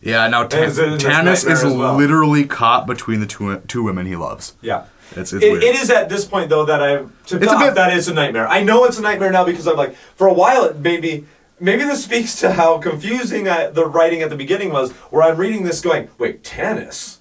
Yeah, 0.00 0.28
now 0.28 0.46
Tan- 0.46 0.62
Is 0.62 0.78
it 0.78 0.84
in 0.84 0.98
this 1.24 1.44
Tanis 1.44 1.52
is 1.52 1.64
well? 1.64 1.96
literally 1.96 2.44
caught 2.44 2.86
between 2.86 3.18
the 3.18 3.26
two 3.26 3.58
two 3.66 3.82
women 3.82 4.06
he 4.06 4.14
loves. 4.14 4.54
Yeah. 4.62 4.84
It's, 5.16 5.32
it's 5.32 5.44
It, 5.44 5.50
weird. 5.52 5.64
it 5.64 5.74
is 5.74 5.90
at 5.90 6.08
this 6.08 6.24
point 6.24 6.50
though 6.50 6.64
that 6.66 6.80
I 6.80 6.96
to 6.98 7.08
It's 7.22 7.32
a 7.32 7.38
Doc, 7.38 7.58
bit- 7.60 7.74
that 7.74 7.92
is 7.92 8.06
a 8.06 8.14
nightmare. 8.14 8.46
I 8.46 8.62
know 8.62 8.84
it's 8.84 8.98
a 8.98 9.02
nightmare 9.02 9.32
now 9.32 9.44
because 9.44 9.66
I'm 9.66 9.76
like 9.76 9.96
for 10.14 10.28
a 10.28 10.32
while 10.32 10.64
it 10.64 10.78
maybe 10.78 11.26
maybe 11.60 11.84
this 11.84 12.04
speaks 12.04 12.38
to 12.40 12.52
how 12.52 12.78
confusing 12.78 13.48
I, 13.48 13.68
the 13.68 13.86
writing 13.86 14.22
at 14.22 14.30
the 14.30 14.36
beginning 14.36 14.70
was, 14.72 14.92
where 14.92 15.22
I'm 15.22 15.36
reading 15.36 15.64
this 15.64 15.80
going, 15.80 16.08
wait, 16.18 16.42
Tanis, 16.42 17.18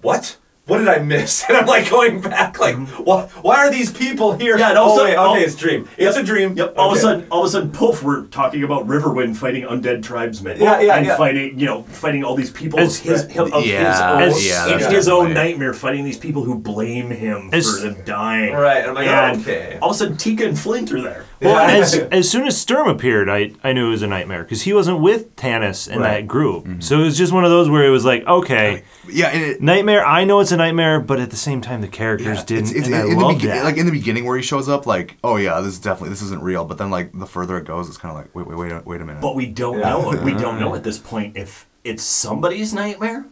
what? 0.00 0.36
What 0.66 0.78
did 0.78 0.88
I 0.88 0.98
miss? 1.00 1.44
And 1.48 1.58
I'm 1.58 1.66
like 1.66 1.90
going 1.90 2.22
back, 2.22 2.58
like, 2.58 2.74
mm-hmm. 2.74 3.02
why, 3.04 3.26
why 3.42 3.56
are 3.56 3.70
these 3.70 3.92
people 3.92 4.32
here? 4.32 4.56
Yeah, 4.56 4.70
and 4.70 4.78
all 4.78 4.92
oh, 4.92 4.96
sudden- 4.96 5.10
wait, 5.10 5.16
all- 5.16 5.32
okay, 5.34 5.42
oh, 5.42 5.44
it's 5.44 5.54
a 5.54 5.58
dream. 5.58 5.88
It's 5.98 6.16
a 6.16 6.22
dream. 6.22 6.56
Yep. 6.56 6.74
All 6.78 6.90
of 6.90 6.96
a 6.96 7.00
sudden, 7.00 7.26
all 7.30 7.42
of 7.42 7.48
a 7.48 7.50
sudden, 7.50 7.70
poof! 7.70 8.02
We're 8.02 8.24
talking 8.28 8.62
about 8.64 8.86
Riverwind 8.86 9.36
fighting 9.36 9.64
undead 9.64 10.02
tribesmen. 10.02 10.58
Yeah, 10.58 10.80
yeah, 10.80 10.96
and 10.96 11.06
yeah. 11.06 11.16
fighting, 11.18 11.58
you 11.58 11.66
know, 11.66 11.82
fighting 11.82 12.24
all 12.24 12.34
these 12.34 12.50
people 12.50 12.80
As- 12.80 12.98
his, 12.98 13.24
his, 13.24 13.52
of 13.52 13.66
Yeah, 13.66 14.20
his 14.24 14.36
own, 14.36 14.42
yeah, 14.42 14.72
in 14.72 14.80
that's 14.80 14.92
his 14.92 15.08
own 15.08 15.34
nightmare, 15.34 15.74
fighting 15.74 16.02
these 16.02 16.18
people 16.18 16.44
who 16.44 16.58
blame 16.58 17.10
him 17.10 17.50
As- 17.52 17.70
for 17.70 17.86
them 17.86 18.02
dying. 18.06 18.54
Right, 18.54 18.86
I'm 18.86 18.94
like, 18.94 19.06
and 19.06 19.36
oh, 19.36 19.40
okay. 19.42 19.78
All 19.82 19.90
of 19.90 19.96
a 19.96 19.98
sudden, 19.98 20.16
Tika 20.16 20.46
and 20.46 20.58
Flint 20.58 20.90
are 20.92 21.02
there. 21.02 21.26
Well, 21.44 21.58
as, 21.58 21.94
as 22.12 22.30
soon 22.30 22.46
as 22.46 22.60
Sturm 22.60 22.88
appeared, 22.88 23.28
I, 23.28 23.52
I 23.62 23.72
knew 23.72 23.86
it 23.86 23.90
was 23.90 24.02
a 24.02 24.06
nightmare 24.06 24.42
because 24.42 24.62
he 24.62 24.72
wasn't 24.72 25.00
with 25.00 25.36
Tanis 25.36 25.88
in 25.88 26.00
Right. 26.00 26.20
that 26.20 26.26
group. 26.26 26.64
Mm-hmm. 26.64 26.80
So 26.80 27.00
it 27.00 27.04
was 27.04 27.16
just 27.18 27.32
one 27.32 27.44
of 27.44 27.50
those 27.50 27.68
where 27.70 27.84
it 27.84 27.90
was 27.90 28.04
like, 28.04 28.26
okay, 28.26 28.82
yeah, 29.08 29.28
and 29.28 29.42
it, 29.42 29.62
nightmare. 29.62 30.04
I 30.04 30.24
know 30.24 30.40
it's 30.40 30.52
a 30.52 30.56
nightmare, 30.56 31.00
but 31.00 31.20
at 31.20 31.30
the 31.30 31.36
same 31.36 31.60
time, 31.60 31.80
the 31.80 31.88
characters 31.88 32.38
Yeah, 32.38 32.44
didn't. 32.44 32.62
It's, 32.64 32.72
it's 32.72 32.86
and 32.86 32.94
I 32.96 33.00
in 33.04 33.10
the 33.10 33.16
love 33.24 33.36
begin- 33.36 33.50
that. 33.50 33.64
like 33.64 33.76
in 33.76 33.86
the 33.86 33.92
beginning 33.92 34.24
where 34.24 34.36
he 34.36 34.42
shows 34.42 34.68
up, 34.68 34.86
like, 34.86 35.16
oh 35.22 35.36
yeah, 35.36 35.60
this 35.60 35.74
is 35.74 35.78
definitely 35.80 36.10
this 36.10 36.22
isn't 36.22 36.42
real. 36.42 36.64
But 36.64 36.78
then 36.78 36.90
like 36.90 37.12
the 37.12 37.26
further 37.26 37.58
it 37.58 37.64
goes, 37.64 37.88
it's 37.88 37.98
kind 37.98 38.10
of 38.16 38.16
like, 38.22 38.34
wait, 38.34 38.46
wait, 38.46 38.56
wait, 38.58 38.72
a- 38.72 38.82
wait 38.84 39.00
a 39.00 39.04
minute. 39.04 39.20
But 39.22 39.34
we 39.34 39.46
don't 39.46 39.78
Yeah. 39.78 39.90
know. 39.90 40.20
We 40.22 40.32
don't 40.34 40.58
know 40.58 40.74
at 40.74 40.82
this 40.84 40.98
point 40.98 41.36
if 41.36 41.66
it's 41.84 42.02
somebody's 42.02 42.72
nightmare 42.72 43.26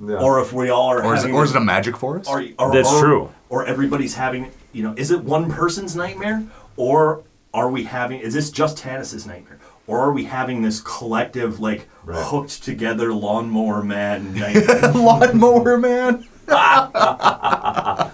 Yeah. 0.00 0.16
or 0.16 0.40
if 0.40 0.52
we 0.52 0.70
all 0.70 0.88
are. 0.90 1.02
or 1.04 1.14
is 1.14 1.20
it, 1.20 1.26
having 1.28 1.34
or 1.36 1.44
is 1.44 1.50
it 1.50 1.56
a 1.56 1.60
magic 1.60 1.96
forest? 1.96 2.30
Are, 2.30 2.42
are, 2.58 2.72
That's 2.72 2.92
or- 2.92 3.00
true. 3.00 3.30
Or 3.48 3.64
everybody's 3.64 4.14
having, 4.14 4.50
you 4.72 4.82
know, 4.82 4.92
is 4.96 5.10
it 5.12 5.22
one 5.22 5.50
person's 5.50 5.94
nightmare, 5.94 6.42
or 6.76 7.22
are 7.56 7.68
we 7.70 7.84
having? 7.84 8.20
Is 8.20 8.34
this 8.34 8.50
just 8.50 8.76
Tanis's 8.78 9.26
nightmare, 9.26 9.58
or 9.88 9.98
are 10.00 10.12
we 10.12 10.24
having 10.24 10.62
this 10.62 10.80
collective, 10.80 11.58
like, 11.58 11.88
Right. 12.04 12.22
hooked 12.22 12.62
together 12.62 13.12
lawnmower 13.12 13.82
man 13.82 14.34
nightmare? 14.38 14.92
Lawnmower 14.92 15.78
man. 15.78 16.26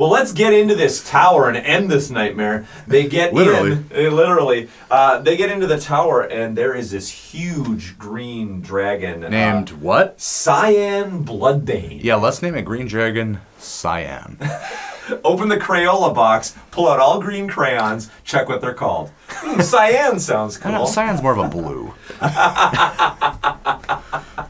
Well, 0.00 0.08
let's 0.08 0.32
get 0.32 0.54
into 0.54 0.74
this 0.74 1.06
tower 1.06 1.46
and 1.46 1.58
end 1.58 1.90
this 1.90 2.08
nightmare. 2.08 2.66
They 2.86 3.06
get 3.06 3.34
Literally. 3.34 3.72
in, 3.72 3.90
uh, 4.06 4.10
literally. 4.10 4.70
Uh, 4.90 5.18
they 5.18 5.36
get 5.36 5.50
into 5.50 5.66
the 5.66 5.78
tower, 5.78 6.22
and 6.22 6.56
there 6.56 6.74
is 6.74 6.90
this 6.90 7.10
huge 7.10 7.98
green 7.98 8.62
dragon 8.62 9.20
Named 9.20 9.72
uh, 9.72 9.74
what? 9.74 10.18
Cyan 10.18 11.22
Bloodbane. 11.22 12.02
Yeah, 12.02 12.14
let's 12.14 12.40
name 12.40 12.54
it 12.54 12.62
Green 12.62 12.86
Dragon 12.86 13.40
Cyan. 13.58 14.38
Open 15.24 15.48
the 15.48 15.56
Crayola 15.56 16.14
box, 16.14 16.56
pull 16.70 16.88
out 16.88 17.00
all 17.00 17.20
green 17.20 17.48
crayons, 17.48 18.10
check 18.24 18.48
what 18.48 18.60
they're 18.60 18.74
called. 18.74 19.10
Hmm, 19.28 19.60
cyan 19.62 20.20
sounds 20.20 20.58
I 20.58 20.64
don't 20.64 20.72
know, 20.72 20.78
cool. 20.78 20.86
Cyan's 20.86 21.22
more 21.22 21.32
of 21.32 21.38
a 21.38 21.48
blue. 21.48 21.92
uh, 22.20 22.30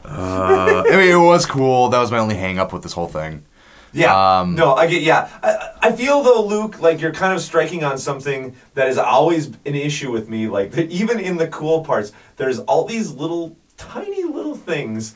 I 0.05 0.83
mean, 0.91 1.11
it 1.11 1.15
was 1.15 1.45
cool. 1.45 1.89
That 1.89 1.99
was 1.99 2.11
my 2.11 2.19
only 2.19 2.35
hang 2.35 2.59
up 2.59 2.73
with 2.73 2.83
this 2.83 2.93
whole 2.93 3.07
thing. 3.07 3.45
Yeah. 3.93 4.39
Um, 4.39 4.55
no, 4.55 4.73
I 4.73 4.87
get. 4.87 5.01
Yeah, 5.01 5.29
I, 5.43 5.89
I 5.89 5.91
feel 5.91 6.23
though, 6.23 6.45
Luke, 6.45 6.79
like 6.79 7.01
you're 7.01 7.13
kind 7.13 7.33
of 7.33 7.41
striking 7.41 7.83
on 7.83 7.97
something 7.97 8.55
that 8.73 8.87
is 8.87 8.97
always 8.97 9.47
an 9.47 9.75
issue 9.75 10.11
with 10.11 10.29
me. 10.29 10.47
Like 10.47 10.77
even 10.77 11.19
in 11.19 11.37
the 11.37 11.47
cool 11.47 11.83
parts, 11.83 12.13
there's 12.37 12.59
all 12.59 12.85
these 12.85 13.11
little, 13.11 13.57
tiny 13.77 14.23
little 14.23 14.55
things. 14.55 15.15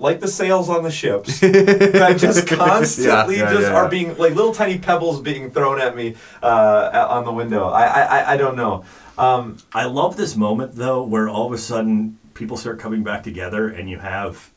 Like 0.00 0.20
the 0.20 0.28
sails 0.28 0.68
on 0.70 0.82
the 0.82 0.90
ships 0.90 1.40
that 1.40 2.16
just 2.18 2.46
constantly 2.48 3.36
Yeah, 3.36 3.44
yeah, 3.44 3.52
just 3.52 3.68
yeah, 3.70 3.74
are 3.76 3.88
being 3.88 4.16
like 4.16 4.34
little 4.34 4.54
tiny 4.54 4.78
pebbles 4.78 5.20
being 5.20 5.50
thrown 5.50 5.78
at 5.80 5.94
me 5.94 6.16
uh, 6.42 7.06
on 7.10 7.24
the 7.26 7.32
window. 7.32 7.68
I 7.68 7.84
I, 7.84 8.02
I- 8.20 8.32
I 8.32 8.36
don't 8.38 8.56
know. 8.56 8.84
Um, 9.18 9.58
I 9.74 9.84
love 9.84 10.16
this 10.16 10.34
moment 10.36 10.74
though, 10.76 11.02
where 11.02 11.28
all 11.28 11.46
of 11.46 11.52
a 11.52 11.58
sudden 11.58 12.18
people 12.32 12.56
start 12.56 12.78
coming 12.78 13.02
back 13.02 13.22
together, 13.22 13.68
and 13.68 13.90
you 13.90 13.98
have 13.98 14.50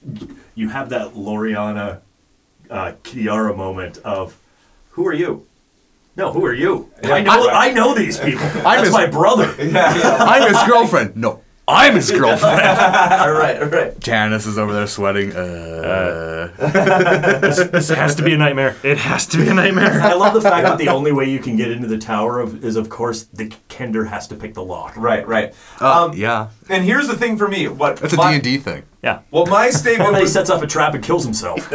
you 0.55 0.69
have 0.69 0.87
that 0.89 1.13
Laurana 1.13 1.99
uh, 2.69 2.93
Kitiara 3.03 3.53
moment 3.57 3.97
of, 4.05 4.37
"Who 4.91 5.05
are 5.05 5.13
you?" 5.13 5.45
No, 6.15 6.31
who 6.31 6.45
are 6.45 6.53
you? 6.53 6.89
I 7.03 7.21
know 7.21 7.49
I 7.49 7.71
know 7.73 7.93
these 7.93 8.17
people. 8.17 8.47
That's 8.63 8.83
his- 8.83 8.91
my 8.93 9.07
brother. 9.07 9.53
yeah, 9.59 9.97
yeah. 9.97 10.17
I'm 10.21 10.47
his 10.53 10.63
girlfriend. 10.63 11.17
No, 11.17 11.41
I'm 11.65 11.95
his 11.95 12.11
girlfriend. 12.11 12.59
all 12.59 13.31
right, 13.31 13.61
all 13.61 13.69
right. 13.69 13.97
Janice 13.99 14.45
is 14.45 14.57
over 14.57 14.73
there 14.73 14.87
sweating. 14.87 15.31
Uh, 15.33 16.51
This 17.71 17.89
has 17.89 18.15
to 18.15 18.23
be 18.23 18.33
a 18.33 18.37
nightmare. 18.37 18.75
It 18.83 18.97
has 18.97 19.25
to 19.27 19.37
be 19.37 19.47
a 19.47 19.53
nightmare. 19.53 20.01
I 20.01 20.13
love 20.13 20.33
the 20.33 20.41
fact 20.41 20.65
that 20.65 20.77
the 20.77 20.87
only 20.89 21.13
way 21.13 21.29
you 21.29 21.39
can 21.39 21.55
get 21.55 21.71
into 21.71 21.87
the 21.87 21.97
tower 21.97 22.39
of, 22.41 22.65
is, 22.65 22.75
of 22.75 22.89
course, 22.89 23.23
the 23.23 23.47
Kender 23.69 24.07
has 24.09 24.27
to 24.27 24.35
pick 24.35 24.53
the 24.53 24.63
lock. 24.63 24.95
Right, 24.97 25.25
right. 25.25 25.53
uh, 25.79 26.05
um, 26.05 26.17
yeah, 26.17 26.49
And 26.69 26.83
here's 26.83 27.07
the 27.07 27.15
thing 27.15 27.37
for 27.37 27.47
me. 27.47 27.69
What 27.69 27.95
that's 27.97 28.13
a 28.13 28.17
my, 28.17 28.37
D&D 28.37 28.57
thing. 28.57 28.83
Yeah. 29.01 29.19
Well, 29.31 29.45
my 29.45 29.69
statement 29.69 30.07
And 30.07 30.15
then 30.15 30.23
he 30.23 30.27
sets 30.27 30.49
off 30.49 30.61
a 30.63 30.67
trap 30.67 30.93
and 30.95 31.03
kills 31.03 31.23
himself. 31.23 31.69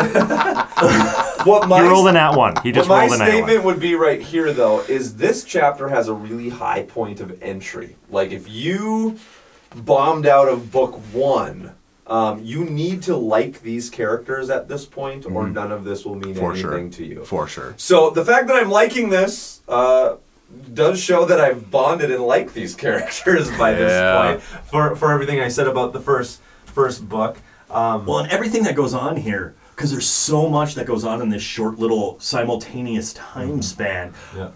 what 1.47 1.69
my 1.69 1.83
He 1.83 1.89
rolled 1.89 2.09
a 2.09 2.13
nat 2.13 2.33
one. 2.33 2.55
He 2.63 2.73
just 2.73 2.89
what 2.89 2.97
my 2.97 3.01
rolled 3.07 3.15
a 3.15 3.19
nat 3.19 3.27
statement 3.31 3.65
one. 3.65 3.75
would 3.75 3.81
be 3.81 3.95
right 3.95 4.21
here, 4.21 4.53
though, 4.53 4.81
is 4.81 5.17
this 5.17 5.45
chapter 5.45 5.89
has 5.89 6.09
a 6.09 6.15
really 6.15 6.51
high 6.51 6.83
point 6.83 7.21
of 7.21 7.43
entry. 7.43 7.97
Like, 8.11 8.31
if 8.33 8.49
you 8.49 9.19
bombed 9.75 10.27
out 10.27 10.49
of 10.49 10.71
book 10.73 10.95
one, 11.13 11.73
um, 12.07 12.43
you 12.43 12.65
need 12.65 13.03
to 13.03 13.17
like 13.17 13.61
these 13.63 13.91
characters 13.91 14.49
at 14.51 14.67
this 14.69 14.87
point, 14.87 15.27
or 15.27 15.47
none 15.49 15.71
of 15.71 15.85
this 15.85 16.05
will 16.05 16.15
mean 16.15 16.35
Mm-hmm. 16.35 16.41
For 16.41 16.53
anything 16.53 16.91
sure. 16.91 16.99
to 16.99 17.05
you. 17.05 17.25
For 17.25 17.47
sure. 17.47 17.75
So 17.77 18.11
the 18.11 18.25
fact 18.25 18.47
that 18.49 18.57
I'm 18.57 18.71
liking 18.71 19.11
this 19.11 19.61
uh, 19.69 20.17
does 20.73 20.99
show 20.99 21.27
that 21.27 21.39
I've 21.41 21.71
bonded 21.71 22.11
and 22.11 22.23
liked 22.25 22.55
these 22.55 22.75
characters 22.85 23.51
by 23.59 23.73
Yeah. 23.73 23.77
this 23.79 24.41
point 24.51 24.65
for 24.71 24.97
for 24.97 25.13
everything 25.13 25.41
I 25.41 25.49
said 25.49 25.67
about 25.67 25.93
the 25.93 26.01
first 26.01 26.41
first 26.65 27.09
book. 27.09 27.39
Um, 27.71 28.07
Well, 28.07 28.21
and 28.21 28.33
everything 28.33 28.63
that 28.63 28.75
goes 28.75 28.95
on 28.95 29.17
here, 29.19 29.55
because 29.77 29.91
there's 29.91 30.09
so 30.09 30.49
much 30.49 30.75
that 30.77 30.87
goes 30.87 31.05
on 31.05 31.21
in 31.21 31.29
this 31.29 31.43
short 31.43 31.79
little 31.79 32.19
simultaneous 32.19 33.13
time 33.13 33.61
span. 33.61 34.15
yeah. 34.35 34.53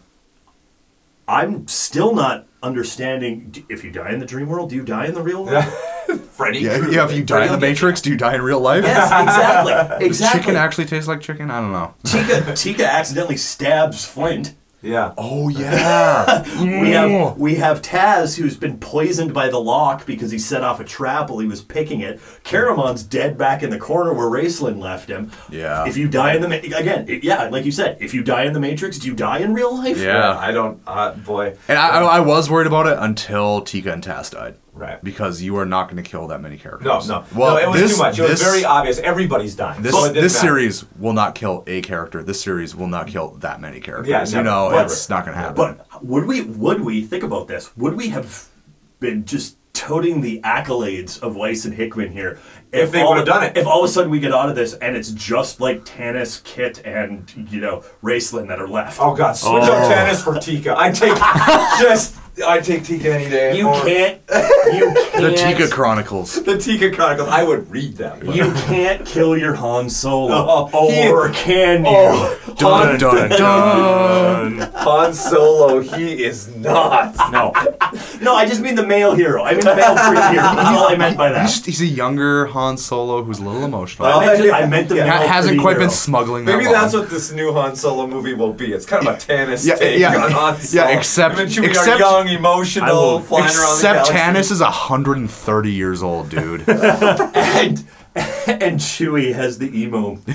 I'm 1.28 1.68
still 1.68 2.14
not 2.14 2.46
understanding. 2.62 3.64
If 3.68 3.84
you 3.84 3.90
die 3.90 4.12
in 4.12 4.18
the 4.20 4.26
dream 4.26 4.48
world, 4.48 4.70
do 4.70 4.76
you 4.76 4.82
die 4.84 5.06
in 5.06 5.14
the 5.14 5.22
real 5.22 5.44
world? 5.44 5.64
Freddy. 6.32 6.60
Yeah, 6.60 6.78
Krueger. 6.78 6.92
yeah. 6.92 7.04
If 7.04 7.12
you 7.12 7.24
die 7.24 7.46
in 7.46 7.52
the 7.52 7.58
Matrix, 7.58 8.00
do 8.00 8.10
you 8.10 8.16
die 8.16 8.34
in 8.34 8.42
real 8.42 8.60
life? 8.60 8.84
yes, 8.84 9.04
exactly. 9.10 9.72
Does 10.08 10.18
Exactly. 10.18 10.40
chicken 10.40 10.56
actually 10.56 10.84
taste 10.86 11.08
like 11.08 11.20
chicken? 11.20 11.50
I 11.50 11.60
don't 11.60 11.72
know. 11.72 11.94
Tika, 12.04 12.52
Tika 12.56 12.86
accidentally 12.90 13.36
stabs 13.36 14.04
Flint. 14.04 14.54
Yeah. 14.82 15.14
Oh 15.16 15.48
yeah. 15.48 16.42
We 16.60 16.90
have 16.90 17.38
we 17.38 17.54
have 17.56 17.80
Tas 17.82 18.36
who's 18.36 18.56
been 18.56 18.78
poisoned 18.78 19.32
by 19.32 19.48
the 19.48 19.58
lock 19.60 20.04
because 20.06 20.30
he 20.32 20.38
set 20.38 20.62
off 20.64 20.80
a 20.80 20.84
trap 20.84 21.30
while 21.30 21.38
he 21.38 21.46
was 21.46 21.62
picking 21.62 22.00
it. 22.00 22.20
Caramon's 22.42 23.02
dead 23.04 23.38
back 23.38 23.62
in 23.62 23.70
the 23.70 23.78
corner 23.78 24.12
where 24.12 24.26
Raistlin 24.26 24.80
left 24.80 25.08
him. 25.08 25.30
Yeah. 25.50 25.86
If 25.86 25.96
you 25.96 26.08
die 26.08 26.34
in 26.34 26.42
the 26.42 26.48
ma- 26.48 26.56
again, 26.56 27.08
it- 27.08 27.22
yeah, 27.22 27.44
like 27.48 27.64
you 27.64 27.72
said, 27.72 27.96
if 28.00 28.12
you 28.12 28.22
die 28.24 28.44
in 28.44 28.52
the 28.52 28.60
Matrix, 28.60 28.98
do 28.98 29.06
you 29.08 29.14
die 29.14 29.38
in 29.38 29.54
real 29.54 29.74
life? 29.76 29.98
Yeah. 29.98 30.36
I 30.36 30.50
don't. 30.50 30.80
Uh, 30.86 31.12
boy. 31.12 31.56
And 31.68 31.78
I, 31.78 32.00
I, 32.00 32.02
I 32.16 32.20
was 32.20 32.50
worried 32.50 32.66
about 32.66 32.86
it 32.86 32.96
until 32.98 33.60
Tika 33.62 33.92
and 33.92 34.02
Tas 34.02 34.30
died. 34.30 34.56
Right. 34.74 35.02
Because 35.04 35.42
you 35.42 35.56
are 35.58 35.66
not 35.66 35.90
going 35.90 36.02
to 36.02 36.08
kill 36.08 36.28
that 36.28 36.40
many 36.40 36.56
characters. 36.56 36.86
No, 36.86 37.00
no, 37.20 37.24
Well, 37.36 37.56
no. 37.56 37.60
It 37.62 37.68
was 37.68 37.80
this, 37.82 37.92
too 37.96 38.02
much. 38.02 38.18
It 38.18 38.22
was 38.22 38.30
this- 38.32 38.42
very 38.42 38.64
obvious. 38.64 38.98
Everybody's 38.98 39.54
dying. 39.54 39.82
This, 39.82 39.92
So 39.92 40.08
this 40.10 40.32
matter. 40.34 40.46
series 40.46 40.84
will 40.98 41.12
not 41.12 41.34
kill 41.34 41.62
a 41.66 41.82
character. 41.82 42.22
This 42.22 42.40
series 42.40 42.74
will 42.74 42.86
not 42.86 43.06
kill 43.06 43.32
that 43.40 43.60
many 43.60 43.80
characters. 43.80 44.08
Yeah, 44.08 44.38
you 44.38 44.42
know, 44.42 44.70
Never. 44.70 44.84
it's 44.84 45.08
not 45.10 45.26
going 45.26 45.36
to 45.36 45.40
happen. 45.40 45.54
But 45.56 46.02
would 46.02 46.24
we 46.24 46.40
would 46.42 46.80
we 46.80 47.02
think 47.02 47.22
about 47.22 47.48
this? 47.48 47.76
Would 47.76 47.94
we 47.94 48.08
have 48.08 48.48
been 48.98 49.24
just 49.26 49.56
toting 49.74 50.20
the 50.22 50.40
accolades 50.42 51.20
of 51.22 51.34
Weis 51.34 51.64
and 51.66 51.74
Hickman 51.74 52.12
here 52.12 52.38
If 52.72 52.90
they 52.90 53.02
all- 53.02 53.10
would've 53.10 53.26
done 53.26 53.42
it. 53.44 53.56
If 53.56 53.66
all 53.66 53.84
of 53.84 53.90
a 53.90 53.92
sudden 53.92 54.10
we 54.10 54.18
get 54.18 54.32
out 54.32 54.48
of 54.48 54.56
this 54.56 54.74
and 54.74 54.96
it's 54.96 55.10
just 55.10 55.60
like 55.60 55.84
Tanis, 55.84 56.42
Kit, 56.42 56.80
and 56.84 57.30
you 57.50 57.60
know 57.60 57.84
Raistlin 58.02 58.48
that 58.48 58.58
are 58.60 58.68
left. 58.68 58.98
Oh 59.00 59.14
God! 59.14 59.32
Switch 59.34 59.64
up 59.64 59.68
oh. 59.70 59.90
Tanis 59.92 60.22
for 60.22 60.38
Tika. 60.40 60.74
I 60.76 60.90
take 60.90 61.14
just. 61.80 62.16
I 62.46 62.60
take 62.60 62.82
Tika 62.84 63.12
any 63.12 63.28
day. 63.28 63.58
You 63.58 63.68
or- 63.68 63.82
can't. 63.84 64.20
You 64.72 64.94
can't. 64.94 65.22
the 65.22 65.32
Tika 65.34 65.68
Chronicles. 65.68 66.42
The 66.44 66.56
Tika 66.56 66.92
Chronicles. 66.92 67.28
I 67.28 67.42
would 67.42 67.68
read 67.70 67.94
them. 67.96 68.24
You 68.24 68.52
can't 68.52 69.04
kill 69.04 69.36
your 69.36 69.54
Han 69.54 69.90
Solo, 69.90 70.70
Oh, 70.72 70.90
he- 70.90 71.08
or 71.10 71.28
can 71.30 71.84
oh, 71.86 71.90
you? 71.90 72.52
Oh, 72.52 72.54
Dun, 72.54 72.98
dun, 72.98 73.28
dun. 73.28 74.70
Han 74.76 75.12
Solo. 75.12 75.80
He 75.80 76.24
is 76.24 76.48
not. 76.56 77.14
No, 77.32 77.52
no. 78.22 78.34
I 78.34 78.46
just 78.46 78.60
mean 78.62 78.76
the 78.76 78.86
male 78.86 79.14
hero. 79.14 79.42
I 79.42 79.50
mean 79.52 79.60
the 79.64 79.74
male 79.76 79.96
free 79.96 80.16
hero. 80.16 80.54
That's 80.54 80.78
all 80.78 80.88
I 80.88 80.96
meant 80.96 81.18
by 81.18 81.32
that. 81.32 81.42
He's, 81.42 81.64
he's 81.66 81.80
a 81.82 81.86
younger 81.86 82.46
Han 82.46 82.61
Solo 82.76 83.22
who's 83.22 83.38
a 83.38 83.44
little 83.44 83.64
emotional. 83.64 84.06
I 84.08 84.24
meant, 84.26 84.44
yeah. 84.44 84.52
I 84.56 84.66
meant 84.66 84.88
the 84.88 84.96
Yeah. 84.96 85.04
male 85.04 85.12
Ha- 85.26 85.26
hasn't 85.34 85.60
quite 85.60 85.72
hero. 85.76 85.84
been 85.86 85.90
smuggling 85.90 86.44
that 86.46 86.52
Maybe 86.52 86.64
long. 86.66 86.74
that's 86.74 86.94
what 86.94 87.10
this 87.10 87.30
new 87.32 87.52
Han 87.52 87.74
Solo 87.76 88.06
movie 88.06 88.34
will 88.34 88.52
be. 88.52 88.72
It's 88.72 88.86
kind 88.86 89.06
of 89.06 89.14
a 89.14 89.16
Tanis 89.18 89.64
Yeah, 89.66 89.74
take 89.76 89.98
yeah, 89.98 90.16
on 90.24 90.30
Han 90.30 90.54
yeah, 90.54 90.60
Solo. 90.60 90.86
except- 90.98 91.34
Him 91.34 91.40
and 91.46 91.50
Chewie 91.50 91.64
except- 91.68 91.88
are 91.88 91.98
young, 91.98 92.28
I 92.28 92.32
emotional, 92.32 92.96
will- 92.96 93.20
flying 93.20 93.44
around 93.44 93.54
the 93.54 93.62
Except 93.62 94.08
galaxy. 94.12 94.14
Tanis 94.14 94.52
is 94.52 94.60
130 94.60 95.70
years 95.72 96.02
old, 96.02 96.28
dude. 96.30 96.64
and 96.68 97.84
and 98.46 98.78
Chewie 98.78 99.32
has 99.34 99.58
the 99.58 99.70
emo. 99.80 100.18
no, 100.26 100.34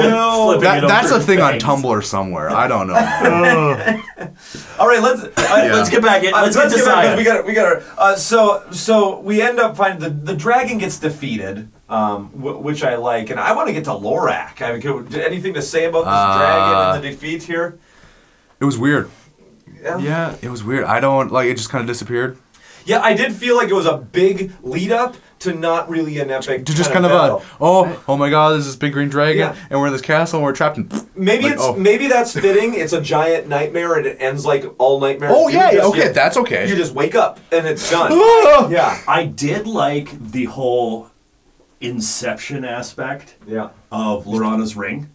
no. 0.00 0.44
Flipping 0.46 0.62
That, 0.62 0.84
that's 0.86 1.10
a 1.10 1.20
thing 1.20 1.40
on. 1.40 1.58
Tumblr 1.58 2.04
somewhere. 2.04 2.50
I 2.50 2.68
don't 2.68 2.86
know. 2.86 2.94
All 4.78 4.86
right, 4.86 5.02
let's 5.02 5.22
uh, 5.22 5.32
Let's 5.72 5.88
get 5.90 6.02
back 6.02 6.22
in. 6.24 6.34
Uh, 6.34 6.42
Let's, 6.42 6.56
get 6.56 6.70
to 6.70 6.76
get 6.76 6.84
back, 6.84 6.94
'cause 6.94 6.94
Saya. 7.06 7.16
We 7.16 7.24
got 7.24 7.46
we 7.46 7.54
got 7.54 7.82
uh, 7.96 8.16
so 8.16 8.64
so 8.70 9.20
we 9.20 9.40
end 9.40 9.58
up 9.58 9.76
finding 9.76 10.00
the 10.00 10.10
the 10.32 10.36
dragon 10.36 10.78
gets 10.78 10.98
defeated, 10.98 11.68
um, 11.88 12.30
w- 12.36 12.58
which 12.58 12.84
I 12.84 12.96
like, 12.96 13.30
and 13.30 13.40
I 13.40 13.52
want 13.54 13.68
to 13.68 13.72
get 13.72 13.84
to 13.84 13.90
Lorac. 13.92 14.60
I 14.60 14.72
mean, 14.72 14.82
could, 14.82 15.14
anything 15.16 15.54
to 15.54 15.62
say 15.62 15.86
about 15.86 16.04
this 16.04 16.12
Uh, 16.12 16.38
dragon 16.38 16.96
and 16.96 17.04
the 17.04 17.10
defeat 17.10 17.42
here? 17.44 17.78
It 18.60 18.64
was 18.64 18.76
weird. 18.78 19.10
Yeah. 19.82 19.98
Yeah, 19.98 20.34
it 20.42 20.50
was 20.50 20.62
weird. 20.64 20.84
I 20.84 21.00
don't 21.00 21.30
like. 21.32 21.48
It 21.48 21.56
just 21.56 21.70
kind 21.70 21.80
of 21.80 21.86
disappeared. 21.86 22.36
Yeah, 22.86 23.00
I 23.00 23.14
did 23.14 23.34
feel 23.34 23.56
like 23.56 23.68
it 23.68 23.74
was 23.74 23.86
a 23.86 23.98
big 23.98 24.52
lead 24.62 24.92
up 24.92 25.16
to 25.40 25.52
not 25.52 25.90
really 25.90 26.18
an 26.18 26.30
epic. 26.30 26.64
To 26.66 26.74
just 26.74 26.92
kind 26.92 27.04
kind 27.04 27.30
of 27.30 27.42
a 27.42 27.46
oh 27.60 28.04
oh 28.08 28.16
my 28.16 28.30
god, 28.30 28.52
there's 28.52 28.66
this 28.66 28.76
big 28.76 28.92
green 28.92 29.08
dragon, 29.08 29.38
Yeah. 29.40 29.56
and 29.68 29.78
we're 29.78 29.88
in 29.88 29.92
this 29.92 30.02
castle, 30.02 30.38
and 30.38 30.44
we're 30.44 30.54
trapped 30.54 30.78
in. 30.78 30.88
Maybe 31.14 31.44
like, 31.44 31.54
it's 31.54 31.62
oh. 31.62 31.74
maybe 31.74 32.06
that's 32.06 32.32
fitting. 32.32 32.74
It's 32.74 32.92
a 32.92 33.00
giant 33.00 33.48
nightmare 33.48 33.94
and 33.94 34.06
it 34.06 34.16
ends 34.20 34.46
like 34.46 34.64
all 34.78 35.00
nightmares. 35.00 35.32
Oh 35.34 35.48
yeah, 35.48 35.72
Just 35.72 35.88
okay, 35.90 36.06
you- 36.06 36.12
that's 36.12 36.36
okay. 36.38 36.68
You 36.68 36.76
just 36.76 36.94
wake 36.94 37.14
up 37.14 37.40
and 37.52 37.66
it's 37.66 37.90
done. 37.90 38.12
Ah! 38.48 38.68
yeah, 38.68 39.02
I 39.08 39.24
did 39.24 39.66
like 39.66 40.30
the 40.30 40.44
whole 40.44 41.10
Inception 41.80 42.64
aspect 42.64 43.36
yeah. 43.46 43.68
of 43.92 44.26
Laurana's 44.26 44.76
ring. 44.76 45.10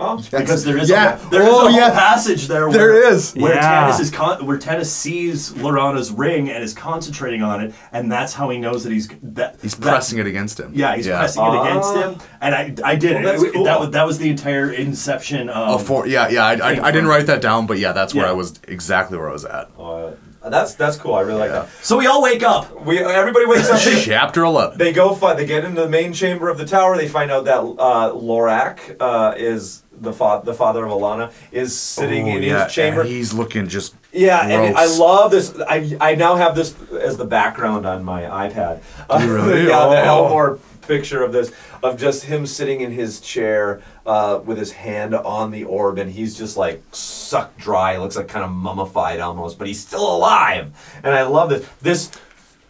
Oh, 0.00 0.16
Because 0.32 0.64
there 0.64 0.78
is 0.78 0.90
Yeah. 0.90 1.14
a, 1.24 1.30
there 1.30 1.42
is 1.42 1.48
Oh, 1.48 1.58
a 1.68 1.70
whole 1.70 1.70
yeah. 1.70 1.90
passage 1.90 2.48
there 2.48 2.68
where, 2.68 2.76
There 2.76 3.12
is. 3.12 3.34
where 3.34 3.54
Yeah. 3.54 3.88
Tanis 3.88 4.00
is 4.00 4.10
con- 4.10 4.44
where 4.46 4.58
Tanis 4.58 4.86
sees 4.86 5.52
Laurana's 5.52 6.10
ring 6.10 6.50
and 6.50 6.64
is 6.64 6.74
concentrating 6.74 7.40
on 7.42 7.60
it, 7.60 7.74
and 7.92 8.10
that's 8.10 8.32
how 8.34 8.50
he 8.50 8.58
knows 8.58 8.82
that 8.82 8.92
he's 8.92 9.08
that 9.22 9.56
He's 9.62 9.74
that- 9.76 9.88
pressing 9.88 10.18
it 10.18 10.26
against 10.26 10.58
him. 10.58 10.72
Yeah, 10.74 10.96
he's 10.96 11.06
pressing 11.06 11.44
it 11.44 11.60
against 11.60 11.88
Ah. 11.90 12.02
him, 12.02 12.16
and 12.40 12.54
I 12.54 12.74
I 12.84 12.96
did 12.96 13.12
Well, 13.12 13.20
it. 13.34 13.38
that's 13.38 13.52
cool. 13.52 13.64
That 13.64 13.78
was 13.80 13.90
that 13.90 14.06
was 14.06 14.18
the 14.18 14.30
entire 14.30 14.72
Inception. 14.72 15.48
Um, 15.48 15.54
Oh, 15.68 15.78
for 15.78 16.06
yeah, 16.08 16.28
yeah. 16.28 16.46
I, 16.46 16.52
I, 16.54 16.86
I 16.86 16.90
didn't 16.90 17.06
write 17.08 17.26
that 17.26 17.40
down, 17.40 17.66
but 17.66 17.78
yeah, 17.78 17.92
that's 17.92 18.12
where 18.14 18.24
Yeah. 18.24 18.30
I 18.30 18.34
was 18.34 18.54
exactly 18.66 19.18
where 19.18 19.28
I 19.28 19.32
was 19.32 19.44
at. 19.44 19.70
Uh, 19.78 20.10
that's 20.50 20.74
that's 20.74 20.96
cool. 20.96 21.14
I 21.14 21.20
really 21.20 21.38
like 21.40 21.50
that. 21.50 21.68
so 21.82 21.96
we 21.96 22.06
all 22.06 22.22
wake 22.22 22.42
up. 22.42 22.84
We 22.84 22.98
everybody 22.98 23.46
wakes 23.46 23.68
up. 23.70 23.80
They, 23.84 24.00
Chapter 24.02 24.44
eleven. 24.44 24.78
they 24.78 24.92
go 24.92 25.14
find. 25.14 25.38
They 25.38 25.46
get 25.46 25.64
into 25.64 25.80
the 25.82 25.88
main 25.88 26.12
chamber 26.12 26.48
of 26.48 26.58
the 26.58 26.64
tower. 26.66 26.96
They 26.96 27.08
find 27.08 27.30
out 27.30 27.44
that 27.44 27.58
uh, 27.60 28.12
Lorac 28.12 28.96
uh, 29.00 29.34
is 29.36 29.82
the 30.00 30.12
fa- 30.12 30.42
the 30.44 30.54
father 30.54 30.84
of 30.84 30.90
Alhana 30.92 31.32
is 31.52 31.78
sitting 31.78 32.28
Oh, 32.28 32.36
in 32.36 32.42
yeah, 32.42 32.64
his 32.64 32.72
chamber. 32.72 33.02
and 33.02 33.10
he's 33.10 33.32
looking 33.32 33.68
just 33.68 33.94
Yeah, 34.12 34.40
and 34.42 34.76
I 34.76 34.86
Gross. 34.86 34.98
love 34.98 35.30
this. 35.30 35.54
I, 35.68 35.96
I 36.00 36.14
now 36.16 36.34
have 36.36 36.56
this 36.56 36.74
as 36.92 37.16
the 37.16 37.24
background 37.26 37.86
on 37.86 38.02
my 38.02 38.22
iPad. 38.22 38.80
You 39.20 39.32
really? 39.34 39.60
yeah, 39.68 39.86
the 39.88 40.02
Oh. 40.08 40.24
Elmore 40.24 40.58
picture 40.82 41.22
of 41.22 41.32
this 41.32 41.52
of 41.82 41.98
just 41.98 42.24
him 42.24 42.46
sitting 42.46 42.80
in 42.80 42.90
his 42.92 43.20
chair 43.20 43.80
uh, 44.06 44.40
with 44.44 44.58
his 44.58 44.72
hand 44.72 45.14
on 45.14 45.50
the 45.50 45.64
orb, 45.64 45.98
and 45.98 46.10
he's 46.10 46.36
just 46.36 46.56
like 46.56 46.82
sucked 46.92 47.58
dry. 47.58 47.96
Looks 47.96 48.16
like 48.16 48.28
kind 48.28 48.44
of 48.44 48.50
mummified 48.50 49.20
almost, 49.20 49.58
but 49.58 49.66
he's 49.66 49.80
still 49.80 50.14
alive. 50.16 50.72
And 51.02 51.14
I 51.14 51.22
love 51.22 51.50
this. 51.50 51.66
This. 51.80 52.10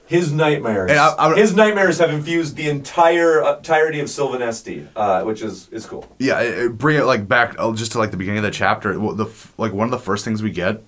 His 0.04 0.30
nightmares. 0.30 0.90
I- 0.90 1.14
I- 1.16 1.36
his 1.36 1.54
nightmares 1.56 1.98
have 1.98 2.10
infused 2.10 2.56
the 2.56 2.68
entire 2.68 3.42
uh, 3.42 3.56
entirety 3.56 3.98
of 3.98 4.08
Silvanesti, 4.08 4.86
uh, 4.94 5.22
which 5.22 5.40
is 5.40 5.68
is 5.70 5.86
cool. 5.86 6.06
yeah. 6.18 6.40
it- 6.40 6.58
it- 6.66 6.76
bring 6.76 6.98
it 6.98 7.04
like 7.04 7.26
back 7.26 7.54
oh, 7.58 7.72
just 7.74 7.92
to 7.92 7.98
like 7.98 8.10
the 8.10 8.18
beginning 8.18 8.38
of 8.38 8.44
the 8.44 8.50
chapter. 8.50 8.92
The 8.92 9.26
like 9.56 9.72
one 9.72 9.86
of 9.86 9.90
the 9.90 9.98
first 9.98 10.22
things 10.26 10.42
we 10.42 10.50
get, 10.50 10.82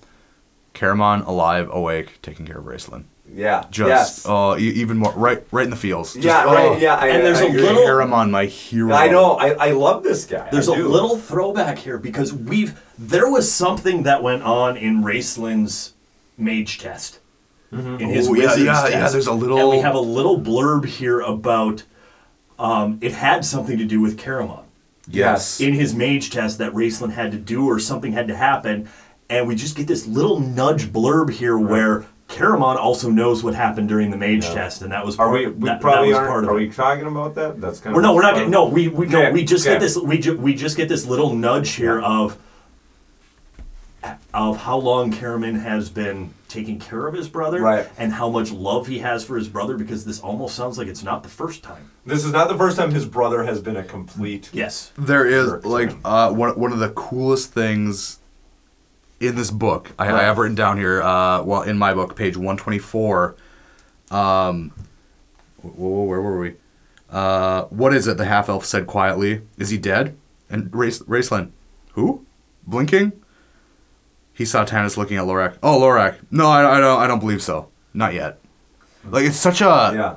Caramon 0.75 1.25
alive, 1.25 1.69
awake, 1.71 2.19
taking 2.21 2.45
care 2.45 2.59
of 2.59 2.65
Raistlin. 2.65 3.05
Yeah. 3.33 3.65
Just 3.69 3.87
yes. 3.89 4.25
uh, 4.25 4.55
e- 4.57 4.63
even 4.81 4.97
more 4.97 5.11
right, 5.13 5.43
right 5.51 5.63
in 5.65 5.69
the 5.69 5.75
feels. 5.75 6.13
Just, 6.13 6.25
yeah. 6.25 6.45
oh, 6.45 6.53
Right. 6.53 6.81
Yeah. 6.81 6.95
I, 6.95 7.07
And 7.07 7.25
there's 7.25 7.39
I 7.39 7.45
a 7.45 7.49
agree. 7.49 7.61
little- 7.61 7.81
Caramon, 7.83 8.29
my 8.29 8.45
hero. 8.45 8.93
I 8.93 9.07
know. 9.07 9.33
I, 9.35 9.49
I 9.67 9.71
love 9.71 10.03
this 10.03 10.25
guy. 10.25 10.47
There's 10.51 10.69
I 10.69 10.73
a 10.73 10.77
do. 10.77 10.87
little 10.87 11.17
throwback 11.17 11.77
here 11.77 11.97
because 11.97 12.31
we've 12.33 12.81
there 12.97 13.29
was 13.29 13.51
something 13.51 14.03
that 14.03 14.23
went 14.23 14.43
on 14.43 14.77
in 14.77 15.03
Raistlin's 15.03 15.93
mage 16.37 16.79
test. 16.79 17.19
In 17.71 17.97
his 17.99 18.29
Oh, 18.29 18.33
yeah, 18.35 18.55
yeah, 18.55 18.73
test. 18.73 18.91
yeah, 18.93 19.09
there's 19.09 19.27
a 19.27 19.33
little- 19.33 19.57
and 19.59 19.69
we 19.69 19.79
have 19.79 19.95
a 19.95 19.99
little 19.99 20.39
blurb 20.39 20.85
here 20.85 21.19
about 21.19 21.83
um, 22.57 22.99
it 23.01 23.11
had 23.11 23.43
something 23.43 23.77
to 23.77 23.83
do 23.85 23.99
with 23.99 24.17
Caramon 24.17 24.61
Yes. 25.09 25.59
in 25.59 25.73
his 25.73 25.93
mage 25.93 26.29
test 26.29 26.57
that 26.59 26.71
Raistlin 26.71 27.11
had 27.11 27.31
to 27.33 27.37
do 27.37 27.65
or 27.65 27.79
something 27.79 28.13
had 28.13 28.29
to 28.29 28.35
happen, 28.35 28.87
and 29.29 29.45
we 29.45 29.55
just 29.55 29.75
get 29.75 29.87
this 29.87 30.07
little 30.07 30.39
nudge 30.39 30.85
blurb 30.93 31.31
here 31.31 31.57
where 31.57 32.05
Caramon 32.35 32.75
also 32.75 33.09
knows 33.09 33.43
what 33.43 33.55
happened 33.55 33.87
during 33.87 34.11
the 34.11 34.17
mage 34.17 34.43
test, 34.47 34.81
and 34.81 34.91
that 34.91 35.05
was 35.05 35.17
Are 35.17 35.27
part, 35.27 35.39
we? 35.39 35.47
We 35.47 35.65
that, 35.69 35.79
probably 35.79 36.11
that 36.11 36.19
was 36.21 36.27
part 36.27 36.43
of 36.43 36.49
Are 36.49 36.57
it. 36.59 36.67
we 36.67 36.69
talking 36.69 37.07
about 37.07 37.33
that? 37.35 37.61
That's 37.61 37.79
kind 37.79 37.95
We're 37.95 38.01
of. 38.01 38.03
no, 38.03 38.13
we're 38.15 38.21
not. 38.23 38.33
Getting, 38.35 38.51
no, 38.51 38.65
we 38.65 38.89
we 38.89 39.05
no, 39.07 39.31
we 39.31 39.45
just 39.45 39.65
okay. 39.65 39.75
get 39.75 39.79
this. 39.79 39.97
We 39.97 40.17
ju- 40.19 40.37
we 40.37 40.53
just 40.53 40.75
get 40.75 40.89
this 40.89 41.05
little 41.05 41.33
nudge 41.33 41.71
here 41.71 41.99
of 42.01 42.37
of 44.33 44.57
how 44.57 44.77
long 44.77 45.11
Caramon 45.11 45.59
has 45.61 45.89
been 45.89 46.31
taking 46.47 46.77
care 46.77 47.07
of 47.07 47.13
his 47.15 47.27
brother, 47.27 47.61
Right. 47.61 47.87
and 47.97 48.13
how 48.13 48.29
much 48.29 48.51
love 48.51 48.85
he 48.85 48.99
has 48.99 49.23
for 49.25 49.37
his 49.37 49.47
brother. 49.47 49.77
Because 49.77 50.03
this 50.05 50.19
almost 50.19 50.55
sounds 50.55 50.77
like 50.77 50.87
it's 50.87 51.03
not 51.03 51.23
the 51.23 51.29
first 51.29 51.63
time. 51.63 51.89
This 52.05 52.23
is 52.25 52.31
not 52.33 52.49
the 52.49 52.57
first 52.57 52.77
time 52.77 52.91
his 52.91 53.05
brother 53.05 53.43
has 53.45 53.61
been 53.61 53.77
a 53.77 53.83
complete. 53.83 54.49
Yes. 54.53 54.91
There 54.97 55.25
is 55.25 55.63
like 55.65 55.91
uh, 56.03 56.31
one 56.33 56.59
one 56.59 56.73
of 56.73 56.79
the 56.79 56.89
coolest 56.89 57.53
things 57.53 58.19
in 59.19 59.35
this 59.35 59.51
book. 59.51 59.91
I, 59.97 60.11
I 60.11 60.23
have 60.23 60.37
written 60.37 60.55
down 60.55 60.77
here. 60.77 61.01
Uh, 61.01 61.41
well, 61.43 61.61
in 61.63 61.77
my 61.77 61.93
book, 61.93 62.15
page 62.15 62.35
one 62.37 62.57
twenty 62.57 62.79
four. 62.79 63.35
Um, 64.11 64.71
wh- 65.61 65.67
wh- 65.75 66.07
where 66.07 66.21
were 66.21 66.39
we? 66.39 66.55
Uh, 67.09 67.63
what 67.65 67.93
is 67.93 68.07
it? 68.07 68.17
The 68.17 68.25
half 68.25 68.49
elf 68.49 68.65
said 68.65 68.87
quietly. 68.87 69.41
Is 69.57 69.69
he 69.69 69.77
dead? 69.77 70.17
And 70.49 70.73
Race 70.75 70.99
Raistlin, 71.03 71.51
who? 71.93 72.25
Blinking. 72.67 73.13
He 74.33 74.43
saw 74.45 74.65
Tanis 74.65 74.97
looking 74.97 75.17
at 75.17 75.23
Lorac. 75.25 75.57
Oh, 75.63 75.79
Lorac. 75.79 76.17
No, 76.29 76.47
I, 76.47 76.77
I 76.77 76.79
don't. 76.79 77.01
I 77.01 77.07
don't 77.07 77.19
believe 77.19 77.41
so. 77.41 77.69
Not 77.93 78.13
yet. 78.13 78.39
Like 79.05 79.25
it's 79.25 79.37
such 79.37 79.61
a. 79.61 79.65
Yeah. 79.65 80.15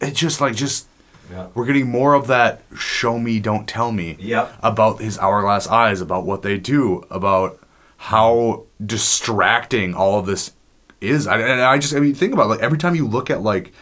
It's 0.00 0.18
just 0.20 0.40
like 0.40 0.54
just 0.54 0.86
Yeah. 1.30 1.48
we're 1.54 1.64
getting 1.66 1.88
more 1.90 2.14
of 2.14 2.26
that 2.28 2.62
show 2.78 3.18
me, 3.18 3.40
don't 3.40 3.66
tell 3.66 3.90
me 3.90 4.16
Yep. 4.20 4.52
about 4.62 5.00
his 5.00 5.18
hourglass 5.18 5.66
eyes, 5.66 6.00
about 6.00 6.24
what 6.26 6.42
they 6.42 6.58
do, 6.58 7.04
about 7.10 7.58
how 7.96 8.64
distracting 8.84 9.94
all 9.94 10.18
of 10.18 10.26
this 10.26 10.52
is. 11.00 11.26
I, 11.26 11.38
and 11.40 11.60
I 11.60 11.78
just, 11.78 11.94
I 11.94 12.00
mean, 12.00 12.14
think 12.14 12.32
about 12.32 12.44
it, 12.44 12.48
like 12.48 12.60
every 12.60 12.78
time 12.78 12.94
you 12.94 13.06
look 13.06 13.30
at 13.30 13.42
like 13.42 13.72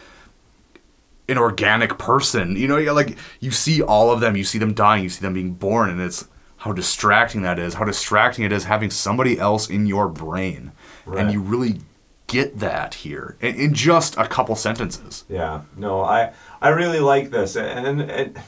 an 1.27 1.37
organic 1.37 1.97
person, 1.97 2.55
you 2.55 2.67
know, 2.67 2.77
like 2.93 3.17
you 3.39 3.51
see 3.51 3.81
all 3.81 4.11
of 4.11 4.19
them, 4.19 4.35
you 4.37 4.43
see 4.43 4.57
them 4.59 4.73
dying, 4.73 5.03
you 5.03 5.09
see 5.09 5.21
them 5.21 5.33
being 5.33 5.53
born, 5.53 5.89
and 5.89 5.99
it's 5.99 6.27
how 6.57 6.71
distracting 6.71 7.41
that 7.41 7.59
is, 7.59 7.75
how 7.75 7.85
distracting 7.85 8.45
it 8.45 8.51
is 8.51 8.65
having 8.65 8.89
somebody 8.89 9.39
else 9.39 9.69
in 9.69 9.85
your 9.85 10.07
brain, 10.07 10.71
Right. 11.05 11.19
and 11.21 11.31
you 11.31 11.39
really 11.41 11.81
get 12.27 12.57
that 12.59 12.95
here 12.95 13.37
in, 13.39 13.55
in 13.55 13.73
just 13.73 14.17
a 14.17 14.27
couple 14.27 14.55
sentences. 14.55 15.25
Yeah. 15.29 15.61
No, 15.77 16.01
I 16.01 16.33
I 16.61 16.69
really 16.69 16.99
like 16.99 17.29
this, 17.31 17.55
and, 17.55 17.85
and, 18.01 18.01
and 18.09 18.39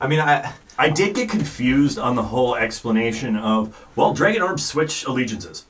I 0.00 0.06
mean 0.06 0.20
I. 0.20 0.52
I 0.80 0.88
did 0.90 1.16
get 1.16 1.28
confused 1.28 1.98
on 1.98 2.14
the 2.14 2.22
whole 2.22 2.54
explanation 2.54 3.34
of 3.34 3.84
well, 3.96 4.14
Dragon 4.14 4.42
Orb 4.42 4.60
switch 4.60 5.04
allegiances. 5.04 5.66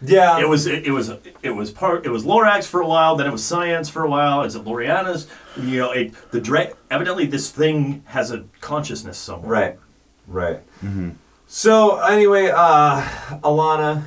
Yeah. 0.00 0.38
It 0.38 0.48
was 0.48 0.66
it, 0.66 0.86
it 0.86 0.92
was 0.92 1.10
it 1.42 1.50
was 1.50 1.72
part 1.72 2.06
it 2.06 2.10
was 2.10 2.24
Lorac's 2.24 2.66
for 2.66 2.80
a 2.80 2.86
while, 2.86 3.16
then 3.16 3.26
it 3.26 3.32
was 3.32 3.42
Cyan's 3.42 3.88
for 3.88 4.04
a 4.04 4.08
while. 4.08 4.42
Is 4.42 4.54
it 4.54 4.64
Laurana's? 4.64 5.26
You 5.56 5.78
know, 5.78 5.90
it 5.90 6.12
the 6.30 6.40
dra- 6.40 6.74
evidently 6.92 7.26
this 7.26 7.50
thing 7.50 8.04
has 8.06 8.30
a 8.30 8.44
consciousness 8.60 9.18
somewhere. 9.18 9.50
Right. 9.50 9.78
Right. 10.28 10.60
So 11.48 11.98
anyway, 11.98 12.52
uh, 12.54 13.02
Alhana 13.42 14.04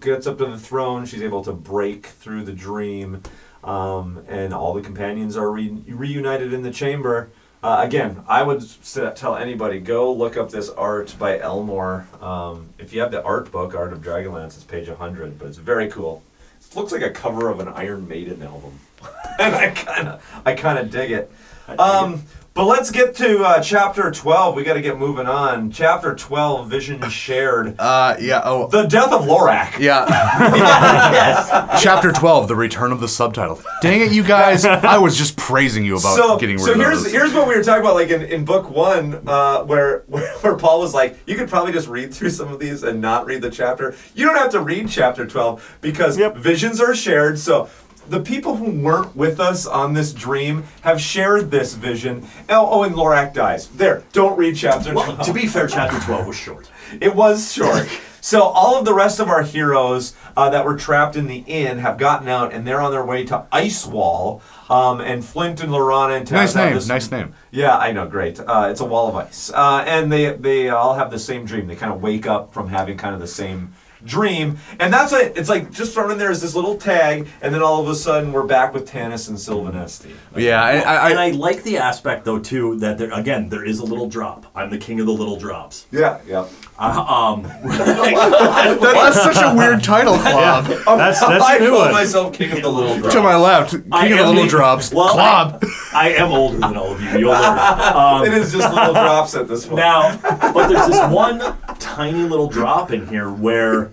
gets 0.00 0.26
up 0.26 0.38
to 0.38 0.46
the 0.46 0.58
throne. 0.58 1.06
She's 1.06 1.22
able 1.22 1.44
to 1.44 1.52
break 1.52 2.06
through 2.06 2.44
the 2.44 2.52
dream, 2.52 3.22
um, 3.64 4.24
and 4.28 4.54
all 4.54 4.74
the 4.74 4.80
companions 4.82 5.36
are 5.36 5.50
re- 5.50 5.82
reunited 5.86 6.52
in 6.52 6.62
the 6.62 6.70
chamber. 6.70 7.30
Uh, 7.62 7.80
again, 7.84 8.22
I 8.28 8.42
would 8.44 8.58
s- 8.62 8.98
tell 9.16 9.34
anybody 9.36 9.80
go 9.80 10.12
look 10.12 10.36
up 10.36 10.50
this 10.50 10.68
art 10.70 11.14
by 11.18 11.40
Elmore. 11.40 12.06
Um, 12.20 12.68
if 12.78 12.92
you 12.92 13.00
have 13.00 13.10
the 13.10 13.22
art 13.24 13.50
book, 13.50 13.74
Art 13.74 13.92
of 13.92 14.00
Dragonlance, 14.00 14.48
it's 14.56 14.62
page 14.64 14.88
100, 14.88 15.38
but 15.38 15.48
it's 15.48 15.56
very 15.58 15.88
cool. 15.90 16.22
It 16.60 16.76
looks 16.76 16.92
like 16.92 17.02
a 17.02 17.10
cover 17.10 17.48
of 17.48 17.58
an 17.60 17.68
Iron 17.68 18.06
Maiden 18.06 18.42
album, 18.42 18.78
and 19.40 19.54
I 19.54 19.70
kind 19.70 20.06
of, 20.08 20.42
I 20.44 20.54
kind 20.54 20.78
of 20.78 20.90
dig 20.90 21.10
it. 21.10 21.32
Um, 21.78 22.22
but 22.58 22.64
let's 22.66 22.90
get 22.90 23.14
to 23.14 23.44
uh, 23.44 23.62
chapter 23.62 24.10
12. 24.10 24.56
We 24.56 24.64
got 24.64 24.74
to 24.74 24.80
get 24.80 24.98
moving 24.98 25.28
on. 25.28 25.70
Chapter 25.70 26.16
12, 26.16 26.68
Vision 26.68 27.08
Shared. 27.08 27.76
Uh, 27.78 28.16
yeah. 28.20 28.40
Oh, 28.44 28.66
The 28.66 28.82
death 28.82 29.12
of 29.12 29.26
Lorac. 29.26 29.78
yeah. 29.78 30.04
yes. 31.12 31.80
Chapter 31.80 32.10
12, 32.10 32.48
The 32.48 32.56
Return 32.56 32.90
of 32.90 32.98
the 33.00 33.06
Subtitle. 33.06 33.60
Dang 33.80 34.00
it, 34.00 34.10
you 34.10 34.24
guys. 34.24 34.64
I 34.64 34.98
was 34.98 35.16
just 35.16 35.36
praising 35.36 35.84
you 35.84 35.98
about 35.98 36.16
So, 36.16 36.36
getting 36.36 36.56
rid 36.56 36.64
so 36.64 36.72
of 36.72 36.78
here's 36.78 37.04
those. 37.04 37.12
here's 37.12 37.32
what 37.32 37.46
we 37.46 37.56
were 37.56 37.62
talking 37.62 37.82
about, 37.82 37.94
like 37.94 38.10
in, 38.10 38.22
in 38.22 38.44
book 38.44 38.68
one, 38.70 39.22
uh, 39.28 39.62
where, 39.62 40.00
where 40.08 40.28
where 40.40 40.56
Paul 40.56 40.80
was 40.80 40.92
like, 40.92 41.16
you 41.28 41.36
could 41.36 41.48
probably 41.48 41.72
just 41.72 41.86
read 41.86 42.12
through 42.12 42.30
some 42.30 42.52
of 42.52 42.58
these 42.58 42.82
and 42.82 43.00
not 43.00 43.24
read 43.24 43.40
the 43.40 43.50
chapter. 43.52 43.94
You 44.16 44.26
don't 44.26 44.36
have 44.36 44.50
to 44.50 44.60
read 44.60 44.88
chapter 44.88 45.26
twelve 45.28 45.78
because 45.80 46.16
visions 46.16 46.80
are 46.80 46.92
shared. 46.96 47.38
So 47.38 47.70
the 48.08 48.20
people 48.20 48.56
who 48.56 48.70
weren't 48.70 49.14
with 49.16 49.38
us 49.40 49.66
on 49.66 49.92
this 49.94 50.12
dream 50.12 50.64
have 50.82 51.00
shared 51.00 51.50
this 51.50 51.74
vision. 51.74 52.26
Oh, 52.48 52.68
oh 52.70 52.82
and 52.84 52.94
Lorac 52.94 53.34
dies. 53.34 53.68
There, 53.68 54.02
don't 54.12 54.36
read 54.38 54.56
chapter 54.56 54.94
Well, 54.94 55.04
twelve. 55.04 55.22
to 55.26 55.32
be 55.32 55.46
fair, 55.46 55.66
chapter 55.66 55.98
twelve 56.00 56.26
was 56.26 56.36
short. 56.36 56.70
It 57.02 57.14
was 57.14 57.52
short. 57.52 57.86
so 58.22 58.40
all 58.44 58.78
of 58.78 58.86
the 58.86 58.94
rest 58.94 59.20
of 59.20 59.28
our 59.28 59.42
heroes 59.42 60.14
uh, 60.38 60.48
that 60.48 60.64
were 60.64 60.74
trapped 60.78 61.16
in 61.16 61.26
the 61.26 61.44
inn 61.46 61.80
have 61.80 61.98
gotten 61.98 62.28
out, 62.28 62.54
and 62.54 62.66
they're 62.66 62.80
on 62.80 62.92
their 62.92 63.04
way 63.04 63.24
to 63.26 63.44
Icewall. 63.52 64.40
Um, 64.70 65.00
and 65.02 65.22
Flint 65.22 65.62
and 65.62 65.70
Laurana 65.70 66.16
and 66.16 66.26
Tas 66.26 66.32
Nice 66.38 66.54
have 66.54 66.64
name, 66.66 66.74
this- 66.74 66.88
nice 66.88 67.10
name. 67.10 67.34
Yeah, 67.50 67.76
I 67.76 67.92
know, 67.92 68.06
great. 68.06 68.40
Uh, 68.40 68.68
it's 68.70 68.80
a 68.80 68.84
wall 68.86 69.08
of 69.08 69.16
ice, 69.16 69.50
uh, 69.54 69.84
and 69.86 70.10
they 70.10 70.32
they 70.32 70.70
all 70.70 70.94
have 70.94 71.10
the 71.10 71.18
same 71.18 71.44
dream. 71.44 71.66
They 71.66 71.76
kind 71.76 71.92
of 71.92 72.00
wake 72.00 72.26
up 72.26 72.54
from 72.54 72.68
having 72.68 72.96
kind 72.96 73.14
of 73.14 73.20
the 73.20 73.26
same 73.26 73.74
dream, 74.04 74.58
and 74.78 74.92
that's 74.92 75.12
it. 75.12 75.36
It's 75.36 75.48
like 75.48 75.70
just 75.70 75.94
thrown 75.94 76.10
in 76.10 76.18
there 76.18 76.30
as 76.30 76.40
this 76.40 76.54
little 76.54 76.76
tag, 76.76 77.28
and 77.40 77.54
then 77.54 77.62
all 77.62 77.80
of 77.82 77.88
a 77.88 77.94
sudden 77.94 78.32
we're 78.32 78.46
back 78.46 78.74
with 78.74 78.90
Tanis 78.90 79.28
and 79.28 79.38
Silvanesti. 79.38 80.14
Yeah, 80.36 80.62
I, 80.62 80.70
I, 80.78 81.10
and 81.10 81.18
I, 81.18 81.26
I 81.26 81.30
like 81.30 81.62
the 81.62 81.78
aspect 81.78 82.24
though 82.24 82.38
too 82.38 82.76
that 82.78 82.98
there 82.98 83.12
again 83.12 83.48
there 83.48 83.64
is 83.64 83.78
a 83.78 83.84
little 83.84 84.08
drop. 84.08 84.46
I'm 84.54 84.70
the 84.70 84.78
king 84.78 85.00
of 85.00 85.06
the 85.06 85.12
little 85.12 85.38
drops. 85.38 85.86
Yeah, 85.90 86.20
yeah. 86.26 86.48
Uh, 86.80 87.04
um, 87.34 87.42
that's 87.64 89.16
such 89.20 89.36
a 89.36 89.54
weird 89.56 89.82
title, 89.82 90.16
Clob. 90.16 90.64
That's 90.66 91.20
that's 91.20 91.44
I 91.44 91.56
a 91.56 91.58
new 91.60 91.70
call 91.70 91.78
one. 91.80 91.92
myself 91.92 92.32
king 92.32 92.52
of 92.52 92.62
the 92.62 92.68
little 92.68 92.98
drops. 92.98 93.14
to 93.14 93.20
my 93.22 93.36
left, 93.36 93.70
King 93.72 93.84
I 93.90 94.06
of 94.06 94.10
the 94.10 94.16
am 94.22 94.26
Little 94.28 94.42
the- 94.44 94.48
Drops. 94.48 94.92
Well, 94.92 95.08
Clob. 95.08 95.64
I, 95.92 95.92
I 95.92 96.08
am 96.10 96.30
older 96.30 96.58
than 96.58 96.76
all 96.76 96.92
of 96.92 97.02
you. 97.02 97.10
You'll 97.18 97.30
learn. 97.32 97.58
Um, 97.98 98.24
it 98.24 98.32
is 98.34 98.52
just 98.52 98.72
little 98.72 98.92
drops 98.92 99.34
at 99.34 99.48
this 99.48 99.64
point. 99.66 99.76
Now, 99.78 100.16
but 100.52 100.68
there's 100.68 100.86
this 100.86 101.12
one 101.12 101.40
tiny 101.80 102.22
little 102.22 102.46
drop 102.48 102.92
in 102.92 103.06
here 103.08 103.30
where 103.30 103.90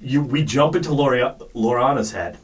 you 0.00 0.20
we 0.22 0.42
jump 0.42 0.74
into 0.74 0.92
Lori- 0.92 1.22
Laurana's 1.54 2.10
head. 2.12 2.38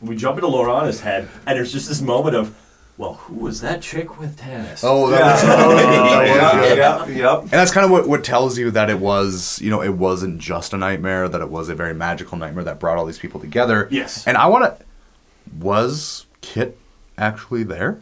We 0.00 0.14
jump 0.14 0.36
into 0.38 0.46
Laurana's 0.48 1.00
head, 1.00 1.28
and 1.44 1.56
there's 1.58 1.72
just 1.72 1.88
this 1.88 2.00
moment 2.00 2.36
of, 2.36 2.54
well, 2.98 3.14
who 3.14 3.34
was 3.36 3.60
that 3.62 3.80
chick 3.80 4.18
with 4.18 4.36
Tanis? 4.38 4.80
Oh, 4.82 5.08
that 5.08 5.20
Yeah. 5.20 5.32
was, 5.32 5.42
that 5.42 5.66
was- 5.68 5.76
that 5.82 6.20
was 6.20 6.28
yeah, 6.76 7.06
good. 7.06 7.16
yeah, 7.16 7.32
yep. 7.32 7.40
And 7.42 7.50
that's 7.50 7.70
kind 7.72 7.84
of 7.86 7.90
what, 7.90 8.06
what 8.08 8.24
tells 8.24 8.58
you 8.58 8.70
that 8.72 8.90
it 8.90 8.98
was, 8.98 9.60
you 9.62 9.70
know, 9.70 9.80
it 9.82 9.94
wasn't 9.94 10.38
just 10.40 10.72
a 10.72 10.76
nightmare, 10.76 11.28
that 11.28 11.40
it 11.40 11.48
was 11.48 11.68
a 11.70 11.74
very 11.74 11.94
magical 11.94 12.36
nightmare 12.36 12.64
that 12.64 12.78
brought 12.80 12.98
all 12.98 13.06
these 13.06 13.18
people 13.18 13.40
together. 13.40 13.88
Yes. 13.90 14.26
And 14.26 14.36
I 14.36 14.46
want 14.46 14.64
to. 14.64 14.84
Was 15.58 16.26
Kit 16.42 16.76
actually 17.16 17.62
there? 17.62 17.98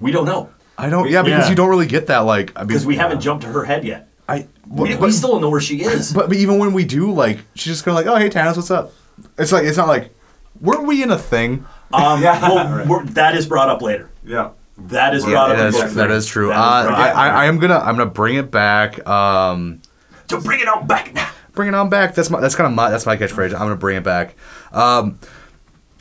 we 0.00 0.10
don't 0.10 0.24
know 0.24 0.50
I 0.78 0.88
don't. 0.88 1.10
Yeah, 1.10 1.22
because 1.22 1.44
Yeah. 1.44 1.50
you 1.50 1.54
don't 1.56 1.68
really 1.68 1.86
get 1.86 2.06
that. 2.06 2.20
Like, 2.20 2.52
I 2.56 2.60
mean, 2.60 2.68
because 2.68 2.86
we 2.86 2.96
haven't 2.96 3.20
jumped 3.20 3.44
to 3.44 3.50
her 3.52 3.64
head 3.64 3.84
yet. 3.84 4.08
I. 4.28 4.46
We, 4.66 4.94
but, 4.94 5.00
we 5.02 5.10
still 5.12 5.32
don't 5.32 5.42
know 5.42 5.50
where 5.50 5.60
she 5.60 5.82
is. 5.82 6.12
but, 6.12 6.28
but 6.28 6.36
even 6.38 6.58
when 6.58 6.72
we 6.72 6.84
do, 6.84 7.12
like, 7.12 7.38
she's 7.54 7.72
just 7.74 7.84
kind 7.84 7.98
of 7.98 8.04
like, 8.06 8.12
"Oh, 8.12 8.16
hey, 8.18 8.30
Tanis, 8.30 8.56
what's 8.56 8.70
up?" 8.70 8.92
It's 9.38 9.52
like 9.52 9.64
it's 9.64 9.76
not 9.76 9.88
like, 9.88 10.14
weren't 10.60 10.86
we 10.86 11.02
in 11.02 11.10
a 11.10 11.18
thing? 11.18 11.66
Um, 11.92 12.22
Yeah. 12.22 12.40
well, 12.40 12.86
we're, 12.88 13.04
that 13.04 13.36
is 13.36 13.46
brought 13.46 13.68
up 13.68 13.82
later. 13.82 14.09
Yeah. 14.24 14.50
That 14.78 15.14
is 15.14 15.24
Yeah, 15.24 15.30
brought 15.32 15.50
up. 15.52 15.58
in 15.58 15.66
is, 15.66 15.74
book 15.76 15.90
that 15.90 16.06
three. 16.06 16.14
is 16.16 16.26
true. 16.26 16.48
That 16.48 16.56
Uh, 16.58 16.86
brought 16.86 16.98
I, 17.00 17.10
up. 17.10 17.16
I, 17.16 17.28
I 17.30 17.44
am 17.46 17.58
gonna 17.58 17.78
I'm 17.78 17.96
gonna 17.96 18.10
bring 18.10 18.36
it 18.36 18.50
back. 18.50 19.06
Um, 19.06 19.82
to 20.28 20.38
bring 20.40 20.60
it 20.60 20.68
on 20.68 20.86
back 20.86 21.12
now. 21.14 21.28
bring 21.52 21.68
it 21.68 21.74
on 21.74 21.88
back. 21.90 22.14
That's 22.14 22.30
my 22.30 22.40
that's 22.40 22.54
kind 22.54 22.66
of 22.66 22.74
my 22.74 22.88
that's 22.90 23.04
my 23.06 23.16
catchphrase. 23.16 23.52
I'm 23.52 23.58
gonna 23.60 23.76
bring 23.76 23.96
it 23.98 24.04
back. 24.04 24.36
Um, 24.72 25.18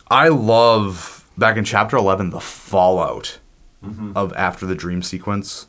I 0.10 0.30
love 0.30 1.30
back 1.38 1.58
in 1.58 1.64
chapter 1.66 1.98
11 1.98 2.30
the 2.32 2.40
fallout 2.40 3.40
Mm-hmm. 3.86 4.12
of 4.14 4.34
after 4.34 4.66
the 4.66 4.76
dream 4.76 5.02
sequence 5.02 5.68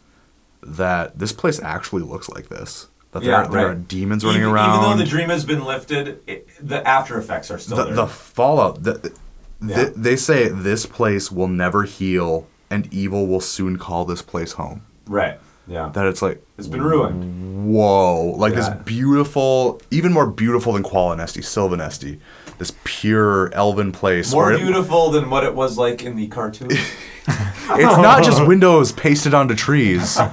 that 0.64 1.16
this 1.20 1.32
place 1.32 1.60
actually 1.62 2.02
looks 2.02 2.28
like 2.28 2.48
this. 2.48 2.88
That 3.12 3.22
there, 3.22 3.30
Yeah, 3.30 3.46
there 3.46 3.68
are 3.68 3.74
demons 3.76 4.24
running 4.24 4.40
even, 4.42 4.52
around. 4.52 4.78
Even 4.84 4.90
though 4.98 5.04
the 5.04 5.08
dream 5.08 5.28
has 5.30 5.44
been 5.44 5.64
lifted, 5.64 6.20
it, 6.26 6.48
the 6.60 6.84
after 6.86 7.16
effects 7.18 7.52
are 7.52 7.58
still 7.58 7.76
the, 7.76 7.84
there. 7.84 7.94
the 7.94 8.06
fallout. 8.08 8.82
The, 8.82 9.12
Yeah. 9.62 9.76
th- 9.76 9.92
they 9.96 10.16
say 10.16 10.48
this 10.48 10.86
place 10.86 11.30
will 11.30 11.48
never 11.48 11.82
heal, 11.84 12.46
and 12.70 12.92
evil 12.92 13.26
will 13.26 13.40
soon 13.40 13.76
call 13.78 14.04
this 14.04 14.22
place 14.22 14.52
home. 14.52 14.82
right. 15.06 15.38
Yeah. 15.66 15.90
That 15.92 16.06
it's 16.06 16.20
like 16.20 16.42
It's 16.58 16.66
been 16.66 16.82
ruined. 16.82 17.68
whoa, 17.72 18.34
like 18.36 18.54
Yeah. 18.54 18.60
this 18.60 18.68
beautiful, 18.84 19.80
even 19.92 20.12
more 20.12 20.26
beautiful 20.26 20.72
than 20.72 20.82
Qualinesti, 20.82 21.42
Silvanesti, 21.44 22.18
this 22.58 22.72
pure 22.82 23.50
elven 23.54 23.92
place. 23.92 24.32
More 24.32 24.46
where 24.46 24.52
it- 24.54 24.60
beautiful 24.62 25.12
than 25.12 25.30
what 25.30 25.44
it 25.44 25.54
was 25.54 25.78
like 25.78 26.02
in 26.02 26.16
the 26.16 26.26
cartoon. 26.26 26.70
it's 27.28 27.98
not 27.98 28.24
just 28.24 28.44
windows 28.46 28.90
pasted 28.90 29.32
onto 29.32 29.54
trees. 29.54 30.18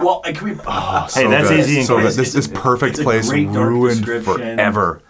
Well, 0.00 0.20
can 0.24 0.44
we? 0.44 0.52
Oh, 0.54 0.64
ah, 0.66 1.08
hey, 1.14 1.26
that's 1.28 1.48
good. 1.48 1.60
easy 1.60 1.76
and 1.78 1.86
So 1.86 1.98
good. 2.00 2.12
This 2.12 2.32
this 2.32 2.48
perfect 2.48 3.00
place 3.00 3.30
ruined 3.30 4.04
forever. 4.24 5.02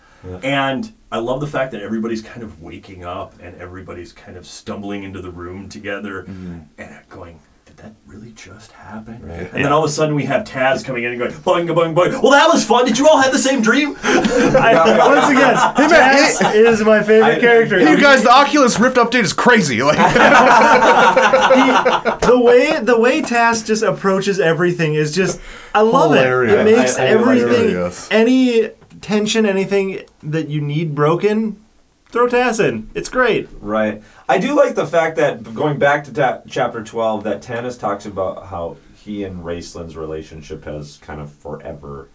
And 0.43 0.93
I 1.15 1.19
love 1.19 1.39
the 1.41 1.47
fact 1.47 1.70
that 1.73 1.81
everybody's 1.81 2.23
kind 2.23 2.43
of 2.43 2.61
waking 2.61 3.05
up 3.05 3.35
and 3.41 3.55
everybody's 3.61 4.12
kind 4.12 4.36
of 4.36 4.45
stumbling 4.47 5.05
into 5.05 5.20
the 5.23 5.31
room 5.31 5.69
together 5.69 6.24
Mm-hmm. 6.24 6.59
and 6.77 7.09
going, 7.09 7.39
did 7.66 7.77
that 7.77 7.93
really 8.07 8.32
just 8.32 8.73
happen? 8.73 9.23
And 9.31 9.65
then 9.65 9.70
all 9.73 9.85
of 9.85 9.89
a 9.91 9.93
sudden 9.93 10.16
we 10.16 10.24
have 10.24 10.45
Tas 10.45 10.82
coming 10.82 11.05
in 11.05 11.11
and 11.12 11.19
going, 11.20 11.31
boing, 11.32 11.69
boing, 11.69 11.95
boing. 11.95 12.20
Well, 12.20 12.32
that 12.32 12.49
was 12.53 12.65
fun. 12.65 12.85
Did 12.85 12.99
you 12.99 13.07
all 13.09 13.19
have 13.20 13.31
the 13.32 13.39
same 13.39 13.62
dream? 13.62 13.95
I, 14.03 14.74
once 15.09 15.28
again, 15.31 15.57
Hey 15.77 15.86
man, 15.89 16.16
Tas 16.16 16.55
is 16.55 16.82
my 16.85 17.01
favorite 17.03 17.39
character. 17.41 17.78
hey, 17.78 17.93
you 17.93 18.01
guys, 18.01 18.24
the 18.24 18.31
Oculus 18.32 18.81
Rift 18.81 18.97
update 18.97 19.23
is 19.23 19.32
crazy. 19.32 19.82
Like, 19.85 19.97
the 22.20 22.41
way 22.41 22.81
the 22.81 22.99
way 22.99 23.23
Tas 23.23 23.62
just 23.62 23.82
approaches 23.85 24.41
everything 24.41 24.95
is 24.95 25.15
just 25.15 25.41
I 25.74 25.81
love 25.82 26.11
Hilarious. 26.12 26.53
it. 26.55 26.59
It 26.66 26.77
makes 26.77 26.99
I- 26.99 27.05
I- 27.05 27.07
everything 27.09 27.49
hilarious. 27.70 28.09
any 28.11 28.70
tension, 29.09 29.44
anything 29.44 30.01
that 30.22 30.48
you 30.48 30.62
need 30.62 30.94
broken, 30.94 31.62
throw 32.09 32.26
Tas 32.26 32.59
in. 32.59 32.89
It's 32.94 33.10
great. 33.10 33.48
Right. 33.60 34.02
I 34.28 34.39
do 34.39 34.56
like 34.56 34.74
the 34.74 34.86
fact 34.86 35.16
that 35.16 35.55
going 35.55 35.78
back 35.78 36.05
to 36.05 36.12
ta- 36.12 36.40
chapter 36.48 36.82
12, 36.82 37.22
that 37.24 37.43
Tanis 37.43 37.78
talks 37.78 38.06
about 38.06 38.47
how 38.47 38.78
he 38.97 39.22
and 39.24 39.44
Raistlin's 39.44 39.94
relationship 39.94 40.64
has 40.64 40.97
kind 41.02 41.20
of 41.20 41.31
forever 41.31 42.09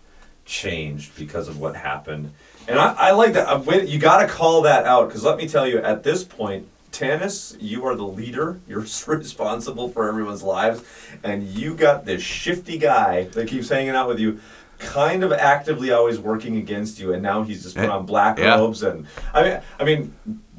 changed 0.46 1.16
because 1.16 1.48
of 1.48 1.60
what 1.60 1.76
happened. 1.76 2.34
And 2.68 2.80
I, 2.80 2.94
I 2.94 3.12
like 3.12 3.34
that. 3.34 3.48
uh, 3.48 3.60
wait, 3.60 3.88
You 3.88 4.00
got 4.00 4.22
to 4.22 4.28
call 4.28 4.64
that 4.64 4.86
out 4.86 5.08
because 5.10 5.24
let 5.24 5.38
me 5.38 5.48
tell 5.48 5.68
you, 5.68 5.78
at 5.78 6.02
this 6.02 6.24
point, 6.24 6.68
Tanis, 6.92 7.56
you 7.60 7.86
are 7.86 7.96
the 7.96 8.04
leader. 8.04 8.60
You're 8.68 8.80
responsible 9.08 9.90
for 9.90 10.10
everyone's 10.10 10.42
lives. 10.42 10.82
And 11.24 11.44
you 11.44 11.76
got 11.76 12.06
this 12.06 12.24
shifty 12.24 12.80
guy 12.80 13.26
that 13.34 13.48
keeps 13.48 13.70
hanging 13.70 13.92
out 13.92 14.08
with 14.08 14.20
you. 14.20 14.40
Kind 14.80 15.24
of 15.24 15.32
actively 15.34 15.92
always 15.92 16.20
working 16.20 16.56
against 16.58 17.00
you, 17.00 17.14
and 17.14 17.22
now 17.22 17.44
he's 17.44 17.64
just 17.64 17.76
put 17.76 17.86
Eh, 17.86 17.90
on 17.90 18.06
black 18.06 18.40
yeah. 18.40 18.56
robes, 18.56 18.82
and 18.82 19.06
I 19.34 19.44
mean, 19.44 19.60
I 19.80 19.84
mean, 19.84 20.14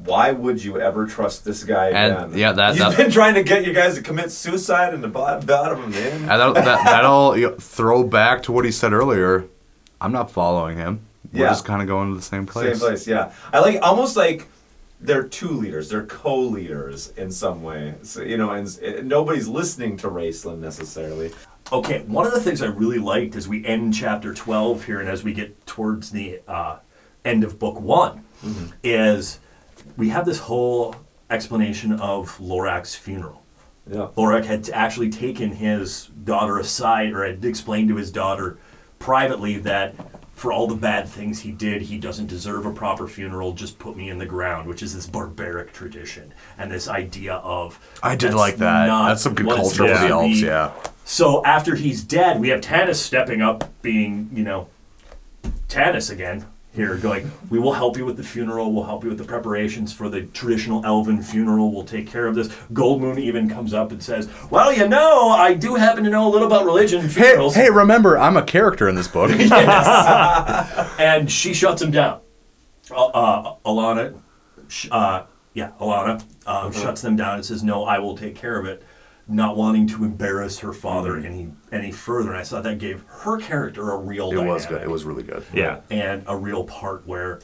why 0.05 0.31
would 0.31 0.63
you 0.63 0.79
ever 0.79 1.05
trust 1.07 1.43
this 1.43 1.63
guy 1.63 1.89
And, 1.89 2.13
again? 2.13 2.37
yeah, 2.37 2.51
that- 2.53 2.75
he's 2.75 2.79
that- 2.83 2.97
been 2.97 3.11
trying 3.11 3.33
to 3.33 3.43
get 3.43 3.65
you 3.65 3.73
guys 3.73 3.95
to 3.95 4.01
commit 4.01 4.31
suicide 4.31 4.93
in 4.93 5.01
the 5.01 5.07
bot- 5.07 5.45
bottom 5.45 5.83
him 5.83 5.93
in. 5.93 6.13
and 6.21 6.29
that'll, 6.29 6.53
that, 6.53 6.85
that'll 6.85 7.35
you 7.37 7.49
know, 7.49 7.55
throw 7.57 8.03
back 8.03 8.43
to 8.43 8.51
what 8.51 8.63
he 8.65 8.71
said 8.71 8.93
earlier. 8.93 9.45
I'm 9.99 10.11
not 10.11 10.29
following 10.31 10.77
him. 10.77 11.01
We're 11.33 11.41
Yeah. 11.41 11.49
just 11.49 11.65
kind 11.65 11.81
of 11.81 11.87
going 11.87 12.09
to 12.09 12.15
the 12.15 12.21
same 12.21 12.45
place. 12.45 12.77
Same 12.79 12.87
place, 12.89 13.07
yeah. 13.07 13.31
I 13.53 13.59
like 13.59 13.79
almost 13.81 14.15
like 14.17 14.47
they're 14.99 15.23
two 15.23 15.49
leaders. 15.49 15.89
They're 15.89 16.05
co-leaders 16.05 17.11
in 17.17 17.31
some 17.31 17.63
way. 17.63 17.95
So, 18.03 18.21
you 18.21 18.37
know, 18.37 18.51
and, 18.51 18.67
and 18.83 19.07
nobody's 19.09 19.47
listening 19.47 19.97
to 19.97 20.09
Raistlin 20.09 20.59
necessarily. 20.59 21.31
Okay, 21.71 22.01
one 22.01 22.25
of 22.25 22.33
the 22.33 22.41
things 22.41 22.61
I 22.61 22.67
really 22.67 22.99
liked 22.99 23.35
as 23.35 23.47
we 23.47 23.65
end 23.65 23.93
chapter 23.93 24.33
12 24.33 24.83
here 24.85 24.99
and 24.99 25.07
as 25.07 25.23
we 25.23 25.33
get 25.33 25.65
towards 25.65 26.09
the 26.11 26.41
uh, 26.47 26.79
end 27.23 27.43
of 27.43 27.59
book 27.59 27.79
one 27.79 28.25
is 28.83 29.39
we 29.95 30.09
have 30.09 30.25
this 30.25 30.39
whole 30.39 30.95
explanation 31.29 31.93
of 31.93 32.37
Lorac's 32.39 32.95
funeral. 32.95 33.41
Yeah. 33.89 34.07
Lorac 34.15 34.45
had 34.45 34.69
actually 34.71 35.09
taken 35.09 35.51
his 35.53 36.07
daughter 36.23 36.59
aside 36.59 37.13
or 37.13 37.25
had 37.25 37.43
explained 37.45 37.89
to 37.89 37.95
his 37.95 38.11
daughter 38.11 38.57
privately 38.99 39.57
that 39.59 39.95
for 40.33 40.51
all 40.51 40.67
the 40.67 40.75
bad 40.75 41.07
things 41.07 41.39
he 41.39 41.51
did, 41.51 41.83
he 41.83 41.97
doesn't 41.97 42.27
deserve 42.27 42.65
a 42.65 42.71
proper 42.71 43.07
funeral. 43.07 43.53
Just 43.53 43.77
put 43.79 43.95
me 43.95 44.09
in 44.09 44.17
the 44.17 44.25
ground, 44.25 44.67
which 44.67 44.81
is 44.81 44.93
this 44.93 45.05
barbaric 45.05 45.71
tradition 45.71 46.33
and 46.57 46.71
this 46.71 46.87
idea 46.87 47.35
of. 47.35 47.79
I 48.01 48.15
did 48.15 48.33
like 48.33 48.57
that. 48.57 48.87
That's 48.87 49.21
some 49.21 49.35
good 49.35 49.47
culture 49.47 49.87
for 49.87 49.87
the 49.87 50.07
elves. 50.07 50.41
Yeah. 50.41 50.73
So 51.05 51.43
after 51.45 51.75
he's 51.75 52.03
dead, 52.03 52.39
we 52.39 52.49
have 52.49 52.61
Tanis 52.61 52.95
stepping 52.95 53.41
up, 53.41 53.69
being, 53.81 54.29
you 54.33 54.43
know, 54.43 54.67
Tanis 55.67 56.09
again 56.11 56.45
here, 56.73 56.95
going, 56.95 57.29
We 57.49 57.59
will 57.59 57.73
help 57.73 57.97
you 57.97 58.05
with 58.05 58.15
the 58.15 58.23
funeral. 58.23 58.71
We'll 58.71 58.85
help 58.85 59.03
you 59.03 59.09
with 59.09 59.17
the 59.17 59.25
preparations 59.25 59.91
for 59.91 60.07
the 60.07 60.21
traditional 60.21 60.85
elven 60.85 61.21
funeral. 61.21 61.71
We'll 61.73 61.83
take 61.83 62.07
care 62.07 62.27
of 62.27 62.35
this. 62.35 62.47
Goldmoon 62.71 63.19
even 63.19 63.49
comes 63.49 63.73
up 63.73 63.91
and 63.91 64.01
says, 64.01 64.29
Well, 64.49 64.71
you 64.71 64.87
know, 64.87 65.29
I 65.29 65.53
do 65.53 65.75
happen 65.75 66.03
to 66.05 66.09
know 66.09 66.27
a 66.27 66.31
little 66.31 66.47
about 66.47 66.65
religion 66.65 67.01
and 67.01 67.11
Hey, 67.11 67.23
funerals. 67.23 67.55
hey, 67.55 67.69
remember, 67.69 68.17
I'm 68.17 68.37
a 68.37 68.43
character 68.43 68.87
in 68.87 68.95
this 68.95 69.09
book. 69.09 69.31
and 70.99 71.29
she 71.29 71.53
shuts 71.53 71.81
him 71.81 71.91
down. 71.91 72.21
Uh, 72.89 73.05
uh, 73.07 73.55
Alhana, 73.65 74.17
sh- 74.67 74.87
uh, 74.91 75.23
yeah, 75.53 75.71
Alhana 75.79 76.23
um, 76.45 76.71
shuts 76.71 77.01
them 77.01 77.15
down 77.15 77.35
and 77.35 77.45
says, 77.45 77.63
"No, 77.63 77.83
I 77.85 77.99
will 77.99 78.17
take 78.17 78.35
care 78.35 78.57
of 78.59 78.65
it." 78.65 78.83
Not 79.31 79.55
wanting 79.55 79.87
to 79.87 80.03
embarrass 80.03 80.59
her 80.59 80.73
father 80.73 81.17
any 81.17 81.51
any 81.71 81.91
further, 81.91 82.29
and 82.31 82.37
I 82.39 82.43
thought 82.43 82.63
that 82.63 82.79
gave 82.79 83.03
her 83.07 83.37
character 83.39 83.91
a 83.91 83.97
real. 83.97 84.31
it 84.31 84.45
was 84.45 84.65
good. 84.65 84.81
It 84.81 84.89
was 84.89 85.05
really 85.05 85.23
good. 85.23 85.45
Yeah. 85.53 85.79
and 85.89 86.23
a 86.27 86.35
real 86.35 86.65
part 86.65 87.07
where 87.07 87.39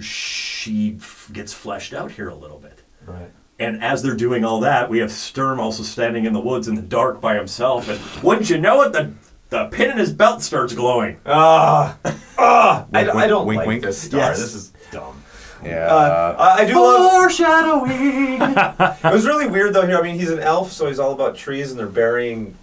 she 0.00 0.96
f- 0.98 1.28
gets 1.32 1.52
fleshed 1.52 1.92
out 1.92 2.12
here 2.12 2.28
a 2.28 2.34
little 2.34 2.58
bit. 2.58 2.82
Right. 3.06 3.30
And 3.58 3.82
as 3.82 4.02
they're 4.02 4.16
doing 4.16 4.44
all 4.44 4.60
that, 4.60 4.88
we 4.88 4.98
have 4.98 5.12
Sturm 5.12 5.60
also 5.60 5.82
standing 5.82 6.24
in 6.24 6.32
the 6.32 6.40
woods 6.40 6.66
in 6.66 6.74
the 6.74 6.82
dark 6.82 7.20
by 7.20 7.34
himself, 7.36 7.88
and 7.88 8.00
wouldn't 8.24 8.48
you 8.50 8.58
know 8.58 8.82
it, 8.82 8.92
the 8.92 9.12
the 9.50 9.66
pin 9.66 9.90
in 9.90 9.98
his 9.98 10.12
belt 10.12 10.40
starts 10.42 10.74
glowing. 10.74 11.20
Ah, 11.26 11.98
ah! 12.38 12.86
I, 12.94 13.10
I 13.10 13.26
don't 13.26 13.46
wink, 13.46 13.58
like 13.58 13.68
wink. 13.68 13.82
this 13.84 14.00
star. 14.00 14.20
Yes. 14.20 14.38
This 14.38 14.54
is 14.54 14.72
dumb. 14.90 15.21
Yeah. 15.64 15.86
Uh, 15.86 16.36
I 16.38 16.62
I 16.62 16.64
do 16.64 16.74
love. 16.74 17.10
Foreshadowing. 17.12 18.40
It 19.04 19.12
was 19.12 19.26
really 19.26 19.46
weird 19.46 19.74
though. 19.74 19.86
Here, 19.86 19.98
I 19.98 20.02
mean, 20.02 20.18
he's 20.18 20.30
an 20.30 20.40
elf, 20.40 20.72
so 20.72 20.86
he's 20.88 20.98
all 20.98 21.12
about 21.12 21.36
trees, 21.36 21.70
and 21.70 21.78
they're 21.78 21.86
burying 21.86 22.54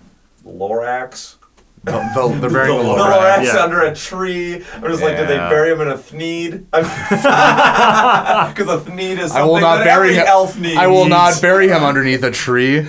Lorax. 0.46 1.36
the, 1.84 1.92
the, 1.92 2.38
they're 2.42 2.50
burying 2.50 2.78
the 2.78 2.84
The 2.84 2.90
Lorax. 2.90 3.38
Lorax 3.40 3.44
Yeah. 3.46 3.64
under 3.64 3.82
a 3.82 3.96
tree. 3.96 4.56
I'm 4.76 4.84
just 4.84 5.02
like, 5.02 5.16
did 5.18 5.28
they 5.30 5.38
bury 5.38 5.72
him 5.72 5.80
in 5.82 5.88
a 5.90 5.98
thneed? 5.98 6.66
Because 6.72 6.82
a 8.68 8.80
thneed 8.80 9.18
is 9.20 9.32
something 9.32 9.38
I 9.42 9.44
will 9.46 9.60
not 9.62 9.78
that 9.78 9.84
bury 9.86 10.10
every 10.10 10.16
him. 10.22 10.26
elf 10.28 10.58
needs. 10.60 10.78
I 10.78 10.88
will 10.88 11.08
not 11.08 11.42
bury 11.42 11.68
him 11.70 11.84
underneath 11.84 12.24
a 12.24 12.32
tree. 12.32 12.80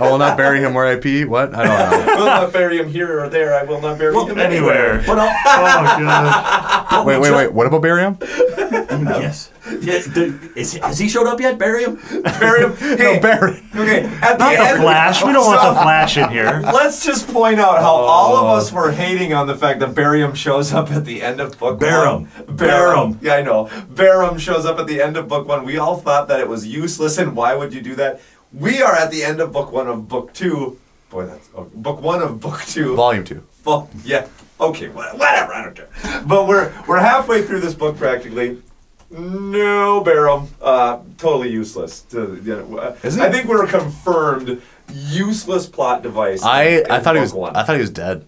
I 0.00 0.10
will 0.10 0.18
not 0.18 0.36
bury 0.36 0.60
him 0.60 0.74
where 0.74 0.86
I 0.86 0.96
pee. 0.96 1.24
What? 1.24 1.54
I 1.54 1.64
don't 1.64 2.06
know. 2.06 2.12
I 2.12 2.16
will 2.16 2.26
not 2.26 2.52
bury 2.52 2.78
him 2.78 2.88
here 2.88 3.20
or 3.20 3.28
there. 3.28 3.54
I 3.54 3.62
will 3.64 3.80
not 3.80 3.98
bury 3.98 4.14
him 4.14 4.38
anywhere. 4.38 4.92
Anywhere. 4.94 5.04
But 5.06 5.18
I'll- 5.18 5.28
oh 5.46 6.04
god. 6.04 7.06
Wait, 7.06 7.18
wait, 7.20 7.32
wait. 7.32 7.52
What 7.52 7.66
about 7.66 7.82
bury 7.82 8.02
him? 8.02 8.16
Mm, 8.16 9.20
yes. 9.20 9.50
yes. 9.80 10.06
d- 10.06 10.34
Is, 10.54 10.74
has 10.74 10.98
he 10.98 11.08
showed 11.08 11.26
up 11.26 11.40
yet? 11.40 11.58
Bury 11.58 11.84
him. 11.84 11.96
Bury 12.22 12.62
him. 12.64 12.76
Hey, 12.76 12.96
No, 12.96 13.20
bury. 13.20 13.62
okay. 13.74 14.04
At 14.22 14.38
the 14.38 14.44
Not 14.44 14.56
the 14.56 14.68
end, 14.68 14.80
Flash. 14.80 15.24
We 15.24 15.32
don't 15.32 15.46
want 15.46 15.62
the 15.62 15.80
Flash 15.82 16.16
in 16.16 16.28
here. 16.30 16.60
Let's 16.64 17.04
just 17.04 17.26
point 17.28 17.60
out 17.60 17.78
how 17.80 17.94
all 17.94 18.36
of 18.36 18.44
us 18.58 18.72
oh. 18.72 18.76
were 18.76 18.92
hating 18.92 19.32
on 19.32 19.46
the 19.46 19.56
fact 19.56 19.80
that 19.80 19.90
Berem 19.94 20.34
shows 20.36 20.72
up 20.72 20.90
at 20.90 21.04
the 21.04 21.22
end 21.22 21.40
of 21.40 21.58
book 21.58 21.80
Berem. 21.80 22.28
one. 22.46 22.56
Berem. 22.56 23.18
Yeah, 23.22 23.34
I 23.34 23.42
know. 23.42 23.66
Berem 23.92 24.38
shows 24.38 24.64
up 24.64 24.78
at 24.78 24.86
the 24.86 25.00
end 25.02 25.16
of 25.16 25.28
book 25.28 25.48
one. 25.48 25.64
We 25.64 25.78
all 25.78 25.96
thought 25.98 26.28
that 26.28 26.40
it 26.40 26.48
was 26.48 26.66
useless, 26.66 27.18
and 27.18 27.34
why 27.36 27.54
would 27.54 27.72
you 27.74 27.80
do 27.80 27.94
that? 27.96 28.20
We 28.54 28.82
are 28.82 28.94
at 28.94 29.10
the 29.10 29.24
end 29.24 29.40
of 29.40 29.52
book 29.52 29.72
one 29.72 29.88
of 29.88 30.08
book 30.08 30.32
two. 30.32 30.78
Boy, 31.10 31.26
that's 31.26 31.48
oh, 31.56 31.64
book 31.74 32.00
one 32.00 32.22
of 32.22 32.40
book 32.40 32.60
two. 32.62 32.94
Volume 32.94 33.24
two. 33.24 33.44
Well, 33.64 33.90
yeah. 34.04 34.28
Okay, 34.60 34.88
whatever. 34.88 35.52
I 35.52 35.64
don't 35.64 35.74
care. 35.74 35.88
But 36.26 36.46
we're 36.46 36.72
we're 36.86 37.00
halfway 37.00 37.42
through 37.42 37.60
this 37.60 37.74
book 37.74 37.96
practically. 37.96 38.62
No, 39.10 40.02
Berem. 40.04 40.48
Uh, 40.60 41.00
totally 41.18 41.50
useless. 41.50 42.02
To, 42.10 42.40
you 42.44 42.56
know, 42.56 42.78
uh, 42.78 42.96
I 43.02 43.30
think 43.30 43.46
we're 43.46 43.66
confirmed 43.66 44.62
useless 44.92 45.66
plot 45.66 46.02
device. 46.02 46.42
I 46.44 46.84
I 46.88 47.00
thought 47.00 47.16
he 47.16 47.20
was 47.20 47.32
One. 47.32 47.56
I 47.56 47.64
thought 47.64 47.74
he 47.74 47.80
was 47.80 47.90
dead. 47.90 48.24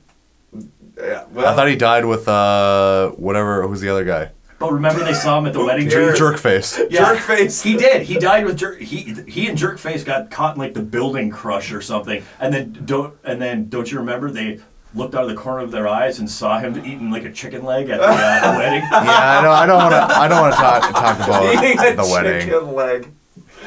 yeah, 0.97 1.25
well, 1.31 1.47
I 1.47 1.55
thought 1.55 1.69
he 1.69 1.77
died 1.77 2.05
with 2.05 2.27
uh 2.27 3.11
whatever. 3.11 3.67
Who's 3.67 3.81
the 3.81 3.91
other 3.91 4.05
guy? 4.05 4.31
But 4.59 4.73
remember, 4.73 5.05
they 5.05 5.13
saw 5.13 5.39
him 5.39 5.47
at 5.47 5.53
the 5.53 5.63
wedding. 5.63 5.91
cares? 5.91 6.19
Jerk 6.19 6.39
face. 6.39 6.81
Yeah. 6.91 7.15
Jerkface. 7.15 7.63
He 7.63 7.77
did. 7.77 8.03
He 8.03 8.19
died 8.19 8.45
with 8.47 8.57
jerk. 8.57 8.79
He 8.81 9.15
he 9.29 9.49
and 9.49 9.59
jerk 9.59 9.79
face 9.79 10.03
got 10.03 10.31
caught 10.31 10.55
in 10.57 10.61
like 10.63 10.73
the 10.73 10.81
building 10.83 11.31
crush 11.31 11.73
or 11.73 11.83
something. 11.83 12.23
And 12.41 12.55
then 12.55 12.73
don't 12.87 13.15
and 13.25 13.41
then 13.43 13.69
don't 13.69 13.91
you 13.93 13.99
remember 13.99 14.31
they 14.31 14.61
looked 14.95 15.15
out 15.15 15.25
of 15.25 15.29
the 15.29 15.35
corner 15.37 15.63
of 15.63 15.71
their 15.73 15.87
eyes 15.87 16.19
and 16.21 16.31
saw 16.31 16.59
him 16.59 16.79
eating 16.79 17.11
like 17.11 17.25
a 17.27 17.33
chicken 17.33 17.65
leg 17.65 17.91
at 17.91 17.99
the 18.01 18.07
uh, 18.07 18.55
wedding. 18.59 18.81
Yeah, 18.81 19.01
I 19.01 19.43
don't. 19.43 19.53
I 19.53 19.67
don't 19.67 19.77
want 19.77 19.93
to. 19.93 20.17
I 20.19 20.27
don't 20.29 20.41
want 20.41 20.55
to 20.55 20.61
talk 20.61 20.83
talk 20.95 21.17
about 21.29 21.45
Eating 21.55 21.79
a 21.79 21.95
the 21.97 22.03
wedding. 22.11 22.49
chicken 22.49 22.73
leg. 22.75 23.09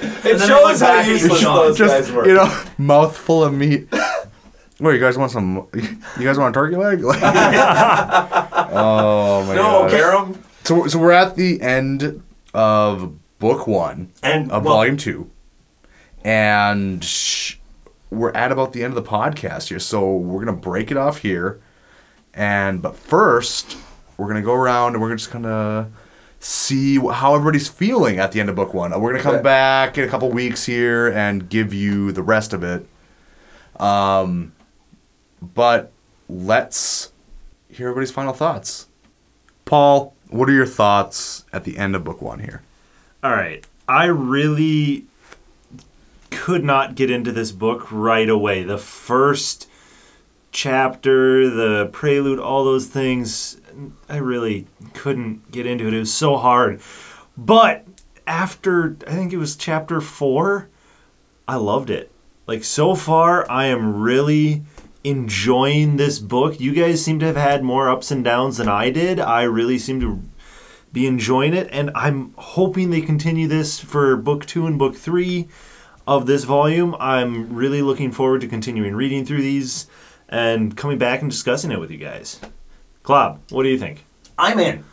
It 0.02 0.40
shows 0.40 0.80
how 0.82 0.88
back 0.88 1.06
and 1.06 1.12
useless 1.20 1.34
it's 1.34 1.44
those 1.44 1.78
guys 1.78 1.90
Just 2.08 2.12
were. 2.14 2.26
you 2.28 2.34
know, 2.34 2.64
mouthful 2.80 3.44
of 3.44 3.54
meat. 3.54 3.94
What 4.80 4.92
you 4.92 5.00
guys 5.00 5.18
want 5.18 5.32
some? 5.32 5.68
You 5.74 6.24
guys 6.24 6.38
want 6.40 6.56
a 6.56 6.60
turkey 6.60 6.78
leg? 6.78 7.04
Oh 8.72 9.44
my 9.48 9.56
no, 9.56 9.88
god. 9.88 9.92
Berem. 9.92 10.38
So 10.64 10.88
so 10.88 11.00
we're 11.00 11.12
at 11.12 11.36
the 11.36 11.62
end 11.62 12.22
of 12.54 13.14
book 13.40 13.66
one 13.68 14.12
And 14.22 14.52
of 14.52 14.64
well, 14.66 14.76
volume 14.76 14.98
two, 14.98 15.30
and 16.24 17.04
sh- 17.04 17.56
we're 18.12 18.32
at 18.32 18.52
about 18.52 18.74
the 18.74 18.84
end 18.84 18.96
of 18.96 19.04
the 19.04 19.10
podcast 19.10 19.70
here. 19.70 19.80
So 19.80 20.16
we're 20.16 20.44
gonna 20.44 20.58
break 20.58 20.92
it 20.92 20.98
off 20.98 21.20
here, 21.20 21.60
and 22.34 22.82
but 22.82 22.96
first 22.96 23.78
we're 24.18 24.28
gonna 24.28 24.42
go 24.42 24.54
around 24.54 24.94
and 24.94 25.02
we're 25.02 25.16
just 25.16 25.32
gonna 25.32 25.90
see 26.40 26.98
how 26.98 27.36
everybody's 27.36 27.68
feeling 27.68 28.20
at 28.20 28.32
the 28.32 28.40
end 28.40 28.50
of 28.50 28.56
book 28.56 28.74
one. 28.74 28.92
We're 29.00 29.12
gonna 29.12 29.24
come 29.24 29.42
back 29.42 29.98
in 29.98 30.04
a 30.04 30.08
couple 30.08 30.30
weeks 30.30 30.66
here 30.66 31.08
and 31.08 31.50
give 31.50 31.74
you 31.74 32.12
the 32.12 32.22
rest 32.24 32.54
of 32.54 32.64
it. 32.64 32.86
Um, 33.82 34.54
but 35.42 35.92
let's 36.28 37.12
hear 37.70 37.88
everybody's 37.88 38.12
final 38.12 38.34
thoughts. 38.34 38.88
Paul, 39.66 40.16
what 40.30 40.50
are 40.50 40.54
your 40.54 40.66
thoughts 40.66 41.46
at 41.52 41.64
the 41.64 41.78
end 41.78 41.96
of 41.96 42.04
book 42.04 42.22
one 42.22 42.40
here? 42.40 42.62
All 43.24 43.32
right. 43.32 43.66
I 43.88 44.06
really 44.06 45.06
could 46.30 46.64
not 46.64 46.96
get 46.96 47.10
into 47.10 47.32
this 47.32 47.52
book 47.52 47.92
right 47.92 48.30
away. 48.30 48.64
The 48.64 48.78
first 48.78 49.68
chapter, 50.52 51.50
the 51.50 51.88
prelude, 51.92 52.40
all 52.40 52.64
those 52.64 52.88
things, 52.88 53.60
I 54.08 54.18
really 54.18 54.68
couldn't 54.94 55.52
get 55.52 55.66
into 55.66 55.88
it. 55.88 55.94
It 55.94 56.00
was 56.00 56.14
so 56.14 56.38
hard. 56.38 56.82
But 57.36 57.86
after, 58.28 58.96
I 59.08 59.12
think 59.12 59.34
it 59.34 59.38
was 59.38 59.56
chapter 59.56 60.00
four, 60.02 60.70
I 61.48 61.56
loved 61.56 61.90
it. 61.90 62.12
Like, 62.46 62.64
so 62.64 62.96
far, 62.96 63.50
I 63.50 63.66
am 63.66 64.00
really 64.00 64.64
enjoying 65.04 65.98
this 65.98 66.20
book. 66.20 66.60
You 66.60 66.74
guys 66.74 67.04
seem 67.04 67.20
to 67.20 67.26
have 67.26 67.36
had 67.36 67.64
more 67.64 67.90
ups 67.90 68.12
and 68.12 68.24
downs 68.24 68.58
than 68.58 68.68
I 68.68 68.90
did. 68.90 69.20
I 69.20 69.44
really 69.44 69.78
seem 69.80 70.00
to 70.02 70.22
be 70.92 71.06
enjoying 71.06 71.54
it, 71.54 71.70
and 71.72 71.92
I'm 71.96 72.34
hoping 72.38 72.90
they 72.90 73.02
continue 73.02 73.48
this 73.48 73.80
for 73.80 74.18
book 74.18 74.46
two 74.46 74.66
and 74.66 74.78
book 74.78 74.96
three 74.96 75.48
of 76.08 76.26
this 76.26 76.44
volume. 76.44 76.96
I'm 77.00 77.54
really 77.54 77.82
looking 77.82 78.12
forward 78.12 78.42
to 78.42 78.48
continuing 78.48 78.96
reading 78.96 79.26
through 79.26 79.42
these 79.42 79.88
and 80.28 80.76
coming 80.76 80.98
back 80.98 81.22
and 81.22 81.30
discussing 81.30 81.72
it 81.72 81.80
with 81.80 81.92
you 81.92 81.98
guys. 81.98 82.40
Klob, 83.04 83.40
what 83.52 83.64
do 83.64 83.70
you 83.70 83.78
think? 83.78 84.06
I'm 84.38 84.60
in. 84.60 84.84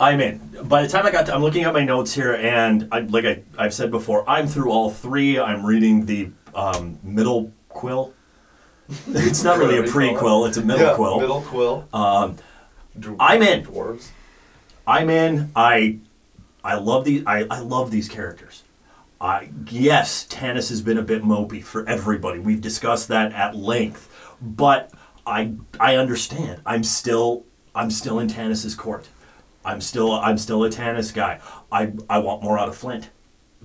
I'm 0.00 0.20
in. 0.20 0.40
By 0.64 0.82
the 0.82 0.88
time 0.88 1.04
I 1.04 1.10
got 1.10 1.26
to, 1.26 1.34
I'm 1.34 1.42
looking 1.42 1.64
at 1.64 1.74
my 1.74 1.84
notes 1.84 2.14
here, 2.14 2.34
and 2.34 2.88
I, 2.92 3.00
like 3.00 3.24
I, 3.24 3.42
I've 3.58 3.74
said 3.74 3.90
before, 3.90 4.28
I'm 4.28 4.46
through 4.46 4.70
all 4.70 4.90
three. 4.90 5.38
I'm 5.38 5.66
reading 5.66 6.06
the 6.06 6.30
um, 6.54 6.98
middle 7.02 7.52
quill. 7.68 8.14
It's 9.08 9.44
not 9.44 9.58
really 9.58 9.78
a 9.78 9.82
prequel; 9.82 10.48
it's 10.48 10.56
a 10.56 10.62
middle 10.62 10.86
Yeah, 10.86 10.94
quill. 10.94 11.20
Middle 11.20 11.42
quill. 11.42 11.88
Um, 11.92 12.36
I'm 13.20 13.42
in. 13.42 13.64
Dwarves. 13.64 14.08
I'm 14.86 15.10
in. 15.10 15.52
I 15.54 15.98
I 16.64 16.76
love 16.76 17.04
these. 17.04 17.22
I, 17.26 17.46
I 17.50 17.60
love 17.60 17.90
these 17.90 18.08
characters. 18.08 18.62
I 19.20 19.50
yes, 19.68 20.26
Tanis 20.26 20.68
has 20.70 20.80
been 20.80 20.96
a 20.96 21.02
bit 21.02 21.22
mopey 21.22 21.62
for 21.62 21.86
everybody. 21.88 22.38
We've 22.38 22.60
discussed 22.60 23.08
that 23.08 23.32
at 23.32 23.54
length, 23.54 24.08
but 24.40 24.90
I 25.26 25.54
I 25.78 25.96
understand. 25.96 26.62
I'm 26.64 26.84
still 26.84 27.44
I'm 27.74 27.90
still 27.90 28.18
in 28.18 28.28
Tanis's 28.28 28.74
court. 28.74 29.08
I'm 29.64 29.80
still 29.80 30.12
I'm 30.12 30.38
still 30.38 30.64
a 30.64 30.70
Tanis 30.70 31.12
guy. 31.12 31.40
I 31.70 31.92
I 32.08 32.18
want 32.18 32.42
more 32.42 32.58
out 32.58 32.68
of 32.68 32.76
Flint. 32.76 33.10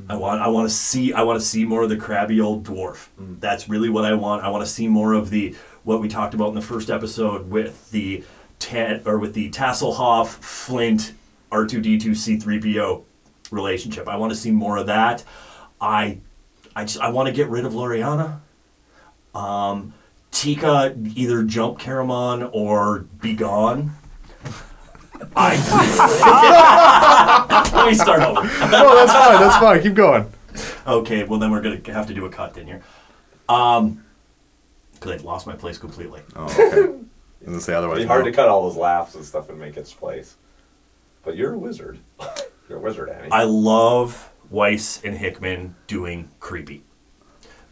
I 0.09 0.15
want 0.15 0.41
I 0.41 0.47
want 0.47 0.67
to 0.67 0.73
see 0.73 1.13
I 1.13 1.21
want 1.21 1.39
to 1.39 1.45
see 1.45 1.65
more 1.65 1.83
of 1.83 1.89
the 1.89 1.97
crabby 1.97 2.41
old 2.41 2.63
dwarf. 2.63 3.07
That's 3.17 3.69
really 3.69 3.89
what 3.89 4.05
I 4.05 4.13
want. 4.13 4.43
I 4.43 4.49
want 4.49 4.65
to 4.65 4.69
see 4.69 4.87
more 4.87 5.13
of 5.13 5.29
the 5.29 5.55
what 5.83 6.01
we 6.01 6.07
talked 6.07 6.33
about 6.33 6.49
in 6.49 6.55
the 6.55 6.61
first 6.61 6.89
episode 6.89 7.49
with 7.49 7.91
the 7.91 8.23
tan 8.59 9.01
or 9.05 9.19
with 9.19 9.33
the 9.33 9.51
Tasslehoff 9.51 10.27
Flint 10.27 11.13
R2D2 11.51 12.07
C3PO 12.07 13.03
relationship. 13.51 14.07
I 14.07 14.17
want 14.17 14.31
to 14.31 14.35
see 14.35 14.51
more 14.51 14.77
of 14.77 14.87
that. 14.87 15.23
I 15.79 16.19
I 16.75 16.85
just 16.85 16.99
I 16.99 17.09
want 17.09 17.27
to 17.27 17.33
get 17.33 17.49
rid 17.49 17.65
of 17.65 17.73
Laurana. 17.73 18.39
Um, 19.35 19.93
Tika 20.31 20.95
either 21.15 21.43
jump 21.43 21.79
Caramon 21.79 22.49
or 22.51 22.99
be 23.21 23.35
gone. 23.35 23.91
I 25.35 25.55
let 27.73 27.87
me 27.87 27.93
start 27.93 28.21
over. 28.21 28.41
Oh, 28.41 28.95
that's 28.95 29.11
fine. 29.11 29.41
That's 29.41 29.57
fine. 29.57 29.81
Keep 29.81 29.93
going. 29.95 30.31
Okay, 30.85 31.23
well 31.23 31.39
then 31.39 31.51
we're 31.51 31.61
gonna 31.61 31.81
have 31.93 32.07
to 32.07 32.13
do 32.13 32.25
a 32.25 32.29
cut 32.29 32.57
in 32.57 32.67
here. 32.67 32.81
Um, 33.49 34.03
because 34.93 35.21
I 35.21 35.23
lost 35.23 35.47
my 35.47 35.55
place 35.55 35.77
completely. 35.77 36.21
Oh, 36.35 36.45
okay. 36.45 36.93
And 37.45 37.61
say 37.61 37.73
otherwise. 37.73 37.97
It'd 37.97 38.07
be 38.07 38.13
hard 38.13 38.25
to 38.25 38.31
cut 38.31 38.47
all 38.47 38.67
those 38.67 38.77
laughs 38.77 39.15
and 39.15 39.25
stuff 39.25 39.49
and 39.49 39.59
make 39.59 39.75
its 39.75 39.93
place. 39.93 40.37
But 41.23 41.35
you're 41.35 41.53
a 41.53 41.57
wizard. 41.57 41.99
you're 42.69 42.77
a 42.77 42.81
wizard, 42.81 43.09
Annie. 43.09 43.31
I 43.31 43.43
love 43.43 44.31
Weis 44.51 45.03
and 45.03 45.17
Hickman 45.17 45.75
doing 45.87 46.29
creepy. 46.39 46.83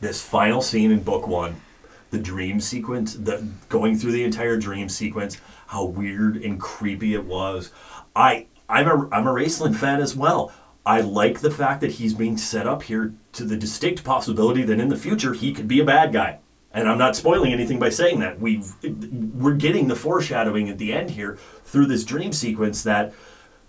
This 0.01 0.21
final 0.21 0.61
scene 0.61 0.91
in 0.91 1.03
book 1.03 1.27
one, 1.27 1.61
the 2.09 2.17
dream 2.17 2.59
sequence, 2.59 3.13
the 3.13 3.47
going 3.69 3.97
through 3.97 4.13
the 4.13 4.23
entire 4.23 4.57
dream 4.57 4.89
sequence, 4.89 5.38
how 5.72 5.85
weird 5.85 6.35
and 6.35 6.59
creepy 6.59 7.14
it 7.14 7.24
was. 7.24 7.72
I 8.14 8.48
I'm 8.67 8.88
a 8.88 9.09
I'm 9.09 9.25
a 9.25 9.32
Raistlin 9.32 9.74
fan 9.74 10.01
as 10.01 10.17
well. 10.17 10.51
I 10.85 11.00
like 11.00 11.40
the 11.40 11.50
fact 11.50 11.80
that 11.80 11.93
he's 11.93 12.14
being 12.14 12.38
set 12.38 12.67
up 12.67 12.83
here 12.83 13.14
to 13.33 13.45
the 13.45 13.56
distinct 13.56 14.03
possibility 14.03 14.64
that 14.64 14.82
in 14.82 14.90
the 14.90 14.98
future 14.98 15.33
he 15.33 15.53
could 15.53 15.69
be 15.69 15.80
a 15.80 15.85
bad 15.85 16.11
guy. 16.11 16.40
And 16.74 16.90
I'm 16.90 16.98
not 16.98 17.16
spoiling 17.16 17.53
anything 17.53 17.80
by 17.80 17.90
saying 17.90 18.19
that. 18.19 18.41
We 18.41 18.64
we're 18.83 19.53
getting 19.53 19.88
the 19.88 19.95
foreshadowing 19.95 20.69
at 20.69 20.77
the 20.77 20.91
end 20.91 21.11
here 21.11 21.38
through 21.64 21.85
this 21.85 22.03
dream 22.03 22.33
sequence 22.33 22.83
that 22.83 23.14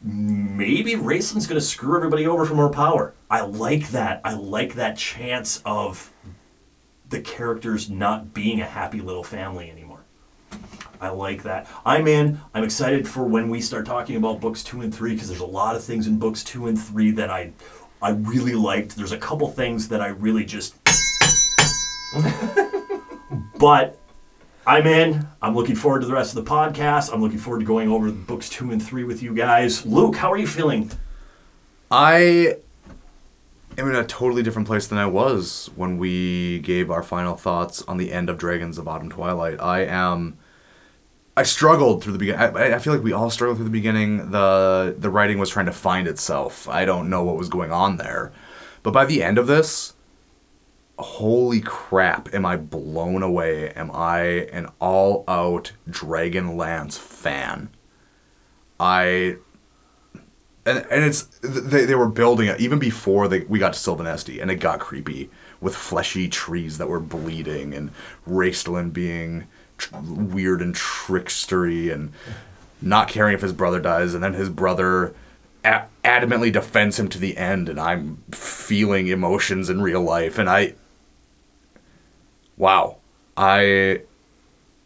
maybe 0.03 0.95
Raistlin's 0.95 1.47
going 1.47 1.61
to 1.61 1.65
screw 1.65 1.97
everybody 1.97 2.27
over 2.27 2.45
for 2.45 2.55
more 2.55 2.71
power. 2.71 3.15
I 3.31 3.43
like 3.43 3.91
that. 3.91 4.21
I 4.25 4.35
like 4.35 4.75
that 4.75 4.97
chance 4.97 5.63
of 5.65 6.13
the 7.09 7.21
characters 7.21 7.89
not 7.89 8.35
being 8.35 8.61
a 8.61 8.67
happy 8.67 9.01
little 9.01 9.23
family 9.23 9.71
anymore. 9.71 9.82
I 11.03 11.09
like 11.09 11.43
that. 11.43 11.69
I'm 11.85 12.07
in. 12.07 12.41
I'm 12.55 12.63
excited 12.63 13.09
for 13.09 13.25
when 13.25 13.51
we 13.51 13.61
start 13.61 13.85
talking 13.87 14.15
about 14.15 14.41
books 14.41 14.63
two 14.63 14.83
and 14.83 14.95
three 14.95 15.15
because 15.15 15.27
there's 15.27 15.41
a 15.41 15.45
lot 15.45 15.75
of 15.75 15.83
things 15.83 16.07
in 16.07 16.17
books 16.17 16.45
two 16.45 16.69
and 16.69 16.81
three 16.81 17.11
that 17.11 17.29
I, 17.29 17.51
I 18.01 18.11
really 18.11 18.55
liked. 18.55 18.95
There's 18.95 19.11
a 19.11 19.19
couple 19.19 19.49
things 19.49 19.89
that 19.89 20.01
I 20.01 20.09
really 20.09 20.45
just. 20.45 20.77
but 23.59 23.99
I'm 24.65 24.87
in. 24.87 25.27
I'm 25.43 25.57
looking 25.57 25.75
forward 25.75 26.03
to 26.03 26.07
the 26.07 26.13
rest 26.13 26.37
of 26.37 26.45
the 26.45 26.49
podcast. 26.49 27.13
I'm 27.13 27.21
looking 27.21 27.39
forward 27.39 27.61
to 27.61 27.67
going 27.67 27.89
over 27.89 28.13
books 28.13 28.49
two 28.49 28.71
and 28.71 28.81
three 28.81 29.03
with 29.03 29.25
you 29.25 29.35
guys. 29.35 29.85
Luke, 29.85 30.15
how 30.15 30.31
are 30.31 30.39
you 30.39 30.47
feeling? 30.47 30.93
I 31.91 32.59
am 33.77 33.89
in 33.89 33.97
a 33.97 34.05
totally 34.05 34.45
different 34.45 34.69
place 34.69 34.87
than 34.87 34.99
I 34.99 35.07
was 35.07 35.69
when 35.75 35.99
we 35.99 36.61
gave 36.61 36.93
our 36.93 37.03
final 37.03 37.35
thoughts 37.35 37.83
on 37.83 37.97
the 37.97 38.13
end 38.13 38.31
of 38.31 38.39
Dragons 38.39 38.79
of 38.79 38.87
Autumn 38.87 39.11
Twilight. 39.11 39.61
I 39.61 39.81
am. 39.81 40.39
I 41.37 41.45
struggled 41.45 42.03
through 42.03 42.13
the 42.13 42.19
beginning. 42.19 42.41
I, 42.57 42.79
feel 42.79 42.93
like 42.93 43.03
we 43.03 43.13
all 43.13 43.31
struggled 43.31 43.57
through 43.57 43.65
the 43.65 43.71
beginning. 43.71 44.31
the 44.33 44.95
The 44.99 45.09
writing 45.09 45.39
was 45.39 45.51
trying 45.51 45.67
to 45.67 45.73
find 45.73 46.07
itself. 46.07 46.69
I 46.69 46.85
don't 46.85 47.09
know 47.09 47.25
what 47.25 47.37
was 47.37 47.49
going 47.49 47.73
on 47.73 47.97
there, 47.97 48.33
but 48.83 48.93
by 48.93 49.07
the 49.07 49.23
end 49.23 49.39
of 49.39 49.47
this, 49.47 49.95
holy 50.99 51.61
crap! 51.61 52.35
Am 52.35 52.45
I 52.45 52.57
blown 52.57 53.23
away? 53.23 53.71
Am 53.71 53.91
I 53.93 54.21
an 54.53 54.69
all 54.79 55.25
out 55.27 55.73
Dragonlance 55.89 56.99
fan? 56.99 57.71
I 58.79 59.37
and 60.67 60.87
and 60.91 61.05
it's 61.05 61.23
they, 61.41 61.87
they 61.87 61.95
were 61.95 62.09
building 62.09 62.49
it 62.49 62.61
even 62.61 62.79
before 62.79 63.27
they 63.27 63.41
we 63.41 63.59
got 63.59 63.73
to 63.73 63.79
Silvanesti 63.79 64.41
and 64.41 64.51
it 64.51 64.57
got 64.57 64.81
creepy 64.81 65.31
with 65.61 65.75
fleshy 65.75 66.29
trees 66.29 66.79
that 66.79 66.89
were 66.89 67.01
bleeding 67.01 67.73
and 67.75 67.91
Raistlin 68.29 68.93
being 68.93 69.47
weird 69.93 70.61
and 70.61 70.75
trickstery 70.75 71.93
and 71.93 72.13
not 72.81 73.09
caring 73.09 73.35
if 73.35 73.41
his 73.41 73.53
brother 73.53 73.81
dies 73.81 74.15
and 74.15 74.23
then 74.23 74.35
his 74.35 74.49
brother 74.49 75.15
a- 75.65 75.87
adamantly 76.05 76.53
defends 76.53 76.99
him 76.99 77.09
to 77.09 77.19
the 77.19 77.37
end 77.37 77.69
and 77.69 77.81
I'm 77.81 78.23
feeling 78.31 79.09
emotions 79.09 79.71
in 79.71 79.81
real 79.81 80.03
life 80.03 80.39
and 80.39 80.49
I 80.51 80.75
wow 82.57 82.97
I 83.37 84.03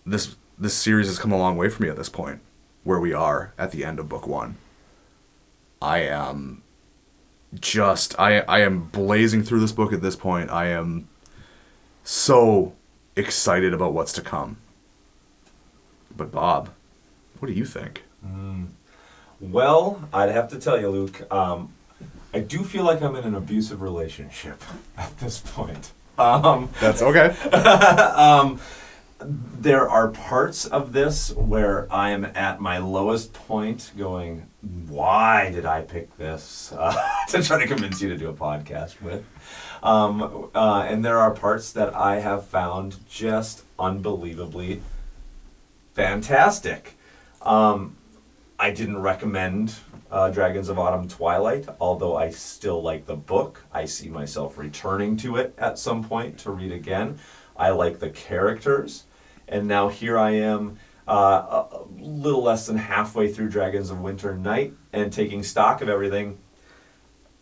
this 0.04 0.36
this 0.58 0.74
series 0.74 1.06
has 1.06 1.18
come 1.18 1.32
a 1.32 1.38
long 1.38 1.56
way 1.56 1.68
for 1.68 1.82
me 1.82 1.88
at 1.88 1.96
this 1.96 2.08
point 2.08 2.40
where 2.84 3.00
we 3.00 3.12
are 3.12 3.52
at 3.58 3.72
the 3.72 3.84
end 3.84 3.98
of 3.98 4.08
book 4.08 4.26
1 4.26 4.56
I 5.80 5.98
am 6.00 6.62
just 7.60 8.18
I 8.18 8.40
I 8.40 8.60
am 8.60 8.84
blazing 8.84 9.42
through 9.42 9.60
this 9.60 9.72
book 9.72 9.92
at 9.92 10.02
this 10.02 10.16
point. 10.16 10.50
I 10.50 10.66
am 10.66 11.08
so 12.04 12.74
excited 13.14 13.72
about 13.72 13.92
what's 13.92 14.12
to 14.14 14.22
come. 14.22 14.58
But 16.16 16.32
Bob, 16.32 16.70
what 17.38 17.48
do 17.48 17.54
you 17.54 17.64
think? 17.64 18.02
Well, 19.40 20.08
I'd 20.12 20.30
have 20.30 20.48
to 20.48 20.58
tell 20.58 20.80
you, 20.80 20.88
Luke, 20.88 21.30
um, 21.32 21.72
I 22.32 22.40
do 22.40 22.64
feel 22.64 22.84
like 22.84 23.02
I'm 23.02 23.16
in 23.16 23.24
an 23.24 23.34
abusive 23.34 23.82
relationship 23.82 24.62
at 24.96 25.16
this 25.18 25.38
point. 25.38 25.92
Um, 26.18 26.70
That's 26.80 27.02
okay. 27.02 27.28
um, 27.50 28.60
there 29.18 29.88
are 29.88 30.08
parts 30.08 30.66
of 30.66 30.92
this 30.92 31.32
where 31.32 31.86
I 31.92 32.10
am 32.10 32.24
at 32.24 32.60
my 32.60 32.78
lowest 32.78 33.32
point 33.32 33.92
going, 33.96 34.46
why 34.88 35.50
did 35.50 35.64
I 35.64 35.82
pick 35.82 36.16
this 36.16 36.72
uh, 36.72 36.94
to 37.28 37.42
try 37.42 37.58
to 37.58 37.66
convince 37.66 38.00
you 38.00 38.08
to 38.08 38.16
do 38.16 38.28
a 38.28 38.34
podcast 38.34 39.00
with? 39.02 39.24
Um, 39.82 40.50
uh, 40.54 40.86
and 40.88 41.04
there 41.04 41.18
are 41.18 41.30
parts 41.30 41.72
that 41.72 41.94
I 41.94 42.20
have 42.20 42.46
found 42.46 42.96
just 43.08 43.64
unbelievably 43.78 44.82
fantastic. 45.96 46.98
Um, 47.40 47.96
I 48.58 48.70
didn't 48.70 48.98
recommend 48.98 49.74
uh, 50.10 50.28
Dragons 50.30 50.68
of 50.68 50.78
Autumn 50.78 51.08
Twilight, 51.08 51.66
although 51.80 52.16
I 52.16 52.30
still 52.30 52.82
like 52.82 53.06
the 53.06 53.16
book. 53.16 53.64
I 53.72 53.86
see 53.86 54.10
myself 54.10 54.58
returning 54.58 55.16
to 55.18 55.36
it 55.36 55.54
at 55.56 55.78
some 55.78 56.04
point 56.04 56.38
to 56.40 56.50
read 56.50 56.70
again. 56.70 57.18
I 57.56 57.70
like 57.70 57.98
the 57.98 58.10
characters, 58.10 59.04
and 59.48 59.66
now 59.66 59.88
here 59.88 60.18
I 60.18 60.32
am 60.32 60.78
uh, 61.08 61.64
a 61.72 61.84
little 61.98 62.42
less 62.42 62.66
than 62.66 62.76
halfway 62.76 63.32
through 63.32 63.48
Dragons 63.48 63.90
of 63.90 64.00
Winter 64.00 64.36
Night 64.36 64.74
and 64.92 65.10
taking 65.10 65.42
stock 65.42 65.80
of 65.80 65.88
everything, 65.88 66.38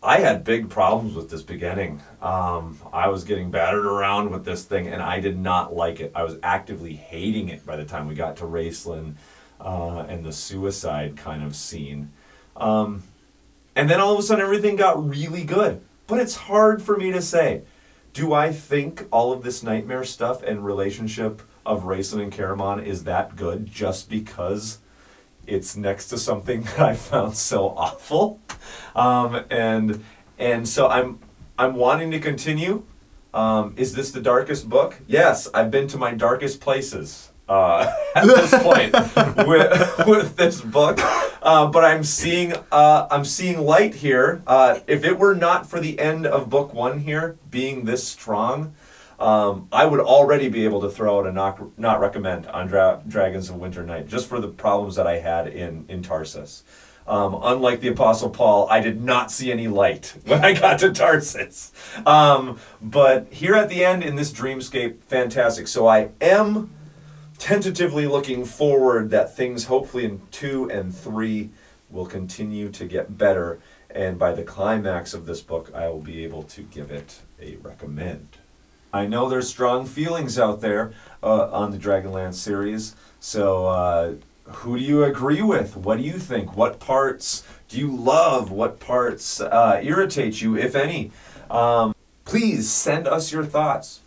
I 0.05 0.18
had 0.18 0.44
big 0.44 0.68
problems 0.68 1.15
with 1.15 1.31
this 1.31 1.42
beginning. 1.42 2.02
Um, 2.20 2.78
I 2.92 3.08
was 3.08 3.24
getting 3.24 3.50
battered 3.50 3.86
around 3.86 4.31
with 4.31 4.44
this 4.44 4.65
thing, 4.65 4.86
and 4.86 5.00
I 5.00 5.18
did 5.18 5.39
not 5.39 5.74
like 5.74 5.99
it. 5.99 6.12
I 6.15 6.24
was 6.24 6.36
actively 6.42 6.94
hating 6.94 7.49
it 7.49 7.65
by 7.65 7.76
the 7.76 7.86
time 7.86 8.07
we 8.07 8.15
got 8.15 8.36
to 8.36 8.44
Raistlin 8.44 9.15
uh, 9.58 10.00
and 10.00 10.23
the 10.23 10.33
suicide 10.33 11.16
kind 11.16 11.42
of 11.42 11.57
scene. 11.57 12.12
Um, 12.55 13.02
and 13.74 13.89
then 13.89 13.99
all 13.99 14.12
of 14.12 14.18
a 14.18 14.23
sudden, 14.23 14.44
everything 14.44 14.76
got 14.76 15.08
really 15.08 15.42
good. 15.42 15.81
But 16.07 16.20
it's 16.20 16.36
hard 16.36 16.83
for 16.83 16.99
me 16.99 17.10
to 17.10 17.23
say. 17.23 17.62
Do 18.12 18.34
I 18.34 18.52
think 18.52 19.07
all 19.10 19.33
of 19.33 19.42
this 19.42 19.62
nightmare 19.62 20.05
stuff 20.05 20.42
and 20.42 20.66
relationship 20.66 21.41
of 21.65 21.84
Raistlin 21.84 22.24
and 22.24 22.33
Caramon 22.33 22.84
is 22.84 23.05
that 23.05 23.36
good 23.36 23.65
just 23.66 24.10
because 24.10 24.78
it's 25.47 25.76
next 25.76 26.08
to 26.08 26.18
something 26.18 26.62
that 26.62 26.81
I 26.81 26.94
found 26.94 27.36
so 27.36 27.68
awful? 27.70 28.40
Um, 28.94 29.44
and 29.50 30.05
and 30.39 30.68
so 30.68 30.89
I'm 30.89 31.18
I'm 31.58 31.74
wanting 31.74 32.10
to 32.10 32.20
continue. 32.20 32.84
Um, 33.32 33.74
is 33.76 33.94
this 33.94 34.12
the 34.12 34.20
darkest 34.20 34.68
book? 34.68 35.00
Yes, 35.06 35.48
I've 35.52 35.70
been 35.70 35.89
to 35.89 35.98
my 35.98 36.14
darkest 36.14 36.60
places 36.60 37.31
uh, 37.48 37.92
at 38.14 38.26
this 38.26 38.50
point 38.62 38.92
with, 39.48 40.06
with 40.06 40.36
this 40.36 40.60
book. 40.60 40.98
Uh, 41.42 41.66
but 41.66 41.84
I'm 41.84 42.05
seeing 42.05 42.55
uh, 42.73 43.06
I'm 43.10 43.24
seeing 43.24 43.60
light 43.60 43.94
here. 43.94 44.42
Uh, 44.47 44.81
if 44.86 45.05
it 45.05 45.18
were 45.18 45.34
not 45.34 45.68
for 45.68 45.78
the 45.78 45.98
end 45.98 46.26
of 46.26 46.48
book 46.48 46.73
one 46.73 47.00
here 47.00 47.36
being 47.50 47.84
this 47.84 48.06
strong, 48.06 48.74
um, 49.18 49.68
I 49.73 49.84
would 49.84 50.01
already 50.01 50.49
be 50.49 50.65
able 50.65 50.81
to 50.83 50.91
throw 50.91 51.20
out 51.20 51.26
a 51.26 51.33
not, 51.33 51.78
not 51.78 52.01
recommend 52.01 52.47
on 52.47 52.67
Dra- 52.67 53.02
Dragons 53.07 53.51
of 53.51 53.57
Winter 53.57 53.84
Night 53.84 54.09
just 54.09 54.28
for 54.28 54.41
the 54.41 54.49
problems 54.49 54.97
that 54.97 55.07
I 55.07 55.18
had 55.18 55.49
in 55.49 55.84
in 55.89 56.02
Tarsis. 56.02 56.62
Um, 57.07 57.39
unlike 57.43 57.81
the 57.81 57.89
Apostle 57.89 58.31
Paul, 58.31 58.67
I 58.70 58.81
did 58.81 59.02
not 59.02 59.31
see 59.31 59.52
any 59.52 59.68
light 59.68 60.15
when 60.25 60.44
I 60.44 60.55
got 60.55 60.78
to 60.78 60.91
Tarsus. 60.91 61.73
Um, 62.07 62.59
but 62.81 63.33
here 63.33 63.55
at 63.55 63.68
the 63.68 63.84
end 63.84 64.02
in 64.02 64.17
this 64.17 64.33
dreamscape, 64.33 65.02
fantastic. 65.02 65.68
So 65.68 65.86
I 65.86 66.10
am 66.20 66.70
tentatively 67.39 68.07
looking 68.07 68.44
forward 68.44 69.10
that 69.10 69.36
things 69.36 69.65
hopefully 69.65 70.05
in 70.05 70.23
two 70.31 70.70
and 70.70 70.94
three 70.94 71.51
will 71.91 72.07
continue 72.07 72.70
to 72.70 72.86
get 72.86 73.18
better. 73.18 73.60
And 73.91 74.18
by 74.18 74.33
the 74.33 74.43
climax 74.43 75.15
of 75.15 75.26
this 75.26 75.43
book, 75.43 75.70
I 75.75 75.89
will 75.89 76.01
be 76.01 76.25
able 76.25 76.43
to 76.44 76.62
give 76.62 76.91
it 76.91 77.20
a 77.41 77.57
recommend. 77.57 78.39
I 78.94 79.06
know 79.06 79.28
there's 79.28 79.48
strong 79.48 79.86
feelings 79.86 80.39
out 80.39 80.60
there 80.60 80.92
uh, 81.20 81.50
on 81.50 81.73
the 81.73 81.78
Dragonlance 81.78 82.34
series. 82.34 82.94
So, 83.18 83.66
uh, 83.66 84.14
who 84.44 84.78
do 84.78 84.84
you 84.84 85.02
agree 85.02 85.42
with? 85.42 85.76
What 85.76 85.98
do 85.98 86.05
you 86.05 86.12
think? 86.12 86.56
What 86.56 86.78
parts 86.78 87.42
do 87.68 87.76
you 87.76 87.90
love? 87.90 88.52
What 88.52 88.78
parts 88.78 89.40
uh, 89.40 89.81
irritate 89.82 90.40
you, 90.40 90.56
if 90.56 90.76
any? 90.76 91.10
Um, 91.50 91.92
please 92.24 92.70
send 92.70 93.08
us 93.08 93.32
your 93.32 93.44
thoughts. 93.44 94.00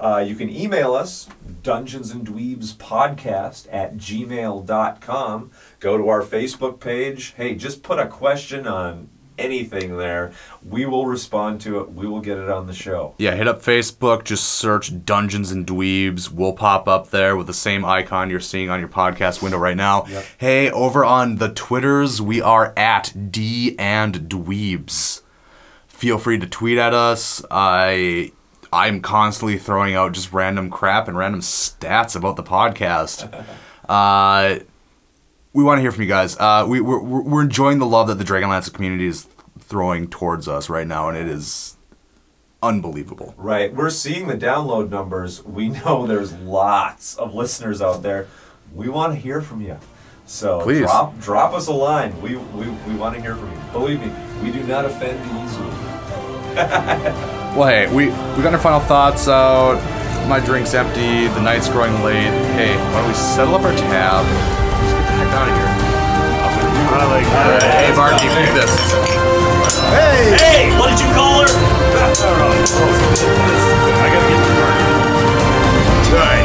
Uh, 0.00 0.24
you 0.26 0.34
can 0.34 0.50
email 0.50 0.92
us, 0.92 1.28
Dungeons 1.62 2.10
and 2.10 2.26
Dweebs 2.26 2.74
Podcast 2.74 3.68
at 3.70 3.96
gmail.com. 3.96 5.50
Go 5.78 5.96
to 5.96 6.08
our 6.08 6.22
Facebook 6.22 6.80
page. 6.80 7.34
Hey, 7.36 7.54
just 7.54 7.84
put 7.84 8.00
a 8.00 8.08
question 8.08 8.66
on 8.66 9.08
anything 9.38 9.96
there. 9.96 10.32
We 10.62 10.86
will 10.86 11.06
respond 11.06 11.60
to 11.62 11.80
it. 11.80 11.92
We 11.92 12.06
will 12.06 12.20
get 12.20 12.38
it 12.38 12.48
on 12.48 12.66
the 12.66 12.74
show. 12.74 13.14
Yeah, 13.18 13.34
hit 13.34 13.48
up 13.48 13.62
Facebook, 13.62 14.24
just 14.24 14.44
search 14.44 15.04
Dungeons 15.04 15.50
and 15.50 15.66
Dweebs. 15.66 16.30
We'll 16.30 16.52
pop 16.52 16.88
up 16.88 17.10
there 17.10 17.36
with 17.36 17.46
the 17.46 17.54
same 17.54 17.84
icon 17.84 18.30
you're 18.30 18.40
seeing 18.40 18.70
on 18.70 18.80
your 18.80 18.88
podcast 18.88 19.42
window 19.42 19.58
right 19.58 19.76
now. 19.76 20.06
Yep. 20.06 20.24
Hey, 20.38 20.70
over 20.70 21.04
on 21.04 21.36
the 21.36 21.48
Twitters, 21.48 22.20
we 22.20 22.40
are 22.40 22.72
at 22.76 23.30
D 23.30 23.76
and 23.78 24.28
Dweebs. 24.28 25.22
Feel 25.88 26.18
free 26.18 26.38
to 26.38 26.46
tweet 26.46 26.78
at 26.78 26.94
us. 26.94 27.44
I 27.50 28.32
I'm 28.72 29.02
constantly 29.02 29.58
throwing 29.58 29.94
out 29.94 30.12
just 30.12 30.32
random 30.32 30.70
crap 30.70 31.06
and 31.06 31.16
random 31.16 31.42
stats 31.42 32.16
about 32.16 32.36
the 32.36 32.42
podcast. 32.42 33.32
uh, 33.88 34.64
we 35.52 35.62
want 35.62 35.78
to 35.78 35.82
hear 35.82 35.92
from 35.92 36.02
you 36.02 36.08
guys. 36.08 36.36
Uh, 36.38 36.64
we, 36.68 36.80
we're, 36.80 37.00
we're 37.00 37.42
enjoying 37.42 37.78
the 37.78 37.86
love 37.86 38.08
that 38.08 38.16
the 38.16 38.24
Dragonlance 38.24 38.72
community 38.72 39.06
is 39.06 39.26
throwing 39.58 40.08
towards 40.08 40.48
us 40.48 40.68
right 40.68 40.86
now, 40.86 41.08
and 41.08 41.16
it 41.16 41.26
is 41.26 41.76
unbelievable. 42.62 43.34
Right. 43.36 43.74
We're 43.74 43.90
seeing 43.90 44.28
the 44.28 44.36
download 44.36 44.90
numbers. 44.90 45.44
We 45.44 45.68
know 45.68 46.06
there's 46.06 46.32
lots 46.32 47.16
of 47.16 47.34
listeners 47.34 47.82
out 47.82 48.02
there. 48.02 48.28
We 48.74 48.88
want 48.88 49.14
to 49.14 49.18
hear 49.20 49.40
from 49.40 49.60
you. 49.60 49.78
So 50.24 50.60
Please. 50.60 50.80
drop 50.80 51.18
drop 51.18 51.52
us 51.52 51.66
a 51.66 51.72
line. 51.72 52.18
We, 52.22 52.36
we, 52.36 52.68
we 52.68 52.94
want 52.94 53.16
to 53.16 53.20
hear 53.20 53.34
from 53.34 53.50
you. 53.50 53.58
Believe 53.72 54.00
me, 54.00 54.10
we 54.42 54.52
do 54.52 54.62
not 54.62 54.84
offend 54.84 55.20
easily. 55.44 57.28
Well, 57.52 57.68
hey, 57.68 57.86
we 57.94 58.06
we 58.06 58.42
got 58.42 58.54
our 58.54 58.58
final 58.58 58.80
thoughts 58.80 59.28
out. 59.28 59.76
My 60.26 60.40
drink's 60.40 60.72
empty. 60.72 61.28
The 61.34 61.40
night's 61.42 61.68
growing 61.68 61.92
late. 62.02 62.32
Hey, 62.54 62.74
why 62.78 62.92
don't 62.94 63.08
we 63.08 63.12
settle 63.14 63.54
up 63.56 63.60
our 63.60 63.76
tab? 63.76 64.71
Out 65.32 65.48
of 65.48 65.54
here. 65.56 65.72
I 66.92 67.08
like 67.08 67.24
that. 67.24 67.64
Hey, 67.64 67.88
Barky, 67.96 68.28
pick 68.36 68.52
this. 68.52 68.68
Hey, 69.92 70.32
Hey! 70.36 70.68
what 70.78 70.88
did 70.92 71.00
you 71.00 71.08
call 71.16 71.40
her? 71.42 71.48
I 71.48 71.50
gotta 74.12 74.28
get 74.28 74.40
to 74.40 74.52
work. 74.60 74.76
Hey, 76.12 76.44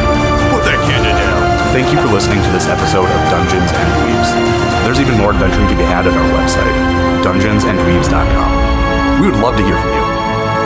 put 0.52 0.64
that 0.68 0.80
candy 0.88 1.12
down. 1.12 1.40
Thank 1.76 1.92
you 1.92 2.00
for 2.00 2.08
listening 2.12 2.40
to 2.44 2.50
this 2.56 2.68
episode 2.68 3.08
of 3.12 3.20
Dungeons 3.30 3.72
and 3.72 3.88
Dweebs. 4.00 4.32
There's 4.88 5.00
even 5.04 5.18
more 5.20 5.32
adventuring 5.36 5.68
to 5.68 5.76
be 5.76 5.84
had 5.84 6.08
at 6.08 6.14
our 6.16 6.30
website, 6.32 6.72
dungeonsanddweebs.com. 7.24 8.52
We 9.22 9.28
would 9.30 9.40
love 9.40 9.58
to 9.58 9.64
hear 9.66 9.78
from 9.80 9.92
you. 9.92 10.06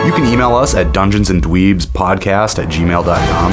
You 0.08 0.14
can 0.14 0.26
email 0.32 0.54
us 0.56 0.74
at 0.76 0.88
dungeonsanddweebspodcast 0.94 2.60
at 2.62 2.68
gmail.com. 2.70 3.52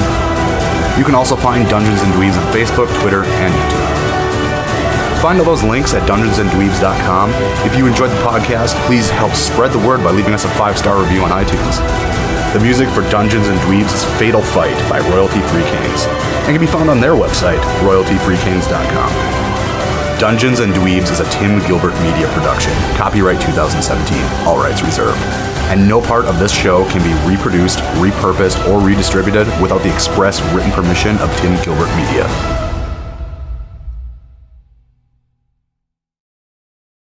You 0.99 1.05
can 1.05 1.15
also 1.15 1.35
find 1.35 1.67
Dungeons 1.69 2.01
and 2.01 2.13
Dweebs 2.13 2.37
on 2.37 2.43
Facebook, 2.53 2.89
Twitter, 3.01 3.23
and 3.23 3.53
YouTube. 3.53 4.08
Find 5.21 5.37
all 5.37 5.45
those 5.45 5.63
links 5.63 5.93
at 5.93 6.07
dungeonsanddweebs.com. 6.07 7.31
If 7.67 7.75
you 7.77 7.87
enjoyed 7.87 8.09
the 8.09 8.23
podcast, 8.23 8.73
please 8.87 9.09
help 9.09 9.33
spread 9.33 9.73
the 9.73 9.79
word 9.85 10.01
by 10.01 10.11
leaving 10.11 10.33
us 10.33 10.45
a 10.45 10.49
five-star 10.55 10.97
review 11.01 11.23
on 11.23 11.31
iTunes. 11.31 11.75
The 12.53 12.59
music 12.61 12.87
for 12.89 13.01
Dungeons 13.11 13.47
and 13.47 13.59
Dweebs 13.59 13.93
is 13.93 14.05
Fatal 14.17 14.41
Fight 14.41 14.77
by 14.89 14.99
Royalty 15.11 15.41
Free 15.51 15.63
Kings 15.63 16.07
and 16.47 16.55
can 16.55 16.61
be 16.61 16.65
found 16.65 16.89
on 16.89 16.99
their 17.01 17.13
website, 17.13 17.59
royaltyfreekings.com. 17.83 19.09
Dungeons 20.19 20.59
and 20.61 20.73
Dweebs 20.73 21.11
is 21.11 21.19
a 21.19 21.29
Tim 21.29 21.59
Gilbert 21.67 21.93
media 22.01 22.27
production. 22.33 22.73
Copyright 22.95 23.41
2017. 23.41 24.23
All 24.47 24.57
rights 24.57 24.81
reserved. 24.81 25.19
And 25.69 25.87
no 25.87 26.01
part 26.01 26.25
of 26.25 26.39
this 26.39 26.51
show 26.53 26.89
can 26.89 27.03
be 27.03 27.13
reproduced, 27.29 27.79
repurposed, 27.99 28.65
or 28.67 28.79
redistributed 28.79 29.45
without 29.61 29.83
the 29.83 29.93
express 29.93 30.41
written 30.53 30.71
permission 30.71 31.19
of 31.19 31.29
Tim 31.37 31.55
Gilbert 31.61 31.93
Media. 31.95 32.68